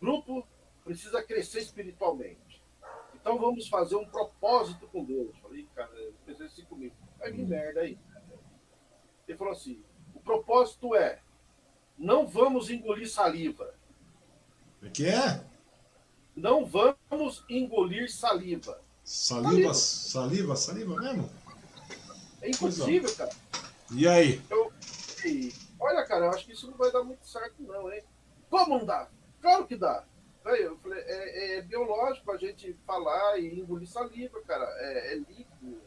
grupo 0.00 0.46
precisa 0.84 1.22
crescer 1.22 1.60
espiritualmente. 1.60 2.47
Então 3.28 3.38
vamos 3.38 3.68
fazer 3.68 3.94
um 3.94 4.06
propósito 4.06 4.88
com 4.88 5.04
Deus. 5.04 5.36
Falei, 5.42 5.68
cara, 5.76 5.92
eu 5.96 6.14
pensei 6.24 6.46
assim 6.46 6.64
comigo. 6.64 6.94
Ai, 7.22 7.30
que 7.30 7.42
merda 7.42 7.80
aí. 7.80 7.98
Ele 9.28 9.36
falou 9.36 9.52
assim: 9.52 9.84
o 10.14 10.20
propósito 10.20 10.94
é 10.94 11.20
não 11.98 12.26
vamos 12.26 12.70
engolir 12.70 13.06
saliva. 13.06 13.74
O 14.82 14.90
que 14.90 15.08
é? 15.08 15.44
Não 16.34 16.64
vamos 16.64 17.44
engolir 17.50 18.10
saliva. 18.10 18.80
Saliva, 19.04 19.74
saliva, 19.74 20.56
saliva 20.56 20.96
mesmo? 20.98 21.30
É 22.40 22.48
impossível, 22.48 23.14
cara. 23.14 23.30
E 23.92 24.08
aí? 24.08 24.40
Eu, 24.48 24.72
e, 25.26 25.52
olha, 25.78 26.02
cara, 26.06 26.26
eu 26.26 26.30
acho 26.30 26.46
que 26.46 26.52
isso 26.52 26.70
não 26.70 26.78
vai 26.78 26.90
dar 26.90 27.04
muito 27.04 27.26
certo, 27.26 27.62
não, 27.62 27.92
hein? 27.92 28.02
Como 28.48 28.78
não 28.78 28.86
dá? 28.86 29.06
Claro 29.42 29.66
que 29.66 29.76
dá. 29.76 30.02
Eu 30.56 30.78
falei, 30.78 31.00
é, 31.00 31.56
é, 31.58 31.62
biológico 31.62 32.30
a 32.32 32.36
gente 32.36 32.72
falar 32.86 33.38
e 33.38 33.60
engolir 33.60 33.88
saliva, 33.88 34.40
cara. 34.42 34.64
É, 34.64 35.12
é 35.12 35.14
líquido. 35.16 35.82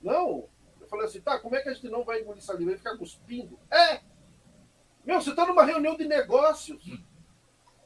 Não. 0.00 0.48
Eu 0.80 0.88
falei 0.88 1.06
assim, 1.06 1.20
tá, 1.20 1.38
como 1.38 1.56
é 1.56 1.62
que 1.62 1.68
a 1.68 1.74
gente 1.74 1.88
não 1.88 2.04
vai 2.04 2.20
engolir 2.20 2.42
saliva? 2.42 2.70
Vai 2.70 2.78
ficar 2.78 2.96
cuspindo? 2.96 3.58
É! 3.70 4.00
Meu, 5.04 5.20
você 5.20 5.34
tá 5.34 5.46
numa 5.46 5.64
reunião 5.64 5.96
de 5.96 6.06
negócios. 6.06 6.82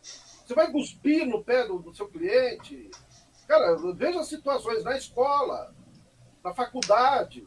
Você 0.01 0.55
vai 0.55 0.71
cuspir 0.71 1.27
no 1.27 1.43
pé 1.43 1.67
do, 1.67 1.79
do 1.79 1.95
seu 1.95 2.09
cliente. 2.09 2.91
Cara, 3.49 3.77
veja 3.95 4.21
as 4.21 4.29
situações 4.29 4.85
na 4.85 4.97
escola, 4.97 5.75
na 6.43 6.55
faculdade, 6.55 7.47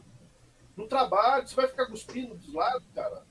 no 0.76 0.86
trabalho. 0.86 1.46
Você 1.46 1.54
vai 1.54 1.68
ficar 1.68 1.86
cuspindo 1.86 2.34
dos 2.34 2.52
lados, 2.52 2.86
cara. 2.94 3.24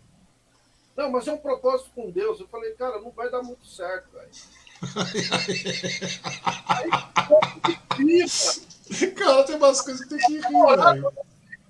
Não, 0.95 1.11
mas 1.11 1.27
é 1.27 1.31
um 1.31 1.37
propósito 1.37 1.91
com 1.91 2.11
Deus. 2.11 2.39
Eu 2.39 2.47
falei, 2.47 2.73
cara, 2.73 2.99
não 2.99 3.11
vai 3.11 3.29
dar 3.29 3.41
muito 3.41 3.65
certo, 3.65 4.11
velho. 4.11 4.31
cara, 9.15 9.43
tem 9.43 9.55
umas 9.55 9.81
coisas 9.81 10.03
que 10.03 10.09
tem 10.09 10.19
que 10.19 10.33
rir, 10.33 10.41
velho. 10.41 11.13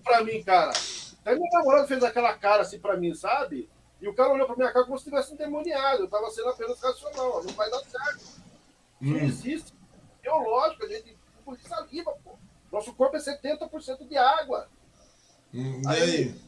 Pra 0.04 0.24
mim, 0.24 0.44
cara. 0.44 0.72
Aí 1.26 1.38
meu 1.38 1.50
namorado 1.52 1.88
fez 1.88 2.04
aquela 2.04 2.34
cara 2.34 2.62
assim 2.62 2.80
pra 2.80 2.98
mim, 2.98 3.14
sabe? 3.14 3.70
E 4.02 4.08
o 4.08 4.14
cara 4.14 4.32
olhou 4.32 4.48
pra 4.48 4.56
minha 4.56 4.72
cara 4.72 4.86
como 4.86 4.98
se 4.98 5.06
tivesse 5.06 5.34
endemoniado. 5.34 6.04
Eu 6.04 6.10
tava 6.10 6.30
sendo 6.32 6.50
apenas 6.50 6.80
racional. 6.80 7.44
Não 7.44 7.54
vai 7.54 7.70
dar 7.70 7.84
certo. 7.84 8.40
Hum. 9.02 9.14
não 9.14 9.20
existe. 9.20 9.74
Biológico, 10.22 10.86
a 10.86 10.88
gente 10.88 11.18
engole 11.42 11.60
saliva, 11.62 12.16
pô. 12.24 12.38
Nosso 12.72 12.94
corpo 12.94 13.18
é 13.18 13.20
70% 13.20 14.08
de 14.08 14.18
água. 14.18 14.70
Hum, 15.54 15.82
aí, 15.88 16.02
aí? 16.02 16.42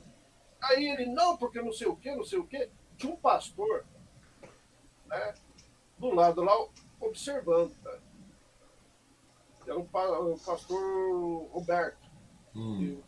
aí 0.62 0.90
ele, 0.90 1.08
não, 1.08 1.36
porque 1.36 1.62
não 1.62 1.74
sei 1.74 1.88
o 1.88 1.96
quê, 1.96 2.16
não 2.16 2.24
sei 2.24 2.40
o 2.40 2.46
quê. 2.46 2.70
Tinha 2.98 3.12
um 3.12 3.18
pastor, 3.18 3.84
né? 5.08 5.34
Do 6.02 6.16
lado 6.16 6.42
lá, 6.42 6.54
observando? 7.00 7.76
Era 9.68 9.78
o, 9.78 9.86
pastor 10.40 11.48
Roberto. 11.52 12.10
Hum. 12.56 13.00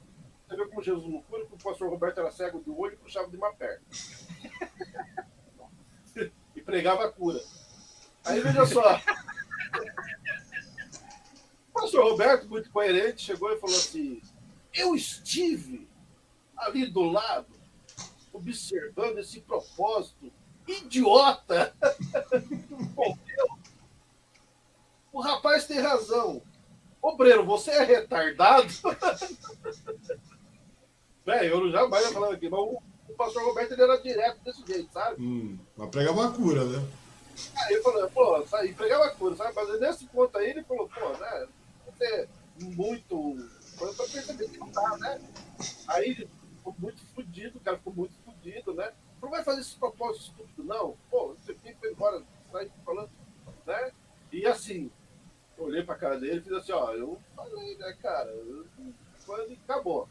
Você 0.48 0.56
vê 0.56 0.68
como 0.68 0.84
Jesus 0.84 1.12
não 1.12 1.24
cura, 1.24 1.44
porque 1.46 1.56
o 1.56 1.72
pastor 1.72 1.90
Roberto 1.90 2.20
era 2.20 2.32
cego 2.32 2.62
de 2.62 2.70
olho 2.70 2.94
e 2.94 2.98
puxava 2.98 3.28
de 3.32 3.36
uma 3.36 3.52
perna. 3.52 3.84
e 6.56 6.62
pregava 6.62 7.06
a 7.06 7.12
cura. 7.12 7.42
Aí 8.26 8.40
veja 8.40 8.64
só. 8.68 9.02
O 11.70 11.74
pastor 11.74 12.12
Roberto, 12.12 12.48
muito 12.48 12.70
coerente, 12.70 13.24
chegou 13.24 13.52
e 13.52 13.60
falou 13.60 13.76
assim: 13.76 14.22
Eu 14.72 14.94
estive 14.94 15.90
ali 16.56 16.86
do 16.86 17.02
lado, 17.02 17.52
observando 18.32 19.18
esse 19.18 19.42
propósito 19.42 20.32
idiota. 20.68 21.74
o 25.12 25.22
rapaz 25.22 25.66
tem 25.66 25.80
razão. 25.80 26.42
Obreiro, 27.02 27.46
você 27.46 27.72
é 27.72 27.84
retardado? 27.84 28.68
Velho, 31.26 31.50
eu 31.50 31.72
jamais 31.72 32.06
ia 32.06 32.12
falar 32.12 32.34
aqui, 32.34 32.50
mas 32.50 32.60
o, 32.60 32.82
o, 33.10 33.14
pastor 33.14 33.44
Roberto 33.44 33.72
ele 33.74 33.82
era 33.82 34.02
direto 34.02 34.40
desse 34.44 34.66
jeito, 34.66 34.92
sabe? 34.92 35.22
Hum, 35.22 35.58
mas 35.76 35.90
pregava 35.90 36.22
uma 36.22 36.32
cura, 36.34 36.66
né? 36.66 36.86
Aí 37.58 37.74
ele 37.74 37.82
falou, 37.82 38.10
pô, 38.10 38.46
sabe, 38.46 38.74
pregava 38.74 39.10
cura, 39.12 39.36
sabe? 39.36 39.54
Mas 39.56 39.80
nesse 39.80 40.06
ponto 40.08 40.38
aí 40.38 40.50
ele 40.50 40.64
falou, 40.64 40.90
pô, 40.90 41.10
né? 41.18 41.48
Você 41.86 42.06
é 42.06 42.28
muito. 42.60 43.50
Foi 43.78 43.94
pra 43.94 44.06
perceber 44.06 44.50
que 44.50 44.58
não 44.58 44.70
dá, 44.70 44.98
né? 44.98 45.22
Aí 45.88 46.28
ficou 46.58 46.76
muito 46.78 47.02
fudido, 47.16 47.58
o 47.58 47.62
cara 47.62 47.78
ficou 47.78 47.94
muito 47.94 48.14
fudido, 48.24 48.74
né? 48.74 48.92
Não 49.24 49.30
vai 49.30 49.42
fazer 49.42 49.62
esse 49.62 49.78
propósito 49.78 50.26
estúpido, 50.26 50.66
não. 50.66 50.98
Pô, 51.10 51.34
você 51.34 51.54
fica 51.54 51.88
embora, 51.88 52.22
sai 52.52 52.70
falando, 52.84 53.10
né? 53.66 53.92
E 54.34 54.46
assim, 54.46 54.92
olhei 55.58 55.82
pra 55.82 55.96
cara 55.96 56.20
dele 56.20 56.40
e 56.40 56.42
fiz 56.42 56.52
assim, 56.52 56.74
ó, 56.74 56.92
eu 56.92 57.18
falei, 57.34 57.78
né, 57.78 57.98
cara? 58.02 58.30
Eu, 58.30 58.66
quando 59.26 59.54
acabou. 59.54 60.10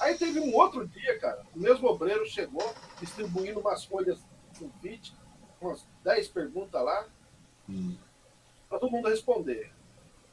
Aí 0.00 0.18
teve 0.18 0.40
um 0.40 0.52
outro 0.52 0.84
dia, 0.88 1.16
cara, 1.20 1.46
o 1.54 1.60
mesmo 1.60 1.86
obreiro 1.86 2.26
chegou 2.26 2.74
distribuindo 2.98 3.60
umas 3.60 3.84
folhas 3.84 4.18
sulfite, 4.58 5.14
umas 5.60 5.86
10 6.02 6.28
perguntas 6.28 6.82
lá, 6.82 7.06
hum. 7.68 7.96
para 8.68 8.80
todo 8.80 8.90
mundo 8.90 9.08
responder. 9.08 9.72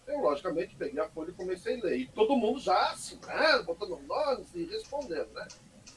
Eu, 0.07 0.21
logicamente, 0.21 0.75
peguei 0.75 0.99
a 0.99 1.09
folha 1.09 1.29
e 1.29 1.33
comecei 1.33 1.79
a 1.79 1.83
ler. 1.83 1.97
E 1.97 2.07
todo 2.07 2.35
mundo 2.35 2.59
já 2.59 2.91
assinando, 2.91 3.65
botando 3.65 3.99
nomes 4.07 4.55
e 4.55 4.63
respondendo, 4.63 5.29
né? 5.33 5.47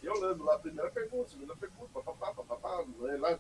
Eu 0.03 0.15
lendo 0.15 0.45
lá 0.45 0.55
a 0.55 0.59
primeira 0.59 0.91
pergunta, 0.91 1.31
segunda 1.31 1.55
pergunta, 1.57 1.91
papapá, 1.93 2.33
papapá, 2.33 2.85
lá, 3.19 3.39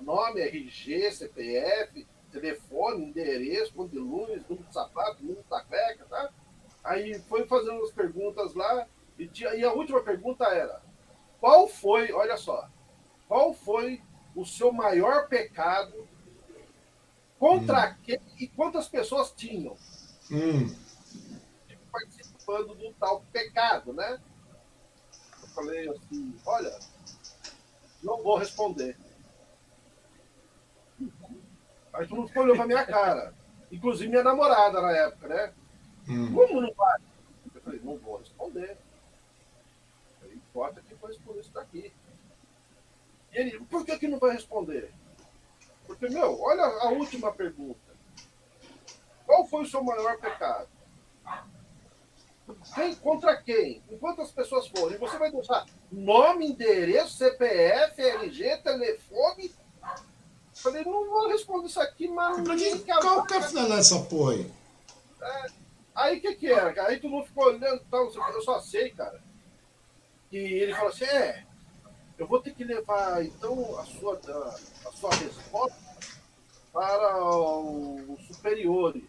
nome, 0.00 0.40
RG, 0.40 1.10
CPF, 1.12 2.06
telefone, 2.30 3.06
endereço, 3.06 3.74
ponto 3.74 3.90
de 3.90 3.98
luz, 3.98 4.42
número 4.48 4.66
de 4.66 4.72
sapato, 4.72 5.22
número 5.22 5.44
da 5.50 5.60
cueca, 5.62 6.04
tá? 6.06 6.30
Aí 6.84 7.18
foi 7.20 7.46
fazendo 7.46 7.82
as 7.82 7.90
perguntas 7.90 8.54
lá, 8.54 8.86
e, 9.18 9.26
tinha, 9.26 9.54
e 9.54 9.64
a 9.64 9.72
última 9.72 10.00
pergunta 10.02 10.44
era: 10.44 10.80
qual 11.40 11.68
foi, 11.68 12.12
olha 12.12 12.36
só, 12.36 12.68
qual 13.28 13.52
foi 13.52 14.00
o 14.34 14.46
seu 14.46 14.72
maior 14.72 15.28
pecado? 15.28 16.08
Contra 17.38 17.90
hum. 17.90 17.94
quem 18.02 18.20
e 18.38 18.46
quantas 18.48 18.88
pessoas 18.88 19.32
tinham? 19.32 19.76
Hum. 20.30 20.74
Participando 21.90 22.74
do 22.74 22.92
tal 22.94 23.24
pecado, 23.32 23.92
né? 23.92 24.20
Falei 25.60 25.88
assim: 25.88 26.34
olha, 26.46 26.78
não 28.02 28.22
vou 28.22 28.36
responder. 28.36 28.96
Aí 31.92 32.06
todo 32.06 32.18
mundo 32.18 32.28
ficou 32.28 32.44
olhando 32.44 32.56
pra 32.56 32.66
minha 32.66 32.86
cara. 32.86 33.34
Inclusive 33.70 34.08
minha 34.08 34.22
namorada 34.22 34.80
na 34.80 34.92
época, 34.92 35.28
né? 35.28 35.52
Hum. 36.08 36.34
Como 36.34 36.60
não 36.60 36.72
vai? 36.74 36.98
Eu 37.54 37.60
falei, 37.60 37.80
não 37.82 37.98
vou 37.98 38.18
responder 38.18 38.78
importa 40.50 40.82
que 40.82 40.94
foi 40.96 41.16
por 41.18 41.36
isso 41.36 41.52
daqui. 41.52 41.92
E 43.32 43.38
ele, 43.38 43.60
por 43.66 43.84
que, 43.84 43.98
que 43.98 44.08
não 44.08 44.18
vai 44.18 44.32
responder? 44.32 44.92
Porque, 45.86 46.08
meu, 46.08 46.40
olha 46.40 46.62
a 46.62 46.88
última 46.90 47.32
pergunta. 47.32 47.78
Qual 49.24 49.46
foi 49.46 49.62
o 49.62 49.66
seu 49.66 49.82
maior 49.82 50.18
pecado? 50.18 50.68
Quem, 52.74 52.94
contra 52.96 53.36
quem? 53.36 53.82
Com 53.88 53.98
quantas 53.98 54.30
pessoas 54.30 54.68
foram? 54.68 54.94
E 54.94 54.98
você 54.98 55.18
vai 55.18 55.30
deixar 55.30 55.66
nome, 55.90 56.46
endereço, 56.46 57.16
CPF, 57.16 58.00
RG, 58.00 58.56
telefone. 58.58 59.54
Falei, 60.54 60.84
não 60.84 61.08
vou 61.08 61.28
responder 61.28 61.66
isso 61.66 61.80
aqui, 61.80 62.08
mas. 62.08 62.36
Qual 63.00 63.26
que 63.26 63.34
é 63.34 63.42
finalidade 63.42 63.80
dessa 63.80 64.00
porra 64.04 64.32
aí? 64.32 64.52
É, 65.22 65.46
aí 65.94 66.18
o 66.18 66.20
que, 66.20 66.34
que 66.34 66.46
era, 66.46 66.72
cara? 66.72 66.88
Aí 66.90 67.00
tu 67.00 67.08
não 67.08 67.24
ficou 67.24 67.46
olhando, 67.46 67.82
tal, 67.90 68.04
eu 68.04 68.42
só 68.42 68.60
sei, 68.60 68.90
cara. 68.90 69.20
E 70.30 70.36
ele 70.36 70.74
falou 70.74 70.90
assim: 70.90 71.04
é, 71.04 71.44
eu 72.18 72.26
vou 72.26 72.40
ter 72.40 72.54
que 72.54 72.64
levar 72.64 73.24
então 73.24 73.78
a 73.78 73.84
sua, 73.86 74.20
a 74.86 74.92
sua 74.92 75.14
resposta 75.14 75.90
para 76.72 77.24
os 77.24 78.26
superiores, 78.26 79.04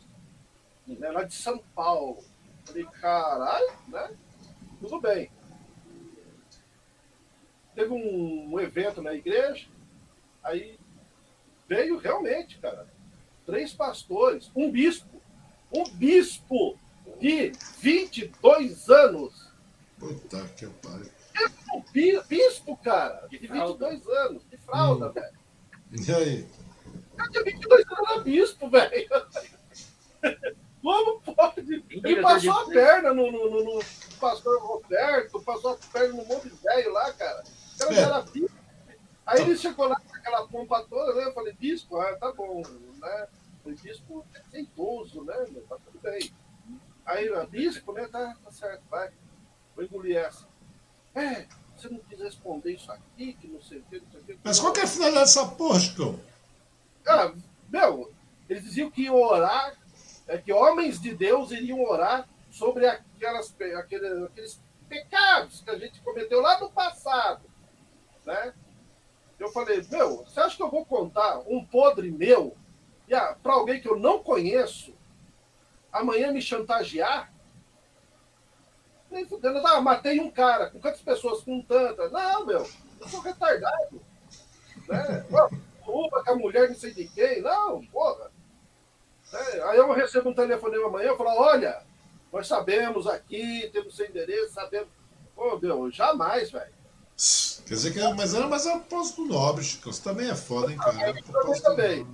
né, 0.88 1.12
lá 1.12 1.24
de 1.24 1.34
São 1.34 1.60
Paulo. 1.76 2.24
Falei, 2.72 2.88
caralho, 3.00 3.74
né? 3.88 4.12
Tudo 4.80 5.00
bem. 5.00 5.30
Teve 7.76 7.92
um, 7.92 8.54
um 8.54 8.60
evento 8.60 9.02
na 9.02 9.14
igreja, 9.14 9.68
aí 10.44 10.78
veio 11.68 11.98
realmente, 11.98 12.58
cara, 12.60 12.88
três 13.46 13.74
pastores, 13.74 14.52
um 14.56 14.72
bispo, 14.72 15.22
um 15.74 15.84
bispo 15.96 16.78
de 17.20 17.52
22 17.80 18.90
anos 18.90 19.52
Puta 20.02 20.44
que 20.58 20.66
pariu. 20.68 21.12
É 21.36 22.22
bispo, 22.28 22.76
cara, 22.78 23.28
de 23.28 23.38
22 23.38 24.08
anos, 24.08 24.44
de 24.50 24.58
fralda, 24.58 25.10
hum. 25.10 25.12
velho. 25.12 25.38
E 25.92 26.12
aí? 26.12 26.48
Eu 27.20 27.30
tinha 27.30 27.44
22 27.44 27.86
anos 27.86 28.10
era 28.10 28.20
bispo, 28.22 28.70
velho. 28.70 29.10
Como 30.82 31.22
pode? 31.22 31.86
Ele 31.90 32.22
passou 32.22 32.52
a 32.52 32.66
perna 32.66 33.14
no, 33.14 33.32
no, 33.32 33.50
no, 33.50 33.64
no, 33.64 33.84
pastor 34.20 34.62
Roberto, 34.62 35.42
passou 35.42 35.74
a 35.74 35.78
perna 35.92 36.16
no 36.16 36.26
monte 36.26 36.50
de 36.50 36.56
velho 36.56 36.92
lá, 36.92 37.14
cara. 37.14 37.44
O 37.44 37.78
cara 37.78 37.94
é. 37.94 38.00
era 38.00 38.22
bispo. 38.22 38.62
Aí 39.26 39.42
ele 39.42 39.58
chegou 39.58 39.88
lá 39.88 40.00
com 40.00 40.16
aquela 40.16 40.48
pompa 40.48 40.84
toda, 40.90 41.14
né? 41.14 41.26
Eu 41.26 41.34
falei, 41.34 41.54
bispo, 41.54 41.98
ah, 42.00 42.16
tá 42.18 42.32
bom, 42.32 42.62
né? 43.00 43.28
Falei, 43.64 43.78
bispo 43.78 44.26
é 44.34 44.40
aceitoso, 44.40 45.24
né? 45.24 45.36
Tá 45.70 45.78
tudo 45.86 46.00
bem. 46.02 46.32
Aí, 47.06 47.30
bispo, 47.48 47.94
né? 47.94 48.08
Tá, 48.08 48.36
tá 48.44 48.52
certo, 48.52 48.82
vai. 48.90 49.12
Vou 49.76 49.86
engolir 49.86 50.18
essa. 50.18 50.48
É, 51.14 51.46
você 51.76 51.90
não 51.90 52.00
quis 52.00 52.20
responder 52.20 52.74
isso 52.74 52.92
aqui, 52.92 53.34
que 53.34 53.48
não 53.48 53.62
sei 53.62 53.80
o 53.80 53.84
que, 53.84 54.00
não 54.00 54.12
sei 54.12 54.20
o 54.22 54.24
que. 54.24 54.40
Mas 54.44 54.60
qual 54.60 54.74
que 54.74 54.80
é 54.80 54.84
a 54.84 54.88
finalidade 54.88 55.26
dessa 55.26 55.48
porra, 55.48 55.80
Chicão? 55.80 56.20
Ah, 57.08 57.34
meu, 57.70 58.12
eles 58.50 58.64
diziam 58.64 58.92
que 58.92 59.04
iam 59.04 59.16
orar, 59.16 59.78
é, 60.32 60.38
que 60.38 60.54
homens 60.54 61.00
de 61.02 61.14
Deus 61.14 61.52
iriam 61.52 61.84
orar 61.84 62.26
sobre 62.50 62.88
aquelas, 62.88 63.54
aqueles, 63.78 64.24
aqueles 64.24 64.62
pecados 64.88 65.60
que 65.60 65.70
a 65.70 65.78
gente 65.78 66.00
cometeu 66.00 66.40
lá 66.40 66.58
no 66.58 66.72
passado. 66.72 67.42
Né? 68.26 68.54
Eu 69.38 69.52
falei, 69.52 69.86
meu, 69.92 70.24
você 70.24 70.40
acha 70.40 70.56
que 70.56 70.64
eu 70.64 70.72
vou 70.72 70.86
contar 70.86 71.40
um 71.40 71.66
podre 71.66 72.10
meu 72.10 72.56
para 73.44 73.54
alguém 73.54 73.82
que 73.82 73.90
eu 73.90 74.00
não 74.00 74.24
conheço 74.24 74.96
amanhã 75.92 76.32
me 76.32 76.42
chantagear? 76.42 77.34
Nem 79.10 79.28
fudendo, 79.28 79.60
ah, 79.68 79.82
matei 79.82 80.22
um 80.22 80.32
cara. 80.32 80.70
Com 80.70 80.80
quantas 80.80 81.02
pessoas? 81.02 81.44
Com 81.44 81.62
tantas. 81.62 82.10
Não, 82.10 82.46
meu, 82.46 82.66
eu 83.02 83.08
sou 83.10 83.20
retardado. 83.20 84.02
Né? 84.88 85.26
Rouba 85.82 86.24
com 86.24 86.32
a 86.32 86.36
mulher 86.38 86.70
não 86.70 86.76
sei 86.76 86.94
de 86.94 87.10
quem. 87.10 87.42
Não, 87.42 87.86
porra. 87.88 88.32
É, 89.34 89.62
aí 89.64 89.78
eu 89.78 89.92
recebo 89.92 90.30
um 90.30 90.34
telefonema 90.34 90.88
amanhã, 90.88 91.10
eu 91.10 91.18
falo, 91.18 91.30
olha, 91.40 91.82
nós 92.32 92.48
sabemos 92.48 93.08
aqui, 93.08 93.70
temos 93.72 93.96
seu 93.96 94.06
endereço, 94.06 94.54
sabemos. 94.54 94.90
Pô, 95.36 95.58
meu, 95.60 95.90
jamais, 95.92 96.52
velho. 96.52 96.74
Quer 97.66 97.74
dizer 97.76 97.94
que 97.94 98.00
é, 98.00 98.14
mas 98.14 98.34
era 98.34 98.48
mais 98.48 98.66
um 98.66 98.80
posto 98.80 99.26
nobre, 99.26 99.64
Chico. 99.64 99.92
Você 99.92 100.02
também 100.02 100.30
é 100.30 100.36
foda, 100.36 100.72
hein, 100.72 100.78
cara? 100.78 101.14
Eu 101.16 101.62
também. 101.62 102.08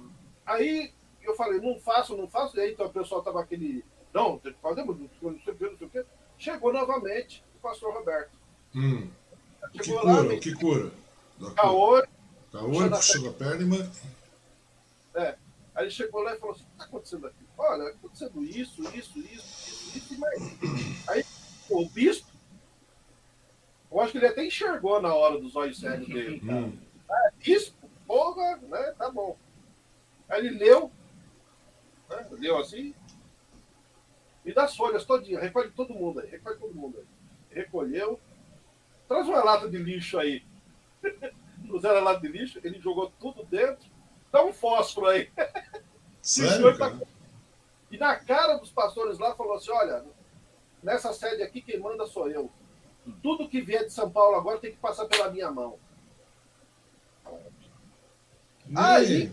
Aí 0.45 0.93
eu 1.21 1.35
falei, 1.35 1.59
não 1.59 1.79
faço, 1.79 2.15
não 2.15 2.27
faço. 2.27 2.57
E 2.57 2.61
aí 2.61 2.73
então 2.73 2.87
o 2.87 2.93
pessoal 2.93 3.21
tava 3.21 3.41
aquele. 3.41 3.83
Não, 4.13 4.37
tem 4.37 4.53
que 4.53 4.59
fazer, 4.59 4.83
não 4.83 4.95
sei 4.95 5.07
o 5.53 5.55
que, 5.55 5.63
não 5.63 5.77
sei 5.77 5.87
o 5.87 5.89
que. 5.89 6.05
Chegou 6.37 6.73
novamente 6.73 7.43
o 7.55 7.59
pastor 7.59 7.93
Roberto. 7.93 8.31
Hum. 8.75 9.09
Que 9.71 9.79
cura, 9.91 10.03
lá, 10.03 10.39
que 10.39 10.53
cura? 10.55 10.91
Caolho. 11.55 12.07
Caolho, 12.51 12.89
puxando 12.91 13.29
a 13.29 13.33
perna 13.33 13.61
e 13.61 13.65
man... 13.65 13.91
É. 15.15 15.35
Aí 15.77 15.83
ele 15.83 15.91
chegou 15.91 16.23
lá 16.23 16.33
e 16.33 16.39
falou 16.39 16.55
assim: 16.55 16.63
o 16.63 16.65
que 16.65 16.71
está 16.73 16.85
acontecendo 16.85 17.27
aqui? 17.27 17.45
Olha, 17.55 17.83
está 17.83 17.97
acontecendo 17.97 18.43
isso, 18.43 18.81
isso, 18.95 19.19
isso, 19.19 19.19
isso, 19.19 19.97
isso 19.97 20.13
e 20.15 20.17
mais. 20.17 20.41
Aí 21.07 21.23
o 21.69 21.87
bispo, 21.87 22.31
eu 23.91 24.01
acho 24.01 24.11
que 24.11 24.17
ele 24.17 24.25
até 24.25 24.43
enxergou 24.43 24.99
na 24.99 25.13
hora 25.13 25.39
dos 25.39 25.55
olhos 25.55 25.79
sérios 25.79 26.07
dele. 26.07 26.41
Hum. 26.49 26.75
Ah, 27.09 27.31
bispo, 27.37 27.89
porra, 28.07 28.57
né? 28.57 28.93
Tá 28.97 29.09
bom. 29.11 29.37
Aí 30.27 30.45
ele 30.45 30.57
leu, 30.57 30.91
né? 32.09 32.27
leu 32.31 32.57
assim, 32.57 32.93
me 34.43 34.53
dá 34.53 34.63
as 34.63 34.75
folhas 34.75 35.05
todinha, 35.05 35.39
recolhe 35.39 35.69
todo 35.71 35.93
mundo 35.93 36.19
aí, 36.19 36.29
recolhe 36.29 36.57
todo 36.57 36.73
mundo 36.73 36.97
aí. 36.97 37.05
Recolheu, 37.51 38.19
traz 39.07 39.27
uma 39.27 39.43
lata 39.43 39.69
de 39.69 39.77
lixo 39.77 40.17
aí. 40.17 40.43
Puseram 41.69 41.97
a 41.97 42.01
lata 42.01 42.19
de 42.19 42.27
lixo, 42.27 42.59
ele 42.63 42.79
jogou 42.79 43.09
tudo 43.19 43.45
dentro, 43.45 43.87
dá 44.31 44.43
um 44.43 44.53
fósforo 44.53 45.07
aí. 45.07 45.29
Sério, 46.21 46.77
tá... 46.77 46.97
E 47.89 47.97
na 47.97 48.15
cara 48.15 48.57
dos 48.57 48.71
pastores 48.71 49.17
lá 49.17 49.35
falou 49.35 49.55
assim: 49.55 49.71
olha, 49.71 50.05
nessa 50.83 51.13
sede 51.13 51.41
aqui 51.41 51.61
quem 51.61 51.79
manda 51.79 52.05
sou 52.05 52.29
eu. 52.29 52.51
Tudo 53.23 53.47
que 53.47 53.61
vier 53.61 53.85
de 53.85 53.93
São 53.93 54.09
Paulo 54.09 54.35
agora 54.35 54.59
tem 54.59 54.71
que 54.71 54.77
passar 54.77 55.05
pela 55.05 55.31
minha 55.31 55.49
mão. 55.49 55.79
Aí, 58.75 59.31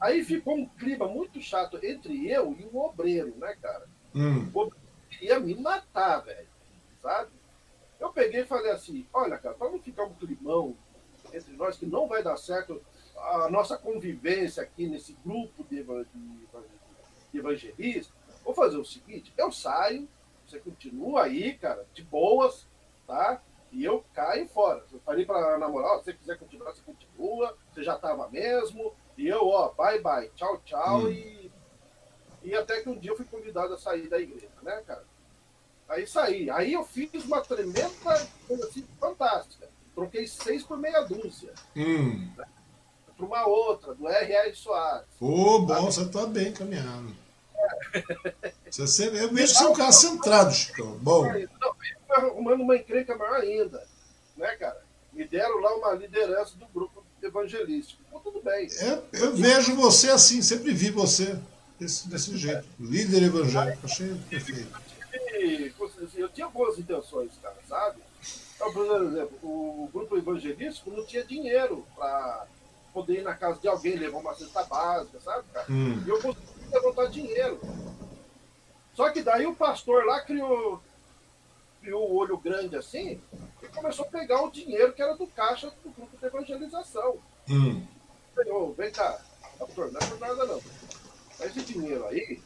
aí 0.00 0.24
ficou 0.24 0.56
um 0.56 0.66
clima 0.66 1.06
muito 1.06 1.40
chato 1.40 1.78
entre 1.80 2.28
eu 2.28 2.56
e 2.58 2.64
o 2.64 2.76
obreiro, 2.76 3.32
né, 3.36 3.56
cara? 3.62 3.86
Hum. 4.12 4.50
O 4.52 4.60
obreiro 4.62 4.86
queria 5.08 5.38
me 5.38 5.54
matar, 5.54 6.18
velho. 6.20 6.48
Sabe? 7.00 7.30
Eu 8.00 8.12
peguei 8.12 8.40
e 8.40 8.46
falei 8.46 8.72
assim: 8.72 9.06
olha, 9.12 9.38
cara, 9.38 9.54
para 9.54 9.70
não 9.70 9.78
ficar 9.78 10.04
um 10.04 10.14
climão 10.14 10.76
entre 11.32 11.52
nós 11.52 11.76
que 11.76 11.86
não 11.86 12.08
vai 12.08 12.22
dar 12.22 12.36
certo 12.36 12.82
a 13.22 13.48
nossa 13.50 13.76
convivência 13.76 14.62
aqui 14.62 14.86
nesse 14.86 15.16
grupo 15.24 15.64
de, 15.64 15.84
evangelistas, 17.34 18.12
vou 18.44 18.54
fazer 18.54 18.78
o 18.78 18.84
seguinte: 18.84 19.32
eu 19.36 19.52
saio, 19.52 20.08
você 20.46 20.58
continua 20.58 21.24
aí, 21.24 21.54
cara, 21.58 21.86
de 21.92 22.02
boas, 22.02 22.66
tá? 23.06 23.42
E 23.70 23.84
eu 23.84 24.04
caio 24.14 24.48
fora. 24.48 24.82
Eu 24.90 25.00
falei 25.00 25.26
para 25.26 25.58
namorar, 25.58 25.98
se 25.98 26.04
você 26.04 26.12
quiser 26.14 26.38
continuar, 26.38 26.72
você 26.72 26.80
continua, 26.82 27.56
você 27.72 27.82
já 27.82 27.96
estava 27.96 28.28
mesmo. 28.28 28.94
E 29.16 29.26
eu, 29.26 29.46
ó, 29.46 29.72
bye 29.74 30.00
bye, 30.00 30.30
tchau, 30.34 30.60
tchau. 30.64 31.00
Hum. 31.00 31.10
E, 31.10 31.50
e 32.42 32.54
até 32.54 32.80
que 32.80 32.88
um 32.88 32.98
dia 32.98 33.10
eu 33.10 33.16
fui 33.16 33.26
convidado 33.26 33.74
a 33.74 33.78
sair 33.78 34.08
da 34.08 34.18
igreja, 34.18 34.48
né, 34.62 34.82
cara? 34.86 35.04
Aí 35.88 36.06
saí. 36.06 36.50
Aí 36.50 36.72
eu 36.72 36.84
fiz 36.84 37.24
uma 37.24 37.40
tremenda 37.40 37.90
coisa 38.46 38.66
assim, 38.66 38.86
fantástica. 38.98 39.68
Troquei 39.94 40.26
seis 40.26 40.62
por 40.62 40.78
meia 40.78 41.02
dúzia. 41.02 41.52
Hum. 41.76 42.30
Né? 42.36 42.46
Para 43.18 43.26
uma 43.26 43.46
outra, 43.48 43.94
do 43.94 44.08
R.R. 44.08 44.54
Soares. 44.54 45.08
Ô, 45.20 45.56
oh, 45.56 45.58
bom, 45.62 45.86
você 45.86 46.08
tá 46.08 46.24
bem 46.24 46.52
caminhando. 46.52 47.12
Você, 48.70 49.08
eu 49.08 49.32
vejo 49.32 49.52
que 49.52 49.58
você 49.58 49.64
é 49.64 49.68
um 49.68 49.72
cara 49.72 49.90
centrado, 49.90 50.52
Chico. 50.52 50.84
Bom. 51.00 51.24
Não, 51.24 51.74
arrumando 52.10 52.62
uma 52.62 52.76
encrenca 52.76 53.16
maior 53.16 53.40
ainda. 53.40 53.84
Né, 54.36 54.46
cara? 54.56 54.80
Me 55.12 55.26
deram 55.26 55.58
lá 55.58 55.74
uma 55.74 55.94
liderança 55.94 56.56
do 56.56 56.66
grupo 56.66 57.02
evangelístico. 57.20 58.00
Então, 58.06 58.20
tudo 58.20 58.40
bem. 58.40 58.68
É, 58.70 59.02
eu 59.14 59.34
vejo 59.34 59.74
você 59.74 60.10
assim, 60.10 60.40
sempre 60.42 60.72
vi 60.72 60.90
você 60.90 61.36
desse, 61.78 62.08
desse 62.08 62.36
jeito. 62.36 62.64
Líder 62.78 63.24
evangélico. 63.24 63.84
Achei 63.84 64.14
perfeito. 64.30 64.70
Eu 66.14 66.28
tinha 66.28 66.48
boas 66.48 66.78
intenções, 66.78 67.32
cara, 67.42 67.56
sabe? 67.66 68.00
Então, 68.54 68.72
por 68.72 69.02
exemplo, 69.02 69.38
o 69.42 69.88
grupo 69.92 70.16
evangelístico 70.16 70.90
não 70.90 71.04
tinha 71.04 71.24
dinheiro 71.24 71.86
para 71.96 72.46
poder 72.98 73.20
ir 73.20 73.22
na 73.22 73.34
casa 73.34 73.60
de 73.60 73.68
alguém, 73.68 73.96
levar 73.96 74.18
uma 74.18 74.34
cesta 74.34 74.64
básica, 74.64 75.20
sabe, 75.20 75.44
cara? 75.52 75.66
Hum. 75.70 76.02
E 76.04 76.08
eu 76.08 76.20
consegui 76.20 76.68
levantar 76.72 77.06
dinheiro. 77.06 77.60
Só 78.92 79.10
que 79.10 79.22
daí 79.22 79.46
o 79.46 79.54
pastor 79.54 80.04
lá 80.04 80.20
criou, 80.20 80.82
criou 81.80 82.10
o 82.10 82.16
olho 82.16 82.36
grande 82.36 82.76
assim 82.76 83.20
e 83.62 83.68
começou 83.68 84.04
a 84.04 84.08
pegar 84.08 84.42
o 84.42 84.50
dinheiro 84.50 84.92
que 84.92 85.00
era 85.00 85.16
do 85.16 85.28
caixa 85.28 85.72
do 85.84 85.90
grupo 85.90 86.16
de 86.16 86.26
evangelização. 86.26 87.18
Hum. 87.48 87.86
Falei, 88.34 88.74
vem 88.76 88.90
cá, 88.90 89.20
pastor, 89.56 89.92
não 89.92 90.00
é 90.00 90.06
por 90.06 90.18
nada 90.18 90.44
não. 90.44 90.60
Esse 91.40 91.60
dinheiro 91.60 92.04
aí, 92.06 92.42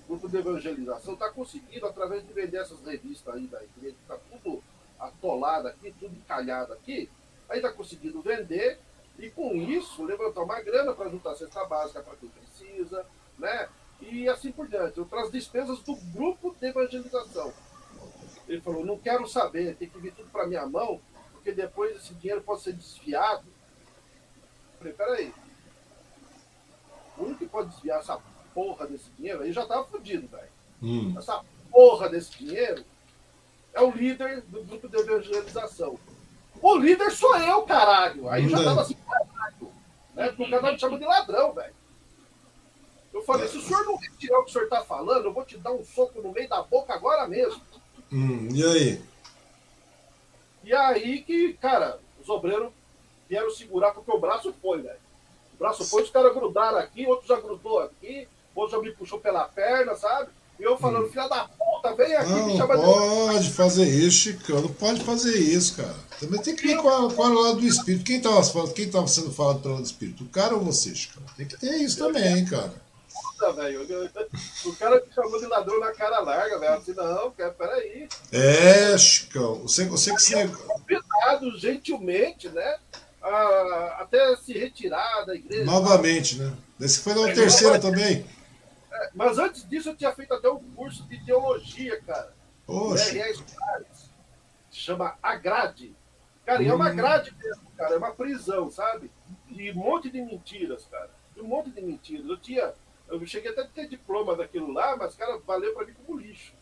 o 0.00 0.08
grupo 0.08 0.28
de 0.28 0.36
evangelização 0.36 1.14
está 1.14 1.30
conseguindo, 1.30 1.86
através 1.86 2.26
de 2.26 2.32
vender 2.32 2.56
essas 2.56 2.80
revistas 2.84 3.32
aí 3.32 3.46
da 3.46 3.62
igreja, 3.62 3.96
está 4.02 4.16
tudo 4.16 4.60
atolado 4.98 5.68
aqui, 5.68 5.94
tudo 6.00 6.16
encalhado 6.16 6.72
aqui, 6.72 7.08
aí 7.48 7.58
está 7.58 7.72
conseguindo 7.72 8.20
vender 8.20 8.80
e 9.18 9.30
com 9.30 9.54
isso 9.54 10.04
levantar 10.04 10.42
uma 10.42 10.60
grana 10.60 10.92
para 10.92 11.10
juntar 11.10 11.32
a 11.32 11.36
cesta 11.36 11.64
básica 11.64 12.02
para 12.02 12.16
quem 12.16 12.28
precisa, 12.28 13.06
né? 13.38 13.68
E 14.00 14.28
assim 14.28 14.52
por 14.52 14.66
diante, 14.68 15.00
outras 15.00 15.30
despesas 15.30 15.78
do 15.80 15.94
grupo 15.96 16.54
de 16.58 16.66
evangelização. 16.66 17.52
Ele 18.46 18.60
falou, 18.60 18.84
não 18.84 18.98
quero 18.98 19.26
saber, 19.26 19.76
tem 19.76 19.88
que 19.88 19.98
vir 19.98 20.12
tudo 20.12 20.28
para 20.30 20.46
minha 20.46 20.66
mão, 20.66 21.00
porque 21.32 21.52
depois 21.52 21.96
esse 21.96 22.12
dinheiro 22.14 22.42
pode 22.42 22.62
ser 22.62 22.72
desviado. 22.72 23.46
Eu 24.72 24.78
falei, 24.78 24.92
peraí. 24.92 25.34
O 27.16 27.24
único 27.24 27.38
que 27.38 27.46
pode 27.46 27.70
desviar 27.70 28.00
essa 28.00 28.20
porra 28.52 28.86
desse 28.86 29.08
dinheiro, 29.12 29.42
aí 29.42 29.52
já 29.52 29.62
estava 29.62 29.84
fodido, 29.84 30.26
velho. 30.28 30.48
Hum. 30.82 31.14
Essa 31.16 31.42
porra 31.70 32.08
desse 32.08 32.36
dinheiro 32.36 32.84
é 33.72 33.80
o 33.80 33.90
líder 33.90 34.42
do 34.42 34.62
grupo 34.64 34.88
de 34.88 34.96
evangelização. 34.96 35.98
O 36.64 36.78
líder 36.78 37.12
sou 37.12 37.36
eu, 37.36 37.60
caralho. 37.64 38.26
Aí 38.26 38.48
já 38.48 38.64
tava 38.64 38.80
assim, 38.80 38.94
caralho. 38.94 39.70
Né? 40.14 40.28
Porque 40.28 40.44
o 40.44 40.50
cara 40.50 40.72
me 40.72 40.78
chama 40.78 40.98
de 40.98 41.04
ladrão, 41.04 41.52
velho. 41.52 41.74
Eu 43.12 43.22
falei, 43.22 43.46
se 43.48 43.58
o 43.58 43.60
senhor 43.60 43.84
não 43.84 43.96
retirar 43.96 44.38
o 44.38 44.44
que 44.44 44.50
o 44.50 44.52
senhor 44.54 44.68
tá 44.70 44.82
falando, 44.82 45.26
eu 45.26 45.32
vou 45.34 45.44
te 45.44 45.58
dar 45.58 45.72
um 45.72 45.84
soco 45.84 46.22
no 46.22 46.32
meio 46.32 46.48
da 46.48 46.62
boca 46.62 46.94
agora 46.94 47.28
mesmo. 47.28 47.60
Hum, 48.10 48.48
e 48.50 48.64
aí? 48.64 49.02
E 50.64 50.74
aí 50.74 51.20
que, 51.20 51.52
cara, 51.52 52.00
os 52.18 52.30
obreiros 52.30 52.72
vieram 53.28 53.50
segurar 53.50 53.92
porque 53.92 54.10
o 54.10 54.18
braço 54.18 54.50
foi, 54.62 54.80
velho. 54.80 54.98
O 55.52 55.58
braço 55.58 55.84
foi, 55.84 56.02
os 56.02 56.10
caras 56.10 56.32
grudaram 56.32 56.78
aqui, 56.78 57.06
outro 57.06 57.28
já 57.28 57.38
grudou 57.38 57.80
aqui, 57.80 58.26
outro 58.54 58.78
já 58.78 58.82
me 58.82 58.90
puxou 58.90 59.20
pela 59.20 59.44
perna, 59.44 59.94
sabe? 59.96 60.30
E 60.58 60.62
eu 60.62 60.76
falando, 60.76 61.06
hum. 61.06 61.10
filha 61.10 61.28
da 61.28 61.48
puta, 61.48 61.94
vem 61.94 62.14
aqui, 62.14 62.30
não, 62.30 62.46
me 62.46 62.56
chama 62.56 62.76
pode 62.76 63.44
de... 63.44 63.52
fazer 63.52 63.84
isso, 63.84 64.16
Chicão. 64.18 64.60
Não 64.60 64.68
pode 64.68 65.02
fazer 65.02 65.36
isso, 65.36 65.76
cara. 65.76 65.94
Também 66.20 66.40
tem 66.40 66.54
que 66.54 66.66
ver 66.66 66.76
qual, 66.76 67.10
qual 67.10 67.28
é 67.28 67.32
o 67.32 67.40
lado 67.40 67.60
do 67.60 67.66
espírito. 67.66 68.04
Quem 68.04 68.16
estava 68.16 68.42
falando, 68.42 68.72
quem 68.72 68.90
tava 68.90 69.08
sendo 69.08 69.32
falado 69.32 69.60
pelo 69.60 69.74
lado 69.74 69.82
do 69.82 69.86
espírito? 69.86 70.24
O 70.24 70.28
cara 70.28 70.54
ou 70.54 70.60
você, 70.60 70.94
Chicão? 70.94 71.22
Tem 71.36 71.46
que 71.46 71.58
ter 71.58 71.76
isso 71.76 71.98
também, 71.98 72.38
hein, 72.38 72.44
cara. 72.44 72.72
Puta, 73.12 73.52
velho. 73.52 73.82
O 74.64 74.76
cara 74.76 75.02
me 75.04 75.12
chamou 75.12 75.38
de 75.38 75.46
ladrão 75.46 75.80
na 75.80 75.92
cara 75.92 76.20
larga, 76.20 76.58
velho. 76.58 76.74
Assim, 76.74 76.94
não, 76.94 77.30
cara, 77.32 77.50
peraí. 77.50 78.08
É, 78.32 78.96
Chicão. 78.96 79.56
Você, 79.62 79.84
você 79.86 80.14
que 80.14 80.22
se. 80.22 80.34
Convidado 80.48 81.58
gentilmente, 81.58 82.48
né? 82.48 82.76
A, 83.20 83.96
até 84.00 84.36
se 84.36 84.52
retirar 84.52 85.24
da 85.24 85.34
igreja. 85.34 85.64
Novamente, 85.64 86.36
né? 86.36 86.52
Esse 86.80 87.00
foi 87.00 87.14
na 87.14 87.32
terceira 87.32 87.78
também. 87.78 88.24
É, 88.94 89.10
mas 89.14 89.38
antes 89.38 89.68
disso 89.68 89.90
eu 89.90 89.96
tinha 89.96 90.12
feito 90.12 90.32
até 90.32 90.48
um 90.48 90.62
curso 90.72 91.02
de 91.08 91.24
teologia, 91.24 92.00
cara. 92.02 92.32
Poxa. 92.66 93.04
Se 94.70 94.78
chama 94.80 95.18
A 95.22 95.36
Grade. 95.36 95.94
Cara, 96.44 96.62
hum. 96.62 96.68
é 96.68 96.74
uma 96.74 96.90
hum. 96.90 96.96
grade 96.96 97.34
mesmo, 97.42 97.62
cara. 97.76 97.94
É 97.94 97.98
uma 97.98 98.12
prisão, 98.12 98.70
sabe? 98.70 99.10
E 99.48 99.70
um 99.70 99.74
monte 99.74 100.10
de 100.10 100.20
mentiras, 100.20 100.86
cara. 100.90 101.10
E 101.36 101.40
um 101.40 101.46
monte 101.46 101.70
de 101.70 101.80
mentiras. 101.80 102.26
Eu 102.28 102.36
tinha. 102.36 102.72
Eu 103.08 103.24
cheguei 103.26 103.50
até 103.50 103.62
a 103.62 103.66
ter 103.66 103.88
diploma 103.88 104.36
daquilo 104.36 104.72
lá, 104.72 104.96
mas, 104.96 105.14
cara, 105.14 105.38
valeu 105.46 105.74
pra 105.74 105.86
mim 105.86 105.94
como 106.04 106.18
lixo. 106.18 106.52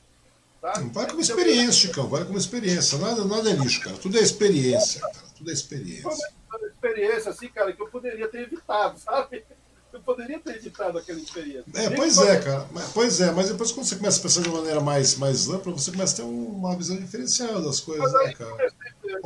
Tá? 0.61 0.73
Vai 0.93 1.09
como 1.09 1.21
experiência, 1.21 1.73
Chicão. 1.73 2.09
Vai 2.09 2.25
como 2.25 2.39
experiência. 2.39 2.99
Nada, 2.99 3.25
nada 3.25 3.51
é 3.51 3.55
lixo, 3.55 3.81
cara. 3.81 3.97
Tudo 3.97 4.19
é 4.19 4.21
experiência, 4.21 5.01
cara. 5.01 5.15
Tudo 5.37 5.51
é 5.51 5.53
experiência. 5.53 6.03
Foi 6.03 6.59
uma 6.61 6.69
experiência, 6.69 7.31
assim, 7.31 7.49
cara, 7.49 7.73
que 7.73 7.83
eu 7.83 7.89
poderia 7.89 8.29
ter 8.29 8.43
evitado, 8.43 8.99
sabe? 9.01 9.45
Eu 9.93 10.01
poderia 10.01 10.39
ter 10.39 10.57
editado 10.57 10.97
aquela 10.97 11.19
experiência. 11.19 11.65
É, 11.75 11.91
pois 11.91 12.17
é, 12.19 12.41
cara. 12.41 12.67
Pois 12.95 13.21
é, 13.21 13.31
mas 13.31 13.51
depois 13.51 13.73
quando 13.73 13.87
você 13.87 13.97
começa 13.97 14.19
a 14.19 14.23
pensar 14.23 14.41
de 14.41 14.49
uma 14.49 14.59
maneira 14.59 14.81
mais, 14.81 15.17
mais 15.17 15.49
ampla, 15.51 15.73
você 15.73 15.91
começa 15.91 16.15
a 16.15 16.17
ter 16.17 16.31
uma 16.31 16.75
visão 16.75 16.97
diferenciada 16.97 17.61
das 17.61 17.81
coisas, 17.81 18.11
né, 18.13 18.33
cara? 18.33 18.73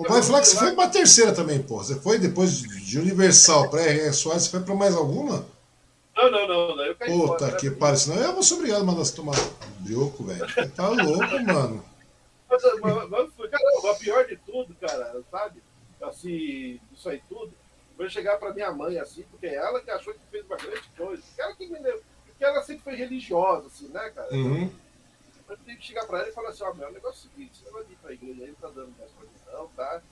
Vai 0.08 0.22
falar 0.22 0.40
que 0.40 0.48
você 0.48 0.56
foi 0.56 0.72
uma 0.72 0.88
terceira 0.88 1.32
também, 1.32 1.62
pô. 1.62 1.78
Você 1.78 1.94
foi 2.00 2.18
depois 2.18 2.60
de 2.60 2.98
Universal 2.98 3.70
para 3.70 3.82
R.R. 3.82 4.12
Soares, 4.12 4.44
você 4.44 4.50
foi 4.50 4.60
para 4.60 4.74
mais 4.74 4.94
alguma? 4.94 5.46
Não, 6.16 6.30
não, 6.30 6.48
não. 6.48 6.84
Eu 6.84 6.96
caí 6.96 7.12
Puta 7.12 7.46
fora, 7.46 7.56
que 7.56 7.70
né? 7.70 7.76
pariu. 7.76 7.96
Senão 7.98 8.16
eu 8.16 8.32
vou 8.32 8.42
ser 8.42 8.54
obrigado 8.54 8.80
a 8.80 8.84
mandar 8.84 9.04
você 9.04 9.14
tomar 9.14 9.36
brioco, 9.80 10.24
velho. 10.24 10.46
Tá 10.74 10.88
louco, 10.88 11.40
mano. 11.44 11.84
Mas, 12.50 12.62
mas, 12.80 13.10
mas, 13.10 13.50
cara, 13.50 13.92
o 13.92 13.94
pior 13.96 14.26
de 14.26 14.36
tudo, 14.36 14.74
cara, 14.80 15.20
sabe? 15.30 15.60
desse, 16.26 16.80
disso 16.90 17.08
aí 17.08 17.20
tudo, 17.28 17.52
foi 17.96 18.10
chegar 18.10 18.38
para 18.38 18.52
minha 18.52 18.70
mãe 18.72 18.98
assim, 18.98 19.22
porque 19.30 19.46
ela 19.46 19.80
que 19.80 19.90
achou 19.90 20.12
que 20.12 20.20
fez 20.30 20.44
uma 20.44 20.56
grande 20.56 20.88
coisa. 20.96 21.22
Ela 21.38 21.54
que 21.54 21.66
me 21.66 21.78
deu, 21.78 22.02
porque 22.26 22.44
ela 22.44 22.62
sempre 22.62 22.84
foi 22.84 22.94
religiosa, 22.94 23.66
assim, 23.66 23.88
né, 23.88 24.10
cara? 24.10 24.34
Uhum. 24.34 24.70
Eu 25.48 25.56
tive 25.58 25.76
que 25.76 25.86
chegar 25.86 26.06
para 26.06 26.20
ela 26.20 26.28
e 26.28 26.32
falar 26.32 26.50
assim, 26.50 26.64
ó, 26.64 26.70
oh, 26.70 26.74
meu, 26.74 26.88
o 26.88 26.92
negócio 26.92 27.26
é 27.26 27.28
o 27.28 27.32
seguinte, 27.32 27.62
você 27.62 27.70
vai 27.70 27.84
vir 27.84 27.96
pra 27.98 28.12
igreja 28.12 28.44
aí, 28.44 28.54
tá 28.60 28.68
dando 28.68 28.94
mais 28.98 29.10
coisa 29.12 29.68
tá? 29.76 30.02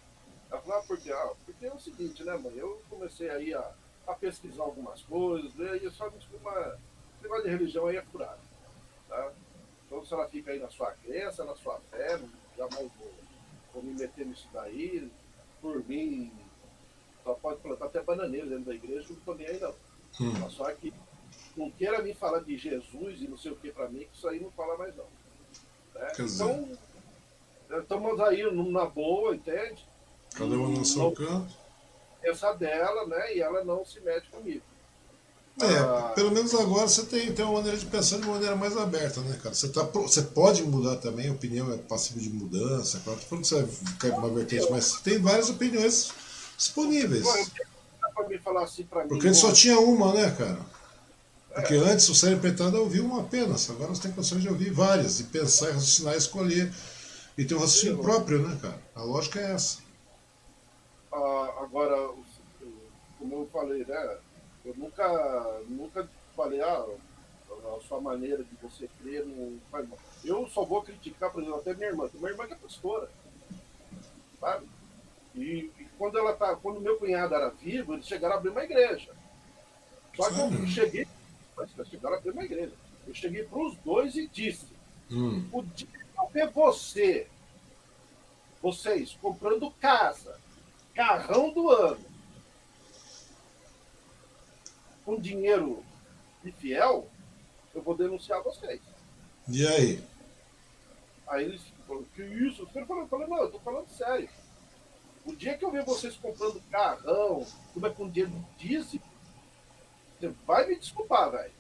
Ela 0.51 0.61
falou, 0.61 0.79
ah, 0.79 0.83
por 0.83 0.99
quê? 0.99 1.13
Ah, 1.13 1.33
porque 1.45 1.67
é 1.67 1.73
o 1.73 1.79
seguinte, 1.79 2.23
né, 2.25 2.37
mãe? 2.37 2.55
Eu 2.57 2.81
comecei 2.89 3.29
aí 3.29 3.53
a, 3.53 3.73
a 4.07 4.15
pesquisar 4.15 4.63
algumas 4.63 5.03
coisas, 5.03 5.55
né, 5.55 5.79
e 5.79 5.85
eu 5.85 5.91
só 5.91 6.09
me 6.11 6.19
uma. 6.41 6.79
Esse 7.15 7.23
negócio 7.23 7.45
de 7.45 7.51
religião 7.51 7.87
aí 7.87 7.97
é 7.97 8.03
furado. 8.03 8.41
Tá? 9.09 9.33
Então, 9.87 10.05
se 10.05 10.15
ela 10.15 10.29
fica 10.29 10.53
aí 10.53 10.59
na 10.59 10.71
sua 10.71 10.93
crença, 10.93 11.45
na 11.45 11.55
sua 11.57 11.79
fé, 11.91 12.17
não, 12.17 12.31
jamais 12.57 12.91
vou, 12.99 13.13
vou 13.73 13.83
me 13.83 13.93
meter 13.95 14.27
nisso 14.27 14.49
daí. 14.53 15.11
Por 15.61 15.85
mim, 15.87 16.33
só 17.25 17.35
pode 17.35 17.61
plantar 17.61 17.87
até 17.87 18.03
bananeira 18.03 18.47
dentro 18.47 18.67
da 18.67 18.75
igreja, 18.75 19.07
não 19.09 19.17
tô 19.17 19.35
nem 19.35 19.47
aí 19.47 19.59
não. 19.59 19.75
Hum. 20.21 20.51
Só 20.51 20.71
que 20.73 20.93
não 21.57 21.71
queira 21.71 22.03
me 22.03 22.15
falar 22.15 22.41
de 22.41 22.57
Jesus 22.57 23.23
e 23.23 23.27
não 23.27 23.39
sei 23.39 23.53
o 23.53 23.57
que 23.57 23.73
para 23.73 23.89
mim, 23.89 24.01
que 24.01 24.17
isso 24.17 24.29
aí 24.29 24.39
não 24.39 24.51
fala 24.51 24.77
mais 24.77 24.95
não. 24.95 25.07
Né? 25.95 26.13
Então, 26.21 26.69
estamos 27.81 28.21
aí 28.21 28.43
numa 28.53 28.87
boa, 28.87 29.35
entende? 29.35 29.85
Cada 30.35 30.55
uma 30.55 30.69
no 30.69 30.85
seu 30.85 31.13
canto. 31.13 31.55
Essa 32.23 32.53
dela, 32.53 33.07
né? 33.07 33.37
E 33.37 33.41
ela 33.41 33.65
não 33.65 33.85
se 33.85 34.01
mete 34.01 34.29
comigo. 34.31 34.63
É, 35.61 35.79
ah, 35.79 36.13
pelo 36.17 36.33
menos 36.33 36.53
agora 36.53 36.89
você 36.89 37.05
tem, 37.05 37.33
tem 37.33 37.45
uma 37.45 37.55
maneira 37.55 37.79
de 37.79 37.87
pensar 37.87 38.19
de 38.19 38.27
maneira 38.27 38.57
mais 38.57 38.77
aberta, 38.77 39.21
né, 39.21 39.39
cara? 39.41 39.55
Você, 39.55 39.69
tá, 39.69 39.83
você 39.85 40.23
pode 40.23 40.65
mudar 40.65 40.97
também, 40.97 41.29
a 41.29 41.33
opinião 41.33 41.73
é 41.73 41.77
passível 41.77 42.21
de 42.21 42.31
mudança, 42.31 43.01
claro. 43.05 43.21
Tô 43.21 43.27
falando 43.27 43.43
que 43.45 43.49
você 43.49 43.63
vai 43.63 43.97
cair 44.01 44.19
uma 44.19 44.31
vertente, 44.31 44.67
mas 44.69 45.01
tem 45.01 45.21
várias 45.21 45.51
opiniões 45.51 46.13
disponíveis. 46.57 47.27
Assim 47.27 48.85
Porque 49.09 49.27
ele 49.27 49.35
só 49.35 49.53
tinha 49.53 49.79
uma, 49.79 50.13
né, 50.13 50.31
cara? 50.31 50.59
Porque 51.55 51.75
é. 51.75 51.79
antes 51.79 52.09
o 52.09 52.15
cérebro 52.15 52.43
pentado 52.43 52.81
ouvia 52.81 53.03
uma 53.03 53.21
apenas, 53.21 53.71
agora 53.71 53.95
você 53.95 54.03
tem 54.03 54.13
condições 54.13 54.43
de 54.43 54.49
ouvir 54.49 54.71
várias, 54.71 55.21
e 55.21 55.25
pensar, 55.25 55.67
raciocinar, 55.67 56.15
escolher. 56.17 56.73
E 57.39 57.45
tem 57.45 57.57
um 57.57 57.61
raciocínio 57.61 57.99
próprio, 57.99 58.47
né, 58.47 58.59
cara? 58.61 58.79
A 58.95 59.03
lógica 59.03 59.41
é 59.41 59.53
essa. 59.53 59.79
Ah, 61.13 61.55
agora, 61.61 62.11
como 63.19 63.35
eu 63.35 63.49
falei, 63.53 63.85
né? 63.85 64.19
Eu 64.65 64.75
nunca, 64.77 65.61
nunca 65.69 66.09
falei, 66.37 66.61
ah, 66.61 66.87
a 67.51 67.81
sua 67.87 68.01
maneira 68.01 68.43
de 68.43 68.57
você 68.63 68.89
crer 69.01 69.25
não 69.25 69.59
faz 69.71 69.89
mal. 69.89 69.99
Eu 70.25 70.49
só 70.49 70.65
vou 70.65 70.83
criticar, 70.83 71.31
por 71.31 71.43
exemplo, 71.43 71.61
até 71.61 71.75
minha 71.75 71.89
irmã, 71.89 72.09
minha 72.15 72.31
irmã 72.31 72.47
que 72.47 72.55
é 72.55 72.57
pastora. 72.57 73.09
Sabe? 74.41 74.67
E, 75.35 75.71
e, 75.79 75.89
quando 75.99 76.19
ela 76.19 76.33
tá, 76.33 76.55
quando 76.57 76.81
meu 76.81 76.97
cunhado 76.97 77.35
era 77.35 77.51
vivo, 77.51 77.95
eles 77.95 78.07
chegaram 78.07 78.35
a 78.35 78.39
abrir 78.39 78.51
uma 78.51 78.65
igreja. 78.65 79.13
Só 80.15 80.31
que 80.31 80.41
eu 80.41 80.67
cheguei, 80.67 81.09
mas 81.57 81.71
chegaram 81.89 82.17
a 82.17 82.19
abrir 82.19 82.31
uma 82.31 82.45
igreja. 82.45 82.73
Eu 83.07 83.15
cheguei 83.15 83.45
para 83.45 83.59
os 83.59 83.77
dois 83.79 84.15
e 84.15 84.29
disse: 84.29 84.67
hum. 85.11 85.49
o 85.53 85.63
dia 85.63 85.89
que 85.89 86.21
eu 86.21 86.29
ver 86.29 86.51
você, 86.51 87.27
vocês 88.63 89.17
comprando 89.21 89.71
casa, 89.73 90.39
carrão 90.95 91.53
do 91.53 91.69
ano, 91.69 92.05
com 95.05 95.21
dinheiro 95.21 95.85
de 96.43 96.53
fiel, 96.53 97.09
eu 97.75 97.83
vou 97.83 97.97
denunciar 97.97 98.43
vocês. 98.43 98.81
E 99.49 99.67
aí? 99.67 100.05
Aí 101.27 101.45
eles 101.45 101.63
falaram, 101.87 102.07
que 102.15 102.23
isso? 102.23 102.63
Eu 102.63 102.67
falei, 102.87 103.03
eu 103.03 103.09
falei, 103.09 103.27
não, 103.27 103.39
eu 103.39 103.51
tô 103.51 103.59
falando 103.61 103.89
sério. 103.89 104.29
O 105.25 105.35
dia 105.35 105.57
que 105.57 105.65
eu 105.65 105.71
ver 105.71 105.85
vocês 105.85 106.17
comprando 106.17 106.61
carrão, 106.71 107.47
tudo 107.73 107.87
é 107.87 107.91
com 107.91 108.09
dinheiro 108.09 108.33
diesel, 108.59 109.01
você 110.21 110.33
vai 110.47 110.67
me 110.67 110.77
desculpar, 110.77 111.31
velho. 111.31 111.53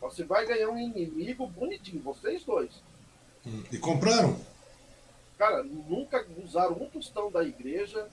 Você 0.00 0.24
vai 0.24 0.46
ganhar 0.46 0.68
um 0.68 0.78
inimigo 0.78 1.46
bonitinho, 1.46 2.02
vocês 2.02 2.44
dois. 2.44 2.70
Hum, 3.46 3.64
e 3.72 3.78
compraram? 3.78 4.38
Cara, 5.38 5.62
nunca 5.62 6.26
usaram 6.44 6.76
um 6.76 6.88
tostão 6.88 7.30
da 7.30 7.42
igreja 7.44 8.08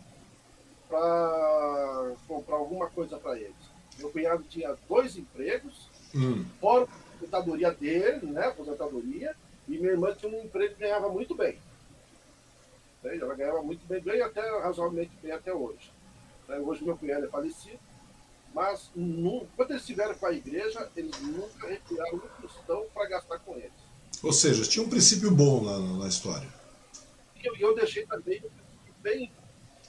para 0.88 2.14
comprar 2.28 2.56
alguma 2.56 2.90
coisa 2.90 3.18
para 3.18 3.38
eles. 3.38 3.56
Meu 3.98 4.10
cunhado 4.12 4.44
tinha 4.44 4.78
dois 4.88 5.18
empregos, 5.18 5.88
hum. 6.16 6.46
fora 6.60 6.86
a 6.86 7.16
aposentadoria 7.16 7.72
dele, 7.72 8.28
né? 8.28 8.48
Aposentadoria, 8.48 9.36
e 9.68 9.78
minha 9.78 9.92
irmã 9.92 10.14
tinha 10.14 10.32
um 10.32 10.44
emprego 10.44 10.76
que 10.76 10.82
ganhava 10.82 11.10
muito 11.10 11.36
bem. 11.36 11.58
Né, 13.04 13.18
ela 13.18 13.36
ganhava 13.36 13.62
muito 13.62 13.86
bem, 13.86 14.02
ganha 14.02 14.26
até 14.26 14.42
razoavelmente 14.60 15.12
bem 15.22 15.32
até 15.32 15.54
hoje. 15.54 15.92
Né, 16.48 16.58
hoje 16.60 16.84
meu 16.84 16.98
cunhado 16.98 17.26
é 17.26 17.30
falecido, 17.30 17.80
mas 18.54 18.90
nunca, 18.96 19.48
quando 19.56 19.72
eles 19.72 19.82
estiveram 19.82 20.16
com 20.16 20.26
a 20.26 20.32
igreja, 20.32 20.90
eles 20.96 21.20
nunca 21.22 21.68
retiraram 21.68 22.18
um 22.18 22.42
tostão 22.42 22.86
para 22.94 23.10
gastar 23.10 23.40
com 23.40 23.56
eles. 23.56 23.72
Ou 24.22 24.32
seja, 24.32 24.64
tinha 24.64 24.86
um 24.86 24.90
princípio 24.90 25.32
bom 25.32 25.64
na, 25.64 25.80
na 26.00 26.08
história. 26.08 26.48
E 27.36 27.46
eu, 27.46 27.56
eu 27.58 27.76
deixei 27.76 28.06
também 28.06 28.38
um 28.38 28.50
princípio 28.50 28.94
bem, 29.02 29.32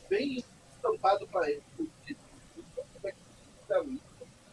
bem 0.09 0.45
estampado 0.77 1.27
para 1.29 1.51
eles 1.51 1.63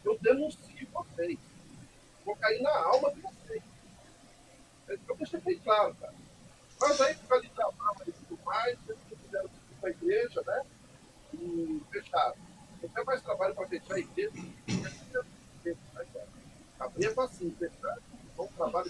eu 0.04 0.18
denuncio 0.20 0.60
vocês. 0.92 1.38
Vou 2.26 2.36
cair 2.36 2.62
na 2.62 2.76
alma 2.86 3.14
de 3.14 3.22
vocês. 3.22 3.64
Eu 4.88 5.16
deixei 5.16 5.40
bem 5.42 5.60
claro, 5.60 5.96
cara. 5.96 6.14
Mas 6.80 7.02
aí, 7.02 7.16
por 7.16 7.28
causa 7.28 7.44
de 7.44 7.54
trabalho 7.54 8.14
mais, 8.46 8.78
eles 8.88 9.02
fizeram 9.24 9.46
isso 9.46 9.80
para 9.80 9.90
a 9.90 9.92
igreja, 9.92 10.42
né? 10.46 10.62
E 11.34 11.82
fecharam. 11.92 12.36
Tenho 12.94 13.06
mais 13.06 13.22
trabalho 13.22 13.56
para 13.56 13.68
fechar 13.68 13.96
a 13.96 14.00
igreja. 14.00 14.32
Abrir 16.80 17.06
é 17.06 17.10
facinho, 17.12 17.56
fechar. 17.58 17.98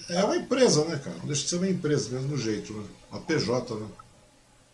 É 0.09 0.23
uma 0.23 0.37
empresa, 0.37 0.85
né, 0.85 0.97
cara? 1.03 1.17
Deixa 1.19 1.43
de 1.43 1.49
ser 1.49 1.55
uma 1.57 1.67
empresa, 1.67 2.09
mesmo 2.09 2.37
jeito, 2.37 2.73
né? 2.73 2.87
Uma 3.11 3.21
PJ, 3.21 3.75
né? 3.75 3.89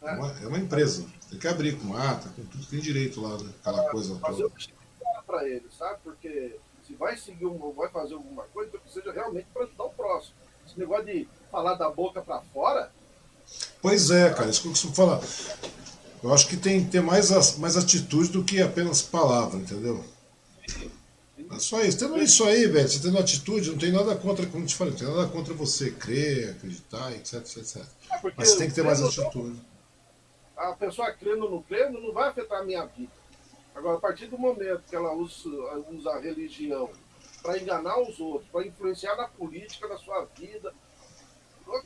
É. 0.04 0.12
Uma, 0.12 0.40
é 0.40 0.48
uma 0.48 0.60
empresa. 0.60 1.06
Tem 1.30 1.40
que 1.40 1.48
abrir 1.48 1.80
com 1.80 1.96
ata, 1.96 2.30
com 2.30 2.46
tudo 2.46 2.64
que 2.64 2.70
tem 2.70 2.80
direito 2.80 3.22
lá, 3.22 3.38
né? 3.38 3.52
Aquela 3.60 3.84
é, 3.84 3.90
coisa 3.90 4.20
toda 4.20 4.52
para 5.26 5.48
ele, 5.48 5.66
sabe? 5.78 6.00
Porque 6.04 6.58
se 6.86 6.94
vai 6.94 7.18
seguir 7.18 7.46
um, 7.46 7.74
vai 7.74 7.90
fazer 7.90 8.14
alguma 8.14 8.44
coisa, 8.44 8.78
que 8.78 8.92
seja 8.92 9.12
realmente 9.12 9.48
para 9.54 9.64
ajudar 9.64 9.84
o 9.86 9.90
próximo. 9.90 10.36
Esse 10.66 10.80
negócio 10.80 11.06
de 11.06 11.28
falar 11.52 11.74
da 11.74 11.90
boca 11.90 12.22
para 12.22 12.42
fora. 12.54 12.92
Pois 13.82 14.10
é, 14.10 14.34
cara, 14.34 14.50
isso 14.50 14.62
que 14.62 14.68
eu 14.68 14.72
costumo 14.72 14.96
falar. 14.96 15.22
Eu 16.24 16.34
acho 16.34 16.48
que 16.48 16.58
tem 16.58 16.84
que 16.84 16.92
ter 16.92 17.02
mais, 17.02 17.58
mais 17.58 17.78
atitude 17.78 18.30
do 18.30 18.44
que 18.44 18.62
apenas 18.62 19.02
palavra, 19.02 19.60
entendeu? 19.60 20.04
É 21.52 21.60
só 21.60 21.82
isso. 21.82 22.00
Tendo 22.00 22.22
isso 22.22 22.44
aí, 22.44 22.68
velho, 22.68 22.88
você 22.88 23.00
tendo 23.00 23.18
atitude, 23.18 23.72
não 23.72 23.78
tem 23.78 23.92
nada 23.92 24.16
contra, 24.16 24.46
como 24.48 24.64
eu 24.64 24.68
te 24.68 24.76
falei, 24.76 24.94
não 24.94 25.00
tem 25.00 25.08
nada 25.08 25.28
contra 25.30 25.54
você 25.54 25.92
crer, 25.92 26.52
acreditar, 26.52 27.14
etc, 27.14 27.36
etc. 27.36 27.84
É 28.12 28.34
Mas 28.36 28.56
tem 28.56 28.68
que 28.68 28.76
ter 28.76 28.84
mais 28.84 29.02
atitude. 29.02 29.62
A 30.56 30.74
pessoa 30.74 31.12
crendo 31.14 31.46
ou 31.46 31.52
não 31.52 31.62
crendo 31.62 32.02
não 32.02 32.12
vai 32.12 32.30
afetar 32.30 32.62
a 32.62 32.66
minha 32.66 32.86
vida. 32.86 33.12
Agora, 33.76 33.98
a 33.98 34.02
partir 34.02 34.26
do 34.26 34.40
momento 34.40 34.82
que 34.90 34.96
ela 34.96 35.14
usa, 35.14 35.48
usa 35.92 36.10
a 36.10 36.20
religião 36.20 36.90
para 37.44 37.60
enganar 37.60 38.02
os 38.02 38.20
outros, 38.20 38.50
para 38.52 38.66
influenciar 38.66 39.16
na 39.16 39.28
política, 39.28 39.88
na 39.88 39.98
sua 39.98 40.26
vida, 40.36 40.74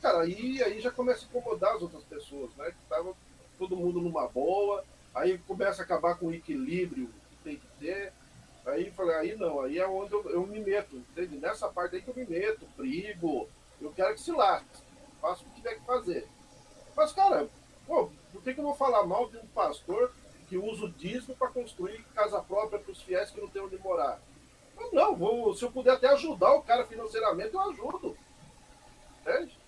cara, 0.00 0.22
aí, 0.22 0.62
aí 0.62 0.80
já 0.80 0.90
começa 0.90 1.24
a 1.24 1.28
incomodar 1.28 1.76
as 1.76 1.82
outras 1.82 2.02
pessoas, 2.04 2.50
né? 2.56 2.70
Que 2.70 2.88
tava 2.88 3.14
todo 3.58 3.76
mundo 3.76 4.00
numa 4.00 4.28
boa, 4.28 4.84
aí 5.14 5.38
começa 5.38 5.82
a 5.82 5.84
acabar 5.84 6.16
com 6.16 6.26
o 6.26 6.34
equilíbrio 6.34 7.08
que 7.30 7.36
tem 7.44 7.56
que 7.56 7.66
ter. 7.78 8.12
Aí 8.66 8.90
falei, 8.92 9.16
aí 9.16 9.36
não, 9.36 9.60
aí 9.60 9.78
é 9.78 9.86
onde 9.86 10.12
eu, 10.12 10.30
eu 10.30 10.46
me 10.46 10.60
meto, 10.60 10.96
entende? 10.96 11.36
Nessa 11.36 11.68
parte 11.68 11.96
aí 11.96 12.02
que 12.02 12.08
eu 12.08 12.14
me 12.14 12.24
meto, 12.24 12.64
brigo, 12.76 13.48
eu 13.80 13.92
quero 13.92 14.14
que 14.14 14.20
se 14.20 14.30
lasque, 14.30 14.68
faça 15.20 15.42
o 15.42 15.46
que 15.46 15.56
tiver 15.56 15.74
que 15.74 15.84
fazer. 15.84 16.28
Mas, 16.96 17.12
cara, 17.12 17.48
pô, 17.86 18.08
por 18.32 18.42
que, 18.42 18.54
que 18.54 18.60
eu 18.60 18.64
vou 18.64 18.74
falar 18.74 19.04
mal 19.04 19.28
de 19.28 19.36
um 19.38 19.46
pastor 19.46 20.12
que 20.52 20.58
usa 20.58 20.84
o 20.84 20.90
dízimo 20.90 21.34
para 21.34 21.48
construir 21.48 22.04
casa 22.14 22.38
própria 22.42 22.78
para 22.78 22.92
os 22.92 23.00
fiéis 23.00 23.30
que 23.30 23.40
não 23.40 23.48
têm 23.48 23.62
onde 23.62 23.78
morar. 23.78 24.20
Eu, 24.78 24.92
não, 24.92 25.16
vou, 25.16 25.54
se 25.54 25.64
eu 25.64 25.72
puder 25.72 25.94
até 25.94 26.08
ajudar 26.08 26.52
o 26.52 26.62
cara 26.62 26.84
financeiramente, 26.86 27.54
eu 27.54 27.60
ajudo. 27.70 28.14
Entende? 29.22 29.58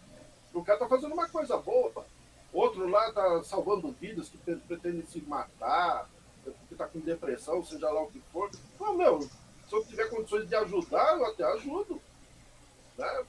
O 0.54 0.64
cara 0.64 0.78
está 0.78 0.88
fazendo 0.88 1.12
uma 1.12 1.28
coisa 1.28 1.56
boa. 1.56 2.06
Outro 2.52 2.88
lá 2.88 3.08
está 3.08 3.42
salvando 3.42 3.92
vidas 4.00 4.28
que 4.28 4.38
pretende 4.38 5.04
se 5.06 5.20
matar, 5.22 6.08
que 6.44 6.74
está 6.74 6.86
com 6.86 7.00
depressão, 7.00 7.64
seja 7.64 7.90
lá 7.90 8.02
o 8.02 8.10
que 8.10 8.20
for. 8.32 8.50
Não, 8.80 8.96
meu, 8.96 9.20
se 9.20 9.74
eu 9.74 9.84
tiver 9.84 10.08
condições 10.08 10.48
de 10.48 10.54
ajudar, 10.54 11.18
eu 11.18 11.26
até 11.26 11.44
ajudo. 11.44 12.00
Né? 12.96 13.24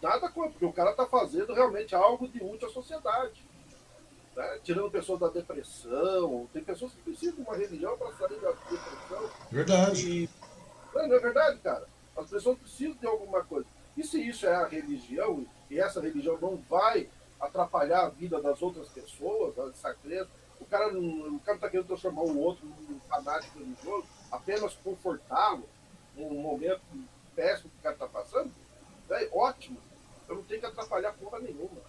Nada 0.00 0.28
contra, 0.28 0.50
porque 0.50 0.64
o 0.64 0.72
cara 0.72 0.92
está 0.92 1.06
fazendo 1.06 1.52
realmente 1.52 1.94
algo 1.94 2.28
de 2.28 2.42
útil 2.42 2.68
à 2.68 2.70
sociedade 2.70 3.44
né? 4.36 4.60
tirando 4.62 4.90
pessoas 4.90 5.18
da 5.18 5.28
depressão. 5.28 6.48
Tem 6.52 6.62
pessoas 6.62 6.92
que 6.92 7.00
precisam 7.00 7.36
de 7.36 7.40
uma 7.40 7.56
religião 7.56 7.96
para 7.96 8.12
sair 8.12 8.38
da 8.38 8.50
depressão. 8.52 9.30
Verdade. 9.50 10.24
E, 10.24 10.30
não, 10.94 11.08
não 11.08 11.16
é 11.16 11.18
verdade, 11.18 11.58
cara? 11.60 11.88
As 12.16 12.28
pessoas 12.28 12.58
precisam 12.58 12.94
de 12.94 13.06
alguma 13.06 13.42
coisa. 13.42 13.66
E 13.96 14.04
se 14.04 14.20
isso 14.20 14.46
é 14.46 14.54
a 14.54 14.66
religião, 14.66 15.46
e 15.70 15.78
essa 15.78 16.00
religião 16.00 16.38
não 16.40 16.56
vai 16.68 17.08
atrapalhar 17.40 18.06
a 18.06 18.08
vida 18.08 18.40
das 18.40 18.60
outras 18.62 18.88
pessoas, 18.88 19.56
essa 19.74 19.94
crença. 19.94 20.28
O 20.60 20.64
cara 20.64 20.90
não 20.90 21.36
está 21.36 21.68
querendo 21.68 21.86
transformar 21.86 22.22
o 22.22 22.38
outro 22.38 22.66
num 22.66 22.98
fanático 23.08 23.58
religioso, 23.58 24.06
apenas 24.30 24.74
confortá-lo 24.82 25.68
num 26.16 26.40
momento 26.40 26.80
péssimo 27.34 27.70
que 27.70 27.78
o 27.78 27.82
cara 27.82 27.94
está 27.94 28.06
passando. 28.06 28.50
É 29.10 29.28
ótimo. 29.32 29.78
Eu 30.28 30.36
não 30.36 30.42
tenho 30.42 30.60
que 30.60 30.66
atrapalhar 30.66 31.12
porra 31.12 31.38
nenhuma. 31.38 31.80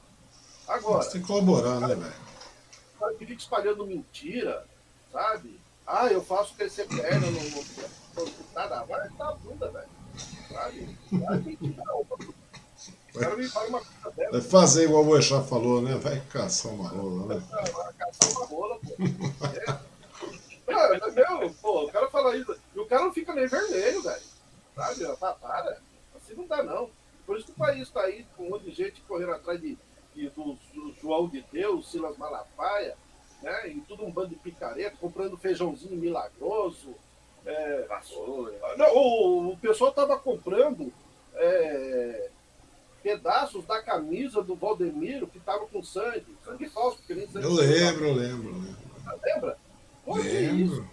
Agora. 0.68 1.04
Você 1.04 1.14
tem 1.14 1.22
que 1.22 1.28
colaborar, 1.28 1.80
né, 1.80 1.96
velho? 1.96 3.18
Que 3.18 3.26
fica 3.26 3.42
espalhando 3.42 3.88
mentira, 3.88 4.66
sabe? 5.12 5.60
Ah, 5.86 6.08
eu 6.08 6.22
faço 6.22 6.54
crescer 6.56 6.86
perna 6.88 7.28
no. 7.28 8.54
nada, 8.54 8.84
vai 8.84 9.10
tá 9.12 9.32
bunda, 9.36 9.72
velho. 9.72 9.90
Sabe? 10.50 10.98
Vai 11.12 11.58
mentira, 13.36 14.32
Vai 14.32 14.42
fazer 14.42 14.86
igual 14.86 15.06
o 15.06 15.16
Eixá 15.16 15.42
falou, 15.44 15.82
né? 15.82 15.96
Vai 15.96 16.22
caçar 16.30 16.72
uma 16.72 16.90
rola, 16.90 17.36
né? 17.36 17.44
Vai 17.50 17.94
caçar 17.94 18.32
uma 18.32 18.46
rola, 18.46 18.80
pô. 18.80 18.94
É. 19.48 19.88
Não, 20.68 21.40
meu, 21.40 21.54
pô, 21.62 21.86
o 21.86 21.92
cara 21.92 22.10
fala 22.10 22.36
isso. 22.36 22.56
E 22.76 22.80
o 22.80 22.86
cara 22.86 23.04
não 23.04 23.14
fica 23.14 23.34
nem 23.34 23.48
vermelho, 23.48 24.02
velho. 24.02 24.22
Sabe? 24.76 25.18
Tá, 25.18 25.34
para. 25.34 25.78
Assim 26.16 26.34
não 26.36 26.46
dá, 26.46 26.62
não. 26.62 26.90
Por 27.26 27.38
isso 27.38 27.48
que 27.48 27.52
o 27.52 27.56
país 27.56 27.82
está 27.82 28.02
aí 28.02 28.26
com 28.36 28.46
um 28.46 28.50
monte 28.52 28.66
de 28.66 28.72
gente 28.72 29.02
correndo 29.02 29.32
atrás 29.32 29.60
de, 29.60 29.78
de 30.16 30.30
do, 30.30 30.58
do, 30.74 30.94
João 31.02 31.28
de 31.28 31.42
Deus, 31.52 31.92
Silas 31.92 32.18
Malafaia, 32.18 32.96
né? 33.42 33.70
E 33.70 33.82
tudo 33.82 34.06
um 34.06 34.12
bando 34.12 34.30
de 34.30 34.36
picareta, 34.36 34.96
comprando 35.00 35.38
feijãozinho 35.38 35.98
milagroso. 35.98 36.96
É, 37.46 37.88
não, 38.78 38.94
o, 38.94 39.54
o 39.54 39.58
pessoal 39.58 39.92
tava 39.94 40.20
comprando 40.20 40.92
é, 41.34 42.30
pedaços 43.08 43.64
da 43.66 43.82
camisa 43.82 44.44
do 44.44 44.54
Valdemiro 44.54 45.28
que 45.28 45.40
tava 45.40 45.66
com 45.68 45.82
sangue, 45.82 46.26
sangue 46.44 46.68
falso, 46.68 46.98
porque 46.98 47.14
nem 47.14 47.26
sangue 47.26 47.46
Eu 47.46 47.54
lembro, 47.54 48.08
eu 48.08 48.14
lembro, 48.14 48.52
lembro. 48.52 48.78
Lembra? 49.24 49.58
Como 50.04 50.22
lembro. 50.22 50.66
Isso, 50.66 50.88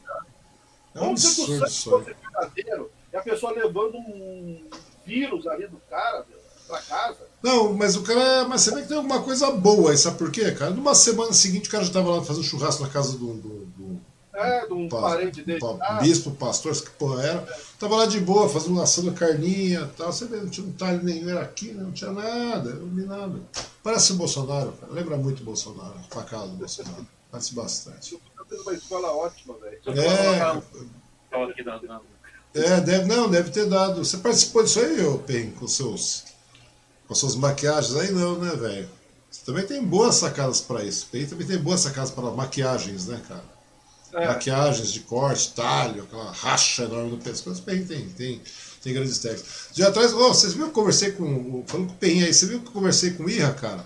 é 0.95 1.01
um 1.01 1.11
absurdo 1.11 1.67
isso 1.67 1.99
verdadeiro 1.99 2.91
e 3.13 3.17
a 3.17 3.21
pessoa 3.21 3.53
levando 3.53 3.97
um 3.97 4.65
vírus 5.05 5.45
ali 5.49 5.67
do 5.67 5.77
cara 5.91 6.25
para 6.69 6.81
casa. 6.83 7.27
Não, 7.43 7.75
mas 7.75 7.97
o 7.97 8.05
cara. 8.05 8.47
Mas 8.49 8.61
você 8.63 8.75
vê 8.75 8.83
que 8.83 8.89
tem 8.89 8.97
alguma 8.97 9.23
coisa 9.23 9.51
boa 9.51 9.91
aí, 9.91 9.99
sabe 9.99 10.17
por 10.17 10.31
quê, 10.31 10.53
cara? 10.53 10.71
Numa 10.71 10.95
semana 10.95 11.33
seguinte 11.33 11.69
o 11.69 11.73
cara 11.73 11.83
já 11.83 11.91
estava 11.91 12.11
lá 12.11 12.23
fazendo 12.23 12.45
churrasco 12.45 12.85
na 12.85 12.89
casa 12.89 13.19
do. 13.19 13.35
do, 13.35 13.67
do 13.67 14.14
é, 14.35 14.67
de 14.67 14.73
um 14.73 14.89
pa, 14.89 15.01
parente 15.01 15.43
dele. 15.43 15.61
Pa, 15.61 15.77
ah, 15.81 16.01
bispo, 16.01 16.31
pastor, 16.33 16.75
que 16.75 16.91
porra 16.91 17.23
era. 17.23 17.49
Tava 17.79 17.97
lá 17.97 18.07
de 18.07 18.21
boa, 18.21 18.49
fazendo 18.49 18.81
assando 18.81 19.13
carninha 19.13 19.81
e 19.81 19.97
tal. 19.97 20.13
Você 20.13 20.27
vê, 20.27 20.37
não 20.37 20.49
tinha 20.49 20.67
um 20.67 20.73
talho 20.73 21.03
nenhum, 21.03 21.29
era 21.29 21.43
aqui, 21.43 21.73
né? 21.73 21.83
não 21.83 21.93
tinha 21.93 22.13
nada, 22.13 22.71
não 22.75 22.89
vi 22.89 23.05
nada. 23.05 23.41
Parece 23.83 24.13
o 24.13 24.17
Bolsonaro, 24.17 24.73
cara. 24.73 24.93
Lembra 24.93 25.17
muito 25.17 25.41
o 25.41 25.45
Bolsonaro, 25.45 25.95
a 25.99 26.15
facada 26.15 26.49
do 26.49 26.57
Bolsonaro. 26.57 27.07
Parece 27.31 27.55
bastante. 27.55 28.19
Tenho 28.49 28.63
uma 28.63 28.75
escola 28.75 29.09
ótima, 29.13 29.55
velho. 29.59 29.79
É. 29.89 30.63
É, 32.55 32.81
deve, 32.81 33.07
não, 33.07 33.29
deve 33.29 33.51
ter 33.51 33.69
dado. 33.69 34.05
Você 34.05 34.19
participou 34.19 34.63
disso 34.63 34.79
aí, 34.79 35.05
ô 35.05 35.19
Pen, 35.19 35.51
com 35.51 35.67
seus 35.67 36.25
com 37.07 37.15
suas 37.15 37.35
maquiagens 37.35 37.97
aí 37.97 38.13
não, 38.13 38.39
né, 38.39 38.55
velho? 38.55 38.89
Você 39.31 39.45
também 39.45 39.67
tem 39.67 39.85
boas 39.85 40.15
sacadas 40.15 40.61
para 40.61 40.85
isso. 40.85 41.09
Pen 41.11 41.27
também 41.27 41.47
tem 41.47 41.59
boas 41.59 41.81
sacadas 41.81 42.11
para 42.11 42.31
maquiagens, 42.31 43.07
né, 43.07 43.21
cara? 43.27 43.45
É. 44.15 44.29
Maquiagens 44.29 44.93
de 44.93 45.01
corte, 45.01 45.53
talho, 45.55 46.05
aquela 46.05 46.31
racha 46.31 46.85
enorme 46.85 47.11
no 47.11 47.19
pescoço. 47.19 47.63
Pen 47.63 47.85
tem, 47.85 48.09
tem, 48.11 48.41
tem 48.81 48.95
grandes 48.95 49.19
técnicas. 49.19 49.69
De 49.73 49.83
atrás, 49.83 50.13
oh, 50.13 50.29
vocês 50.29 50.53
viram 50.53 50.67
que 50.67 50.71
eu 50.71 50.83
conversei 50.83 51.11
com. 51.13 51.65
Falando 51.67 51.89
com 51.89 51.95
o 51.95 51.97
Pen 51.97 52.23
aí, 52.23 52.33
você 52.33 52.47
viu 52.47 52.61
que 52.61 52.69
eu 52.69 52.73
conversei 52.73 53.11
com 53.11 53.25
o 53.25 53.31
Irra, 53.31 53.53
cara? 53.53 53.85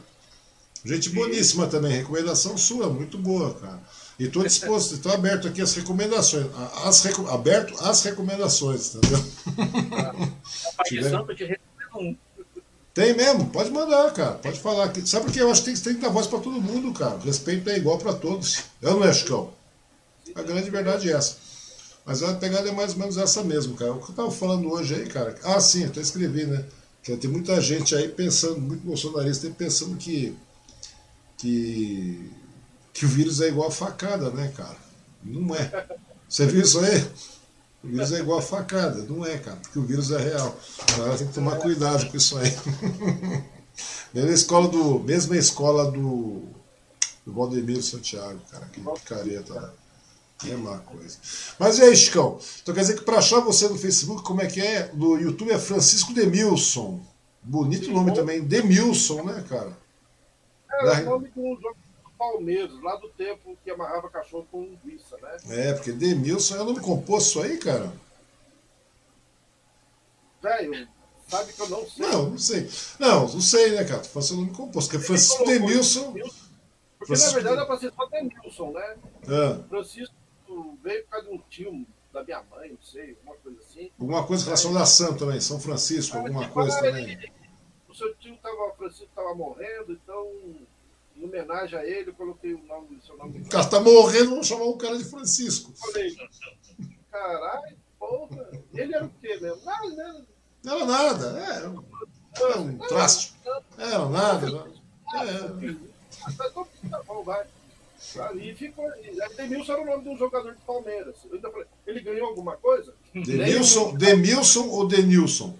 Gente 0.84 1.08
boníssima 1.10 1.66
também, 1.66 1.92
recomendação 1.92 2.56
sua, 2.58 2.88
muito 2.88 3.16
boa, 3.18 3.54
cara. 3.54 3.80
E 4.18 4.24
estou 4.24 4.42
disposto, 4.42 4.94
estou 4.94 5.12
aberto 5.12 5.48
aqui 5.48 5.62
às 5.62 5.74
recomendações. 5.74 6.46
As, 6.84 7.06
aberto 7.30 7.74
às 7.80 8.02
recomendações, 8.02 8.94
entendeu? 8.94 9.18
Santo 11.10 11.34
te 11.34 11.44
recomendo 11.44 11.96
um. 11.96 12.16
Tem 12.92 13.14
mesmo, 13.14 13.48
pode 13.50 13.70
mandar, 13.70 14.12
cara. 14.12 14.32
Pode 14.32 14.58
falar. 14.58 14.92
Sabe 15.06 15.26
por 15.26 15.32
que 15.32 15.40
eu 15.40 15.50
acho 15.50 15.62
que 15.62 15.72
tem, 15.72 15.80
tem 15.80 15.94
que 15.94 16.00
dar 16.00 16.08
voz 16.08 16.26
para 16.26 16.40
todo 16.40 16.60
mundo, 16.60 16.92
cara. 16.92 17.14
O 17.14 17.20
respeito 17.20 17.70
é 17.70 17.76
igual 17.76 17.96
para 17.96 18.12
todos. 18.12 18.64
Eu 18.82 18.94
não 18.96 19.04
é, 19.04 19.12
Chicão? 19.12 19.52
A 20.34 20.42
grande 20.42 20.70
verdade 20.70 21.10
é 21.10 21.14
essa. 21.14 21.36
Mas 22.04 22.22
a 22.22 22.34
pegada 22.34 22.68
é 22.68 22.72
mais 22.72 22.92
ou 22.92 22.98
menos 22.98 23.16
essa 23.16 23.42
mesmo, 23.44 23.76
cara. 23.76 23.92
O 23.92 23.98
que 23.98 24.04
eu 24.04 24.10
estava 24.10 24.30
falando 24.30 24.70
hoje 24.70 24.94
aí, 24.94 25.06
cara. 25.06 25.34
Ah, 25.44 25.60
sim, 25.60 25.84
até 25.84 26.00
escrevi, 26.00 26.46
né? 26.46 26.64
Que 27.02 27.16
tem 27.16 27.30
muita 27.30 27.60
gente 27.60 27.94
aí 27.94 28.08
pensando, 28.08 28.60
muito 28.60 28.84
bolsonarista 28.84 29.48
pensando 29.50 29.96
que. 29.96 30.34
que 31.36 32.30
que 32.98 33.06
o 33.06 33.08
vírus 33.08 33.40
é 33.40 33.46
igual 33.46 33.68
a 33.68 33.70
facada, 33.70 34.28
né, 34.30 34.52
cara? 34.56 34.76
Não 35.22 35.54
é. 35.54 35.86
Você 36.28 36.46
viu 36.46 36.62
isso 36.62 36.80
aí? 36.80 37.00
O 37.84 37.86
vírus 37.86 38.12
é 38.12 38.18
igual 38.18 38.40
a 38.40 38.42
facada. 38.42 39.04
Não 39.04 39.24
é, 39.24 39.38
cara, 39.38 39.56
porque 39.56 39.78
o 39.78 39.84
vírus 39.84 40.10
é 40.10 40.18
real. 40.18 40.58
Agora 40.94 41.16
tem 41.16 41.28
que 41.28 41.32
tomar 41.32 41.56
cuidado 41.58 42.10
com 42.10 42.16
isso 42.16 42.36
aí. 42.36 42.50
Mesma 44.12 44.32
escola 44.32 44.68
do, 44.68 44.98
mesma 45.00 45.36
escola 45.36 45.92
do, 45.92 46.42
do 47.24 47.32
Valdemiro 47.32 47.82
Santiago, 47.82 48.40
cara. 48.50 48.66
Que 48.66 48.80
careta, 49.04 49.60
né? 49.60 49.70
Mesma 50.44 50.78
coisa. 50.78 51.18
Mas 51.58 51.78
e 51.78 51.82
aí, 51.82 51.96
Chicão? 51.96 52.38
Então 52.62 52.74
quer 52.74 52.82
dizer 52.82 52.96
que 52.96 53.04
para 53.04 53.18
achar 53.18 53.40
você 53.40 53.68
no 53.68 53.76
Facebook, 53.76 54.22
como 54.22 54.40
é 54.40 54.46
que 54.46 54.60
é? 54.60 54.90
No 54.94 55.18
YouTube 55.18 55.50
é 55.50 55.58
Francisco 55.58 56.14
Demilson. 56.14 57.00
Bonito 57.42 57.90
nome 57.90 58.14
também. 58.14 58.40
Demilson, 58.42 59.24
né, 59.24 59.44
cara? 59.48 59.76
É, 60.70 61.00
o 61.00 61.04
nome 61.04 61.28
do 61.28 61.60
jogo 61.60 61.76
Palmeiras, 62.18 62.82
lá 62.82 62.96
do 62.96 63.08
tempo 63.10 63.56
que 63.62 63.70
amarrava 63.70 64.10
cachorro 64.10 64.46
com 64.50 64.62
linguiça, 64.62 65.16
né? 65.22 65.36
É, 65.48 65.72
porque 65.72 65.92
Demilson 65.92 66.56
é 66.56 66.60
o 66.62 66.64
nome 66.64 66.80
composto 66.80 67.40
aí, 67.40 67.56
cara? 67.58 67.92
Velho, 70.42 70.88
sabe 71.28 71.52
que 71.52 71.62
eu 71.62 71.68
não 71.68 71.88
sei. 71.88 72.06
Não, 72.06 72.30
não 72.30 72.38
sei. 72.38 72.70
Não, 72.98 73.20
não 73.28 73.40
sei, 73.40 73.70
né, 73.70 73.84
cara? 73.84 74.00
Tu 74.00 74.08
faz 74.08 74.30
o 74.32 74.36
nome 74.36 74.50
composto, 74.50 74.90
porque 74.90 75.06
Francisco 75.06 75.44
Demilson. 75.44 76.12
Porque 76.12 77.06
Francisco... 77.06 77.28
na 77.28 77.34
verdade 77.34 77.56
era 77.56 77.66
pra 77.66 77.78
ser 77.78 77.92
só 77.92 78.06
Demilson, 78.06 78.72
né? 78.72 78.96
É. 79.28 79.68
Francisco 79.68 80.14
veio 80.82 81.04
por 81.04 81.10
causa 81.10 81.28
de 81.28 81.34
um 81.34 81.38
tio 81.48 81.86
da 82.12 82.24
minha 82.24 82.42
mãe, 82.50 82.70
não 82.70 82.82
sei, 82.82 83.10
alguma 83.10 83.36
coisa 83.36 83.60
assim. 83.60 83.90
Alguma 83.98 84.26
coisa 84.26 84.44
relacionada 84.44 84.82
a 84.82 84.86
Santo 84.86 85.18
também, 85.18 85.40
São 85.40 85.60
Francisco, 85.60 86.16
alguma 86.16 86.48
coisa 86.48 86.80
também. 86.80 87.10
Ele, 87.10 87.32
o 87.88 87.94
seu 87.94 88.14
tio 88.16 88.36
tava, 88.38 88.72
Francisco 88.76 89.04
estava 89.04 89.34
morrendo, 89.34 89.92
então 89.92 90.26
em 91.16 91.24
homenagem 91.24 91.78
a 91.78 91.84
ele, 91.84 92.10
eu 92.10 92.14
coloquei 92.14 92.54
o 92.54 92.62
nome 92.64 92.96
do 92.96 93.04
seu 93.04 93.16
nome. 93.16 93.40
O 93.40 93.48
cara 93.48 93.68
tá 93.68 93.80
morrendo, 93.80 94.30
vamos 94.30 94.46
chamar 94.46 94.64
o 94.64 94.76
cara 94.78 94.96
de 94.96 95.04
Francisco. 95.04 95.72
Falei, 95.76 96.16
caralho, 97.10 97.76
porra. 97.98 98.50
Ele 98.72 98.94
era 98.94 99.04
o 99.04 99.10
quê 99.20 99.36
mesmo? 99.40 99.64
Nada, 99.64 99.90
né? 99.94 100.26
Não 100.64 100.76
era 100.76 100.86
nada, 100.86 101.40
é, 101.40 101.56
era 101.56 101.70
um, 101.70 101.84
era 102.36 102.60
um 102.60 102.78
traste. 102.78 103.34
Era 103.76 104.08
nada. 104.08 104.50
Não. 104.50 104.78
É. 105.14 105.76
Tá 106.90 107.02
bom, 107.06 107.22
vai. 107.22 107.46
Ali 108.20 108.54
ficou. 108.54 108.88
Demilson 109.36 109.72
era 109.72 109.82
o 109.82 109.86
nome 109.86 110.04
de 110.04 110.08
um 110.10 110.16
jogador 110.16 110.54
de 110.54 110.60
Palmeiras. 110.62 111.16
Falei, 111.28 111.66
ele 111.86 112.00
ganhou 112.00 112.28
alguma 112.28 112.56
coisa? 112.56 112.94
Demilson, 113.12 113.96
Demilson 113.96 114.68
ou 114.68 114.86
Denilson? 114.86 115.56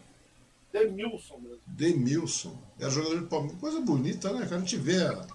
Demilson 0.73 1.39
mesmo. 1.39 1.61
Demilson. 1.67 2.57
Era 2.79 2.91
jogador 2.91 3.21
de 3.21 3.27
Palmeiras. 3.27 3.61
Coisa 3.61 3.81
bonita, 3.81 4.33
né, 4.33 4.45
cara? 4.45 4.57
A 4.57 4.61
gente 4.61 4.77
vê 4.77 5.03
a, 5.03 5.27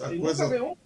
a 0.00 0.18
coisa... 0.18 0.76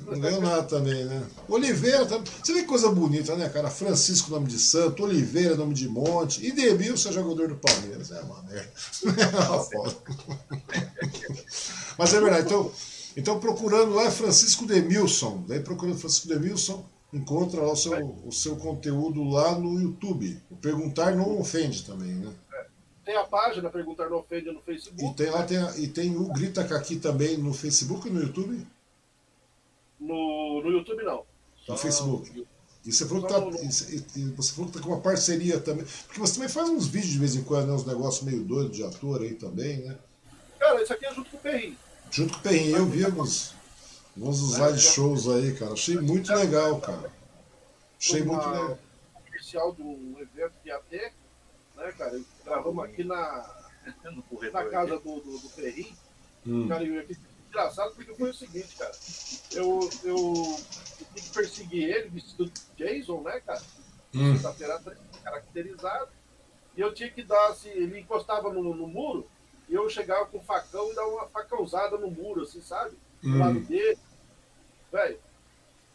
Não 0.00 0.20
ganhou 0.20 0.40
nada 0.40 0.62
também, 0.62 1.04
né? 1.04 1.26
Oliveira 1.48 2.06
também. 2.06 2.24
Você 2.42 2.52
vê 2.54 2.60
que 2.60 2.68
coisa 2.68 2.88
bonita, 2.90 3.34
né, 3.36 3.48
cara? 3.48 3.68
Francisco, 3.68 4.30
nome 4.30 4.46
de 4.46 4.58
santo, 4.58 5.02
Oliveira, 5.02 5.56
nome 5.56 5.74
de 5.74 5.88
monte, 5.88 6.46
e 6.46 6.52
Demilson 6.52 7.08
é 7.08 7.12
jogador 7.12 7.48
do 7.48 7.56
Palmeiras. 7.56 8.12
É 8.12 8.20
uma 8.20 8.42
merda. 8.44 8.72
Mas 11.98 12.14
é 12.14 12.20
verdade. 12.20 12.46
Então, 12.46 12.70
então 13.16 13.38
procurando 13.38 13.94
lá 13.94 14.04
é 14.04 14.10
Francisco 14.10 14.66
Demilson. 14.66 15.44
Daí 15.46 15.60
procurando 15.60 15.98
Francisco 15.98 16.28
Demilson, 16.28 16.84
encontra 17.12 17.60
lá 17.60 17.72
o 17.72 17.76
seu, 17.76 17.92
o 18.24 18.32
seu 18.32 18.56
conteúdo 18.56 19.22
lá 19.24 19.58
no 19.58 19.80
YouTube. 19.80 20.40
O 20.50 20.56
perguntar 20.56 21.14
não 21.14 21.38
ofende 21.38 21.84
também, 21.84 22.14
né? 22.14 22.32
Tem 23.04 23.16
a 23.16 23.24
página 23.24 23.68
Perguntar 23.68 24.08
Não 24.08 24.18
Ofende 24.18 24.52
no 24.52 24.62
Facebook. 24.62 25.04
E 25.04 25.14
tem 25.14 25.30
lá 25.30 25.42
tem, 25.42 25.58
a, 25.58 25.76
e 25.76 25.88
tem 25.88 26.16
o 26.16 26.32
Grita 26.32 26.64
Caqui 26.64 26.96
também 26.96 27.36
no 27.36 27.52
Facebook 27.52 28.06
e 28.06 28.10
no 28.10 28.22
YouTube? 28.22 28.64
No, 29.98 30.62
no 30.62 30.70
YouTube 30.70 31.02
não. 31.02 31.24
No 31.68 31.76
Facebook. 31.76 32.46
E 32.84 32.92
você 32.92 33.06
falou, 33.06 33.24
que 33.24 33.32
tá, 33.32 33.38
e, 33.38 34.30
você 34.30 34.52
falou 34.52 34.70
que 34.70 34.76
tá 34.76 34.84
com 34.84 34.90
uma 34.92 35.00
parceria 35.00 35.60
também. 35.60 35.84
Porque 36.06 36.18
você 36.18 36.34
também 36.34 36.48
faz 36.48 36.68
uns 36.68 36.86
vídeos 36.86 37.12
de 37.12 37.18
vez 37.18 37.36
em 37.36 37.44
quando, 37.44 37.68
né, 37.68 37.72
uns 37.72 37.86
negócios 37.86 38.24
meio 38.24 38.42
doidos 38.42 38.76
de 38.76 38.84
ator 38.84 39.20
aí 39.20 39.34
também, 39.34 39.78
né? 39.78 39.96
Cara, 40.58 40.82
isso 40.82 40.92
aqui 40.92 41.06
é 41.06 41.14
junto 41.14 41.30
com 41.30 41.36
o 41.36 41.40
Perrin. 41.40 41.76
Junto 42.12 42.34
com 42.34 42.40
o 42.40 42.42
Perrin, 42.42 42.72
eu 42.72 42.84
vi 42.84 43.06
alguns, 43.06 43.54
alguns 44.14 44.40
dos 44.58 44.82
shows 44.82 45.28
aí, 45.28 45.54
cara. 45.54 45.72
Achei 45.72 45.96
muito 45.96 46.30
legal, 46.34 46.78
cara. 46.78 47.10
Achei 47.98 48.22
muito 48.22 48.46
legal. 48.46 48.78
Oficial 49.28 49.72
de 49.72 49.82
um 49.82 50.16
evento 50.20 50.52
que 50.62 50.68
ia 50.68 50.78
ter, 50.90 51.14
né, 51.74 51.90
cara? 51.92 52.20
Gravamos 52.44 52.84
aqui 52.84 53.02
na, 53.02 53.50
na 54.52 54.64
casa 54.66 54.98
do, 54.98 55.20
do, 55.20 55.38
do 55.38 55.48
Ferri. 55.48 55.90
Hum. 56.46 56.68
Cara, 56.68 56.84
eu 56.84 57.02
engraçado 57.48 57.94
porque 57.94 58.14
foi 58.14 58.28
o 58.28 58.34
seguinte, 58.34 58.76
cara. 58.76 58.92
Eu, 59.52 59.88
eu, 60.04 60.16
eu 60.16 61.06
tive 61.14 61.20
que 61.22 61.30
perseguir 61.30 61.84
ele 61.88 62.08
vestido 62.10 62.44
de 62.44 62.62
Jason, 62.76 63.22
né, 63.22 63.40
cara? 63.40 63.62
Hum. 64.14 64.34
Sexta-feira 64.34 64.82
caracterizado. 65.24 66.10
E 66.76 66.80
eu 66.82 66.92
tinha 66.92 67.10
que 67.10 67.22
dar, 67.22 67.48
assim, 67.48 67.70
ele 67.70 68.00
encostava 68.00 68.52
no, 68.52 68.74
no 68.74 68.86
muro, 68.86 69.26
e 69.72 69.74
eu 69.74 69.88
chegava 69.88 70.26
com 70.26 70.36
o 70.36 70.42
facão 70.42 70.92
e 70.92 70.94
dava 70.94 71.08
uma 71.08 71.28
facãozada 71.28 71.96
no 71.96 72.10
muro, 72.10 72.42
assim, 72.42 72.60
sabe? 72.60 72.94
Do 73.22 73.30
hum. 73.30 73.38
lado 73.38 73.60
dele. 73.60 73.98
Velho, 74.92 75.18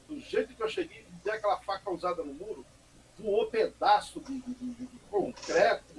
do 0.10 0.20
jeito 0.20 0.56
que 0.56 0.64
eu 0.64 0.68
cheguei, 0.68 1.06
dei 1.24 1.34
aquela 1.34 1.58
facãozada 1.58 2.24
no 2.24 2.34
muro, 2.34 2.66
voou 3.20 3.46
pedaço 3.52 4.20
de, 4.22 4.40
de, 4.42 4.54
de, 4.56 4.74
de 4.74 5.00
concreto, 5.12 5.94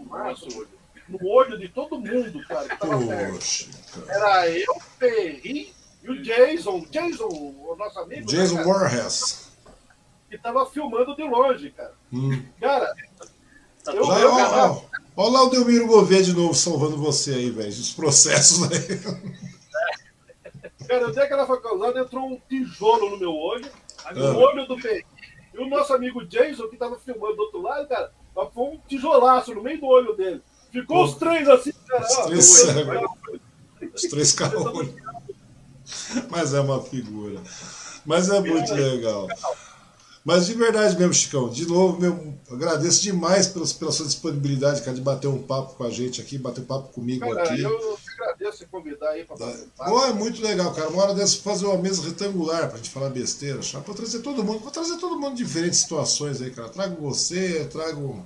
no 1.08 1.24
olho 1.24 1.56
de 1.56 1.68
todo 1.68 2.00
mundo, 2.00 2.44
cara, 2.48 2.68
que 2.68 2.76
tava 2.76 2.98
Poxa, 2.98 3.66
perto. 3.66 4.10
Era 4.10 4.50
eu, 4.50 4.74
Perry 4.98 5.72
e 6.02 6.10
o 6.10 6.20
Jason, 6.20 6.84
Jason, 6.90 7.28
o 7.28 7.76
nosso 7.78 8.00
amigo. 8.00 8.22
Né, 8.22 8.26
Jason 8.26 8.56
né. 8.56 9.78
Que 10.28 10.36
tava 10.36 10.68
filmando 10.68 11.14
de 11.14 11.22
longe, 11.22 11.70
cara. 11.70 11.94
Hum. 12.12 12.44
Cara, 12.60 12.92
eu, 13.86 14.04
Já, 14.04 14.20
eu, 14.20 14.88
ó, 15.18 15.28
lá 15.28 15.42
o 15.42 15.50
Delmiro 15.50 15.86
Gouveia 15.86 16.22
de 16.22 16.32
novo 16.32 16.54
salvando 16.54 16.96
você 16.96 17.34
aí, 17.34 17.50
velho, 17.50 17.68
os 17.68 17.92
processos 17.92 18.62
aí. 18.70 19.00
Cara, 20.86 21.02
eu 21.02 21.12
dei 21.12 21.24
aquela 21.24 21.46
facãozada, 21.46 22.00
entrou 22.00 22.26
um 22.26 22.40
tijolo 22.48 23.10
no 23.10 23.18
meu 23.18 23.34
olho, 23.34 23.68
no 24.14 24.24
ah. 24.24 24.36
olho 24.36 24.66
do 24.66 24.80
Perry. 24.80 25.04
E 25.52 25.58
o 25.58 25.68
nosso 25.68 25.92
amigo 25.92 26.24
Jason, 26.24 26.68
que 26.68 26.76
tava 26.76 26.98
filmando 26.98 27.36
do 27.36 27.42
outro 27.42 27.60
lado, 27.60 27.88
cara, 27.88 28.10
foi 28.54 28.64
um 28.64 28.80
tijolaço 28.88 29.54
no 29.54 29.62
meio 29.62 29.80
do 29.80 29.86
olho 29.86 30.16
dele. 30.16 30.40
Ficou 30.70 30.98
Pô, 30.98 31.04
os 31.04 31.16
três 31.16 31.48
assim, 31.48 31.72
cara. 31.86 32.04
Os 32.04 32.16
três, 32.26 32.62
os 33.94 34.02
três 34.02 34.32
caras. 34.32 34.62
Mas 36.30 36.54
é 36.54 36.60
uma 36.60 36.82
figura. 36.82 37.42
Mas 38.04 38.30
é 38.30 38.40
muito 38.40 38.72
legal. 38.72 39.26
Mas 40.24 40.46
de 40.46 40.54
verdade 40.54 40.96
mesmo, 40.96 41.14
Chicão, 41.14 41.48
de 41.48 41.66
novo, 41.66 42.00
meu, 42.00 42.34
agradeço 42.50 43.02
demais 43.02 43.46
pela, 43.46 43.66
pela 43.66 43.92
sua 43.92 44.06
disponibilidade, 44.06 44.82
cara, 44.82 44.94
de 44.94 45.00
bater 45.00 45.28
um 45.28 45.42
papo 45.42 45.74
com 45.74 45.84
a 45.84 45.90
gente 45.90 46.20
aqui, 46.20 46.36
bater 46.36 46.60
um 46.60 46.64
papo 46.64 46.92
comigo 46.92 47.20
cara, 47.20 47.42
aqui. 47.42 47.62
Eu 47.62 47.98
agradeço 48.14 48.64
em 48.64 48.66
convidar 48.66 49.10
aí 49.10 49.24
para 49.24 49.36
um 49.36 49.38
papo. 49.38 49.90
Pô, 49.90 50.04
é 50.04 50.12
muito 50.12 50.42
legal, 50.42 50.72
cara. 50.74 50.88
Uma 50.88 51.02
hora 51.02 51.14
dessa 51.14 51.38
fazer 51.38 51.66
uma 51.66 51.78
mesa 51.78 52.02
retangular 52.02 52.68
pra 52.68 52.76
gente 52.76 52.90
falar 52.90 53.10
besteira, 53.10 53.60
para 53.84 53.94
trazer 53.94 54.20
todo 54.20 54.44
mundo, 54.44 54.60
para 54.60 54.70
trazer 54.70 54.96
todo 54.98 55.18
mundo 55.18 55.32
em 55.32 55.44
diferentes 55.44 55.78
situações 55.78 56.42
aí, 56.42 56.50
cara. 56.50 56.68
Trago 56.68 57.00
você, 57.00 57.66
trago 57.70 58.22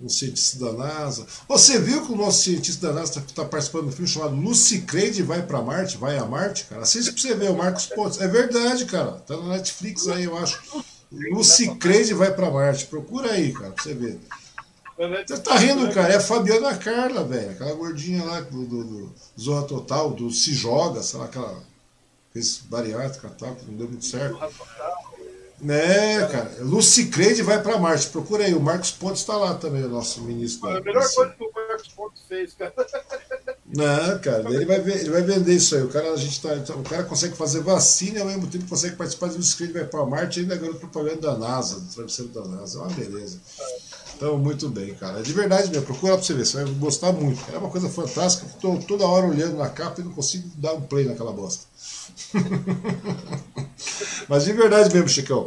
um 0.00 0.08
cientista 0.08 0.64
da 0.64 0.72
NASA. 0.72 1.26
Você 1.48 1.78
viu 1.78 2.04
que 2.06 2.12
o 2.12 2.16
nosso 2.16 2.42
cientista 2.42 2.86
da 2.86 2.92
NASA 2.92 3.18
está 3.18 3.42
tá 3.42 3.48
participando 3.48 3.84
de 3.84 3.88
um 3.88 3.92
filme 3.92 4.08
chamado 4.08 4.36
Lucy 4.36 4.82
Creed 4.82 5.20
vai 5.20 5.42
para 5.42 5.60
Marte, 5.60 5.96
vai 5.96 6.16
a 6.16 6.24
Marte, 6.24 6.64
cara? 6.64 6.82
Assiste 6.82 7.12
para 7.12 7.20
você 7.20 7.34
ver, 7.34 7.50
o 7.50 7.56
Marcos 7.56 7.86
Pontes. 7.86 8.20
É 8.20 8.28
verdade, 8.28 8.86
cara. 8.86 9.12
Tá 9.12 9.36
na 9.36 9.56
Netflix 9.56 10.06
aí, 10.08 10.24
eu 10.24 10.36
acho. 10.38 10.62
Lucy 11.10 11.74
Creed 11.76 12.12
vai 12.12 12.32
para 12.34 12.50
Marte. 12.50 12.86
Procura 12.86 13.32
aí, 13.32 13.52
cara, 13.52 13.72
pra 13.72 13.82
você 13.82 13.94
ver. 13.94 14.20
Você 15.26 15.38
tá 15.38 15.54
rindo, 15.56 15.92
cara? 15.92 16.12
É 16.12 16.16
a 16.16 16.20
Fabiana 16.20 16.76
Carla, 16.76 17.22
velho. 17.24 17.50
Aquela 17.52 17.72
gordinha 17.74 18.24
lá 18.24 18.40
do, 18.40 18.66
do, 18.66 18.84
do 18.84 19.14
Zorra 19.40 19.66
Total, 19.66 20.10
do 20.10 20.30
Se 20.30 20.52
Joga, 20.52 21.02
sei 21.02 21.18
lá, 21.20 21.26
aquela. 21.26 21.62
Fez 22.32 22.58
bariátrica 22.58 23.28
tal, 23.30 23.54
que 23.54 23.64
não 23.66 23.74
deu 23.74 23.88
muito 23.88 24.04
certo. 24.04 24.38
É, 25.66 26.26
cara. 26.26 26.56
Lucy 26.60 27.06
Creed 27.06 27.40
vai 27.40 27.62
para 27.62 27.78
Marte. 27.78 28.08
Procura 28.08 28.44
aí. 28.44 28.54
O 28.54 28.60
Marcos 28.60 28.90
Pontes 28.90 29.20
está 29.20 29.36
lá 29.36 29.54
também, 29.54 29.84
o 29.84 29.88
nosso 29.88 30.20
ministro. 30.22 30.68
É 30.68 30.78
a 30.78 30.80
melhor 30.80 31.08
coisa 31.14 31.32
que 31.32 31.44
o 31.44 31.52
Marcos 31.52 31.88
Pontes 31.88 32.22
fez, 32.28 32.54
cara. 32.54 32.74
Não, 33.74 34.18
cara, 34.20 34.48
ele 34.50 34.64
vai, 34.64 34.76
ele 34.78 35.10
vai 35.10 35.22
vender 35.22 35.54
isso 35.54 35.74
aí. 35.76 35.82
O 35.82 35.88
cara, 35.88 36.12
a 36.12 36.16
gente 36.16 36.40
tá, 36.40 36.54
o 36.74 36.82
cara 36.82 37.04
consegue 37.04 37.36
fazer 37.36 37.60
vacina 37.60 38.18
e 38.18 38.22
ao 38.22 38.26
mesmo 38.26 38.46
tempo 38.46 38.66
consegue 38.66 38.96
participar 38.96 39.28
do 39.28 39.36
Lucy 39.36 39.56
Creed 39.56 39.72
vai 39.72 39.84
para 39.84 40.06
Marte 40.06 40.40
e 40.40 40.42
ainda 40.42 40.56
ganhou 40.56 40.74
propaganda 40.74 41.20
da 41.20 41.36
NASA, 41.36 41.78
do 41.78 41.86
travesseiro 41.94 42.30
da 42.30 42.44
NASA. 42.46 42.78
É 42.78 42.82
uma 42.82 42.90
beleza. 42.90 43.38
Então, 44.16 44.38
muito 44.38 44.68
bem, 44.70 44.94
cara. 44.94 45.22
De 45.22 45.32
verdade 45.34 45.68
mesmo, 45.68 45.84
procura 45.84 46.14
pra 46.14 46.22
você 46.24 46.32
ver, 46.32 46.46
você 46.46 46.64
vai 46.64 46.72
gostar 46.74 47.12
muito. 47.12 47.40
É 47.52 47.58
uma 47.58 47.68
coisa 47.68 47.90
fantástica. 47.90 48.46
Estou 48.46 48.78
toda 48.80 49.06
hora 49.06 49.26
olhando 49.26 49.58
na 49.58 49.68
capa 49.68 50.00
e 50.00 50.04
não 50.04 50.12
consigo 50.12 50.50
dar 50.56 50.72
um 50.72 50.80
play 50.80 51.04
naquela 51.04 51.32
bosta. 51.32 51.66
Mas 54.28 54.44
de 54.44 54.52
verdade 54.54 54.92
mesmo, 54.94 55.08
Chicão. 55.08 55.46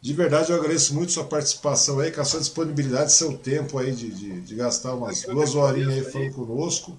De 0.00 0.12
verdade, 0.14 0.50
eu 0.50 0.56
agradeço 0.56 0.94
muito 0.94 1.12
sua 1.12 1.24
participação 1.24 2.00
aí, 2.00 2.10
com 2.10 2.20
a 2.20 2.24
sua 2.24 2.40
disponibilidade, 2.40 3.12
seu 3.12 3.36
tempo 3.36 3.78
aí 3.78 3.92
de, 3.92 4.10
de, 4.10 4.40
de 4.40 4.54
gastar 4.54 4.94
umas 4.94 5.22
duas 5.22 5.54
horinhas 5.54 5.92
aí 5.92 6.10
falando 6.10 6.32
conosco. 6.32 6.98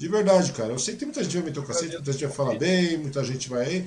De 0.00 0.08
verdade, 0.08 0.52
cara. 0.52 0.72
Eu 0.72 0.78
sei 0.78 0.94
que 0.94 1.00
tem 1.00 1.08
muita 1.08 1.22
gente 1.22 1.36
vai 1.36 1.42
meter 1.42 1.60
o 1.60 1.62
cacete, 1.62 1.92
muita 1.92 2.10
gente 2.10 2.24
vai 2.24 2.34
falar 2.34 2.58
bem, 2.58 2.96
muita 2.96 3.22
gente 3.22 3.50
vai. 3.50 3.84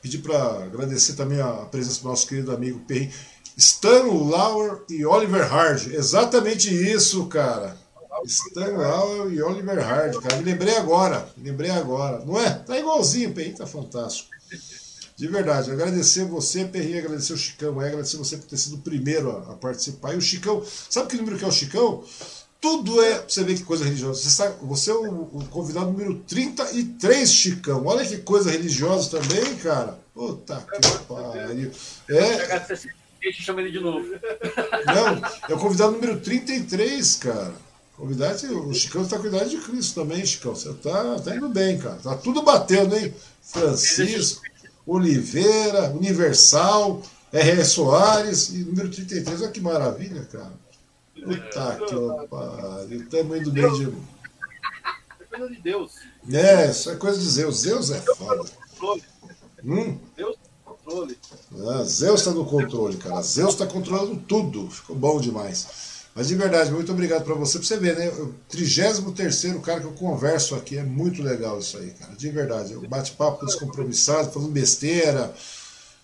Pedir 0.00 0.20
para 0.20 0.64
agradecer 0.64 1.12
também 1.12 1.38
a 1.38 1.52
presença 1.66 2.00
do 2.00 2.08
nosso 2.08 2.26
querido 2.26 2.50
amigo 2.50 2.80
Perry. 2.88 3.12
Stan 3.58 4.04
Lauer 4.04 4.80
e 4.88 5.04
Oliver 5.04 5.46
Hard. 5.46 5.92
Exatamente 5.92 6.72
isso, 6.74 7.26
cara. 7.26 7.76
Stan 8.24 8.70
Lauer 8.78 9.30
e 9.34 9.42
Oliver 9.42 9.78
Hard, 9.78 10.16
cara. 10.22 10.36
Me 10.38 10.44
lembrei 10.44 10.74
agora. 10.78 11.28
Me 11.36 11.50
lembrei 11.50 11.70
agora. 11.70 12.24
Não 12.24 12.40
é? 12.40 12.48
Tá 12.48 12.78
igualzinho, 12.78 13.34
Perry, 13.34 13.52
tá 13.52 13.66
fantástico. 13.66 14.30
De 15.14 15.28
verdade, 15.28 15.70
agradecer 15.70 16.24
você, 16.24 16.64
Perrinho, 16.64 17.00
agradecer 17.00 17.34
o 17.34 17.36
Chicão, 17.36 17.78
agradecer 17.78 18.16
você 18.16 18.38
por 18.38 18.46
ter 18.46 18.56
sido 18.56 18.76
o 18.76 18.80
primeiro 18.80 19.30
a, 19.30 19.54
participar. 19.56 20.14
E 20.14 20.16
o 20.16 20.22
Chicão, 20.22 20.64
sabe 20.88 21.10
que 21.10 21.18
número 21.18 21.36
que 21.36 21.44
é 21.44 21.48
o 21.48 21.52
Chicão? 21.52 22.02
Tudo 22.60 23.02
é, 23.02 23.24
você 23.26 23.42
vê 23.42 23.54
que 23.54 23.62
coisa 23.62 23.84
religiosa. 23.84 24.20
Você, 24.20 24.30
sabe, 24.30 24.54
você 24.60 24.90
é 24.90 24.94
o, 24.94 25.22
o, 25.32 25.44
convidado 25.50 25.86
número 25.86 26.16
33, 26.26 27.32
Chicão. 27.32 27.86
Olha 27.86 28.04
que 28.04 28.18
coisa 28.18 28.50
religiosa 28.50 29.18
também, 29.18 29.56
cara. 29.56 29.98
Puta 30.12 30.56
que 30.56 31.04
pariu. 31.04 31.70
É. 32.08 32.58
Deixa 33.20 33.42
chama 33.42 33.60
ele 33.62 33.70
de 33.70 33.80
novo. 33.80 34.06
Não, 34.86 35.22
é 35.48 35.54
o 35.54 35.58
convidado 35.58 35.92
número 35.92 36.20
33, 36.20 37.16
cara. 37.16 37.54
Convidado, 37.96 38.68
o 38.68 38.74
Chicão 38.74 39.02
está 39.02 39.18
com 39.18 39.24
a 39.24 39.28
idade 39.28 39.50
de 39.50 39.58
Cristo 39.58 40.00
também, 40.00 40.24
Chicão. 40.24 40.54
Você 40.54 40.72
tá, 40.74 41.18
tá 41.18 41.36
indo 41.36 41.48
bem, 41.48 41.78
cara. 41.78 41.96
Tá 41.96 42.14
tudo 42.14 42.42
batendo, 42.42 42.96
hein? 42.96 43.14
Francisco, 43.42 44.42
Oliveira, 44.86 45.90
Universal, 45.90 47.02
R.R. 47.32 47.64
Soares 47.64 48.50
e 48.50 48.64
número 48.64 48.90
33. 48.90 49.42
Olha 49.42 49.50
que 49.50 49.60
maravilha, 49.60 50.24
cara. 50.32 50.52
Puta 51.24 51.78
que 51.86 52.28
pariu. 52.28 53.02
Estamos 53.02 53.38
indo 53.38 53.52
bem 53.52 53.72
de. 53.74 53.84
É 55.20 55.24
coisa 55.36 55.54
de 55.54 55.62
Deus. 55.62 55.92
É, 56.32 56.70
isso 56.70 56.90
é 56.90 56.96
coisa 56.96 57.18
de 57.18 57.26
Zeus. 57.26 57.60
Zeus 57.60 57.90
é 57.90 58.00
foda. 58.00 58.50
Hum? 59.64 59.98
Deus 60.16 60.36
controle. 60.90 61.18
Ah, 61.68 61.84
Zeus 61.84 62.20
está 62.20 62.32
no 62.32 62.44
controle, 62.44 62.96
cara. 62.96 63.22
Zeus 63.22 63.52
está 63.52 63.66
controlando 63.66 64.16
tudo. 64.16 64.68
Ficou 64.70 64.96
bom 64.96 65.20
demais. 65.20 65.90
Mas 66.14 66.28
de 66.28 66.34
verdade, 66.34 66.72
muito 66.72 66.90
obrigado 66.90 67.24
para 67.24 67.34
você. 67.34 67.58
Pra 67.58 67.66
você 67.66 67.76
ver, 67.76 67.96
né? 67.96 68.08
O 68.08 68.34
33 68.48 69.56
cara 69.62 69.80
que 69.80 69.86
eu 69.86 69.92
converso 69.92 70.54
aqui. 70.54 70.76
É 70.76 70.82
muito 70.82 71.22
legal 71.22 71.58
isso 71.58 71.78
aí, 71.78 71.90
cara. 71.92 72.14
De 72.14 72.28
verdade. 72.30 72.72
Eu 72.72 72.88
bate-papo 72.88 73.46
descompromissado, 73.46 74.32
falando 74.32 74.50
besteira. 74.50 75.32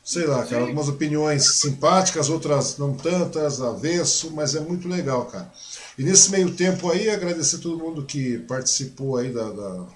Sei 0.06 0.24
lá, 0.24 0.46
cara. 0.46 0.62
Algumas 0.62 0.88
opiniões 0.88 1.58
simpáticas, 1.58 2.30
outras 2.30 2.78
não 2.78 2.94
tantas, 2.94 3.60
avesso, 3.60 4.30
mas 4.30 4.54
é 4.54 4.60
muito 4.60 4.86
legal, 4.86 5.26
cara. 5.26 5.52
E 5.98 6.04
nesse 6.04 6.30
meio 6.30 6.54
tempo 6.54 6.88
aí, 6.88 7.10
agradecer 7.10 7.56
a 7.56 7.58
todo 7.58 7.76
mundo 7.76 8.04
que 8.04 8.38
participou 8.38 9.16
aí 9.16 9.32
da, 9.32 9.50
da, 9.50 9.86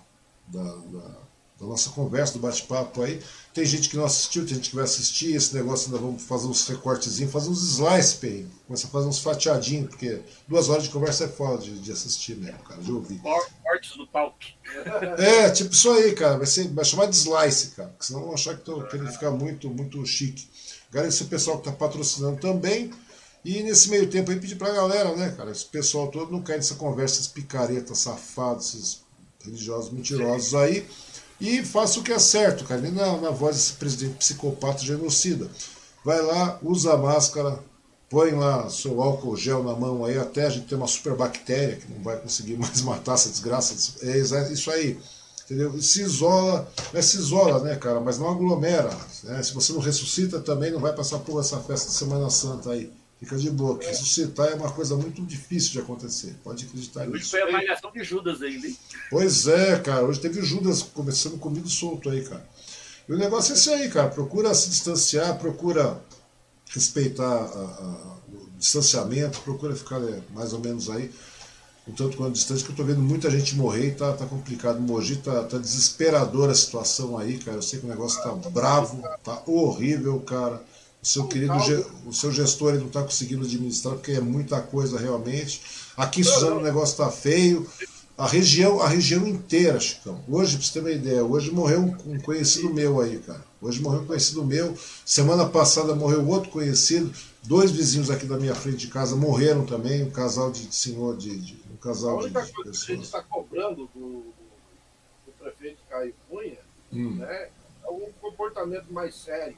da, 0.49 0.63
da 0.65 1.20
da 1.61 1.67
nossa 1.67 1.91
conversa, 1.91 2.33
do 2.33 2.39
bate-papo 2.39 3.03
aí. 3.03 3.21
Tem 3.53 3.65
gente 3.67 3.91
que 3.91 3.97
não 3.97 4.05
assistiu, 4.05 4.47
tem 4.47 4.55
gente 4.55 4.71
que 4.71 4.77
vai 4.77 4.85
assistir. 4.85 5.35
Esse 5.35 5.55
negócio 5.55 5.87
ainda 5.87 5.99
vamos 5.99 6.23
fazer 6.23 6.47
uns 6.47 6.67
recortezinhos, 6.67 7.31
fazer 7.31 7.51
uns 7.51 7.63
slice, 7.75 8.17
Pay. 8.17 8.47
Começa 8.67 8.87
a 8.87 8.91
fazer 8.91 9.07
uns 9.07 9.19
fatiadinhos, 9.19 9.91
porque 9.91 10.21
duas 10.49 10.71
horas 10.71 10.85
de 10.85 10.91
conversa 10.91 11.25
é 11.25 11.29
foda 11.29 11.63
de, 11.63 11.79
de 11.79 11.93
assistir 11.93 12.37
mesmo, 12.37 12.59
cara, 12.61 12.81
de 12.81 12.91
ouvir. 12.91 13.21
Cortes 13.63 13.97
do 13.97 14.07
palco. 14.07 14.39
É, 15.19 15.51
tipo 15.51 15.73
isso 15.75 15.91
aí, 15.91 16.13
cara. 16.15 16.39
Vai, 16.39 16.47
ser, 16.47 16.69
vai 16.69 16.85
chamar 16.85 17.07
de 17.07 17.17
slice, 17.17 17.73
cara. 17.73 17.89
Porque 17.91 18.05
senão 18.05 18.23
vão 18.23 18.35
achar 18.35 18.57
que 18.57 18.65
tô 18.65 18.83
querendo 18.85 19.11
ficar 19.13 19.31
muito, 19.31 19.69
muito 19.69 20.05
chique. 20.07 20.49
Agradecer 20.89 21.25
o 21.25 21.29
pessoal 21.29 21.59
que 21.59 21.69
está 21.69 21.77
patrocinando 21.77 22.41
também. 22.41 22.91
E 23.45 23.63
nesse 23.63 23.91
meio 23.91 24.09
tempo 24.09 24.31
aí 24.31 24.39
pedir 24.39 24.57
pra 24.57 24.71
galera, 24.71 25.15
né, 25.17 25.35
cara? 25.37 25.51
Esse 25.51 25.65
pessoal 25.65 26.09
todo 26.09 26.31
não 26.31 26.41
cai 26.41 26.57
nessa 26.57 26.77
conversa, 26.77 27.17
esses 27.17 27.27
picaretas 27.27 27.99
safados, 27.99 28.75
esses 28.75 29.03
religiosos 29.45 29.91
mentirosos 29.91 30.55
aí 30.55 30.87
e 31.41 31.65
faça 31.65 31.99
o 31.99 32.03
que 32.03 32.13
é 32.13 32.19
certo, 32.19 32.65
cara. 32.65 32.81
Nem 32.81 32.93
na, 32.93 33.17
na 33.17 33.31
voz 33.31 33.57
desse 33.57 33.73
presidente 33.75 34.15
psicopata 34.15 34.85
genocida. 34.85 35.49
Vai 36.05 36.21
lá, 36.21 36.59
usa 36.63 36.93
a 36.93 36.97
máscara, 36.97 37.59
põe 38.09 38.33
lá 38.33 38.69
seu 38.69 39.01
álcool 39.03 39.37
gel 39.37 39.63
na 39.63 39.75
mão 39.75 40.05
aí, 40.05 40.19
até 40.19 40.47
a 40.47 40.51
gente 40.51 40.67
ter 40.67 40.75
uma 40.75 40.87
super 40.87 41.15
bactéria 41.15 41.77
que 41.77 41.91
não 41.91 42.03
vai 42.03 42.19
conseguir 42.19 42.57
mais 42.59 42.83
matar 42.83 43.15
essa 43.15 43.31
desgraça. 43.31 43.75
É 44.03 44.19
isso 44.19 44.71
aí. 44.71 44.99
Entendeu? 45.45 45.83
Se 45.83 46.03
isola, 46.03 46.71
mas 46.93 47.07
se 47.07 47.17
isola, 47.17 47.59
né, 47.65 47.75
cara? 47.75 47.99
Mas 48.01 48.19
não 48.19 48.31
aglomera. 48.31 48.97
Né? 49.25 49.43
Se 49.43 49.53
você 49.53 49.73
não 49.73 49.81
ressuscita 49.81 50.39
também, 50.39 50.71
não 50.71 50.79
vai 50.79 50.93
passar 50.93 51.19
por 51.19 51.41
essa 51.41 51.59
festa 51.59 51.89
de 51.89 51.97
Semana 51.97 52.31
Santa 52.31 52.71
aí. 52.71 52.93
Fica 53.21 53.37
de 53.37 53.51
boa, 53.51 53.75
porque 53.75 53.87
ressuscitar 53.87 54.49
é 54.49 54.55
uma 54.55 54.73
coisa 54.73 54.97
muito 54.97 55.21
difícil 55.27 55.73
de 55.73 55.81
acontecer. 55.81 56.35
Pode 56.43 56.65
acreditar 56.65 57.03
hoje 57.03 57.13
nisso. 57.13 57.37
Hoje 57.37 57.43
foi 57.43 57.43
a 57.43 57.53
malhação 57.53 57.93
de 57.93 58.03
Judas 58.03 58.41
ainda, 58.41 58.67
hein? 58.67 58.77
Pois 59.11 59.47
é, 59.47 59.79
cara. 59.79 60.07
Hoje 60.07 60.21
teve 60.21 60.41
Judas 60.43 60.83
começando 60.83 61.39
comigo 61.39 61.69
solto 61.69 62.09
aí, 62.09 62.23
cara. 62.25 62.49
E 63.07 63.13
o 63.13 63.19
negócio 63.19 63.53
é 63.53 63.57
esse 63.57 63.69
aí, 63.69 63.91
cara. 63.91 64.09
Procura 64.09 64.55
se 64.55 64.71
distanciar, 64.71 65.39
procura 65.39 66.03
respeitar 66.71 67.25
a, 67.25 67.37
a, 67.37 68.17
o 68.33 68.49
distanciamento, 68.57 69.41
procura 69.41 69.77
ficar 69.77 70.01
é, 70.03 70.23
mais 70.33 70.55
ou 70.55 70.61
menos 70.61 70.89
aí, 70.89 71.11
um 71.87 71.93
tanto 71.93 72.17
quanto 72.17 72.33
distante, 72.33 72.65
que 72.65 72.71
eu 72.71 72.77
tô 72.77 72.85
vendo 72.85 73.03
muita 73.03 73.31
gente 73.31 73.55
morrer 73.55 73.89
e 73.89 73.95
tá, 73.95 74.15
tá 74.15 74.25
complicado. 74.25 74.81
Mogi 74.81 75.17
tá, 75.17 75.45
tá 75.45 75.59
desesperadora 75.59 76.53
a 76.53 76.55
situação 76.55 77.19
aí, 77.19 77.37
cara. 77.37 77.59
Eu 77.59 77.63
sei 77.63 77.81
que 77.81 77.85
o 77.85 77.89
negócio 77.89 78.23
tá 78.23 78.33
bravo, 78.49 79.03
tá 79.23 79.43
horrível, 79.47 80.19
cara. 80.21 80.70
O 81.03 81.07
seu 81.07 81.27
querido, 81.27 81.55
o 82.05 82.13
seu 82.13 82.31
gestor 82.31 82.71
ele 82.71 82.81
não 82.81 82.89
está 82.89 83.03
conseguindo 83.03 83.45
administrar 83.45 83.95
porque 83.95 84.13
é 84.13 84.21
muita 84.21 84.61
coisa 84.61 84.99
realmente. 84.99 85.63
Aqui 85.97 86.21
em 86.21 86.25
Suzano 86.25 86.61
o 86.61 86.63
negócio 86.63 86.93
está 86.93 87.11
feio. 87.11 87.67
A 88.19 88.27
região, 88.27 88.83
a 88.83 88.87
região 88.87 89.27
inteira, 89.27 89.81
Chicão. 89.81 90.23
Hoje, 90.29 90.59
para 90.59 90.67
você 90.67 90.73
ter 90.75 90.81
uma 90.81 90.91
ideia, 90.91 91.25
hoje 91.25 91.51
morreu 91.51 91.81
um 91.81 92.21
conhecido 92.21 92.69
meu 92.69 93.01
aí, 93.01 93.19
cara. 93.19 93.43
Hoje 93.63 93.81
morreu 93.81 94.03
um 94.03 94.07
conhecido 94.07 94.45
meu. 94.45 94.77
Semana 95.07 95.49
passada 95.49 95.95
morreu 95.95 96.29
outro 96.29 96.51
conhecido. 96.51 97.11
Dois 97.43 97.71
vizinhos 97.71 98.11
aqui 98.11 98.27
da 98.27 98.37
minha 98.37 98.55
frente 98.55 98.77
de 98.77 98.89
casa 98.89 99.17
morreram 99.17 99.65
também. 99.65 100.03
Um 100.03 100.11
casal 100.11 100.51
de 100.51 100.75
senhor, 100.75 101.17
de, 101.17 101.35
de 101.35 101.59
um 101.73 101.77
casal 101.79 102.21
a 102.21 102.29
de 102.29 102.31
coisa 102.31 102.47
pessoas. 102.47 102.85
que 102.85 102.93
a 102.93 102.95
gente 102.95 103.05
está 103.05 103.23
cobrando 103.23 103.89
do, 103.95 104.25
do, 105.25 105.33
prefeito 105.39 105.79
Caio 105.89 106.15
Cunha 106.29 106.59
hum. 106.93 107.15
né, 107.15 107.49
é 107.83 107.91
um 107.91 108.07
comportamento 108.21 108.93
mais 108.93 109.15
sério 109.15 109.57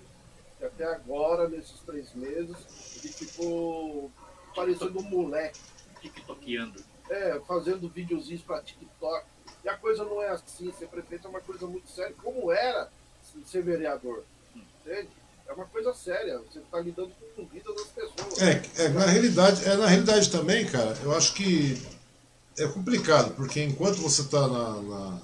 que 0.62 0.66
até 0.66 0.84
agora, 0.84 1.49
nesses 1.49 1.81
três 1.81 2.15
meses, 2.15 2.57
ele 2.97 3.12
ficou 3.12 4.10
parecendo 4.55 5.00
um 5.00 5.02
moleque. 5.02 5.60
TikTokeando. 6.00 6.82
É, 7.10 7.41
fazendo 7.47 7.89
videozinhos 7.89 8.42
para 8.42 8.62
TikTok. 8.62 9.26
E 9.65 9.68
a 9.68 9.76
coisa 9.76 10.05
não 10.05 10.23
é 10.23 10.28
assim, 10.28 10.73
ser 10.73 10.89
prefeito 10.89 11.26
é 11.26 11.31
uma 11.31 11.41
coisa 11.41 11.66
muito 11.66 11.89
séria, 11.91 12.15
como 12.23 12.52
era 12.52 12.89
ser 13.44 13.62
vereador. 13.62 14.24
Entende? 14.55 15.08
É 15.47 15.52
uma 15.52 15.66
coisa 15.66 15.92
séria, 15.92 16.39
você 16.39 16.60
está 16.60 16.81
lidando 16.81 17.12
com 17.34 17.42
a 17.42 17.44
vida 17.47 17.73
das 17.74 17.89
pessoas. 17.89 18.42
É, 18.42 18.84
é, 18.84 18.89
na 18.89 19.05
realidade, 19.07 19.65
é 19.65 19.76
na 19.76 19.86
realidade 19.86 20.31
também, 20.31 20.65
cara, 20.66 20.97
eu 21.02 21.12
acho 21.12 21.34
que 21.34 21.81
é 22.58 22.66
complicado, 22.68 23.34
porque 23.34 23.62
enquanto 23.62 23.97
você 23.97 24.23
está 24.23 24.49
na, 24.49 24.82
na 24.82 25.20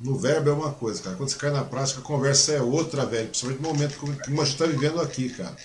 no 0.00 0.16
verbo 0.18 0.50
é 0.50 0.52
uma 0.52 0.72
coisa, 0.72 1.02
cara. 1.02 1.16
Quando 1.16 1.28
você 1.28 1.36
cai 1.36 1.50
na 1.50 1.64
prática, 1.64 2.00
a 2.00 2.02
conversa 2.02 2.52
é 2.52 2.60
outra, 2.60 3.06
velho. 3.06 3.28
Principalmente 3.28 3.62
no 3.62 3.68
momento 3.68 3.98
que 3.98 4.30
a 4.30 4.34
gente 4.34 4.52
está 4.52 4.66
vivendo 4.66 5.00
aqui, 5.00 5.28
cara. 5.30 5.56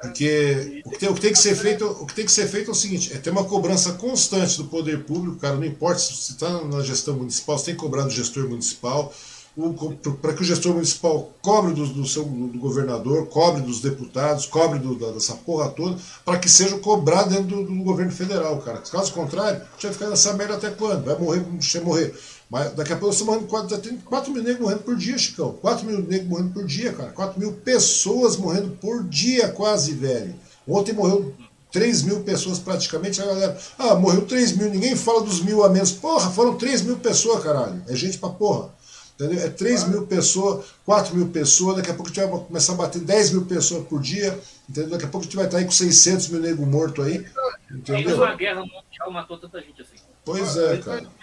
Porque 0.00 0.82
o 0.84 0.90
que, 0.90 0.98
tem, 0.98 1.08
o 1.08 1.14
que, 1.14 1.20
tem, 1.20 1.32
que 1.32 1.38
ser 1.38 1.56
feito, 1.56 1.84
o 1.84 2.06
que 2.06 2.14
tem 2.14 2.24
que 2.24 2.30
ser 2.30 2.46
feito 2.46 2.68
é 2.68 2.72
o 2.72 2.74
seguinte, 2.74 3.12
é 3.12 3.18
ter 3.18 3.30
uma 3.30 3.44
cobrança 3.44 3.94
constante 3.94 4.56
do 4.56 4.64
poder 4.66 5.02
público, 5.04 5.38
cara, 5.38 5.56
não 5.56 5.64
importa 5.64 5.98
se 5.98 6.32
está 6.32 6.62
na 6.64 6.82
gestão 6.82 7.14
municipal, 7.14 7.58
você 7.58 7.66
tem 7.66 7.74
que 7.74 7.80
cobrar 7.80 8.04
do 8.04 8.10
gestor 8.10 8.48
municipal, 8.48 9.12
para 10.22 10.34
que 10.34 10.42
o 10.42 10.44
gestor 10.44 10.72
municipal 10.72 11.32
cobre 11.42 11.74
do, 11.74 11.84
do 11.88 12.06
seu 12.06 12.22
do 12.24 12.58
governador, 12.60 13.26
cobre 13.26 13.60
dos 13.60 13.80
deputados, 13.80 14.46
cobre 14.46 14.78
do, 14.78 14.94
da, 14.94 15.10
dessa 15.10 15.34
porra 15.34 15.68
toda, 15.70 15.96
para 16.24 16.38
que 16.38 16.48
seja 16.48 16.78
cobrado 16.78 17.30
dentro 17.30 17.46
do, 17.46 17.64
do, 17.64 17.82
governo 17.82 18.12
federal, 18.12 18.58
cara. 18.58 18.78
Caso 18.78 19.12
contrário, 19.12 19.60
a 19.60 19.72
gente 19.72 19.82
vai 19.82 19.92
ficar 19.92 20.08
nessa 20.10 20.32
merda 20.34 20.54
até 20.54 20.70
quando? 20.70 21.04
Vai 21.04 21.18
morrer, 21.18 21.40
vai 21.40 21.82
morrer 21.82 22.14
mas 22.50 22.72
daqui 22.72 22.92
a 22.92 22.96
pouco 22.96 23.14
você 23.14 23.24
morrendo 23.24 23.46
4, 23.46 23.78
tem 23.78 23.98
4 23.98 24.32
mil 24.32 24.42
negros 24.42 24.62
morrendo 24.62 24.82
por 24.82 24.96
dia, 24.96 25.18
Chicão. 25.18 25.52
4 25.60 25.86
mil 25.86 26.02
negros 26.02 26.28
morrendo 26.28 26.54
por 26.54 26.64
dia, 26.64 26.92
cara. 26.92 27.10
4 27.10 27.38
mil 27.38 27.52
pessoas 27.52 28.36
morrendo 28.36 28.70
por 28.76 29.04
dia, 29.04 29.48
quase, 29.48 29.92
velho. 29.92 30.34
Ontem 30.66 30.94
morreu 30.94 31.34
3 31.70 32.02
mil 32.02 32.20
pessoas 32.20 32.58
praticamente. 32.58 33.20
A 33.20 33.26
galera, 33.26 33.58
ah, 33.78 33.94
morreu 33.96 34.24
3 34.24 34.56
mil, 34.56 34.70
ninguém 34.70 34.96
fala 34.96 35.22
dos 35.22 35.42
mil 35.42 35.62
a 35.62 35.68
menos. 35.68 35.92
Porra, 35.92 36.30
foram 36.30 36.56
3 36.56 36.82
mil 36.82 36.96
pessoas, 36.96 37.42
caralho. 37.42 37.82
É 37.86 37.94
gente 37.94 38.16
pra 38.16 38.30
porra. 38.30 38.70
Entendeu? 39.14 39.44
É 39.44 39.50
3 39.50 39.88
mil 39.88 40.06
pessoas, 40.06 40.64
4 40.86 41.14
mil 41.14 41.28
pessoas, 41.28 41.76
daqui 41.76 41.90
a 41.90 41.94
pouco 41.94 42.10
a 42.10 42.14
gente 42.14 42.30
vai 42.30 42.40
começar 42.40 42.72
a 42.72 42.76
bater 42.76 43.00
10 43.02 43.32
mil 43.32 43.44
pessoas 43.44 43.84
por 43.86 44.00
dia, 44.00 44.38
entendeu? 44.70 44.92
Daqui 44.92 45.04
a 45.04 45.08
pouco 45.08 45.24
a 45.24 45.28
gente 45.28 45.36
vai 45.36 45.46
estar 45.46 45.58
aí 45.58 45.64
com 45.64 45.72
600 45.72 46.28
mil 46.28 46.40
negros 46.40 46.68
mortos 46.68 47.04
aí, 47.04 47.26
entendeu? 47.68 48.16
Uma 48.16 48.36
guerra 48.36 48.60
mundial 48.60 49.10
matou 49.10 49.36
tanta 49.36 49.60
gente 49.60 49.82
assim. 49.82 49.96
Pois 50.24 50.56
é, 50.56 50.76
cara 50.78 51.17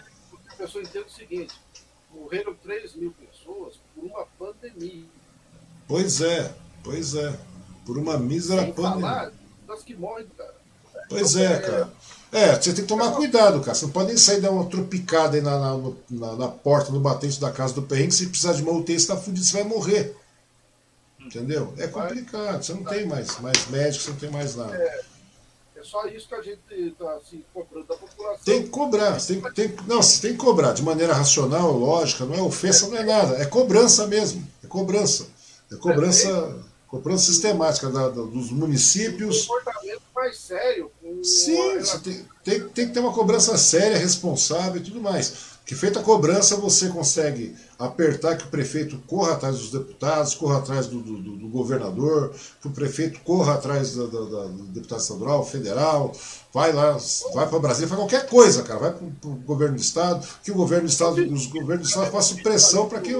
a 0.56 0.64
pessoa 0.64 0.84
entenda 0.84 1.06
o 1.06 1.10
seguinte: 1.10 1.54
morreram 2.14 2.56
3 2.56 2.96
mil 2.96 3.14
pessoas 3.14 3.76
por 3.94 4.06
uma 4.06 4.26
pandemia. 4.40 5.06
Pois 5.88 6.22
é, 6.22 6.54
pois 6.84 7.14
é. 7.14 7.38
Por 7.86 7.98
uma 7.98 8.18
mísera 8.18 8.64
Sem 8.64 8.74
pandemia. 8.74 9.02
Falar 9.02 9.32
das 9.68 9.84
que 9.84 9.94
morrem, 9.94 10.26
cara. 10.36 10.56
Pois 11.08 11.36
é, 11.36 11.60
cara. 11.60 11.94
É, 12.32 12.56
você 12.56 12.74
tem 12.74 12.84
que 12.84 12.88
tomar 12.88 13.12
cuidado, 13.12 13.62
cara. 13.62 13.76
Você 13.76 13.86
não 13.86 13.92
pode 13.92 14.08
nem 14.08 14.18
sair 14.18 14.42
dar 14.42 14.50
uma 14.52 14.66
tropicada 14.66 15.38
aí 15.38 15.42
na, 15.42 15.60
na, 15.60 15.92
na, 16.10 16.36
na 16.36 16.48
porta, 16.48 16.92
no 16.92 17.00
batente 17.00 17.40
da 17.40 17.52
casa 17.52 17.74
do 17.74 17.84
perrengue. 17.84 18.14
Se 18.14 18.28
precisar 18.28 18.54
de 18.54 18.64
uma 18.64 18.72
UTI, 18.72 19.00
você 19.00 19.08
tá 19.08 19.18
fudido, 19.18 19.46
você 19.46 19.54
vai 19.54 19.64
morrer. 19.64 20.16
Entendeu? 21.20 21.74
É 21.78 21.88
complicado. 21.88 22.64
Você 22.64 22.74
não 22.74 22.84
tem 22.84 23.06
mais, 23.06 23.40
mais 23.40 23.68
médico, 23.68 24.04
você 24.04 24.10
não 24.10 24.18
tem 24.18 24.32
mais 24.32 24.56
nada. 24.56 24.76
É 24.76 25.15
só 25.84 26.08
isso 26.08 26.28
que 26.28 26.36
a 26.36 26.42
gente 26.42 26.62
está 26.72 27.16
assim, 27.16 27.44
cobrando 27.54 27.88
da 27.88 27.96
população. 27.96 28.44
Tem 28.46 28.64
que 28.64 28.70
cobrar, 28.70 29.20
tem, 29.20 29.42
tem, 29.54 29.76
não, 29.88 30.02
você 30.02 30.22
tem 30.22 30.32
que 30.32 30.38
cobrar 30.38 30.74
de 30.74 30.82
maneira 30.82 31.14
racional, 31.14 31.72
lógica, 31.72 32.26
não 32.26 32.36
é 32.36 32.42
ofensa, 32.42 32.88
não 32.88 32.98
é 32.98 33.04
nada, 33.04 33.36
é 33.38 33.46
cobrança 33.46 34.08
mesmo, 34.08 34.48
é 34.64 34.68
cobrança. 34.68 35.28
É 35.72 35.76
cobrança, 35.76 36.30
é, 36.30 36.54
cobrança 36.88 37.26
sistemática 37.26 37.90
da, 37.90 38.10
da, 38.10 38.22
dos 38.22 38.52
municípios. 38.52 39.44
Um 39.44 39.48
comportamento 39.48 40.02
mais 40.16 40.38
sério. 40.38 40.92
Sim, 41.24 41.80
tem, 42.04 42.26
tem, 42.44 42.70
tem 42.70 42.88
que 42.88 42.94
ter 42.94 43.00
uma 43.00 43.12
cobrança 43.12 43.58
séria, 43.58 43.98
responsável 43.98 44.78
e 44.78 44.84
tudo 44.84 45.02
mais. 45.02 45.55
Que 45.66 45.74
feita 45.74 46.00
a 46.00 46.04
cobrança, 46.04 46.58
você 46.58 46.90
consegue 46.90 47.56
apertar 47.80 48.38
que 48.38 48.46
o 48.46 48.50
prefeito 48.50 49.00
corra 49.08 49.34
atrás 49.34 49.58
dos 49.58 49.72
deputados, 49.72 50.36
corra 50.36 50.60
atrás 50.60 50.86
do, 50.86 51.02
do, 51.02 51.18
do 51.18 51.48
governador, 51.50 52.32
que 52.62 52.68
o 52.68 52.72
prefeito 52.72 53.20
corra 53.22 53.56
atrás 53.56 53.96
da, 53.96 54.06
da, 54.06 54.20
da, 54.20 54.44
do 54.46 54.64
deputado 54.66 55.02
estadual, 55.02 55.44
federal, 55.44 56.12
vai 56.54 56.72
lá, 56.72 56.96
vai 57.34 57.50
para 57.50 57.60
Brasília, 57.60 57.88
faz 57.88 58.00
qualquer 58.00 58.28
coisa, 58.28 58.62
cara, 58.62 58.80
vai 58.80 58.92
para 58.92 59.28
o 59.28 59.36
governo 59.38 59.76
do 59.76 59.82
estado, 59.82 60.28
que 60.44 60.52
o 60.52 60.56
governo 60.56 60.88
do 60.88 60.92
estado, 60.92 61.34
os 61.34 61.48
governos 61.48 61.88
do 61.88 61.90
estado 61.90 62.12
façam 62.12 62.38
pressão 62.38 62.88
para 62.88 63.00
que, 63.00 63.14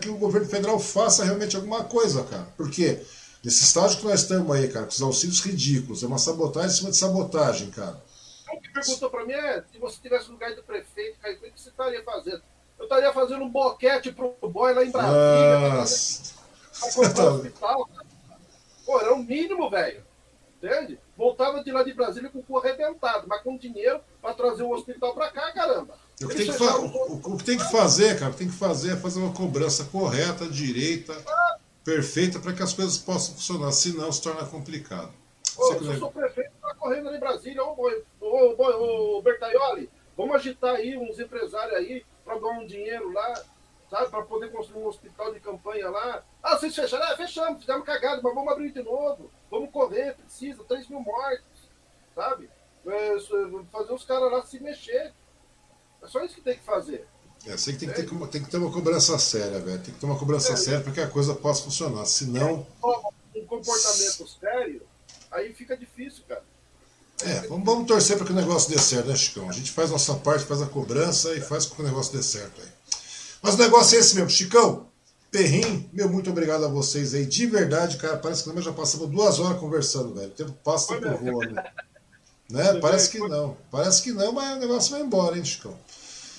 que 0.00 0.08
o 0.08 0.16
governo 0.16 0.48
federal 0.48 0.80
faça 0.80 1.24
realmente 1.24 1.56
alguma 1.56 1.84
coisa, 1.84 2.22
cara. 2.22 2.48
Por 2.56 2.70
quê? 2.70 3.00
Nesse 3.44 3.64
estágio 3.64 3.98
que 3.98 4.04
nós 4.06 4.22
estamos 4.22 4.50
aí, 4.56 4.66
cara, 4.68 4.86
com 4.86 4.92
os 4.92 5.02
auxílios 5.02 5.40
ridículos, 5.40 6.02
é 6.02 6.06
uma 6.06 6.16
sabotagem 6.16 6.70
em 6.70 6.74
cima 6.74 6.90
de 6.90 6.96
sabotagem, 6.96 7.70
cara. 7.70 8.00
O 8.52 8.60
que 8.60 8.72
perguntou 8.72 9.10
para 9.10 9.24
mim 9.24 9.32
é: 9.32 9.64
se 9.72 9.78
você 9.78 9.98
tivesse 10.00 10.26
no 10.26 10.34
lugar 10.34 10.54
do 10.54 10.62
prefeito, 10.62 11.18
o 11.18 11.22
que 11.22 11.50
você 11.56 11.70
estaria 11.70 12.02
fazendo? 12.04 12.42
Eu 12.78 12.84
estaria 12.84 13.12
fazendo 13.12 13.44
um 13.44 13.48
boquete 13.48 14.12
pro 14.12 14.36
boy 14.42 14.74
lá 14.74 14.84
em 14.84 14.90
Brasília. 14.90 15.76
Nossa. 15.76 16.34
Pra 16.80 16.92
comprar 16.92 17.24
um 17.30 17.34
hospital. 17.36 17.90
Pô, 18.84 19.00
era 19.00 19.14
o 19.14 19.22
mínimo, 19.22 19.70
velho. 19.70 20.04
Entende? 20.62 20.98
Voltava 21.16 21.62
de 21.62 21.72
lá 21.72 21.82
de 21.82 21.92
Brasília 21.92 22.30
com 22.30 22.38
o 22.38 22.42
cu 22.42 22.58
arrebentado, 22.58 23.26
mas 23.28 23.42
com 23.42 23.56
dinheiro 23.56 24.00
para 24.20 24.34
trazer 24.34 24.62
o 24.62 24.70
hospital 24.70 25.12
para 25.12 25.30
cá, 25.30 25.52
caramba. 25.52 25.96
O 26.20 26.28
que, 26.28 26.36
tem 26.36 26.52
que 26.52 26.62
o, 26.62 27.34
o 27.34 27.36
que, 27.36 27.44
tem 27.44 27.58
que 27.58 27.70
fazer, 27.70 28.18
cara, 28.18 28.32
tem 28.32 28.46
que 28.46 28.54
fazer 28.54 28.92
é 28.92 28.96
fazer 28.96 29.18
uma 29.18 29.32
cobrança 29.32 29.84
correta, 29.86 30.46
direita, 30.46 31.20
ah. 31.26 31.56
perfeita, 31.84 32.38
para 32.38 32.52
que 32.52 32.62
as 32.62 32.72
coisas 32.72 32.96
possam 32.96 33.34
funcionar. 33.34 33.72
Senão 33.72 34.12
se 34.12 34.22
torna 34.22 34.46
complicado. 34.46 35.10
Se 35.42 35.60
eu 35.60 35.98
sou 35.98 36.12
prefeito, 36.12 36.52
tá 36.60 36.74
correndo 36.74 37.08
ali 37.08 37.16
em 37.16 37.20
Brasília, 37.20 37.62
ô, 37.62 37.74
ô, 38.32 38.54
ô, 38.56 39.18
ô 39.18 39.22
Bertaioli, 39.22 39.90
vamos 40.16 40.36
agitar 40.36 40.76
aí 40.76 40.96
uns 40.96 41.18
empresários 41.18 41.76
aí 41.76 42.04
para 42.24 42.38
dar 42.38 42.48
um 42.50 42.66
dinheiro 42.66 43.12
lá, 43.12 43.44
sabe, 43.90 44.10
para 44.10 44.22
poder 44.22 44.50
construir 44.50 44.82
um 44.82 44.86
hospital 44.86 45.32
de 45.32 45.40
campanha 45.40 45.90
lá. 45.90 46.24
Ah, 46.42 46.56
vocês 46.56 46.74
fecharam? 46.74 47.04
É, 47.12 47.16
fechamos, 47.16 47.60
fizemos 47.60 47.84
cagada, 47.84 48.20
mas 48.22 48.34
vamos 48.34 48.52
abrir 48.52 48.72
de 48.72 48.82
novo. 48.82 49.30
Vamos 49.50 49.70
correr, 49.70 50.14
precisa, 50.14 50.64
3 50.64 50.88
mil 50.88 51.00
mortes, 51.00 51.68
sabe? 52.14 52.48
É, 52.86 53.16
fazer 53.70 53.92
os 53.92 54.04
caras 54.04 54.32
lá 54.32 54.42
se 54.42 54.58
mexer. 54.60 55.12
É 56.02 56.06
só 56.06 56.24
isso 56.24 56.34
que 56.34 56.40
tem 56.40 56.56
que 56.56 56.64
fazer. 56.64 57.06
É, 57.46 57.56
sei 57.56 57.74
que 57.74 57.80
tem, 57.80 57.88
que 57.88 57.94
ter, 57.94 58.28
tem 58.28 58.42
que 58.42 58.50
ter 58.50 58.56
uma 58.56 58.72
cobrança 58.72 59.18
séria, 59.18 59.58
velho. 59.58 59.82
Tem 59.82 59.92
que 59.92 60.00
ter 60.00 60.06
uma 60.06 60.18
cobrança 60.18 60.52
é, 60.52 60.56
séria 60.56 60.80
para 60.80 60.92
que 60.92 61.00
a 61.00 61.08
coisa 61.08 61.34
possa 61.34 61.64
funcionar. 61.64 62.04
Senão. 62.06 62.66
Um 63.34 63.46
comportamento 63.46 64.26
sério 64.28 64.82
aí 65.32 65.52
fica 65.52 65.76
difícil, 65.76 66.24
cara. 66.28 66.44
É, 67.24 67.46
vamos, 67.48 67.64
vamos 67.64 67.86
torcer 67.86 68.16
para 68.16 68.26
que 68.26 68.32
o 68.32 68.36
negócio 68.36 68.70
dê 68.70 68.78
certo, 68.78 69.08
né, 69.08 69.16
Chicão? 69.16 69.48
A 69.48 69.52
gente 69.52 69.70
faz 69.70 69.90
a 69.90 69.92
nossa 69.92 70.14
parte, 70.14 70.44
faz 70.44 70.60
a 70.62 70.66
cobrança 70.66 71.34
e 71.34 71.40
faz 71.40 71.66
com 71.66 71.76
que 71.76 71.82
o 71.82 71.84
negócio 71.84 72.12
dê 72.16 72.22
certo 72.22 72.60
aí. 72.60 72.68
Mas 73.42 73.54
o 73.54 73.58
negócio 73.58 73.96
é 73.96 74.00
esse 74.00 74.14
mesmo, 74.14 74.30
Chicão. 74.30 74.86
Perrim, 75.30 75.88
meu 75.92 76.10
muito 76.10 76.30
obrigado 76.30 76.64
a 76.64 76.68
vocês 76.68 77.14
aí. 77.14 77.24
De 77.24 77.46
verdade, 77.46 77.96
cara, 77.96 78.18
parece 78.18 78.44
que 78.44 78.52
nós 78.52 78.64
já 78.64 78.72
passamos 78.72 79.08
duas 79.10 79.40
horas 79.40 79.58
conversando, 79.58 80.14
velho. 80.14 80.28
O 80.28 80.30
tempo 80.30 80.52
passa, 80.62 80.94
tempo 80.94 81.16
voa, 81.16 81.46
né? 81.46 81.64
né? 82.50 82.74
Parece 82.80 83.08
que 83.08 83.18
não. 83.18 83.56
Parece 83.70 84.02
que 84.02 84.12
não, 84.12 84.32
mas 84.32 84.56
o 84.56 84.60
negócio 84.60 84.90
vai 84.90 85.00
embora, 85.00 85.36
hein, 85.36 85.44
Chicão? 85.44 85.76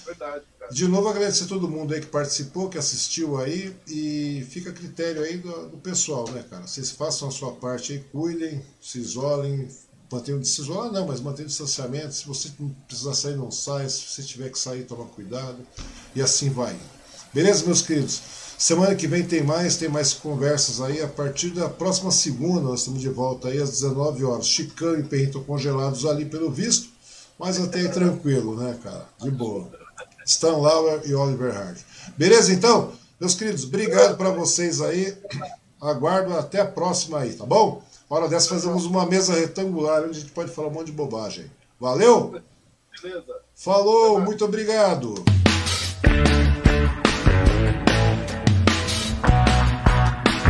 Verdade. 0.05 0.45
De 0.71 0.87
novo, 0.87 1.09
agradecer 1.09 1.45
a 1.45 1.47
todo 1.47 1.67
mundo 1.67 1.93
aí 1.93 2.01
que 2.01 2.07
participou, 2.07 2.69
que 2.69 2.77
assistiu 2.77 3.37
aí, 3.37 3.75
e 3.87 4.45
fica 4.49 4.69
a 4.69 4.73
critério 4.73 5.23
aí 5.23 5.37
do, 5.37 5.69
do 5.69 5.77
pessoal, 5.77 6.29
né, 6.29 6.43
cara? 6.49 6.67
Vocês 6.67 6.91
façam 6.91 7.27
a 7.27 7.31
sua 7.31 7.51
parte 7.53 7.93
aí, 7.93 7.99
cuidem, 8.11 8.63
se 8.81 8.99
isolem, 8.99 9.67
mantém 10.11 10.35
o. 10.35 10.41
Ah, 10.79 10.91
não, 10.91 11.07
mas 11.07 11.19
mantém 11.19 11.45
o 11.45 11.47
distanciamento. 11.47 12.13
Se 12.13 12.25
você 12.25 12.49
precisar 12.87 13.13
sair, 13.13 13.35
não 13.35 13.51
sai. 13.51 13.89
Se 13.89 14.01
você 14.07 14.23
tiver 14.23 14.49
que 14.49 14.59
sair, 14.59 14.83
toma 14.83 15.05
cuidado. 15.05 15.57
E 16.15 16.21
assim 16.21 16.49
vai. 16.49 16.75
Beleza, 17.33 17.65
meus 17.65 17.81
queridos? 17.81 18.21
Semana 18.57 18.95
que 18.95 19.07
vem 19.07 19.25
tem 19.25 19.43
mais, 19.43 19.75
tem 19.75 19.89
mais 19.89 20.13
conversas 20.13 20.79
aí. 20.79 21.01
A 21.01 21.07
partir 21.07 21.49
da 21.49 21.67
próxima 21.67 22.11
segunda, 22.11 22.61
nós 22.61 22.79
estamos 22.79 23.01
de 23.01 23.09
volta 23.09 23.49
aí 23.49 23.59
às 23.59 23.71
19 23.71 24.23
horas. 24.23 24.47
Chicano 24.47 24.99
e 24.99 25.03
Perrito 25.03 25.41
congelados 25.41 26.05
ali 26.05 26.25
pelo 26.25 26.51
visto, 26.51 26.89
mas 27.37 27.59
até 27.59 27.79
aí 27.79 27.89
tranquilo, 27.89 28.55
né, 28.55 28.77
cara? 28.81 29.09
De 29.21 29.31
boa. 29.31 29.69
Stan 30.25 30.57
Lauer 30.57 31.01
e 31.05 31.13
Oliver 31.13 31.53
Hard. 31.53 31.77
Beleza, 32.17 32.53
então? 32.53 32.93
Meus 33.19 33.35
queridos, 33.35 33.65
obrigado 33.65 34.15
para 34.15 34.29
vocês 34.29 34.81
aí. 34.81 35.17
Aguardo 35.81 36.37
até 36.37 36.61
a 36.61 36.65
próxima 36.65 37.19
aí, 37.19 37.33
tá 37.33 37.45
bom? 37.45 37.83
Hora 38.09 38.27
dessa 38.27 38.49
fazemos 38.49 38.85
uma 38.85 39.05
mesa 39.05 39.33
retangular 39.33 40.03
onde 40.03 40.17
a 40.17 40.21
gente 40.21 40.31
pode 40.31 40.51
falar 40.51 40.67
um 40.67 40.71
monte 40.71 40.87
de 40.87 40.91
bobagem. 40.91 41.49
Valeu? 41.79 42.41
Beleza. 43.01 43.41
Falou, 43.55 44.19
muito 44.19 44.45
obrigado. 44.45 45.15